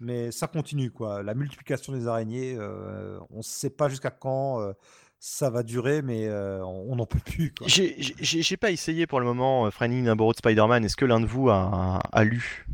Mais 0.00 0.32
ça 0.32 0.48
continue, 0.48 0.90
quoi. 0.90 1.22
La 1.22 1.34
multiplication 1.34 1.92
des 1.92 2.06
araignées, 2.08 2.56
euh, 2.58 3.18
on 3.30 3.38
ne 3.38 3.42
sait 3.42 3.70
pas 3.70 3.88
jusqu'à 3.88 4.10
quand 4.10 4.60
euh, 4.60 4.72
ça 5.20 5.50
va 5.50 5.62
durer, 5.62 6.02
mais 6.02 6.26
euh, 6.26 6.64
on 6.64 6.96
n'en 6.96 7.06
peut 7.06 7.20
plus. 7.20 7.54
J'ai- 7.66 8.56
pas 8.56 8.70
essayé 8.70 9.06
pour 9.06 9.20
le 9.20 9.26
moment 9.26 9.70
Friendly 9.70 10.02
Neighborhood 10.02 10.36
Spider-Man. 10.36 10.84
Est-ce 10.84 10.96
que 10.96 11.04
l'un 11.04 11.20
de 11.20 11.26
vous 11.26 11.48
a, 11.48 12.00
a 12.10 12.24
lu? 12.24 12.66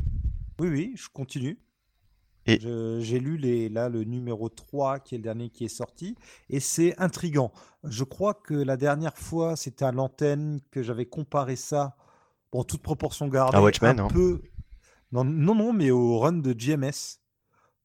Oui, 0.59 0.69
oui, 0.69 0.93
je 0.95 1.07
continue. 1.13 1.57
Et- 2.55 3.01
J'ai 3.01 3.19
lu 3.19 3.37
les, 3.37 3.69
là 3.69 3.89
le 3.89 4.03
numéro 4.03 4.49
3, 4.49 4.99
qui 4.99 5.15
est 5.15 5.17
le 5.17 5.23
dernier 5.23 5.49
qui 5.49 5.65
est 5.65 5.69
sorti, 5.69 6.15
et 6.49 6.59
c'est 6.59 6.97
intrigant. 6.99 7.51
Je 7.83 8.03
crois 8.03 8.33
que 8.33 8.53
la 8.53 8.77
dernière 8.77 9.17
fois, 9.17 9.55
c'était 9.55 9.85
à 9.85 9.91
l'antenne 9.91 10.59
que 10.71 10.83
j'avais 10.83 11.05
comparé 11.05 11.55
ça, 11.55 11.95
bon, 12.51 12.63
toute 12.63 12.81
proportion 12.81 13.27
gardée, 13.27 13.57
À 13.57 13.61
Watchmen, 13.61 13.99
un 13.99 14.05
hein. 14.05 14.07
peu... 14.07 14.41
Non, 15.11 15.23
non, 15.23 15.55
non, 15.55 15.73
mais 15.73 15.91
au 15.91 16.19
run 16.19 16.33
de 16.33 16.53
GMS, 16.53 17.19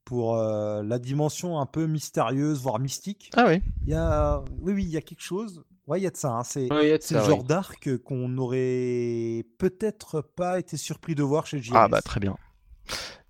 pour 0.04 0.36
euh, 0.36 0.82
la 0.84 0.98
dimension 1.00 1.58
un 1.58 1.66
peu 1.66 1.86
mystérieuse, 1.86 2.60
voire 2.62 2.78
mystique. 2.78 3.30
Ah 3.36 3.46
oui. 3.48 3.60
Il 3.84 3.90
y 3.90 3.94
a... 3.94 4.44
Oui, 4.60 4.72
oui, 4.74 4.84
il 4.84 4.90
y 4.90 4.96
a 4.96 5.00
quelque 5.00 5.22
chose. 5.22 5.64
Ouais, 5.88 5.98
il 6.00 6.04
y 6.04 6.06
a 6.06 6.10
de 6.10 6.16
ça. 6.16 6.30
hein, 6.32 6.44
C'est 6.44 6.72
Ouais, 6.72 6.98
le 6.98 6.98
oui. 7.20 7.26
genre 7.26 7.42
d'arc 7.42 7.96
qu'on 8.04 8.28
n'aurait 8.28 9.44
peut-être 9.58 10.20
pas 10.20 10.58
été 10.60 10.76
surpris 10.76 11.14
de 11.16 11.22
voir 11.24 11.46
chez 11.46 11.58
GMS. 11.60 11.72
Ah 11.74 11.88
bah 11.88 12.02
très 12.02 12.20
bien. 12.20 12.36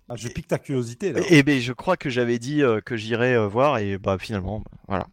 Ah, 0.09 0.15
je 0.15 0.29
pique 0.29 0.47
ta 0.47 0.57
curiosité 0.57 1.11
là. 1.11 1.19
Et 1.29 1.43
ben, 1.43 1.59
je 1.59 1.73
crois 1.73 1.97
que 1.97 2.09
j'avais 2.09 2.39
dit 2.39 2.63
euh, 2.63 2.79
que 2.79 2.95
j'irais 2.95 3.33
euh, 3.33 3.45
voir 3.47 3.77
et 3.77 3.97
bah 3.97 4.17
finalement, 4.17 4.63
voilà. 4.87 5.05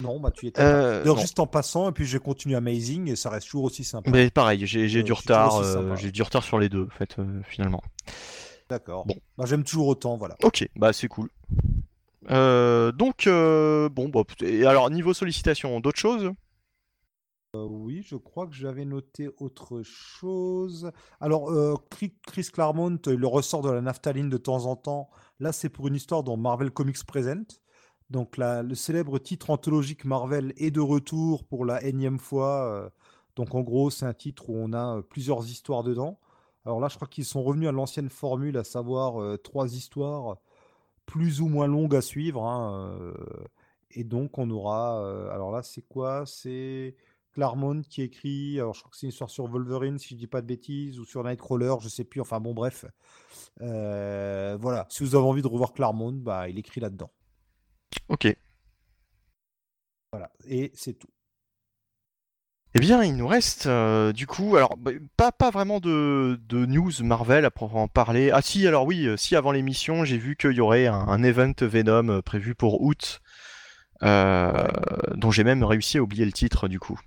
Non, 0.00 0.18
bah 0.18 0.32
tu 0.32 0.48
étais. 0.48 0.60
Euh, 0.60 1.04
non. 1.04 1.16
juste 1.16 1.38
en 1.38 1.46
passant, 1.46 1.88
et 1.88 1.92
puis 1.92 2.04
j'ai 2.04 2.18
continué 2.18 2.56
Amazing 2.56 3.10
et 3.12 3.16
ça 3.16 3.30
reste 3.30 3.46
toujours 3.46 3.64
aussi 3.64 3.84
sympa. 3.84 4.10
Mais 4.10 4.30
pareil, 4.30 4.66
j'ai 4.66 5.02
du 5.04 5.12
retard, 5.12 5.62
j'ai 5.96 6.10
du 6.10 6.22
retard 6.22 6.42
sur 6.42 6.58
les 6.58 6.68
deux, 6.68 6.88
en 6.92 6.96
fait, 6.96 7.16
finalement. 7.44 7.82
D'accord. 8.68 9.06
Bon. 9.06 9.14
Bah, 9.38 9.44
j'aime 9.46 9.62
toujours 9.62 9.86
autant, 9.86 10.16
voilà. 10.16 10.36
Ok, 10.42 10.68
bah 10.74 10.92
c'est 10.92 11.06
cool. 11.08 11.28
Donc 12.28 13.28
bon, 13.28 14.08
bah, 14.08 14.22
et 14.40 14.66
alors 14.66 14.90
niveau 14.90 15.14
sollicitation, 15.14 15.78
d'autres 15.78 16.00
choses? 16.00 16.32
Euh, 17.54 17.66
oui, 17.70 18.02
je 18.02 18.16
crois 18.16 18.46
que 18.48 18.54
j'avais 18.54 18.84
noté 18.84 19.30
autre 19.38 19.82
chose. 19.82 20.90
Alors, 21.20 21.50
euh, 21.52 21.74
Chris 21.90 22.12
Claremont, 22.52 22.98
il 23.06 23.12
le 23.14 23.26
ressort 23.28 23.62
de 23.62 23.70
la 23.70 23.80
naphtaline 23.80 24.28
de 24.28 24.36
temps 24.38 24.66
en 24.66 24.74
temps. 24.76 25.08
Là, 25.38 25.52
c'est 25.52 25.68
pour 25.68 25.86
une 25.86 25.94
histoire 25.94 26.24
dont 26.24 26.36
Marvel 26.36 26.70
Comics 26.72 27.04
présente. 27.06 27.60
Donc, 28.10 28.36
le 28.38 28.74
célèbre 28.74 29.18
titre 29.18 29.50
anthologique 29.50 30.04
Marvel 30.04 30.52
est 30.56 30.70
de 30.72 30.80
retour 30.80 31.44
pour 31.44 31.64
la 31.64 31.82
énième 31.84 32.18
fois. 32.18 32.66
euh, 32.86 32.90
donc, 33.36 33.54
en 33.54 33.60
gros, 33.62 33.90
c'est 33.90 34.06
un 34.06 34.14
titre 34.14 34.50
où 34.50 34.56
on 34.56 34.72
a 34.72 34.98
euh, 34.98 35.02
plusieurs 35.02 35.46
histoires 35.48 35.84
dedans. 35.84 36.18
Alors 36.66 36.80
là, 36.80 36.88
je 36.88 36.96
crois 36.96 37.08
qu'ils 37.08 37.24
sont 37.24 37.42
revenus 37.42 37.68
à 37.68 37.72
l'ancienne 37.72 38.10
formule, 38.10 38.56
à 38.56 38.64
savoir 38.64 39.20
euh, 39.22 39.36
trois 39.38 39.74
histoires 39.74 40.38
plus 41.06 41.40
ou 41.40 41.48
moins 41.48 41.66
longues 41.68 41.96
à 41.96 42.02
suivre. 42.02 42.44
hein, 42.44 42.96
euh, 43.00 43.14
et 43.90 44.04
donc, 44.04 44.38
on 44.38 44.50
aura. 44.50 45.00
euh, 45.04 45.30
alors 45.30 45.50
là, 45.52 45.62
c'est 45.62 45.82
quoi? 45.82 46.24
C'est. 46.26 46.96
Claremont 47.34 47.82
qui 47.82 48.02
écrit, 48.02 48.58
alors 48.58 48.74
je 48.74 48.80
crois 48.80 48.90
que 48.90 48.96
c'est 48.96 49.06
une 49.06 49.10
histoire 49.10 49.30
sur 49.30 49.46
Wolverine, 49.46 49.98
si 49.98 50.14
je 50.14 50.18
dis 50.18 50.26
pas 50.26 50.40
de 50.40 50.46
bêtises, 50.46 50.98
ou 50.98 51.04
sur 51.04 51.22
Nightcrawler, 51.24 51.74
je 51.80 51.88
sais 51.88 52.04
plus, 52.04 52.20
enfin 52.20 52.40
bon, 52.40 52.54
bref. 52.54 52.86
Euh, 53.60 54.56
voilà, 54.60 54.86
si 54.88 55.02
vous 55.02 55.14
avez 55.14 55.24
envie 55.24 55.42
de 55.42 55.48
revoir 55.48 55.72
Claremont, 55.72 56.12
bah, 56.12 56.48
il 56.48 56.58
écrit 56.58 56.80
là-dedans. 56.80 57.10
Ok. 58.08 58.34
Voilà, 60.12 60.30
et 60.46 60.70
c'est 60.74 60.94
tout. 60.94 61.08
Eh 62.76 62.80
bien, 62.80 63.04
il 63.04 63.16
nous 63.16 63.28
reste 63.28 63.66
euh, 63.66 64.12
du 64.12 64.26
coup, 64.26 64.56
alors 64.56 64.76
bah, 64.76 64.90
pas, 65.16 65.30
pas 65.30 65.50
vraiment 65.50 65.78
de, 65.78 66.40
de 66.48 66.66
news 66.66 66.90
Marvel 67.02 67.44
à 67.44 67.50
proprement 67.52 67.86
parler. 67.86 68.32
Ah 68.32 68.42
si, 68.42 68.66
alors 68.66 68.84
oui, 68.84 69.06
euh, 69.06 69.16
si 69.16 69.36
avant 69.36 69.52
l'émission, 69.52 70.04
j'ai 70.04 70.18
vu 70.18 70.34
qu'il 70.34 70.52
y 70.52 70.60
aurait 70.60 70.88
un, 70.88 70.94
un 70.94 71.22
event 71.22 71.52
Venom 71.60 72.20
prévu 72.22 72.56
pour 72.56 72.82
août, 72.82 73.20
euh, 74.02 74.66
dont 75.14 75.30
j'ai 75.30 75.44
même 75.44 75.62
réussi 75.62 75.98
à 75.98 76.02
oublier 76.02 76.24
le 76.24 76.32
titre 76.32 76.66
du 76.66 76.80
coup. 76.80 76.98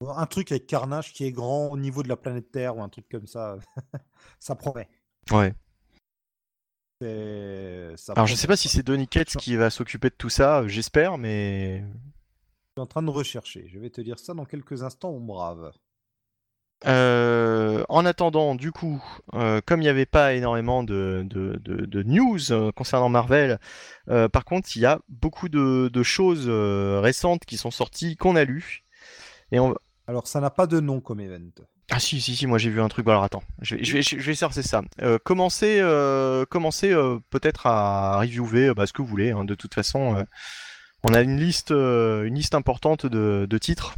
Un 0.00 0.26
truc 0.26 0.52
avec 0.52 0.66
Carnage 0.66 1.12
qui 1.12 1.24
est 1.24 1.32
grand 1.32 1.68
au 1.68 1.76
niveau 1.76 2.02
de 2.02 2.08
la 2.08 2.16
planète 2.16 2.52
Terre, 2.52 2.76
ou 2.76 2.82
un 2.82 2.88
truc 2.88 3.08
comme 3.10 3.26
ça, 3.26 3.58
ça 4.38 4.54
promet. 4.54 4.88
Ouais. 5.30 5.54
Ça 7.00 8.12
Alors 8.14 8.26
je 8.26 8.34
sais 8.34 8.48
pas 8.48 8.56
si 8.56 8.68
c'est 8.68 8.82
Donny 8.82 9.06
Cates 9.06 9.36
qui 9.36 9.54
va 9.54 9.70
s'occuper 9.70 10.10
de 10.10 10.14
tout 10.16 10.30
ça, 10.30 10.60
euh, 10.60 10.68
j'espère, 10.68 11.16
mais 11.16 11.80
Je 11.80 11.86
suis 12.76 12.82
en 12.82 12.86
train 12.86 13.02
de 13.02 13.10
rechercher, 13.10 13.68
je 13.68 13.78
vais 13.78 13.90
te 13.90 14.00
dire 14.00 14.18
ça 14.18 14.34
dans 14.34 14.44
quelques 14.44 14.82
instants, 14.82 15.12
mon 15.12 15.20
brave. 15.20 15.72
Euh, 16.86 17.84
en 17.88 18.04
attendant, 18.04 18.54
du 18.54 18.72
coup, 18.72 19.02
euh, 19.34 19.60
comme 19.64 19.80
il 19.80 19.84
n'y 19.84 19.90
avait 19.90 20.06
pas 20.06 20.34
énormément 20.34 20.82
de, 20.84 21.24
de- 21.28 21.56
de- 21.56 21.86
de 21.86 22.02
news 22.04 22.52
euh, 22.52 22.72
concernant 22.72 23.08
Marvel, 23.08 23.58
par 24.32 24.44
contre, 24.44 24.76
il 24.76 24.82
y 24.82 24.86
a 24.86 25.00
beaucoup 25.08 25.48
de, 25.48 26.02
choses 26.02 26.48
récentes 26.48 27.44
qui 27.44 27.56
sont 27.56 27.70
sorties, 27.70 28.16
qu'on 28.16 28.34
a 28.36 28.44
lues. 28.44 28.84
Et 29.52 29.60
on... 29.60 29.76
Alors, 30.08 30.26
ça 30.26 30.40
n'a 30.40 30.48
pas 30.48 30.66
de 30.66 30.80
nom 30.80 31.00
comme 31.00 31.20
event. 31.20 31.50
Ah 31.90 32.00
si, 32.00 32.18
si, 32.20 32.34
si, 32.34 32.46
moi 32.46 32.56
j'ai 32.56 32.70
vu 32.70 32.80
un 32.80 32.88
truc. 32.88 33.06
Alors 33.08 33.22
attends, 33.22 33.42
je 33.60 33.76
vais, 33.76 33.84
je 33.84 33.92
vais, 33.92 34.02
je 34.02 34.16
vais 34.16 34.34
chercher 34.34 34.62
ça. 34.62 34.82
Euh, 35.02 35.18
commencez 35.22 35.80
euh, 35.80 36.46
commencez 36.46 36.92
euh, 36.92 37.18
peut-être 37.28 37.66
à 37.66 38.18
reviewer 38.18 38.72
bah, 38.74 38.86
ce 38.86 38.92
que 38.94 39.02
vous 39.02 39.08
voulez. 39.08 39.32
hein. 39.32 39.44
De 39.44 39.54
toute 39.54 39.74
façon, 39.74 40.24
on 41.02 41.12
a 41.12 41.20
une 41.20 41.38
liste, 41.38 41.70
une 41.70 42.34
liste 42.34 42.54
importante 42.54 43.04
de, 43.04 43.46
de 43.48 43.58
titres. 43.58 43.94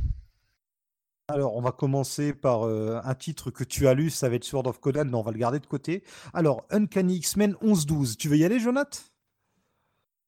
Alors, 1.28 1.56
on 1.56 1.60
va 1.60 1.70
commencer 1.70 2.32
par 2.34 2.64
un 2.64 3.14
titre 3.14 3.52
que 3.52 3.62
tu 3.62 3.86
as 3.86 3.94
lu, 3.94 4.10
ça 4.10 4.28
va 4.28 4.34
être 4.34 4.44
Sword 4.44 4.66
of 4.66 4.80
Conan, 4.80 5.04
mais 5.04 5.14
on 5.14 5.22
va 5.22 5.30
le 5.30 5.38
garder 5.38 5.60
de 5.60 5.66
côté. 5.66 6.02
Alors, 6.34 6.66
Uncanny 6.70 7.18
X-Men 7.18 7.54
11-12, 7.62 8.16
tu 8.16 8.28
veux 8.28 8.36
y 8.36 8.44
aller, 8.44 8.58
Jonath? 8.58 9.12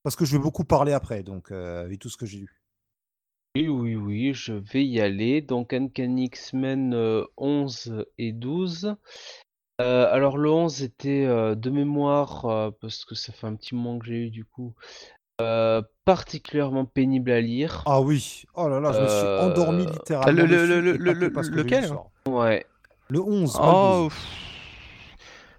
Parce 0.05 0.15
que 0.15 0.25
je 0.25 0.37
vais 0.37 0.43
beaucoup 0.43 0.63
parler 0.63 0.93
après, 0.93 1.25
donc, 1.25 1.51
vu 1.51 1.99
tout 1.99 2.09
ce 2.09 2.17
que 2.17 2.27
j'ai 2.27 2.39
lu. 2.39 2.62
Oui, 3.55 3.69
oui, 3.69 3.97
oui, 3.97 4.33
je 4.33 4.55
vais 4.55 4.83
y 4.83 4.99
aller. 4.99 5.43
Donc, 5.43 5.75
Uncanny 5.75 6.25
X-Men 6.25 6.95
euh, 6.95 7.25
11 7.37 8.07
et 8.17 8.33
12. 8.33 8.95
Euh, 9.83 10.07
alors, 10.11 10.39
le 10.39 10.51
11 10.51 10.83
était 10.83 11.27
euh, 11.27 11.55
de 11.55 11.69
mémoire, 11.69 12.47
euh, 12.47 12.71
parce 12.81 13.05
que 13.05 13.15
ça 13.15 13.31
fait 13.35 13.47
un 13.47 13.55
petit 13.55 13.75
moment 13.75 13.99
que 13.99 14.07
j'ai 14.07 14.15
eu 14.27 14.31
du 14.31 14.47
coup, 14.47 14.73
euh, 15.43 15.83
particulièrement 16.07 16.87
pénible 16.87 17.31
à 17.31 17.43
lire. 17.43 17.83
Ah 17.85 18.01
oui, 18.01 18.45
oh 18.55 18.69
là 18.71 18.81
là, 18.81 18.91
je 18.93 19.03
me 19.03 19.07
suis 19.07 19.27
Euh, 19.27 19.51
endormi 19.51 19.85
littéralement. 19.87 20.45
le- 20.45 20.47
le- 20.47 20.57
dessus, 20.67 20.81
le- 20.83 20.95
et 20.95 20.99
le- 20.99 21.05
pas 21.05 21.15
que 21.15 21.25
le- 21.27 21.33
parce 21.33 21.49
que 21.51 21.57
j'ai 21.57 21.63
lu 21.63 21.65
lequel 21.65 21.81
le 21.83 21.87
soir. 21.89 22.07
Ouais. 22.29 22.67
Le 23.11 23.21
11, 23.21 23.53
pas 23.53 23.67
le 23.67 23.69
Oh, 23.71 24.09
12. 24.09 24.09
pff. 24.15 24.52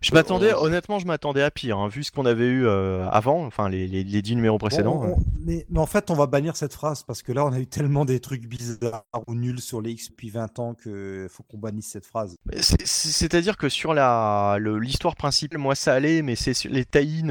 Je 0.04 0.14
m'attendais, 0.14 0.54
11. 0.54 0.64
honnêtement, 0.64 1.00
je 1.00 1.08
m'attendais 1.08 1.42
à 1.42 1.50
pire, 1.50 1.78
hein, 1.80 1.88
vu 1.88 2.04
ce 2.04 2.12
qu'on 2.12 2.26
avait 2.26 2.46
eu 2.48 2.66
euh, 2.68 3.08
avant, 3.10 3.46
enfin 3.46 3.70
les, 3.70 3.88
les, 3.88 4.04
les 4.04 4.22
10 4.22 4.36
numéros 4.36 4.57
précédents. 4.57 5.02
on- 5.02 5.14
on- 5.14 5.23
mais, 5.40 5.65
mais 5.70 5.80
en 5.80 5.86
fait, 5.86 6.12
on 6.12 6.14
va 6.14 6.28
bannir 6.28 6.56
cette 6.56 6.73
phrase 6.73 7.04
parce 7.04 7.22
que 7.23 7.32
là, 7.32 7.46
on 7.46 7.52
a 7.52 7.60
eu 7.60 7.68
tellement 7.68 8.06
des 8.06 8.20
trucs 8.20 8.46
bizarres 8.48 9.04
ou 9.28 9.34
nuls 9.36 9.60
sur 9.62 9.82
les 9.82 9.91
X 9.91 10.10
depuis 10.10 10.30
20 10.30 10.60
ans 10.60 10.73
que 10.76 11.28
faut 11.30 11.44
qu'on 11.44 11.57
bannisse 11.57 11.90
cette 11.91 12.06
phrase. 12.06 12.38
C'est- 12.62 12.86
c'est- 12.86 13.10
C'est-à-dire 13.12 13.57
que 13.57 13.70
sur 13.70 13.94
la 13.94 14.57
l'histoire 14.60 15.15
principale, 15.15 15.60
moi 15.60 15.76
ça 15.76 15.94
allait, 15.94 16.22
mais 16.22 16.36
c'est 16.36 16.54
les 16.65 16.86
tie 16.86 17.23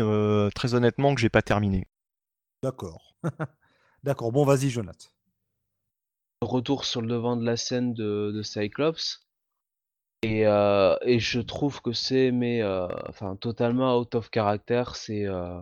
très 0.54 0.74
honnêtement, 0.74 1.14
que 1.14 1.20
j'ai 1.20 1.28
pas 1.30 1.42
terminé. 1.42 1.86
D'accord. 2.62 3.14
D'accord, 4.04 4.32
bon, 4.32 4.44
vas-y, 4.44 4.68
Jonath. 4.70 5.12
Retour 6.40 6.84
sur 6.84 7.00
le 7.02 7.08
devant 7.08 7.36
de 7.36 7.44
la 7.44 7.56
scène 7.56 7.94
de, 7.94 8.32
de 8.34 8.42
Cyclops. 8.42 9.20
Et, 10.22 10.46
euh, 10.46 10.96
et 11.02 11.18
je 11.18 11.40
trouve 11.40 11.82
que 11.82 11.92
c'est 11.92 12.30
mais 12.30 12.62
euh, 12.62 12.86
enfin 13.08 13.34
totalement 13.36 13.98
out 13.98 14.14
of 14.14 14.30
character. 14.32 14.84
C'est 14.94 15.26
euh, 15.26 15.60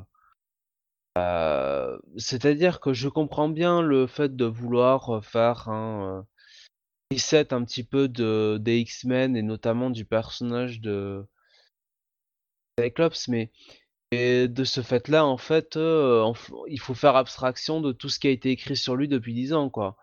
c'est-à-dire 2.18 2.80
que 2.80 2.92
je 2.92 3.08
comprends 3.08 3.48
bien 3.48 3.82
le 3.82 4.06
fait 4.06 4.36
de 4.36 4.44
vouloir 4.44 5.24
faire 5.24 5.68
un 5.68 6.26
reset 7.12 7.52
un 7.52 7.64
petit 7.64 7.84
peu 7.84 8.08
de 8.08 8.58
des 8.60 8.78
X-Men 8.80 9.36
et 9.36 9.42
notamment 9.42 9.90
du 9.90 10.04
personnage 10.04 10.80
de 10.80 11.26
Cyclops, 12.78 13.28
mais 13.28 13.50
de 14.12 14.64
ce 14.64 14.82
fait-là, 14.82 15.24
en 15.24 15.36
fait, 15.36 15.76
il 15.76 16.80
faut 16.80 16.94
faire 16.94 17.16
abstraction 17.16 17.80
de 17.80 17.92
tout 17.92 18.08
ce 18.08 18.18
qui 18.18 18.28
a 18.28 18.30
été 18.30 18.50
écrit 18.50 18.76
sur 18.76 18.96
lui 18.96 19.08
depuis 19.08 19.34
10 19.34 19.52
ans, 19.52 19.70
quoi. 19.70 19.96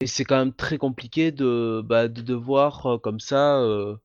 Et 0.00 0.06
c'est 0.06 0.24
quand 0.24 0.38
même 0.38 0.54
très 0.54 0.78
compliqué 0.78 1.32
de, 1.32 1.82
bah, 1.84 2.06
de 2.06 2.22
devoir, 2.22 2.86
euh, 2.86 2.98
comme 2.98 3.18
ça, 3.18 3.60
euh, 3.60 3.96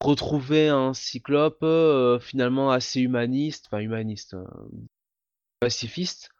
retrouver 0.00 0.68
un 0.68 0.94
cyclope 0.94 1.62
euh, 1.62 2.18
finalement 2.18 2.70
assez 2.70 3.00
humaniste, 3.00 3.66
enfin 3.68 3.78
humaniste, 3.78 4.36
pacifiste, 5.60 6.30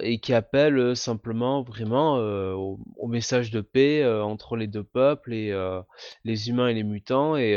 et 0.00 0.18
qui 0.18 0.34
appelle 0.34 0.96
simplement 0.96 1.62
vraiment 1.62 2.16
au, 2.16 2.80
au 2.96 3.06
message 3.06 3.52
de 3.52 3.60
paix 3.60 4.04
entre 4.04 4.56
les 4.56 4.66
deux 4.66 4.82
peuples, 4.82 5.32
et, 5.32 5.54
les 6.24 6.48
humains 6.48 6.66
et 6.66 6.74
les 6.74 6.82
mutants. 6.82 7.36
Et 7.36 7.54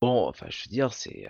bon, 0.00 0.28
enfin, 0.28 0.46
je 0.48 0.62
veux 0.62 0.70
dire, 0.70 0.94
c'est. 0.94 1.28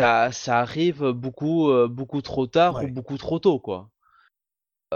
ça, 0.00 0.32
ça 0.32 0.60
arrive 0.60 1.10
beaucoup, 1.10 1.70
beaucoup 1.88 2.22
trop 2.22 2.46
tard 2.46 2.76
Ouais. 2.76 2.86
ou 2.86 2.88
beaucoup 2.88 3.18
trop 3.18 3.38
tôt, 3.38 3.60
quoi. 3.60 3.90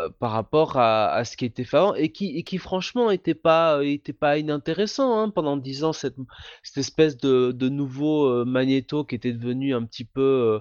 Euh, 0.05 0.09
par 0.19 0.31
rapport 0.33 0.77
à, 0.77 1.11
à 1.13 1.25
ce 1.25 1.37
qui 1.37 1.45
était 1.45 1.65
fait 1.65 1.77
avant 1.77 1.95
et 1.95 2.11
qui, 2.11 2.37
et 2.37 2.43
qui 2.43 2.59
franchement 2.59 3.11
était 3.11 3.35
pas, 3.35 3.83
était 3.83 4.13
pas 4.13 4.39
inintéressant 4.39 5.19
hein, 5.19 5.31
pendant 5.31 5.57
dix 5.57 5.83
ans 5.83 5.93
cette, 5.93 6.17
cette 6.63 6.77
espèce 6.79 7.17
de, 7.17 7.53
de 7.53 7.69
nouveau 7.69 8.27
euh, 8.27 8.45
Magneto 8.45 9.05
qui 9.05 9.15
était 9.15 9.33
devenu 9.33 9.75
un 9.75 9.85
petit 9.85 10.05
peu 10.05 10.21
euh, 10.21 10.61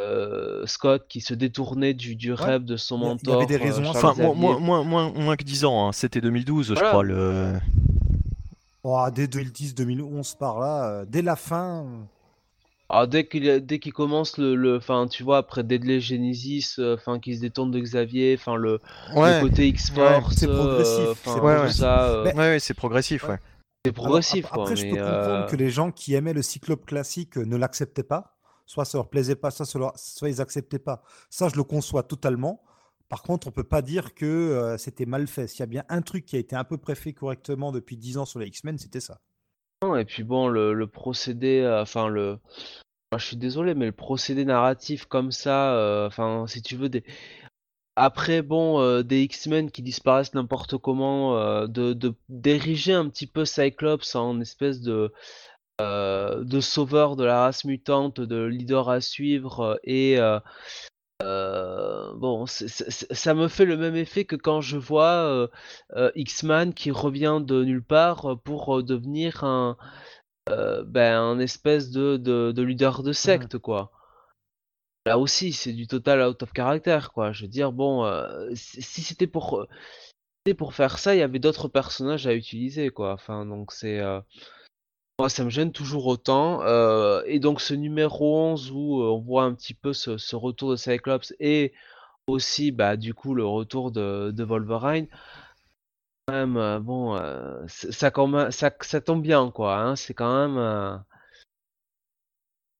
euh, 0.00 0.66
Scott 0.66 1.06
qui 1.08 1.20
se 1.20 1.34
détournait 1.34 1.94
du, 1.94 2.14
du 2.14 2.32
rêve 2.32 2.64
de 2.64 2.76
son 2.76 2.96
a- 2.96 2.98
il 2.98 3.04
y 3.04 3.08
mentor. 3.08 3.36
avait 3.36 3.46
des 3.46 3.56
euh, 3.56 3.58
raisons 3.58 3.84
Enfin, 3.88 4.14
moins, 4.16 4.34
moins, 4.34 4.58
moins, 4.58 4.84
moins, 4.84 5.12
moins 5.12 5.36
que 5.36 5.44
10 5.44 5.64
ans, 5.64 5.88
hein. 5.88 5.92
c'était 5.92 6.20
2012, 6.20 6.68
je 6.68 6.74
crois. 6.74 7.02
Le... 7.02 7.54
Oh, 8.84 9.04
dès 9.14 9.26
2010-2011 9.26 10.36
par 10.38 10.60
là, 10.60 10.88
euh, 10.88 11.04
dès 11.08 11.22
la 11.22 11.36
fin. 11.36 11.84
Euh, 12.90 12.94
Alors 12.94 13.08
dès 13.08 13.26
qu'il 13.26 13.44
dès 13.66 13.78
qu'il 13.78 13.92
commence 13.92 14.38
le, 14.38 14.54
le, 14.54 14.76
enfin 14.76 15.06
tu 15.08 15.22
vois 15.22 15.38
après 15.38 15.62
Deadly 15.64 16.00
Genesis, 16.00 16.74
euh, 16.78 16.94
enfin 16.94 17.18
qui 17.18 17.36
se 17.36 17.40
détourne 17.40 17.70
de 17.70 17.78
Xavier, 17.80 18.36
enfin 18.38 18.56
le, 18.56 18.78
côté 19.40 19.68
X-Force, 19.68 20.34
c'est 20.36 20.46
progressif, 20.46 20.98
euh, 20.98 21.14
c'est 21.14 21.30
enfin, 21.30 21.40
Ouais, 21.40 21.56
tout 21.56 21.62
ouais. 21.62 21.72
ça, 21.72 22.04
euh, 22.10 22.24
Mais- 22.24 22.34
ouais, 22.34 22.38
ouais, 22.50 22.58
c'est 22.60 22.74
progressif, 22.74 23.28
ouais. 23.28 23.38
c'est 23.84 23.90
alors, 23.92 24.04
progressif 24.04 24.46
quoi. 24.46 24.62
Après, 24.64 24.76
je 24.76 24.84
peux 24.84 24.96
comprendre 24.96 25.44
euh, 25.44 25.46
que 25.46 25.56
les 25.56 25.70
gens 25.70 25.90
qui 25.92 26.14
aimaient 26.14 26.32
le 26.34 26.42
cyclope 26.42 26.86
classique 26.86 27.36
euh, 27.38 27.44
ne 27.44 27.56
l'acceptaient 27.56 28.02
pas. 28.02 28.34
Soit 28.66 28.84
ça 28.84 28.98
leur 28.98 29.08
plaisait 29.08 29.36
pas, 29.36 29.50
soit, 29.50 29.64
ça 29.64 29.78
leur- 29.78 29.98
soit 29.98 30.28
ils 30.28 30.40
acceptaient 30.42 30.78
pas. 30.78 31.02
Ça, 31.30 31.48
je 31.48 31.56
le 31.56 31.64
conçois 31.64 32.02
totalement. 32.02 32.62
Par 33.08 33.22
contre, 33.22 33.46
on 33.46 33.50
peut 33.50 33.64
pas 33.64 33.80
dire 33.80 34.14
que 34.14 34.26
euh, 34.26 34.76
c'était 34.76 35.06
mal 35.06 35.26
fait. 35.26 35.46
S'il 35.46 35.60
y 35.60 35.62
a 35.62 35.66
bien 35.66 35.84
un 35.88 36.02
truc 36.02 36.26
qui 36.26 36.36
a 36.36 36.38
été 36.38 36.54
à 36.54 36.64
peu 36.64 36.76
près 36.76 36.94
fait 36.94 37.14
correctement 37.14 37.72
depuis 37.72 37.96
10 37.96 38.18
ans 38.18 38.26
sur 38.26 38.38
les 38.40 38.46
X-Men, 38.48 38.76
c'était 38.76 39.00
ça. 39.00 39.20
Et 39.82 40.04
puis 40.04 40.24
bon, 40.24 40.48
le, 40.48 40.86
procédé, 40.86 41.60
euh, 41.60 41.82
enfin 41.82 42.08
le, 42.08 42.38
Moi, 43.12 43.18
je 43.18 43.26
suis 43.26 43.36
désolé, 43.36 43.74
mais 43.74 43.86
le 43.86 43.92
procédé 43.92 44.44
narratif 44.44 45.06
comme 45.06 45.30
ça, 45.30 45.74
euh, 45.74 46.08
enfin, 46.08 46.46
si 46.48 46.62
tu 46.62 46.76
veux 46.76 46.88
des. 46.88 47.04
Après, 47.96 48.42
bon, 48.42 48.80
euh, 48.80 49.02
des 49.02 49.22
X-Men 49.22 49.70
qui 49.70 49.82
disparaissent 49.82 50.34
n'importe 50.34 50.78
comment, 50.78 51.34
de, 51.66 52.14
d'ériger 52.28 52.92
un 52.92 53.08
petit 53.08 53.26
peu 53.26 53.44
Cyclops 53.44 54.14
en 54.16 54.40
espèce 54.40 54.80
de, 54.80 55.12
de 55.80 56.60
sauveur 56.60 57.16
de 57.16 57.24
la 57.24 57.42
race 57.42 57.64
mutante, 57.64 58.20
de 58.20 58.44
leader 58.44 58.88
à 58.88 59.00
suivre, 59.00 59.80
et 59.84 60.18
euh, 61.20 62.14
bon, 62.14 62.46
ça 62.46 63.34
me 63.34 63.48
fait 63.48 63.64
le 63.64 63.76
même 63.76 63.96
effet 63.96 64.24
que 64.24 64.36
quand 64.36 64.60
je 64.60 64.76
vois 64.76 65.24
euh, 65.26 65.48
euh, 65.96 66.12
X-Man 66.14 66.74
qui 66.74 66.92
revient 66.92 67.40
de 67.42 67.64
nulle 67.64 67.82
part 67.82 68.38
pour 68.44 68.82
devenir 68.84 69.42
un, 69.42 69.76
ben, 70.46 71.20
un 71.20 71.38
espèce 71.40 71.90
de, 71.90 72.16
de, 72.16 72.52
de 72.52 72.62
leader 72.62 73.02
de 73.02 73.12
secte, 73.12 73.58
quoi. 73.58 73.90
Là 75.06 75.18
aussi, 75.18 75.52
c'est 75.52 75.72
du 75.72 75.86
total 75.86 76.20
out 76.22 76.42
of 76.42 76.52
character, 76.54 77.00
quoi. 77.12 77.32
Je 77.32 77.42
veux 77.42 77.48
dire, 77.48 77.72
bon, 77.72 78.06
si 78.54 79.02
c'était 79.02 79.26
pour, 79.26 79.66
c'était 80.38 80.54
pour 80.56 80.74
faire 80.74 80.98
ça, 80.98 81.14
il 81.14 81.18
y 81.18 81.22
avait 81.22 81.38
d'autres 81.40 81.68
personnages 81.68 82.26
à 82.26 82.34
utiliser, 82.34 82.90
quoi. 82.90 83.12
Enfin, 83.12 83.44
donc 83.44 83.72
c'est... 83.72 84.00
Moi, 85.18 85.28
ça 85.28 85.44
me 85.44 85.50
gêne 85.50 85.72
toujours 85.72 86.06
autant. 86.06 86.62
euh, 86.62 87.22
et 87.26 87.40
donc 87.40 87.60
ce 87.60 87.74
numéro 87.74 88.36
11 88.52 88.70
où 88.70 89.00
euh, 89.02 89.10
on 89.10 89.20
voit 89.20 89.44
un 89.44 89.54
petit 89.54 89.74
peu 89.74 89.92
ce, 89.92 90.16
ce 90.16 90.36
retour 90.36 90.70
de 90.70 90.76
Cyclops 90.76 91.34
et 91.40 91.72
aussi, 92.28 92.72
bah, 92.72 92.96
du 92.96 93.14
coup, 93.14 93.34
le 93.34 93.44
retour 93.46 93.90
de, 93.90 94.30
de 94.32 94.44
Wolverine, 94.44 95.08
quand 96.26 96.34
même, 96.34 96.56
euh, 96.56 96.78
bon, 96.78 97.16
euh, 97.16 97.66
c- 97.68 97.90
ça, 97.92 98.10
quand 98.10 98.26
même- 98.26 98.50
ça, 98.50 98.70
ça 98.82 99.00
tombe 99.00 99.22
bien, 99.22 99.50
quoi. 99.50 99.76
hein. 99.78 99.96
C'est 99.96 100.14
quand 100.14 100.32
même... 100.48 100.58
euh, 100.58 100.96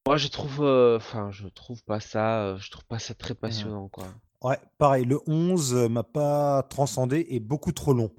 Moi, 0.06 0.16
je 0.16 0.28
trouve... 0.28 0.62
euh, 0.62 0.96
Enfin, 0.96 1.30
je 1.30 1.48
trouve 1.48 1.82
pas 1.84 2.00
ça... 2.00 2.42
euh, 2.44 2.58
Je 2.58 2.70
trouve 2.70 2.84
pas 2.84 2.98
ça 2.98 3.14
très 3.14 3.34
passionnant, 3.34 3.88
quoi. 3.88 4.06
Ouais, 4.42 4.58
pareil, 4.78 5.04
le 5.04 5.18
11 5.26 5.74
euh, 5.74 5.88
m'a 5.88 6.04
pas 6.04 6.62
transcendé 6.70 7.26
et 7.30 7.40
beaucoup 7.40 7.72
trop 7.72 7.92
long. 7.92 8.12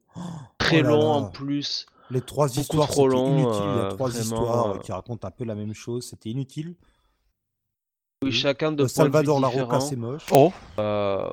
Très 0.57 0.79
Oh 0.79 0.83
là 0.83 0.89
long 0.89 0.99
là. 0.99 1.05
en 1.05 1.23
plus. 1.31 1.85
Les 2.11 2.21
trois 2.21 2.47
Beaucoup 2.47 2.59
histoires, 2.61 2.87
trop 2.89 3.07
long, 3.07 3.27
inutile. 3.37 3.61
Il 3.61 3.65
y 3.65 3.79
a 3.79 3.85
euh, 3.85 3.89
trois 3.91 4.09
vraiment, 4.09 4.23
histoires 4.23 4.67
euh, 4.75 4.77
qui 4.79 4.91
racontent 4.91 5.27
un 5.27 5.31
peu 5.31 5.43
la 5.45 5.55
même 5.55 5.73
chose. 5.73 6.07
C'était 6.09 6.29
inutile. 6.29 6.75
Oui, 8.21 8.29
Oui. 8.29 8.31
chacun 8.31 8.71
de 8.71 8.83
Euh, 8.83 8.87
Salvador 8.87 9.39
Larocca, 9.39 9.79
c'est 9.79 9.95
moche. 9.95 10.25
Oh, 10.31 10.51
Euh, 10.79 11.29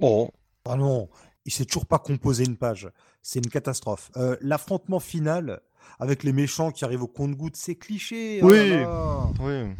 oh. 0.00 0.30
Ah 0.64 0.76
non, 0.76 1.08
il 1.44 1.52
sait 1.52 1.64
toujours 1.64 1.86
pas 1.86 1.98
composer 1.98 2.44
une 2.44 2.56
page. 2.56 2.88
C'est 3.20 3.40
une 3.44 3.50
catastrophe. 3.50 4.10
Euh, 4.16 4.36
L'affrontement 4.40 5.00
final 5.00 5.60
avec 5.98 6.22
les 6.22 6.32
méchants 6.32 6.70
qui 6.70 6.84
arrivent 6.84 7.02
au 7.02 7.08
compte-gouttes, 7.08 7.56
c'est 7.56 7.74
cliché. 7.74 8.40
oh 8.42 8.48
là 8.50 8.62
Oui. 8.62 8.70
là. 8.70 9.26
Oui. 9.40 9.74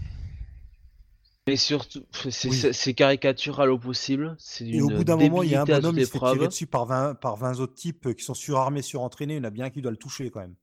Mais 1.46 1.56
surtout, 1.56 2.04
c'est 2.30 2.48
Oui. 2.48 2.64
caricatural 2.94 3.70
au 3.70 3.78
possible. 3.78 4.36
Et 4.70 4.80
au 4.80 4.90
bout 4.90 5.04
d'un 5.04 5.16
moment, 5.16 5.42
il 5.44 5.50
y 5.50 5.54
a 5.54 5.62
un 5.62 5.66
bonhomme, 5.66 5.98
il 5.98 6.04
se 6.04 6.10
fait 6.10 6.18
tirer 6.18 6.48
dessus 6.48 6.66
par 6.66 6.86
20, 6.86 7.14
par 7.14 7.36
20 7.36 7.60
autres 7.60 7.74
types 7.74 8.06
euh, 8.06 8.12
qui 8.12 8.24
sont 8.24 8.34
surarmés, 8.34 8.82
surentraînés. 8.82 9.34
Il 9.34 9.38
y 9.38 9.40
en 9.40 9.44
a 9.44 9.50
bien 9.50 9.70
qui 9.70 9.82
doit 9.82 9.90
le 9.92 9.96
toucher 9.96 10.30
quand 10.30 10.40
même. 10.40 10.56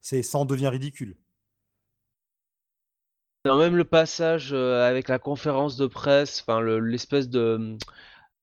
Ça 0.00 0.38
en 0.38 0.44
devient 0.46 0.68
ridicule. 0.68 1.16
Non, 3.44 3.58
même 3.58 3.76
le 3.76 3.84
passage 3.84 4.52
euh, 4.52 4.82
avec 4.88 5.08
la 5.08 5.18
conférence 5.20 5.76
de 5.76 5.86
presse, 5.86 6.40
enfin 6.40 6.60
le- 6.60 6.80
l'espèce 6.80 7.28
de, 7.28 7.76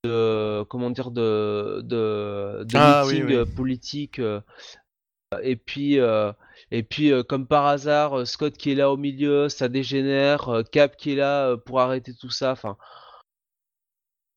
de 0.04 0.64
comment 0.70 0.92
dire 0.92 1.12
de 1.12 1.82
de, 1.86 2.64
de 2.66 2.78
Ah, 2.78 3.04
meeting 3.06 3.24
oui. 3.26 3.34
euh, 3.34 3.46
politique 3.46 4.22
et 5.42 5.56
puis 5.56 6.00
euh, 6.00 6.32
et 6.74 6.82
puis 6.82 7.11
euh, 7.11 7.24
comme 7.24 7.48
par 7.48 7.68
hasard 7.68 8.19
euh, 8.22 8.26
Scott 8.26 8.58
qui 8.58 8.72
est 8.72 8.76
là 8.76 8.92
au 8.92 8.98
milieu, 8.98 9.48
ça 9.48 9.69
dégénère, 9.69 10.50
euh, 10.50 10.64
Cap 10.64 10.98
qui 10.98 11.11
est 11.14 11.16
là 11.16 11.56
pour 11.56 11.80
arrêter 11.80 12.16
tout 12.16 12.32
ça, 12.32 12.52
enfin 12.52 12.77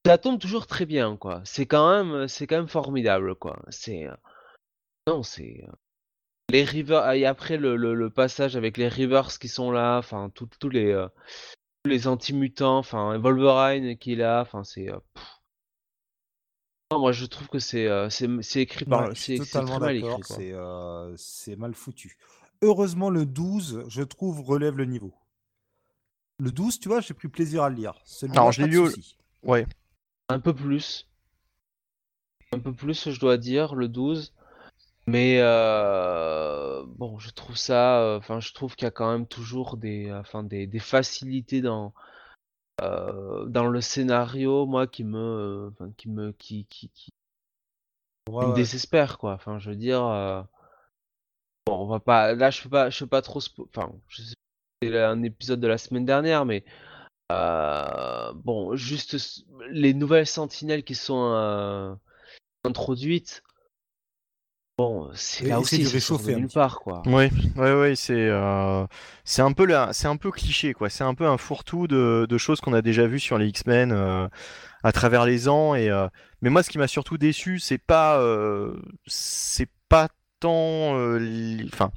ça 0.05 0.19
tombe 0.19 0.39
toujours 0.39 0.67
très 0.67 0.85
bien 0.85 1.17
quoi. 1.17 1.41
C'est 1.45 1.67
quand 1.67 1.91
même 1.91 2.29
c'est 2.29 2.47
quand 2.47 2.57
même 2.57 2.69
formidable 2.69 3.35
quoi. 3.37 3.59
C'est 3.71 4.07
non 5.07 5.23
c'est 5.23 5.65
les 6.51 6.65
Rivers 6.65 7.11
et 7.13 7.25
après 7.27 7.57
le, 7.57 8.11
passage 8.11 8.55
avec 8.55 8.77
les 8.77 8.89
Rivers 8.89 9.39
qui 9.39 9.49
sont 9.49 9.71
là, 9.73 9.97
enfin 9.99 10.31
tous 10.35 10.69
les 10.69 11.07
tous 11.85 11.91
les 11.91 12.07
anti-mutants, 12.07 12.79
enfin 12.79 13.19
Wolverine 13.19 13.97
qui 13.97 14.13
est 14.13 14.17
là, 14.17 14.47
c'est. 14.65 14.89
Non, 16.93 17.01
moi 17.01 17.11
je 17.11 17.27
trouve 17.27 17.49
que 17.49 17.59
c'est 17.59 17.89
euh, 17.89 18.09
c'est 18.11 18.61
écrit 18.61 18.85
par 18.85 19.09
Ouais, 19.09 19.15
suis 19.17 19.39
c'est 19.39 19.45
totalement 19.45 19.79
très 19.79 19.87
mal 19.87 20.01
d'accord. 20.01 20.19
écrit 20.19 20.29
quoi. 20.29 20.37
C'est, 20.37 20.53
euh, 20.53 21.17
c'est 21.17 21.57
mal 21.57 21.75
foutu. 21.75 22.17
Heureusement, 22.63 23.11
le 23.11 23.27
12, 23.27 23.85
je 23.89 24.03
trouve, 24.03 24.41
relève 24.41 24.77
le 24.77 24.85
niveau. 24.85 25.13
Le 26.39 26.53
12, 26.53 26.79
tu 26.79 26.89
vois, 26.89 27.01
j'ai 27.01 27.13
pris 27.13 27.29
plaisir 27.29 27.65
à 27.65 27.71
le 27.71 27.77
lire. 27.77 27.95
Alors, 28.31 28.53
je 28.53 28.63
l'ai 28.63 28.69
lu. 28.69 28.89
Ouais. 29.43 29.67
Un 30.29 30.39
peu 30.39 30.55
plus. 30.55 31.09
Un 32.53 32.61
peu 32.61 32.73
plus 32.73 33.11
je 33.11 33.19
dois 33.21 33.37
dire 33.37 33.75
le 33.75 33.89
12. 33.89 34.33
Mais 35.09 35.39
euh, 35.41 36.85
bon, 36.87 37.19
je 37.19 37.31
trouve 37.31 37.57
ça 37.57 38.01
euh, 38.01 38.19
enfin 38.19 38.41
je 38.41 38.53
trouve 38.53 38.75
qu'il 38.75 38.87
y 38.87 38.89
a 38.89 38.93
quand 38.93 39.11
même 39.11 39.27
toujours 39.27 39.77
des 39.77 40.13
enfin 40.13 40.43
des, 40.43 40.67
des 40.67 40.79
facilités 40.81 41.61
dans 41.61 41.95
euh, 42.83 43.47
dans 43.47 43.67
le 43.67 43.81
scénario 43.81 44.67
moi 44.67 44.87
qui 44.87 45.05
me 45.05 45.19
euh, 45.81 45.91
qui 45.97 46.09
me 46.09 46.33
qui 46.33 46.67
qui, 46.67 46.91
qui 46.91 47.11
Ouais, 48.29 48.45
me 48.45 48.49
ouais. 48.49 48.55
désespère 48.55 49.19
quoi. 49.19 49.35
Enfin, 49.35 49.59
je 49.59 49.71
veux 49.71 49.77
dire, 49.77 50.05
euh, 50.05 50.43
bon, 51.67 51.79
on 51.85 51.87
va 51.87 52.01
pas, 52.01 52.35
là, 52.35 52.51
je 52.51 52.63
peux 52.63 52.69
pas, 52.69 52.91
je 52.91 52.99
peux 53.01 53.09
pas 53.09 53.23
trop, 53.23 53.41
spo- 53.41 53.69
enfin, 53.69 53.93
je 54.09 54.23
sais 54.23 54.35
c'est 54.83 55.03
un 55.03 55.23
épisode 55.23 55.61
de 55.61 55.67
la 55.69 55.79
semaine 55.79 56.05
dernière, 56.05 56.45
mais 56.45 56.65
bon, 57.31 58.77
juste 58.77 59.17
les 59.71 59.95
nouvelles 59.95 60.27
sentinelles 60.27 60.85
qui 60.85 60.95
sont 60.95 61.99
introduites, 62.65 63.43
bon, 64.79 65.09
c'est 65.15 65.47
là 65.47 65.61
aussi, 65.61 65.83
de 65.83 65.89
réchauffer 65.89 66.35
un 66.35 66.39
nulle 66.39 66.49
part 66.49 66.81
quoi. 66.81 67.03
Oui, 67.07 67.29
ouais, 67.57 67.75
ouais, 67.75 67.97
c'est 67.97 68.15
euh, 68.15 68.87
c'est 69.25 69.43
un 69.43 69.53
peu 69.53 69.67
c'est 69.93 70.09
un 70.09 70.17
peu 70.17 70.31
cliché 70.31 70.73
quoi. 70.75 70.91
C'est 70.91 71.05
un 71.05 71.15
peu 71.15 71.27
un 71.27 71.39
fourre-tout 71.39 71.87
de, 71.87 72.27
de 72.29 72.39
choses 72.39 72.61
qu'on 72.61 72.73
a 72.75 72.83
déjà 72.83 73.07
vues 73.07 73.21
sur 73.21 73.39
les 73.39 73.49
X-Men 73.49 73.93
euh, 73.93 74.29
à 74.83 74.93
travers 74.93 75.25
les 75.25 75.49
ans. 75.49 75.75
Et 75.75 75.91
euh, 75.91 76.09
mais 76.43 76.51
moi, 76.51 76.63
ce 76.63 76.71
qui 76.71 76.79
m'a 76.79 76.89
surtout 76.89 77.19
déçu, 77.19 77.59
c'est 77.59 77.79
pas, 77.79 78.21
euh, 78.21 78.75
c'est 79.07 79.69
pas 79.89 80.09
tant, 80.41 80.97
euh, 80.99 81.59
enfin, 81.73 81.91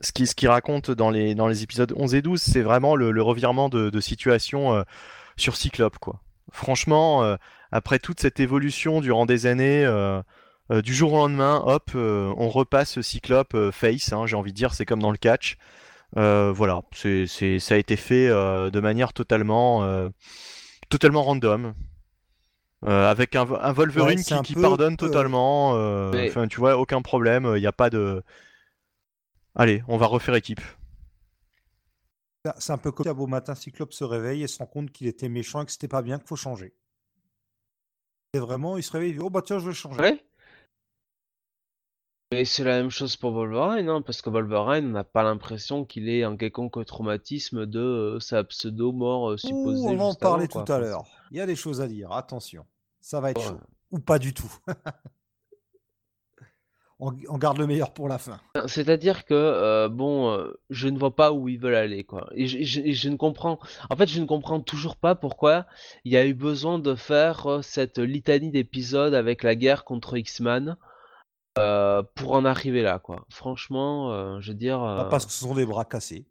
ce 0.00 0.12
qui 0.12 0.26
ce 0.26 0.34
qui 0.34 0.46
raconte 0.46 0.90
dans 0.90 1.10
les 1.10 1.34
dans 1.34 1.48
les 1.48 1.62
épisodes 1.62 1.92
11 1.96 2.14
et 2.14 2.22
12, 2.22 2.40
c'est 2.40 2.62
vraiment 2.62 2.96
le, 2.96 3.10
le 3.10 3.22
revirement 3.22 3.68
de, 3.68 3.90
de 3.90 4.00
situation 4.00 4.74
euh, 4.74 4.82
sur 5.36 5.56
Cyclope 5.56 5.98
quoi. 5.98 6.20
Franchement, 6.52 7.24
euh, 7.24 7.36
après 7.72 7.98
toute 7.98 8.20
cette 8.20 8.40
évolution 8.40 9.00
durant 9.00 9.24
des 9.26 9.46
années. 9.46 9.84
Euh, 10.70 10.82
du 10.82 10.94
jour 10.94 11.12
au 11.12 11.16
lendemain, 11.16 11.62
hop, 11.66 11.90
euh, 11.94 12.32
on 12.36 12.48
repasse 12.48 13.00
Cyclope 13.00 13.54
euh, 13.54 13.72
face, 13.72 14.12
hein, 14.12 14.26
j'ai 14.26 14.36
envie 14.36 14.52
de 14.52 14.56
dire, 14.56 14.72
c'est 14.74 14.86
comme 14.86 15.00
dans 15.00 15.10
le 15.10 15.18
catch. 15.18 15.56
Euh, 16.16 16.52
voilà, 16.52 16.82
c'est, 16.92 17.26
c'est, 17.26 17.58
ça 17.58 17.74
a 17.74 17.78
été 17.78 17.96
fait 17.96 18.28
euh, 18.28 18.70
de 18.70 18.80
manière 18.80 19.12
totalement, 19.12 19.84
euh, 19.84 20.08
totalement 20.88 21.22
random. 21.22 21.74
Euh, 22.86 23.10
avec 23.10 23.36
un, 23.36 23.42
un 23.42 23.72
Wolverine 23.72 24.18
Ouais, 24.18 24.24
qui, 24.24 24.32
un 24.32 24.42
qui 24.42 24.54
peu, 24.54 24.62
pardonne 24.62 24.96
totalement. 24.96 25.74
euh, 25.76 26.10
Mais- 26.12 26.30
Enfin, 26.30 26.48
tu 26.48 26.58
vois, 26.60 26.78
aucun 26.78 27.02
problème, 27.02 27.52
il 27.56 27.60
n'y 27.60 27.66
a 27.66 27.72
pas 27.72 27.90
de. 27.90 28.22
Allez, 29.54 29.82
on 29.86 29.98
va 29.98 30.06
refaire 30.06 30.34
équipe. 30.34 30.60
C'est- 32.46 32.52
C'est 32.58 32.72
un 32.72 32.78
peu 32.78 32.90
comme 32.90 33.04
ça, 33.04 33.12
beau 33.12 33.26
matin, 33.26 33.54
Cyclope 33.54 33.92
se 33.92 34.02
réveille 34.04 34.42
et 34.42 34.46
se 34.46 34.58
rend 34.58 34.66
compte 34.66 34.90
qu'il 34.92 35.06
était 35.08 35.28
méchant 35.28 35.60
et 35.62 35.66
que 35.66 35.72
c'était 35.72 35.88
pas 35.88 36.00
bien, 36.02 36.18
qu'il 36.18 36.26
faut 36.26 36.36
changer. 36.36 36.72
Et 38.32 38.38
vraiment, 38.38 38.76
il 38.78 38.82
se 38.82 38.92
réveille, 38.92 39.10
il 39.10 39.16
dit, 39.16 39.22
oh 39.22 39.28
bah 39.30 39.42
tiens, 39.44 39.58
je 39.58 39.68
vais 39.68 39.74
changer. 39.74 40.00
Ouais. 40.00 40.24
Mais 42.32 42.44
c'est 42.44 42.62
la 42.62 42.76
même 42.80 42.90
chose 42.90 43.16
pour 43.16 43.32
Wolverine, 43.32 43.88
hein, 43.88 44.02
parce 44.02 44.22
que 44.22 44.30
Wolverine, 44.30 44.86
on 44.86 44.90
n'a 44.90 45.02
pas 45.02 45.24
l'impression 45.24 45.84
qu'il 45.84 46.08
ait 46.08 46.22
un 46.22 46.36
quelconque 46.36 46.84
traumatisme 46.86 47.66
de 47.66 47.80
euh, 47.80 48.20
sa 48.20 48.44
pseudo-mort 48.44 49.30
euh, 49.30 49.34
Ouh, 49.34 49.38
supposée 49.38 49.88
on 49.88 49.96
va 49.96 50.04
en 50.04 50.10
avant, 50.10 50.14
parler 50.14 50.46
tout 50.46 50.62
à 50.68 50.78
l'heure. 50.78 51.02
Il 51.32 51.38
y 51.38 51.40
a 51.40 51.46
des 51.46 51.56
choses 51.56 51.80
à 51.80 51.88
dire, 51.88 52.12
attention. 52.12 52.64
Ça 53.00 53.20
va 53.20 53.32
être 53.32 53.38
Ouais. 53.40 53.46
chaud. 53.48 53.58
Ou 53.90 53.98
pas 53.98 54.20
du 54.20 54.32
tout. 54.32 54.52
on, 57.00 57.12
on 57.28 57.36
garde 57.38 57.58
le 57.58 57.66
meilleur 57.66 57.92
pour 57.92 58.06
la 58.08 58.18
fin. 58.18 58.38
c'est- 58.54 58.68
C'est-à-dire 58.68 59.24
que, 59.24 59.34
euh, 59.34 59.88
bon, 59.88 60.40
je 60.68 60.86
ne 60.86 61.00
vois 61.00 61.16
pas 61.16 61.32
où 61.32 61.48
ils 61.48 61.58
veulent 61.58 61.74
aller, 61.74 62.04
quoi. 62.04 62.28
Et 62.36 62.46
je, 62.46 62.62
je- 62.62 62.80
et 62.80 62.92
je 62.92 63.08
ne 63.08 63.16
comprends... 63.16 63.58
En 63.90 63.96
fait, 63.96 64.08
je 64.08 64.20
ne 64.20 64.26
comprends 64.26 64.60
toujours 64.60 64.94
pas 64.94 65.16
pourquoi 65.16 65.66
il 66.04 66.12
y 66.12 66.16
a 66.16 66.24
eu 66.24 66.34
besoin 66.34 66.78
de 66.78 66.94
faire 66.94 67.58
cette 67.62 67.98
litanie 67.98 68.52
d'épisodes 68.52 69.14
avec 69.14 69.42
la 69.42 69.56
guerre 69.56 69.82
contre 69.82 70.16
X-Man 70.16 70.76
euh, 71.60 72.02
pour 72.14 72.32
en 72.32 72.44
arriver 72.44 72.82
là, 72.82 72.98
quoi. 72.98 73.24
Franchement, 73.28 74.12
euh, 74.12 74.40
je 74.40 74.50
veux 74.52 74.56
dire... 74.56 74.82
Euh, 74.82 75.04
parce 75.04 75.26
que 75.26 75.32
ce 75.32 75.40
sont 75.40 75.54
des 75.54 75.66
bras 75.66 75.84
cassés. 75.84 76.26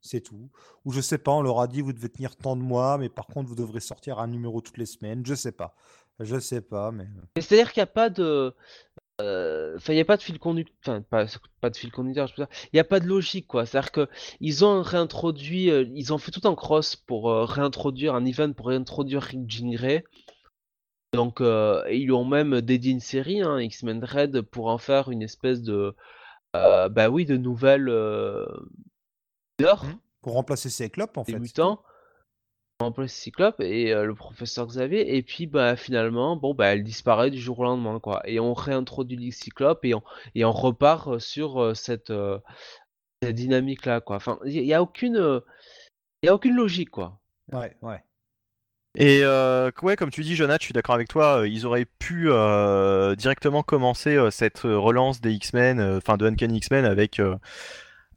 C'est 0.00 0.20
tout. 0.20 0.50
Ou 0.84 0.92
je 0.92 1.00
sais 1.00 1.18
pas, 1.18 1.30
on 1.32 1.42
leur 1.42 1.60
a 1.60 1.68
dit, 1.68 1.80
vous 1.80 1.92
devez 1.92 2.08
tenir 2.08 2.36
tant 2.36 2.56
de 2.56 2.62
mois, 2.62 2.98
mais 2.98 3.08
par 3.08 3.26
contre, 3.26 3.48
vous 3.48 3.54
devrez 3.54 3.80
sortir 3.80 4.18
un 4.18 4.26
numéro 4.26 4.60
toutes 4.60 4.78
les 4.78 4.86
semaines. 4.86 5.24
Je 5.24 5.34
sais 5.34 5.52
pas. 5.52 5.76
Je 6.18 6.38
sais 6.40 6.60
pas, 6.60 6.90
mais. 6.90 7.06
Mais 7.36 7.42
C'est-à-dire 7.42 7.72
qu'il 7.72 7.80
n'y 7.80 7.84
a 7.84 7.86
pas 7.86 8.10
de. 8.10 8.54
Enfin, 9.20 9.92
il 9.92 9.94
n'y 9.94 10.00
a 10.00 10.04
pas 10.04 10.16
de 10.16 10.22
fil 10.22 10.40
conducteur. 10.40 10.74
Enfin, 10.80 11.02
pas, 11.02 11.26
pas 11.60 11.70
de 11.70 11.76
fil 11.76 11.92
conducteur, 11.92 12.26
je 12.26 12.34
peux 12.34 12.42
dire. 12.42 12.52
Il 12.72 12.76
n'y 12.76 12.80
a 12.80 12.84
pas 12.84 12.98
de 12.98 13.06
logique, 13.06 13.46
quoi. 13.46 13.64
C'est-à-dire 13.64 13.92
que 13.92 14.08
ils 14.40 14.64
ont 14.64 14.82
réintroduit, 14.82 15.66
ils 15.66 16.12
ont 16.12 16.18
fait 16.18 16.32
tout 16.32 16.48
un 16.48 16.56
cross 16.56 16.96
pour 16.96 17.30
réintroduire 17.30 18.16
un 18.16 18.24
event 18.24 18.52
pour 18.52 18.66
réintroduire 18.66 19.22
Rick 19.22 19.48
Jean 19.48 19.70
Donc, 21.12 21.40
ils 21.40 22.04
lui 22.04 22.12
ont 22.12 22.24
même 22.24 22.60
dédié 22.60 22.92
une 22.92 23.00
série, 23.00 23.42
hein, 23.42 23.60
X-Men 23.60 24.02
Red, 24.04 24.40
pour 24.42 24.68
en 24.68 24.78
faire 24.78 25.10
une 25.10 25.22
espèce 25.22 25.62
de, 25.62 25.94
bah 26.54 27.08
oui, 27.10 27.24
de 27.26 27.36
nouvelle 27.36 27.90
mmh. 29.60 29.98
Pour 30.22 30.34
remplacer 30.34 30.70
Cyclope, 30.70 31.16
en 31.16 31.22
des 31.22 31.32
fait. 31.32 31.38
mutants. 31.38 31.82
Remplacer 32.80 33.22
Cyclope 33.22 33.60
et 33.60 33.92
le 33.94 34.14
professeur 34.14 34.66
Xavier. 34.66 35.16
Et 35.16 35.22
puis 35.22 35.46
bah 35.46 35.76
finalement 35.76 36.36
bon 36.36 36.54
bah 36.54 36.66
elle 36.66 36.82
disparaît 36.82 37.30
du 37.30 37.38
jour 37.38 37.60
au 37.60 37.64
lendemain 37.64 38.00
quoi. 38.00 38.22
Et 38.28 38.40
on 38.40 38.54
réintroduit 38.54 39.30
Cyclope 39.30 39.84
et 39.84 39.94
on 39.94 40.02
et 40.34 40.44
on 40.44 40.52
repart 40.52 41.20
sur 41.20 41.76
cette, 41.76 42.12
cette 43.22 43.34
dynamique 43.34 43.86
là 43.86 44.00
quoi. 44.00 44.16
Enfin 44.16 44.38
il 44.44 44.64
y, 44.64 44.74
a 44.74 44.82
aucune 44.82 45.42
il 46.22 46.28
a 46.28 46.34
aucune 46.34 46.56
logique 46.56 46.90
quoi. 46.90 47.20
Ouais 47.52 47.76
ouais 47.82 48.02
et 48.96 49.24
ouais, 49.82 49.96
comme 49.96 50.10
tu 50.10 50.22
dis, 50.22 50.36
Jonathan, 50.36 50.58
je 50.60 50.64
suis 50.66 50.74
d'accord 50.74 50.94
avec 50.94 51.08
toi. 51.08 51.42
Ils 51.46 51.66
auraient 51.66 51.86
pu 51.98 52.30
directement 53.16 53.62
commencer 53.62 54.18
cette 54.30 54.60
relance 54.60 55.20
des 55.20 55.32
X-Men, 55.32 55.80
enfin 55.96 56.16
de 56.16 56.26
Uncanny 56.26 56.58
X-Men, 56.58 56.84
avec 56.84 57.20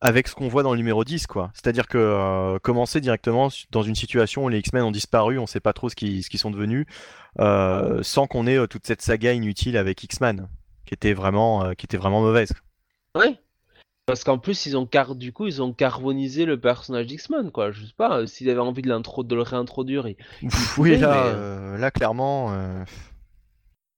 avec 0.02 0.28
ce 0.28 0.36
qu'on 0.36 0.48
voit 0.48 0.62
dans 0.62 0.72
le 0.72 0.78
numéro 0.78 1.04
10, 1.04 1.26
quoi. 1.26 1.52
C'est-à-dire 1.56 1.88
que 1.88 1.98
euh, 1.98 2.60
commencer 2.60 3.02
directement 3.02 3.50
dans 3.72 3.82
une 3.82 3.96
situation 3.96 4.46
où 4.46 4.50
les 4.50 4.60
X-Men 4.60 4.84
ont 4.84 4.92
disparu, 4.92 5.40
on 5.40 5.48
sait 5.48 5.60
pas 5.60 5.74
trop 5.74 5.90
ce 5.90 5.96
qu'ils 5.96 6.24
sont 6.38 6.52
devenus, 6.52 6.86
euh, 7.40 8.04
sans 8.04 8.28
qu'on 8.28 8.46
ait 8.46 8.58
euh, 8.58 8.68
toute 8.68 8.86
cette 8.86 9.02
saga 9.02 9.34
inutile 9.34 9.78
avec 9.78 10.04
X-Men, 10.04 10.48
qui 10.86 10.94
était 10.94 11.14
vraiment, 11.14 11.74
qui 11.76 11.86
était 11.86 11.98
vraiment 11.98 12.22
mauvaise. 12.22 12.54
Oui. 13.16 13.38
Parce 14.06 14.24
qu'en 14.24 14.38
plus, 14.38 14.66
ils 14.66 14.78
ont 14.78 14.86
car... 14.86 15.16
du 15.16 15.34
coup, 15.34 15.48
ils 15.48 15.62
ont 15.62 15.74
carbonisé 15.74 16.46
le 16.46 16.60
personnage 16.60 17.08
d'X-Men, 17.08 17.52
quoi. 17.52 17.72
Je 17.72 17.86
sais 17.86 17.94
pas, 17.98 18.28
s'ils 18.28 18.50
avaient 18.50 18.60
envie 18.60 18.82
de, 18.82 19.24
de 19.24 19.36
le 19.36 19.42
réintroduire. 19.42 20.08
oui, 20.78 20.98
là, 20.98 21.78
là, 21.78 21.92
clairement. 21.92 22.56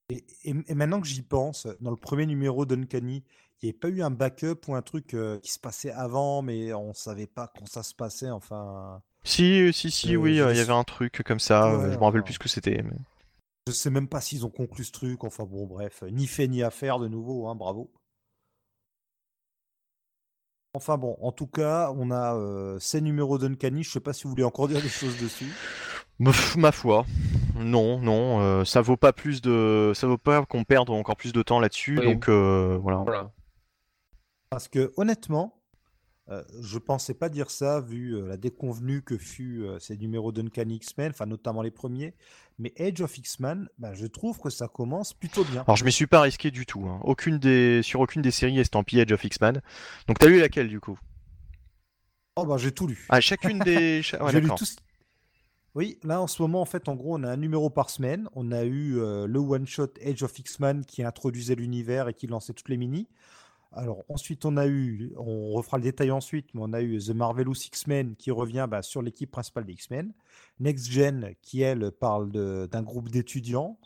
Et, 0.10 0.24
et, 0.46 0.74
maintenant 0.74 1.02
que 1.02 1.08
j'y 1.08 1.22
pense, 1.22 1.68
dans 1.82 1.92
le 1.92 1.98
premier 1.98 2.26
numéro 2.26 2.66
d'Uncanny, 2.66 3.26
il 3.62 3.66
n'y 3.66 3.70
avait 3.70 3.78
pas 3.78 3.90
eu 3.90 4.02
un 4.02 4.12
backup 4.12 4.62
ou 4.68 4.76
un 4.76 4.82
truc 4.82 5.16
qui 5.42 5.52
se 5.52 5.60
passait 5.60 5.92
avant, 5.92 6.42
mais 6.42 6.74
on 6.74 6.94
savait 6.94 7.28
pas 7.28 7.52
quand 7.58 7.68
ça 7.68 7.84
se 7.84 7.94
passait, 7.94 8.30
enfin. 8.30 9.02
Si, 9.24 9.74
si, 9.74 9.92
si, 9.92 10.16
oui, 10.16 10.36
il 10.36 10.38
y 10.38 10.42
avait 10.42 10.70
un 10.70 10.86
truc 10.86 11.22
comme 11.26 11.42
ça. 11.42 11.90
je 11.92 11.98
me 11.98 12.04
rappelle 12.04 12.24
plus 12.24 12.36
ce 12.36 12.40
que 12.40 12.48
c'était. 12.48 12.82
Mais... 12.82 12.96
Je 13.68 13.74
sais 13.74 13.90
même 13.90 14.08
pas 14.08 14.22
s'ils 14.22 14.46
ont 14.46 14.50
conclu 14.50 14.86
ce 14.86 14.94
truc. 14.94 15.26
Enfin 15.26 15.44
bon, 15.44 15.66
bref, 15.66 16.04
ni 16.10 16.26
fait 16.26 16.48
ni 16.48 16.64
à 16.64 16.72
faire 16.72 17.00
de 17.00 17.10
nouveau, 17.10 17.48
hein, 17.48 17.56
bravo. 17.56 17.92
Enfin 20.78 20.98
bon, 20.98 21.18
en 21.22 21.32
tout 21.32 21.48
cas, 21.48 21.92
on 21.98 22.12
a 22.12 22.38
ces 22.80 23.02
numéros 23.02 23.38
d'Uncanny. 23.38 23.84
Je 23.84 23.92
sais 23.92 24.00
pas 24.00 24.14
si 24.14 24.24
vous 24.24 24.30
voulez 24.30 24.44
encore 24.44 24.68
dire 24.68 24.82
des 24.82 24.90
choses 24.90 25.18
dessus. 25.22 25.52
Ma 26.20 26.72
foi, 26.72 27.06
non, 27.56 28.00
non, 28.00 28.66
ça 28.66 28.82
vaut 28.82 28.98
pas 28.98 29.14
plus 29.14 29.42
de, 29.42 29.92
ça 29.94 30.08
vaut 30.08 30.18
pas 30.18 30.46
qu'on 30.46 30.64
perde 30.64 30.90
encore 30.90 31.16
plus 31.16 31.34
de 31.34 31.42
temps 31.44 31.60
là-dessus, 31.60 31.96
donc 31.96 32.30
voilà. 32.30 33.32
Parce 34.50 34.68
que 34.68 34.94
honnêtement, 34.96 35.58
euh, 36.30 36.44
je 36.60 36.78
pensais 36.78 37.14
pas 37.14 37.30
dire 37.30 37.50
ça 37.50 37.80
vu 37.80 38.16
euh, 38.16 38.28
la 38.28 38.36
déconvenue 38.36 39.02
que 39.02 39.18
fut 39.18 39.64
euh, 39.64 39.80
ces 39.80 39.96
numéros 39.98 40.34
d'Uncanny 40.34 40.76
X-Men, 40.76 41.12
enfin 41.12 41.26
notamment 41.26 41.62
les 41.62 41.72
premiers. 41.72 42.14
Mais 42.60 42.74
Age 42.80 43.02
of 43.02 43.16
X-Men, 43.18 43.70
bah, 43.78 43.94
je 43.94 44.08
trouve 44.08 44.40
que 44.40 44.50
ça 44.50 44.68
commence 44.68 45.14
plutôt 45.14 45.44
bien. 45.44 45.64
Alors 45.68 45.76
je 45.76 45.86
m'y 45.86 45.92
suis 45.92 46.08
pas 46.08 46.22
risqué 46.22 46.50
du 46.50 46.66
tout. 46.66 46.88
Hein. 46.88 47.00
Aucune 47.04 47.38
des... 47.38 47.84
Sur 47.84 48.00
aucune 48.00 48.22
des 48.22 48.32
séries 48.32 48.60
estampillées 48.60 49.04
Age 49.04 49.12
of 49.12 49.24
X-Men. 49.24 49.62
Donc 50.08 50.18
t'as 50.18 50.28
lu 50.28 50.40
laquelle 50.40 50.68
du 50.68 50.80
coup? 50.80 50.98
Oh 52.36 52.46
bah 52.46 52.58
j'ai 52.58 52.72
tout 52.72 52.88
lu. 52.88 53.06
Ah 53.10 53.22
chacune 53.22 53.60
des. 53.60 54.02
j'ai 54.32 54.42
lu 54.42 54.50
tous. 54.58 54.78
Oui, 55.76 56.00
là 56.04 56.22
en 56.22 56.28
ce 56.28 56.42
moment 56.42 56.62
en 56.62 56.66
fait 56.66 56.88
en 56.88 56.96
gros 56.96 57.18
on 57.18 57.24
a 57.24 57.30
un 57.30 57.38
numéro 57.38 57.70
par 57.70 57.90
semaine. 57.92 58.28
On 58.34 58.52
a 58.52 58.64
eu 58.64 58.94
le 58.96 59.40
one 59.40 59.68
shot 59.68 59.90
Age 60.04 60.24
of 60.24 60.38
X-Men 60.38 60.86
qui 60.86 61.04
introduisait 61.04 61.56
l'univers 61.56 62.08
et 62.08 62.14
qui 62.14 62.28
lançait 62.28 62.54
toutes 62.54 62.70
les 62.70 62.78
mini. 62.78 63.08
Alors 63.72 64.04
ensuite, 64.10 64.46
on 64.46 64.58
a 64.58 64.68
eu, 64.68 65.14
on 65.18 65.52
refera 65.52 65.78
le 65.78 65.84
détail 65.84 66.12
ensuite, 66.12 66.54
mais 66.54 66.62
on 66.64 66.74
a 66.74 66.82
eu 66.82 67.00
The 67.00 67.10
Marvelous 67.10 67.66
X-Men 67.66 68.16
qui 68.16 68.32
revient 68.32 68.68
bah, 68.70 68.82
sur 68.82 69.02
l'équipe 69.02 69.30
principale 69.30 69.66
des 69.66 69.74
X-Men. 69.74 70.14
Next 70.60 70.90
Gen 70.90 71.36
qui, 71.42 71.62
elle, 71.62 71.92
parle 71.92 72.32
d'un 72.32 72.84
groupe 72.84 73.10
d'étudiants, 73.10 73.80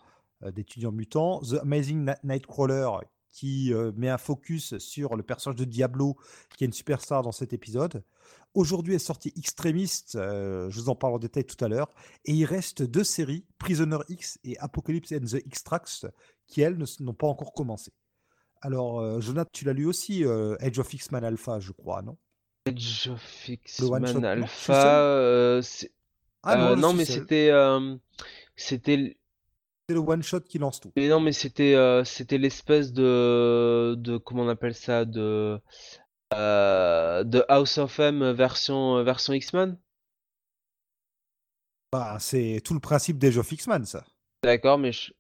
euh, 0.44 0.52
d'étudiants 0.52 0.92
mutants. 0.92 1.42
The 1.42 1.56
Amazing 1.62 2.14
Nightcrawler 2.24 2.90
qui 3.32 3.74
euh, 3.74 3.92
met 3.96 4.10
un 4.10 4.18
focus 4.18 4.78
sur 4.78 5.16
le 5.16 5.24
personnage 5.24 5.58
de 5.58 5.66
Diablo, 5.66 6.18
qui 6.58 6.64
est 6.64 6.68
une 6.68 6.74
superstar 6.74 7.24
dans 7.24 7.32
cet 7.32 7.54
épisode. 7.54 8.04
Aujourd'hui 8.54 8.96
est 8.96 9.00
sorti 9.00 9.32
Extremist, 9.38 10.16
euh, 10.16 10.70
je 10.70 10.82
vous 10.82 10.90
en 10.90 10.96
parle 10.96 11.14
en 11.14 11.20
détail 11.20 11.46
tout 11.46 11.64
à 11.64 11.70
l'heure. 11.70 11.90
Et 12.26 12.34
il 12.34 12.46
reste 12.46 12.84
deux 12.84 13.06
séries, 13.06 13.46
Prisoner 13.58 14.00
X 14.10 14.38
et 14.44 14.58
Apocalypse 14.60 15.14
and 15.14 15.26
the 15.26 15.36
Extracts, 15.46 16.06
qui, 16.48 16.62
elles, 16.62 16.78
n'ont 17.00 17.14
pas 17.14 17.28
encore 17.28 17.54
commencé. 17.54 17.94
Alors, 18.62 19.00
euh, 19.00 19.20
Jonathan, 19.20 19.50
tu 19.52 19.66
l'as 19.66 19.74
lu 19.74 19.86
aussi, 19.86 20.24
euh, 20.24 20.56
Age 20.60 20.78
of 20.80 20.94
X-Men 20.94 21.24
Alpha, 21.24 21.60
je 21.60 21.72
crois, 21.72 22.02
non? 22.02 22.18
Age 22.68 23.10
of 23.12 23.50
X-Men 23.50 24.24
Alpha, 24.24 25.04
euh, 25.04 25.62
ah 26.44 26.76
non, 26.76 26.94
mais 26.94 27.06
c'était 27.06 27.52
c'était 28.56 29.18
c'est 29.90 29.96
le 29.96 30.00
one 30.00 30.22
shot 30.22 30.42
qui 30.42 30.60
lance 30.60 30.80
tout. 30.80 30.92
Mais 30.96 31.08
non, 31.08 31.20
mais 31.20 31.34
c'était 31.34 31.76
c'était 32.06 32.38
l'espèce 32.38 32.94
de 32.94 33.96
de 33.98 34.18
comment 34.18 34.44
on 34.44 34.50
appelle 34.50 34.76
ça 34.76 35.06
de 35.06 35.60
de 36.32 37.46
House 37.50 37.78
of 37.80 38.00
M 38.00 38.32
version 38.32 39.04
version 39.04 39.34
X-Men? 39.34 39.78
Bah, 41.92 42.18
c'est 42.20 42.62
tout 42.64 42.74
le 42.74 42.80
principe 42.80 43.18
d'Age 43.18 43.38
of 43.38 43.52
X-Men, 43.52 43.86
ça. 43.86 44.06
D'accord, 44.44 44.78
mais 44.78 44.94
je... 44.94 45.12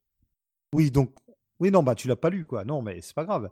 Oui, 0.73 0.89
donc 0.89 1.13
oui, 1.61 1.69
non, 1.71 1.83
bah 1.83 1.95
tu 1.95 2.07
l'as 2.07 2.15
pas 2.15 2.31
lu, 2.31 2.43
quoi. 2.43 2.65
Non, 2.65 2.81
mais 2.81 2.99
c'est 3.01 3.13
pas 3.13 3.23
grave. 3.23 3.51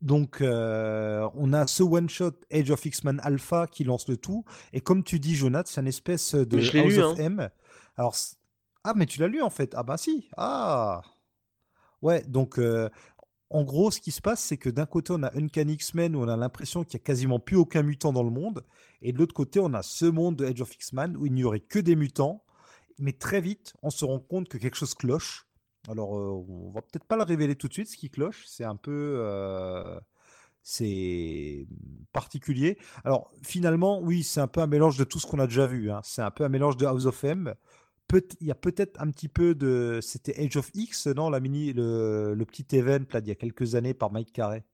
Donc, 0.00 0.38
on 0.40 1.52
a 1.52 1.66
ce 1.66 1.82
one-shot 1.82 2.32
Age 2.50 2.70
of 2.70 2.84
X-Men 2.86 3.20
Alpha 3.22 3.66
qui 3.66 3.84
lance 3.84 4.08
le 4.08 4.16
tout. 4.16 4.46
Et 4.72 4.80
comme 4.80 5.04
tu 5.04 5.20
dis, 5.20 5.36
Jonathan, 5.36 5.70
c'est 5.70 5.82
une 5.82 5.86
espèce 5.86 6.34
de 6.34 6.56
House 6.56 6.96
of 6.96 7.20
hein. 7.20 7.22
M. 7.22 7.50
Alors, 7.98 8.16
ah, 8.82 8.94
mais 8.96 9.04
tu 9.04 9.20
l'as 9.20 9.28
lu 9.28 9.42
en 9.42 9.50
fait. 9.50 9.74
Ah, 9.76 9.82
bah 9.82 9.98
si. 9.98 10.30
Ah. 10.38 11.02
Ouais, 12.00 12.24
donc, 12.26 12.58
en 13.50 13.64
gros, 13.64 13.90
ce 13.90 14.00
qui 14.00 14.12
se 14.12 14.22
passe, 14.22 14.40
c'est 14.40 14.56
que 14.56 14.70
d'un 14.70 14.86
côté, 14.86 15.12
on 15.12 15.22
a 15.22 15.36
Uncanny 15.36 15.74
X-Men 15.74 16.16
où 16.16 16.20
on 16.20 16.28
a 16.28 16.38
l'impression 16.38 16.84
qu'il 16.84 16.96
n'y 16.96 17.02
a 17.02 17.04
quasiment 17.04 17.38
plus 17.38 17.56
aucun 17.56 17.82
mutant 17.82 18.14
dans 18.14 18.22
le 18.22 18.30
monde. 18.30 18.64
Et 19.02 19.12
de 19.12 19.18
l'autre 19.18 19.34
côté, 19.34 19.60
on 19.60 19.74
a 19.74 19.82
ce 19.82 20.06
monde 20.06 20.36
de 20.36 20.46
Age 20.46 20.62
of 20.62 20.74
X-Men 20.74 21.18
où 21.18 21.26
il 21.26 21.34
n'y 21.34 21.44
aurait 21.44 21.60
que 21.60 21.78
des 21.78 21.96
mutants. 21.96 22.42
Mais 22.98 23.12
très 23.12 23.42
vite, 23.42 23.74
on 23.82 23.90
se 23.90 24.06
rend 24.06 24.20
compte 24.20 24.48
que 24.48 24.56
quelque 24.56 24.76
chose 24.76 24.94
cloche 24.94 25.46
alors, 25.90 26.10
on 26.12 26.70
va 26.70 26.82
peut-être 26.82 27.04
pas 27.04 27.16
le 27.16 27.22
révéler 27.22 27.56
tout 27.56 27.68
de 27.68 27.72
suite, 27.72 27.88
ce 27.88 27.96
qui 27.96 28.10
cloche. 28.10 28.44
C'est 28.46 28.64
un 28.64 28.76
peu. 28.76 29.24
c'est 30.62 31.66
particulier. 32.12 32.78
Alors, 33.04 33.30
finalement, 33.42 34.00
oui, 34.00 34.22
c'est 34.22 34.40
un 34.40 34.48
peu 34.48 34.60
un 34.60 34.66
mélange 34.66 34.96
de 34.96 35.04
tout 35.04 35.18
ce 35.18 35.26
qu'on 35.26 35.38
a 35.38 35.46
déjà 35.46 35.66
vu. 35.66 35.90
Hein. 35.90 36.00
C'est 36.04 36.22
un 36.22 36.30
peu 36.30 36.44
un 36.44 36.48
mélange 36.48 36.76
de 36.76 36.86
House 36.86 37.06
of 37.06 37.24
M. 37.24 37.54
il 38.40 38.46
y 38.46 38.50
a 38.50 38.54
peut-être 38.54 39.00
un 39.00 39.10
petit 39.10 39.28
peu 39.28 39.54
de. 39.54 39.98
C'était 40.02 40.38
Age 40.40 40.56
of 40.56 40.70
X, 40.74 41.06
non 41.08 41.30
la 41.30 41.40
mini, 41.40 41.72
le, 41.72 42.44
petit 42.46 42.76
event 42.76 43.04
là, 43.12 43.20
d'il 43.20 43.28
y 43.30 43.32
a 43.32 43.36
quelques 43.36 43.74
années 43.74 43.94
par 43.94 44.12
Mike 44.12 44.32
Carey. 44.32 44.64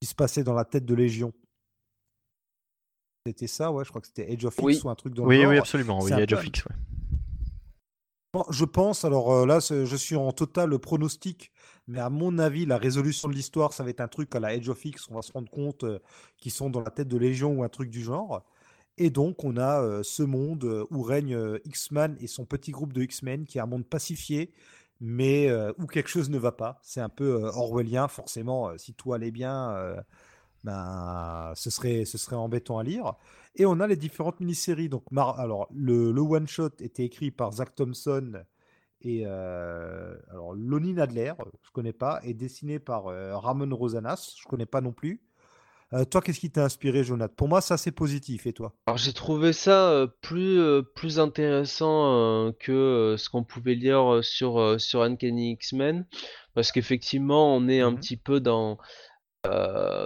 Qui 0.00 0.06
se 0.06 0.14
passait 0.14 0.44
dans 0.44 0.54
la 0.54 0.64
tête 0.64 0.84
de 0.84 0.94
Légion. 0.94 1.32
C'était 3.26 3.48
ça, 3.48 3.72
ouais, 3.72 3.84
je 3.84 3.88
crois 3.88 4.00
que 4.00 4.06
c'était 4.06 4.30
Age 4.32 4.44
of 4.44 4.56
X 4.56 4.84
ou 4.84 4.88
un 4.88 4.94
truc 4.94 5.14
dans 5.14 5.24
oui, 5.24 5.42
le 5.42 5.48
Oui, 5.48 5.58
absolument, 5.58 6.00
oui, 6.00 6.12
Age 6.12 6.32
of 6.32 6.46
X, 6.46 6.64
ouais. 6.66 6.76
Je 8.50 8.64
pense, 8.64 9.04
alors 9.04 9.32
euh, 9.32 9.46
là, 9.46 9.60
je 9.60 9.96
suis 9.96 10.16
en 10.16 10.32
total 10.32 10.78
pronostic, 10.78 11.52
mais 11.86 12.00
à 12.00 12.10
mon 12.10 12.38
avis, 12.38 12.66
la 12.66 12.78
résolution 12.78 13.28
de 13.28 13.34
l'histoire, 13.34 13.72
ça 13.72 13.84
va 13.84 13.90
être 13.90 14.00
un 14.00 14.08
truc 14.08 14.34
à 14.34 14.40
la 14.40 14.54
Edge 14.54 14.68
of 14.68 14.84
X, 14.84 15.08
on 15.10 15.14
va 15.14 15.22
se 15.22 15.32
rendre 15.32 15.50
compte 15.50 15.84
euh, 15.84 15.98
qu'ils 16.36 16.52
sont 16.52 16.70
dans 16.70 16.80
la 16.80 16.90
tête 16.90 17.08
de 17.08 17.16
Légion 17.16 17.52
ou 17.52 17.62
un 17.62 17.68
truc 17.68 17.90
du 17.90 18.02
genre. 18.02 18.44
Et 18.98 19.10
donc, 19.10 19.44
on 19.44 19.56
a 19.56 19.82
euh, 19.82 20.02
ce 20.02 20.22
monde 20.22 20.86
où 20.90 21.02
règne 21.02 21.38
X-Men 21.64 22.16
et 22.20 22.26
son 22.26 22.44
petit 22.46 22.72
groupe 22.72 22.92
de 22.92 23.02
X-Men, 23.02 23.44
qui 23.46 23.58
est 23.58 23.60
un 23.60 23.66
monde 23.66 23.86
pacifié, 23.86 24.52
mais 25.00 25.52
où 25.78 25.86
quelque 25.86 26.08
chose 26.08 26.30
ne 26.30 26.38
va 26.38 26.52
pas. 26.52 26.80
C'est 26.82 27.02
un 27.02 27.10
peu 27.10 27.44
orwellien, 27.54 28.08
forcément, 28.08 28.76
si 28.78 28.94
tout 28.94 29.12
allait 29.12 29.30
bien, 29.30 29.94
ben, 30.64 31.52
ce, 31.54 31.70
serait, 31.70 32.04
ce 32.04 32.18
serait 32.18 32.36
embêtant 32.36 32.78
à 32.78 32.82
lire. 32.82 33.14
Et 33.54 33.66
on 33.66 33.80
a 33.80 33.86
les 33.86 33.96
différentes 33.96 34.40
mini-séries. 34.40 34.88
Donc, 34.88 35.04
alors, 35.16 35.68
le, 35.74 36.10
one-shot 36.20 36.70
était 36.80 37.04
écrit 37.04 37.30
par 37.30 37.52
Zach 37.52 37.74
Thompson 37.74 38.44
et 39.02 39.22
euh, 39.26 40.16
alors 40.30 40.54
Lonnie 40.54 40.94
Nadler, 40.94 41.32
je 41.62 41.70
connais 41.70 41.92
pas, 41.92 42.20
et 42.24 42.34
dessiné 42.34 42.78
par 42.78 43.06
euh, 43.06 43.36
Ramon 43.36 43.74
Rosanas, 43.74 44.34
je 44.40 44.48
connais 44.48 44.66
pas 44.66 44.80
non 44.80 44.92
plus. 44.92 45.20
Euh, 45.92 46.04
toi, 46.04 46.20
qu'est-ce 46.20 46.40
qui 46.40 46.50
t'a 46.50 46.64
inspiré, 46.64 47.04
Jonathan? 47.04 47.32
Pour 47.36 47.48
moi, 47.48 47.60
ça 47.60 47.76
c'est 47.76 47.92
positif. 47.92 48.46
Et 48.46 48.52
toi? 48.52 48.72
Alors 48.86 48.98
j'ai 48.98 49.12
trouvé 49.12 49.52
ça 49.52 50.08
plus, 50.22 50.58
plus 50.96 51.20
intéressant 51.20 52.52
que 52.58 53.14
ce 53.16 53.28
qu'on 53.30 53.44
pouvait 53.44 53.74
lire 53.74 54.18
sur, 54.22 54.80
sur 54.80 55.02
Uncanny 55.02 55.52
X-Men, 55.52 56.06
parce 56.54 56.72
qu'effectivement 56.72 57.54
on 57.54 57.68
est 57.68 57.80
un 57.80 57.92
Mhm. 57.92 57.96
petit 57.98 58.16
peu 58.16 58.40
dans, 58.40 58.78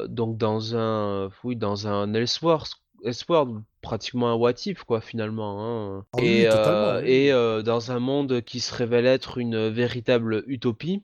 donc 0.08 0.36
dans 0.36 0.76
un, 0.76 1.30
oui, 1.44 1.56
dans 1.56 1.86
un 1.86 2.12
Elseworld, 2.14 2.66
Elseworld, 3.04 3.62
pratiquement 3.80 4.30
un 4.30 4.34
What 4.34 4.54
If, 4.66 4.84
quoi 4.84 5.00
finalement. 5.00 5.98
hein. 5.98 6.06
Ah 6.12 6.18
Et, 6.22 6.46
oui, 6.48 7.10
et 7.10 7.34
oui. 7.34 7.64
dans 7.64 7.92
un 7.92 7.98
monde 7.98 8.42
qui 8.42 8.60
se 8.60 8.74
révèle 8.74 9.06
être 9.06 9.38
une 9.38 9.68
véritable 9.68 10.44
utopie. 10.46 11.02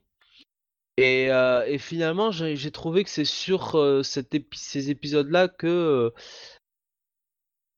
Et, 0.99 1.31
euh, 1.31 1.63
et 1.67 1.77
finalement, 1.77 2.31
j'ai 2.31 2.71
trouvé 2.71 3.05
que 3.05 3.11
c'est 3.11 3.27
sur 3.27 3.75
euh, 3.75 4.03
cet 4.03 4.35
épi- 4.35 4.59
ces 4.59 4.89
épisodes-là 4.89 5.49
que, 5.49 5.67
euh, 5.67 6.11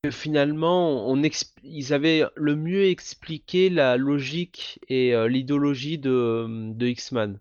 que 0.05 0.13
finalement, 0.13 1.09
on 1.11 1.21
ils 1.65 1.93
avaient 1.93 2.25
le 2.37 2.55
mieux 2.55 2.85
expliqué 2.85 3.71
la 3.71 3.97
logique 3.97 4.79
et 4.89 5.17
euh, 5.17 5.27
l'idéologie 5.27 5.99
de, 5.99 6.73
de 6.73 6.87
X-Men. 6.87 7.41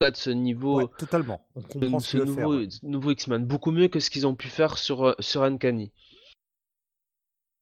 De 0.00 0.10
ce 0.14 0.30
Ouais, 0.30 0.36
niveau, 0.36 0.86
totalement. 0.86 1.44
On 1.56 1.62
comprend 1.62 1.96
de 1.98 2.02
ce 2.02 2.18
nouveau, 2.18 2.56
ouais. 2.58 2.68
nouveau 2.84 3.10
X-Men, 3.10 3.44
beaucoup 3.44 3.72
mieux 3.72 3.88
que 3.88 3.98
ce 3.98 4.10
qu'ils 4.10 4.28
ont 4.28 4.36
pu 4.36 4.46
faire 4.48 4.78
sur, 4.78 5.04
euh, 5.08 5.14
sur 5.18 5.42
Uncanny. 5.42 5.92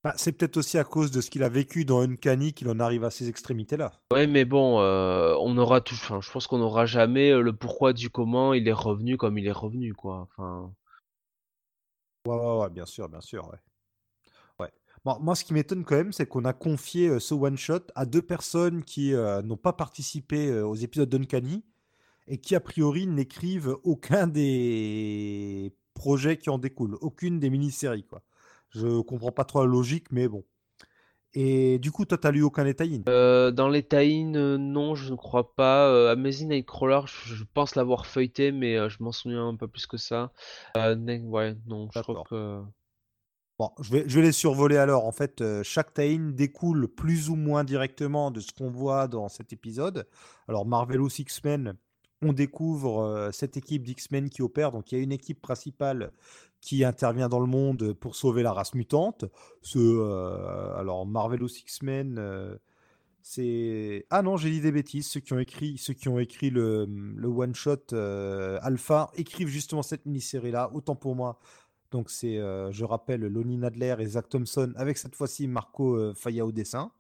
Bah, 0.05 0.13
c'est 0.17 0.33
peut-être 0.33 0.59
aussi 0.59 0.77
à 0.77 0.85
cause 0.85 1.11
de 1.11 1.21
ce 1.23 1.31
qu'il 1.31 1.43
a 1.43 1.49
vécu 1.49 1.85
dans 1.87 2.01
Uncanny 2.03 2.53
qu'il 2.53 2.69
en 2.69 2.79
arrive 2.79 3.05
à 3.05 3.11
ces 3.11 3.29
extrémités-là. 3.29 3.93
Ouais, 4.13 4.27
mais 4.27 4.45
bon, 4.45 4.81
euh, 4.81 5.35
on 5.41 5.57
aura 5.57 5.81
tout, 5.81 5.95
enfin, 5.95 6.21
je 6.21 6.31
pense 6.31 6.47
qu'on 6.47 6.59
n'aura 6.59 6.85
jamais 6.85 7.31
euh, 7.31 7.41
le 7.41 7.57
pourquoi 7.57 7.95
du 7.95 8.11
comment 8.11 8.53
il 8.53 8.69
est 8.69 8.73
revenu 8.73 9.17
comme 9.17 9.39
il 9.39 9.47
est 9.47 9.53
revenu, 9.53 9.95
quoi. 9.95 10.29
Enfin, 10.31 10.73
Ouais, 12.29 12.35
ouais, 12.37 12.59
ouais, 12.59 12.71
bien 12.71 12.87
sûr, 12.87 13.09
bien 13.09 13.21
sûr. 13.21 13.49
Ouais. 13.49 13.59
Ouais. 14.61 14.73
Bon, 15.05 15.19
moi, 15.21 15.35
ce 15.35 15.45
qui 15.45 15.55
m'étonne 15.55 15.85
quand 15.85 15.97
même, 15.97 16.13
c'est 16.13 16.27
qu'on 16.27 16.45
a 16.45 16.53
confié 16.53 17.09
euh, 17.09 17.19
ce 17.19 17.35
one-shot 17.35 17.87
à 17.95 18.05
deux 18.05 18.23
personnes 18.23 18.85
qui 18.85 19.15
euh, 19.15 19.41
n'ont 19.43 19.57
pas 19.57 19.73
participé 19.73 20.53
aux 20.53 20.75
épisodes 20.75 21.09
d'Uncanny 21.09 21.65
et 22.27 22.39
qui, 22.39 22.55
a 22.55 22.61
priori, 22.61 23.07
n'écrivent 23.07 23.77
aucun 23.85 24.27
des 24.27 25.75
projets 25.95 26.37
qui 26.37 26.51
en 26.51 26.59
découlent, 26.59 26.97
aucune 27.01 27.41
des 27.41 27.51
mini-séries, 27.51 28.05
quoi. 28.05 28.23
Je 28.71 29.01
comprends 29.01 29.33
pas 29.33 29.45
trop 29.45 29.61
la 29.61 29.67
logique, 29.67 30.11
mais 30.11 30.29
bon. 30.29 30.45
Et 31.39 31.79
du 31.79 31.93
coup, 31.93 32.07
toi, 32.07 32.17
t'as 32.17 32.31
lu 32.31 32.43
aucun 32.43 32.65
des 32.65 32.75
tie 32.75 33.03
Euh, 33.09 33.51
dans 33.51 33.69
les 33.69 33.83
tie 33.83 34.25
non, 34.25 34.95
je 34.95 35.11
ne 35.11 35.17
crois 35.17 35.55
pas. 35.55 35.87
Euh, 35.89 36.13
Amazing 36.13 36.49
Nightcrawler, 36.49 37.01
je, 37.07 37.35
je 37.35 37.45
pense 37.45 37.75
l'avoir 37.75 38.07
feuilleté, 38.07 38.53
mais 38.53 38.77
euh, 38.77 38.89
je 38.89 39.03
m'en 39.03 39.13
souviens 39.13 39.47
un 39.47 39.55
peu 39.55 39.69
plus 39.69 39.87
que 39.87 39.99
ça. 39.99 40.33
Euh, 40.79 40.97
ouais, 40.97 41.55
non, 41.67 41.89
je 41.93 42.01
crois 42.01 42.25
que. 42.29 42.63
Bon, 43.59 43.71
je 43.81 43.91
vais, 43.91 44.05
je 44.07 44.17
vais 44.17 44.27
les 44.27 44.33
survoler 44.33 44.77
alors. 44.79 45.07
En 45.07 45.13
fait, 45.13 45.41
euh, 45.41 45.63
chaque 45.63 45.93
tie-in 45.95 46.31
découle 46.31 46.89
plus 46.89 47.29
ou 47.29 47.37
moins 47.37 47.65
directement 47.65 48.31
de 48.31 48.41
ce 48.41 48.53
qu'on 48.53 48.71
voit 48.71 49.07
dans 49.07 49.29
cet 49.29 49.53
épisode. 49.53 50.09
Alors, 50.49 50.67
Marvelous 50.67 51.11
X-Men, 51.19 51.77
on 52.23 52.33
découvre 52.33 53.31
cette 53.33 53.57
équipe 53.57 53.83
d'X-Men 53.85 54.31
qui 54.31 54.43
opère. 54.43 54.73
Donc, 54.73 54.91
il 54.91 54.99
y 54.99 55.01
a 55.01 55.05
une 55.05 55.13
équipe 55.13 55.41
principale 55.41 56.13
qui 56.61 56.85
intervient 56.85 57.29
dans 57.29 57.41
le 57.41 57.47
monde 57.47 57.93
pour 57.93 58.17
sauver 58.17 58.43
la 58.43 58.53
race 58.53 58.75
mutante. 58.75 59.25
Ce, 59.63 59.79
euh, 59.79 60.75
alors, 60.77 61.07
Marvelous 61.07 61.49
X-Men, 61.49 62.59
c'est... 63.23 64.07
Ah 64.11 64.23
non, 64.23 64.37
j'ai 64.37 64.51
dit 64.51 64.61
des 64.61 64.73
bêtises. 64.73 65.09
Ceux 65.09 65.21
qui 65.21 65.33
ont 65.33 65.39
écrit, 65.39 65.79
ceux 65.79 65.95
qui 65.95 66.09
ont 66.09 66.19
écrit 66.19 66.51
le, 66.51 66.87
le 66.87 67.29
one-shot 67.29 67.95
Alpha 68.63 69.11
écrivent 69.15 69.49
justement 69.49 69.83
cette 69.83 70.07
mini-série-là. 70.07 70.71
Autant 70.75 70.97
pour 70.97 71.15
moi. 71.15 71.39
Donc 71.93 72.11
c'est, 72.11 72.37
je 72.37 72.85
rappelle, 72.85 73.21
Lonnie 73.21 73.59
Nadler 73.59 73.95
et 74.01 74.07
Zach 74.07 74.29
Thompson, 74.29 74.73
avec 74.77 74.99
cette 74.99 75.15
fois-ci 75.15 75.47
Marco 75.47 76.13
Faya 76.15 76.45
au 76.45 76.51
dessin. 76.51 76.91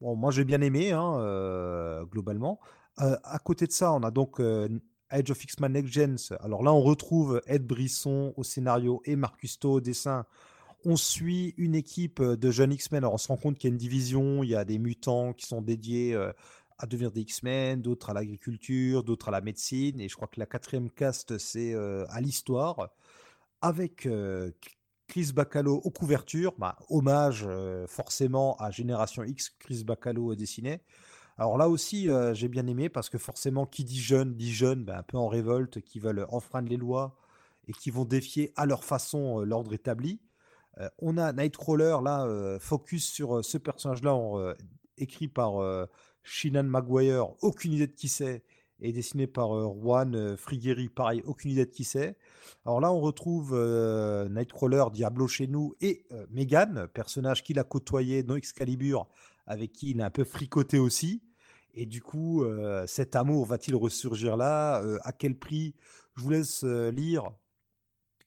Moi 0.00 0.30
j'ai 0.32 0.44
bien 0.44 0.60
aimé, 0.60 0.90
hein, 0.90 2.04
globalement. 2.10 2.58
Euh, 3.00 3.16
à 3.24 3.38
côté 3.38 3.66
de 3.66 3.72
ça, 3.72 3.92
on 3.92 4.02
a 4.02 4.10
donc 4.10 4.40
euh, 4.40 4.68
Age 5.08 5.30
of 5.30 5.42
X-Men 5.42 5.72
Next 5.72 5.92
Gens. 5.92 6.34
Alors 6.40 6.62
là, 6.62 6.72
on 6.72 6.80
retrouve 6.80 7.40
Ed 7.46 7.66
Brisson 7.66 8.34
au 8.36 8.44
scénario 8.44 9.00
et 9.04 9.16
Marcus 9.16 9.52
Sto 9.52 9.72
au 9.74 9.80
dessin. 9.80 10.26
On 10.84 10.96
suit 10.96 11.54
une 11.56 11.74
équipe 11.74 12.22
de 12.22 12.50
jeunes 12.50 12.72
X-Men. 12.72 13.04
Alors 13.04 13.14
on 13.14 13.18
se 13.18 13.28
rend 13.28 13.36
compte 13.36 13.58
qu'il 13.58 13.68
y 13.68 13.70
a 13.70 13.74
une 13.74 13.78
division, 13.78 14.42
il 14.42 14.50
y 14.50 14.54
a 14.54 14.64
des 14.64 14.78
mutants 14.78 15.32
qui 15.34 15.46
sont 15.46 15.60
dédiés 15.60 16.14
à 16.78 16.86
devenir 16.86 17.10
des 17.10 17.20
X-Men, 17.20 17.82
d'autres 17.82 18.08
à 18.08 18.14
l'agriculture, 18.14 19.02
d'autres 19.02 19.28
à 19.28 19.30
la 19.30 19.42
médecine. 19.42 20.00
Et 20.00 20.08
je 20.08 20.16
crois 20.16 20.28
que 20.28 20.40
la 20.40 20.46
quatrième 20.46 20.90
caste, 20.90 21.36
c'est 21.36 21.74
à 21.74 22.20
l'histoire 22.22 22.88
avec 23.60 24.08
Chris 25.06 25.32
Bacalo 25.34 25.74
aux 25.84 25.90
couvertures, 25.90 26.54
bah, 26.56 26.78
hommage 26.88 27.46
forcément 27.86 28.56
à 28.56 28.70
Génération 28.70 29.22
X, 29.22 29.50
Chris 29.58 29.84
Bacalo 29.84 30.34
dessiné. 30.34 30.80
Alors 31.40 31.56
là 31.56 31.70
aussi, 31.70 32.10
euh, 32.10 32.34
j'ai 32.34 32.48
bien 32.48 32.66
aimé 32.66 32.90
parce 32.90 33.08
que 33.08 33.16
forcément, 33.16 33.64
qui 33.64 33.82
dit 33.82 33.98
jeune, 33.98 34.34
dit 34.34 34.52
jeune, 34.52 34.84
bah, 34.84 34.98
un 34.98 35.02
peu 35.02 35.16
en 35.16 35.26
révolte, 35.26 35.80
qui 35.80 35.98
veulent 35.98 36.26
enfreindre 36.28 36.68
les 36.68 36.76
lois 36.76 37.16
et 37.66 37.72
qui 37.72 37.90
vont 37.90 38.04
défier 38.04 38.52
à 38.56 38.66
leur 38.66 38.84
façon 38.84 39.40
euh, 39.40 39.44
l'ordre 39.46 39.72
établi. 39.72 40.20
Euh, 40.76 40.90
on 40.98 41.16
a 41.16 41.32
Nightcrawler 41.32 41.96
là, 42.04 42.58
focus 42.60 43.10
sur 43.10 43.42
ce 43.42 43.56
personnage-là, 43.56 44.54
écrit 44.98 45.28
par 45.28 45.54
Shinan 46.22 46.64
Maguire, 46.64 47.30
aucune 47.40 47.72
idée 47.72 47.86
de 47.86 47.94
qui 47.94 48.08
c'est, 48.08 48.44
et 48.82 48.92
dessiné 48.92 49.26
par 49.26 49.48
Juan 49.80 50.36
Frigueri, 50.36 50.90
pareil, 50.90 51.22
aucune 51.24 51.52
idée 51.52 51.64
de 51.64 51.70
qui 51.70 51.84
c'est. 51.84 52.18
Alors 52.66 52.80
là, 52.80 52.92
on 52.92 53.00
retrouve 53.00 53.54
Nightcrawler, 54.30 54.84
Diablo 54.92 55.26
chez 55.26 55.46
nous, 55.46 55.74
et 55.80 56.06
Megan, 56.30 56.86
personnage 56.92 57.42
qu'il 57.42 57.58
a 57.58 57.64
côtoyé 57.64 58.22
dans 58.22 58.36
Excalibur, 58.36 59.08
avec 59.46 59.72
qui 59.72 59.90
il 59.90 60.00
a 60.02 60.06
un 60.06 60.10
peu 60.10 60.24
fricoté 60.24 60.78
aussi. 60.78 61.22
Et 61.74 61.86
du 61.86 62.02
coup, 62.02 62.44
euh, 62.44 62.86
cet 62.86 63.16
amour 63.16 63.46
va-t-il 63.46 63.74
ressurgir 63.76 64.36
là? 64.36 64.82
Euh, 64.82 64.98
À 65.02 65.12
quel 65.12 65.38
prix? 65.38 65.74
Je 66.16 66.22
vous 66.22 66.30
laisse 66.30 66.64
euh, 66.64 66.90
lire 66.90 67.30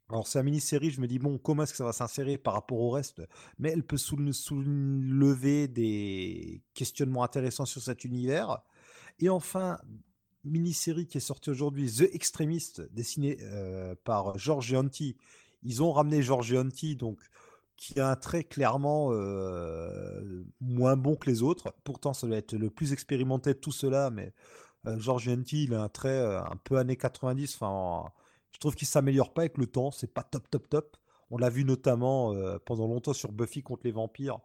alors, 0.09 0.27
c'est 0.27 0.37
une 0.37 0.45
mini-série, 0.45 0.91
je 0.91 1.01
me 1.01 1.07
dis, 1.07 1.17
bon, 1.17 1.39
comment 1.39 1.63
est-ce 1.63 1.71
que 1.71 1.77
ça 1.77 1.85
va 1.85 1.93
s'insérer 1.93 2.37
par 2.37 2.53
rapport 2.53 2.77
au 2.77 2.91
reste? 2.91 3.23
Mais 3.57 3.71
elle 3.71 3.83
peut 3.83 3.97
soule- 3.97 4.33
soulever 4.33 5.67
des 5.67 6.61
questionnements 6.75 7.23
intéressants 7.23 7.65
sur 7.65 7.81
cet 7.81 8.03
univers. 8.03 8.59
Et 9.19 9.29
enfin, 9.29 9.79
mini-série 10.43 11.07
qui 11.07 11.17
est 11.17 11.21
sortie 11.21 11.49
aujourd'hui, 11.49 11.91
The 11.91 12.13
Extremist, 12.13 12.81
dessinée 12.93 13.39
par 14.03 14.37
George 14.37 14.67
Gianti. 14.67 15.15
Ils 15.63 15.81
ont 15.81 15.91
ramené 15.91 16.21
George 16.21 16.47
Gianti, 16.47 16.95
donc 16.95 17.19
qui 17.83 17.99
a 17.99 18.09
un 18.09 18.15
trait 18.15 18.45
clairement 18.45 19.09
euh, 19.11 20.45
moins 20.61 20.95
bon 20.95 21.15
que 21.17 21.29
les 21.29 21.43
autres. 21.43 21.75
Pourtant, 21.83 22.13
ça 22.13 22.27
doit 22.27 22.37
être 22.37 22.53
le 22.53 22.69
plus 22.69 22.93
expérimenté 22.93 23.53
de 23.53 23.59
tout 23.59 23.73
cela, 23.73 24.09
mais 24.09 24.33
euh, 24.87 24.97
George 24.99 25.23
Gianti, 25.23 25.65
il 25.65 25.73
a 25.73 25.83
un 25.83 25.89
trait 25.89 26.09
euh, 26.09 26.41
un 26.41 26.55
peu 26.63 26.77
années 26.77 26.95
90. 26.95 27.55
Enfin, 27.55 28.09
je 28.53 28.59
trouve 28.59 28.75
qu'il 28.75 28.87
s'améliore 28.87 29.33
pas 29.33 29.41
avec 29.41 29.57
le 29.57 29.67
temps. 29.67 29.91
C'est 29.91 30.13
pas 30.13 30.23
top, 30.23 30.49
top, 30.49 30.69
top. 30.69 30.97
On 31.29 31.37
l'a 31.37 31.49
vu 31.49 31.65
notamment 31.65 32.33
pendant 32.65 32.87
longtemps 32.87 33.13
sur 33.13 33.31
Buffy 33.31 33.63
contre 33.63 33.81
les 33.85 33.91
vampires. 33.91 34.37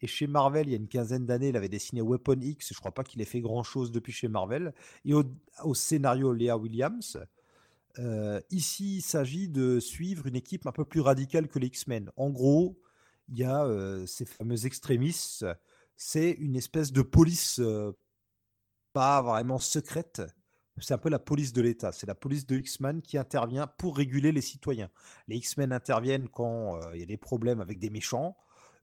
Et 0.00 0.06
chez 0.06 0.26
Marvel, 0.26 0.66
il 0.66 0.70
y 0.70 0.74
a 0.74 0.78
une 0.78 0.88
quinzaine 0.88 1.26
d'années, 1.26 1.50
il 1.50 1.56
avait 1.56 1.68
dessiné 1.68 2.00
Weapon 2.00 2.40
X. 2.40 2.72
Je 2.72 2.78
crois 2.78 2.92
pas 2.92 3.04
qu'il 3.04 3.20
ait 3.20 3.26
fait 3.26 3.42
grand 3.42 3.62
chose 3.62 3.92
depuis 3.92 4.12
chez 4.12 4.28
Marvel. 4.28 4.72
Et 5.04 5.12
au, 5.12 5.24
au 5.62 5.74
scénario, 5.74 6.32
Léa 6.32 6.56
Williams. 6.56 7.18
Ici, 8.50 8.96
il 8.96 9.02
s'agit 9.02 9.48
de 9.48 9.80
suivre 9.80 10.26
une 10.26 10.36
équipe 10.36 10.66
un 10.66 10.72
peu 10.72 10.84
plus 10.84 11.00
radicale 11.00 11.48
que 11.48 11.58
les 11.58 11.66
X-Men. 11.66 12.10
En 12.16 12.30
gros, 12.30 12.80
il 13.28 13.38
y 13.38 13.44
a 13.44 13.66
ces 14.06 14.24
fameux 14.24 14.66
extrémistes. 14.66 15.46
C'est 15.96 16.30
une 16.32 16.56
espèce 16.56 16.90
de 16.92 17.02
police 17.02 17.60
pas 18.92 19.22
vraiment 19.22 19.58
secrète. 19.58 20.22
C'est 20.78 20.94
un 20.94 20.98
peu 20.98 21.10
la 21.10 21.18
police 21.18 21.52
de 21.52 21.60
l'État. 21.60 21.92
C'est 21.92 22.06
la 22.06 22.14
police 22.14 22.46
de 22.46 22.56
X-Men 22.56 23.02
qui 23.02 23.18
intervient 23.18 23.66
pour 23.66 23.96
réguler 23.96 24.32
les 24.32 24.40
citoyens. 24.40 24.90
Les 25.28 25.36
X-Men 25.36 25.70
interviennent 25.70 26.28
quand 26.28 26.80
il 26.92 27.00
y 27.00 27.02
a 27.02 27.06
des 27.06 27.18
problèmes 27.18 27.60
avec 27.60 27.78
des 27.78 27.90
méchants. 27.90 28.36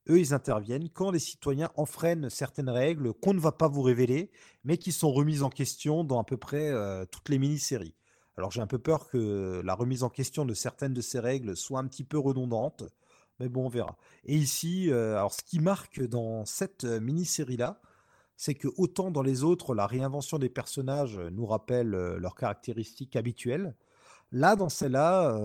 Eux, 0.08 0.20
ils 0.20 0.34
interviennent 0.34 0.90
quand 0.90 1.12
les 1.12 1.20
citoyens 1.20 1.72
enfreignent 1.76 2.30
certaines 2.30 2.70
règles 2.70 3.14
qu'on 3.14 3.34
ne 3.34 3.40
va 3.40 3.52
pas 3.52 3.68
vous 3.68 3.82
révéler, 3.82 4.32
mais 4.64 4.78
qui 4.78 4.92
sont 4.92 5.12
remises 5.12 5.44
en 5.44 5.50
question 5.50 6.04
dans 6.04 6.20
à 6.20 6.24
peu 6.24 6.38
près 6.38 6.72
toutes 7.12 7.30
les 7.30 7.40
mini-séries. 7.40 7.96
Alors 8.40 8.52
j'ai 8.52 8.62
un 8.62 8.68
peu 8.68 8.80
peur 8.80 9.10
que 9.10 9.62
la 9.66 9.74
remise 9.74 10.04
en 10.04 10.10
question 10.10 10.46
de 10.46 10.54
certaines 10.54 10.94
de 10.94 11.02
ces 11.02 11.20
règles 11.20 11.58
soit 11.58 11.78
un 11.78 11.86
petit 11.86 12.06
peu 12.06 12.18
redondante, 12.18 12.86
mais 13.42 13.50
bon, 13.50 13.66
on 13.66 13.70
verra. 13.70 13.98
Et 14.24 14.38
ici, 14.38 14.90
euh, 14.90 15.18
alors 15.18 15.34
ce 15.34 15.44
qui 15.44 15.60
marque 15.60 16.02
dans 16.02 16.46
cette 16.46 16.86
euh, 16.86 17.02
mini-série-là, 17.02 17.82
c'est 18.38 18.56
que 18.56 18.70
autant 18.78 19.12
dans 19.12 19.24
les 19.24 19.44
autres, 19.44 19.76
la 19.76 19.86
réinvention 19.86 20.40
des 20.40 20.48
personnages 20.48 21.18
euh, 21.18 21.30
nous 21.30 21.46
rappelle 21.46 21.90
leurs 21.90 22.36
caractéristiques 22.36 23.18
habituelles, 23.18 23.76
là, 24.32 24.56
dans 24.56 24.70
celle-là, 24.70 25.38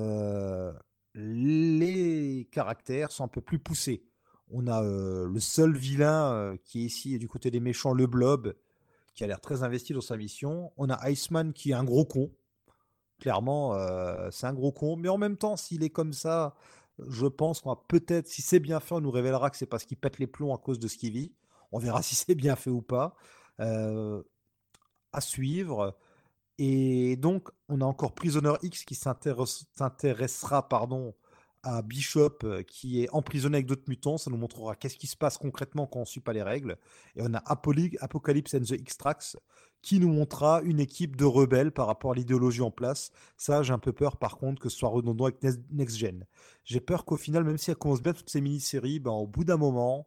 les 1.16 2.48
caractères 2.52 3.10
sont 3.10 3.24
un 3.24 3.28
peu 3.28 3.40
plus 3.40 3.58
poussés. 3.58 4.04
On 4.52 4.68
a 4.68 4.82
le 4.82 5.40
seul 5.40 5.76
vilain 5.76 6.56
qui 6.64 6.82
est 6.82 6.84
ici 6.84 7.18
du 7.18 7.26
côté 7.26 7.50
des 7.50 7.58
méchants, 7.58 7.92
le 7.92 8.06
Blob, 8.06 8.54
qui 9.16 9.24
a 9.24 9.26
l'air 9.26 9.40
très 9.40 9.64
investi 9.64 9.94
dans 9.94 10.00
sa 10.00 10.16
mission. 10.16 10.70
On 10.76 10.90
a 10.90 11.10
Iceman 11.10 11.52
qui 11.52 11.70
est 11.70 11.74
un 11.74 11.82
gros 11.82 12.04
con, 12.04 12.30
Clairement, 13.24 13.74
euh, 13.74 14.28
c'est 14.30 14.46
un 14.46 14.52
gros 14.52 14.70
con. 14.70 14.96
Mais 14.96 15.08
en 15.08 15.16
même 15.16 15.38
temps, 15.38 15.56
s'il 15.56 15.82
est 15.82 15.88
comme 15.88 16.12
ça, 16.12 16.54
je 17.08 17.24
pense 17.24 17.62
qu'on 17.62 17.74
peut-être, 17.74 18.28
si 18.28 18.42
c'est 18.42 18.60
bien 18.60 18.80
fait, 18.80 18.94
on 18.94 19.00
nous 19.00 19.10
révélera 19.10 19.48
que 19.48 19.56
c'est 19.56 19.64
parce 19.64 19.86
qu'il 19.86 19.96
pète 19.96 20.18
les 20.18 20.26
plombs 20.26 20.54
à 20.54 20.58
cause 20.58 20.78
de 20.78 20.88
ce 20.88 20.98
qu'il 20.98 21.14
vit. 21.14 21.32
On 21.72 21.78
verra 21.78 22.02
si 22.02 22.16
c'est 22.16 22.34
bien 22.34 22.54
fait 22.54 22.68
ou 22.68 22.82
pas. 22.82 23.16
Euh, 23.60 24.22
à 25.14 25.22
suivre. 25.22 25.96
Et 26.58 27.16
donc, 27.16 27.48
on 27.70 27.80
a 27.80 27.86
encore 27.86 28.14
Prisoner 28.14 28.52
X 28.60 28.84
qui 28.84 28.94
s'intéressera 28.94 30.68
pardon, 30.68 31.14
à 31.64 31.82
Bishop 31.82 32.38
euh, 32.44 32.62
qui 32.62 33.02
est 33.02 33.08
emprisonné 33.10 33.56
avec 33.56 33.66
d'autres 33.66 33.88
mutants. 33.88 34.18
Ça 34.18 34.30
nous 34.30 34.36
montrera 34.36 34.76
qu'est-ce 34.76 34.96
qui 34.96 35.06
se 35.06 35.16
passe 35.16 35.38
concrètement 35.38 35.86
quand 35.86 35.98
on 35.98 36.02
ne 36.02 36.06
suit 36.06 36.20
pas 36.20 36.32
les 36.32 36.42
règles. 36.42 36.76
Et 37.16 37.22
on 37.22 37.34
a 37.34 37.42
Apocalypse 37.46 38.54
and 38.54 38.62
the 38.62 38.72
Extracts 38.72 39.36
qui 39.82 40.00
nous 40.00 40.08
montrera 40.08 40.62
une 40.62 40.80
équipe 40.80 41.16
de 41.16 41.24
rebelles 41.24 41.70
par 41.70 41.86
rapport 41.86 42.12
à 42.12 42.14
l'idéologie 42.14 42.62
en 42.62 42.70
place. 42.70 43.10
Ça, 43.36 43.62
j'ai 43.62 43.72
un 43.72 43.78
peu 43.78 43.92
peur 43.92 44.16
par 44.16 44.38
contre 44.38 44.62
que 44.62 44.70
ce 44.70 44.78
soit 44.78 44.88
redondant 44.88 45.24
avec 45.24 45.42
Next 45.70 45.98
Gen. 45.98 46.24
J'ai 46.64 46.80
peur 46.80 47.04
qu'au 47.04 47.18
final, 47.18 47.44
même 47.44 47.58
si 47.58 47.70
elles 47.70 47.76
commencent 47.76 48.02
bien 48.02 48.14
toutes 48.14 48.30
ces 48.30 48.40
mini-séries, 48.40 48.98
ben, 48.98 49.10
au 49.10 49.26
bout 49.26 49.44
d'un 49.44 49.58
moment, 49.58 50.06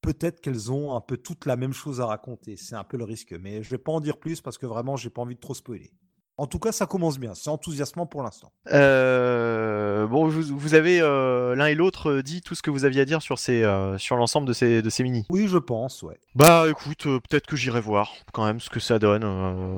peut-être 0.00 0.40
qu'elles 0.40 0.72
ont 0.72 0.94
un 0.94 1.00
peu 1.00 1.16
toutes 1.16 1.46
la 1.46 1.56
même 1.56 1.72
chose 1.72 2.00
à 2.00 2.06
raconter. 2.06 2.56
C'est 2.56 2.74
un 2.74 2.84
peu 2.84 2.96
le 2.96 3.04
risque. 3.04 3.32
Mais 3.32 3.62
je 3.62 3.70
vais 3.70 3.78
pas 3.78 3.92
en 3.92 4.00
dire 4.00 4.18
plus 4.18 4.40
parce 4.40 4.58
que 4.58 4.66
vraiment, 4.66 4.96
j'ai 4.96 5.10
pas 5.10 5.22
envie 5.22 5.36
de 5.36 5.40
trop 5.40 5.54
spoiler. 5.54 5.92
En 6.38 6.46
tout 6.46 6.58
cas, 6.58 6.72
ça 6.72 6.86
commence 6.86 7.18
bien. 7.18 7.34
C'est 7.34 7.50
enthousiasmant 7.50 8.06
pour 8.06 8.22
l'instant. 8.22 8.52
Euh, 8.72 10.06
bon, 10.06 10.26
vous, 10.26 10.74
avez 10.74 11.00
euh, 11.00 11.54
l'un 11.54 11.66
et 11.66 11.74
l'autre 11.74 12.10
euh, 12.10 12.22
dit 12.22 12.40
tout 12.40 12.54
ce 12.54 12.62
que 12.62 12.70
vous 12.70 12.86
aviez 12.86 13.02
à 13.02 13.04
dire 13.04 13.20
sur, 13.20 13.38
ces, 13.38 13.62
sur 13.98 14.16
l'ensemble 14.16 14.48
de 14.48 14.54
ces, 14.54 14.80
de 14.80 14.90
ces 14.90 15.02
mini. 15.02 15.26
Oui, 15.28 15.46
je 15.46 15.58
pense, 15.58 16.02
ouais. 16.02 16.18
Bah 16.34 16.64
écoute, 16.70 17.04
peut-être 17.04 17.46
que 17.46 17.56
j'irai 17.56 17.80
voir 17.80 18.14
quand 18.32 18.46
même 18.46 18.60
ce 18.60 18.70
que 18.70 18.80
ça 18.80 18.98
donne. 18.98 19.22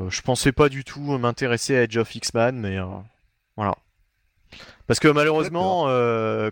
je 0.08 0.22
pensais 0.22 0.52
pas 0.52 0.68
du 0.68 0.84
tout 0.84 1.18
m'intéresser 1.18 1.76
à 1.76 1.82
Edge 1.82 1.96
of 1.96 2.14
X-Man, 2.14 2.56
mais 2.56 2.78
voilà. 3.56 3.74
Parce 4.86 5.00
que 5.00 5.08
malheureusement, 5.08 5.86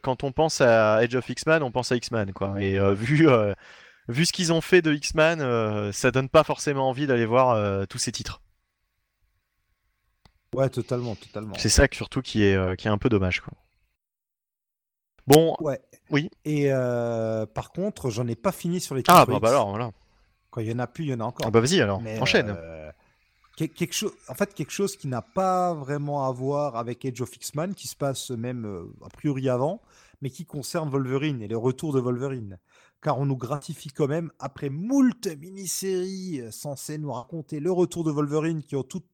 quand 0.03 0.25
on 0.25 0.33
pense 0.33 0.61
à 0.61 1.03
Edge 1.05 1.15
of 1.15 1.29
X-Man, 1.29 1.63
on 1.63 1.71
pense 1.71 1.93
à 1.93 1.97
X-Man, 1.97 2.33
quoi. 2.33 2.61
Et 2.61 2.77
vu, 2.95 3.29
vu 4.09 4.27
ce 4.27 4.33
qu'ils 4.33 4.53
ont 4.53 4.61
fait 4.61 4.83
de 4.83 4.93
X-Man, 4.93 5.93
ça 5.93 6.11
donne 6.11 6.29
pas 6.29 6.43
forcément 6.43 6.89
envie 6.89 7.07
d'aller 7.07 7.27
voir 7.27 7.87
tous 7.87 7.99
ces 7.99 8.11
titres. 8.11 8.41
Ouais, 10.55 10.69
totalement, 10.69 11.15
totalement. 11.15 11.55
C'est 11.59 11.69
ça 11.69 11.87
surtout 11.91 12.21
qui 12.21 12.45
est, 12.45 12.55
euh, 12.55 12.75
qui 12.75 12.87
est 12.87 12.91
un 12.91 12.99
peu 12.99 13.09
dommage. 13.09 13.41
Quoi. 13.41 13.53
Bon. 15.27 15.57
Ouais. 15.61 15.81
Oui. 16.11 16.29
Et 16.45 16.73
euh, 16.73 17.47
par 17.47 17.71
contre, 17.71 18.11
j'en 18.11 18.27
ai 18.27 18.37
pas 18.37 18.53
fini 18.53 18.81
sur 18.81 18.95
les 18.95 19.03
Ah, 19.09 19.25
bah, 19.25 19.39
bah, 19.41 19.49
alors, 19.49 19.71
voilà. 19.71 19.93
Quand 20.51 20.61
il 20.61 20.71
y 20.71 20.73
en 20.73 20.79
a 20.79 20.87
plus, 20.87 21.05
il 21.05 21.11
y 21.11 21.15
en 21.15 21.21
a 21.21 21.25
encore. 21.25 21.47
Ah 21.47 21.51
bah 21.51 21.61
vas-y 21.61 21.81
alors, 21.81 22.03
enchaîne. 22.21 22.55
Euh, 22.59 22.93
quelque 23.57 23.95
chose, 23.95 24.13
en 24.29 24.35
fait, 24.35 24.53
quelque 24.53 24.73
chose 24.73 24.97
qui 24.97 25.09
n'a 25.09 25.23
pas 25.23 25.73
vraiment 25.73 26.27
à 26.27 26.33
voir 26.33 26.77
avec 26.77 27.07
Age 27.07 27.23
of 27.23 27.35
X-Man, 27.35 27.75
qui 27.75 27.89
se 27.89 27.97
passe 27.97 28.31
même 28.31 28.91
a 29.03 29.09
priori 29.09 29.49
avant, 29.49 29.81
mais 30.21 30.29
qui 30.29 30.45
concerne 30.45 30.91
Wolverine 30.91 31.41
et 31.41 31.49
le 31.49 31.57
retour 31.57 31.95
de 31.95 32.01
Wolverine. 32.01 32.59
Car 33.01 33.19
on 33.19 33.25
nous 33.25 33.37
gratifie 33.37 33.89
quand 33.89 34.09
même, 34.09 34.31
après 34.39 34.69
moult 34.69 35.27
mini-séries 35.41 36.43
censées 36.51 36.99
nous 36.99 37.13
raconter 37.13 37.59
le 37.59 37.73
retour 37.73 38.05
de 38.05 38.11
Wolverine, 38.11 38.63
qui 38.63 38.77
ont 38.77 38.85
toutes 38.85 39.07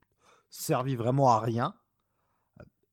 servi 0.51 0.97
vraiment 0.97 1.31
à 1.31 1.41
rien, 1.41 1.75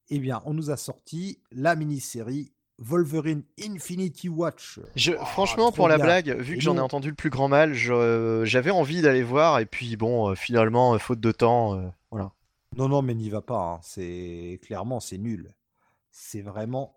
eh 0.10 0.20
bien, 0.20 0.42
on 0.46 0.54
nous 0.54 0.70
a 0.70 0.78
sorti 0.78 1.40
la 1.52 1.76
mini-série 1.76 2.52
Wolverine 2.78 3.44
Infinity 3.64 4.30
Watch. 4.30 4.80
Je, 4.96 5.14
oh, 5.14 5.26
franchement, 5.26 5.72
pour 5.72 5.88
la 5.88 5.98
blague, 5.98 6.30
vu 6.40 6.56
que 6.56 6.62
j'en 6.62 6.76
ai 6.76 6.82
entendu 6.82 7.10
le 7.10 7.16
plus 7.16 7.30
grand 7.30 7.48
mal, 7.48 7.74
j'avais 7.74 8.72
envie 8.72 9.02
d'aller 9.02 9.24
voir, 9.24 9.60
et 9.60 9.66
puis 9.66 9.96
bon, 9.96 10.30
euh, 10.30 10.36
finalement, 10.36 10.94
euh, 10.94 10.98
faute 10.98 11.20
de 11.20 11.32
temps, 11.32 11.76
euh, 11.76 11.88
voilà. 12.12 12.32
Non, 12.78 12.90
non, 12.90 13.02
mais 13.02 13.16
n'y 13.16 13.30
va 13.30 13.42
pas. 13.42 13.76
Hein. 13.76 13.80
C'est 13.82 14.60
clairement, 14.64 15.00
c'est 15.00 15.18
nul. 15.18 15.54
C'est 16.12 16.42
vraiment 16.42 16.96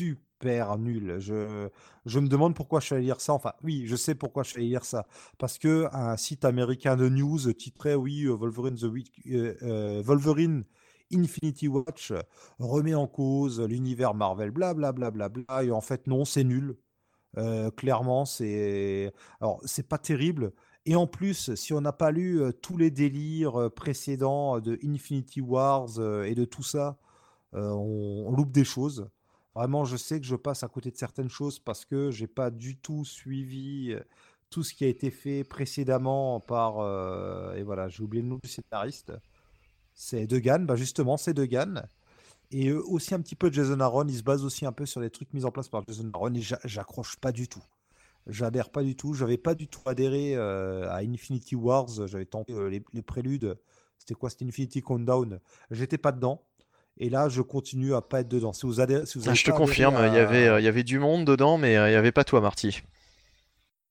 super 0.00 0.78
nul. 0.78 1.16
Je, 1.18 2.18
me 2.18 2.28
demande 2.28 2.54
pourquoi 2.54 2.80
je 2.80 2.94
allé 2.94 3.04
lire 3.04 3.20
ça. 3.20 3.34
Enfin, 3.34 3.52
oui, 3.62 3.84
je 3.86 3.96
sais 3.96 4.14
pourquoi 4.14 4.42
je 4.42 4.56
allé 4.56 4.66
lire 4.66 4.84
ça. 4.84 5.06
Parce 5.38 5.58
que 5.58 5.88
un 5.92 6.16
site 6.16 6.44
américain 6.44 6.96
de 6.96 7.08
news 7.08 7.52
titrait 7.52 7.94
oui, 7.94 8.24
euh, 8.24 8.32
Wolverine, 8.32 8.76
the 8.76 8.84
euh, 9.30 9.54
euh, 9.62 10.02
Wolverine 10.02 10.64
Infinity 11.12 11.68
Watch 11.68 12.12
remet 12.58 12.94
en 12.94 13.06
cause 13.06 13.60
l'univers 13.60 14.14
Marvel, 14.14 14.50
blablabla. 14.50 14.92
Bla, 14.92 15.28
bla, 15.28 15.28
bla, 15.28 15.64
et 15.64 15.70
en 15.70 15.80
fait, 15.80 16.06
non, 16.06 16.24
c'est 16.24 16.44
nul. 16.44 16.76
clairement, 17.76 18.24
c'est. 18.24 19.12
Alors, 19.40 19.60
c'est 19.64 19.88
pas 19.88 19.98
terrible. 19.98 20.52
Et 20.86 20.96
en 20.96 21.06
plus, 21.06 21.54
si 21.56 21.74
on 21.74 21.80
n'a 21.82 21.92
pas 21.92 22.10
lu 22.10 22.40
tous 22.62 22.78
les 22.78 22.90
délires 22.90 23.70
précédents 23.76 24.60
de 24.60 24.78
Infinity 24.82 25.40
Wars 25.40 26.00
et 26.24 26.34
de 26.34 26.44
tout 26.44 26.62
ça, 26.62 26.96
on, 27.52 28.32
loupe 28.32 28.52
des 28.52 28.64
choses. 28.64 29.10
Vraiment, 29.54 29.84
je 29.84 29.96
sais 29.96 30.20
que 30.20 30.26
je 30.26 30.36
passe 30.36 30.62
à 30.62 30.68
côté 30.68 30.90
de 30.90 30.96
certaines 30.96 31.28
choses 31.28 31.58
parce 31.58 31.84
que 31.84 32.10
j'ai 32.10 32.28
pas 32.28 32.50
du 32.50 32.76
tout 32.76 33.04
suivi 33.04 33.96
tout 34.48 34.62
ce 34.62 34.74
qui 34.74 34.84
a 34.84 34.88
été 34.88 35.10
fait 35.10 35.44
précédemment 35.44 36.40
par. 36.40 36.76
et 37.56 37.62
voilà, 37.62 37.88
j'ai 37.88 38.02
oublié 38.02 38.22
le 38.22 38.28
nom 38.28 38.38
du 38.42 38.48
scénariste. 38.48 39.12
C'est 39.94 40.26
Degan, 40.26 40.66
bah 40.66 40.76
justement, 40.76 41.16
c'est 41.16 41.34
Degan. 41.34 41.86
Et 42.52 42.72
aussi 42.72 43.14
un 43.14 43.20
petit 43.20 43.36
peu 43.36 43.50
Jason 43.52 43.78
Aaron, 43.80 44.06
il 44.08 44.16
se 44.16 44.22
base 44.22 44.44
aussi 44.44 44.66
un 44.66 44.72
peu 44.72 44.86
sur 44.86 45.00
les 45.00 45.10
trucs 45.10 45.32
mis 45.34 45.44
en 45.44 45.52
place 45.52 45.68
par 45.68 45.84
Jason 45.86 46.10
Aaron 46.12 46.34
et 46.34 46.42
j'accroche 46.64 47.16
pas 47.16 47.32
du 47.32 47.48
tout. 47.48 47.62
J'adhère 48.26 48.70
pas 48.70 48.82
du 48.82 48.96
tout. 48.96 49.14
J'avais 49.14 49.38
pas 49.38 49.54
du 49.54 49.68
tout 49.68 49.80
adhéré 49.86 50.36
à 50.36 50.96
Infinity 50.96 51.54
Wars. 51.54 51.88
J'avais 52.06 52.26
tenté 52.26 52.52
les, 52.68 52.82
les, 52.92 53.02
préludes. 53.02 53.56
C'était 53.98 54.14
quoi? 54.14 54.30
C'était 54.30 54.44
Infinity 54.44 54.82
Countdown. 54.82 55.40
J'étais 55.70 55.98
pas 55.98 56.12
dedans. 56.12 56.42
Et 57.02 57.08
là, 57.08 57.30
je 57.30 57.40
continue 57.40 57.94
à 57.94 58.02
pas 58.02 58.20
être 58.20 58.28
dedans. 58.28 58.52
Si 58.52 58.66
vous 58.66 58.78
ah, 58.78 58.86
je 58.86 59.44
te 59.44 59.50
confirme, 59.50 59.96
il, 60.06 60.14
y 60.14 60.18
avait, 60.18 60.46
euh, 60.46 60.60
il 60.60 60.64
y 60.64 60.68
avait 60.68 60.82
du 60.82 60.98
monde 60.98 61.24
dedans, 61.24 61.56
mais 61.56 61.78
euh, 61.78 61.88
il 61.88 61.92
n'y 61.92 61.96
avait 61.96 62.12
pas 62.12 62.24
toi, 62.24 62.42
Marty. 62.42 62.82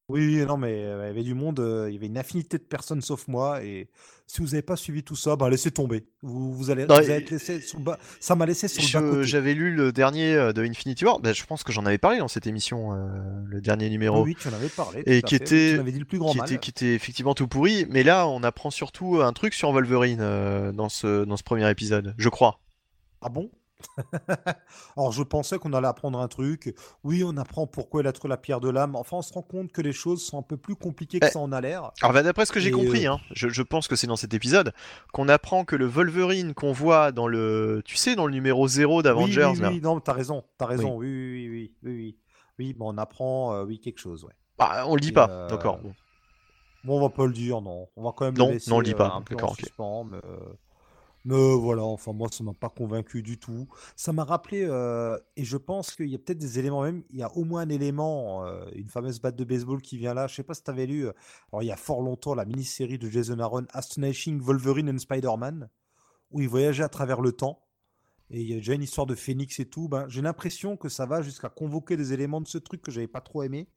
Oui, 0.10 0.46
non, 0.48 0.58
mais 0.58 0.86
euh, 0.86 1.06
il 1.06 1.08
y 1.08 1.10
avait 1.10 1.24
du 1.24 1.34
monde, 1.34 1.60
il 1.88 1.94
y 1.94 1.98
avait 1.98 2.06
une 2.06 2.20
affinité 2.20 2.60
de 2.60 2.64
personnes 2.64 3.02
sauf 3.02 3.28
moi. 3.28 3.64
Et 3.64 3.90
si 4.28 4.42
vous 4.42 4.50
n'avez 4.50 4.62
pas 4.62 4.76
suivi 4.76 5.02
tout 5.02 5.16
ça, 5.16 5.36
bah, 5.36 5.50
laissez 5.50 5.72
tomber. 5.72 6.06
Vous, 6.22 6.54
vous 6.54 6.70
allez, 6.70 6.84
être 6.84 7.32
laissé 7.32 7.62
sur 7.62 7.80
Ça 8.20 8.36
m'a 8.36 8.46
laissé 8.46 8.68
sur 8.68 9.02
le 9.02 9.12
bas 9.12 9.24
J'avais 9.24 9.56
lu 9.56 9.74
le 9.74 9.92
dernier 9.92 10.36
de 10.54 10.64
Infinity 10.64 11.04
War. 11.04 11.20
Bah, 11.20 11.34
je 11.34 11.44
pense 11.46 11.64
que 11.64 11.72
j'en 11.72 11.88
avais 11.88 11.98
parlé 11.98 12.20
dans 12.20 12.28
cette 12.28 12.46
émission, 12.46 12.92
le 13.44 13.60
dernier 13.60 13.90
numéro. 13.90 14.22
Oui, 14.22 14.36
tu 14.40 14.48
en 14.50 14.54
avais 14.54 14.70
parlé. 14.70 15.02
Et 15.08 15.24
qui 15.24 15.34
était, 15.34 15.80
dit 15.80 16.00
le 16.00 16.06
plus 16.06 16.20
grand 16.20 16.34
qui, 16.34 16.40
Était, 16.42 16.60
qui 16.60 16.70
était 16.70 16.94
effectivement 16.94 17.34
tout 17.34 17.48
pourri. 17.48 17.88
Mais 17.90 18.04
là, 18.04 18.28
on 18.28 18.44
apprend 18.44 18.70
surtout 18.70 19.20
un 19.20 19.34
truc 19.34 19.56
sur 19.56 19.72
Wolverine 19.72 20.72
dans, 20.74 20.90
ce, 20.90 21.26
dans 21.26 21.38
ce 21.38 21.44
premier 21.44 21.68
épisode, 21.72 22.14
je 22.20 22.30
crois. 22.30 22.60
Ah 23.22 23.30
bon? 23.30 23.50
Alors 24.98 25.12
je 25.12 25.24
pensais 25.24 25.58
qu'on 25.58 25.74
allait 25.74 25.88
apprendre 25.88 26.20
un 26.20 26.28
truc. 26.28 26.76
Oui, 27.04 27.24
on 27.26 27.38
apprend 27.38 27.68
pourquoi 27.68 28.02
il 28.02 28.08
a 28.08 28.12
trouvé 28.12 28.30
la 28.30 28.38
pierre 28.38 28.60
de 28.60 28.70
l'âme. 28.70 28.96
Enfin, 28.96 29.18
on 29.18 29.22
se 29.22 29.34
rend 29.34 29.42
compte 29.42 29.72
que 29.72 29.82
les 29.82 29.94
choses 29.94 30.24
sont 30.24 30.38
un 30.38 30.42
peu 30.42 30.58
plus 30.58 30.76
compliquées 30.76 31.20
que 31.20 31.28
eh, 31.28 31.32
ça 31.32 31.40
en 31.40 31.52
a 31.52 31.62
l'air. 31.62 31.92
Alors 32.02 32.14
bah, 32.14 32.24
d'après 32.24 32.46
ce 32.46 32.52
que 32.52 32.60
j'ai 32.60 32.72
compris, 32.72 33.08
euh, 33.08 33.14
hein, 33.14 33.20
je, 33.32 33.62
pense 33.62 33.88
que 33.88 33.96
c'est 33.96 34.08
dans 34.08 34.16
cet 34.16 34.34
épisode 34.34 34.74
qu'on 35.14 35.30
apprend 35.30 35.66
que 35.66 35.76
le 35.76 35.86
Wolverine 35.86 36.54
qu'on 36.54 36.72
voit 36.72 37.12
dans 37.12 37.28
le, 37.28 37.82
tu 37.86 37.96
sais, 37.96 38.16
dans 38.16 38.26
le 38.26 38.34
numéro 38.34 38.68
0 38.68 39.02
d'Avengers. 39.02 39.52
Oui, 39.54 39.60
oui, 39.62 39.82
non, 39.82 40.00
t'as 40.00 40.14
raison, 40.14 40.44
t'as 40.58 40.66
raison. 40.66 40.98
Oui, 40.98 41.08
oui, 41.08 41.50
oui, 41.50 41.74
oui, 41.84 41.92
oui, 41.92 42.18
oui. 42.60 42.76
on 42.80 42.98
apprend, 42.98 43.54
euh, 43.54 43.64
oui, 43.64 43.80
quelque 43.80 44.00
chose, 44.00 44.24
ouais. 44.24 44.34
Bah, 44.58 44.84
on 44.88 44.96
le 44.96 45.02
dit 45.02 45.14
pas, 45.14 45.30
euh, 45.30 45.48
d'accord. 45.48 45.80
Bon. 45.80 45.94
on 46.98 47.02
va 47.02 47.10
pas 47.10 47.26
le 47.26 47.34
dire, 47.34 47.62
non. 47.62 47.88
On 47.96 48.04
va 48.04 48.12
quand 48.16 48.26
même 48.26 48.38
non, 48.38 48.48
le 48.48 48.54
laisser, 48.54 48.70
non, 48.70 48.78
on 48.78 48.80
le 48.80 48.86
dit 48.86 48.94
pas. 48.94 49.14
un 49.16 49.22
peu 49.22 49.36
en 49.42 49.54
suspens, 49.54 50.04
mais, 50.04 50.20
mais 51.26 51.56
voilà, 51.56 51.84
enfin 51.84 52.14
moi 52.14 52.30
ça 52.32 52.44
m'a 52.44 52.54
pas 52.54 52.70
convaincu 52.70 53.22
du 53.22 53.38
tout. 53.38 53.68
Ça 53.96 54.14
m'a 54.14 54.24
rappelé, 54.24 54.64
euh, 54.64 55.18
et 55.36 55.44
je 55.44 55.58
pense 55.58 55.96
qu'il 55.96 56.08
y 56.08 56.16
a 56.16 56.18
peut-être 56.18 56.38
des 56.38 56.60
éléments 56.60 56.84
même, 56.84 57.04
il 57.10 57.18
y 57.20 57.24
a 57.24 57.36
au 57.36 57.44
moins 57.44 57.62
un 57.62 57.70
élément, 57.70 58.46
euh, 58.46 58.66
une 58.74 58.88
fameuse 58.88 59.20
batte 59.20 59.36
de 59.36 59.44
baseball 59.44 59.82
qui 59.82 59.98
vient 59.98 60.14
là. 60.14 60.28
Je 60.28 60.36
sais 60.36 60.44
pas 60.44 60.54
si 60.54 60.64
tu 60.64 60.72
avais 60.72 60.86
lu, 60.86 61.08
euh, 61.08 61.12
alors 61.52 61.64
il 61.64 61.68
y 61.68 61.72
a 61.72 61.76
fort 61.76 62.02
longtemps, 62.02 62.36
la 62.36 62.46
mini-série 62.46 62.98
de 62.98 63.10
Jason 63.10 63.40
Aaron, 63.40 63.66
Astonishing 63.74 64.40
Wolverine 64.40 64.90
and 64.90 65.00
Spider-Man, 65.00 65.70
où 66.32 66.42
il 66.42 66.48
voyageait 66.50 66.84
à 66.84 66.90
travers 66.90 67.22
le 67.22 67.34
temps. 67.34 67.66
Et 68.32 68.42
il 68.42 68.48
y 68.50 68.54
a 68.54 68.58
déjà 68.58 68.74
une 68.76 68.84
histoire 68.84 69.08
de 69.08 69.16
phénix 69.16 69.60
et 69.60 69.66
tout. 69.66 69.90
Ben, 69.90 70.08
j'ai 70.08 70.22
l'impression 70.22 70.78
que 70.78 70.88
ça 70.88 71.06
va 71.06 71.22
jusqu'à 71.22 71.50
convoquer 71.50 71.98
des 71.98 72.14
éléments 72.14 72.42
de 72.42 72.48
ce 72.48 72.60
truc 72.60 72.82
que 72.82 72.92
j'avais 72.92 73.08
pas 73.08 73.22
trop 73.22 73.44
aimé. 73.44 73.68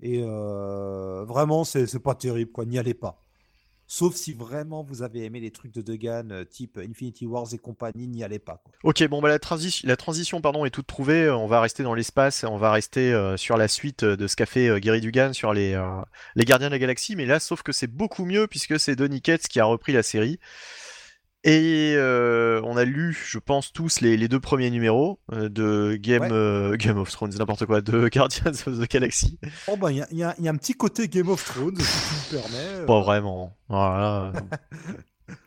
Et 0.00 0.22
vraiment, 0.22 1.64
c'est 1.64 1.98
pas 1.98 2.14
terrible, 2.14 2.52
quoi. 2.52 2.64
N'y 2.66 2.78
allez 2.78 2.94
pas. 2.94 3.24
Sauf 3.92 4.14
si 4.14 4.32
vraiment 4.32 4.84
vous 4.84 5.02
avez 5.02 5.24
aimé 5.24 5.40
les 5.40 5.50
trucs 5.50 5.74
de 5.74 5.82
Degan, 5.82 6.30
euh, 6.30 6.44
type 6.44 6.78
Infinity 6.78 7.26
Wars 7.26 7.48
et 7.52 7.58
compagnie, 7.58 8.06
n'y 8.06 8.22
allez 8.22 8.38
pas. 8.38 8.62
Ok, 8.84 9.02
bon, 9.08 9.20
bah, 9.20 9.28
la, 9.28 9.38
la 9.82 9.96
transition 9.96 10.40
pardon, 10.40 10.64
est 10.64 10.70
toute 10.70 10.86
trouvée. 10.86 11.28
On 11.28 11.48
va 11.48 11.60
rester 11.60 11.82
dans 11.82 11.94
l'espace, 11.94 12.44
on 12.44 12.56
va 12.56 12.70
rester 12.70 13.12
euh, 13.12 13.36
sur 13.36 13.56
la 13.56 13.66
suite 13.66 14.04
de 14.04 14.26
ce 14.28 14.36
qu'a 14.36 14.46
fait 14.46 14.68
euh, 14.68 14.78
Gary 14.78 15.00
Dugan 15.00 15.32
sur 15.32 15.52
les, 15.52 15.76
les 16.36 16.44
Gardiens 16.44 16.68
de 16.68 16.74
la 16.74 16.78
Galaxie. 16.78 17.16
Mais 17.16 17.26
là, 17.26 17.40
sauf 17.40 17.64
que 17.64 17.72
c'est 17.72 17.88
beaucoup 17.88 18.24
mieux 18.24 18.46
puisque 18.46 18.78
c'est 18.78 18.94
Donny 18.94 19.22
Cates 19.22 19.48
qui 19.48 19.58
a 19.58 19.64
repris 19.64 19.92
la 19.92 20.04
série. 20.04 20.38
Et 21.42 21.94
euh, 21.96 22.60
on 22.64 22.76
a 22.76 22.84
lu, 22.84 23.14
je 23.14 23.38
pense 23.38 23.72
tous, 23.72 24.02
les, 24.02 24.28
deux 24.28 24.40
premiers 24.40 24.70
numéros 24.70 25.20
euh, 25.32 25.48
de 25.48 25.96
Game, 25.98 26.28
euh, 26.30 26.76
Game 26.76 26.98
of 26.98 27.10
Thrones, 27.10 27.32
n'importe 27.38 27.64
quoi, 27.64 27.80
de 27.80 28.08
Guardians 28.12 28.50
of 28.66 28.78
the 28.78 28.90
Galaxy. 28.90 29.38
Oh 29.66 29.76
bah, 29.76 29.90
il 29.90 30.06
y, 30.12 30.22
a, 30.22 30.34
un 30.38 30.56
petit 30.56 30.74
côté 30.74 31.08
Game 31.08 31.30
of 31.30 31.42
Thrones, 31.42 31.78
si 31.78 32.28
tu 32.28 32.36
me 32.36 32.40
permets. 32.42 32.86
Pas 32.86 33.00
vraiment. 33.00 33.56
Voilà. 33.68 34.32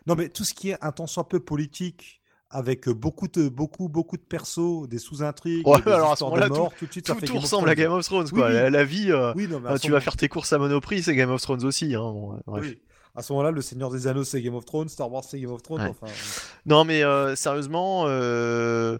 Non, 0.08 0.16
mais 0.16 0.30
tout 0.30 0.46
ce 0.46 0.54
qui 0.54 0.70
est 0.70 0.78
un 0.82 0.94
tant 0.94 1.08
soit 1.08 1.28
peu 1.28 1.42
politique, 1.42 2.22
avec 2.50 2.88
beaucoup 2.88 3.28
de, 3.28 3.50
beaucoup, 3.50 3.90
beaucoup 3.90 4.16
de 4.16 4.22
persos, 4.22 4.88
des 4.88 4.98
sous-intrigues, 4.98 5.68
Ouais, 5.68 5.82
des 5.82 5.92
alors 5.92 6.14
à 6.14 6.16
ce 6.16 6.24
de 6.24 6.30
mort, 6.48 6.74
tout, 6.78 6.86
de 6.86 6.92
suite, 6.92 7.06
ça 7.06 7.14
Tout, 7.14 7.20
fait 7.20 7.26
tout 7.26 7.34
Game 7.34 7.40
of 7.40 7.44
ressemble 7.44 7.70
à. 7.70 7.76
Game 7.76 7.92
of 7.92 8.06
Thrones, 8.06 8.30
quoi. 8.30 8.48
oui. 8.48 8.54
La, 8.54 8.70
la 8.70 8.84
vie, 8.86 9.12
euh, 9.12 9.34
Oui, 9.36 9.48
non, 9.50 9.58
tu 9.58 9.64
vas 9.64 9.90
moment- 9.90 10.00
faire 10.00 10.16
tes 10.16 10.30
courses 10.30 10.54
à 10.54 10.58
Monoprix, 10.58 11.04
c'est 11.04 11.16
Game 11.16 11.32
of 11.32 11.42
Thrones 11.42 11.66
aussi. 11.66 11.96
Hein, 11.96 12.00
bon, 12.00 12.40
bref. 12.48 12.76
À 13.16 13.22
ce 13.22 13.32
moment-là, 13.34 13.52
Le 13.52 13.62
Seigneur 13.62 13.92
des 13.92 14.08
Anneaux, 14.08 14.24
c'est 14.24 14.42
Game 14.42 14.56
of 14.56 14.66
Thrones, 14.66 14.90
Star 14.90 15.12
Wars, 15.12 15.24
c'est 15.24 15.40
Game 15.40 15.52
of 15.52 15.62
Thrones. 15.62 15.82
Ouais. 15.82 15.90
Enfin, 16.02 16.12
Non, 16.66 16.84
mais 16.84 17.04
euh, 17.04 17.36
sérieusement, 17.36 18.06
euh, 18.08 18.98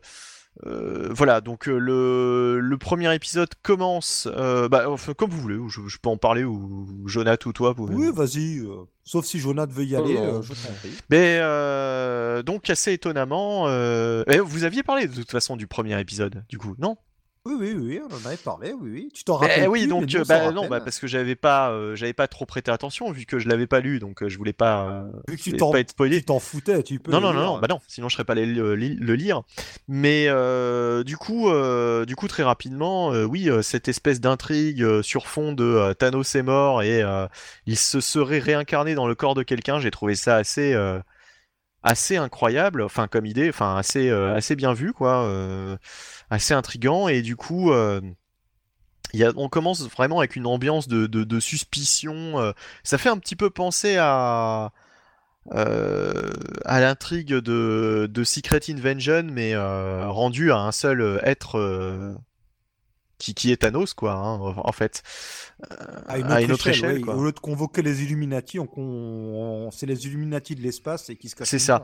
euh, 0.68 1.10
voilà. 1.12 1.42
Donc 1.42 1.68
euh, 1.68 1.78
le, 1.80 2.60
le 2.60 2.78
premier 2.78 3.14
épisode 3.16 3.50
commence, 3.64 4.28
euh, 4.38 4.70
bah, 4.70 4.88
enfin, 4.88 5.14
comme 5.16 5.32
vous 5.32 5.42
voulez. 5.42 5.56
ou 5.56 5.68
Je, 5.70 5.82
je 5.88 5.98
peux 5.98 6.10
en 6.10 6.18
parler 6.18 6.44
ou 6.44 6.88
Jonathan 7.08 7.50
ou 7.50 7.54
toi. 7.54 7.74
Pouvez... 7.74 7.96
oui, 7.96 8.12
vas-y. 8.14 8.60
euh, 8.60 8.84
sauf 9.04 9.26
si 9.26 9.40
Jonathan 9.40 9.72
veut 9.74 9.86
y 9.86 9.96
aller, 9.96 10.16
euh, 10.18 10.44
je 10.44 10.54
prie. 10.54 10.92
Mais 11.10 11.40
euh, 11.42 12.44
donc 12.44 12.70
assez 12.70 12.94
étonnamment, 12.94 13.68
euh, 13.68 14.24
eh, 14.28 14.38
vous 14.40 14.64
aviez 14.64 14.84
parlé 14.84 15.08
de 15.08 15.16
toute 15.16 15.32
façon 15.32 15.56
du 15.58 15.66
premier 15.66 16.00
épisode, 16.00 16.46
du 16.50 16.60
coup, 16.60 16.76
non? 16.78 16.98
Oui, 17.46 17.56
oui, 17.60 17.76
oui, 17.78 18.00
on 18.02 18.14
en 18.14 18.26
avait 18.26 18.38
parlé, 18.38 18.72
oui, 18.72 18.90
oui. 18.90 19.12
Tu 19.14 19.26
t'en 19.26 19.36
Eh 19.36 19.40
rappelles 19.40 19.68
oui, 19.68 19.82
plus, 19.82 19.90
donc 19.90 20.02
mais 20.02 20.08
nous, 20.14 20.20
on 20.20 20.22
euh, 20.22 20.26
bah, 20.26 20.52
non, 20.54 20.70
bah, 20.70 20.80
parce 20.80 20.98
que 20.98 21.08
j'avais 21.08 21.36
pas, 21.36 21.72
euh, 21.72 21.94
j'avais 21.94 22.14
pas 22.14 22.30
trop 22.30 22.46
prêté 22.46 22.72
attention 22.72 23.12
vu 23.12 23.26
que 23.26 23.38
je 23.38 23.50
l'avais 23.50 23.68
pas 23.68 23.82
lu, 23.82 24.00
donc 24.00 24.24
euh, 24.24 24.30
je 24.30 24.38
voulais 24.38 24.54
pas, 24.54 24.86
euh, 24.88 25.04
Vu 25.28 25.36
que 25.36 25.42
tu 25.42 25.52
t'en 25.58 25.70
pas 25.72 25.82
être 25.82 25.90
spoilé. 25.90 26.20
tu 26.20 26.26
t'en 26.26 26.40
foutais, 26.40 26.82
tu 26.84 27.00
peux. 27.00 27.12
Non, 27.12 27.20
non, 27.20 27.34
non, 27.34 27.60
bah 27.60 27.68
non, 27.70 27.80
sinon 27.90 28.08
je 28.08 28.14
serais 28.14 28.24
pas 28.24 28.32
allé 28.32 28.46
le, 28.46 28.76
li- 28.76 28.96
le 28.96 29.16
lire. 29.16 29.42
Mais 29.90 30.28
du 31.04 31.18
coup, 31.18 31.50
du 32.08 32.16
coup, 32.16 32.30
très 32.30 32.44
rapidement, 32.44 33.10
oui, 33.10 33.50
cette 33.62 33.90
espèce 33.90 34.22
d'intrigue 34.22 35.02
sur 35.02 35.28
fond 35.28 35.52
de 35.52 35.92
Thanos 36.00 36.36
est 36.36 36.44
mort 36.44 36.82
et 36.82 37.04
il 37.66 37.78
se 37.78 38.00
serait 38.00 38.40
réincarné 38.40 38.96
dans 38.96 39.06
le 39.08 39.16
corps 39.16 39.36
de 39.36 39.44
quelqu'un, 39.44 39.82
j'ai 39.82 39.92
trouvé 39.92 40.16
ça 40.16 40.38
assez, 40.38 40.74
assez 41.86 42.16
incroyable, 42.16 42.82
enfin 42.82 43.08
comme 43.08 43.26
idée, 43.26 43.50
enfin 43.50 43.76
assez, 43.76 44.10
euh, 44.10 44.34
assez 44.34 44.56
bien 44.56 44.72
vu, 44.74 44.94
quoi, 44.94 45.26
euh, 45.26 45.76
assez 46.34 46.54
intrigant. 46.54 47.08
Et 47.08 47.22
du 47.22 47.36
coup, 47.36 47.72
euh, 47.72 48.02
on 49.36 49.50
commence 49.50 49.82
vraiment 49.88 50.20
avec 50.20 50.36
une 50.36 50.48
ambiance 50.48 50.88
de, 50.88 51.40
suspicion. 51.40 52.40
euh, 52.40 52.52
ça 52.84 52.98
fait 52.98 53.10
un 53.10 53.18
petit 53.18 53.36
peu 53.36 53.50
penser 53.50 53.98
à 54.00 54.72
euh, 55.54 56.32
à 56.64 56.80
l'intrigue 56.80 57.34
de, 57.34 58.10
de 58.10 58.24
Secret 58.24 58.62
Invasion, 58.70 59.24
mais 59.30 59.54
euh, 59.54 60.08
rendu 60.08 60.52
à 60.54 60.58
un 60.58 60.72
seul 60.72 61.20
être 61.24 61.60
qui, 63.24 63.34
qui 63.34 63.52
est 63.52 63.58
Thanos, 63.58 63.94
quoi, 63.94 64.14
hein, 64.14 64.38
en 64.58 64.72
fait. 64.74 65.02
Euh, 65.72 65.76
À 66.08 66.18
une 66.20 66.26
à 66.32 66.42
autre, 66.54 66.68
échelle, 66.68 66.96
oui. 66.96 67.02
quoi. 67.02 67.16
Au 67.16 67.24
lieu 67.24 67.32
de 67.32 67.40
convoquer 67.40 67.82
les 67.82 68.04
Illuminati, 68.04 68.60
on, 68.60 68.68
on- 68.76 69.72
c'est 69.72 69.86
les 69.86 70.06
Illuminati 70.08 70.56
de 70.56 70.62
l'espace 70.62 71.10
et 71.10 71.16
qui 71.16 71.30
se. 71.30 71.36
C'est 71.46 71.60
ça. 71.60 71.84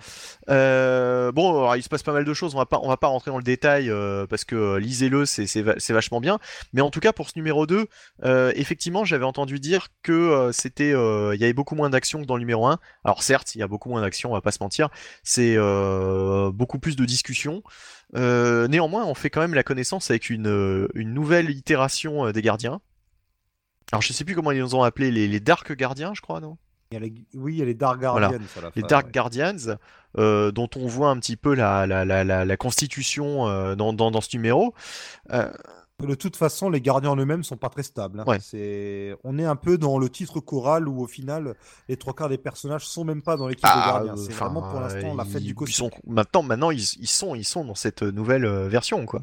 Euh, 0.50 1.32
bon, 1.32 1.50
alors, 1.51 1.76
il 1.77 1.84
se 1.84 1.88
passe 1.90 2.03
pas 2.03 2.11
mal 2.11 2.26
de 2.26 2.34
choses. 2.34 2.56
On 2.56 2.58
va 2.58 2.66
pas, 2.66 2.80
on 2.84 2.90
va 2.90 2.98
pas 2.98 3.08
rentrer 3.08 3.32
dans 3.32 3.38
le 3.38 3.43
détail 3.43 3.90
euh, 3.90 4.27
parce 4.27 4.43
que 4.43 4.76
lisez-le, 4.77 5.26
c'est 5.26 5.48
c'est 5.48 5.61
va- 5.61 5.76
c'est 5.77 5.93
vachement 5.93 6.19
bien. 6.19 6.40
Mais 6.74 6.82
en 6.82 6.90
tout 6.90 7.00
cas, 7.00 7.14
pour 7.14 7.30
ce 7.30 7.34
numéro 7.38 7.66
2, 7.66 7.88
euh, 8.26 8.51
effectivement, 8.56 9.06
j'avais 9.06 9.26
entendu 9.26 9.59
dire 9.59 9.88
que 10.03 10.50
c'était, 10.51 10.90
il 10.92 11.40
y 11.40 11.43
avait 11.43 11.53
beaucoup 11.53 11.76
moins 11.76 11.90
d'action 11.90 12.22
que 12.22 12.26
dans 12.26 12.35
le 12.35 12.42
numéro 12.42 12.68
1. 12.68 12.80
Alors 13.06 13.24
certes, 13.24 13.56
il 13.56 13.59
y 13.59 13.64
a 13.64 13.68
beaucoup 13.68 13.88
moins 13.90 14.01
d'action, 14.01 14.32
on 14.32 14.34
va 14.34 14.42
pas 14.42 14.51
se 14.51 14.61
mentir. 14.61 14.90
C'est 15.24 15.56
beaucoup 16.53 16.80
plus 16.80 16.95
de 16.95 17.06
discussion. 17.06 17.64
Euh, 18.16 18.68
néanmoins, 18.68 19.06
on 19.06 19.14
fait 19.14 19.30
quand 19.30 19.42
même 19.42 19.54
la 19.54 19.64
connaissance 19.64 20.10
avec 20.10 20.30
une, 20.30 20.48
euh, 20.48 20.88
une 20.96 21.14
nouvelle 21.14 21.50
itération 21.52 22.26
euh, 22.28 22.32
des 22.32 22.42
gardiens. 22.42 22.82
Alors 23.92 24.02
je 24.02 24.14
sais 24.14 24.24
plus 24.26 24.36
comment 24.36 24.52
ils 24.52 24.60
nous 24.60 24.76
ont 24.76 24.84
appelé 24.84 25.12
les, 25.12 25.28
les 25.28 25.40
Dark 25.40 25.72
Gardiens, 25.74 26.14
je 26.14 26.22
crois, 26.22 26.40
non? 26.40 26.58
Il 26.92 26.96
y 26.96 26.98
a 26.98 27.00
les- 27.02 27.14
Oui, 27.36 27.54
il 27.54 27.60
y 27.60 27.62
a 27.62 27.66
les 27.66 27.76
Dark 27.76 28.00
Voilà. 28.00 28.30
Guardians. 28.30 28.48
à 28.58 28.62
la 28.62 28.72
les 28.76 28.82
fin, 28.82 28.88
Dark 28.88 29.06
ouais. 29.08 29.12
Guardians, 29.12 29.78
euh, 30.18 30.52
dont 30.52 30.70
on 30.76 30.88
voit 30.88 31.10
un 31.10 31.20
petit 31.20 31.38
peu 31.38 31.54
la, 31.54 31.86
la, 31.86 32.04
la, 32.06 32.24
la, 32.24 32.46
la 32.46 32.58
constitution 32.58 33.48
euh, 33.48 33.76
dans, 33.76 33.94
dans, 33.94 34.10
dans 34.10 34.22
ce 34.22 34.36
numéro. 34.36 34.74
Euh, 36.02 36.08
De 36.08 36.16
toute 36.16 36.36
façon, 36.36 36.69
les 36.69 36.82
gardiens 36.82 37.11
en 37.11 37.16
eux-mêmes 37.18 37.44
sont 37.44 37.58
pas 37.58 37.69
très 37.69 37.84
stables. 37.84 38.19
hein. 38.19 38.24
Ouais. 38.28 38.40
C'est... 38.42 39.16
On 39.24 39.38
est 39.38 39.45
un 39.45 39.56
peu 39.56 39.78
dans 39.78 39.98
le 40.00 40.10
titre 40.10 40.40
choral 40.40 40.88
où 40.88 41.02
au 41.02 41.08
final, 41.08 41.56
les 41.88 41.98
trois 41.98 42.14
quarts 42.14 42.30
des 42.30 42.38
personnages 42.38 42.86
sont 42.88 43.03
même 43.06 43.22
pas 43.22 43.38
dans 43.38 43.48
l'équipe 43.48 43.64
de 43.66 43.69
ah, 43.72 44.03
gardiens. 44.06 44.16
C'est 44.18 44.34
vraiment 44.34 44.61
pour 44.61 44.80
l'instant 44.80 45.16
la 45.16 45.26
fête 45.26 45.42
ils- 45.44 45.53
du 45.56 45.72
sont, 45.72 45.92
maintenant, 46.08 46.44
maintenant 46.44 46.72
ils, 46.72 46.84
ils, 47.00 47.08
sont, 47.08 47.36
ils 47.36 47.44
sont 47.45 47.66
dans 47.66 47.76
cette 47.76 48.02
nouvelle 48.03 48.45
euh, 48.45 48.68
version, 48.68 49.06
quoi. 49.06 49.22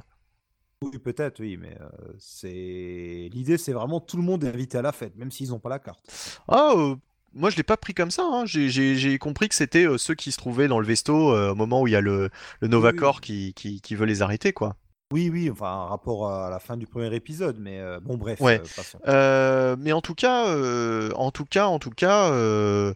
Oui, 0.82 0.98
peut-être, 0.98 1.40
oui, 1.40 1.56
mais 1.56 1.74
euh, 1.80 1.88
c'est 2.18 3.30
l'idée, 3.32 3.56
c'est 3.56 3.72
vraiment 3.72 3.98
tout 3.98 4.18
le 4.18 4.22
monde 4.22 4.44
est 4.44 4.48
invité 4.48 4.76
à 4.76 4.82
la 4.82 4.92
fête, 4.92 5.16
même 5.16 5.30
s'ils 5.30 5.48
n'ont 5.48 5.58
pas 5.58 5.70
la 5.70 5.78
carte. 5.78 6.04
Ah, 6.48 6.72
euh, 6.76 6.94
moi 7.32 7.48
je 7.48 7.56
l'ai 7.56 7.62
pas 7.62 7.78
pris 7.78 7.94
comme 7.94 8.10
ça. 8.10 8.24
Hein. 8.30 8.44
J'ai- 8.44 8.68
J'ai 8.68 8.94
j'ai 8.96 9.18
compris 9.18 9.48
que 9.48 9.54
c'était 9.54 9.86
euh, 9.86 9.96
ceux 9.96 10.14
qui 10.14 10.32
se 10.32 10.36
trouvaient 10.36 10.68
dans 10.68 10.78
le 10.78 10.86
Vesto 10.86 11.32
euh, 11.32 11.52
au 11.52 11.54
moment 11.54 11.80
où 11.80 11.86
il 11.86 11.92
y 11.92 11.96
a 11.96 12.02
le, 12.02 12.28
le 12.60 12.68
Nova 12.68 12.88
Oui, 12.88 12.94
oui. 12.94 13.00
Corps 13.00 13.20
qui, 13.22 13.54
qui, 13.54 13.80
qui 13.80 13.94
veut 13.94 14.04
les 14.04 14.20
arrêter, 14.20 14.52
quoi. 14.52 14.76
Oui, 15.12 15.30
oui, 15.30 15.48
enfin, 15.50 15.66
un 15.68 15.86
rapport 15.86 16.28
à 16.32 16.50
la 16.50 16.58
fin 16.58 16.76
du 16.76 16.86
premier 16.86 17.14
épisode, 17.14 17.58
mais 17.60 17.78
euh, 17.78 18.00
bon, 18.00 18.16
bref. 18.16 18.40
Ouais. 18.40 18.60
euh. 19.06 19.08
Euh, 19.08 19.76
mais 19.78 19.92
en 19.92 20.00
tout 20.00 20.14
cas, 20.14 20.48
euh, 20.48 21.12
en 21.14 21.30
tout 21.30 21.44
cas, 21.44 21.66
en 21.66 21.78
tout 21.78 21.90
cas, 21.90 22.30
euh, 22.32 22.92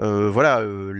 euh, 0.00 0.28
voilà, 0.28 0.60
euh, 0.60 0.92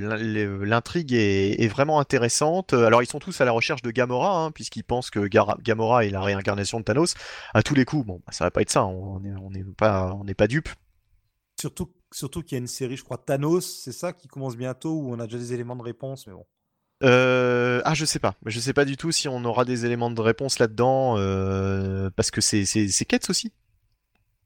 l'intrigue 0.65 1.13
est, 1.15 1.61
est 1.61 1.67
vraiment 1.67 1.99
intéressante. 1.99 2.75
Alors 2.75 3.03
ils 3.03 3.07
sont 3.07 3.19
tous 3.19 3.41
à 3.41 3.45
la 3.45 3.51
recherche 3.51 3.83
de 3.83 3.91
Gamora, 3.91 4.45
hein, 4.45 4.51
puisqu'ils 4.53 4.85
pensent 4.85 5.11
que 5.11 5.27
Gamora 5.27 6.05
est 6.05 6.11
la 6.11 6.21
réincarnation 6.21 6.79
de 6.79 6.85
Thanos. 6.85 7.15
À 7.55 7.65
tous 7.65 7.75
les 7.75 7.85
coups, 7.85 8.07
bon, 8.07 8.21
bah, 8.25 8.33
ça 8.33 8.45
va 8.45 8.53
pas 8.53 8.63
être 8.63 8.71
ça. 8.71 8.85
On 8.85 9.19
n'est 9.19 9.35
on 9.43 9.53
est 9.55 9.65
pas, 9.77 10.15
on 10.15 10.23
n'est 10.25 10.35
pas 10.35 10.47
dupe. 10.47 10.69
Surtout, 11.61 11.93
surtout 12.13 12.43
qu'il 12.43 12.53
y 12.53 12.57
a 12.57 12.63
une 12.63 12.67
série, 12.69 12.97
je 12.97 13.03
crois, 13.05 13.19
Thanos, 13.19 13.83
c'est 13.83 13.93
ça 13.93 14.13
qui 14.13 14.29
commence 14.29 14.57
bientôt, 14.57 14.93
où 14.93 15.13
on 15.13 15.19
a 15.19 15.27
déjà 15.27 15.39
des 15.39 15.55
éléments 15.55 15.77
de 15.77 15.83
réponse, 15.83 16.27
mais 16.29 16.35
bon. 16.35 16.47
Euh, 17.03 17.81
ah, 17.85 17.95
je 17.95 18.05
sais 18.05 18.19
pas. 18.19 18.35
Je 18.47 18.61
sais 18.61 18.73
pas 18.73 18.85
du 18.85 18.97
tout 18.97 19.11
si 19.13 19.29
on 19.29 19.45
aura 19.45 19.65
des 19.65 19.85
éléments 19.87 20.11
de 20.11 20.21
réponse 20.21 20.59
là-dedans, 20.59 21.17
euh, 21.19 22.11
parce 22.17 22.31
que 22.31 22.41
c'est 22.41 22.65
c'est 22.65 22.89
c'est 22.89 23.05
Ketz 23.05 23.29
aussi. 23.31 23.53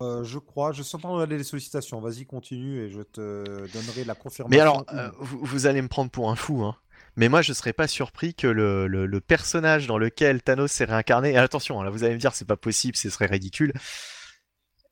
Euh, 0.03 0.25
je 0.25 0.39
crois, 0.39 0.73
je 0.73 0.83
suis 0.83 0.95
en 0.97 0.99
train 0.99 1.09
de 1.09 1.15
regarder 1.15 1.39
les 1.39 1.45
sollicitations. 1.45 2.01
Vas-y, 2.01 2.27
continue 2.27 2.81
et 2.81 2.91
je 2.91 3.01
te 3.01 3.45
donnerai 3.73 4.05
la 4.05 4.15
confirmation. 4.15 4.51
Mais 4.51 4.61
alors, 4.61 4.85
euh, 4.93 5.11
vous, 5.21 5.39
vous 5.43 5.67
allez 5.67 5.81
me 5.81 5.89
prendre 5.89 6.11
pour 6.11 6.31
un 6.31 6.37
fou, 6.37 6.63
hein. 6.65 6.77
Mais 7.19 7.31
moi, 7.31 7.41
je 7.41 7.55
serais 7.55 7.73
pas 7.73 7.89
surpris 7.89 8.35
que 8.35 8.47
le, 8.47 8.89
le, 8.89 9.07
le 9.07 9.21
personnage 9.23 9.87
dans 9.87 9.97
lequel 9.97 10.43
Thanos 10.43 10.71
s'est 10.71 10.85
réincarné. 10.85 11.31
Et 11.31 11.39
attention, 11.39 11.81
hein, 11.81 11.85
là, 11.85 11.89
vous 11.89 12.05
allez 12.05 12.13
me 12.13 12.19
dire, 12.19 12.35
c'est 12.35 12.45
pas 12.47 12.59
possible, 12.59 12.95
ce 12.95 13.09
serait 13.09 13.25
ridicule. 13.25 13.73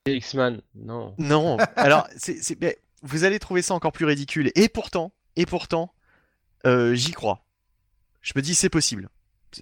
X-Man, 0.06 0.62
non. 0.74 1.14
Non. 1.18 1.58
Alors, 1.76 2.08
c'est, 2.16 2.42
c'est- 2.42 2.58
mais 2.62 2.78
vous 3.02 3.24
allez 3.24 3.38
trouver 3.38 3.60
ça 3.60 3.74
encore 3.74 3.92
plus 3.92 4.06
ridicule. 4.06 4.50
Et 4.54 4.70
pourtant, 4.70 5.12
et 5.36 5.44
pourtant, 5.44 5.92
euh, 6.66 6.94
j'y 6.94 7.12
crois. 7.12 7.43
Je 8.24 8.32
me 8.34 8.42
dis, 8.42 8.54
c'est 8.54 8.70
possible. 8.70 9.08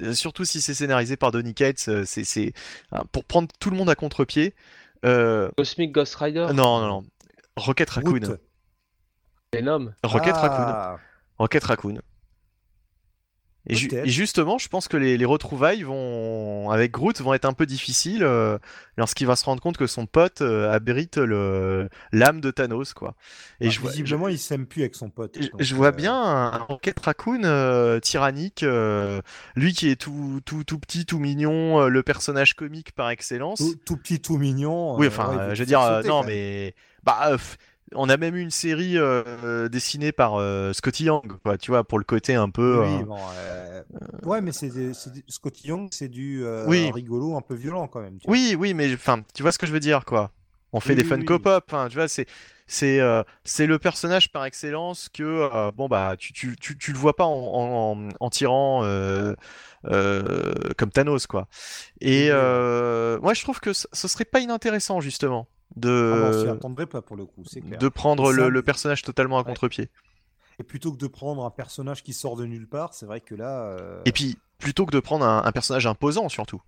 Euh, 0.01 0.15
Surtout 0.15 0.45
si 0.47 0.61
c'est 0.63 0.73
scénarisé 0.73 1.17
par 1.17 1.33
Donny 1.33 1.53
Cates, 1.53 1.85
euh, 1.89 2.05
c'est, 2.07 2.25
c'est 2.25 2.55
hein, 2.93 3.03
pour 3.13 3.25
prendre 3.25 3.49
tout 3.61 3.69
le 3.71 3.77
monde 3.77 3.91
à 3.91 3.95
contre-pied. 3.95 4.55
Euh, 5.05 5.51
Cosmic 5.57 5.93
Ghost 5.93 6.15
Rider 6.15 6.47
non, 6.55 6.81
non, 6.81 6.87
non. 6.87 7.05
Rocket 7.57 7.91
Raccoon. 7.91 8.39
Venom 9.53 9.93
Rocket 10.03 10.35
Raccoon. 10.35 10.65
Ah, 10.65 10.97
Rocket 11.39 11.65
Raccoon. 11.65 12.01
Et, 13.69 13.77
ju- 13.77 13.87
Peut-être. 13.89 14.07
et 14.07 14.11
justement, 14.11 14.59
je 14.59 14.67
pense 14.69 14.89
que 14.89 14.97
les, 14.97 15.17
les 15.17 15.25
retrouvailles 15.25 15.85
vont, 15.85 16.71
avec 16.71 16.91
Groot 16.91 17.21
vont 17.21 17.33
être 17.33 17.45
un 17.45 17.53
peu 17.53 17.65
difficiles 17.65 18.25
euh, 18.25 18.59
lorsqu'il 18.97 19.27
va 19.29 19.37
se 19.37 19.45
rendre 19.45 19.63
compte 19.63 19.77
que 19.77 19.87
son 19.87 20.07
pote 20.07 20.41
euh, 20.43 20.73
abrite 20.73 21.17
le 21.17 21.89
l'âme 22.11 22.41
de 22.41 22.51
Thanos, 22.51 22.93
quoi. 22.93 23.15
Et 23.61 23.67
bah, 23.67 23.71
je, 23.71 23.81
vois- 23.81 23.91
visiblement, 23.93 24.27
il 24.27 24.39
s'aime 24.41 24.67
plus 24.67 24.83
avec 24.83 24.97
son 24.97 25.11
pote. 25.11 25.39
je, 25.41 25.47
je 25.65 25.75
vois 25.77 25.89
euh, 25.89 25.93
bien 25.93 26.15
un, 26.15 26.53
un 26.55 26.59
Rocket 26.59 26.99
Raccoon 26.99 27.43
euh, 27.45 28.01
tyrannique, 28.01 28.65
euh, 28.65 29.21
lui 29.55 29.73
qui 29.75 29.89
est 29.91 29.97
tout, 29.97 30.41
tout, 30.45 30.65
tout 30.65 30.81
petit, 30.81 31.07
tout 31.07 31.21
mignon, 31.21 31.87
le 31.87 32.03
personnage 32.03 32.55
comique 32.55 32.93
par 32.93 33.11
excellence. 33.11 33.59
Tout, 33.59 33.77
tout 33.87 33.97
petit, 33.97 34.21
tout 34.21 34.39
mignon. 34.39 34.97
Oui, 34.97 35.07
enfin, 35.07 35.37
ouais, 35.37 35.55
je 35.55 35.61
veux 35.61 35.67
dire, 35.67 36.03
non, 36.05 36.25
mais 36.25 36.75
bah, 37.05 37.37
on 37.95 38.09
a 38.09 38.17
même 38.17 38.37
eu 38.37 38.41
une 38.41 38.51
série 38.51 38.99
euh, 38.99 39.23
euh, 39.45 39.69
dessinée 39.69 40.13
par 40.13 40.35
euh, 40.37 40.73
Scotty 40.73 41.05
Young, 41.05 41.33
quoi, 41.43 41.59
tu 41.59 41.71
vois, 41.71 41.85
pour 41.85 41.99
le 41.99 42.05
côté 42.05 42.35
un 42.35 42.51
peu. 42.51 42.83
Oui, 42.83 43.05
bon, 43.05 43.17
ouais, 44.29 44.41
mais 44.41 44.53
c'est 44.53 44.71
Scotty 45.29 45.69
Young, 45.69 45.89
c'est 45.91 46.09
du 46.09 46.45
Oui. 46.67 46.91
rigolo, 46.93 47.37
un 47.37 47.41
peu 47.43 47.55
violent 47.55 47.89
quand 47.89 48.01
même. 48.01 48.19
tu 48.19 48.27
vois. 48.27 48.33
Oui, 48.33 48.57
oui, 48.59 48.75
mais 48.75 48.93
enfin, 48.95 49.23
tu 49.35 49.43
vois 49.43 49.53
ce 49.53 49.59
que 49.59 49.67
je 49.67 49.73
veux 49.73 49.81
dire, 49.81 50.05
quoi. 50.05 50.31
On 50.75 50.81
fait 50.81 50.91
Oui, 50.91 50.97
des 50.97 51.05
Funko. 51.05 51.39
Pop, 51.39 51.73
hein, 51.75 51.89
tu 51.91 51.97
vois, 51.97 52.09
c'est 52.09 52.27
c'est 52.67 53.01
euh, 53.01 53.23
c'est 53.45 53.67
le 53.67 53.79
personnage 53.79 54.33
par 54.33 54.47
excellence 54.47 55.11
que 55.11 55.23
euh, 55.23 55.71
bon 55.73 55.89
bah 55.89 56.15
tu, 56.19 56.33
tu, 56.33 56.57
tu, 56.59 56.79
tu 56.79 56.93
le 56.93 56.99
vois 56.99 57.15
pas 57.15 57.27
en, 57.27 57.93
en, 57.93 58.09
en 58.19 58.31
tirant 58.31 58.83
euh, 58.83 59.35
comme 60.79 60.91
Thanos 60.91 61.27
quoi. 61.27 61.49
Et 62.01 62.31
moi 62.31 63.35
je 63.35 63.43
trouve 63.43 63.61
que 63.61 63.73
ce 63.75 63.87
ce 63.93 64.09
serait 64.09 64.25
pas 64.25 64.41
inintéressant 64.41 65.01
justement 65.01 65.47
Ah 65.77 65.81
non, 65.81 66.31
de 66.31 66.49
attendrait 66.49 66.87
pas 66.87 67.03
pour 67.03 67.17
le 67.17 67.25
coup, 67.25 67.45
c'est 67.47 67.61
clair. 67.61 67.79
de 67.79 67.89
prendre 67.89 68.33
le, 68.33 68.63
personnage 68.63 69.03
totalement 69.03 69.39
à 69.39 69.45
contre-pied. 69.45 69.91
Et 70.59 70.65
plutôt 70.65 70.93
que 70.93 70.99
de 70.99 71.07
prendre 71.07 71.45
un 71.45 71.51
personnage 71.51 72.03
qui 72.03 72.13
sort 72.13 72.37
de 72.37 72.45
nulle 72.45 72.69
part, 72.69 72.95
c'est 72.95 73.07
vrai 73.07 73.21
que 73.21 73.35
là. 73.35 73.63
euh, 73.69 74.03
Et 74.05 74.13
puis 74.13 74.39
plutôt 74.59 74.87
que 74.87 74.93
de 74.93 75.01
prendre 75.01 75.25
un, 75.25 75.43
un 75.45 75.53
personnage 75.53 75.87
imposant 75.87 76.29
surtout. 76.29 76.61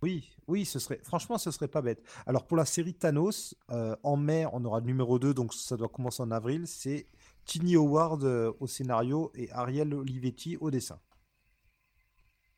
Oui, 0.00 0.30
oui, 0.48 0.64
ce 0.64 0.78
serait. 0.78 1.00
Franchement, 1.02 1.38
ce 1.38 1.50
serait 1.50 1.68
pas 1.68 1.82
bête. 1.82 2.02
Alors 2.26 2.46
pour 2.46 2.56
la 2.56 2.64
série 2.64 2.94
Thanos, 2.94 3.54
euh, 3.70 3.94
en 4.02 4.16
mai, 4.16 4.46
on 4.52 4.64
aura 4.64 4.80
le 4.80 4.86
numéro 4.86 5.18
2, 5.18 5.34
donc 5.34 5.54
ça 5.54 5.76
doit 5.76 5.88
commencer 5.88 6.22
en 6.22 6.30
avril. 6.30 6.66
C'est 6.66 7.06
Tini 7.44 7.76
Howard 7.76 8.24
euh, 8.24 8.52
au 8.60 8.66
scénario 8.66 9.30
et 9.34 9.50
Ariel 9.52 9.92
Olivetti 9.94 10.56
au 10.60 10.70
dessin. 10.70 10.98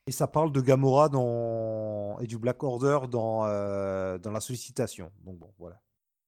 Et 0.07 0.13
ça 0.13 0.27
parle 0.27 0.53
de 0.53 0.61
Gamora 0.61 1.09
dans... 1.09 2.19
et 2.21 2.27
du 2.27 2.37
Black 2.37 2.63
Order 2.63 3.01
dans, 3.11 3.45
dans 4.19 4.31
la 4.31 4.41
sollicitation. 4.41 5.11
Donc 5.25 5.39
bon, 5.39 5.51
voilà. 5.59 5.81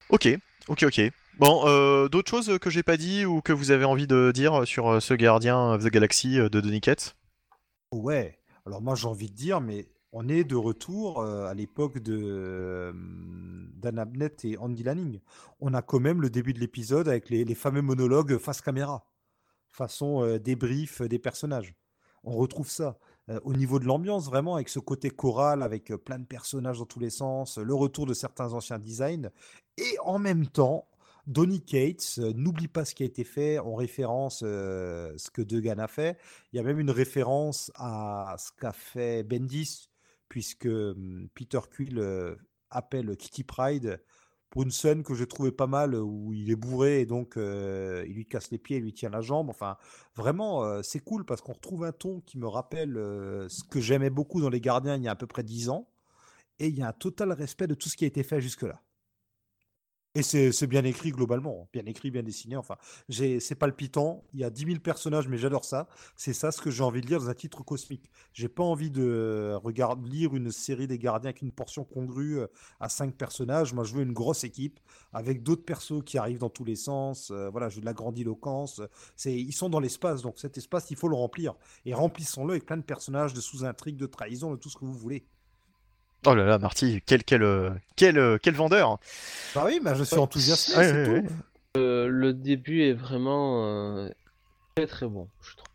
Ok, 0.09 0.29
ok, 0.69 0.83
ok. 0.83 1.11
Bon, 1.37 1.67
euh, 1.67 2.07
d'autres 2.07 2.29
choses 2.29 2.57
que 2.59 2.69
j'ai 2.69 2.81
pas 2.81 2.95
dit 2.95 3.25
ou 3.25 3.41
que 3.41 3.51
vous 3.51 3.71
avez 3.71 3.83
envie 3.83 4.07
de 4.07 4.31
dire 4.33 4.65
sur 4.65 4.87
euh, 4.87 4.99
ce 5.01 5.13
gardien 5.13 5.73
of 5.73 5.83
the 5.83 5.89
Galaxy 5.89 6.39
euh, 6.39 6.47
de 6.47 6.61
Donny 6.61 6.79
Ouais, 7.91 8.39
alors 8.65 8.81
moi 8.81 8.95
j'ai 8.95 9.07
envie 9.07 9.29
de 9.29 9.35
dire, 9.35 9.59
mais 9.59 9.89
on 10.13 10.29
est 10.29 10.45
de 10.45 10.55
retour 10.55 11.21
à 11.23 11.53
l'époque 11.53 11.99
de 11.99 12.93
Dan 13.75 13.99
Abnett 13.99 14.45
et 14.45 14.57
Andy 14.57 14.83
Lanning. 14.83 15.19
On 15.59 15.73
a 15.73 15.81
quand 15.81 15.99
même 15.99 16.21
le 16.21 16.29
début 16.29 16.53
de 16.53 16.59
l'épisode 16.59 17.09
avec 17.09 17.29
les, 17.29 17.55
fameux 17.55 17.81
monologues 17.81 18.37
face 18.37 18.61
caméra, 18.61 19.05
façon 19.69 20.37
débrief 20.37 21.01
des 21.01 21.19
personnages. 21.19 21.75
On 22.23 22.35
retrouve 22.35 22.69
ça. 22.69 22.97
Au 23.43 23.53
niveau 23.53 23.79
de 23.79 23.85
l'ambiance, 23.85 24.25
vraiment, 24.25 24.55
avec 24.55 24.69
ce 24.69 24.79
côté 24.79 25.09
choral, 25.09 25.61
avec 25.61 25.93
plein 25.97 26.19
de 26.19 26.25
personnages 26.25 26.79
dans 26.79 26.85
tous 26.85 26.99
les 26.99 27.09
sens, 27.09 27.57
le 27.57 27.73
retour 27.73 28.05
de 28.05 28.13
certains 28.13 28.53
anciens 28.53 28.79
designs, 28.79 29.29
et 29.77 29.97
en 30.03 30.19
même 30.19 30.47
temps, 30.47 30.87
Donny 31.27 31.61
Cates, 31.61 32.15
euh, 32.19 32.31
n'oublie 32.33 32.69
pas 32.69 32.85
ce 32.85 32.95
qui 32.95 33.03
a 33.03 33.05
été 33.05 33.25
fait, 33.25 33.59
en 33.59 33.75
référence 33.75 34.43
euh, 34.45 35.13
ce 35.17 35.29
que 35.29 35.41
Degan 35.41 35.79
a 35.79 35.87
fait. 35.87 36.17
Il 36.51 36.57
y 36.57 36.59
a 36.59 36.63
même 36.63 36.79
une 36.79 36.89
référence 36.89 37.71
à 37.75 38.35
ce 38.39 38.51
qu'a 38.57 38.71
fait 38.71 39.23
Bendis, 39.23 39.89
puisque 40.29 40.67
hum, 40.67 41.27
Peter 41.35 41.59
Quill 41.69 41.99
euh, 41.99 42.35
appelle 42.69 43.15
Kitty 43.17 43.43
Pride 43.43 44.01
pour 44.49 44.63
une 44.63 44.71
scène 44.71 45.03
que 45.03 45.13
j'ai 45.13 45.27
trouvée 45.27 45.51
pas 45.51 45.67
mal, 45.67 45.95
où 45.95 46.33
il 46.33 46.49
est 46.49 46.55
bourré 46.55 47.01
et 47.01 47.05
donc 47.05 47.33
il 47.35 48.13
lui 48.13 48.25
casse 48.25 48.49
les 48.49 48.57
pieds, 48.57 48.77
il 48.77 48.83
lui 48.83 48.93
tient 48.93 49.09
la 49.09 49.19
jambe. 49.19 49.49
Enfin, 49.49 49.75
vraiment, 50.15 50.81
c'est 50.83 51.01
cool 51.01 51.25
parce 51.25 51.41
qu'on 51.41 51.51
retrouve 51.51 51.83
un 51.83 51.91
ton 51.91 52.21
qui 52.21 52.37
me 52.37 52.47
rappelle 52.47 52.93
ce 52.95 53.63
que 53.65 53.81
j'aimais 53.81 54.09
beaucoup 54.09 54.39
dans 54.41 54.49
Les 54.49 54.61
Gardiens 54.61 54.95
il 54.95 55.03
y 55.03 55.09
a 55.09 55.11
à 55.11 55.15
peu 55.15 55.27
près 55.27 55.43
10 55.43 55.69
ans. 55.69 55.89
Et 56.59 56.67
il 56.67 56.77
y 56.77 56.81
a 56.81 56.87
un 56.87 56.93
total 56.93 57.33
respect 57.33 57.67
de 57.67 57.75
tout 57.75 57.89
ce 57.89 57.97
qui 57.97 58.05
a 58.05 58.07
été 58.07 58.23
fait 58.23 58.39
jusque-là. 58.39 58.81
Et 60.17 60.23
c'est 60.23 60.65
bien 60.65 60.83
écrit 60.83 61.11
globalement, 61.11 61.69
bien 61.71 61.85
écrit, 61.85 62.09
bien 62.09 62.23
dessiné. 62.23 62.55
Enfin, 62.55 62.75
c'est 63.07 63.53
palpitant. 63.53 64.23
Il 64.33 64.39
y 64.39 64.43
a 64.43 64.49
10 64.49 64.65
000 64.65 64.79
personnages, 64.79 65.27
mais 65.27 65.37
j'adore 65.37 65.63
ça. 65.63 65.87
C'est 66.15 66.33
ça 66.33 66.51
ce 66.51 66.59
que 66.59 66.71
j'ai 66.71 66.81
envie 66.81 67.01
de 67.01 67.05
lire 67.05 67.19
dans 67.19 67.29
un 67.29 67.35
titre 67.35 67.61
cosmique. 67.63 68.09
J'ai 68.33 68.47
pas 68.47 68.63
envie 68.63 68.89
de 68.89 69.55
regarder, 69.63 70.09
lire 70.09 70.35
une 70.35 70.51
série 70.51 70.87
des 70.87 70.97
gardiens 70.97 71.29
avec 71.29 71.43
une 71.43 71.51
portion 71.51 71.83
congrue 71.83 72.39
euh, 72.39 72.47
à 72.79 72.89
5 72.89 73.13
personnages. 73.13 73.73
Moi, 73.73 73.83
je 73.83 73.93
veux 73.93 74.01
une 74.01 74.13
grosse 74.13 74.43
équipe 74.43 74.79
avec 75.13 75.43
d'autres 75.43 75.65
persos 75.65 76.01
qui 76.03 76.17
arrivent 76.17 76.39
dans 76.39 76.49
tous 76.49 76.65
les 76.65 76.75
sens. 76.75 77.29
Euh, 77.29 77.51
voilà, 77.51 77.69
je 77.69 77.75
veux 77.75 77.81
de 77.81 77.85
la 77.85 77.93
grandiloquence. 77.93 78.81
Ils 79.23 79.53
sont 79.53 79.69
dans 79.69 79.79
l'espace, 79.79 80.23
donc 80.23 80.39
cet 80.39 80.57
espace, 80.57 80.89
il 80.89 80.97
faut 80.97 81.09
le 81.09 81.15
remplir. 81.15 81.53
Et 81.85 81.93
remplissons-le 81.93 82.53
avec 82.53 82.65
plein 82.65 82.77
de 82.77 82.81
personnages, 82.81 83.35
de 83.35 83.39
sous-intrigues, 83.41 83.97
de 83.97 84.07
trahison, 84.07 84.49
de 84.49 84.57
tout 84.57 84.69
ce 84.69 84.77
que 84.77 84.85
vous 84.85 84.93
voulez. 84.93 85.27
Oh 86.25 86.33
là 86.35 86.45
là, 86.45 86.57
Marty, 86.59 87.01
quel, 87.05 87.23
quel, 87.23 87.43
euh, 87.43 87.69
quel, 87.95 88.17
euh, 88.17 88.37
quel 88.41 88.53
vendeur 88.55 88.97
Bah 89.55 89.63
oui, 89.65 89.79
bah 89.81 89.93
je 89.93 90.03
suis 90.03 90.17
enthousiaste. 90.17 90.75
Ouais, 90.75 90.83
c'est 90.87 90.93
ouais, 90.93 91.05
tout. 91.21 91.27
ouais. 91.27 91.33
Euh, 91.77 92.07
le 92.07 92.33
début 92.33 92.81
est 92.83 92.93
vraiment 92.93 93.65
euh, 93.65 94.09
très 94.75 94.87
très 94.87 95.07
bon, 95.07 95.27
je 95.41 95.55
trouve. 95.55 95.67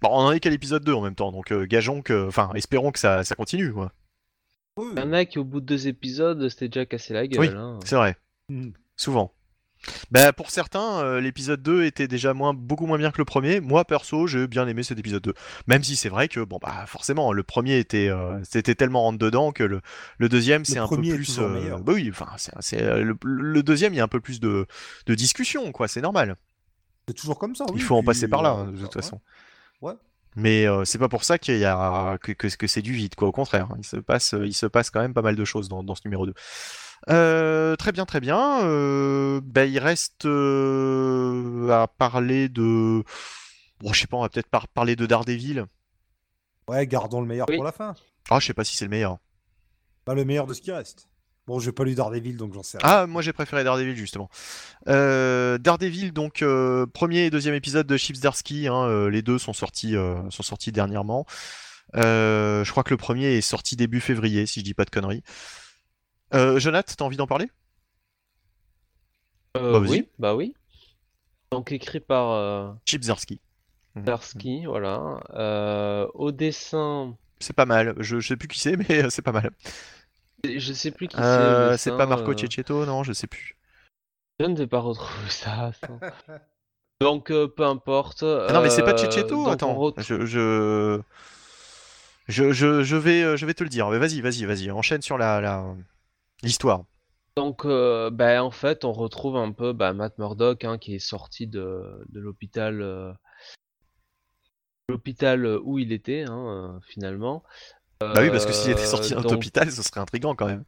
Bon, 0.00 0.10
on 0.12 0.26
en 0.26 0.30
est 0.30 0.38
qu'à 0.38 0.50
l'épisode 0.50 0.84
2 0.84 0.92
en 0.92 1.00
même 1.00 1.16
temps, 1.16 1.32
donc 1.32 1.50
euh, 1.50 1.66
gageons 1.66 2.02
que. 2.02 2.28
Enfin, 2.28 2.52
espérons 2.54 2.92
que 2.92 3.00
ça, 3.00 3.24
ça 3.24 3.34
continue, 3.34 3.72
quoi. 3.72 3.90
Il 4.80 4.96
y 4.96 5.02
en 5.02 5.12
a 5.12 5.24
qui, 5.24 5.40
au 5.40 5.44
bout 5.44 5.60
de 5.60 5.66
deux 5.66 5.88
épisodes, 5.88 6.48
c'était 6.50 6.68
déjà 6.68 6.86
cassé 6.86 7.14
la 7.14 7.26
gueule. 7.26 7.40
Oui. 7.40 7.48
hein. 7.52 7.80
C'est 7.84 7.96
vrai, 7.96 8.16
Mhm. 8.48 8.72
souvent. 8.96 9.32
Bah, 10.10 10.32
pour 10.32 10.50
certains, 10.50 11.00
euh, 11.00 11.20
l'épisode 11.20 11.62
2 11.62 11.84
était 11.84 12.08
déjà 12.08 12.34
moins, 12.34 12.54
beaucoup 12.54 12.86
moins 12.86 12.98
bien 12.98 13.10
que 13.10 13.18
le 13.18 13.24
premier. 13.24 13.60
Moi, 13.60 13.84
perso, 13.84 14.26
j'ai 14.26 14.46
bien 14.46 14.66
aimé 14.66 14.82
cet 14.82 14.98
épisode 14.98 15.22
2. 15.22 15.34
Même 15.66 15.82
si 15.82 15.96
c'est 15.96 16.08
vrai 16.08 16.28
que, 16.28 16.40
bon, 16.40 16.58
bah, 16.60 16.84
forcément, 16.86 17.32
le 17.32 17.42
premier 17.42 17.78
était, 17.78 18.08
euh, 18.08 18.38
c'était 18.42 18.74
tellement 18.74 19.02
rentre 19.02 19.18
dedans 19.18 19.52
que 19.52 19.62
le, 19.62 19.80
le 20.18 20.28
deuxième, 20.28 20.64
c'est 20.64 20.78
un 20.78 20.88
peu 20.88 20.96
plus. 20.96 21.38
meilleur. 21.38 21.80
bah 21.80 21.92
oui, 21.94 22.08
enfin, 22.10 22.28
c'est, 22.60 22.82
euh, 22.82 23.02
le, 23.02 23.16
le 23.22 23.62
deuxième, 23.62 23.94
il 23.94 23.96
y 23.96 24.00
a 24.00 24.04
un 24.04 24.08
peu 24.08 24.20
plus 24.20 24.40
de, 24.40 24.66
de 25.06 25.14
discussion, 25.14 25.70
quoi, 25.72 25.88
c'est 25.88 26.00
normal. 26.00 26.36
C'est 27.06 27.14
toujours 27.14 27.38
comme 27.38 27.54
ça. 27.54 27.64
Il 27.74 27.82
faut 27.82 27.96
en 27.96 28.02
passer 28.02 28.28
par 28.28 28.42
là, 28.42 28.50
euh, 28.50 28.54
hein, 28.54 28.64
de 28.66 28.78
toute 28.78 28.94
ouais. 28.94 29.02
façon. 29.02 29.20
Ouais. 29.80 29.94
Mais 30.36 30.66
euh, 30.66 30.84
c'est 30.84 30.98
pas 30.98 31.08
pour 31.08 31.24
ça 31.24 31.38
qu'il 31.38 31.58
y 31.58 31.64
a 31.64 32.18
que, 32.18 32.32
que, 32.32 32.48
que 32.48 32.66
c'est 32.66 32.82
du 32.82 32.92
vide, 32.92 33.14
quoi. 33.14 33.28
Au 33.28 33.32
contraire, 33.32 33.68
il 33.78 33.84
se 33.84 33.96
passe, 33.96 34.34
il 34.40 34.54
se 34.54 34.66
passe 34.66 34.90
quand 34.90 35.00
même 35.00 35.14
pas 35.14 35.22
mal 35.22 35.34
de 35.36 35.44
choses 35.44 35.68
dans, 35.68 35.82
dans 35.82 35.94
ce 35.94 36.02
numéro 36.04 36.26
2. 36.26 36.34
Euh, 37.10 37.76
très 37.76 37.92
bien, 37.92 38.04
très 38.04 38.20
bien. 38.20 38.62
Euh, 38.64 39.40
bah, 39.42 39.64
il 39.64 39.78
reste 39.78 40.24
euh, 40.26 41.70
à 41.70 41.86
parler 41.86 42.48
de. 42.48 43.02
Bon, 43.80 43.92
je 43.92 44.00
sais 44.00 44.06
pas, 44.06 44.16
on 44.16 44.22
va 44.22 44.28
peut-être 44.28 44.48
par- 44.48 44.68
parler 44.68 44.96
de 44.96 45.06
Daredevil. 45.06 45.64
Ouais, 46.68 46.86
gardons 46.86 47.20
le 47.20 47.26
meilleur 47.26 47.46
Oui. 47.48 47.56
pour 47.56 47.64
la 47.64 47.72
fin. 47.72 47.94
Ah, 48.30 48.40
je 48.40 48.46
sais 48.46 48.54
pas 48.54 48.64
si 48.64 48.76
c'est 48.76 48.84
le 48.84 48.90
meilleur. 48.90 49.18
Bah, 50.06 50.14
le 50.14 50.24
meilleur 50.24 50.46
de 50.46 50.54
ce 50.54 50.60
qui 50.60 50.72
reste. 50.72 51.08
Bon, 51.46 51.58
j'ai 51.60 51.72
pas 51.72 51.84
lu 51.84 51.94
Daredevil, 51.94 52.36
donc 52.36 52.52
j'en 52.52 52.62
sais 52.62 52.76
rien. 52.76 52.86
Ah, 52.86 53.06
moi 53.06 53.22
j'ai 53.22 53.32
préféré 53.32 53.64
Daredevil 53.64 53.96
justement. 53.96 54.28
Euh, 54.88 55.56
Daredevil, 55.56 56.12
donc 56.12 56.42
euh, 56.42 56.84
premier 56.86 57.20
et 57.24 57.30
deuxième 57.30 57.54
épisode 57.54 57.86
de 57.86 57.96
Chips 57.96 58.20
Darsky, 58.20 58.68
hein, 58.68 58.82
euh, 58.84 59.08
les 59.08 59.22
deux 59.22 59.38
sont 59.38 59.54
sortis, 59.54 59.96
euh, 59.96 60.16
sont 60.28 60.42
sortis 60.42 60.72
dernièrement. 60.72 61.24
Euh, 61.96 62.64
je 62.64 62.70
crois 62.70 62.82
que 62.84 62.90
le 62.90 62.98
premier 62.98 63.28
est 63.38 63.40
sorti 63.40 63.76
début 63.76 64.00
février, 64.00 64.44
si 64.44 64.60
je 64.60 64.64
dis 64.66 64.74
pas 64.74 64.84
de 64.84 64.90
conneries. 64.90 65.22
Euh, 66.34 66.58
Jonath, 66.58 66.94
t'as 66.96 67.04
envie 67.04 67.16
d'en 67.16 67.26
parler? 67.26 67.50
Euh, 69.56 69.72
Bah, 69.72 69.86
oui, 69.88 70.08
bah 70.18 70.34
oui. 70.34 70.54
Donc 71.50 71.72
écrit 71.72 72.00
par 72.00 72.30
euh, 72.32 72.70
Chips 72.84 73.06
Darsky. 73.06 73.40
Darsky, 73.96 74.66
voilà. 74.66 75.20
Euh, 75.34 76.06
au 76.14 76.30
dessin, 76.30 77.16
C'est 77.40 77.54
pas 77.56 77.64
mal. 77.66 77.94
Je, 77.98 78.20
je 78.20 78.28
sais 78.28 78.36
plus 78.36 78.48
qui 78.48 78.60
c'est, 78.60 78.76
mais 78.76 79.04
euh, 79.04 79.10
c'est 79.10 79.22
pas 79.22 79.32
mal. 79.32 79.50
je 80.44 80.72
sais 80.72 80.90
plus 80.90 81.08
qui 81.08 81.16
c'est. 81.16 81.22
Euh, 81.22 81.76
c'est 81.78 81.96
pas 81.96 82.06
Marco 82.06 82.30
euh, 82.32 82.36
Cecchetto, 82.36 82.84
non, 82.86 83.02
je 83.02 83.12
sais 83.12 83.26
plus. 83.26 83.56
Je 84.38 84.46
ne 84.46 84.56
vais 84.56 84.66
pas 84.66 84.80
retrouver 84.80 85.30
ça. 85.30 85.68
attends. 85.72 85.98
Donc 87.00 87.30
euh, 87.30 87.48
peu 87.48 87.64
importe. 87.64 88.22
Ah 88.24 88.52
non, 88.52 88.60
mais 88.60 88.70
c'est 88.70 88.82
pas 88.82 88.92
euh, 88.92 88.96
Cecchetto. 88.98 89.28
donc, 89.36 89.46
on 89.46 89.50
Attends, 89.50 89.74
retrouve- 89.74 90.04
je, 90.04 91.00
je, 92.28 92.52
je, 92.52 92.82
je, 92.82 92.96
vais, 92.96 93.22
euh, 93.22 93.36
je 93.36 93.46
vais 93.46 93.54
te 93.54 93.62
le 93.64 93.70
dire. 93.70 93.88
Vas-y, 93.88 94.20
vas-y, 94.20 94.44
vas-y. 94.44 94.70
Enchaîne 94.70 95.00
sur 95.02 95.16
la, 95.16 95.40
la... 95.40 95.64
l'histoire. 96.42 96.84
Donc, 97.36 97.64
euh, 97.64 98.10
ben, 98.10 98.42
en 98.42 98.50
fait, 98.50 98.84
on 98.84 98.92
retrouve 98.92 99.36
un 99.36 99.52
peu 99.52 99.72
bah, 99.72 99.92
Matt 99.92 100.18
Murdock 100.18 100.64
hein, 100.64 100.76
qui 100.78 100.94
est 100.96 100.98
sorti 100.98 101.46
de, 101.46 101.82
de 102.08 102.20
l'hôpital 102.20 102.82
euh, 102.82 103.12
l'hôpital 104.88 105.46
où 105.62 105.78
il 105.78 105.92
était, 105.92 106.24
hein, 106.26 106.46
euh, 106.48 106.80
finalement. 106.88 107.44
Bah 108.00 108.12
oui, 108.18 108.30
parce 108.30 108.46
que 108.46 108.52
s'il 108.52 108.70
était 108.70 108.82
Euh, 108.82 108.86
sorti 108.86 109.14
d'un 109.14 109.20
donc, 109.20 109.32
hôpital, 109.32 109.70
ce 109.70 109.82
serait 109.82 110.00
intriguant 110.00 110.34
quand 110.34 110.46
même. 110.46 110.64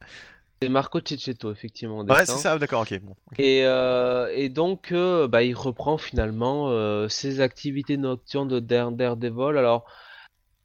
C'est 0.61 0.69
Marco 0.69 0.99
Cecchetto, 0.99 1.51
effectivement. 1.51 2.01
Ouais, 2.01 2.25
c'est 2.25 2.37
ça, 2.37 2.59
d'accord, 2.59 2.81
ok. 2.81 2.99
Bon. 3.01 3.15
Et, 3.39 3.65
euh, 3.65 4.31
et 4.35 4.49
donc, 4.49 4.91
euh, 4.91 5.27
bah, 5.27 5.43
il 5.43 5.55
reprend 5.55 5.97
finalement 5.97 6.69
euh, 6.69 7.07
ses 7.09 7.39
activités 7.39 7.97
nocturnes 7.97 8.47
de 8.47 8.59
Dare- 8.59 8.91
Daredevil. 8.91 9.57
Alors, 9.57 9.85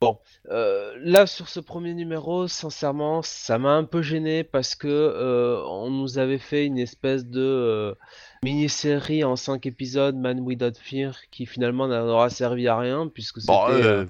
bon, 0.01 0.19
euh, 0.51 0.95
là 1.01 1.27
sur 1.27 1.49
ce 1.49 1.61
premier 1.61 1.95
numéro, 1.95 2.49
sincèrement, 2.49 3.23
ça 3.23 3.59
m'a 3.59 3.71
un 3.71 3.85
peu 3.85 4.03
gêné 4.03 4.45
parce 4.45 4.75
que 4.75 4.89
euh, 4.89 5.63
on 5.67 5.91
nous 5.91 6.19
avait 6.19 6.39
fait 6.39 6.67
une 6.67 6.79
espèce 6.79 7.27
de 7.27 7.41
euh, 7.41 7.95
mini-série 8.43 9.25
en 9.25 9.37
5 9.37 9.67
épisodes, 9.67 10.17
Man 10.17 10.41
Without 10.41 10.79
Fear, 10.81 11.17
qui 11.31 11.47
finalement 11.47 11.89
n'aura 11.89 12.31
servi 12.31 12.69
à 12.69 12.79
rien 12.79 13.09
puisque 13.09 13.41
c'était. 13.41 13.53
Bon, 13.53 14.09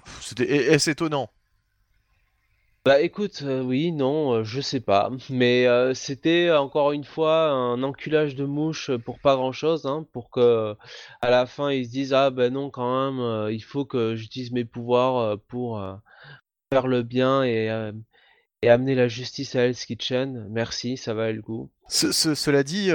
c'est 0.79 0.93
étonnant. 0.93 1.31
Bah 2.87 3.01
écoute, 3.01 3.43
euh, 3.43 3.63
oui, 3.63 3.91
non, 3.91 4.33
euh, 4.33 4.45
je 4.45 4.61
sais 4.61 4.79
pas, 4.79 5.11
mais 5.29 5.67
euh, 5.67 5.93
c'était 5.93 6.53
encore 6.53 6.93
une 6.93 7.03
fois 7.03 7.49
un 7.51 7.83
enculage 7.83 8.37
de 8.37 8.45
mouche 8.45 8.93
pour 9.05 9.19
pas 9.19 9.35
grand-chose, 9.35 9.87
hein, 9.87 10.07
pour 10.13 10.31
que 10.31 10.77
à 11.21 11.31
la 11.31 11.47
fin 11.47 11.73
ils 11.73 11.87
se 11.87 11.91
disent 11.91 12.13
ah 12.13 12.31
ben 12.31 12.53
non 12.53 12.71
quand 12.71 13.11
même, 13.13 13.51
il 13.51 13.59
faut 13.59 13.85
que 13.85 14.15
j'utilise 14.15 14.53
mes 14.53 14.65
pouvoirs 14.65 15.37
pour 15.49 15.85
faire 16.73 16.87
le 16.87 17.03
bien 17.03 17.43
et, 17.43 17.93
et 18.63 18.71
amener 18.71 18.95
la 18.95 19.09
justice 19.09 19.57
à 19.57 19.63
Hell's 19.67 19.85
Kitchen. 19.85 20.47
Merci, 20.49 20.97
ça 20.97 21.13
valait 21.13 21.33
le 21.33 21.43
coup. 21.43 21.69
Ce- 21.89 22.13
ce- 22.13 22.37
cela 22.37 22.63
dit, 22.63 22.91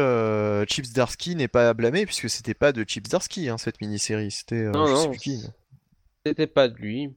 Chips 0.70 0.94
Darsky 0.94 1.36
n'est 1.36 1.50
pas 1.50 1.68
à 1.68 1.74
blâmer 1.74 2.06
puisque 2.06 2.30
c'était 2.30 2.54
pas 2.54 2.72
de 2.72 2.86
Chips 2.88 3.10
Darsky 3.10 3.50
hein, 3.50 3.58
cette 3.58 3.82
mini-série, 3.82 4.32
c'était 4.32 4.64
Non, 4.72 4.88
non. 4.88 5.12
C'était 6.26 6.48
pas 6.48 6.70
de 6.70 6.76
lui, 6.76 7.14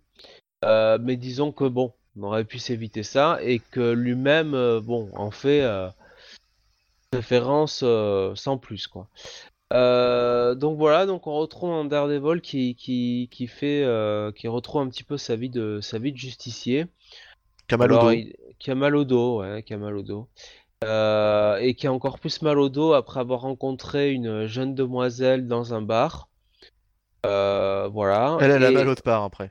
mais 0.65 1.17
disons 1.17 1.53
que 1.53 1.69
bon, 1.69 1.93
on 2.17 2.23
aurait 2.25 2.45
pu 2.45 2.59
s'éviter 2.59 3.03
ça 3.03 3.39
et 3.43 3.59
que 3.59 3.93
lui-même, 3.93 4.55
euh, 4.55 4.81
bon, 4.81 5.11
en 5.15 5.31
fait 5.31 5.63
euh, 5.63 5.89
référence 7.15 7.81
euh, 7.83 8.35
sans 8.35 8.59
plus 8.59 8.87
quoi. 8.87 9.09
Euh, 9.73 10.55
donc 10.55 10.77
voilà, 10.79 11.07
donc 11.07 11.27
on 11.27 11.35
retrouve 11.35 11.71
un 11.71 11.85
Daredevil 11.85 12.41
qui, 12.41 12.77
qui, 12.77 13.29
qui 13.33 13.47
fait, 13.47 13.83
euh, 13.83 14.31
qui 14.31 14.47
retrouve 14.47 14.83
un 14.83 14.89
petit 14.89 15.03
peu 15.03 15.17
sa 15.17 15.37
vie 15.37 15.49
de, 15.49 15.81
sa 15.81 15.99
vie 15.99 16.13
de 16.13 16.19
justicier. 16.19 16.87
A 17.71 17.75
a 17.75 18.91
au 18.91 19.05
dos, 19.05 19.41
ouais, 19.41 19.65
a 19.69 19.77
au 19.77 20.03
dos. 20.03 20.29
et 21.61 21.75
qui 21.75 21.87
a 21.87 21.93
encore 21.93 22.21
plus 22.21 22.43
mal 22.43 22.59
au 22.59 22.69
dos 22.69 22.93
après 22.93 23.21
avoir 23.21 23.41
rencontré 23.41 24.13
une 24.13 24.47
jeune 24.47 24.75
demoiselle 24.75 25.49
dans 25.49 25.73
un 25.73 25.83
bar. 25.83 26.29
voilà. 27.25 28.37
Elle, 28.41 28.53
a 28.53 28.59
la 28.59 28.71
mal 28.71 28.89
autre 28.89 29.03
part 29.03 29.25
après. 29.25 29.51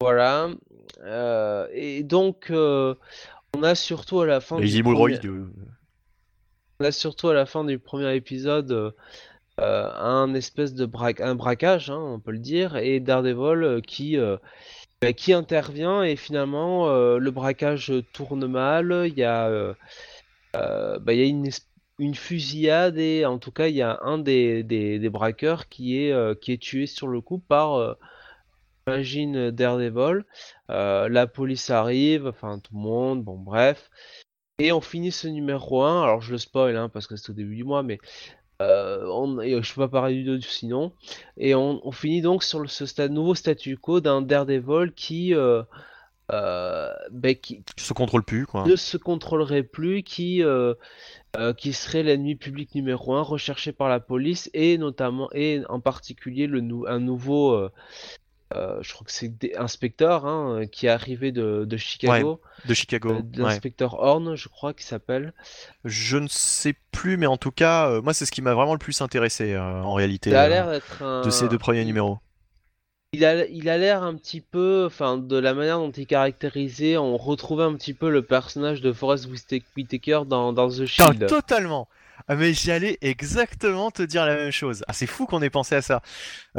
Voilà. 0.00 0.48
Et 1.04 2.02
donc, 2.02 2.50
on 2.50 3.62
a 3.62 3.74
surtout 3.74 4.20
à 4.20 4.26
la 4.26 4.40
fin. 4.40 4.58
du 4.58 4.82
On 6.80 6.84
a 6.84 6.92
surtout 6.92 7.28
à 7.28 7.34
la 7.34 7.46
fin 7.46 7.64
du 7.64 7.78
premier 7.78 8.14
épisode 8.14 8.94
euh, 9.60 9.90
un 9.94 10.32
espèce 10.34 10.72
de 10.72 10.88
un 11.22 11.34
braquage, 11.34 11.90
hein, 11.90 11.98
on 11.98 12.18
peut 12.18 12.30
le 12.30 12.38
dire, 12.38 12.76
et 12.76 12.98
Daredevil 12.98 13.62
euh, 13.62 13.80
qui, 13.82 14.16
euh, 14.16 14.38
bah, 15.02 15.12
qui 15.12 15.34
intervient 15.34 16.02
et 16.02 16.16
finalement 16.16 16.88
le 16.88 17.30
braquage 17.30 17.92
tourne 18.12 18.46
mal. 18.46 19.04
Il 19.06 19.18
y 19.18 19.24
a, 19.24 19.74
bah, 20.54 21.12
il 21.12 21.18
y 21.18 21.22
a 21.22 21.26
une, 21.26 21.50
une, 21.98 22.14
fusillade 22.14 22.96
et 22.98 23.26
en 23.26 23.38
tout 23.38 23.52
cas 23.52 23.68
il 23.68 23.76
y 23.76 23.82
a 23.82 23.98
un 24.02 24.18
des, 24.18 24.62
des, 24.62 25.10
braqueurs 25.10 25.68
qui 25.68 25.98
est, 25.98 26.40
qui 26.40 26.52
est 26.52 26.62
tué 26.62 26.86
sur 26.86 27.08
le 27.08 27.20
coup 27.20 27.38
par 27.38 27.96
imagine 28.86 29.50
Daredevil. 29.50 30.24
la 30.68 31.26
police 31.26 31.70
arrive, 31.70 32.26
enfin 32.26 32.58
tout 32.58 32.74
le 32.74 32.80
monde, 32.80 33.24
bon 33.24 33.38
bref. 33.38 33.90
Et 34.60 34.72
on 34.72 34.82
finit 34.82 35.10
ce 35.10 35.26
numéro 35.26 35.82
1, 35.82 36.02
alors 36.02 36.20
je 36.20 36.32
le 36.32 36.38
spoil 36.38 36.76
hein, 36.76 36.90
parce 36.90 37.06
que 37.06 37.16
c'est 37.16 37.30
au 37.30 37.34
début 37.34 37.56
du 37.56 37.64
mois, 37.64 37.82
mais 37.82 37.98
euh, 38.60 39.06
on, 39.06 39.40
je 39.40 39.56
ne 39.56 39.60
peux 39.60 39.80
pas 39.80 39.88
parler 39.88 40.22
du 40.22 40.42
sinon. 40.42 40.92
Et 41.38 41.54
on, 41.54 41.90
finit 41.92 42.20
donc 42.20 42.44
sur 42.44 42.70
ce 42.70 43.08
nouveau 43.08 43.34
statu 43.34 43.78
quo 43.78 44.00
d'un 44.00 44.20
Daredevil 44.20 44.92
qui, 44.92 45.34
euh, 45.34 45.62
euh, 46.30 46.92
ben, 47.10 47.34
qui 47.34 47.62
se 47.78 47.94
contrôle 47.94 48.22
plus, 48.22 48.44
quoi. 48.44 48.66
ne 48.66 48.76
se 48.76 48.98
contrôlerait 48.98 49.62
plus, 49.62 50.02
qui, 50.02 50.42
qui 51.56 51.72
serait 51.72 52.02
l'ennemi 52.02 52.36
public 52.36 52.74
numéro 52.74 53.14
un, 53.14 53.22
recherché 53.22 53.72
par 53.72 53.88
la 53.88 53.98
police 53.98 54.50
et 54.52 54.76
notamment 54.76 55.30
et 55.32 55.62
en 55.70 55.80
particulier 55.80 56.46
le 56.46 56.60
un 56.86 57.00
nouveau 57.00 57.70
euh, 58.56 58.78
je 58.82 58.92
crois 58.92 59.04
que 59.04 59.12
c'est 59.12 59.32
inspecteur 59.56 60.26
hein, 60.26 60.62
qui 60.70 60.86
est 60.86 60.90
arrivé 60.90 61.30
de, 61.30 61.66
Chicago. 61.76 62.40
de 62.66 62.74
Chicago. 62.74 63.12
Euh, 63.12 63.22
l'inspecteur 63.34 63.94
Horn, 63.94 64.34
je 64.34 64.48
crois 64.48 64.74
qu'il 64.74 64.86
s'appelle. 64.86 65.32
Je 65.84 66.16
ne 66.16 66.26
sais 66.26 66.74
plus, 66.90 67.16
mais 67.16 67.26
en 67.26 67.36
tout 67.36 67.52
cas, 67.52 67.88
euh, 67.88 68.02
moi, 68.02 68.12
c'est 68.12 68.26
ce 68.26 68.32
qui 68.32 68.42
m'a 68.42 68.54
vraiment 68.54 68.72
le 68.72 68.78
plus 68.78 69.00
intéressé 69.00 69.56
en 69.56 69.94
réalité. 69.94 70.30
de 70.30 71.30
ces 71.30 71.48
deux 71.48 71.58
premiers 71.58 71.84
numéros. 71.84 72.18
Il 73.12 73.24
a, 73.24 73.44
il 73.46 73.68
a 73.68 73.76
l'air 73.76 74.04
un 74.04 74.14
petit 74.14 74.40
peu, 74.40 74.84
enfin, 74.86 75.18
de 75.18 75.36
la 75.36 75.52
manière 75.52 75.78
dont 75.78 75.90
il 75.90 76.02
est 76.02 76.06
caractérisé, 76.06 76.96
on 76.96 77.16
retrouvait 77.16 77.64
un 77.64 77.74
petit 77.74 77.94
peu 77.94 78.08
le 78.08 78.22
personnage 78.22 78.80
de 78.80 78.92
Forrest 78.92 79.28
Whitaker 79.76 80.22
dans, 80.28 80.52
dans 80.52 80.68
The 80.68 80.86
Shield. 80.86 81.26
totalement. 81.26 81.88
Ah, 82.28 82.36
mais 82.36 82.52
j'allais 82.52 82.98
exactement 83.00 83.90
te 83.90 84.02
dire 84.02 84.26
la 84.26 84.36
même 84.36 84.52
chose. 84.52 84.84
Ah, 84.86 84.92
c'est 84.92 85.06
fou 85.06 85.26
qu'on 85.26 85.42
ait 85.42 85.50
pensé 85.50 85.74
à 85.74 85.82
ça, 85.82 86.02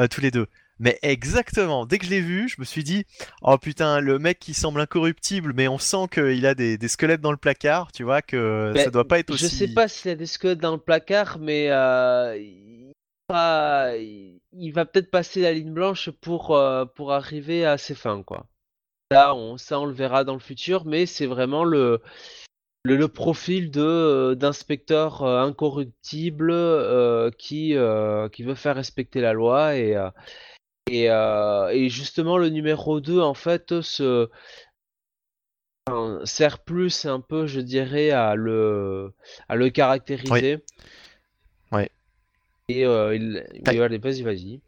tous 0.10 0.20
les 0.20 0.32
deux. 0.32 0.48
Mais 0.82 0.98
exactement, 1.03 1.85
dès 1.85 2.00
que 2.00 2.06
je 2.06 2.10
l'ai 2.10 2.22
vu, 2.22 2.50
je 2.50 2.56
me 2.58 2.66
suis 2.66 2.84
dit, 2.84 3.06
oh 3.43 3.60
putain, 3.60 4.00
le 4.00 4.18
mec 4.18 4.40
qui 4.40 4.56
semble 4.56 4.82
incorruptible, 4.82 5.53
mais 5.56 5.68
on 5.68 5.77
sent 5.77 6.08
qu'il 6.11 6.43
a 6.48 6.56
des, 6.56 6.88
squelettes 6.88 7.22
dans 7.22 7.30
le 7.30 7.38
placard, 7.38 7.92
tu 7.92 8.03
vois, 8.03 8.24
que 8.24 8.74
ça 8.76 8.90
doit 8.90 9.08
pas 9.08 9.19
être 9.19 9.30
aussi... 9.30 9.43
Je 9.43 9.50
sais 9.50 9.68
pas 9.68 9.88
s'il 9.88 10.10
a 10.10 10.16
des 10.16 10.26
squelettes 10.26 10.58
dans 10.58 10.72
le 10.72 10.80
placard, 10.80 11.38
mais 11.38 11.68
euh, 11.69 12.35
il, 12.35 12.92
va, 14.74 14.85
peut-être 14.85 15.11
passer 15.11 15.42
la 15.42 15.53
ligne 15.53 15.72
blanche 15.72 16.10
pour, 16.10 16.58
euh, 16.58 16.85
pour 16.85 17.14
arriver 17.14 17.64
à 17.64 17.77
ses 17.77 17.93
fins, 17.93 18.24
quoi. 18.24 18.48
Là, 19.11 19.35
on, 19.35 19.58
ça, 19.58 19.80
on 19.80 19.85
le 19.85 19.93
verra 19.93 20.24
dans 20.24 20.34
le 20.34 20.40
futur, 20.40 20.85
mais 20.85 21.06
c'est 21.06 21.27
vraiment 21.27 21.64
le, 21.64 22.01
le, 22.85 23.08
profil 23.08 23.69
de 23.69 23.84
euh, 23.84 24.34
d'inspecteur 24.34 25.24
incorruptible 25.24 26.51
qui, 27.38 27.76
qui 28.32 28.43
veut 28.43 28.56
faire 28.56 28.76
respecter 28.76 29.22
la 29.22 29.34
loi 29.34 29.76
et 29.76 29.95
euh, 31.10 31.70
et, 31.70 31.90
justement, 31.90 32.38
le 32.38 32.50
numéro 32.50 33.00
2, 33.00 33.20
en 33.20 33.34
fait, 33.34 33.82
se 33.82 34.30
sert 36.26 36.60
plus 36.60 37.06
un 37.06 37.20
peu, 37.20 37.48
je 37.48 37.60
dirais, 37.60 38.11
à 38.11 38.36
le, 38.36 39.14
à 39.50 39.56
le 39.56 39.70
caractériser. 39.70 40.60
Ouais. 41.72 41.90
Et 42.70 42.86
euh, 42.86 43.16
il... 43.16 43.44
allez, 43.66 43.98
vas-y, 43.98 44.22
vas-y. 44.22 44.61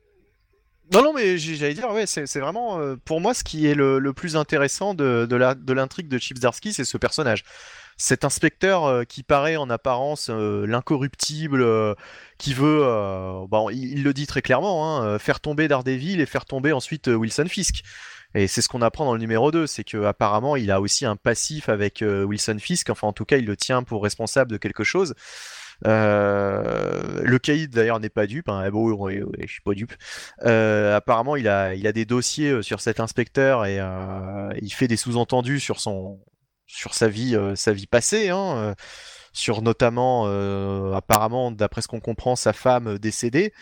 Non, 0.91 1.01
non, 1.01 1.13
mais 1.13 1.37
j'allais 1.37 1.73
dire, 1.73 1.89
ouais, 1.91 2.05
c'est 2.05 2.39
vraiment, 2.39 2.79
euh, 2.79 2.95
pour 3.05 3.21
moi, 3.21 3.33
ce 3.33 3.43
qui 3.43 3.67
est 3.67 3.75
le, 3.75 4.11
plus 4.13 4.35
intéressant 4.35 4.93
de, 4.93 5.25
de 5.25 5.73
l'intrigue 5.73 6.07
de, 6.07 6.15
de 6.15 6.21
Chips 6.21 6.39
Darsky, 6.39 6.73
c'est 6.73 6.83
ce 6.83 6.97
personnage 6.97 7.43
cet 7.97 8.25
inspecteur 8.25 8.85
euh, 8.85 9.03
qui 9.03 9.23
paraît 9.23 9.55
en 9.55 9.69
apparence 9.69 10.29
euh, 10.29 10.65
l'incorruptible, 10.65 11.61
euh, 11.61 11.93
qui 12.37 12.53
veut, 12.53 12.83
bon, 13.47 13.69
il, 13.69 14.03
le 14.03 14.13
dit 14.13 14.27
très 14.27 14.41
clairement, 14.41 15.01
hein, 15.01 15.17
faire 15.17 15.39
tomber 15.39 15.67
Daredevil 15.67 16.19
et 16.19 16.25
faire 16.25 16.45
tomber 16.45 16.73
ensuite 16.73 17.07
Wilson 17.07 17.45
Fisk. 17.47 17.83
Et 18.35 18.47
c'est 18.47 18.61
ce 18.61 18.67
qu'on 18.67 18.81
apprend 18.81 19.05
dans 19.05 19.13
le 19.13 19.19
numéro 19.19 19.51
2, 19.51 19.67
c'est 19.67 19.83
qu'apparemment 19.83 20.55
il 20.57 20.71
a 20.71 20.81
aussi 20.81 21.05
un 21.05 21.15
passif 21.15 21.69
avec 21.69 22.03
Wilson 22.03 22.57
Fisk, 22.59 22.89
enfin 22.89 23.07
en 23.07 23.13
tout 23.13 23.23
cas 23.23 23.37
il 23.37 23.45
le 23.45 23.55
tient 23.55 23.83
pour 23.83 24.03
responsable 24.03 24.51
de 24.51 24.57
quelque 24.57 24.83
chose. 24.83 25.13
le 25.85 27.37
caïd 27.37 27.71
d'ailleurs 27.71 28.01
n'est 28.01 28.09
pas 28.09 28.27
dupe, 28.27 28.49
hein. 28.49 28.69
bon, 28.71 29.07
je 29.07 29.47
suis 29.47 29.61
pas 29.61 29.73
dupe. 29.73 29.93
apparemment, 30.41 31.37
il 31.37 31.47
a, 31.47 31.75
il 31.75 31.87
a 31.87 31.93
des 31.93 32.05
dossiers 32.05 32.61
sur 32.61 32.81
cet 32.81 32.99
inspecteur 32.99 33.65
et 33.65 33.79
il 34.61 34.73
fait 34.73 34.89
des 34.89 34.97
sous-entendus 34.97 35.61
sur 35.61 35.79
son, 35.79 36.19
sur 36.73 36.95
sa 36.95 37.07
vie, 37.07 37.35
euh, 37.35 37.55
sa 37.55 37.71
vie 37.71 37.85
passée, 37.85 38.29
hein, 38.29 38.57
euh, 38.57 38.73
sur 39.31 39.61
notamment, 39.61 40.23
euh, 40.27 40.93
apparemment, 40.93 41.51
d'après 41.51 41.81
ce 41.81 41.87
qu'on 41.87 41.99
comprend, 41.99 42.35
sa 42.35 42.51
femme 42.51 42.97
décédée. 42.97 43.53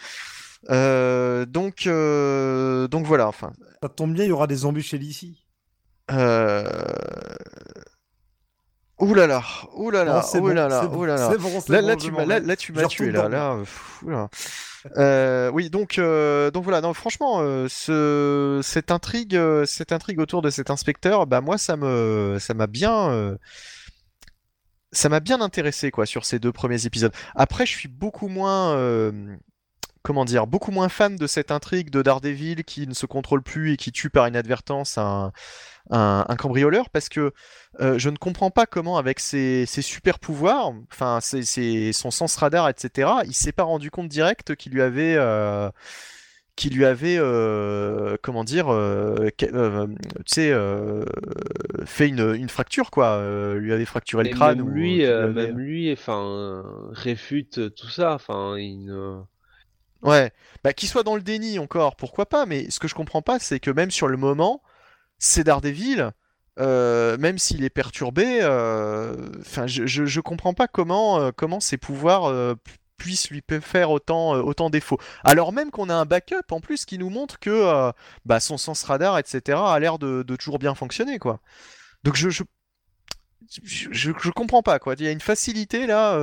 donc, 0.70 1.88
donc 1.88 3.06
voilà. 3.06 3.28
Enfin. 3.28 3.52
Ça 3.84 3.90
tombe 3.90 4.14
bien, 4.14 4.24
il 4.24 4.30
y 4.30 4.32
aura 4.32 4.48
des 4.48 4.66
embûches 4.66 4.94
ici. 4.94 5.46
Euh... 9.02 9.06
Ouh 9.06 9.14
là 9.14 9.28
là, 9.28 9.44
ouh 9.74 9.90
là 9.90 10.04
là, 10.04 10.24
ouh 10.36 10.48
là 10.50 10.68
là, 10.68 10.86
ouh 10.86 11.06
là 11.06 11.16
là. 11.16 11.34
Là, 11.68 11.82
là, 11.82 11.96
tu 11.96 12.12
m'as, 12.12 12.26
là, 12.26 12.56
tu 12.56 12.72
m'as 12.74 12.86
tué 12.86 13.12
là, 13.12 13.28
là. 13.28 13.58
Euh, 14.98 15.52
oui, 15.52 15.70
donc, 15.70 15.98
euh, 16.00 16.52
donc 16.52 16.64
voilà. 16.64 16.82
Non, 16.82 16.94
franchement, 16.94 17.40
euh, 17.42 17.68
ce, 17.70 18.62
cette 18.64 18.92
intrigue, 18.92 19.40
cette 19.66 19.92
intrigue 19.92 20.20
autour 20.20 20.42
de 20.42 20.50
cet 20.50 20.70
inspecteur, 20.70 21.28
bah 21.28 21.42
moi, 21.42 21.58
ça 21.58 21.78
me, 21.78 22.38
ça 22.40 22.54
m'a 22.54 22.68
bien, 22.68 23.38
ça 24.92 25.10
m'a 25.10 25.20
bien 25.20 25.42
intéressé 25.42 25.92
quoi 25.92 26.06
sur 26.06 26.26
ces 26.26 26.40
deux 26.40 26.52
premiers 26.52 26.86
épisodes. 26.86 27.14
Après, 27.36 27.66
je 27.66 27.72
suis 27.72 27.90
beaucoup 27.90 28.28
moins 28.28 28.76
comment 30.04 30.26
dire, 30.26 30.48
beaucoup 30.48 30.72
moins 30.72 30.90
fan 30.90 31.16
de 31.16 31.28
cette 31.28 31.52
intrigue 31.52 31.90
de 31.90 32.02
Daredevil 32.02 32.64
qui 32.64 32.88
ne 32.88 32.94
se 32.94 33.06
contrôle 33.06 33.44
plus 33.44 33.74
et 33.74 33.78
qui 33.78 33.92
tue 33.92 34.10
par 34.10 34.28
inadvertance 34.28 34.98
un, 34.98 35.32
un, 35.90 36.36
cambrioleur 36.38 36.90
parce 36.90 37.10
que 37.10 37.34
euh, 37.80 37.98
je 37.98 38.10
ne 38.10 38.18
comprends 38.18 38.52
pas 38.52 38.66
comment 38.66 38.98
avec 38.98 39.20
ses, 39.20 39.66
super 39.66 40.20
pouvoirs, 40.20 40.74
enfin 40.92 41.20
son 41.22 42.12
sens 42.12 42.36
radar, 42.36 42.70
etc., 42.70 43.10
il 43.26 43.34
s'est 43.34 43.52
pas 43.52 43.64
rendu 43.64 43.92
compte 43.92 44.08
direct 44.08 44.56
qu'il 44.56 44.74
lui 44.74 44.82
avait... 44.82 45.16
Euh, 45.18 45.70
qui 46.58 46.70
lui 46.70 46.86
avait, 46.86 47.16
euh, 47.18 48.18
comment 48.22 48.44
dire, 48.44 48.68
tu 49.38 49.46
sais, 50.28 50.54
fait 51.86 52.10
une, 52.10 52.36
une, 52.36 52.50
fracture, 52.50 52.92
quoi. 52.92 53.24
lui 53.56 53.72
avait 53.72 53.86
fracturé 53.86 54.26
le 54.26 54.30
crâne. 54.32 54.58
Même 54.58 54.70
lui, 54.70 55.00
même 55.00 55.58
lui, 55.58 55.92
enfin, 55.92 56.62
réfute 56.92 57.74
tout 57.74 57.90
ça. 57.90 58.14
Enfin, 58.14 58.58
il 58.60 58.92
Ouais, 60.04 60.32
bah 60.64 60.74
qu'il 60.74 60.90
soit 60.90 61.04
dans 61.04 61.16
le 61.16 61.22
déni 61.22 61.60
encore, 61.60 61.96
pourquoi 61.96 62.26
pas, 62.28 62.46
mais 62.46 62.70
ce 62.72 62.80
que 62.80 62.88
je 62.88 62.96
comprends 62.96 63.22
pas, 63.22 63.40
c'est 63.40 63.60
que 63.60 63.70
même 63.70 63.92
sur 63.92 64.08
le 64.08 64.18
moment, 64.18 64.64
c'est 65.20 65.44
Daredevil, 65.44 66.12
euh, 66.60 67.18
même 67.18 67.38
s'il 67.38 67.64
est 67.64 67.70
perturbé, 67.70 68.40
euh, 68.42 69.16
enfin, 69.40 69.68
je, 69.68 69.86
je, 69.86 70.22
comprends 70.22 70.54
pas 70.54 70.68
comment, 70.68 71.20
euh, 71.20 71.32
comment 71.36 71.60
ses 71.60 71.78
pouvoirs 71.78 72.56
puissent 72.98 73.30
lui 73.30 73.44
faire 73.62 73.92
autant, 73.92 74.34
autant 74.34 74.70
défaut. 74.70 74.98
Alors 75.24 75.54
même 75.54 75.72
qu'on 75.72 75.90
a 75.90 75.96
un 75.96 76.06
backup 76.06 76.52
en 76.52 76.60
plus 76.60 76.86
qui 76.86 76.98
nous 76.98 77.10
montre 77.10 77.40
que 77.40 77.92
bah, 78.26 78.40
son 78.40 78.58
sens 78.58 78.84
radar, 78.84 79.18
etc., 79.20 79.60
a 79.64 79.80
l'air 79.80 80.00
de, 80.00 80.24
de, 80.24 80.36
toujours 80.36 80.60
bien 80.60 80.76
fonctionner, 80.76 81.20
quoi. 81.20 81.40
Donc 82.04 82.16
je, 82.16 82.30
je, 82.30 82.44
je, 83.64 84.12
je 84.20 84.30
comprends 84.32 84.64
pas, 84.64 84.80
quoi. 84.80 84.96
Il 84.98 85.06
y 85.06 85.08
a 85.08 85.12
une 85.12 85.22
facilité 85.22 85.86
là. 85.88 86.16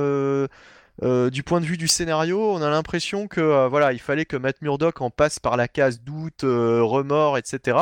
Euh, 1.03 1.29
du 1.29 1.43
point 1.43 1.61
de 1.61 1.65
vue 1.65 1.77
du 1.77 1.87
scénario, 1.87 2.53
on 2.53 2.61
a 2.61 2.69
l'impression 2.69 3.27
que 3.27 3.39
euh, 3.39 3.67
voilà, 3.69 3.93
il 3.93 3.99
fallait 3.99 4.25
que 4.25 4.35
Matt 4.35 4.61
Murdock 4.61 5.01
en 5.01 5.09
passe 5.09 5.39
par 5.39 5.55
la 5.55 5.67
case 5.67 6.01
doute, 6.01 6.43
euh, 6.43 6.83
remords, 6.83 7.37
etc. 7.37 7.77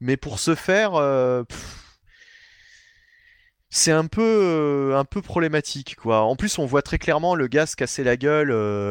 Mais 0.00 0.16
pour 0.16 0.40
ce 0.40 0.54
faire, 0.56 0.92
c'est 3.70 3.92
un 3.92 4.06
peu, 4.06 4.94
un 4.96 5.04
problématique, 5.04 5.96
quoi. 5.96 6.22
En 6.22 6.36
plus, 6.36 6.58
on 6.58 6.66
voit 6.66 6.82
très 6.82 6.98
clairement 6.98 7.34
le 7.34 7.46
gars 7.46 7.66
se 7.66 7.76
casser 7.76 8.04
la 8.04 8.16
gueule 8.16 8.50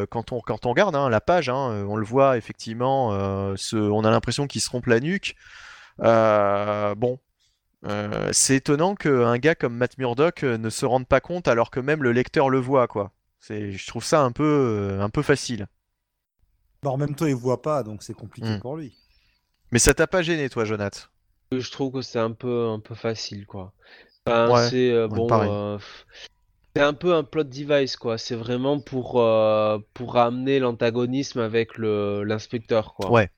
quand 0.09 0.31
on, 0.31 0.39
quand 0.41 0.65
on 0.65 0.69
regarde 0.69 0.95
hein, 0.95 1.09
la 1.09 1.21
page. 1.21 1.49
Hein, 1.49 1.85
on 1.87 1.97
le 1.97 2.05
voit 2.05 2.37
effectivement. 2.37 3.09
on 3.09 4.03
a 4.05 4.09
l'impression 4.11 4.47
qu'il 4.47 4.61
se 4.61 4.69
rompt 4.69 4.87
la 4.87 5.01
nuque. 5.01 5.35
bon, 5.99 7.19
c'est 8.31 8.55
étonnant 8.55 8.95
qu'un 8.95 9.37
gars 9.37 9.55
comme 9.55 9.75
Matt 9.75 9.97
Murdock 9.97 10.43
ne 10.43 10.69
se 10.69 10.85
rende 10.85 11.07
pas 11.07 11.19
compte 11.19 11.49
alors 11.49 11.71
que 11.71 11.81
même 11.81 12.03
le 12.03 12.13
lecteur 12.13 12.49
le 12.49 12.59
voit, 12.59 12.87
quoi. 12.87 13.11
C'est, 13.41 13.71
je 13.71 13.87
trouve 13.87 14.03
ça 14.03 14.21
un 14.21 14.31
peu, 14.31 14.43
euh, 14.43 15.01
un 15.01 15.09
peu 15.09 15.21
facile. 15.23 15.67
Bah, 16.83 16.91
en 16.91 16.97
même 16.97 17.15
temps, 17.15 17.25
il 17.25 17.35
voit 17.35 17.61
pas, 17.61 17.83
donc 17.83 18.03
c'est 18.03 18.13
compliqué 18.13 18.47
Mm. 18.49 18.59
pour 18.59 18.77
lui. 18.77 18.95
Mais 19.71 19.79
ça 19.79 19.93
t'a 19.93 20.07
pas 20.07 20.21
gêné, 20.21 20.49
toi, 20.49 20.63
Jonath? 20.63 21.09
Je 21.51 21.69
trouve 21.71 21.91
que 21.93 22.01
c'est 22.01 22.19
un 22.19 22.31
peu, 22.31 22.67
un 22.69 22.79
peu 22.79 22.95
facile, 22.95 23.45
quoi. 23.45 23.73
Enfin, 24.25 24.49
Ouais, 24.51 24.69
c'est 24.69 24.91
euh, 24.91 25.07
ouais, 25.07 25.15
bon. 25.15 25.27
euh, 25.31 25.77
c'est 26.75 26.81
un 26.83 26.93
peu 26.93 27.13
un 27.13 27.23
plot 27.23 27.43
device, 27.43 27.97
quoi. 27.97 28.17
C'est 28.17 28.35
vraiment 28.35 28.79
pour, 28.79 29.19
euh, 29.19 29.79
pour 29.93 30.13
ramener 30.13 30.59
l'antagonisme 30.59 31.39
avec 31.39 31.77
le 31.77 32.23
l'inspecteur, 32.23 32.93
quoi. 32.93 33.11
Ouais. 33.11 33.29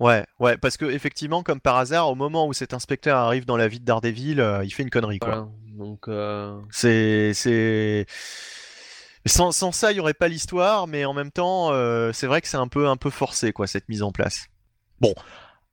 Ouais, 0.00 0.24
ouais, 0.38 0.56
parce 0.56 0.76
que 0.76 0.84
effectivement, 0.84 1.42
comme 1.42 1.60
par 1.60 1.76
hasard, 1.76 2.08
au 2.08 2.14
moment 2.14 2.46
où 2.46 2.52
cet 2.52 2.72
inspecteur 2.72 3.16
arrive 3.16 3.46
dans 3.46 3.56
la 3.56 3.66
vie 3.66 3.80
de 3.80 3.84
Daredevil, 3.84 4.40
euh, 4.40 4.64
il 4.64 4.70
fait 4.70 4.84
une 4.84 4.90
connerie, 4.90 5.18
quoi. 5.18 5.28
Voilà. 5.28 5.48
Donc, 5.76 6.06
euh, 6.06 6.60
C'est, 6.70 7.32
c'est... 7.34 8.06
Sans, 9.28 9.52
sans 9.52 9.72
ça, 9.72 9.92
il 9.92 9.94
n'y 9.94 10.00
aurait 10.00 10.14
pas 10.14 10.28
l'histoire, 10.28 10.86
mais 10.86 11.04
en 11.04 11.14
même 11.14 11.30
temps, 11.30 11.72
euh, 11.72 12.12
c'est 12.12 12.26
vrai 12.26 12.40
que 12.40 12.48
c'est 12.48 12.56
un 12.56 12.68
peu, 12.68 12.88
un 12.88 12.96
peu 12.96 13.10
forcé, 13.10 13.52
quoi, 13.52 13.66
cette 13.66 13.88
mise 13.88 14.02
en 14.02 14.10
place. 14.12 14.46
Bon, 15.00 15.14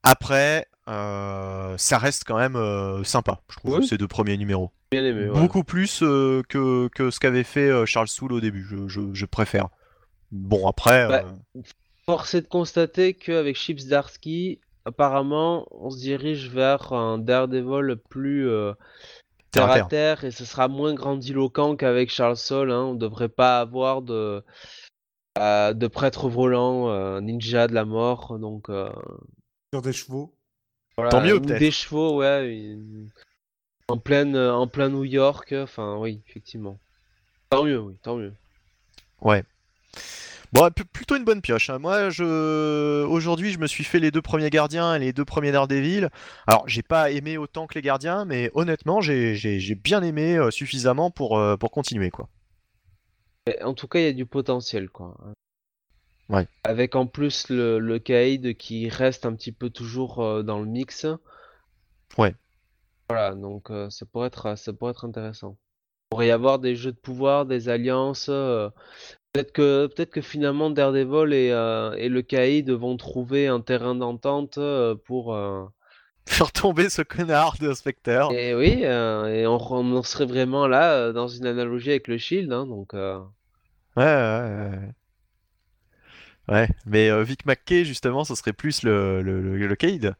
après, 0.02 0.66
euh, 0.88 1.74
ça 1.78 1.98
reste 1.98 2.24
quand 2.24 2.36
même 2.38 2.56
euh, 2.56 3.02
sympa, 3.04 3.40
je 3.50 3.56
trouve, 3.56 3.78
Oui. 3.80 3.86
ces 3.86 3.98
deux 3.98 4.06
premiers 4.08 4.36
numéros. 4.36 4.70
bien 4.90 5.04
aimé. 5.04 5.28
ouais. 5.28 5.40
Beaucoup 5.40 5.64
plus 5.64 5.98
que, 6.00 6.88
que 6.88 7.10
ce 7.10 7.18
qu'avait 7.18 7.42
fait 7.44 7.84
Charles 7.86 8.08
Soule 8.08 8.32
au 8.32 8.40
début, 8.40 8.64
je, 8.70 8.86
je, 8.88 9.00
je 9.12 9.26
préfère. 9.26 9.68
Bon, 10.30 10.68
après, 10.68 11.08
Bah, 11.08 11.24
Force 12.04 12.34
est 12.34 12.42
de 12.42 12.46
constater 12.48 13.14
qu'avec 13.14 13.56
Chips 13.56 13.86
Darsky, 13.86 14.60
apparemment, 14.84 15.66
on 15.72 15.90
se 15.90 15.98
dirige 15.98 16.50
vers 16.50 16.92
un 16.92 17.18
Daredevil 17.18 17.96
plus 18.08 18.48
terre 19.56 19.88
terre 19.88 20.24
à 20.24 20.26
et 20.26 20.30
ce 20.30 20.44
sera 20.44 20.68
moins 20.68 20.94
grandiloquent 20.94 21.76
qu'avec 21.76 22.10
Charles 22.10 22.36
Soule. 22.36 22.70
Hein. 22.70 22.82
On 22.82 22.94
devrait 22.94 23.28
pas 23.28 23.60
avoir 23.60 24.02
de, 24.02 24.42
euh, 25.38 25.72
de 25.72 25.86
prêtre 25.86 26.28
volant, 26.28 26.88
euh, 26.90 27.20
ninja 27.20 27.66
de 27.66 27.74
la 27.74 27.84
mort. 27.84 28.38
Donc, 28.38 28.68
euh, 28.68 28.90
Sur 29.72 29.82
des 29.82 29.92
chevaux. 29.92 30.34
voilà. 30.96 31.10
Tant 31.10 31.20
mieux, 31.22 31.40
peut-être. 31.40 31.58
des 31.58 31.70
chevaux, 31.70 32.16
ouais. 32.18 32.54
une- 32.54 33.08
En, 33.88 33.98
pleine, 33.98 34.36
en 34.36 34.66
plein 34.66 34.88
New 34.88 35.04
York. 35.04 35.54
Enfin, 35.56 35.96
oui, 35.98 36.20
effectivement. 36.28 36.78
Tant 37.50 37.62
mieux, 37.64 37.78
oui, 37.80 37.94
tant 38.02 38.16
mieux. 38.16 38.32
Ouais. 39.20 39.44
Bon, 40.52 40.70
plutôt 40.92 41.16
une 41.16 41.24
bonne 41.24 41.42
pioche. 41.42 41.70
hein. 41.70 41.78
Moi, 41.78 42.10
je 42.10 43.04
aujourd'hui, 43.04 43.52
je 43.52 43.58
me 43.58 43.66
suis 43.66 43.84
fait 43.84 43.98
les 43.98 44.10
deux 44.10 44.22
premiers 44.22 44.50
gardiens 44.50 44.94
et 44.94 44.98
les 44.98 45.12
deux 45.12 45.24
premiers 45.24 45.52
Daredevil. 45.52 46.08
Alors, 46.46 46.68
j'ai 46.68 46.82
pas 46.82 47.10
aimé 47.10 47.36
autant 47.36 47.66
que 47.66 47.74
les 47.74 47.82
gardiens, 47.82 48.24
mais 48.24 48.50
honnêtement, 48.54 49.00
j'ai 49.00 49.34
j'ai- 49.34 49.60
j'ai 49.60 49.74
bien 49.74 50.02
aimé 50.02 50.36
euh, 50.36 50.50
suffisamment 50.50 51.10
pour, 51.10 51.38
euh, 51.38 51.56
pour 51.56 51.70
continuer, 51.70 52.10
quoi. 52.10 52.28
En 53.62 53.74
tout 53.74 53.86
cas, 53.88 53.98
il 54.00 54.04
y 54.04 54.08
a 54.08 54.12
du 54.12 54.26
potentiel, 54.26 54.88
quoi. 54.88 55.16
Ouais. 56.28 56.46
Avec 56.64 56.96
en 56.96 57.06
plus 57.06 57.48
le, 57.50 57.78
le 57.78 57.98
Kaïd 58.00 58.56
qui 58.56 58.88
reste 58.88 59.26
un 59.26 59.34
petit 59.34 59.52
peu 59.52 59.70
toujours 59.70 60.20
euh, 60.24 60.42
dans 60.42 60.58
le 60.58 60.66
mix. 60.66 61.06
Ouais. 62.18 62.34
Voilà, 63.08 63.34
donc 63.34 63.68
ça 63.90 64.04
pourrait 64.06 64.26
être, 64.28 64.56
ça 64.58 64.72
pourrait 64.72 64.90
être 64.90 65.04
intéressant. 65.04 65.56
Il 65.58 66.08
pourrait 66.10 66.26
y 66.28 66.30
avoir 66.32 66.58
des 66.58 66.74
jeux 66.74 66.90
de 66.92 66.96
pouvoir, 66.98 67.46
des 67.46 67.68
alliances. 67.68 68.28
Peut-être 69.36 69.52
que, 70.10 70.20
finalement 70.20 70.70
Daredevil 70.70 71.32
et, 71.32 71.50
euh, 71.52 71.92
et 71.92 72.08
le 72.08 72.22
Kaïd 72.22 72.70
vont 72.70 72.96
trouver 72.96 73.46
un 73.48 73.60
terrain 73.60 73.94
d'entente 73.94 74.58
euh, 74.58 74.94
pour. 74.94 75.34
euh, 75.34 75.64
Faire 76.28 76.50
tomber 76.50 76.88
ce 76.88 77.02
connard 77.02 77.56
d'inspecteur. 77.60 78.32
Et 78.32 78.54
oui, 78.54 78.80
euh, 78.82 79.26
et 79.26 79.46
on, 79.46 79.58
on 79.70 80.02
serait 80.02 80.26
vraiment 80.26 80.66
là 80.66 81.12
dans 81.12 81.28
une 81.28 81.46
analogie 81.46 81.90
avec 81.90 82.08
le 82.08 82.18
Shield, 82.18 82.52
hein, 82.52 82.66
donc. 82.66 82.94
Ouais, 82.94 83.22
ouais, 83.96 84.02
ouais. 84.04 84.92
Ouais, 86.48 86.68
mais 86.84 87.24
Vic 87.24 87.44
McKay, 87.46 87.84
justement, 87.84 88.24
ce 88.24 88.34
serait 88.34 88.52
plus 88.52 88.82
le, 88.82 89.22
le, 89.22 89.40
le, 89.40 89.56
le 89.66 89.76
Cade. 89.76 90.14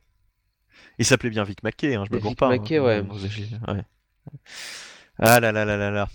Il 0.98 1.04
s'appelait 1.04 1.30
bien 1.30 1.44
Vic 1.44 1.62
McKay, 1.62 1.94
hein, 1.94 2.04
je 2.08 2.14
me 2.14 2.20
gourre 2.20 2.30
Vic 2.30 2.38
pas. 2.38 2.46
hein, 2.46 2.50
McKay, 2.58 2.78
ouais. 2.78 3.02
dans 3.02 3.14
The- 3.16 3.68
ouais. 3.68 3.84
Ah 5.18 5.40
là 5.40 5.52
là 5.52 5.64
là 5.64 5.76
là 5.76 5.90
là. 5.90 6.08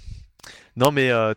Non, 0.77 0.91
mais, 0.91 1.11
euh, 1.11 1.33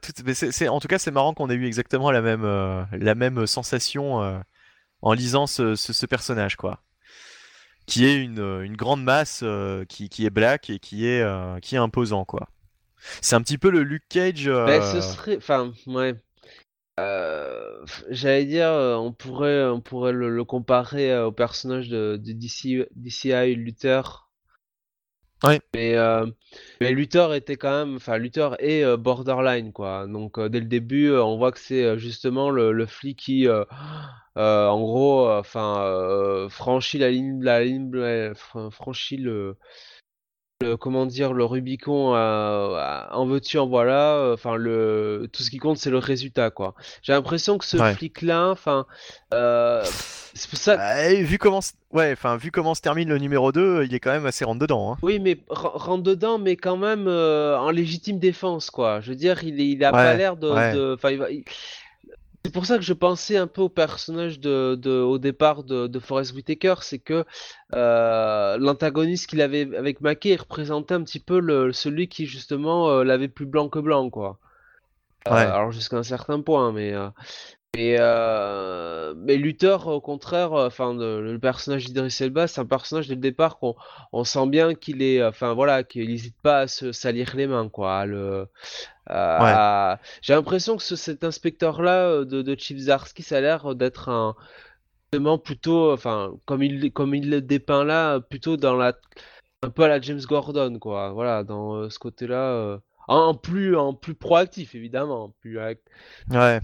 en 0.69 0.81
tout 0.81 0.89
cas, 0.89 0.99
c'est 0.99 1.11
marrant 1.11 1.35
qu'on 1.35 1.51
ait 1.51 1.55
eu 1.55 1.67
exactement 1.67 2.11
la 2.11 2.23
même, 2.23 2.45
euh, 2.45 3.47
sensation 3.47 4.23
euh, 4.23 4.39
en 5.03 5.13
lisant 5.13 5.47
ce, 5.47 6.07
personnage, 6.07 6.57
quoi. 6.57 6.83
Qui 7.87 8.07
est 8.07 8.17
une, 8.17 8.77
grande 8.77 9.03
masse 9.03 9.45
qui, 9.89 10.09
est 10.25 10.31
black 10.31 10.71
et 10.71 10.79
qui 10.79 11.07
est, 11.07 11.25
qui 11.61 11.75
est 11.75 11.79
imposant, 11.79 12.25
quoi. 12.25 12.49
C'est 13.21 13.37
un 13.37 13.43
petit 13.43 13.59
peu 13.59 13.71
le 13.71 13.83
Luke 13.83 14.05
Cage. 14.09 14.45
serait, 15.03 15.37
enfin, 15.37 15.73
ouais. 15.87 16.15
J'allais 18.09 18.47
dire, 18.47 18.69
on 18.71 19.13
pourrait, 19.13 19.65
on 19.65 19.81
pourrait 19.81 20.13
le, 20.13 20.45
comparer 20.45 21.15
au 21.19 21.33
personnage 21.33 21.89
de, 21.89 22.17
de 22.17 22.33
DC, 22.33 22.89
DCI 22.95 23.55
Luther. 23.57 24.24
Ouais. 25.45 25.61
Mais, 25.75 25.95
euh, 25.95 26.27
mais 26.81 26.93
Luther 26.93 27.35
était 27.35 27.57
quand 27.57 27.71
même, 27.87 27.97
enfin, 27.97 28.17
Luther 28.17 28.57
est 28.61 28.83
euh, 28.83 28.97
borderline, 28.97 29.73
quoi. 29.73 30.07
Donc, 30.07 30.39
euh, 30.39 30.49
dès 30.49 30.61
le 30.61 30.67
début, 30.67 31.09
euh, 31.11 31.23
on 31.23 31.37
voit 31.37 31.53
que 31.53 31.59
c'est 31.59 31.99
justement 31.99 32.51
le, 32.51 32.73
le 32.73 32.87
flic 32.87 33.19
qui, 33.19 33.47
en 34.37 34.81
gros, 34.81 35.29
enfin, 35.31 36.47
franchit 36.49 36.99
la 36.99 37.11
ligne, 37.11 37.43
la 37.43 37.63
ligne, 37.65 37.93
franchit 38.71 39.19
le, 39.19 39.57
le- 40.61 40.77
comment 40.77 41.07
dire 41.07 41.33
le 41.33 41.45
Rubicon 41.45 42.15
euh, 42.15 42.79
en 43.11 43.27
veux-tu 43.27 43.59
en 43.59 43.67
voilà 43.67 44.15
euh, 44.17 44.35
enfin 44.35 44.55
le 44.57 45.29
tout 45.33 45.43
ce 45.43 45.51
qui 45.51 45.59
compte 45.59 45.79
c'est 45.79 45.91
le 45.91 45.99
résultat 45.99 46.51
quoi 46.51 46.75
j'ai 47.03 47.13
l'impression 47.13 47.59
que 47.59 47.65
ce 47.65 47.77
Ouais. 47.77 47.93
flic 47.95 48.23
là 48.23 48.49
enfin 48.51 48.87
euh, 49.33 49.83
c'est 50.37 50.49
pour 50.49 50.59
ça 50.59 50.77
Ah, 50.79 51.11
et 51.11 51.23
vu 51.23 51.39
comment, 51.39 51.61
ouais, 51.93 52.11
enfin, 52.13 52.37
vu 52.37 52.51
comment 52.51 52.75
se 52.75 52.81
termine 52.81 53.09
le 53.09 53.19
numéro 53.19 53.53
2, 53.53 53.85
il 53.85 53.95
est 53.95 54.01
quand 54.01 54.11
même 54.11 54.27
assez 54.27 54.45
rentre 54.45 54.59
dedans. 54.61 54.93
Hein. 54.93 54.97
oui 55.03 55.19
mais 55.21 55.39
ren- 55.49 55.71
rentre 55.75 56.03
dedans 56.05 56.39
mais 56.39 56.57
quand 56.57 56.77
même 56.77 57.07
euh, 57.09 57.59
en 57.59 57.71
légitime 57.71 58.19
défense 58.19 58.71
quoi 58.71 59.01
je 59.01 59.11
veux 59.11 59.17
dire 59.17 59.43
il 59.45 59.85
a 59.85 59.91
pas 59.93 60.15
l'air 60.15 60.37
de 60.37 60.51
ouais. 60.51 60.73
de- 60.75 60.95
enfin 60.95 61.11
il 61.11 61.19
va 61.19 61.31
il- 61.31 61.45
c'est 62.45 62.53
pour 62.53 62.67
ça 62.67 62.77
que 62.77 62.85
je 62.85 62.93
pensais 62.93 63.37
un 63.37 63.47
peu 63.47 63.63
au 63.63 63.69
personnage 63.71 64.39
de, 64.41 64.77
de 64.81 64.91
au 65.01 65.19
départ 65.19 65.65
de, 65.65 65.87
de 65.87 65.99
Forrest 65.99 66.35
Whitaker, 66.35 66.75
c'est 66.83 66.99
que 66.99 67.25
euh, 67.75 68.59
l'antagoniste 68.59 69.29
qu'il 69.29 69.41
avait 69.41 69.75
avec 69.77 70.01
Mackey 70.03 70.37
représentait 70.37 70.95
un 70.95 71.03
petit 71.05 71.21
peu 71.21 71.41
le, 71.41 71.73
celui 71.73 72.09
qui 72.09 72.27
justement 72.27 72.91
euh, 72.91 73.05
l'avait 73.05 73.29
plus 73.29 73.47
blanc 73.47 73.69
que 73.69 73.79
blanc 73.79 74.11
quoi. 74.11 74.39
Euh, 75.29 75.31
Ouais. 75.31 75.47
alors 75.53 75.73
jusqu'à 75.73 75.97
un 75.99 76.03
certain 76.03 76.41
point, 76.43 76.73
mais 76.73 76.93
euh, 77.75 77.77
mais, 77.77 77.97
euh, 78.01 79.15
mais 79.17 79.37
Luther 79.37 79.87
au 79.87 80.01
contraire, 80.01 80.53
euh, 80.55 80.67
enfin 80.67 80.95
le, 80.95 81.33
le 81.33 81.39
personnage 81.39 81.85
d'Idris 81.87 82.17
Elba, 82.21 82.47
c'est 82.47 82.61
un 82.61 82.67
personnage 82.67 83.09
dès 83.09 83.15
le 83.15 83.21
départ 83.21 83.59
qu'on 83.59 83.75
on 84.13 84.25
sent 84.25 84.47
bien 84.49 84.75
qu'il 84.75 85.03
est, 85.03 85.23
enfin 85.25 85.55
voilà, 85.55 85.83
qu'il 85.85 86.09
n'hésite 86.09 86.37
pas 86.43 86.61
à 86.61 86.67
se 86.67 86.93
salir 86.93 87.35
les 87.37 87.47
mains 87.47 87.69
quoi, 87.69 88.07
le 88.07 88.47
à- 89.07 89.93
à- 89.93 90.01
J'ai 90.23 90.35
l'impression 90.35 90.77
que 90.77 90.83
ce- 90.83 90.97
cet 90.97 91.25
inspecteur-là 91.25 92.09
euh, 92.09 92.25
de, 92.25 92.43
de 92.43 92.57
Chief 92.59 92.79
Zarsky, 92.79 93.23
ça 93.23 93.39
a 93.39 93.41
l'air 93.41 93.75
d'être 93.75 94.09
un 94.09 94.35
plutôt, 95.43 95.93
enfin, 95.93 96.33
comme 96.45 96.63
il 96.63 96.93
comme 96.93 97.15
il 97.15 97.31
le 97.31 97.41
dépeint 97.41 97.85
là, 97.85 98.21
plutôt 98.21 98.57
dans 98.57 98.75
la 98.77 98.95
un 99.63 99.71
peu 99.71 99.85
à 99.85 99.89
la 99.89 100.01
James 100.01 100.21
Gordon, 100.29 100.79
quoi. 100.79 101.13
Voilà, 101.13 101.45
dans 101.45 101.75
euh, 101.77 101.89
ce 101.91 101.99
côté-là, 101.99 102.51
euh, 102.53 102.79
en, 103.09 103.35
plus 103.35 103.77
en 103.77 103.95
plus 103.95 104.15
proactif 104.15 104.75
évidemment, 104.75 105.33
plus 105.41 105.59
Ouais. 105.59 106.61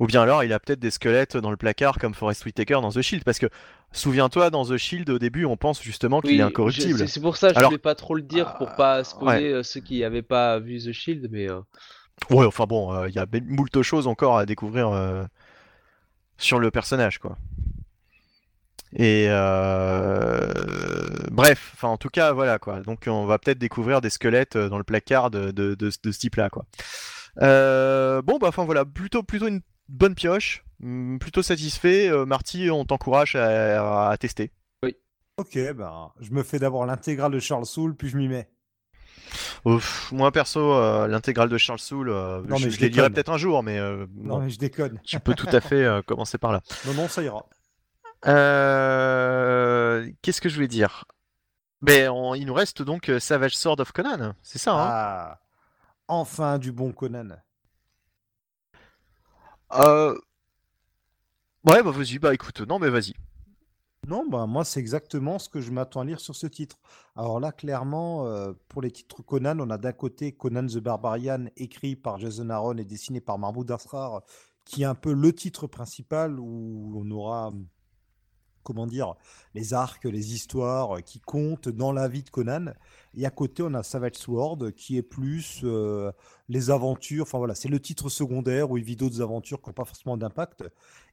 Ou 0.00 0.06
bien 0.06 0.22
alors, 0.22 0.42
il 0.44 0.52
a 0.52 0.58
peut-être 0.58 0.80
des 0.80 0.90
squelettes 0.90 1.36
dans 1.36 1.50
le 1.50 1.56
placard 1.56 1.98
comme 1.98 2.14
Forrest 2.14 2.44
Whitaker 2.44 2.74
dans 2.82 2.90
The 2.90 3.00
Shield, 3.02 3.24
parce 3.24 3.38
que 3.38 3.46
souviens-toi, 3.92 4.50
dans 4.50 4.64
The 4.64 4.76
Shield, 4.76 5.08
au 5.10 5.18
début, 5.18 5.44
on 5.44 5.56
pense 5.56 5.82
justement 5.82 6.20
qu'il 6.20 6.30
Oui, 6.32 6.38
est 6.38 6.42
incorruptible. 6.42 7.08
C'est 7.08 7.20
pour 7.20 7.36
ça 7.36 7.48
que 7.48 7.54
je 7.54 7.58
Alors- 7.58 7.70
voulais 7.70 7.78
pas 7.78 7.94
trop 7.94 8.14
le 8.14 8.22
dire 8.22 8.54
pour 8.56 8.68
Ah, 8.70 8.76
pas 8.76 9.04
spoiler 9.04 9.52
euh, 9.52 9.62
ceux 9.62 9.80
qui 9.80 10.00
n'avaient 10.00 10.22
pas 10.22 10.58
vu 10.58 10.78
The 10.78 10.92
Shield, 10.92 11.28
mais 11.30 11.48
euh, 11.50 11.60
Ouais, 12.30 12.44
enfin 12.46 12.66
bon, 12.66 12.92
euh, 12.94 13.08
il 13.08 13.14
y 13.14 13.18
a 13.18 13.26
moult 13.46 13.82
choses 13.82 14.06
encore 14.06 14.38
à 14.38 14.46
découvrir 14.46 14.88
euh, 14.90 15.24
sur 16.38 16.58
le 16.58 16.70
personnage, 16.70 17.18
quoi. 17.18 17.36
Et 18.94 19.26
bref, 21.30 21.70
enfin 21.74 21.88
en 21.88 21.96
tout 21.96 22.10
cas, 22.10 22.32
voilà 22.32 22.58
quoi. 22.58 22.80
Donc 22.80 23.04
on 23.06 23.24
va 23.24 23.38
peut-être 23.38 23.58
découvrir 23.58 24.00
des 24.00 24.10
squelettes 24.10 24.56
dans 24.56 24.76
le 24.78 24.84
placard 24.84 25.30
de, 25.30 25.50
de, 25.50 25.74
de, 25.74 25.90
de 26.02 26.12
ce 26.12 26.18
type-là, 26.18 26.50
quoi. 26.50 26.64
Euh, 27.40 28.20
bon, 28.22 28.38
bah 28.38 28.48
enfin 28.48 28.64
voilà, 28.64 28.84
plutôt, 28.84 29.22
plutôt 29.22 29.48
une 29.48 29.62
bonne 29.88 30.14
pioche, 30.14 30.64
hum, 30.82 31.18
plutôt 31.18 31.42
satisfait. 31.42 32.08
Euh, 32.10 32.26
Marty, 32.26 32.70
on 32.70 32.84
t'encourage 32.84 33.36
à, 33.36 34.10
à 34.10 34.16
tester. 34.16 34.52
Ok, 35.38 35.56
ben, 35.74 36.12
je 36.20 36.30
me 36.30 36.42
fais 36.42 36.58
d'abord 36.58 36.84
l'intégrale 36.84 37.32
de 37.32 37.38
Charles 37.40 37.64
Soule, 37.64 37.96
puis 37.96 38.10
je 38.10 38.18
m'y 38.18 38.28
mets. 38.28 38.50
Ouf, 39.64 40.12
moi 40.12 40.30
perso, 40.30 40.60
euh, 40.74 41.08
l'intégrale 41.08 41.48
de 41.48 41.56
Charles 41.56 41.78
Soule, 41.78 42.10
euh, 42.10 42.42
Non, 42.46 42.56
je, 42.56 42.66
mais 42.66 42.70
je 42.70 42.76
je 42.76 42.80
les 42.82 42.88
lirai 42.90 43.08
peut-être 43.08 43.30
un 43.30 43.38
jour, 43.38 43.62
mais 43.62 43.78
euh, 43.78 44.06
Non, 44.14 44.36
bon, 44.36 44.40
mais 44.40 44.50
je 44.50 44.58
déconne. 44.58 45.00
tu 45.04 45.18
peux 45.20 45.34
tout 45.34 45.46
à 45.50 45.60
fait 45.62 45.82
euh, 45.82 46.02
commencer 46.06 46.36
par 46.36 46.52
là. 46.52 46.60
Non, 46.86 46.92
non, 46.92 47.08
ça 47.08 47.22
ira. 47.22 47.46
Euh, 48.26 50.08
Qu'est-ce 50.20 50.40
que 50.40 50.48
je 50.50 50.54
voulais 50.56 50.68
dire? 50.68 51.04
Mais 51.80 52.08
on- 52.08 52.34
il 52.34 52.44
nous 52.46 52.54
reste 52.54 52.82
donc 52.82 53.10
Savage 53.18 53.56
Sword 53.56 53.80
of 53.80 53.92
Conan, 53.92 54.34
c'est 54.42 54.58
ça, 54.58 54.72
hein? 54.74 54.86
Ah, 54.90 55.40
enfin 56.08 56.58
du 56.58 56.72
bon 56.72 56.92
Conan? 56.92 57.36
Euh, 59.72 60.18
Ouais, 61.64 61.82
bah 61.82 61.90
vas-y, 61.92 62.18
bah 62.18 62.34
écoute, 62.34 62.60
non 62.62 62.78
mais 62.78 62.90
vas-y. 62.90 63.14
Non, 64.08 64.26
bah 64.28 64.46
moi 64.46 64.64
c'est 64.64 64.80
exactement 64.80 65.38
ce 65.38 65.48
que 65.48 65.60
je 65.60 65.70
m'attends 65.70 66.00
à 66.00 66.04
lire 66.04 66.18
sur 66.20 66.34
ce 66.34 66.46
titre. 66.48 66.78
Alors 67.14 67.38
là, 67.38 67.52
clairement, 67.52 68.26
euh, 68.26 68.52
pour 68.68 68.82
les 68.82 68.90
titres 68.90 69.22
Conan, 69.22 69.58
on 69.60 69.70
a 69.70 69.78
d'un 69.78 69.92
côté 69.92 70.32
Conan 70.32 70.66
the 70.66 70.78
Barbarian, 70.78 71.46
écrit 71.56 71.94
par 71.94 72.18
Jason 72.18 72.50
Aaron 72.50 72.78
et 72.78 72.84
dessiné 72.84 73.20
par 73.20 73.38
Mahmoud 73.38 73.70
Asrar, 73.70 74.22
qui 74.64 74.82
est 74.82 74.86
un 74.86 74.96
peu 74.96 75.12
le 75.12 75.32
titre 75.32 75.68
principal 75.68 76.40
où 76.40 76.92
on 76.96 77.08
aura, 77.12 77.52
comment 78.62 78.86
dire, 78.86 79.14
les 79.54 79.74
arcs, 79.74 80.04
les 80.04 80.34
histoires 80.34 80.96
euh, 80.96 81.00
qui 81.00 81.20
comptent 81.20 81.68
dans 81.68 81.92
la 81.92 82.08
vie 82.08 82.22
de 82.22 82.30
Conan. 82.30 82.72
Et 83.14 83.26
à 83.26 83.30
côté, 83.30 83.62
on 83.62 83.74
a 83.74 83.82
Savage 83.82 84.14
Sword, 84.14 84.72
qui 84.76 84.96
est 84.96 85.02
plus 85.02 85.60
euh, 85.64 86.10
les 86.48 86.70
aventures. 86.70 87.24
Enfin 87.24 87.38
voilà, 87.38 87.54
c'est 87.54 87.68
le 87.68 87.80
titre 87.80 88.08
secondaire 88.08 88.70
où 88.70 88.78
il 88.78 88.84
vit 88.84 88.96
d'autres 88.96 89.20
aventures 89.20 89.60
qui 89.60 89.68
n'ont 89.68 89.74
pas 89.74 89.84
forcément 89.84 90.16
d'impact. 90.16 90.64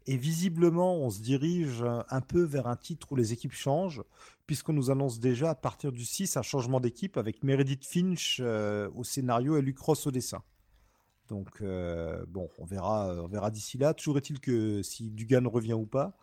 Et 0.08 0.16
visiblement, 0.16 0.96
on 0.98 1.10
se 1.10 1.22
dirige 1.22 1.82
euh, 1.82 2.02
un 2.10 2.22
peu 2.22 2.42
vers 2.44 2.68
un 2.68 2.78
titre 2.78 3.12
où 3.12 3.16
les 3.16 3.34
équipes 3.34 3.54
changent, 3.54 4.04
puisqu'on 4.48 4.74
nous 4.74 4.92
annonce 4.92 5.20
déjà 5.20 5.52
à 5.52 5.56
partir 5.56 5.92
du 5.92 6.06
6 6.06 6.38
un 6.38 6.42
changement 6.42 6.80
d'équipe 6.80 7.18
avec 7.18 7.44
Meredith 7.44 7.86
Finch 7.86 8.42
au 8.96 9.04
scénario 9.04 9.58
et 9.58 9.62
Luc 9.62 9.78
Ross 9.78 10.08
au 10.08 10.12
dessin. 10.12 10.42
Donc 11.28 11.62
bon, 11.62 12.50
on 12.58 12.66
verra, 12.66 13.14
on 13.24 13.28
verra 13.28 13.52
d'ici 13.52 13.78
là. 13.78 13.94
Toujours 13.94 14.18
est-il 14.18 14.40
que 14.40 14.82
si 14.82 15.12
Dugan 15.12 15.48
revient 15.48 15.74
ou 15.74 15.86
pas. 15.86 16.18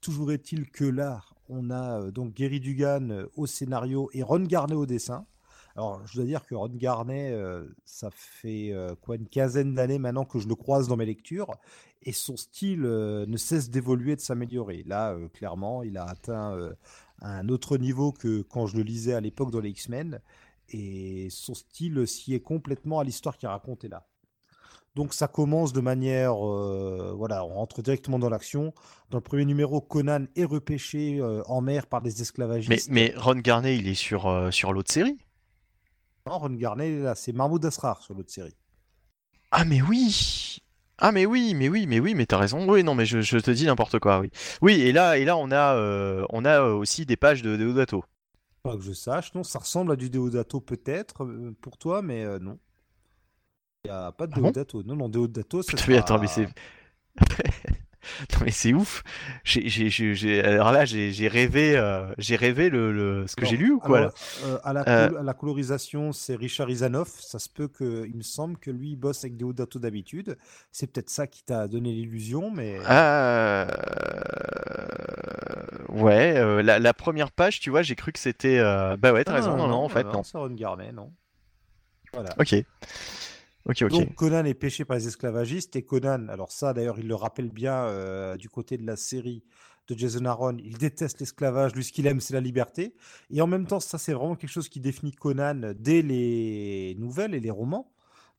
Toujours 0.00 0.32
est-il 0.32 0.70
que 0.70 0.84
là, 0.84 1.22
on 1.50 1.70
a 1.70 2.00
euh, 2.00 2.10
donc 2.10 2.32
Gary 2.34 2.58
Dugan 2.58 3.10
euh, 3.10 3.26
au 3.36 3.46
scénario 3.46 4.08
et 4.14 4.22
Ron 4.22 4.40
Garnet 4.40 4.74
au 4.74 4.86
dessin. 4.86 5.26
Alors, 5.76 6.04
je 6.06 6.16
dois 6.16 6.24
dire 6.24 6.46
que 6.46 6.54
Ron 6.54 6.70
Garnet, 6.74 7.32
euh, 7.32 7.66
ça 7.84 8.08
fait 8.10 8.74
quoi 9.02 9.16
une 9.16 9.28
quinzaine 9.28 9.74
d'années 9.74 9.98
maintenant 9.98 10.24
que 10.24 10.38
je 10.38 10.48
le 10.48 10.54
croise 10.56 10.88
dans 10.88 10.96
mes 10.96 11.06
lectures, 11.06 11.54
et 12.02 12.12
son 12.12 12.36
style 12.36 12.80
ne 12.80 13.36
cesse 13.36 13.70
d'évoluer 13.70 14.12
et 14.12 14.16
de 14.16 14.20
s'améliorer. 14.20 14.82
Là, 14.84 15.16
clairement, 15.32 15.84
il 15.84 15.96
a 15.96 16.04
atteint 16.04 16.58
un 17.22 17.48
autre 17.48 17.78
niveau 17.78 18.10
que 18.10 18.42
quand 18.42 18.66
je 18.66 18.76
le 18.76 18.82
lisais 18.82 19.14
à 19.14 19.20
l'époque 19.20 19.52
dans 19.52 19.60
les 19.60 19.70
X-Men, 19.70 20.20
et 20.70 21.28
son 21.30 21.54
style 21.54 22.06
s'y 22.06 22.34
est 22.34 22.40
complètement 22.40 22.98
à 22.98 23.04
l'histoire 23.04 23.38
qu'il 23.38 23.48
raconte 23.48 23.84
est 23.84 23.88
là. 23.88 24.09
Donc 24.96 25.14
ça 25.14 25.28
commence 25.28 25.72
de 25.72 25.80
manière, 25.80 26.44
euh, 26.44 27.12
voilà, 27.16 27.44
on 27.44 27.54
rentre 27.54 27.80
directement 27.80 28.18
dans 28.18 28.28
l'action. 28.28 28.74
Dans 29.10 29.18
le 29.18 29.22
premier 29.22 29.44
numéro, 29.44 29.80
Conan 29.80 30.24
est 30.34 30.44
repêché 30.44 31.18
euh, 31.20 31.42
en 31.46 31.60
mer 31.60 31.86
par 31.86 32.02
des 32.02 32.22
esclavagistes. 32.22 32.88
mais 32.90 33.14
Ron 33.16 33.36
Garnet, 33.36 33.76
il 33.76 33.86
est 33.86 33.94
sur, 33.94 34.26
euh, 34.26 34.50
sur 34.50 34.72
l'autre 34.72 34.92
série? 34.92 35.18
Non, 36.26 36.38
Ron 36.38 36.50
Garnet, 36.50 36.98
là, 36.98 37.14
c'est 37.14 37.32
Mahmoud 37.32 37.64
Asrar 37.64 38.02
sur 38.02 38.14
l'autre 38.14 38.32
série. 38.32 38.56
Ah 39.52 39.64
mais 39.64 39.80
oui 39.80 40.58
Ah 40.98 41.12
mais 41.12 41.24
oui, 41.24 41.54
mais 41.54 41.68
oui, 41.68 41.86
mais 41.86 42.00
oui, 42.00 42.14
mais 42.14 42.26
t'as 42.26 42.38
raison. 42.38 42.68
Oui, 42.68 42.82
non, 42.82 42.96
mais 42.96 43.06
je, 43.06 43.20
je 43.20 43.38
te 43.38 43.50
dis 43.52 43.66
n'importe 43.66 44.00
quoi, 44.00 44.18
oui. 44.18 44.30
Oui, 44.60 44.80
et 44.80 44.92
là, 44.92 45.18
et 45.18 45.24
là 45.24 45.36
on 45.36 45.52
a, 45.52 46.26
on 46.30 46.44
a 46.44 46.62
aussi 46.62 47.06
des 47.06 47.16
pages 47.16 47.42
de 47.42 47.56
Deodato. 47.56 48.04
Pas 48.62 48.76
que 48.76 48.82
je 48.82 48.92
sache, 48.92 49.34
non, 49.34 49.44
ça 49.44 49.60
ressemble 49.60 49.92
à 49.92 49.96
du 49.96 50.10
Deodato 50.10 50.60
peut-être 50.60 51.24
pour 51.60 51.78
toi, 51.78 52.02
mais 52.02 52.38
non. 52.40 52.58
Il 53.84 53.90
n'y 53.90 53.96
a 53.96 54.12
pas 54.12 54.26
de 54.26 54.32
Ah 54.34 54.40
bon 54.40 54.46
Deodato. 54.48 54.82
Non, 54.82 54.96
non, 54.96 55.08
Deodato, 55.08 55.62
Putain, 55.62 55.84
mais 55.88 55.96
attends, 55.98 56.18
mais 56.18 56.26
c'est... 56.26 56.46
Non 58.32 58.38
mais 58.44 58.50
c'est 58.50 58.72
ouf. 58.72 59.02
Alors 60.42 60.72
là, 60.72 60.86
j'ai 60.86 61.28
rêvé, 61.28 61.76
euh, 61.76 62.06
j'ai 62.16 62.34
rêvé 62.34 62.70
le, 62.70 62.92
le- 62.92 63.26
ce 63.26 63.36
que 63.36 63.44
j'ai 63.44 63.58
lu 63.58 63.72
ou 63.72 63.78
quoi 63.78 63.98
alors, 63.98 64.10
là? 64.10 64.46
euh, 64.46 64.58
à, 64.64 64.72
la 64.72 64.88
Euh. 64.88 65.20
à 65.20 65.22
la 65.22 65.34
colorisation, 65.34 66.12
c'est 66.12 66.34
Richard 66.34 66.70
Izanoff. 66.70 67.20
Ça 67.20 67.38
se 67.38 67.50
peut 67.50 67.68
que, 67.68 68.06
il 68.08 68.16
me 68.16 68.22
semble 68.22 68.56
que 68.56 68.70
lui, 68.70 68.92
il 68.92 68.96
bosse 68.96 69.22
avec 69.24 69.36
Deodato 69.36 69.78
d'habitude. 69.78 70.38
C'est 70.72 70.86
peut-être 70.90 71.10
ça 71.10 71.26
qui 71.26 71.44
t'a 71.44 71.68
donné 71.68 71.92
l'illusion, 71.92 72.50
mais. 72.50 72.78
Euh, 72.88 73.66
Ouais, 75.90 76.62
la, 76.62 76.78
la 76.78 76.94
première 76.94 77.30
page, 77.32 77.60
tu 77.60 77.68
vois, 77.70 77.82
j'ai 77.82 77.96
cru 77.96 78.12
que 78.12 78.18
c'était... 78.18 78.60
Bah 78.98 79.12
ouais, 79.12 79.24
t'as 79.24 79.34
raison, 79.34 79.56
non, 79.56 79.68
non, 79.68 79.76
en 79.84 79.88
fait, 79.88 80.04
non. 80.04 80.22
C'est 80.22 80.38
Ron 80.38 80.50
Garnet, 80.50 80.92
non. 80.92 81.12
Voilà. 82.14 82.30
Ok. 82.38 82.54
Donc 83.66 84.14
Conan 84.14 84.44
est 84.44 84.54
pêché 84.54 84.84
par 84.84 84.96
les 84.96 85.06
esclavagistes 85.06 85.76
et 85.76 85.82
Conan, 85.82 86.28
alors 86.28 86.50
ça 86.50 86.72
d'ailleurs 86.72 86.98
il 86.98 87.06
le 87.06 87.14
rappelle 87.14 87.50
bien 87.50 87.74
euh, 87.84 88.36
du 88.36 88.48
côté 88.48 88.78
de 88.78 88.86
la 88.86 88.96
série 88.96 89.44
de 89.86 89.98
Jason 89.98 90.24
Aaron, 90.24 90.56
il 90.58 90.78
déteste 90.78 91.20
l'esclavage, 91.20 91.74
lui 91.74 91.84
ce 91.84 91.92
qu'il 91.92 92.06
aime 92.06 92.20
c'est 92.20 92.32
la 92.34 92.40
liberté. 92.40 92.94
Et 93.30 93.40
en 93.42 93.46
même 93.46 93.66
temps 93.66 93.80
ça 93.80 93.98
c'est 93.98 94.12
vraiment 94.14 94.34
quelque 94.34 94.50
chose 94.50 94.68
qui 94.68 94.80
définit 94.80 95.12
Conan 95.12 95.74
dès 95.78 96.00
les 96.02 96.96
nouvelles 96.98 97.34
et 97.34 97.40
les 97.40 97.50
romans. 97.50 97.92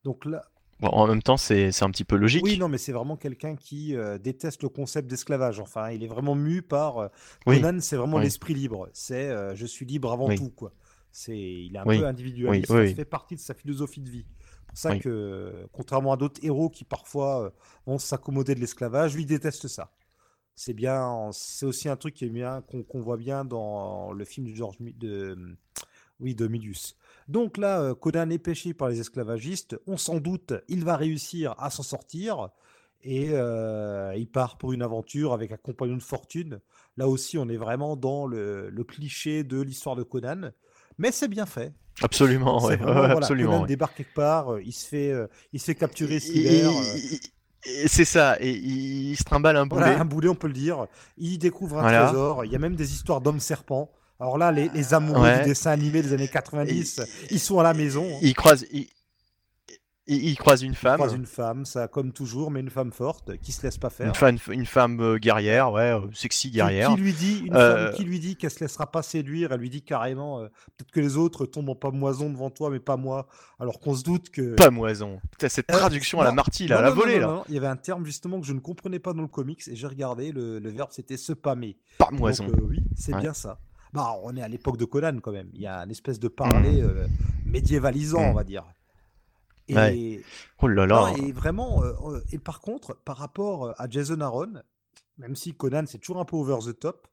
Donc 0.04 0.24
là, 0.24 0.42
Bon, 0.80 0.88
en 0.88 1.06
même 1.06 1.22
temps, 1.22 1.36
c'est 1.36 1.68
un 1.84 1.90
petit 1.92 2.02
peu 2.02 2.16
logique. 2.16 2.42
oui 2.42 2.58
non 2.58 2.68
mais 2.68 2.78
c'est 2.78 2.90
vraiment 2.90 3.16
quelqu'un 3.16 3.54
qui 3.54 3.94
euh, 3.94 4.18
déteste 4.18 4.64
le 4.64 4.68
concept 4.68 5.08
d'esclavage. 5.08 5.60
Enfin 5.60 5.90
il 5.92 6.02
est 6.02 6.08
vraiment 6.08 6.34
mu 6.34 6.60
par 6.62 6.98
euh, 6.98 7.08
Oui, 7.46 7.60
Conan 7.60 7.78
c'est 7.80 7.94
vraiment 7.96 8.16
oui. 8.16 8.24
l'esprit 8.24 8.54
libre. 8.54 8.88
C'est 8.92 9.54
je 9.54 9.66
suis 9.66 9.86
libre 9.86 10.10
avant 10.12 10.26
Oui. 10.28 10.34
tout 10.36 10.50
quoi. 10.50 10.72
Il 11.28 11.72
est 11.74 11.78
un 11.78 11.84
peu 11.84 12.04
individualiste. 12.06 12.66
ça 12.66 12.94
fait 12.94 13.04
partie 13.04 13.36
de 13.36 13.40
sa 13.40 13.54
philosophie 13.54 14.00
de 14.00 14.10
vie. 14.10 14.26
Pour 14.72 14.78
ça 14.78 14.94
Oui. 14.94 15.00
que, 15.00 15.66
contrairement 15.72 16.12
à 16.12 16.16
d'autres 16.16 16.40
héros 16.44 16.70
qui 16.70 16.84
parfois 16.84 17.44
euh, 17.46 17.50
vont 17.86 17.98
s'accommoder 17.98 18.54
de 18.54 18.60
l'esclavage, 18.60 19.14
lui 19.14 19.26
déteste 19.26 19.68
ça. 19.68 19.92
C'est 20.54 20.74
bien, 20.74 21.30
c'est 21.32 21.66
aussi 21.66 21.88
un 21.88 21.96
truc 21.96 22.14
qui 22.14 22.26
est 22.26 22.30
bien 22.30 22.62
qu'on 22.62 23.00
voit 23.00 23.16
bien 23.16 23.44
dans 23.44 24.12
le 24.12 24.24
film 24.24 24.46
de 24.48 24.54
George 24.54 24.76
de 24.80 25.56
oui 26.20 26.34
de 26.34 26.46
Milius. 26.46 26.96
Donc 27.28 27.56
là, 27.58 27.80
euh, 27.82 27.94
Conan 27.94 28.30
est 28.30 28.38
pêché 28.38 28.74
par 28.74 28.88
les 28.88 29.00
esclavagistes. 29.00 29.76
On 29.86 29.96
s'en 29.96 30.20
doute, 30.20 30.52
il 30.68 30.84
va 30.84 30.96
réussir 30.96 31.54
à 31.58 31.70
s'en 31.70 31.82
sortir 31.82 32.50
et 33.02 33.30
euh, 33.32 34.14
il 34.16 34.28
part 34.30 34.58
pour 34.58 34.72
une 34.72 34.82
aventure 34.82 35.32
avec 35.32 35.52
un 35.52 35.56
compagnon 35.56 35.96
de 35.96 36.02
fortune. 36.02 36.60
Là 36.96 37.08
aussi, 37.08 37.38
on 37.38 37.48
est 37.48 37.56
vraiment 37.56 37.96
dans 37.96 38.26
le, 38.26 38.70
le 38.70 38.84
cliché 38.84 39.44
de 39.44 39.60
l'histoire 39.60 39.96
de 39.96 40.02
Conan, 40.02 40.50
mais 40.98 41.10
c'est 41.12 41.28
bien 41.28 41.46
fait. 41.46 41.74
Absolument, 42.00 42.64
ouais, 42.64 42.76
vraiment, 42.76 42.92
ouais, 43.00 43.06
voilà, 43.06 43.16
absolument. 43.18 43.50
Conan 43.50 43.62
ouais. 43.62 43.68
débarque 43.68 43.96
quelque 43.96 44.14
part, 44.14 44.54
euh, 44.54 44.62
il 44.64 44.72
se 44.72 44.86
fait, 44.86 45.10
euh, 45.12 45.26
il 45.52 45.60
se 45.60 45.66
fait 45.66 45.74
capturer 45.74 46.18
euh, 46.36 46.70
C'est 47.86 48.04
ça, 48.04 48.36
et 48.40 48.50
il, 48.50 49.14
se 49.16 49.24
trimballe 49.24 49.56
un 49.56 49.66
boulet. 49.66 49.82
Voilà, 49.82 50.00
un 50.00 50.04
boulet, 50.04 50.28
on 50.28 50.34
peut 50.34 50.48
le 50.48 50.52
dire. 50.54 50.86
Il 51.18 51.38
découvre 51.38 51.78
un 51.78 51.82
Voilà. 51.82 52.06
trésor. 52.06 52.44
Il 52.44 52.50
y 52.52 52.56
a 52.56 52.58
même 52.58 52.74
des 52.76 52.92
histoires 52.92 53.20
d'hommes 53.20 53.40
serpents. 53.40 53.90
Alors 54.18 54.38
là, 54.38 54.50
les, 54.52 54.68
les 54.70 54.94
amoureux 54.94 55.20
Ouais. 55.22 55.40
du 55.40 55.48
dessin 55.50 55.70
animé 55.72 56.00
des 56.02 56.12
années 56.12 56.28
90, 56.28 57.00
ils 57.30 57.40
sont 57.40 57.58
à 57.58 57.62
la 57.62 57.74
maison. 57.74 58.06
hein. 58.08 58.18
Il 58.22 58.34
croise, 58.34 58.64
il, 60.06 60.16
il- 60.16 60.24
il 60.30 60.36
croise 60.36 60.62
une 60.62 60.74
femme, 60.74 60.96
croisent 60.96 61.14
une 61.16 61.26
femme, 61.26 61.64
ça 61.64 61.86
comme 61.88 62.12
toujours, 62.12 62.50
mais 62.50 62.60
une 62.60 62.70
femme 62.70 62.92
forte 62.92 63.36
qui 63.38 63.52
se 63.52 63.62
laisse 63.62 63.78
pas 63.78 63.90
faire. 63.90 64.08
une 64.08 64.14
femme, 64.14 64.36
une 64.50 64.66
femme 64.66 65.00
euh, 65.00 65.18
guerrière, 65.18 65.72
ouais, 65.72 65.92
euh, 65.94 66.00
sexy 66.12 66.50
guerrière. 66.50 66.90
Qui, 66.94 67.00
lui 67.00 67.12
dit, 67.12 67.38
une 67.46 67.54
Euh, 67.54 67.86
femme 67.86 67.94
qui 67.96 68.04
lui 68.04 68.18
dit 68.20 68.36
qu'elle 68.36 68.50
se 68.50 68.60
laissera 68.60 68.90
pas 68.90 69.02
séduire, 69.02 69.52
elle 69.52 69.60
lui 69.60 69.70
dit 69.70 69.82
carrément, 69.82 70.40
euh, 70.40 70.48
peut-être 70.76 70.90
que 70.90 71.00
les 71.00 71.16
autres 71.16 71.46
tombent 71.46 71.70
en 71.70 71.74
pamoison 71.76 72.30
devant 72.30 72.50
toi, 72.50 72.70
mais 72.70 72.80
pas 72.80 72.96
moi. 72.96 73.26
Alors 73.60 73.78
qu'on 73.80 73.94
se 73.94 74.02
doute 74.02 74.30
que. 74.30 74.54
Pas 74.54 74.70
moison. 74.70 75.20
Putain, 75.30 75.48
cette 75.48 75.70
Euh, 75.70 75.78
traduction 75.78 76.20
à 76.20 76.24
la 76.24 76.32
Marty, 76.32 76.66
là, 76.68 76.76
non, 76.76 76.80
à 76.80 76.82
la 76.82 76.88
non, 76.90 76.94
volée, 76.96 77.18
là. 77.20 77.44
Il 77.48 77.54
y 77.54 77.58
avait 77.58 77.66
un 77.68 77.76
terme 77.76 78.04
justement 78.04 78.40
que 78.40 78.46
je 78.46 78.52
ne 78.52 78.60
comprenais 78.60 78.98
pas 78.98 79.12
dans 79.12 79.22
le 79.22 79.28
comics 79.28 79.62
et 79.68 79.76
j'ai 79.76 79.86
regardé, 79.86 80.32
le, 80.32 80.58
le 80.58 80.70
verbe 80.70 80.88
c'était 80.92 81.16
se 81.16 81.32
pâmer. 81.32 81.76
Pas 81.98 82.08
Donc, 82.10 82.20
oui, 82.20 82.80
c'est 82.96 83.14
Ouais. 83.14 83.20
bien 83.20 83.34
ça. 83.34 83.60
Bah, 83.92 84.14
on 84.22 84.34
est 84.36 84.42
à 84.42 84.48
l'époque 84.48 84.78
de 84.78 84.86
Conan 84.86 85.18
quand 85.22 85.32
même. 85.32 85.48
Il 85.52 85.60
y 85.60 85.66
a 85.66 85.78
un 85.80 85.88
espèce 85.90 86.18
de 86.18 86.28
parler 86.28 86.80
euh, 86.82 87.06
médiévalisant, 87.44 88.20
Mm. 88.20 88.30
on 88.30 88.32
va 88.34 88.44
dire. 88.44 88.64
Et, 89.68 89.74
Ouais. 89.74 90.20
Oh 90.60 90.68
là 90.68 90.86
là. 90.86 91.12
non, 91.16 91.16
et 91.16 91.32
vraiment, 91.32 91.82
euh, 91.82 91.92
euh, 92.06 92.20
et 92.32 92.38
par 92.38 92.60
contre, 92.60 92.96
par 93.04 93.16
rapport 93.16 93.66
euh, 93.66 93.72
à 93.78 93.88
Jason 93.88 94.20
Aaron, 94.20 94.54
même 95.18 95.36
si 95.36 95.54
Conan 95.54 95.84
c'est 95.86 95.98
toujours 95.98 96.20
un 96.20 96.24
peu 96.24 96.36
over 96.36 96.58
the 96.64 96.78
top, 96.78 97.06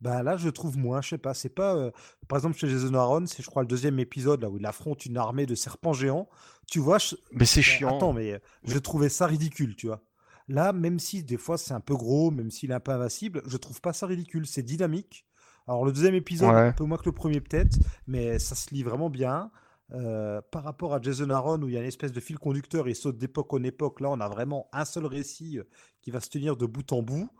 bah 0.00 0.22
là 0.22 0.36
je 0.36 0.48
trouve 0.48 0.76
moins, 0.78 1.00
je 1.02 1.08
sais 1.10 1.18
pas, 1.18 1.34
c'est 1.34 1.48
pas, 1.48 1.74
euh, 1.74 1.90
par 2.28 2.38
exemple 2.38 2.56
chez 2.56 2.68
Jason 2.68 2.94
Aaron, 2.94 3.26
c'est 3.26 3.42
je 3.42 3.48
crois 3.50 3.62
le 3.62 3.68
deuxième 3.68 3.98
épisode 3.98 4.42
là 4.42 4.48
où 4.48 4.56
il 4.58 4.64
affronte 4.66 5.06
une 5.06 5.16
armée 5.16 5.44
de 5.46 5.54
serpents 5.56 5.92
géants. 5.92 6.28
Tu 6.68 6.78
vois, 6.78 6.98
je- 6.98 7.16
Mais 7.32 7.44
c'est 7.46 7.62
chiant. 7.62 7.96
Attends, 7.96 8.12
mais 8.12 8.40
je 8.64 8.78
trouvais 8.78 9.08
ça 9.08 9.26
ridicule, 9.26 9.74
tu 9.74 9.86
vois. 9.88 10.00
Là, 10.46 10.72
même 10.72 10.98
si 11.00 11.24
des 11.24 11.36
fois 11.36 11.58
c'est 11.58 11.74
un 11.74 11.80
peu 11.80 11.94
gros, 11.96 12.30
même 12.30 12.50
s'il 12.50 12.70
est 12.70 12.74
un 12.74 12.80
peu 12.80 12.92
invincible, 12.92 13.42
je 13.46 13.56
trouve 13.56 13.80
pas 13.80 13.92
ça 13.92 14.06
ridicule. 14.06 14.46
C'est 14.46 14.62
dynamique. 14.62 15.26
Alors 15.66 15.84
le 15.84 15.92
deuxième 15.92 16.14
épisode, 16.14 16.50
Ouais. 16.54 16.68
un 16.68 16.72
peu 16.72 16.84
moins 16.84 16.96
que 16.96 17.04
le 17.06 17.12
premier 17.12 17.40
peut-être, 17.40 17.76
mais 18.06 18.38
ça 18.38 18.54
se 18.54 18.72
lit 18.72 18.82
vraiment 18.84 19.10
bien. 19.10 19.50
Euh, 19.94 20.42
par 20.50 20.64
rapport 20.64 20.92
à 20.94 21.00
Jason 21.00 21.30
Aaron, 21.30 21.62
où 21.62 21.68
il 21.68 21.74
y 21.74 21.76
a 21.78 21.80
une 21.80 21.86
espèce 21.86 22.12
de 22.12 22.20
fil 22.20 22.38
conducteur 22.38 22.86
et 22.88 22.90
il 22.90 22.94
saute 22.94 23.16
d'époque 23.16 23.54
en 23.54 23.62
époque, 23.62 24.00
là 24.00 24.10
on 24.10 24.20
a 24.20 24.28
vraiment 24.28 24.68
un 24.72 24.84
seul 24.84 25.06
récit 25.06 25.58
euh, 25.58 25.64
qui 26.02 26.10
va 26.10 26.20
se 26.20 26.28
tenir 26.28 26.56
de 26.58 26.66
bout 26.66 26.92
en 26.92 27.00
bout. 27.02 27.30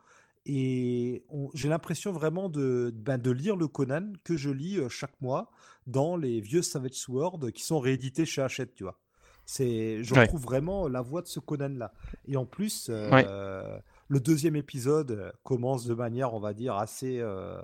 Et 0.46 1.26
j'ai 1.52 1.68
l'impression 1.68 2.10
vraiment 2.10 2.48
de, 2.48 2.90
ben, 2.94 3.18
de 3.18 3.30
lire 3.30 3.54
le 3.54 3.68
Conan 3.68 4.12
que 4.24 4.38
je 4.38 4.48
lis 4.48 4.78
euh, 4.78 4.88
chaque 4.88 5.20
mois 5.20 5.50
dans 5.86 6.16
les 6.16 6.40
vieux 6.40 6.62
Savage 6.62 6.92
Sword 6.94 7.52
qui 7.52 7.62
sont 7.62 7.80
réédités 7.80 8.24
chez 8.24 8.40
Hachette, 8.40 8.74
tu 8.74 8.84
vois. 8.84 8.98
C'est, 9.44 10.02
je 10.02 10.14
Ouais. 10.14 10.22
retrouve 10.22 10.42
vraiment 10.42 10.88
la 10.88 11.02
voix 11.02 11.20
de 11.20 11.26
ce 11.26 11.40
Conan-là. 11.40 11.92
Et 12.26 12.36
en 12.38 12.46
plus, 12.46 12.88
euh, 12.90 13.10
Ouais. 13.10 13.82
le 14.08 14.20
deuxième 14.20 14.56
épisode 14.56 15.32
commence 15.42 15.84
de 15.86 15.92
manière, 15.94 16.32
on 16.32 16.40
va 16.40 16.54
dire, 16.54 16.76
assez, 16.76 17.18
euh, 17.20 17.60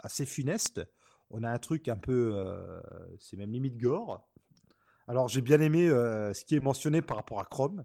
assez 0.00 0.24
funeste. 0.26 0.80
on 1.30 1.42
a 1.42 1.50
un 1.50 1.58
truc 1.58 1.88
un 1.88 1.96
peu, 1.96 2.34
c'est 3.18 3.36
même 3.36 3.52
limite 3.52 3.76
gore. 3.76 4.26
Alors 5.08 5.26
j'ai 5.26 5.40
bien 5.40 5.60
aimé 5.62 5.88
ce 5.88 6.44
qui 6.44 6.54
est 6.54 6.60
mentionné 6.60 7.00
par 7.00 7.16
rapport 7.16 7.40
à 7.40 7.46
Chrome. 7.46 7.82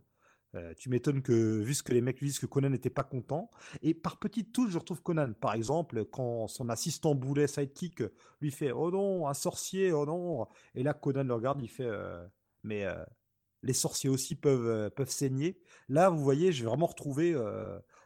tu 0.78 0.90
m'étonnes 0.90 1.22
que, 1.22 1.62
vu 1.62 1.74
ce 1.74 1.82
que 1.82 1.94
les 1.94 2.02
mecs 2.02 2.20
lui 2.20 2.28
disent 2.28 2.40
que 2.40 2.46
Conan 2.46 2.70
n'était 2.70 2.90
pas 2.90 3.06
content. 3.06 3.50
Et 3.82 3.94
par 3.94 4.18
petites 4.20 4.52
touches, 4.52 4.72
je 4.72 4.78
retrouve 4.78 5.02
Conan. 5.02 5.32
Par 5.32 5.54
exemple, 5.54 6.04
quand 6.04 6.48
son 6.50 6.68
assistant 6.68 7.16
boulet 7.16 7.48
sidekick 7.48 8.04
lui 8.42 8.52
fait 8.52 8.74
Oh 8.74 8.92
non, 8.92 9.30
un 9.30 9.34
sorcier, 9.34 9.94
oh 9.94 10.06
non. 10.06 10.48
Et 10.76 10.84
là, 10.84 10.94
Conan 10.94 11.24
le 11.24 11.34
regarde, 11.34 11.62
il 11.62 11.70
fait 11.70 11.90
Mais 12.64 12.86
les 13.62 13.74
sorciers 13.74 14.10
aussi 14.10 14.36
peuvent, 14.36 14.92
peuvent 14.92 15.10
saigner. 15.10 15.62
Là, 15.88 16.10
vous 16.10 16.22
voyez, 16.22 16.52
j'ai 16.52 16.66
vraiment 16.66 16.88
retrouvé 16.88 17.32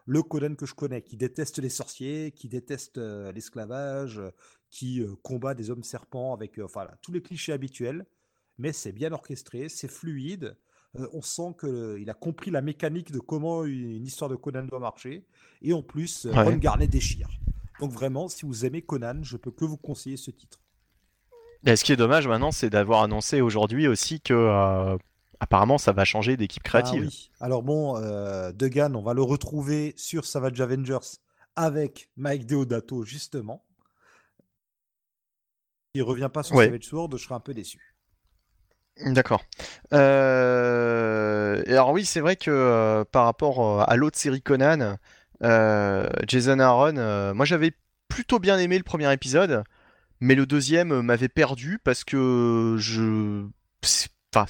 le 0.06 0.22
Conan 0.22 0.54
que 0.54 0.68
je 0.68 0.76
connais, 0.76 1.02
qui 1.02 1.18
déteste 1.18 1.58
les 1.58 1.70
sorciers, 1.70 2.32
qui 2.34 2.50
déteste 2.50 3.00
l'esclavage, 3.00 4.22
qui 4.70 5.04
combat 5.24 5.56
des 5.56 5.72
hommes 5.72 5.84
serpents 5.84 6.36
avec 6.36 6.60
enfin, 6.60 6.88
tous 7.02 7.12
les 7.12 7.24
clichés 7.24 7.52
habituels. 7.52 8.06
Mais 8.58 8.74
c'est 8.74 8.92
bien 8.92 9.12
orchestré, 9.12 9.70
c'est 9.70 9.88
fluide. 9.88 10.58
on 11.14 11.22
sent 11.22 11.56
qu'il 11.60 12.10
a 12.10 12.14
compris 12.14 12.52
la 12.52 12.62
mécanique 12.62 13.12
de 13.12 13.20
comment 13.20 13.66
une 13.66 14.06
histoire 14.06 14.30
de 14.30 14.36
Conan 14.36 14.64
doit 14.64 14.80
marcher. 14.80 15.26
Et 15.62 15.74
en 15.74 15.84
plus, 15.84 16.28
Ron 16.32 16.58
Garnet 16.58 16.88
déchire. 16.88 17.30
Donc 17.80 17.92
vraiment, 17.92 18.28
si 18.28 18.46
vous 18.46 18.66
aimez 18.66 18.82
Conan, 18.82 19.22
je 19.22 19.38
peux 19.38 19.52
que 19.52 19.66
vous 19.66 19.78
conseiller 19.78 20.18
ce 20.18 20.32
titre. 20.32 20.60
Et 21.66 21.76
ce 21.76 21.84
qui 21.84 21.92
est 21.92 21.98
dommage 21.98 22.28
maintenant, 22.28 22.52
c'est 22.52 22.70
d'avoir 22.70 23.04
annoncé 23.04 23.42
aujourd'hui 23.42 23.88
aussi 23.88 24.22
que 24.22 24.98
apparemment 25.40 25.78
ça 25.78 25.92
va 25.92 26.06
changer 26.06 26.38
d'équipe 26.38 26.64
ah 26.66 26.70
créative. 26.70 27.12
Alors 27.40 27.64
bon, 27.64 27.98
euh, 27.98 28.52
Degan, 28.52 28.96
on 28.96 29.02
va 29.02 29.14
le 29.14 29.22
retrouver 29.22 29.94
sur 29.98 30.26
Savage 30.26 30.60
Avengers 30.62 31.20
avec 31.56 32.10
Mike 32.16 32.46
Deodato 32.46 33.04
justement. 33.04 33.64
Il 35.94 36.04
revient 36.04 36.30
pas 36.32 36.44
sur 36.44 36.56
Savage 36.56 36.84
Sword, 36.84 37.10
je 37.14 37.18
serais 37.18 37.36
un 37.36 37.40
peu 37.40 37.54
déçu. 37.54 37.97
D'accord. 39.06 39.44
Euh, 39.94 41.62
alors 41.68 41.92
oui, 41.92 42.04
c'est 42.06 42.20
vrai 42.20 42.36
que 42.36 42.50
euh, 42.50 43.04
par 43.06 43.26
rapport 43.26 43.82
à 43.88 43.96
l'autre 43.96 44.18
série 44.18 44.42
Conan, 44.42 44.98
Jason 45.42 46.60
Aaron, 46.60 47.34
moi 47.34 47.46
j'avais 47.46 47.74
plutôt 48.08 48.40
bien 48.40 48.58
aimé 48.58 48.78
le 48.78 48.84
premier 48.84 49.12
épisode, 49.14 49.64
mais 50.20 50.36
le 50.36 50.46
deuxième 50.46 51.02
m'avait 51.02 51.30
perdu 51.30 51.80
parce 51.84 52.04
que 52.04 52.76
je, 52.80 53.46
enfin, 54.36 54.46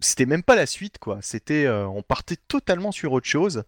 c'était 0.00 0.26
même 0.26 0.42
pas 0.42 0.56
la 0.56 0.66
suite, 0.66 0.98
quoi. 0.98 1.18
C'était, 1.22 1.66
euh, 1.66 1.86
on 1.86 2.02
partait 2.02 2.36
totalement 2.36 2.92
sur 2.92 3.12
autre 3.12 3.26
chose. 3.26 3.64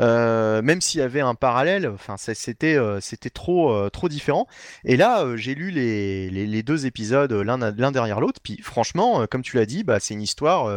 Euh, 0.00 0.62
même 0.62 0.80
s'il 0.80 1.00
y 1.00 1.02
avait 1.02 1.20
un 1.20 1.34
parallèle, 1.34 1.88
enfin 1.88 2.16
c'était 2.16 2.76
euh, 2.76 3.00
c'était 3.00 3.30
trop 3.30 3.90
trop 3.90 4.08
différent. 4.08 4.46
Et 4.84 4.96
là, 4.96 5.36
j'ai 5.36 5.54
lu 5.54 5.70
les, 5.70 6.30
les, 6.30 6.62
deux 6.62 6.86
épisodes 6.86 7.32
l'un 7.32 7.92
derrière 7.92 8.20
l'autre. 8.20 8.40
Puis 8.42 8.60
franchement, 8.62 9.26
comme 9.30 9.42
tu 9.42 9.56
l'as 9.56 9.66
dit, 9.66 9.84
bah, 9.84 10.00
c'est 10.00 10.14
une 10.14 10.22
histoire 10.22 10.68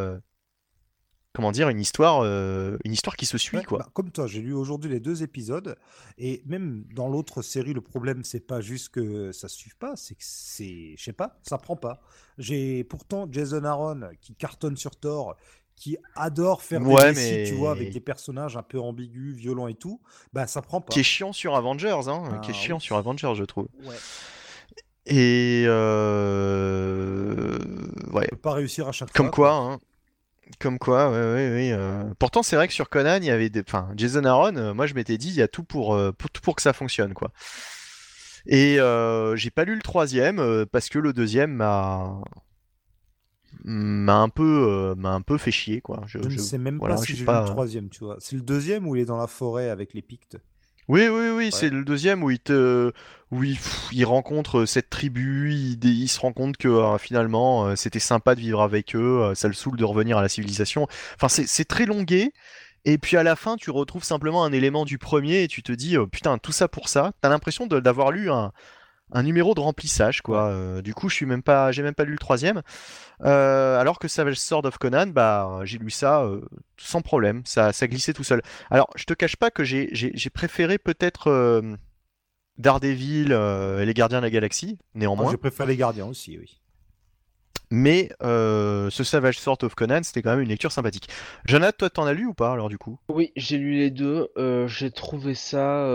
comment 1.35 1.52
dire, 1.52 1.69
une 1.69 1.80
histoire, 1.80 2.22
euh, 2.22 2.77
une 2.85 2.94
histoire 2.94 3.16
qui 3.16 3.26
se 3.26 3.38
suit, 3.38 3.61
quoi. 3.64 3.80
Bah, 3.80 3.90
comme 3.94 4.10
toi, 4.10 4.26
j'ai 4.26 4.42
lu 4.42 4.53
aujourd'hui 4.53 4.90
les 4.90 5.00
deux 5.00 5.22
épisodes, 5.22 5.76
et 6.18 6.42
même 6.45 6.85
dans 6.95 7.10
l'autre 7.10 7.42
série, 7.42 7.74
le 7.74 7.82
problème, 7.82 8.24
c'est 8.24 8.40
pas 8.40 8.61
juste 8.61 8.90
que 8.90 9.32
ça 9.32 9.48
se 9.50 9.58
suive 9.58 9.76
pas, 9.77 9.95
c'est 9.95 10.16
que 10.16 10.24
c'est, 10.24 10.95
je 10.98 11.03
sais 11.03 11.14
pas, 11.14 11.38
ça 11.44 11.58
prend 11.58 11.76
pas. 11.76 12.02
J'ai 12.38 12.84
pourtant 12.84 13.27
Jason 13.30 13.64
Aaron 13.66 14.02
qui 14.22 14.34
cartonne 14.35 14.77
sur 14.77 14.95
Thor, 14.95 15.35
qui 15.76 15.98
adore 16.16 16.62
faire 16.62 16.80
des 16.82 16.95
récits, 16.95 17.44
tu 17.52 17.56
vois, 17.56 17.72
avec 17.72 17.92
des 17.92 18.00
personnages 18.00 18.56
un 18.58 18.64
peu 18.64 18.80
ambigus, 18.80 19.36
violents 19.36 19.68
et 19.68 19.74
tout, 19.74 20.02
bah 20.34 20.48
ça 20.48 20.62
prend 20.62 20.82
pas. 20.82 20.92
Qui 20.92 21.02
est 21.02 21.04
chiant 21.04 21.34
sur 21.34 21.56
Avengers, 21.56 22.08
hein, 22.08 22.40
qui 22.42 22.52
est 22.52 22.56
ah 22.56 22.58
chiant 22.58 22.80
sur 22.80 22.95
Avengers, 22.98 23.34
je 23.36 23.44
trouve. 23.44 23.68
Et 25.06 25.66
euh... 25.68 27.60
ouais. 28.12 28.28
pas 28.42 28.54
réussir 28.54 28.88
à 28.88 28.92
chaque 28.92 29.12
Comme 29.12 29.30
quoi, 29.30 29.54
hein. 29.54 29.80
Comme 30.60 30.78
quoi, 30.80 31.10
ouais, 31.10 31.18
ouais, 31.18 31.50
ouais. 31.50 31.72
Euh. 31.74 32.04
Pourtant, 32.20 32.44
c'est 32.44 32.56
vrai 32.56 32.68
que 32.68 32.74
sur 32.74 32.90
Conan, 32.90 33.18
il 33.18 33.26
y 33.26 33.32
avait 33.32 33.50
des. 33.50 33.62
Enfin, 33.62 33.90
Jason 33.95 34.24
Aaron, 34.26 34.56
euh, 34.58 34.74
moi 34.74 34.86
je 34.86 34.94
m'étais 34.94 35.18
dit, 35.18 35.30
il 35.30 35.36
y 35.36 35.42
a 35.42 35.48
tout 35.48 35.64
pour, 35.64 35.95
euh, 35.95 36.12
pour, 36.12 36.30
tout 36.30 36.42
pour 36.42 36.56
que 36.56 36.62
ça 36.62 36.72
fonctionne, 36.72 37.14
quoi. 37.14 37.32
Et 38.45 38.76
j'ai 39.36 39.50
pas 39.50 39.66
lu 39.66 39.76
le 39.76 39.82
troisième 39.82 40.66
parce 40.72 40.90
que 40.90 41.00
le 41.00 41.14
deuxième 41.14 41.52
m'a 41.52 42.22
m'a 43.66 44.18
un 44.18 44.30
peu 44.30 44.94
m'a 44.98 45.11
un 45.11 45.22
peu 45.22 45.38
fait 45.38 45.52
chier, 45.52 45.82
quoi. 45.82 46.03
Je, 46.06 46.19
ne 46.19 46.38
sais 46.38 46.58
même 46.58 46.80
pas 46.80 46.98
si 46.98 47.16
j'ai 47.16 47.26
le 47.26 47.45
troisième, 47.45 47.90
tu 47.90 48.03
vois. 48.03 48.18
C'est 48.19 48.35
le 48.35 48.42
deuxième 48.42 48.88
où 48.88 48.95
il 48.95 49.02
est 49.02 49.06
dans 49.06 49.18
la 49.18 49.27
forêt 49.27 49.69
avec 49.69 49.94
les 49.94 50.02
Pictes? 50.02 50.38
Oui, 50.88 51.08
oui, 51.08 51.30
oui, 51.35 51.50
c'est 51.52 51.69
le 51.69 51.84
deuxième 51.84 52.24
où 52.24 52.30
il 52.30 52.40
te, 52.40 52.92
où 53.32 53.44
il, 53.44 54.06
rencontre 54.06 54.66
cette 54.66 54.92
tribu, 54.92 55.52
il, 55.52 56.08
se 56.08 56.19
rend 56.19 56.32
compte 56.32 56.58
que 56.58 56.68
euh, 56.68 57.00
finalement 57.00 57.66
euh, 57.66 57.76
c'était 57.76 58.00
sympa 58.00 58.35
de 58.35 58.40
vivre 58.40 58.61
avec 58.61 58.95
eux, 58.95 59.22
euh, 59.24 59.35
ça 59.35 59.48
le 59.48 59.56
saoule 59.56 59.77
de 59.77 59.84
revenir 59.84 60.19
à 60.19 60.22
la 60.22 60.30
civilisation. 60.30 60.88
Enfin, 61.16 61.27
c'est 61.27 61.66
très 61.66 61.85
longué. 61.85 62.34
Et 62.88 63.00
puis 63.00 63.18
à 63.18 63.24
la 63.24 63.35
fin, 63.35 63.56
tu 63.56 63.72
retrouves 63.72 64.03
simplement 64.03 64.45
un 64.45 64.52
élément 64.52 64.85
du 64.85 65.00
premier 65.00 65.42
et 65.42 65.48
tu 65.48 65.64
te 65.64 65.72
dis, 65.72 65.98
putain, 66.11 66.38
tout 66.38 66.52
ça 66.52 66.68
pour 66.68 66.88
ça. 66.88 67.14
T'as 67.19 67.30
l'impression 67.30 67.66
d'avoir 67.66 68.11
lu 68.11 68.30
un, 68.30 68.52
un 69.16 69.24
numéro 69.24 69.56
de 69.56 69.61
remplissage 69.61 70.22
quoi. 70.22 70.50
Euh, 70.50 70.82
du 70.82 70.94
coup, 70.94 71.08
je 71.10 71.16
suis 71.16 71.26
même 71.26 71.42
pas, 71.42 71.72
j'ai 71.72 71.82
même 71.82 71.95
pas 71.95 72.03
lu 72.03 72.11
le 72.11 72.18
troisième. 72.18 72.61
Euh, 73.24 73.80
alors 73.80 73.98
que 73.98 74.10
Savage 74.10 74.38
Sword 74.38 74.66
of 74.66 74.77
Conan, 74.77 75.08
bah 75.08 75.61
j'ai 75.64 75.77
lu 75.77 75.90
ça 75.90 76.22
euh, 76.24 76.42
sans 76.77 77.02
problème, 77.02 77.42
ça, 77.45 77.72
ça 77.72 77.88
glissait 77.88 78.14
tout 78.14 78.26
seul. 78.26 78.42
Alors, 78.69 78.90
je 78.95 79.06
te 79.06 79.14
cache 79.14 79.38
pas 79.38 79.52
que 79.52 79.64
j'ai 79.64 80.30
préféré 80.34 80.77
peut-être 80.77 81.64
Daredevil 82.58 83.32
et 83.32 83.85
les 83.85 83.94
Gardiens 83.94 84.19
de 84.19 84.26
la 84.26 84.30
Galaxie, 84.30 84.77
néanmoins. 84.94 85.32
je 85.32 85.38
préfère 85.38 85.66
les 85.66 85.77
Gardiens 85.77 86.08
aussi, 86.08 86.38
oui. 86.38 86.60
Mais 87.72 88.10
ce 88.19 89.03
Savage 89.03 89.40
Sword 89.40 89.60
of 89.64 89.76
Conan, 89.76 90.02
c'était 90.03 90.22
quand 90.22 90.32
même 90.32 90.42
une 90.42 90.50
lecture 90.50 90.74
sympathique. 90.74 91.08
Jonathan, 91.45 91.77
toi, 91.77 91.90
t'en 91.90 92.06
as 92.06 92.14
lu 92.14 92.26
ou 92.26 92.34
pas 92.34 92.52
alors 92.52 92.68
du 92.68 92.77
coup? 92.77 93.00
Oui, 93.08 93.32
j'ai 93.38 93.58
lu 93.58 93.76
les 93.76 93.92
deux. 93.92 94.27
j'ai 94.68 94.92
trouvé 94.92 95.35
ça 95.35 95.85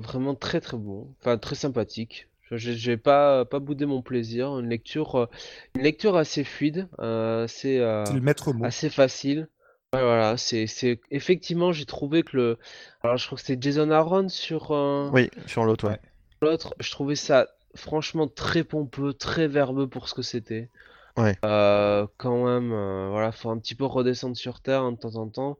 vraiment 0.00 0.36
très 0.36 0.60
très 0.60 0.76
beau, 0.76 1.12
enfin 1.18 1.38
très 1.38 1.56
sympathique. 1.56 2.28
J'ai 2.52 2.96
pas 2.96 3.44
pas 3.44 3.58
boudé 3.58 3.86
mon 3.86 4.02
plaisir. 4.02 4.58
Une 4.58 4.68
lecture, 4.68 5.16
euh, 5.16 5.26
une 5.74 5.82
lecture 5.82 6.16
assez 6.16 6.44
fluide, 6.44 6.88
euh, 7.00 7.44
assez 7.44 7.78
euh, 7.78 8.04
le 8.12 8.20
maître 8.20 8.50
assez 8.62 8.90
facile. 8.90 9.48
voilà, 9.92 10.36
c'est 10.36 10.66
c'est 10.66 11.00
effectivement 11.10 11.72
j'ai 11.72 11.84
trouvé 11.84 12.22
que 12.22 12.36
le, 12.36 12.58
alors 13.02 13.16
je 13.16 13.26
crois 13.26 13.36
que 13.36 13.44
c'était 13.44 13.60
Jason 13.60 13.90
Aaron 13.90 14.28
sur 14.28 14.70
Oui, 15.12 15.30
sur 15.46 15.64
l'autre, 15.64 15.88
ouais. 15.88 15.98
l'autre, 16.40 16.74
je 16.80 16.90
trouvais 16.90 17.16
ça 17.16 17.48
franchement 17.74 18.28
très 18.28 18.64
pompeux, 18.64 19.12
très 19.12 19.46
verbeux 19.46 19.88
pour 19.88 20.08
ce 20.08 20.14
que 20.14 20.22
c'était. 20.22 20.70
Ouais. 21.16 21.36
quand 21.42 22.44
même, 22.44 22.68
voilà, 23.10 23.32
faut 23.32 23.50
un 23.50 23.58
petit 23.58 23.74
peu 23.74 23.84
redescendre 23.84 24.36
sur 24.36 24.60
terre 24.60 24.82
hein, 24.82 24.92
de 24.92 24.98
temps 24.98 25.16
en 25.16 25.28
temps. 25.28 25.58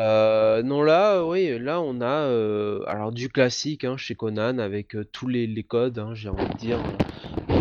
Euh, 0.00 0.62
non, 0.62 0.82
là, 0.82 1.24
oui, 1.24 1.58
là, 1.58 1.80
on 1.82 2.00
a 2.00 2.24
euh, 2.24 2.82
alors 2.86 3.12
du 3.12 3.28
classique 3.28 3.84
hein, 3.84 3.98
chez 3.98 4.14
Conan 4.14 4.58
avec 4.58 4.96
euh, 4.96 5.04
tous 5.04 5.28
les, 5.28 5.46
les 5.46 5.62
codes, 5.62 5.98
hein, 5.98 6.14
j'ai 6.14 6.30
envie 6.30 6.48
de 6.48 6.56
dire, 6.56 6.82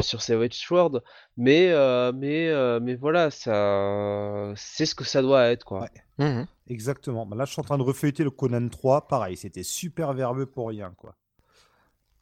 sur 0.01 0.21
Savage 0.21 0.53
Sword, 0.53 1.01
mais, 1.35 1.73
mais, 2.13 2.79
mais 2.79 2.95
voilà, 2.95 3.29
ça, 3.29 4.53
c'est 4.55 4.85
ce 4.85 4.95
que 4.95 5.03
ça 5.03 5.21
doit 5.21 5.47
être, 5.47 5.65
quoi. 5.65 5.87
Mmh 6.17 6.43
Exactement. 6.67 7.25
Bah, 7.25 7.35
là, 7.35 7.45
je 7.45 7.51
suis 7.51 7.59
en 7.59 7.63
train 7.63 7.77
de 7.77 7.83
refeuilleter 7.83 8.23
le 8.23 8.31
Conan 8.31 8.69
3, 8.69 9.07
pareil, 9.07 9.35
c'était 9.35 9.63
super 9.63 10.13
verbeux 10.13 10.45
pour 10.45 10.69
rien, 10.69 10.93
quoi. 10.95 11.15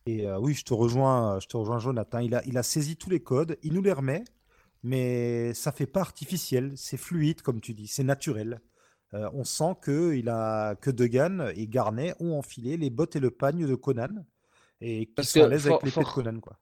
Et 0.07 0.25
oui, 0.39 0.53
je 0.53 0.63
te 0.63 0.73
rejoins, 0.73 1.39
je 1.39 1.47
te 1.47 1.57
rejoins, 1.57 1.79
Jonathan. 1.79 2.19
Il 2.19 2.33
a, 2.33 2.41
il 2.45 2.57
a 2.57 2.63
saisi 2.63 2.95
tous 2.95 3.09
les 3.09 3.19
codes, 3.19 3.57
il 3.61 3.73
nous 3.73 3.81
les 3.83 3.91
remet, 3.91 4.23
mais 4.81 5.53
ça 5.53 5.71
fait 5.71 5.85
pas 5.85 5.99
artificiel, 5.99 6.71
c'est 6.75 6.97
fluide, 6.97 7.41
comme 7.41 7.59
tu 7.61 7.73
dis, 7.73 7.87
c'est 7.87 8.03
naturel. 8.03 8.61
Euh, 9.13 9.29
on 9.33 9.43
sent 9.43 9.75
que, 9.81 10.13
il 10.15 10.29
a, 10.29 10.75
que 10.75 10.91
Degan 10.91 11.51
et 11.55 11.67
Garnet 11.67 12.13
ont 12.19 12.37
enfilé 12.37 12.77
les 12.77 12.89
bottes 12.89 13.15
et 13.15 13.19
le 13.19 13.31
pagne 13.31 13.65
de 13.65 13.75
Conan 13.75 14.25
et 14.81 15.05
qu'ils 15.05 15.25
sont 15.25 15.43
à 15.43 15.47
l'aise 15.47 15.67
avec 15.67 15.83
l'épée 15.83 16.01
de 16.01 16.05
Conan. 16.05 16.39
Quoi. 16.39 16.57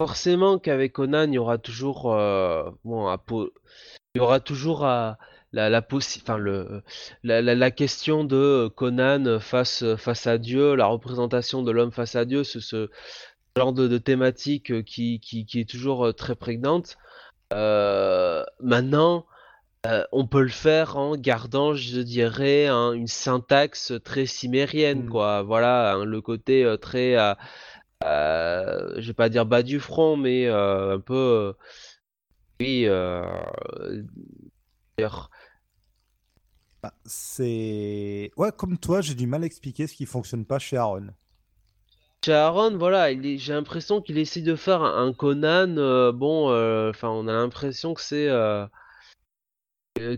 Forcément 0.00 0.58
qu'avec 0.58 0.92
Conan, 0.92 1.24
il 1.28 1.34
y 1.34 1.38
aura 1.38 1.58
toujours, 1.58 2.12
euh, 2.12 2.70
bon, 2.84 3.16
il 4.14 4.18
y 4.18 4.20
aura 4.20 4.40
toujours 4.40 4.82
la, 4.82 5.18
la, 5.52 5.68
le, 5.70 6.82
la, 7.22 7.70
question 7.70 8.24
de 8.24 8.68
Conan 8.74 9.38
face, 9.38 9.84
face 9.96 10.26
à 10.26 10.38
Dieu, 10.38 10.74
la 10.74 10.86
représentation 10.86 11.62
de 11.62 11.70
l'homme 11.70 11.92
face 11.92 12.16
à 12.16 12.24
Dieu, 12.24 12.42
ce, 12.42 12.90
genre 13.56 13.72
de, 13.72 13.98
thématique 13.98 14.84
qui, 14.84 15.20
qui, 15.20 15.46
qui, 15.46 15.60
est 15.60 15.70
toujours 15.70 16.14
très 16.14 16.34
prégnante. 16.34 16.98
Euh, 17.52 18.44
maintenant, 18.60 19.26
euh, 19.86 20.04
on 20.12 20.26
peut 20.26 20.42
le 20.42 20.48
faire 20.48 20.96
en 20.96 21.16
gardant, 21.16 21.74
je 21.74 22.00
dirais, 22.00 22.68
une 22.68 23.06
syntaxe 23.06 23.92
très 24.04 24.26
cimérienne, 24.26 25.04
mmh. 25.04 25.08
quoi. 25.08 25.42
Voilà, 25.42 25.94
hein, 25.94 26.04
le 26.04 26.20
côté 26.20 26.64
euh, 26.64 26.76
très, 26.76 27.16
euh, 27.16 27.34
je 29.00 29.06
vais 29.06 29.14
pas 29.14 29.28
dire 29.28 29.46
bas 29.46 29.62
du 29.62 29.80
front, 29.80 30.16
mais 30.16 30.48
un 30.48 31.00
peu, 31.00 31.54
oui. 32.60 32.86
Bah, 36.82 36.92
c'est 37.04 38.30
ouais, 38.36 38.52
comme 38.56 38.78
toi, 38.78 39.00
j'ai 39.00 39.14
du 39.14 39.26
mal 39.26 39.42
à 39.42 39.46
expliquer 39.46 39.86
ce 39.86 39.94
qui 39.94 40.06
fonctionne 40.06 40.44
pas 40.44 40.58
chez 40.58 40.76
Aaron. 40.76 41.08
chez 42.24 42.32
Aaron, 42.32 42.76
voilà, 42.76 43.12
j'ai 43.12 43.52
l'impression 43.52 44.00
qu'il 44.00 44.18
essaie 44.18 44.42
de 44.42 44.54
faire 44.56 44.82
un 44.82 45.12
Conan. 45.12 45.76
euh, 45.78 46.12
bon, 46.12 46.50
euh, 46.50 46.90
enfin, 46.90 47.08
on 47.08 47.28
a 47.28 47.32
l'impression 47.32 47.94
que 47.94 48.00
c'est 48.00 48.28
euh, 48.28 48.66
euh, 48.66 48.66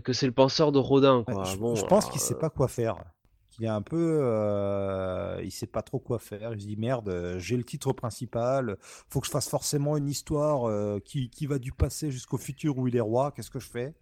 que 0.03 0.13
c'est 0.13 0.25
le 0.25 0.31
penseur 0.31 0.71
de 0.71 0.79
Rodin, 0.79 1.23
quoi. 1.23 1.43
je, 1.43 1.57
Bon, 1.57 1.75
je 1.75 1.85
pense 1.85 2.09
qu'il 2.09 2.21
sait 2.21 2.35
euh, 2.35 2.39
pas 2.39 2.49
quoi 2.49 2.67
faire. 2.67 3.03
Qu'il 3.49 3.65
est 3.65 3.69
un 3.69 3.81
peu, 3.81 4.19
euh, 4.21 5.41
il 5.43 5.51
sait 5.51 5.67
pas 5.67 5.81
trop 5.81 5.99
quoi 5.99 6.19
faire. 6.19 6.53
Il 6.53 6.61
se 6.61 6.67
dit 6.67 6.77
merde, 6.77 7.35
j'ai 7.37 7.57
le 7.57 7.63
titre 7.63 7.93
principal, 7.93 8.77
faut 9.09 9.19
que 9.19 9.27
je 9.27 9.31
fasse 9.31 9.49
forcément 9.49 9.97
une 9.97 10.07
histoire 10.07 10.69
euh, 10.69 10.99
qui, 10.99 11.29
qui 11.29 11.45
va 11.45 11.59
du 11.59 11.71
passé 11.71 12.11
jusqu'au 12.11 12.37
futur 12.37 12.77
où 12.77 12.87
il 12.87 12.95
est 12.95 13.01
roi. 13.01 13.31
Qu'est-ce 13.31 13.51
que 13.51 13.59
je 13.59 13.69
fais? 13.69 13.95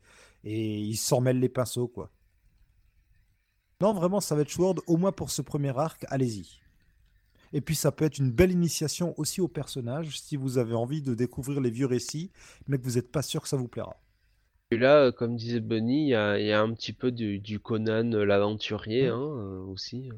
Et 0.43 0.79
il 0.79 0.97
s'en 0.97 1.21
mêle 1.21 1.39
les 1.39 1.49
pinceaux, 1.49 1.87
quoi. 1.87 2.11
Non, 3.81 3.93
vraiment, 3.93 4.19
ça 4.19 4.35
va 4.35 4.41
être 4.41 4.49
Sword, 4.49 4.75
au 4.87 4.97
moins 4.97 5.11
pour 5.11 5.29
ce 5.29 5.41
premier 5.41 5.77
arc. 5.77 6.05
Allez-y. 6.09 6.59
Et 7.53 7.61
puis 7.61 7.75
ça 7.75 7.91
peut 7.91 8.05
être 8.05 8.17
une 8.17 8.31
belle 8.31 8.51
initiation 8.51 9.13
aussi 9.17 9.39
au 9.39 9.47
personnage 9.47 10.19
si 10.19 10.35
vous 10.35 10.57
avez 10.57 10.75
envie 10.75 11.01
de 11.01 11.13
découvrir 11.13 11.61
les 11.61 11.69
vieux 11.69 11.85
récits, 11.85 12.31
mais 12.67 12.77
que 12.77 12.83
vous 12.83 12.95
n'êtes 12.95 13.11
pas 13.11 13.21
sûr 13.21 13.41
que 13.41 13.47
ça 13.47 13.57
vous 13.57 13.67
plaira. 13.67 13.95
Et 14.71 14.77
là, 14.77 15.03
euh, 15.05 15.11
comme 15.13 15.37
disait 15.37 15.61
Bunny, 15.61 16.07
il 16.07 16.09
y 16.09 16.15
a, 16.15 16.37
il 16.39 16.45
y 16.45 16.51
a 16.51 16.61
un 16.61 16.73
petit 16.73 16.91
peu 16.91 17.11
du, 17.11 17.39
du 17.39 17.59
Conan 17.59 18.11
euh, 18.11 18.25
l'aventurier 18.25 19.09
Mm. 19.09 19.13
hein, 19.13 19.21
euh, 19.37 19.59
aussi. 19.61 20.09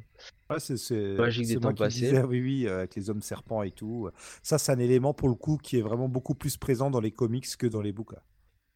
Ouais, 0.50 0.60
c'est 0.60 0.78
c'est- 0.78 1.14
Magique 1.18 1.48
des 1.48 1.60
temps 1.60 1.74
passés. 1.76 2.00
disais, 2.00 2.24
oui, 2.24 2.42
oui, 2.42 2.68
avec 2.68 2.96
les 2.96 3.10
hommes 3.12 3.22
serpents 3.22 3.62
et 3.62 3.70
tout. 3.72 4.10
Ça, 4.42 4.58
c'est 4.58 4.72
un 4.72 4.80
élément 4.80 5.14
pour 5.14 5.30
le 5.30 5.36
coup 5.36 5.58
qui 5.62 5.78
est 5.78 5.82
vraiment 5.84 6.10
beaucoup 6.10 6.34
plus 6.34 6.58
présent 6.58 6.90
dans 6.90 7.00
les 7.00 7.12
comics 7.12 7.46
que 7.58 7.68
dans 7.68 7.82
les 7.82 7.92
bouquins. 7.92 8.22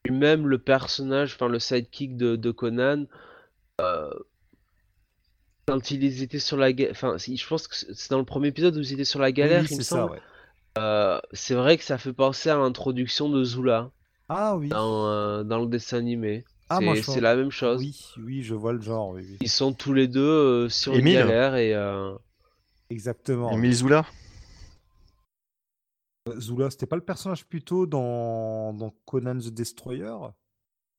Et 0.06 0.12
même 0.12 0.48
le 0.48 0.60
personnage, 0.60 1.34
enfin 1.34 1.48
le 1.48 1.58
sidekick 1.60 2.18
de, 2.18 2.36
de 2.36 2.52
Conan, 2.52 3.06
euh, 3.82 4.12
quand 5.66 5.90
ils 5.92 6.22
étaient 6.22 6.40
sur 6.40 6.58
la 6.58 6.72
galère, 6.74 6.92
enfin 6.92 7.16
je 7.18 7.48
pense 7.48 7.68
que 7.68 7.76
c'est 7.76 8.12
dans 8.12 8.20
le 8.20 8.26
premier 8.26 8.50
épisode 8.50 8.76
où 8.76 8.82
ils 8.82 8.94
étaient 8.94 9.06
sur 9.06 9.22
la 9.22 9.32
galère, 9.32 9.62
oui, 9.62 9.68
il 9.72 9.78
me 9.78 9.82
ça, 9.82 9.96
semble. 9.96 10.12
ouais. 10.12 10.22
Euh, 10.78 11.20
c'est 11.32 11.56
vrai 11.56 11.78
que 11.78 11.84
ça 11.84 11.98
fait 11.98 12.14
penser 12.14 12.50
à 12.50 12.58
l'introduction 12.58 13.30
de 13.30 13.44
Zula 13.44 13.92
Ah 14.36 14.56
oui. 14.58 14.70
dans, 14.70 15.08
euh, 15.08 15.44
dans 15.44 15.60
le 15.60 15.68
dessin 15.68 15.98
animé. 15.98 16.44
Ah, 16.70 16.80
C'est 16.82 17.04
c'est 17.04 17.22
la 17.22 17.36
même 17.36 17.52
chose. 17.52 17.80
Oui, 17.82 18.14
oui, 18.18 18.42
je 18.42 18.56
vois 18.56 18.74
le 18.74 18.82
genre, 18.82 19.10
oui, 19.10 19.26
oui. 19.30 19.38
Ils 19.42 19.50
sont 19.50 19.74
tous 19.74 19.94
les 19.94 20.08
deux 20.08 20.22
euh, 20.22 20.70
sur 20.70 20.96
Émile. 20.96 21.20
une 21.20 21.20
galère 21.28 21.56
et 21.56 21.74
euh, 21.76 22.14
Exactement. 22.90 23.52
Emile 23.52 23.74
Zoula 23.74 24.06
Euh, 26.30 26.40
Zula, 26.40 26.70
c'était 26.70 26.86
pas 26.86 26.96
le 26.96 27.04
personnage 27.04 27.46
plutôt 27.46 27.86
dans, 27.86 28.74
dans 28.74 28.94
Conan 29.06 29.38
the 29.38 29.50
Destroyer? 29.50 30.16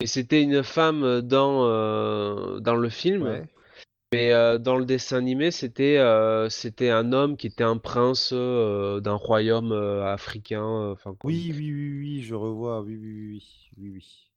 Et 0.01 0.07
c'était 0.07 0.43
une 0.43 0.63
femme 0.63 1.23
dans 1.23 1.65
euh, 1.67 2.61
dans 2.61 2.75
le 2.77 2.89
film. 2.89 3.23
Ouais. 3.23 3.49
Mais 4.15 4.33
euh, 4.33 4.59
dans 4.59 4.77
le 4.77 4.85
dessin 4.85 5.17
animé, 5.19 5.51
c'était 5.51 5.99
euh, 5.99 6.49
c'était 6.49 6.91
un 6.91 7.13
homme 7.13 7.37
qui 7.37 7.47
était 7.49 7.65
un 7.65 7.79
prince 7.79 8.31
euh, 8.33 9.01
d'un 9.01 9.15
royaume 9.15 9.73
euh, 9.73 10.05
africain. 10.13 10.65
euh, 10.65 10.93
Enfin. 10.93 11.17
Oui, 11.25 11.53
oui, 11.55 11.73
oui, 11.73 11.99
oui, 11.99 12.23
je 12.23 12.35
revois, 12.35 12.81
oui, 12.83 12.97
oui, 12.97 13.13
oui, 13.13 13.43
oui, 13.79 13.91
oui. 13.95 14.31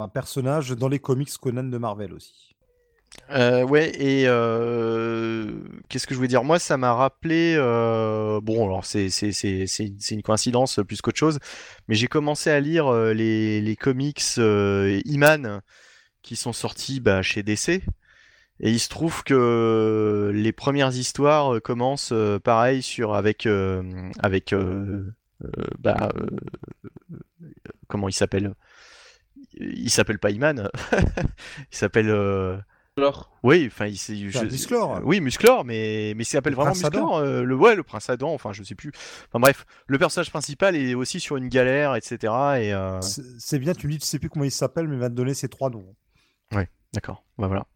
Un 0.00 0.08
personnage 0.08 0.70
dans 0.70 0.88
les 0.88 0.98
comics 0.98 1.30
Conan 1.38 1.64
de 1.64 1.78
Marvel 1.78 2.12
aussi. 2.12 2.56
Euh, 3.30 3.64
ouais, 3.64 3.90
et 4.00 4.24
euh, 4.26 5.50
qu'est-ce 5.88 6.06
que 6.06 6.14
je 6.14 6.16
voulais 6.18 6.28
dire? 6.28 6.44
Moi, 6.44 6.58
ça 6.58 6.76
m'a 6.76 6.92
rappelé. 6.94 7.54
euh, 7.58 8.40
bon, 8.42 8.66
alors 8.66 8.84
c'est 8.84 9.10
c'est 9.10 9.32
c'est 9.32 9.66
c'est 9.66 9.92
c'est 9.98 10.14
une 10.14 10.22
coïncidence 10.22 10.80
plus 10.86 11.00
qu'autre 11.00 11.18
chose, 11.18 11.38
mais 11.88 11.94
j'ai 11.94 12.06
commencé 12.06 12.50
à 12.50 12.60
lire 12.60 12.92
les 12.92 13.60
les 13.60 13.76
comics 13.76 14.22
euh, 14.38 15.00
Iman 15.06 15.60
qui 16.22 16.36
sont 16.36 16.52
sortis 16.52 17.00
bah, 17.00 17.22
chez 17.22 17.42
DC, 17.42 17.82
et 18.60 18.70
il 18.70 18.78
se 18.80 18.88
trouve 18.88 19.22
que 19.24 20.30
les 20.34 20.52
premières 20.52 20.94
histoires 20.96 21.54
euh, 21.54 21.60
commencent 21.60 22.12
euh, 22.12 22.38
pareil 22.38 22.82
sur 22.82 23.14
avec 23.14 23.46
euh, 23.46 24.10
avec 24.20 24.52
euh, 24.52 25.04
euh, 25.44 25.48
bah 25.78 26.10
euh, 26.16 26.26
comment 27.86 28.08
il 28.08 28.12
s'appelle? 28.12 28.54
Il 29.54 29.90
s'appelle 29.90 30.18
pas 30.18 30.30
Iman, 30.30 30.68
il 30.92 31.76
s'appelle. 31.76 32.10
euh, 32.10 32.56
oui, 33.44 33.66
enfin, 33.68 33.86
il 33.86 33.96
s'est. 33.96 34.16
Enfin, 34.26 34.42
Musclor. 34.44 35.00
Oui, 35.04 35.20
Musclor, 35.20 35.64
mais 35.64 36.14
mais 36.16 36.24
il 36.24 36.26
s'appelle 36.26 36.52
Le 36.52 36.56
vraiment 36.56 36.72
prince 36.72 36.84
Adam. 36.84 37.00
Musclor. 37.02 37.18
euh, 37.18 37.42
le 37.44 37.54
ouais, 37.54 37.76
le 37.76 37.84
prince 37.84 38.10
Adam. 38.10 38.34
Enfin, 38.34 38.52
je 38.52 38.64
sais 38.64 38.74
plus. 38.74 38.90
Enfin 39.28 39.38
bref, 39.38 39.66
le 39.86 39.98
personnage 39.98 40.30
principal 40.30 40.74
est 40.74 40.94
aussi 40.94 41.20
sur 41.20 41.36
une 41.36 41.48
galère, 41.48 41.94
etc. 41.94 42.16
Et 42.60 42.74
euh, 42.74 43.00
C'est 43.00 43.22
c'est 43.38 43.58
bien, 43.60 43.72
tu 43.72 43.86
me 43.86 43.92
dis, 43.92 43.98
tu 44.00 44.06
sais 44.06 44.18
plus 44.18 44.28
comment 44.28 44.44
il 44.44 44.50
s'appelle, 44.50 44.88
mais 44.88 44.96
il 44.96 45.00
va 45.00 45.08
te 45.10 45.14
donner 45.14 45.34
ses 45.34 45.48
trois 45.48 45.70
noms. 45.70 45.94
d'accord, 46.92 47.24
bah 47.38 47.46
voilà. 47.46 47.66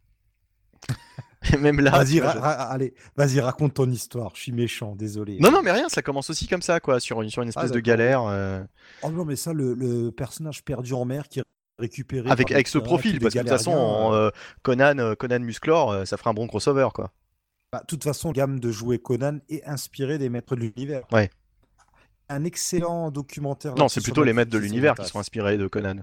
Et 1.53 1.57
même 1.57 1.81
là. 1.81 1.91
Vas-y, 1.91 2.21
ra- 2.21 2.33
ra- 2.33 2.53
allez, 2.71 2.95
vas-y, 3.17 3.41
raconte 3.41 3.75
ton 3.75 3.91
histoire. 3.91 4.31
Je 4.37 4.43
suis 4.43 4.53
méchant, 4.53 4.95
désolé. 4.95 5.39
Non, 5.41 5.51
non, 5.51 5.61
mais 5.63 5.73
rien. 5.73 5.89
Ça 5.89 6.01
commence 6.01 6.31
aussi 6.31 6.47
comme 6.47 6.63
ça, 6.63 6.79
quoi, 6.79 7.01
sur 7.01 7.21
une 7.21 7.31
sur 7.31 7.43
une 7.43 7.49
espèce 7.49 7.73
de 7.73 7.81
galère. 7.81 8.23
euh, 8.27 8.63
Oh 9.03 9.11
non, 9.11 9.25
mais 9.25 9.35
ça, 9.35 9.53
le, 9.53 9.75
le 9.75 10.11
personnage 10.13 10.63
perdu 10.63 10.93
en 10.93 11.05
mer 11.05 11.27
qui 11.29 11.41
est 11.41 11.45
récupéré. 11.81 12.31
avec 12.31 12.53
avec 12.53 12.69
ce 12.69 12.79
profil, 12.79 13.19
parce 13.19 13.35
que 13.35 13.39
de 13.41 13.43
toute 13.43 13.51
façon, 13.51 13.73
en, 13.73 14.15
euh, 14.15 14.27
euh, 14.29 14.31
Conan, 14.63 15.15
Conan 15.19 15.41
Musclor, 15.41 16.07
ça 16.07 16.17
ferait 16.17 16.31
un 16.31 16.35
bon 16.35 16.47
crossover, 16.47 16.89
quoi. 16.95 17.11
bah, 17.73 17.81
de 17.81 17.87
toute 17.87 18.05
façon, 18.05 18.31
gamme 18.31 18.61
de 18.61 18.71
jouer 18.71 18.99
Conan 19.01 19.39
est 19.49 19.65
inspirée 19.65 20.19
des 20.19 20.29
maîtres 20.29 20.55
de 20.55 20.61
l'univers. 20.61 21.03
Ouais. 21.11 21.29
Un 22.29 22.45
excellent 22.45 23.11
documentaire. 23.11 23.75
Non, 23.75 23.89
c'est 23.89 24.01
plutôt 24.01 24.23
les 24.23 24.33
maîtres 24.33 24.53
de 24.53 24.59
l'univers 24.59 24.95
qui 24.95 25.07
sont 25.07 25.19
inspirés 25.19 25.59
de 25.59 25.67
Conan. 25.67 25.97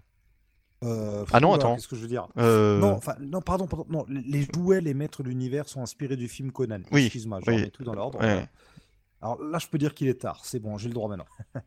Euh, 0.84 1.26
Ah 1.32 1.40
non, 1.40 1.54
attends. 1.54 1.76
Qu'est-ce 1.76 1.88
que 1.88 1.96
je 1.96 2.02
veux 2.02 2.08
dire 2.08 2.28
Euh, 2.38 2.80
Non, 2.80 3.00
non, 3.20 3.42
pardon, 3.42 3.68
pardon. 3.68 3.86
Non, 3.90 4.06
les 4.10 4.48
jouets, 4.54 4.82
les 4.82 4.94
maîtres 4.94 5.24
de 5.24 5.30
l'univers 5.30 5.68
sont 5.68 5.82
inspirés 5.82 6.16
du 6.16 6.28
film 6.28 6.52
Conan. 6.52 6.82
Oui, 6.92 7.06
Excuse-moi, 7.06 7.40
je 7.46 7.52
oui, 7.52 7.72
tout 7.72 7.84
dans 7.84 7.94
l'ordre. 7.94 8.20
ouais. 8.20 8.48
Alors 9.22 9.42
là, 9.44 9.60
je 9.60 9.68
peux 9.68 9.78
dire 9.78 9.94
qu'il 9.94 10.08
est 10.08 10.22
tard. 10.22 10.40
C'est 10.44 10.60
bon, 10.60 10.78
j'ai 10.78 10.88
le 10.88 10.94
droit 10.94 11.10
maintenant. 11.10 11.28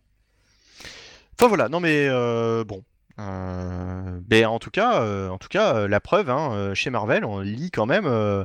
Enfin 1.38 1.48
voilà, 1.48 1.68
non 1.70 1.80
mais 1.80 2.06
euh, 2.08 2.62
bon. 2.62 2.84
Ben, 3.16 4.46
en 4.46 4.58
tout 4.58 4.70
cas, 4.70 5.28
en 5.28 5.38
tout 5.38 5.48
cas, 5.48 5.88
la 5.88 5.98
preuve, 6.00 6.30
hein, 6.30 6.72
chez 6.74 6.90
Marvel, 6.90 7.24
on 7.24 7.40
lit 7.40 7.70
quand 7.70 7.86
même 7.86 8.44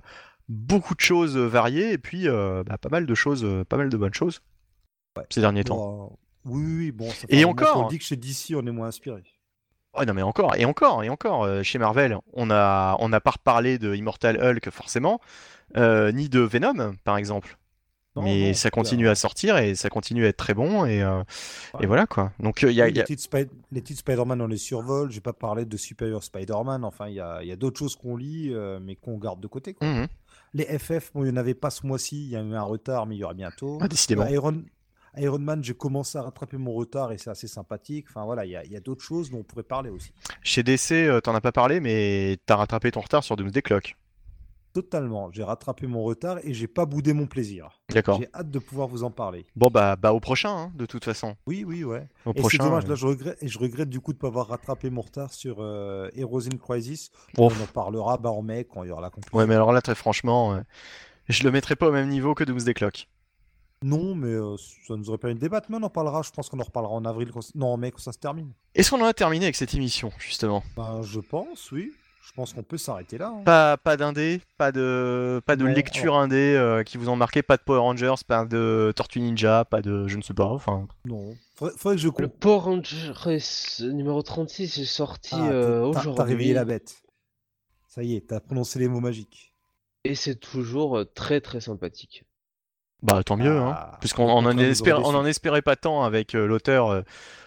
beaucoup 0.49 0.95
de 0.95 1.01
choses 1.01 1.37
variées 1.37 1.91
et 1.91 1.97
puis 1.97 2.27
bah, 2.27 2.77
pas 2.79 2.89
mal 2.89 3.05
de 3.05 3.15
choses, 3.15 3.45
pas 3.69 3.77
mal 3.77 3.89
de 3.89 3.97
bonnes 3.97 4.13
choses 4.13 4.41
ces 5.29 5.41
derniers 5.41 5.63
temps. 5.63 5.75
Bon, 5.75 6.17
oui, 6.45 6.63
oui, 6.77 6.91
bon. 6.91 7.07
ça 7.09 7.27
fait 7.27 7.35
Et 7.35 7.45
encore 7.45 7.73
qu'on 7.73 7.87
dit 7.87 7.97
que 7.99 8.03
chez 8.05 8.15
DC, 8.15 8.53
on 8.55 8.65
est 8.65 8.71
moins 8.71 8.87
inspiré. 8.87 9.23
Ouais, 9.97 10.05
non 10.05 10.13
mais 10.13 10.21
encore 10.21 10.55
et 10.55 10.65
encore 10.65 11.03
et 11.03 11.09
encore 11.09 11.43
euh, 11.43 11.63
chez 11.63 11.79
Marvel, 11.79 12.17
on 12.33 12.49
a 12.51 12.95
on 12.99 13.09
n'a 13.09 13.19
pas 13.19 13.31
reparlé 13.31 13.77
de 13.77 13.93
Immortal 13.95 14.37
Hulk 14.41 14.69
forcément, 14.69 15.19
euh, 15.77 16.11
ni 16.11 16.29
de 16.29 16.39
Venom 16.39 16.95
par 17.03 17.17
exemple. 17.17 17.57
Non, 18.15 18.23
mais 18.23 18.47
non, 18.47 18.53
ça 18.55 18.71
continue 18.71 19.09
à 19.09 19.13
sortir 19.13 19.57
et 19.59 19.75
ça 19.75 19.89
continue 19.89 20.25
à 20.25 20.29
être 20.29 20.37
très 20.37 20.55
bon 20.55 20.85
et, 20.85 21.03
euh, 21.03 21.19
Ouais. 21.75 21.81
et 21.83 21.85
voilà 21.85 22.07
quoi. 22.07 22.31
Donc 22.39 22.63
euh, 22.63 22.71
il 22.71 22.75
y 22.75 22.81
a, 22.81 22.87
il 22.89 22.95
y 22.95 22.99
a- 22.99 23.03
les, 23.03 23.05
titres 23.15 23.21
Spy- 23.21 23.47
les 23.71 23.81
titres 23.83 23.99
Spider-Man, 23.99 24.41
on 24.41 24.47
les 24.47 24.57
survole. 24.57 25.11
J'ai 25.11 25.21
pas 25.21 25.33
parlé 25.33 25.65
de 25.65 25.77
Superior 25.77 26.23
Spider-Man. 26.23 26.83
Enfin, 26.83 27.09
il 27.09 27.13
y 27.13 27.19
a, 27.19 27.43
y 27.43 27.51
a 27.51 27.55
d'autres 27.55 27.77
choses 27.77 27.95
qu'on 27.95 28.15
lit, 28.17 28.49
euh, 28.51 28.79
mais 28.81 28.95
qu'on 28.95 29.19
garde 29.19 29.39
de 29.39 29.45
côté. 29.47 29.75
quoi. 29.75 29.87
Mhm. 29.87 30.07
Les 30.55 30.63
FF, 30.79 31.11
bon, 31.13 31.25
il 31.25 31.25
n'y 31.25 31.33
en 31.33 31.37
avait 31.37 31.53
pas 31.53 31.69
ce 31.69 31.85
mois-ci. 31.85 32.15
Il 32.25 32.29
y 32.31 32.35
a 32.35 32.41
eu 32.41 32.55
un 32.55 32.61
retard, 32.63 33.05
mais 33.05 33.15
il 33.15 33.19
y 33.19 33.23
aura 33.23 33.35
bientôt. 33.35 33.77
Ah, 33.81 33.87
décidément. 33.87 34.23
Euh, 34.23 34.29
Iron, 34.31 34.63
Iron 35.19 35.39
Man, 35.39 35.63
j'ai 35.63 35.73
commencé 35.73 36.17
à 36.17 36.21
rattraper 36.21 36.57
mon 36.57 36.73
retard 36.73 37.11
et 37.11 37.17
c'est 37.17 37.29
assez 37.29 37.47
sympathique. 37.47 38.07
Enfin, 38.09 38.25
voilà, 38.25 38.45
il 38.45 38.51
y 38.51 38.75
a, 38.75 38.79
d'autres 38.79 39.03
choses 39.03 39.31
dont 39.31 39.39
on 39.39 39.43
pourrait 39.43 39.63
parler 39.63 39.89
aussi. 39.89 40.11
Chez 40.43 40.63
DC, 40.63 40.91
euh, 40.91 41.19
t'en 41.19 41.35
as 41.35 41.41
pas 41.41 41.51
parlé, 41.51 41.79
mais 41.79 42.37
t'as 42.45 42.55
rattrapé 42.55 42.91
ton 42.91 43.01
retard 43.01 43.23
sur 43.23 43.35
Doomsday 43.35 43.61
Clock. 43.61 43.95
Totalement. 44.77 45.31
J'ai 45.31 45.41
rattrapé 45.41 45.87
mon 45.87 46.03
retard 46.03 46.37
et 46.43 46.53
j'ai 46.53 46.67
pas 46.67 46.85
boudé 46.85 47.13
mon 47.13 47.25
plaisir. 47.25 47.81
D'accord. 47.89 48.19
J'ai 48.19 48.29
hâte 48.31 48.51
de 48.51 48.59
pouvoir 48.59 48.87
vous 48.87 49.03
en 49.03 49.09
parler. 49.09 49.47
Bon 49.55 49.69
bah, 49.69 49.95
bah 49.95 50.13
au 50.13 50.19
prochain, 50.19 50.51
hein, 50.51 50.71
de 50.75 50.85
toute 50.85 51.03
façon. 51.03 51.35
Oui, 51.47 51.63
oui, 51.65 51.83
ouais. 51.83 52.07
Au 52.25 52.31
Et 52.31 52.33
c'est 52.35 52.41
prochain. 52.41 52.63
dommage, 52.63 52.85
euh, 52.85 52.89
là, 52.89 52.93
je 52.95 53.07
regrette, 53.07 53.41
et 53.41 53.47
je 53.47 53.57
regrette 53.57 53.89
du 53.89 53.99
coup 53.99 54.11
de 54.13 54.17
ne 54.17 54.21
pas 54.21 54.27
avoir 54.27 54.49
rattrapé 54.49 54.91
mon 54.91 55.01
retard 55.01 55.33
sur 55.33 55.57
euh, 55.61 56.11
Heroes 56.15 56.45
in 56.45 56.57
Crisis. 56.57 57.09
bon, 57.33 57.47
On 57.47 57.63
en 57.63 57.65
parlera 57.65 58.17
bah, 58.17 58.29
en 58.29 58.43
mai 58.43 58.65
quand 58.71 58.83
il 58.83 58.89
y 58.89 58.91
aura 58.91 59.01
la 59.01 59.09
conclusion. 59.09 59.35
ouais, 59.35 59.47
mais 59.47 59.55
alors 59.55 59.71
là, 59.71 59.81
très 59.81 59.95
franchement, 59.95 60.53
euh, 60.53 60.61
je 61.27 61.43
le 61.43 61.49
mettrais 61.49 61.75
pas 61.75 61.87
au 61.87 61.91
même 61.91 62.09
niveau 62.09 62.35
que 62.35 62.43
Doomsday 62.43 62.75
Clock. 62.75 63.07
Non, 63.83 64.15
mais 64.15 64.29
euh, 64.29 64.55
ça 64.87 64.95
nous 64.95 65.09
aurait 65.09 65.17
permis 65.19 65.35
de 65.35 65.39
débattre, 65.39 65.67
mais 65.69 65.77
on 65.77 65.83
en 65.83 65.89
parlera. 65.89 66.21
Je 66.23 66.31
pense 66.31 66.49
qu'on 66.49 66.59
en 66.59 66.63
reparlera 66.63 66.93
en 66.93 67.05
avril, 67.05 67.31
quand... 67.31 67.41
non, 67.55 67.67
en 67.73 67.77
mai 67.77 67.91
quand 67.91 67.99
ça 67.99 68.11
se 68.11 68.17
termine. 68.17 68.51
Est-ce 68.73 68.89
qu'on 68.91 69.01
en 69.01 69.05
a 69.05 69.13
terminé 69.13 69.45
avec 69.45 69.55
cette 69.55 69.73
émission, 69.75 70.11
justement? 70.17 70.63
Ben, 70.75 71.01
je 71.03 71.19
pense, 71.19 71.71
oui. 71.71 71.91
Je 72.25 72.33
pense 72.33 72.51
qu'on 72.53 72.63
peut 72.63 72.77
s'arrêter 72.77 73.17
là. 73.17 73.29
hein. 73.29 73.43
Pas, 73.45 73.77
pas 73.77 73.95
d'indé, 73.95 74.41
pas 74.57 74.73
de, 74.73 75.41
pas 75.45 75.55
de 75.55 75.63
Non, 75.63 75.71
lecture 75.73 76.15
indé 76.17 76.55
euh, 76.57 76.83
qui 76.83 76.97
vous 76.97 77.07
ont 77.07 77.15
marqué, 77.15 77.41
pas 77.41 77.55
de 77.55 77.61
Power 77.61 77.79
Rangers, 77.79 78.15
pas 78.27 78.43
de 78.43 78.91
Tortue 78.95 79.21
Ninja, 79.21 79.63
pas 79.63 79.81
de, 79.81 80.07
je 80.09 80.17
ne 80.17 80.21
sais 80.21 80.33
pas, 80.33 80.47
enfin. 80.47 80.87
Non. 81.05 81.35
Faudrait, 81.55 81.75
faudrait 81.77 81.95
que 81.95 82.01
je 82.01 82.07
le 82.07 82.11
compte. 82.11 82.37
Power 82.37 82.59
Rangers 82.59 83.13
numéro 83.93 84.21
36 84.21 84.77
est 84.79 84.83
sorti 84.85 85.35
Ah, 85.37 85.49
euh, 85.51 85.91
t'as- 85.93 85.99
aujourd'hui. 86.01 86.23
réveillé 86.33 86.53
la 86.53 86.65
bête. 86.65 86.97
Ça 87.87 88.03
y 88.03 88.15
est, 88.15 88.27
t'as 88.27 88.41
prononcé 88.41 88.77
les 88.79 88.89
mots 88.89 88.99
magiques. 88.99 89.53
Et 90.03 90.13
c'est 90.13 90.35
toujours 90.35 90.97
euh, 90.97 91.05
très 91.05 91.39
très 91.39 91.61
sympathique. 91.61 92.25
Bah 93.03 93.23
tant 93.23 93.37
mieux, 93.37 93.57
hein, 93.57 93.75
Ah, 93.77 93.97
puisqu'on 93.99 94.25
on 94.25 94.45
en, 94.45 94.57
espère, 94.57 95.05
on 95.05 95.25
espérait 95.25 95.61
pas 95.61 95.75
tant 95.75 96.03
avec 96.03 96.33
euh, 96.35 96.47
l'auteur 96.47 96.89
euh, 96.89 97.01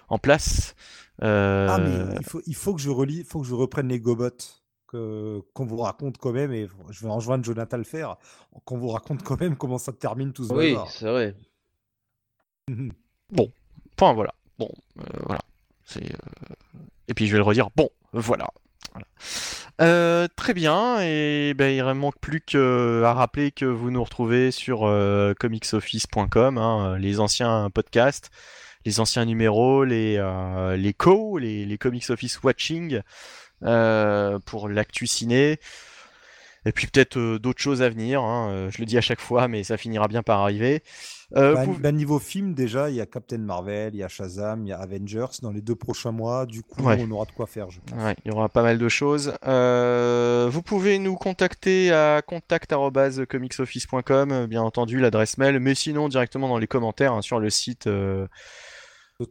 en 0.09 0.19
place. 0.19 0.75
Euh, 1.23 1.67
Ah, 1.69 1.79
mais 1.79 2.17
il 2.21 2.25
faut, 2.25 2.41
il 2.47 2.55
faut 2.55 2.75
que 2.75 2.81
je 2.81 2.91
relis, 2.91 3.25
faut 3.25 3.41
que 3.41 3.47
je 3.47 3.55
reprenne 3.55 3.89
les 3.89 4.01
Gobots. 4.01 4.31
que 4.87 5.41
qu'on 5.53 5.67
vous 5.67 5.79
raconte 5.79 6.19
quand 6.19 6.33
même, 6.33 6.53
et 6.53 6.69
je 6.91 7.05
vais 7.05 7.11
rejoindre 7.13 7.45
Jonathan 7.45 7.77
le 7.77 7.85
faire, 7.85 8.17
qu'on 8.65 8.79
vous 8.79 8.89
raconte 8.89 9.23
quand 9.23 9.41
même 9.41 9.57
comment 9.57 9.79
ça 9.79 9.93
termine 9.93 10.33
tout 10.33 10.45
ce 10.45 10.53
Oui, 10.53 10.77
c'est 10.89 11.07
vrai. 11.07 11.35
Enfin 13.99 14.13
voilà. 14.15 14.35
Bon, 14.59 14.71
euh, 14.99 15.03
voilà. 15.27 15.41
C'est, 15.85 16.05
euh, 16.05 16.55
Et 17.09 17.15
puis 17.15 17.27
je 17.27 17.33
vais 17.33 17.39
le 17.39 17.45
redire. 17.45 17.69
Bon, 17.77 17.89
voilà. 18.13 18.49
Voilà. 18.93 19.07
Euh, 19.81 20.29
très 20.37 20.53
bien, 20.53 21.01
et 21.01 21.55
ben, 21.55 21.75
il 21.75 21.83
ne 21.83 21.93
manque 21.95 22.19
plus 22.21 22.43
qu'à 22.43 23.15
rappeler 23.15 23.51
que 23.51 23.65
vous 23.65 23.91
nous 23.91 24.05
retrouvez 24.05 24.51
sur 24.51 24.85
euh, 24.85 25.33
comicsoffice.com, 25.33 26.59
hein, 26.59 26.99
les 26.99 27.19
anciens 27.19 27.71
podcasts, 27.71 28.31
les 28.85 29.01
anciens 29.01 29.25
numéros, 29.25 29.85
les, 29.85 30.17
euh, 30.19 30.77
les 30.77 30.93
co, 30.93 31.39
les, 31.39 31.65
les 31.65 31.79
Comics 31.79 32.11
Office 32.11 32.43
Watching 32.43 33.01
euh, 33.63 34.39
pour 34.41 34.69
l'actu 34.69 35.07
ciné, 35.07 35.59
et 36.67 36.73
puis 36.73 36.87
peut-être 36.87 37.17
euh, 37.17 37.39
d'autres 37.39 37.63
choses 37.63 37.81
à 37.81 37.89
venir, 37.89 38.23
hein, 38.23 38.51
euh, 38.51 38.71
je 38.71 38.79
le 38.79 38.85
dis 38.85 38.99
à 38.99 39.01
chaque 39.01 39.21
fois, 39.21 39.49
mais 39.49 39.65
ça 39.65 39.79
finira 39.79 40.09
bien 40.09 40.23
par 40.23 40.41
arriver. 40.41 40.83
Euh, 41.37 41.55
Bah, 41.55 41.65
vous- 41.65 41.79
bah, 41.79 41.93
niveau 41.93 42.19
film, 42.19 42.55
déjà, 42.55 42.91
il 42.91 42.97
y 42.97 43.01
a 43.01 43.07
Captain 43.07 43.39
Marvel, 43.39 43.95
il 43.95 43.99
y 43.99 44.03
a 44.03 44.09
Shazam, 44.09 44.67
il 44.67 44.71
y 44.71 44.73
a 44.73 44.79
Avengers 44.79 45.27
dans 45.43 45.53
les 45.53 45.61
deux 45.61 45.77
prochains 45.77 46.11
mois. 46.11 46.45
Du 46.45 46.63
coup, 46.63 46.83
Ouais. 46.83 46.99
on 47.01 47.11
aura 47.13 47.25
de 47.25 47.31
quoi 47.31 47.47
faire, 47.47 47.71
je 47.71 47.79
pense. 47.81 48.03
Ouais, 48.03 48.17
il 48.25 48.33
y 48.33 48.35
aura 48.35 48.49
pas 48.49 48.63
mal 48.63 48.79
de 48.79 48.89
choses. 48.89 49.33
Euh, 49.47 50.49
vous 50.51 50.63
pouvez 50.63 50.99
nous 50.99 51.15
contacter 51.15 51.93
à 51.93 52.21
contact@comicsoffice.com, 52.27 54.33
euh, 54.33 54.47
bien 54.47 54.63
entendu 54.63 54.99
l'adresse 54.99 55.39
mail, 55.39 55.61
mais 55.61 55.75
sinon 55.75 56.09
directement 56.09 56.49
dans 56.49 56.59
les 56.59 56.67
commentaires 56.67 57.13
hein, 57.13 57.23
sur 57.23 57.39
le 57.41 57.51
site. 57.51 57.87
euh, 57.87 58.27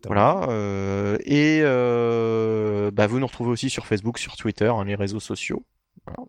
voilà. 0.05 0.43
euh, 0.49 1.17
et 1.25 1.61
euh, 1.63 2.91
bah, 2.91 3.07
vous 3.07 3.19
nous 3.19 3.25
retrouvez 3.27 3.49
aussi 3.51 3.69
sur 3.71 3.87
Facebook, 3.87 4.19
sur 4.19 4.35
Twitter, 4.35 4.67
hein, 4.67 4.85
les 4.85 4.93
réseaux 4.95 5.19
sociaux. 5.19 5.63
Voilà. 6.05 6.19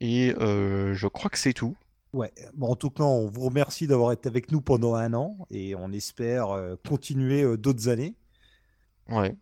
Et 0.00 0.34
euh, 0.40 0.94
je 0.94 1.06
crois 1.08 1.30
que 1.30 1.38
c'est 1.38 1.52
tout. 1.52 1.76
Ouais. 2.12 2.32
Bon, 2.54 2.68
en 2.68 2.76
tout 2.76 2.90
cas, 2.90 3.04
on 3.04 3.28
vous 3.28 3.42
remercie 3.42 3.86
d'avoir 3.86 4.12
été 4.12 4.28
avec 4.28 4.50
nous 4.50 4.60
pendant 4.60 4.94
un 4.94 5.14
an 5.14 5.36
et 5.50 5.74
on 5.76 5.92
espère 5.92 6.50
euh, 6.50 6.74
continuer 6.88 7.42
euh, 7.42 7.56
d'autres 7.56 7.88
années. 7.88 8.16
Ouais. 9.08 9.36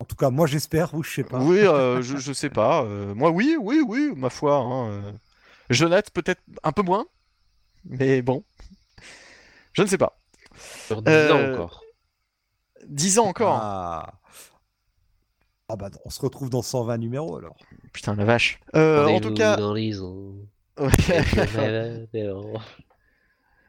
En 0.00 0.04
tout 0.04 0.16
cas, 0.16 0.30
moi, 0.30 0.46
j'espère, 0.46 0.90
vous, 0.94 1.02
je 1.04 1.14
sais 1.14 1.24
pas. 1.24 1.38
Oui, 1.40 1.58
euh, 1.60 2.02
je, 2.02 2.16
je 2.16 2.32
sais 2.32 2.50
pas. 2.50 2.82
euh, 2.84 3.14
moi, 3.14 3.30
oui, 3.30 3.56
oui, 3.60 3.80
oui, 3.86 4.12
ma 4.16 4.28
foi. 4.28 4.56
Hein, 4.56 4.90
euh. 4.90 5.12
Jonathan, 5.70 6.10
peut-être 6.12 6.42
un 6.62 6.72
peu 6.72 6.82
moins, 6.82 7.06
mais 7.84 8.22
bon. 8.22 8.44
Je 9.72 9.82
ne 9.82 9.86
sais 9.86 9.98
pas. 9.98 10.20
Sur 10.86 11.00
10 11.02 11.30
ans 11.30 11.52
encore. 11.52 11.84
10 12.88 13.18
ans 13.18 13.26
encore. 13.26 13.58
Ah. 13.60 14.14
Ah 15.68 15.76
bah, 15.76 15.90
on 16.04 16.10
se 16.10 16.20
retrouve 16.20 16.50
dans 16.50 16.60
120 16.62 16.98
numéros 16.98 17.36
alors. 17.36 17.56
Putain, 17.92 18.14
la 18.14 18.24
vache. 18.24 18.60
Euh, 18.76 19.06
en 19.06 19.20
tout 19.20 19.32
cas, 19.32 19.56
dans 19.56 19.72
les 19.72 20.00
ans. 20.02 20.34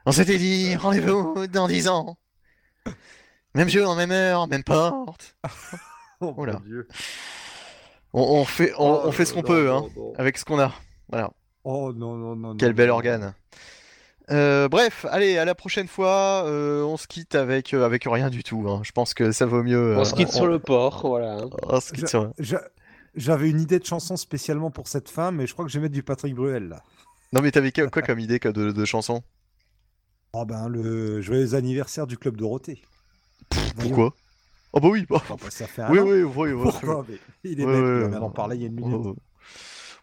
On 0.06 0.12
s'était 0.12 0.38
dit 0.38 0.76
rendez-vous 0.76 1.48
dans 1.48 1.68
10 1.68 1.88
ans. 1.88 2.18
Même 3.54 3.70
jour, 3.70 3.96
même 3.96 4.12
heure, 4.12 4.48
même 4.48 4.64
porte. 4.64 5.36
Oh 6.22 6.34
mon 6.38 6.46
Dieu. 6.62 6.88
On, 8.14 8.22
on 8.22 8.46
fait, 8.46 8.72
on, 8.78 9.02
on 9.08 9.12
fait 9.12 9.26
ce 9.26 9.34
qu'on 9.34 9.42
peut, 9.42 9.68
non, 9.68 9.86
hein, 9.86 9.90
non. 9.98 10.14
avec 10.18 10.38
ce 10.38 10.46
qu'on 10.46 10.60
a. 10.62 10.72
Voilà. 11.10 11.30
Oh 11.66 11.92
non, 11.94 12.16
non, 12.16 12.38
non. 12.38 12.56
Quel 12.56 12.70
non, 12.70 12.76
bel 12.76 12.88
non. 12.88 12.94
organe. 12.94 13.34
Euh, 14.32 14.70
bref, 14.70 15.06
allez, 15.12 15.38
à 15.38 15.44
la 15.44 15.56
prochaine 15.56 15.90
fois. 15.90 16.44
euh, 16.46 16.84
on 16.84 16.96
se 16.96 17.06
quitte 17.08 17.36
avec, 17.36 17.74
euh, 17.74 17.86
avec 17.86 18.06
rien 18.06 18.30
du 18.30 18.44
tout. 18.44 18.66
hein. 18.70 18.80
Je 18.86 18.94
pense 18.94 19.14
que 19.14 19.34
ça 19.34 19.46
vaut 19.46 19.62
mieux. 19.62 19.98
On 19.98 20.06
se 20.06 20.14
quitte 20.16 20.32
sur 20.32 20.48
le 20.48 20.58
port, 20.60 21.06
voilà. 21.06 21.34
hein. 21.42 21.50
on 21.64 21.82
se 21.82 21.92
quitte 21.92 22.02
J'a- 22.06 22.08
sur- 22.08 22.32
j'a- 22.40 22.64
J'avais 23.16 23.50
une 23.50 23.60
idée 23.60 23.80
de 23.80 23.86
chanson 23.86 24.16
spécialement 24.16 24.72
pour 24.72 24.88
cette 24.88 25.10
fin, 25.10 25.32
mais 25.32 25.48
je 25.48 25.54
crois 25.54 25.66
que 25.66 25.72
je 25.72 25.78
vais 25.80 25.84
mettre 25.84 25.94
du 25.94 26.04
Patrick 26.04 26.34
Bruel 26.34 26.70
là. 26.70 26.82
Non, 27.36 27.42
mais 27.42 27.52
t'avais 27.52 27.72
quoi 27.72 27.88
quoi 27.90 28.02
comme 28.02 28.20
idée 28.20 28.40
de, 28.40 28.72
de 28.72 28.86
chanson? 28.86 29.22
Oh 30.34 30.46
ben, 30.46 30.68
le 30.70 31.22
joyeux 31.22 31.56
anniversaire 31.56 32.08
du 32.08 32.18
Club 32.18 32.38
Dorothée. 32.38 32.82
Voyons. 33.76 33.96
Pourquoi? 33.96 34.16
Oh 34.74 34.80
bah 34.80 34.90
oui. 34.90 35.06
bah, 35.10 35.22
bah, 35.30 35.50
ça 35.50 35.68
fait 35.68 35.82
un 35.82 35.90
oui, 35.92 36.00
an. 36.00 36.06
oui, 36.06 36.24
oui, 36.24 36.52
oui, 36.54 36.72
Pourquoi? 36.72 37.06
Mais 37.10 37.20
Il 37.44 37.60
est 37.60 37.66
Ouais, 37.66 37.72
bête, 37.72 37.86
ouais, 37.86 38.06
ouais. 38.10 38.18
en 38.18 38.30
parler 38.30 38.58
il 38.58 38.62
y 38.62 38.66
a 38.66 38.68
une 38.68 38.76
minute. 38.76 39.06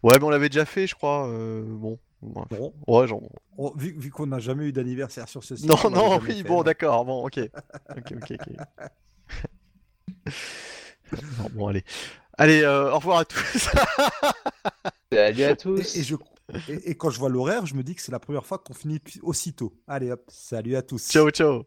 Ouais, 0.02 0.18
mais 0.18 0.24
on 0.24 0.30
l'avait 0.30 0.48
déjà 0.48 0.64
fait, 0.64 0.86
je 0.86 0.94
crois. 0.94 1.28
euh, 1.28 1.62
bon. 1.64 1.98
Ouais, 2.22 2.44
Bon, 2.50 2.72
Ouais, 2.86 3.06
genre. 3.08 3.22
oh, 3.56 3.72
vu, 3.76 3.94
vu 3.98 4.10
qu'on 4.10 4.26
n'a 4.26 4.38
jamais 4.38 4.66
eu 4.66 4.72
d'anniversaire 4.72 5.28
sur 5.28 5.42
ce 5.44 5.56
site. 5.56 5.68
Non, 5.68 5.76
on 5.84 5.90
non, 5.90 6.18
oui, 6.20 6.42
fait, 6.42 6.48
bon, 6.48 6.62
d'accord, 6.62 7.04
bon, 7.04 7.24
ok. 7.26 7.40
Ok, 7.96 8.12
ok, 8.16 8.32
ok. 8.32 8.48
Non, 11.38 11.48
bon, 11.52 11.68
allez. 11.68 11.84
Allez, 12.38 12.62
euh, 12.62 12.90
au 12.92 12.96
revoir 12.96 13.18
à 13.18 13.24
tous. 13.24 13.68
Salut 15.12 15.44
à 15.44 15.52
Et, 15.52 15.56
tous. 15.56 15.96
et 15.96 16.02
je, 16.02 16.16
et, 16.68 16.94
quand 16.94 17.10
je 17.10 17.18
vois 17.18 17.28
l'horaire, 17.28 17.66
je 17.66 17.74
me 17.74 17.82
dis 17.82 17.94
que 17.94 18.02
c'est 18.02 18.12
la 18.12 18.20
première 18.20 18.46
fois 18.46 18.58
qu'on 18.58 18.74
finit 18.74 19.00
aussitôt. 19.22 19.72
Allez 19.86 20.10
hop, 20.10 20.24
salut 20.28 20.76
à 20.76 20.82
tous. 20.82 21.08
ciao, 21.08 21.30
ciao. 21.30 21.64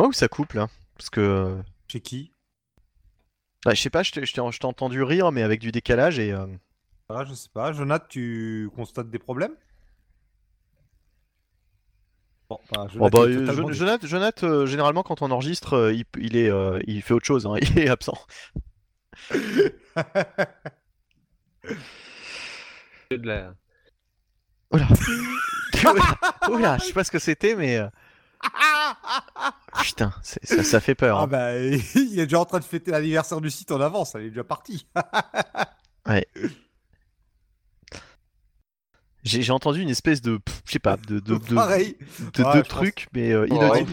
Moi 0.00 0.08
ou 0.08 0.12
ça 0.14 0.28
coupe 0.28 0.54
là 0.54 0.68
Parce 0.96 1.10
que. 1.10 1.58
Chez 1.88 2.00
qui? 2.00 2.32
Bah, 3.66 3.74
je 3.74 3.82
sais 3.82 3.90
pas, 3.90 4.02
je 4.02 4.12
t'ai 4.12 4.24
je 4.24 4.66
entendu 4.66 5.02
rire, 5.02 5.30
mais 5.30 5.42
avec 5.42 5.60
du 5.60 5.72
décalage 5.72 6.18
et. 6.18 6.32
euh, 6.32 6.46
ah, 7.10 7.22
Je 7.28 7.34
sais 7.34 7.50
pas. 7.52 7.74
Jonathan, 7.74 8.06
tu 8.08 8.70
constates 8.74 9.10
des 9.10 9.18
problèmes? 9.18 9.54
Bon, 12.48 12.58
bah, 12.72 12.86
Oh 12.98 13.10
Jonathan 13.10 13.10
bah, 13.10 13.24
euh, 13.26 13.72
Jonathan, 13.74 14.06
Jonathan, 14.06 14.46
euh, 14.46 14.64
généralement 14.64 15.02
quand 15.02 15.20
on 15.20 15.30
enregistre, 15.30 15.74
euh, 15.74 15.92
il, 15.92 16.04
il 16.18 16.34
est, 16.38 16.48
euh, 16.50 16.80
il 16.86 17.02
fait 17.02 17.12
autre 17.12 17.26
chose, 17.26 17.46
hein, 17.46 17.56
il 17.60 17.78
est 17.78 17.88
absent. 17.90 18.16
De 23.10 23.16
la- 23.26 23.54
Oula. 24.72 24.88
Oula, 26.48 26.78
je 26.78 26.84
sais 26.84 26.92
pas 26.94 27.04
ce 27.04 27.10
que 27.10 27.18
c'était, 27.18 27.54
mais. 27.54 27.78
Putain, 29.82 30.12
ça, 30.22 30.62
ça 30.62 30.80
fait 30.80 30.94
peur. 30.94 31.18
Ah 31.18 31.22
hein. 31.22 31.26
bah, 31.26 31.56
il 31.58 32.18
est 32.18 32.26
déjà 32.26 32.40
en 32.40 32.44
train 32.44 32.58
de 32.58 32.64
fêter 32.64 32.90
l'anniversaire 32.90 33.40
du 33.40 33.50
site 33.50 33.70
en 33.72 33.80
avance, 33.80 34.14
elle 34.14 34.22
est 34.22 34.28
déjà 34.30 34.44
partie. 34.44 34.86
J'ai 39.22 39.42
j'ai 39.42 39.52
entendu 39.52 39.80
une 39.82 39.90
espèce 39.90 40.22
de. 40.22 40.38
pff, 40.38 40.62
Je 40.64 40.72
sais 40.72 40.78
pas, 40.78 40.96
de, 40.96 41.20
de, 41.20 41.36
de, 41.36 41.54
Pareil. 41.54 41.96
de, 42.34 42.42
Ouais, 42.42 42.52
de 42.52 42.58
je 42.58 42.60
pense- 42.60 42.68
trucs, 42.68 43.06
mais 43.12 43.32
euh, 43.32 43.46
Ouais. 43.50 43.86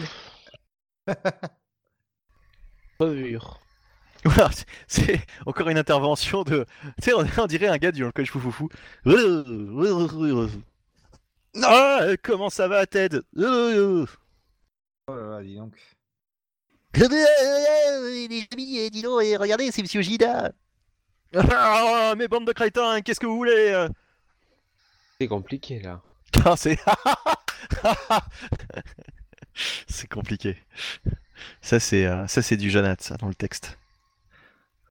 Voilà, 4.24 4.50
c'est- 4.88 5.20
encore 5.46 5.68
une 5.68 5.78
intervention 5.78 6.42
de. 6.44 6.64
Tu 7.02 7.10
sais, 7.10 7.14
on, 7.14 7.24
on 7.38 7.46
dirait 7.46 7.68
un 7.68 7.76
gars 7.76 7.92
du 7.92 8.04
Uncle 8.04 8.26
Foufoufou. 8.26 8.68
Ah, 11.62 12.00
comment 12.22 12.50
ça 12.50 12.66
va, 12.68 12.86
Ted? 12.86 13.20
Oh 15.08 15.16
là 15.16 15.38
là, 15.38 15.42
dis 15.42 15.56
donc. 15.56 15.74
Les 16.94 18.46
amis, 18.52 18.90
dis 18.90 19.02
donc, 19.02 19.22
et 19.22 19.36
regardez, 19.38 19.70
c'est 19.70 19.80
Monsieur 19.80 20.02
Gida. 20.02 20.52
Ah, 21.34 22.14
mes 22.16 22.28
bandes 22.28 22.46
de 22.46 22.52
crétins, 22.52 23.00
qu'est-ce 23.00 23.18
que 23.18 23.26
vous 23.26 23.36
voulez 23.36 23.70
euh 23.70 23.88
C'est 25.18 25.28
compliqué 25.28 25.80
là. 25.80 26.02
Ah, 26.44 26.56
c'est. 26.56 26.78
c'est 29.88 30.08
compliqué. 30.08 30.56
Ça, 31.62 31.80
c'est 31.80 32.06
euh, 32.06 32.26
ça, 32.26 32.42
c'est 32.42 32.56
du 32.58 32.70
Jonathan, 32.70 33.02
ça, 33.02 33.16
dans 33.16 33.28
le 33.28 33.34
texte. 33.34 33.78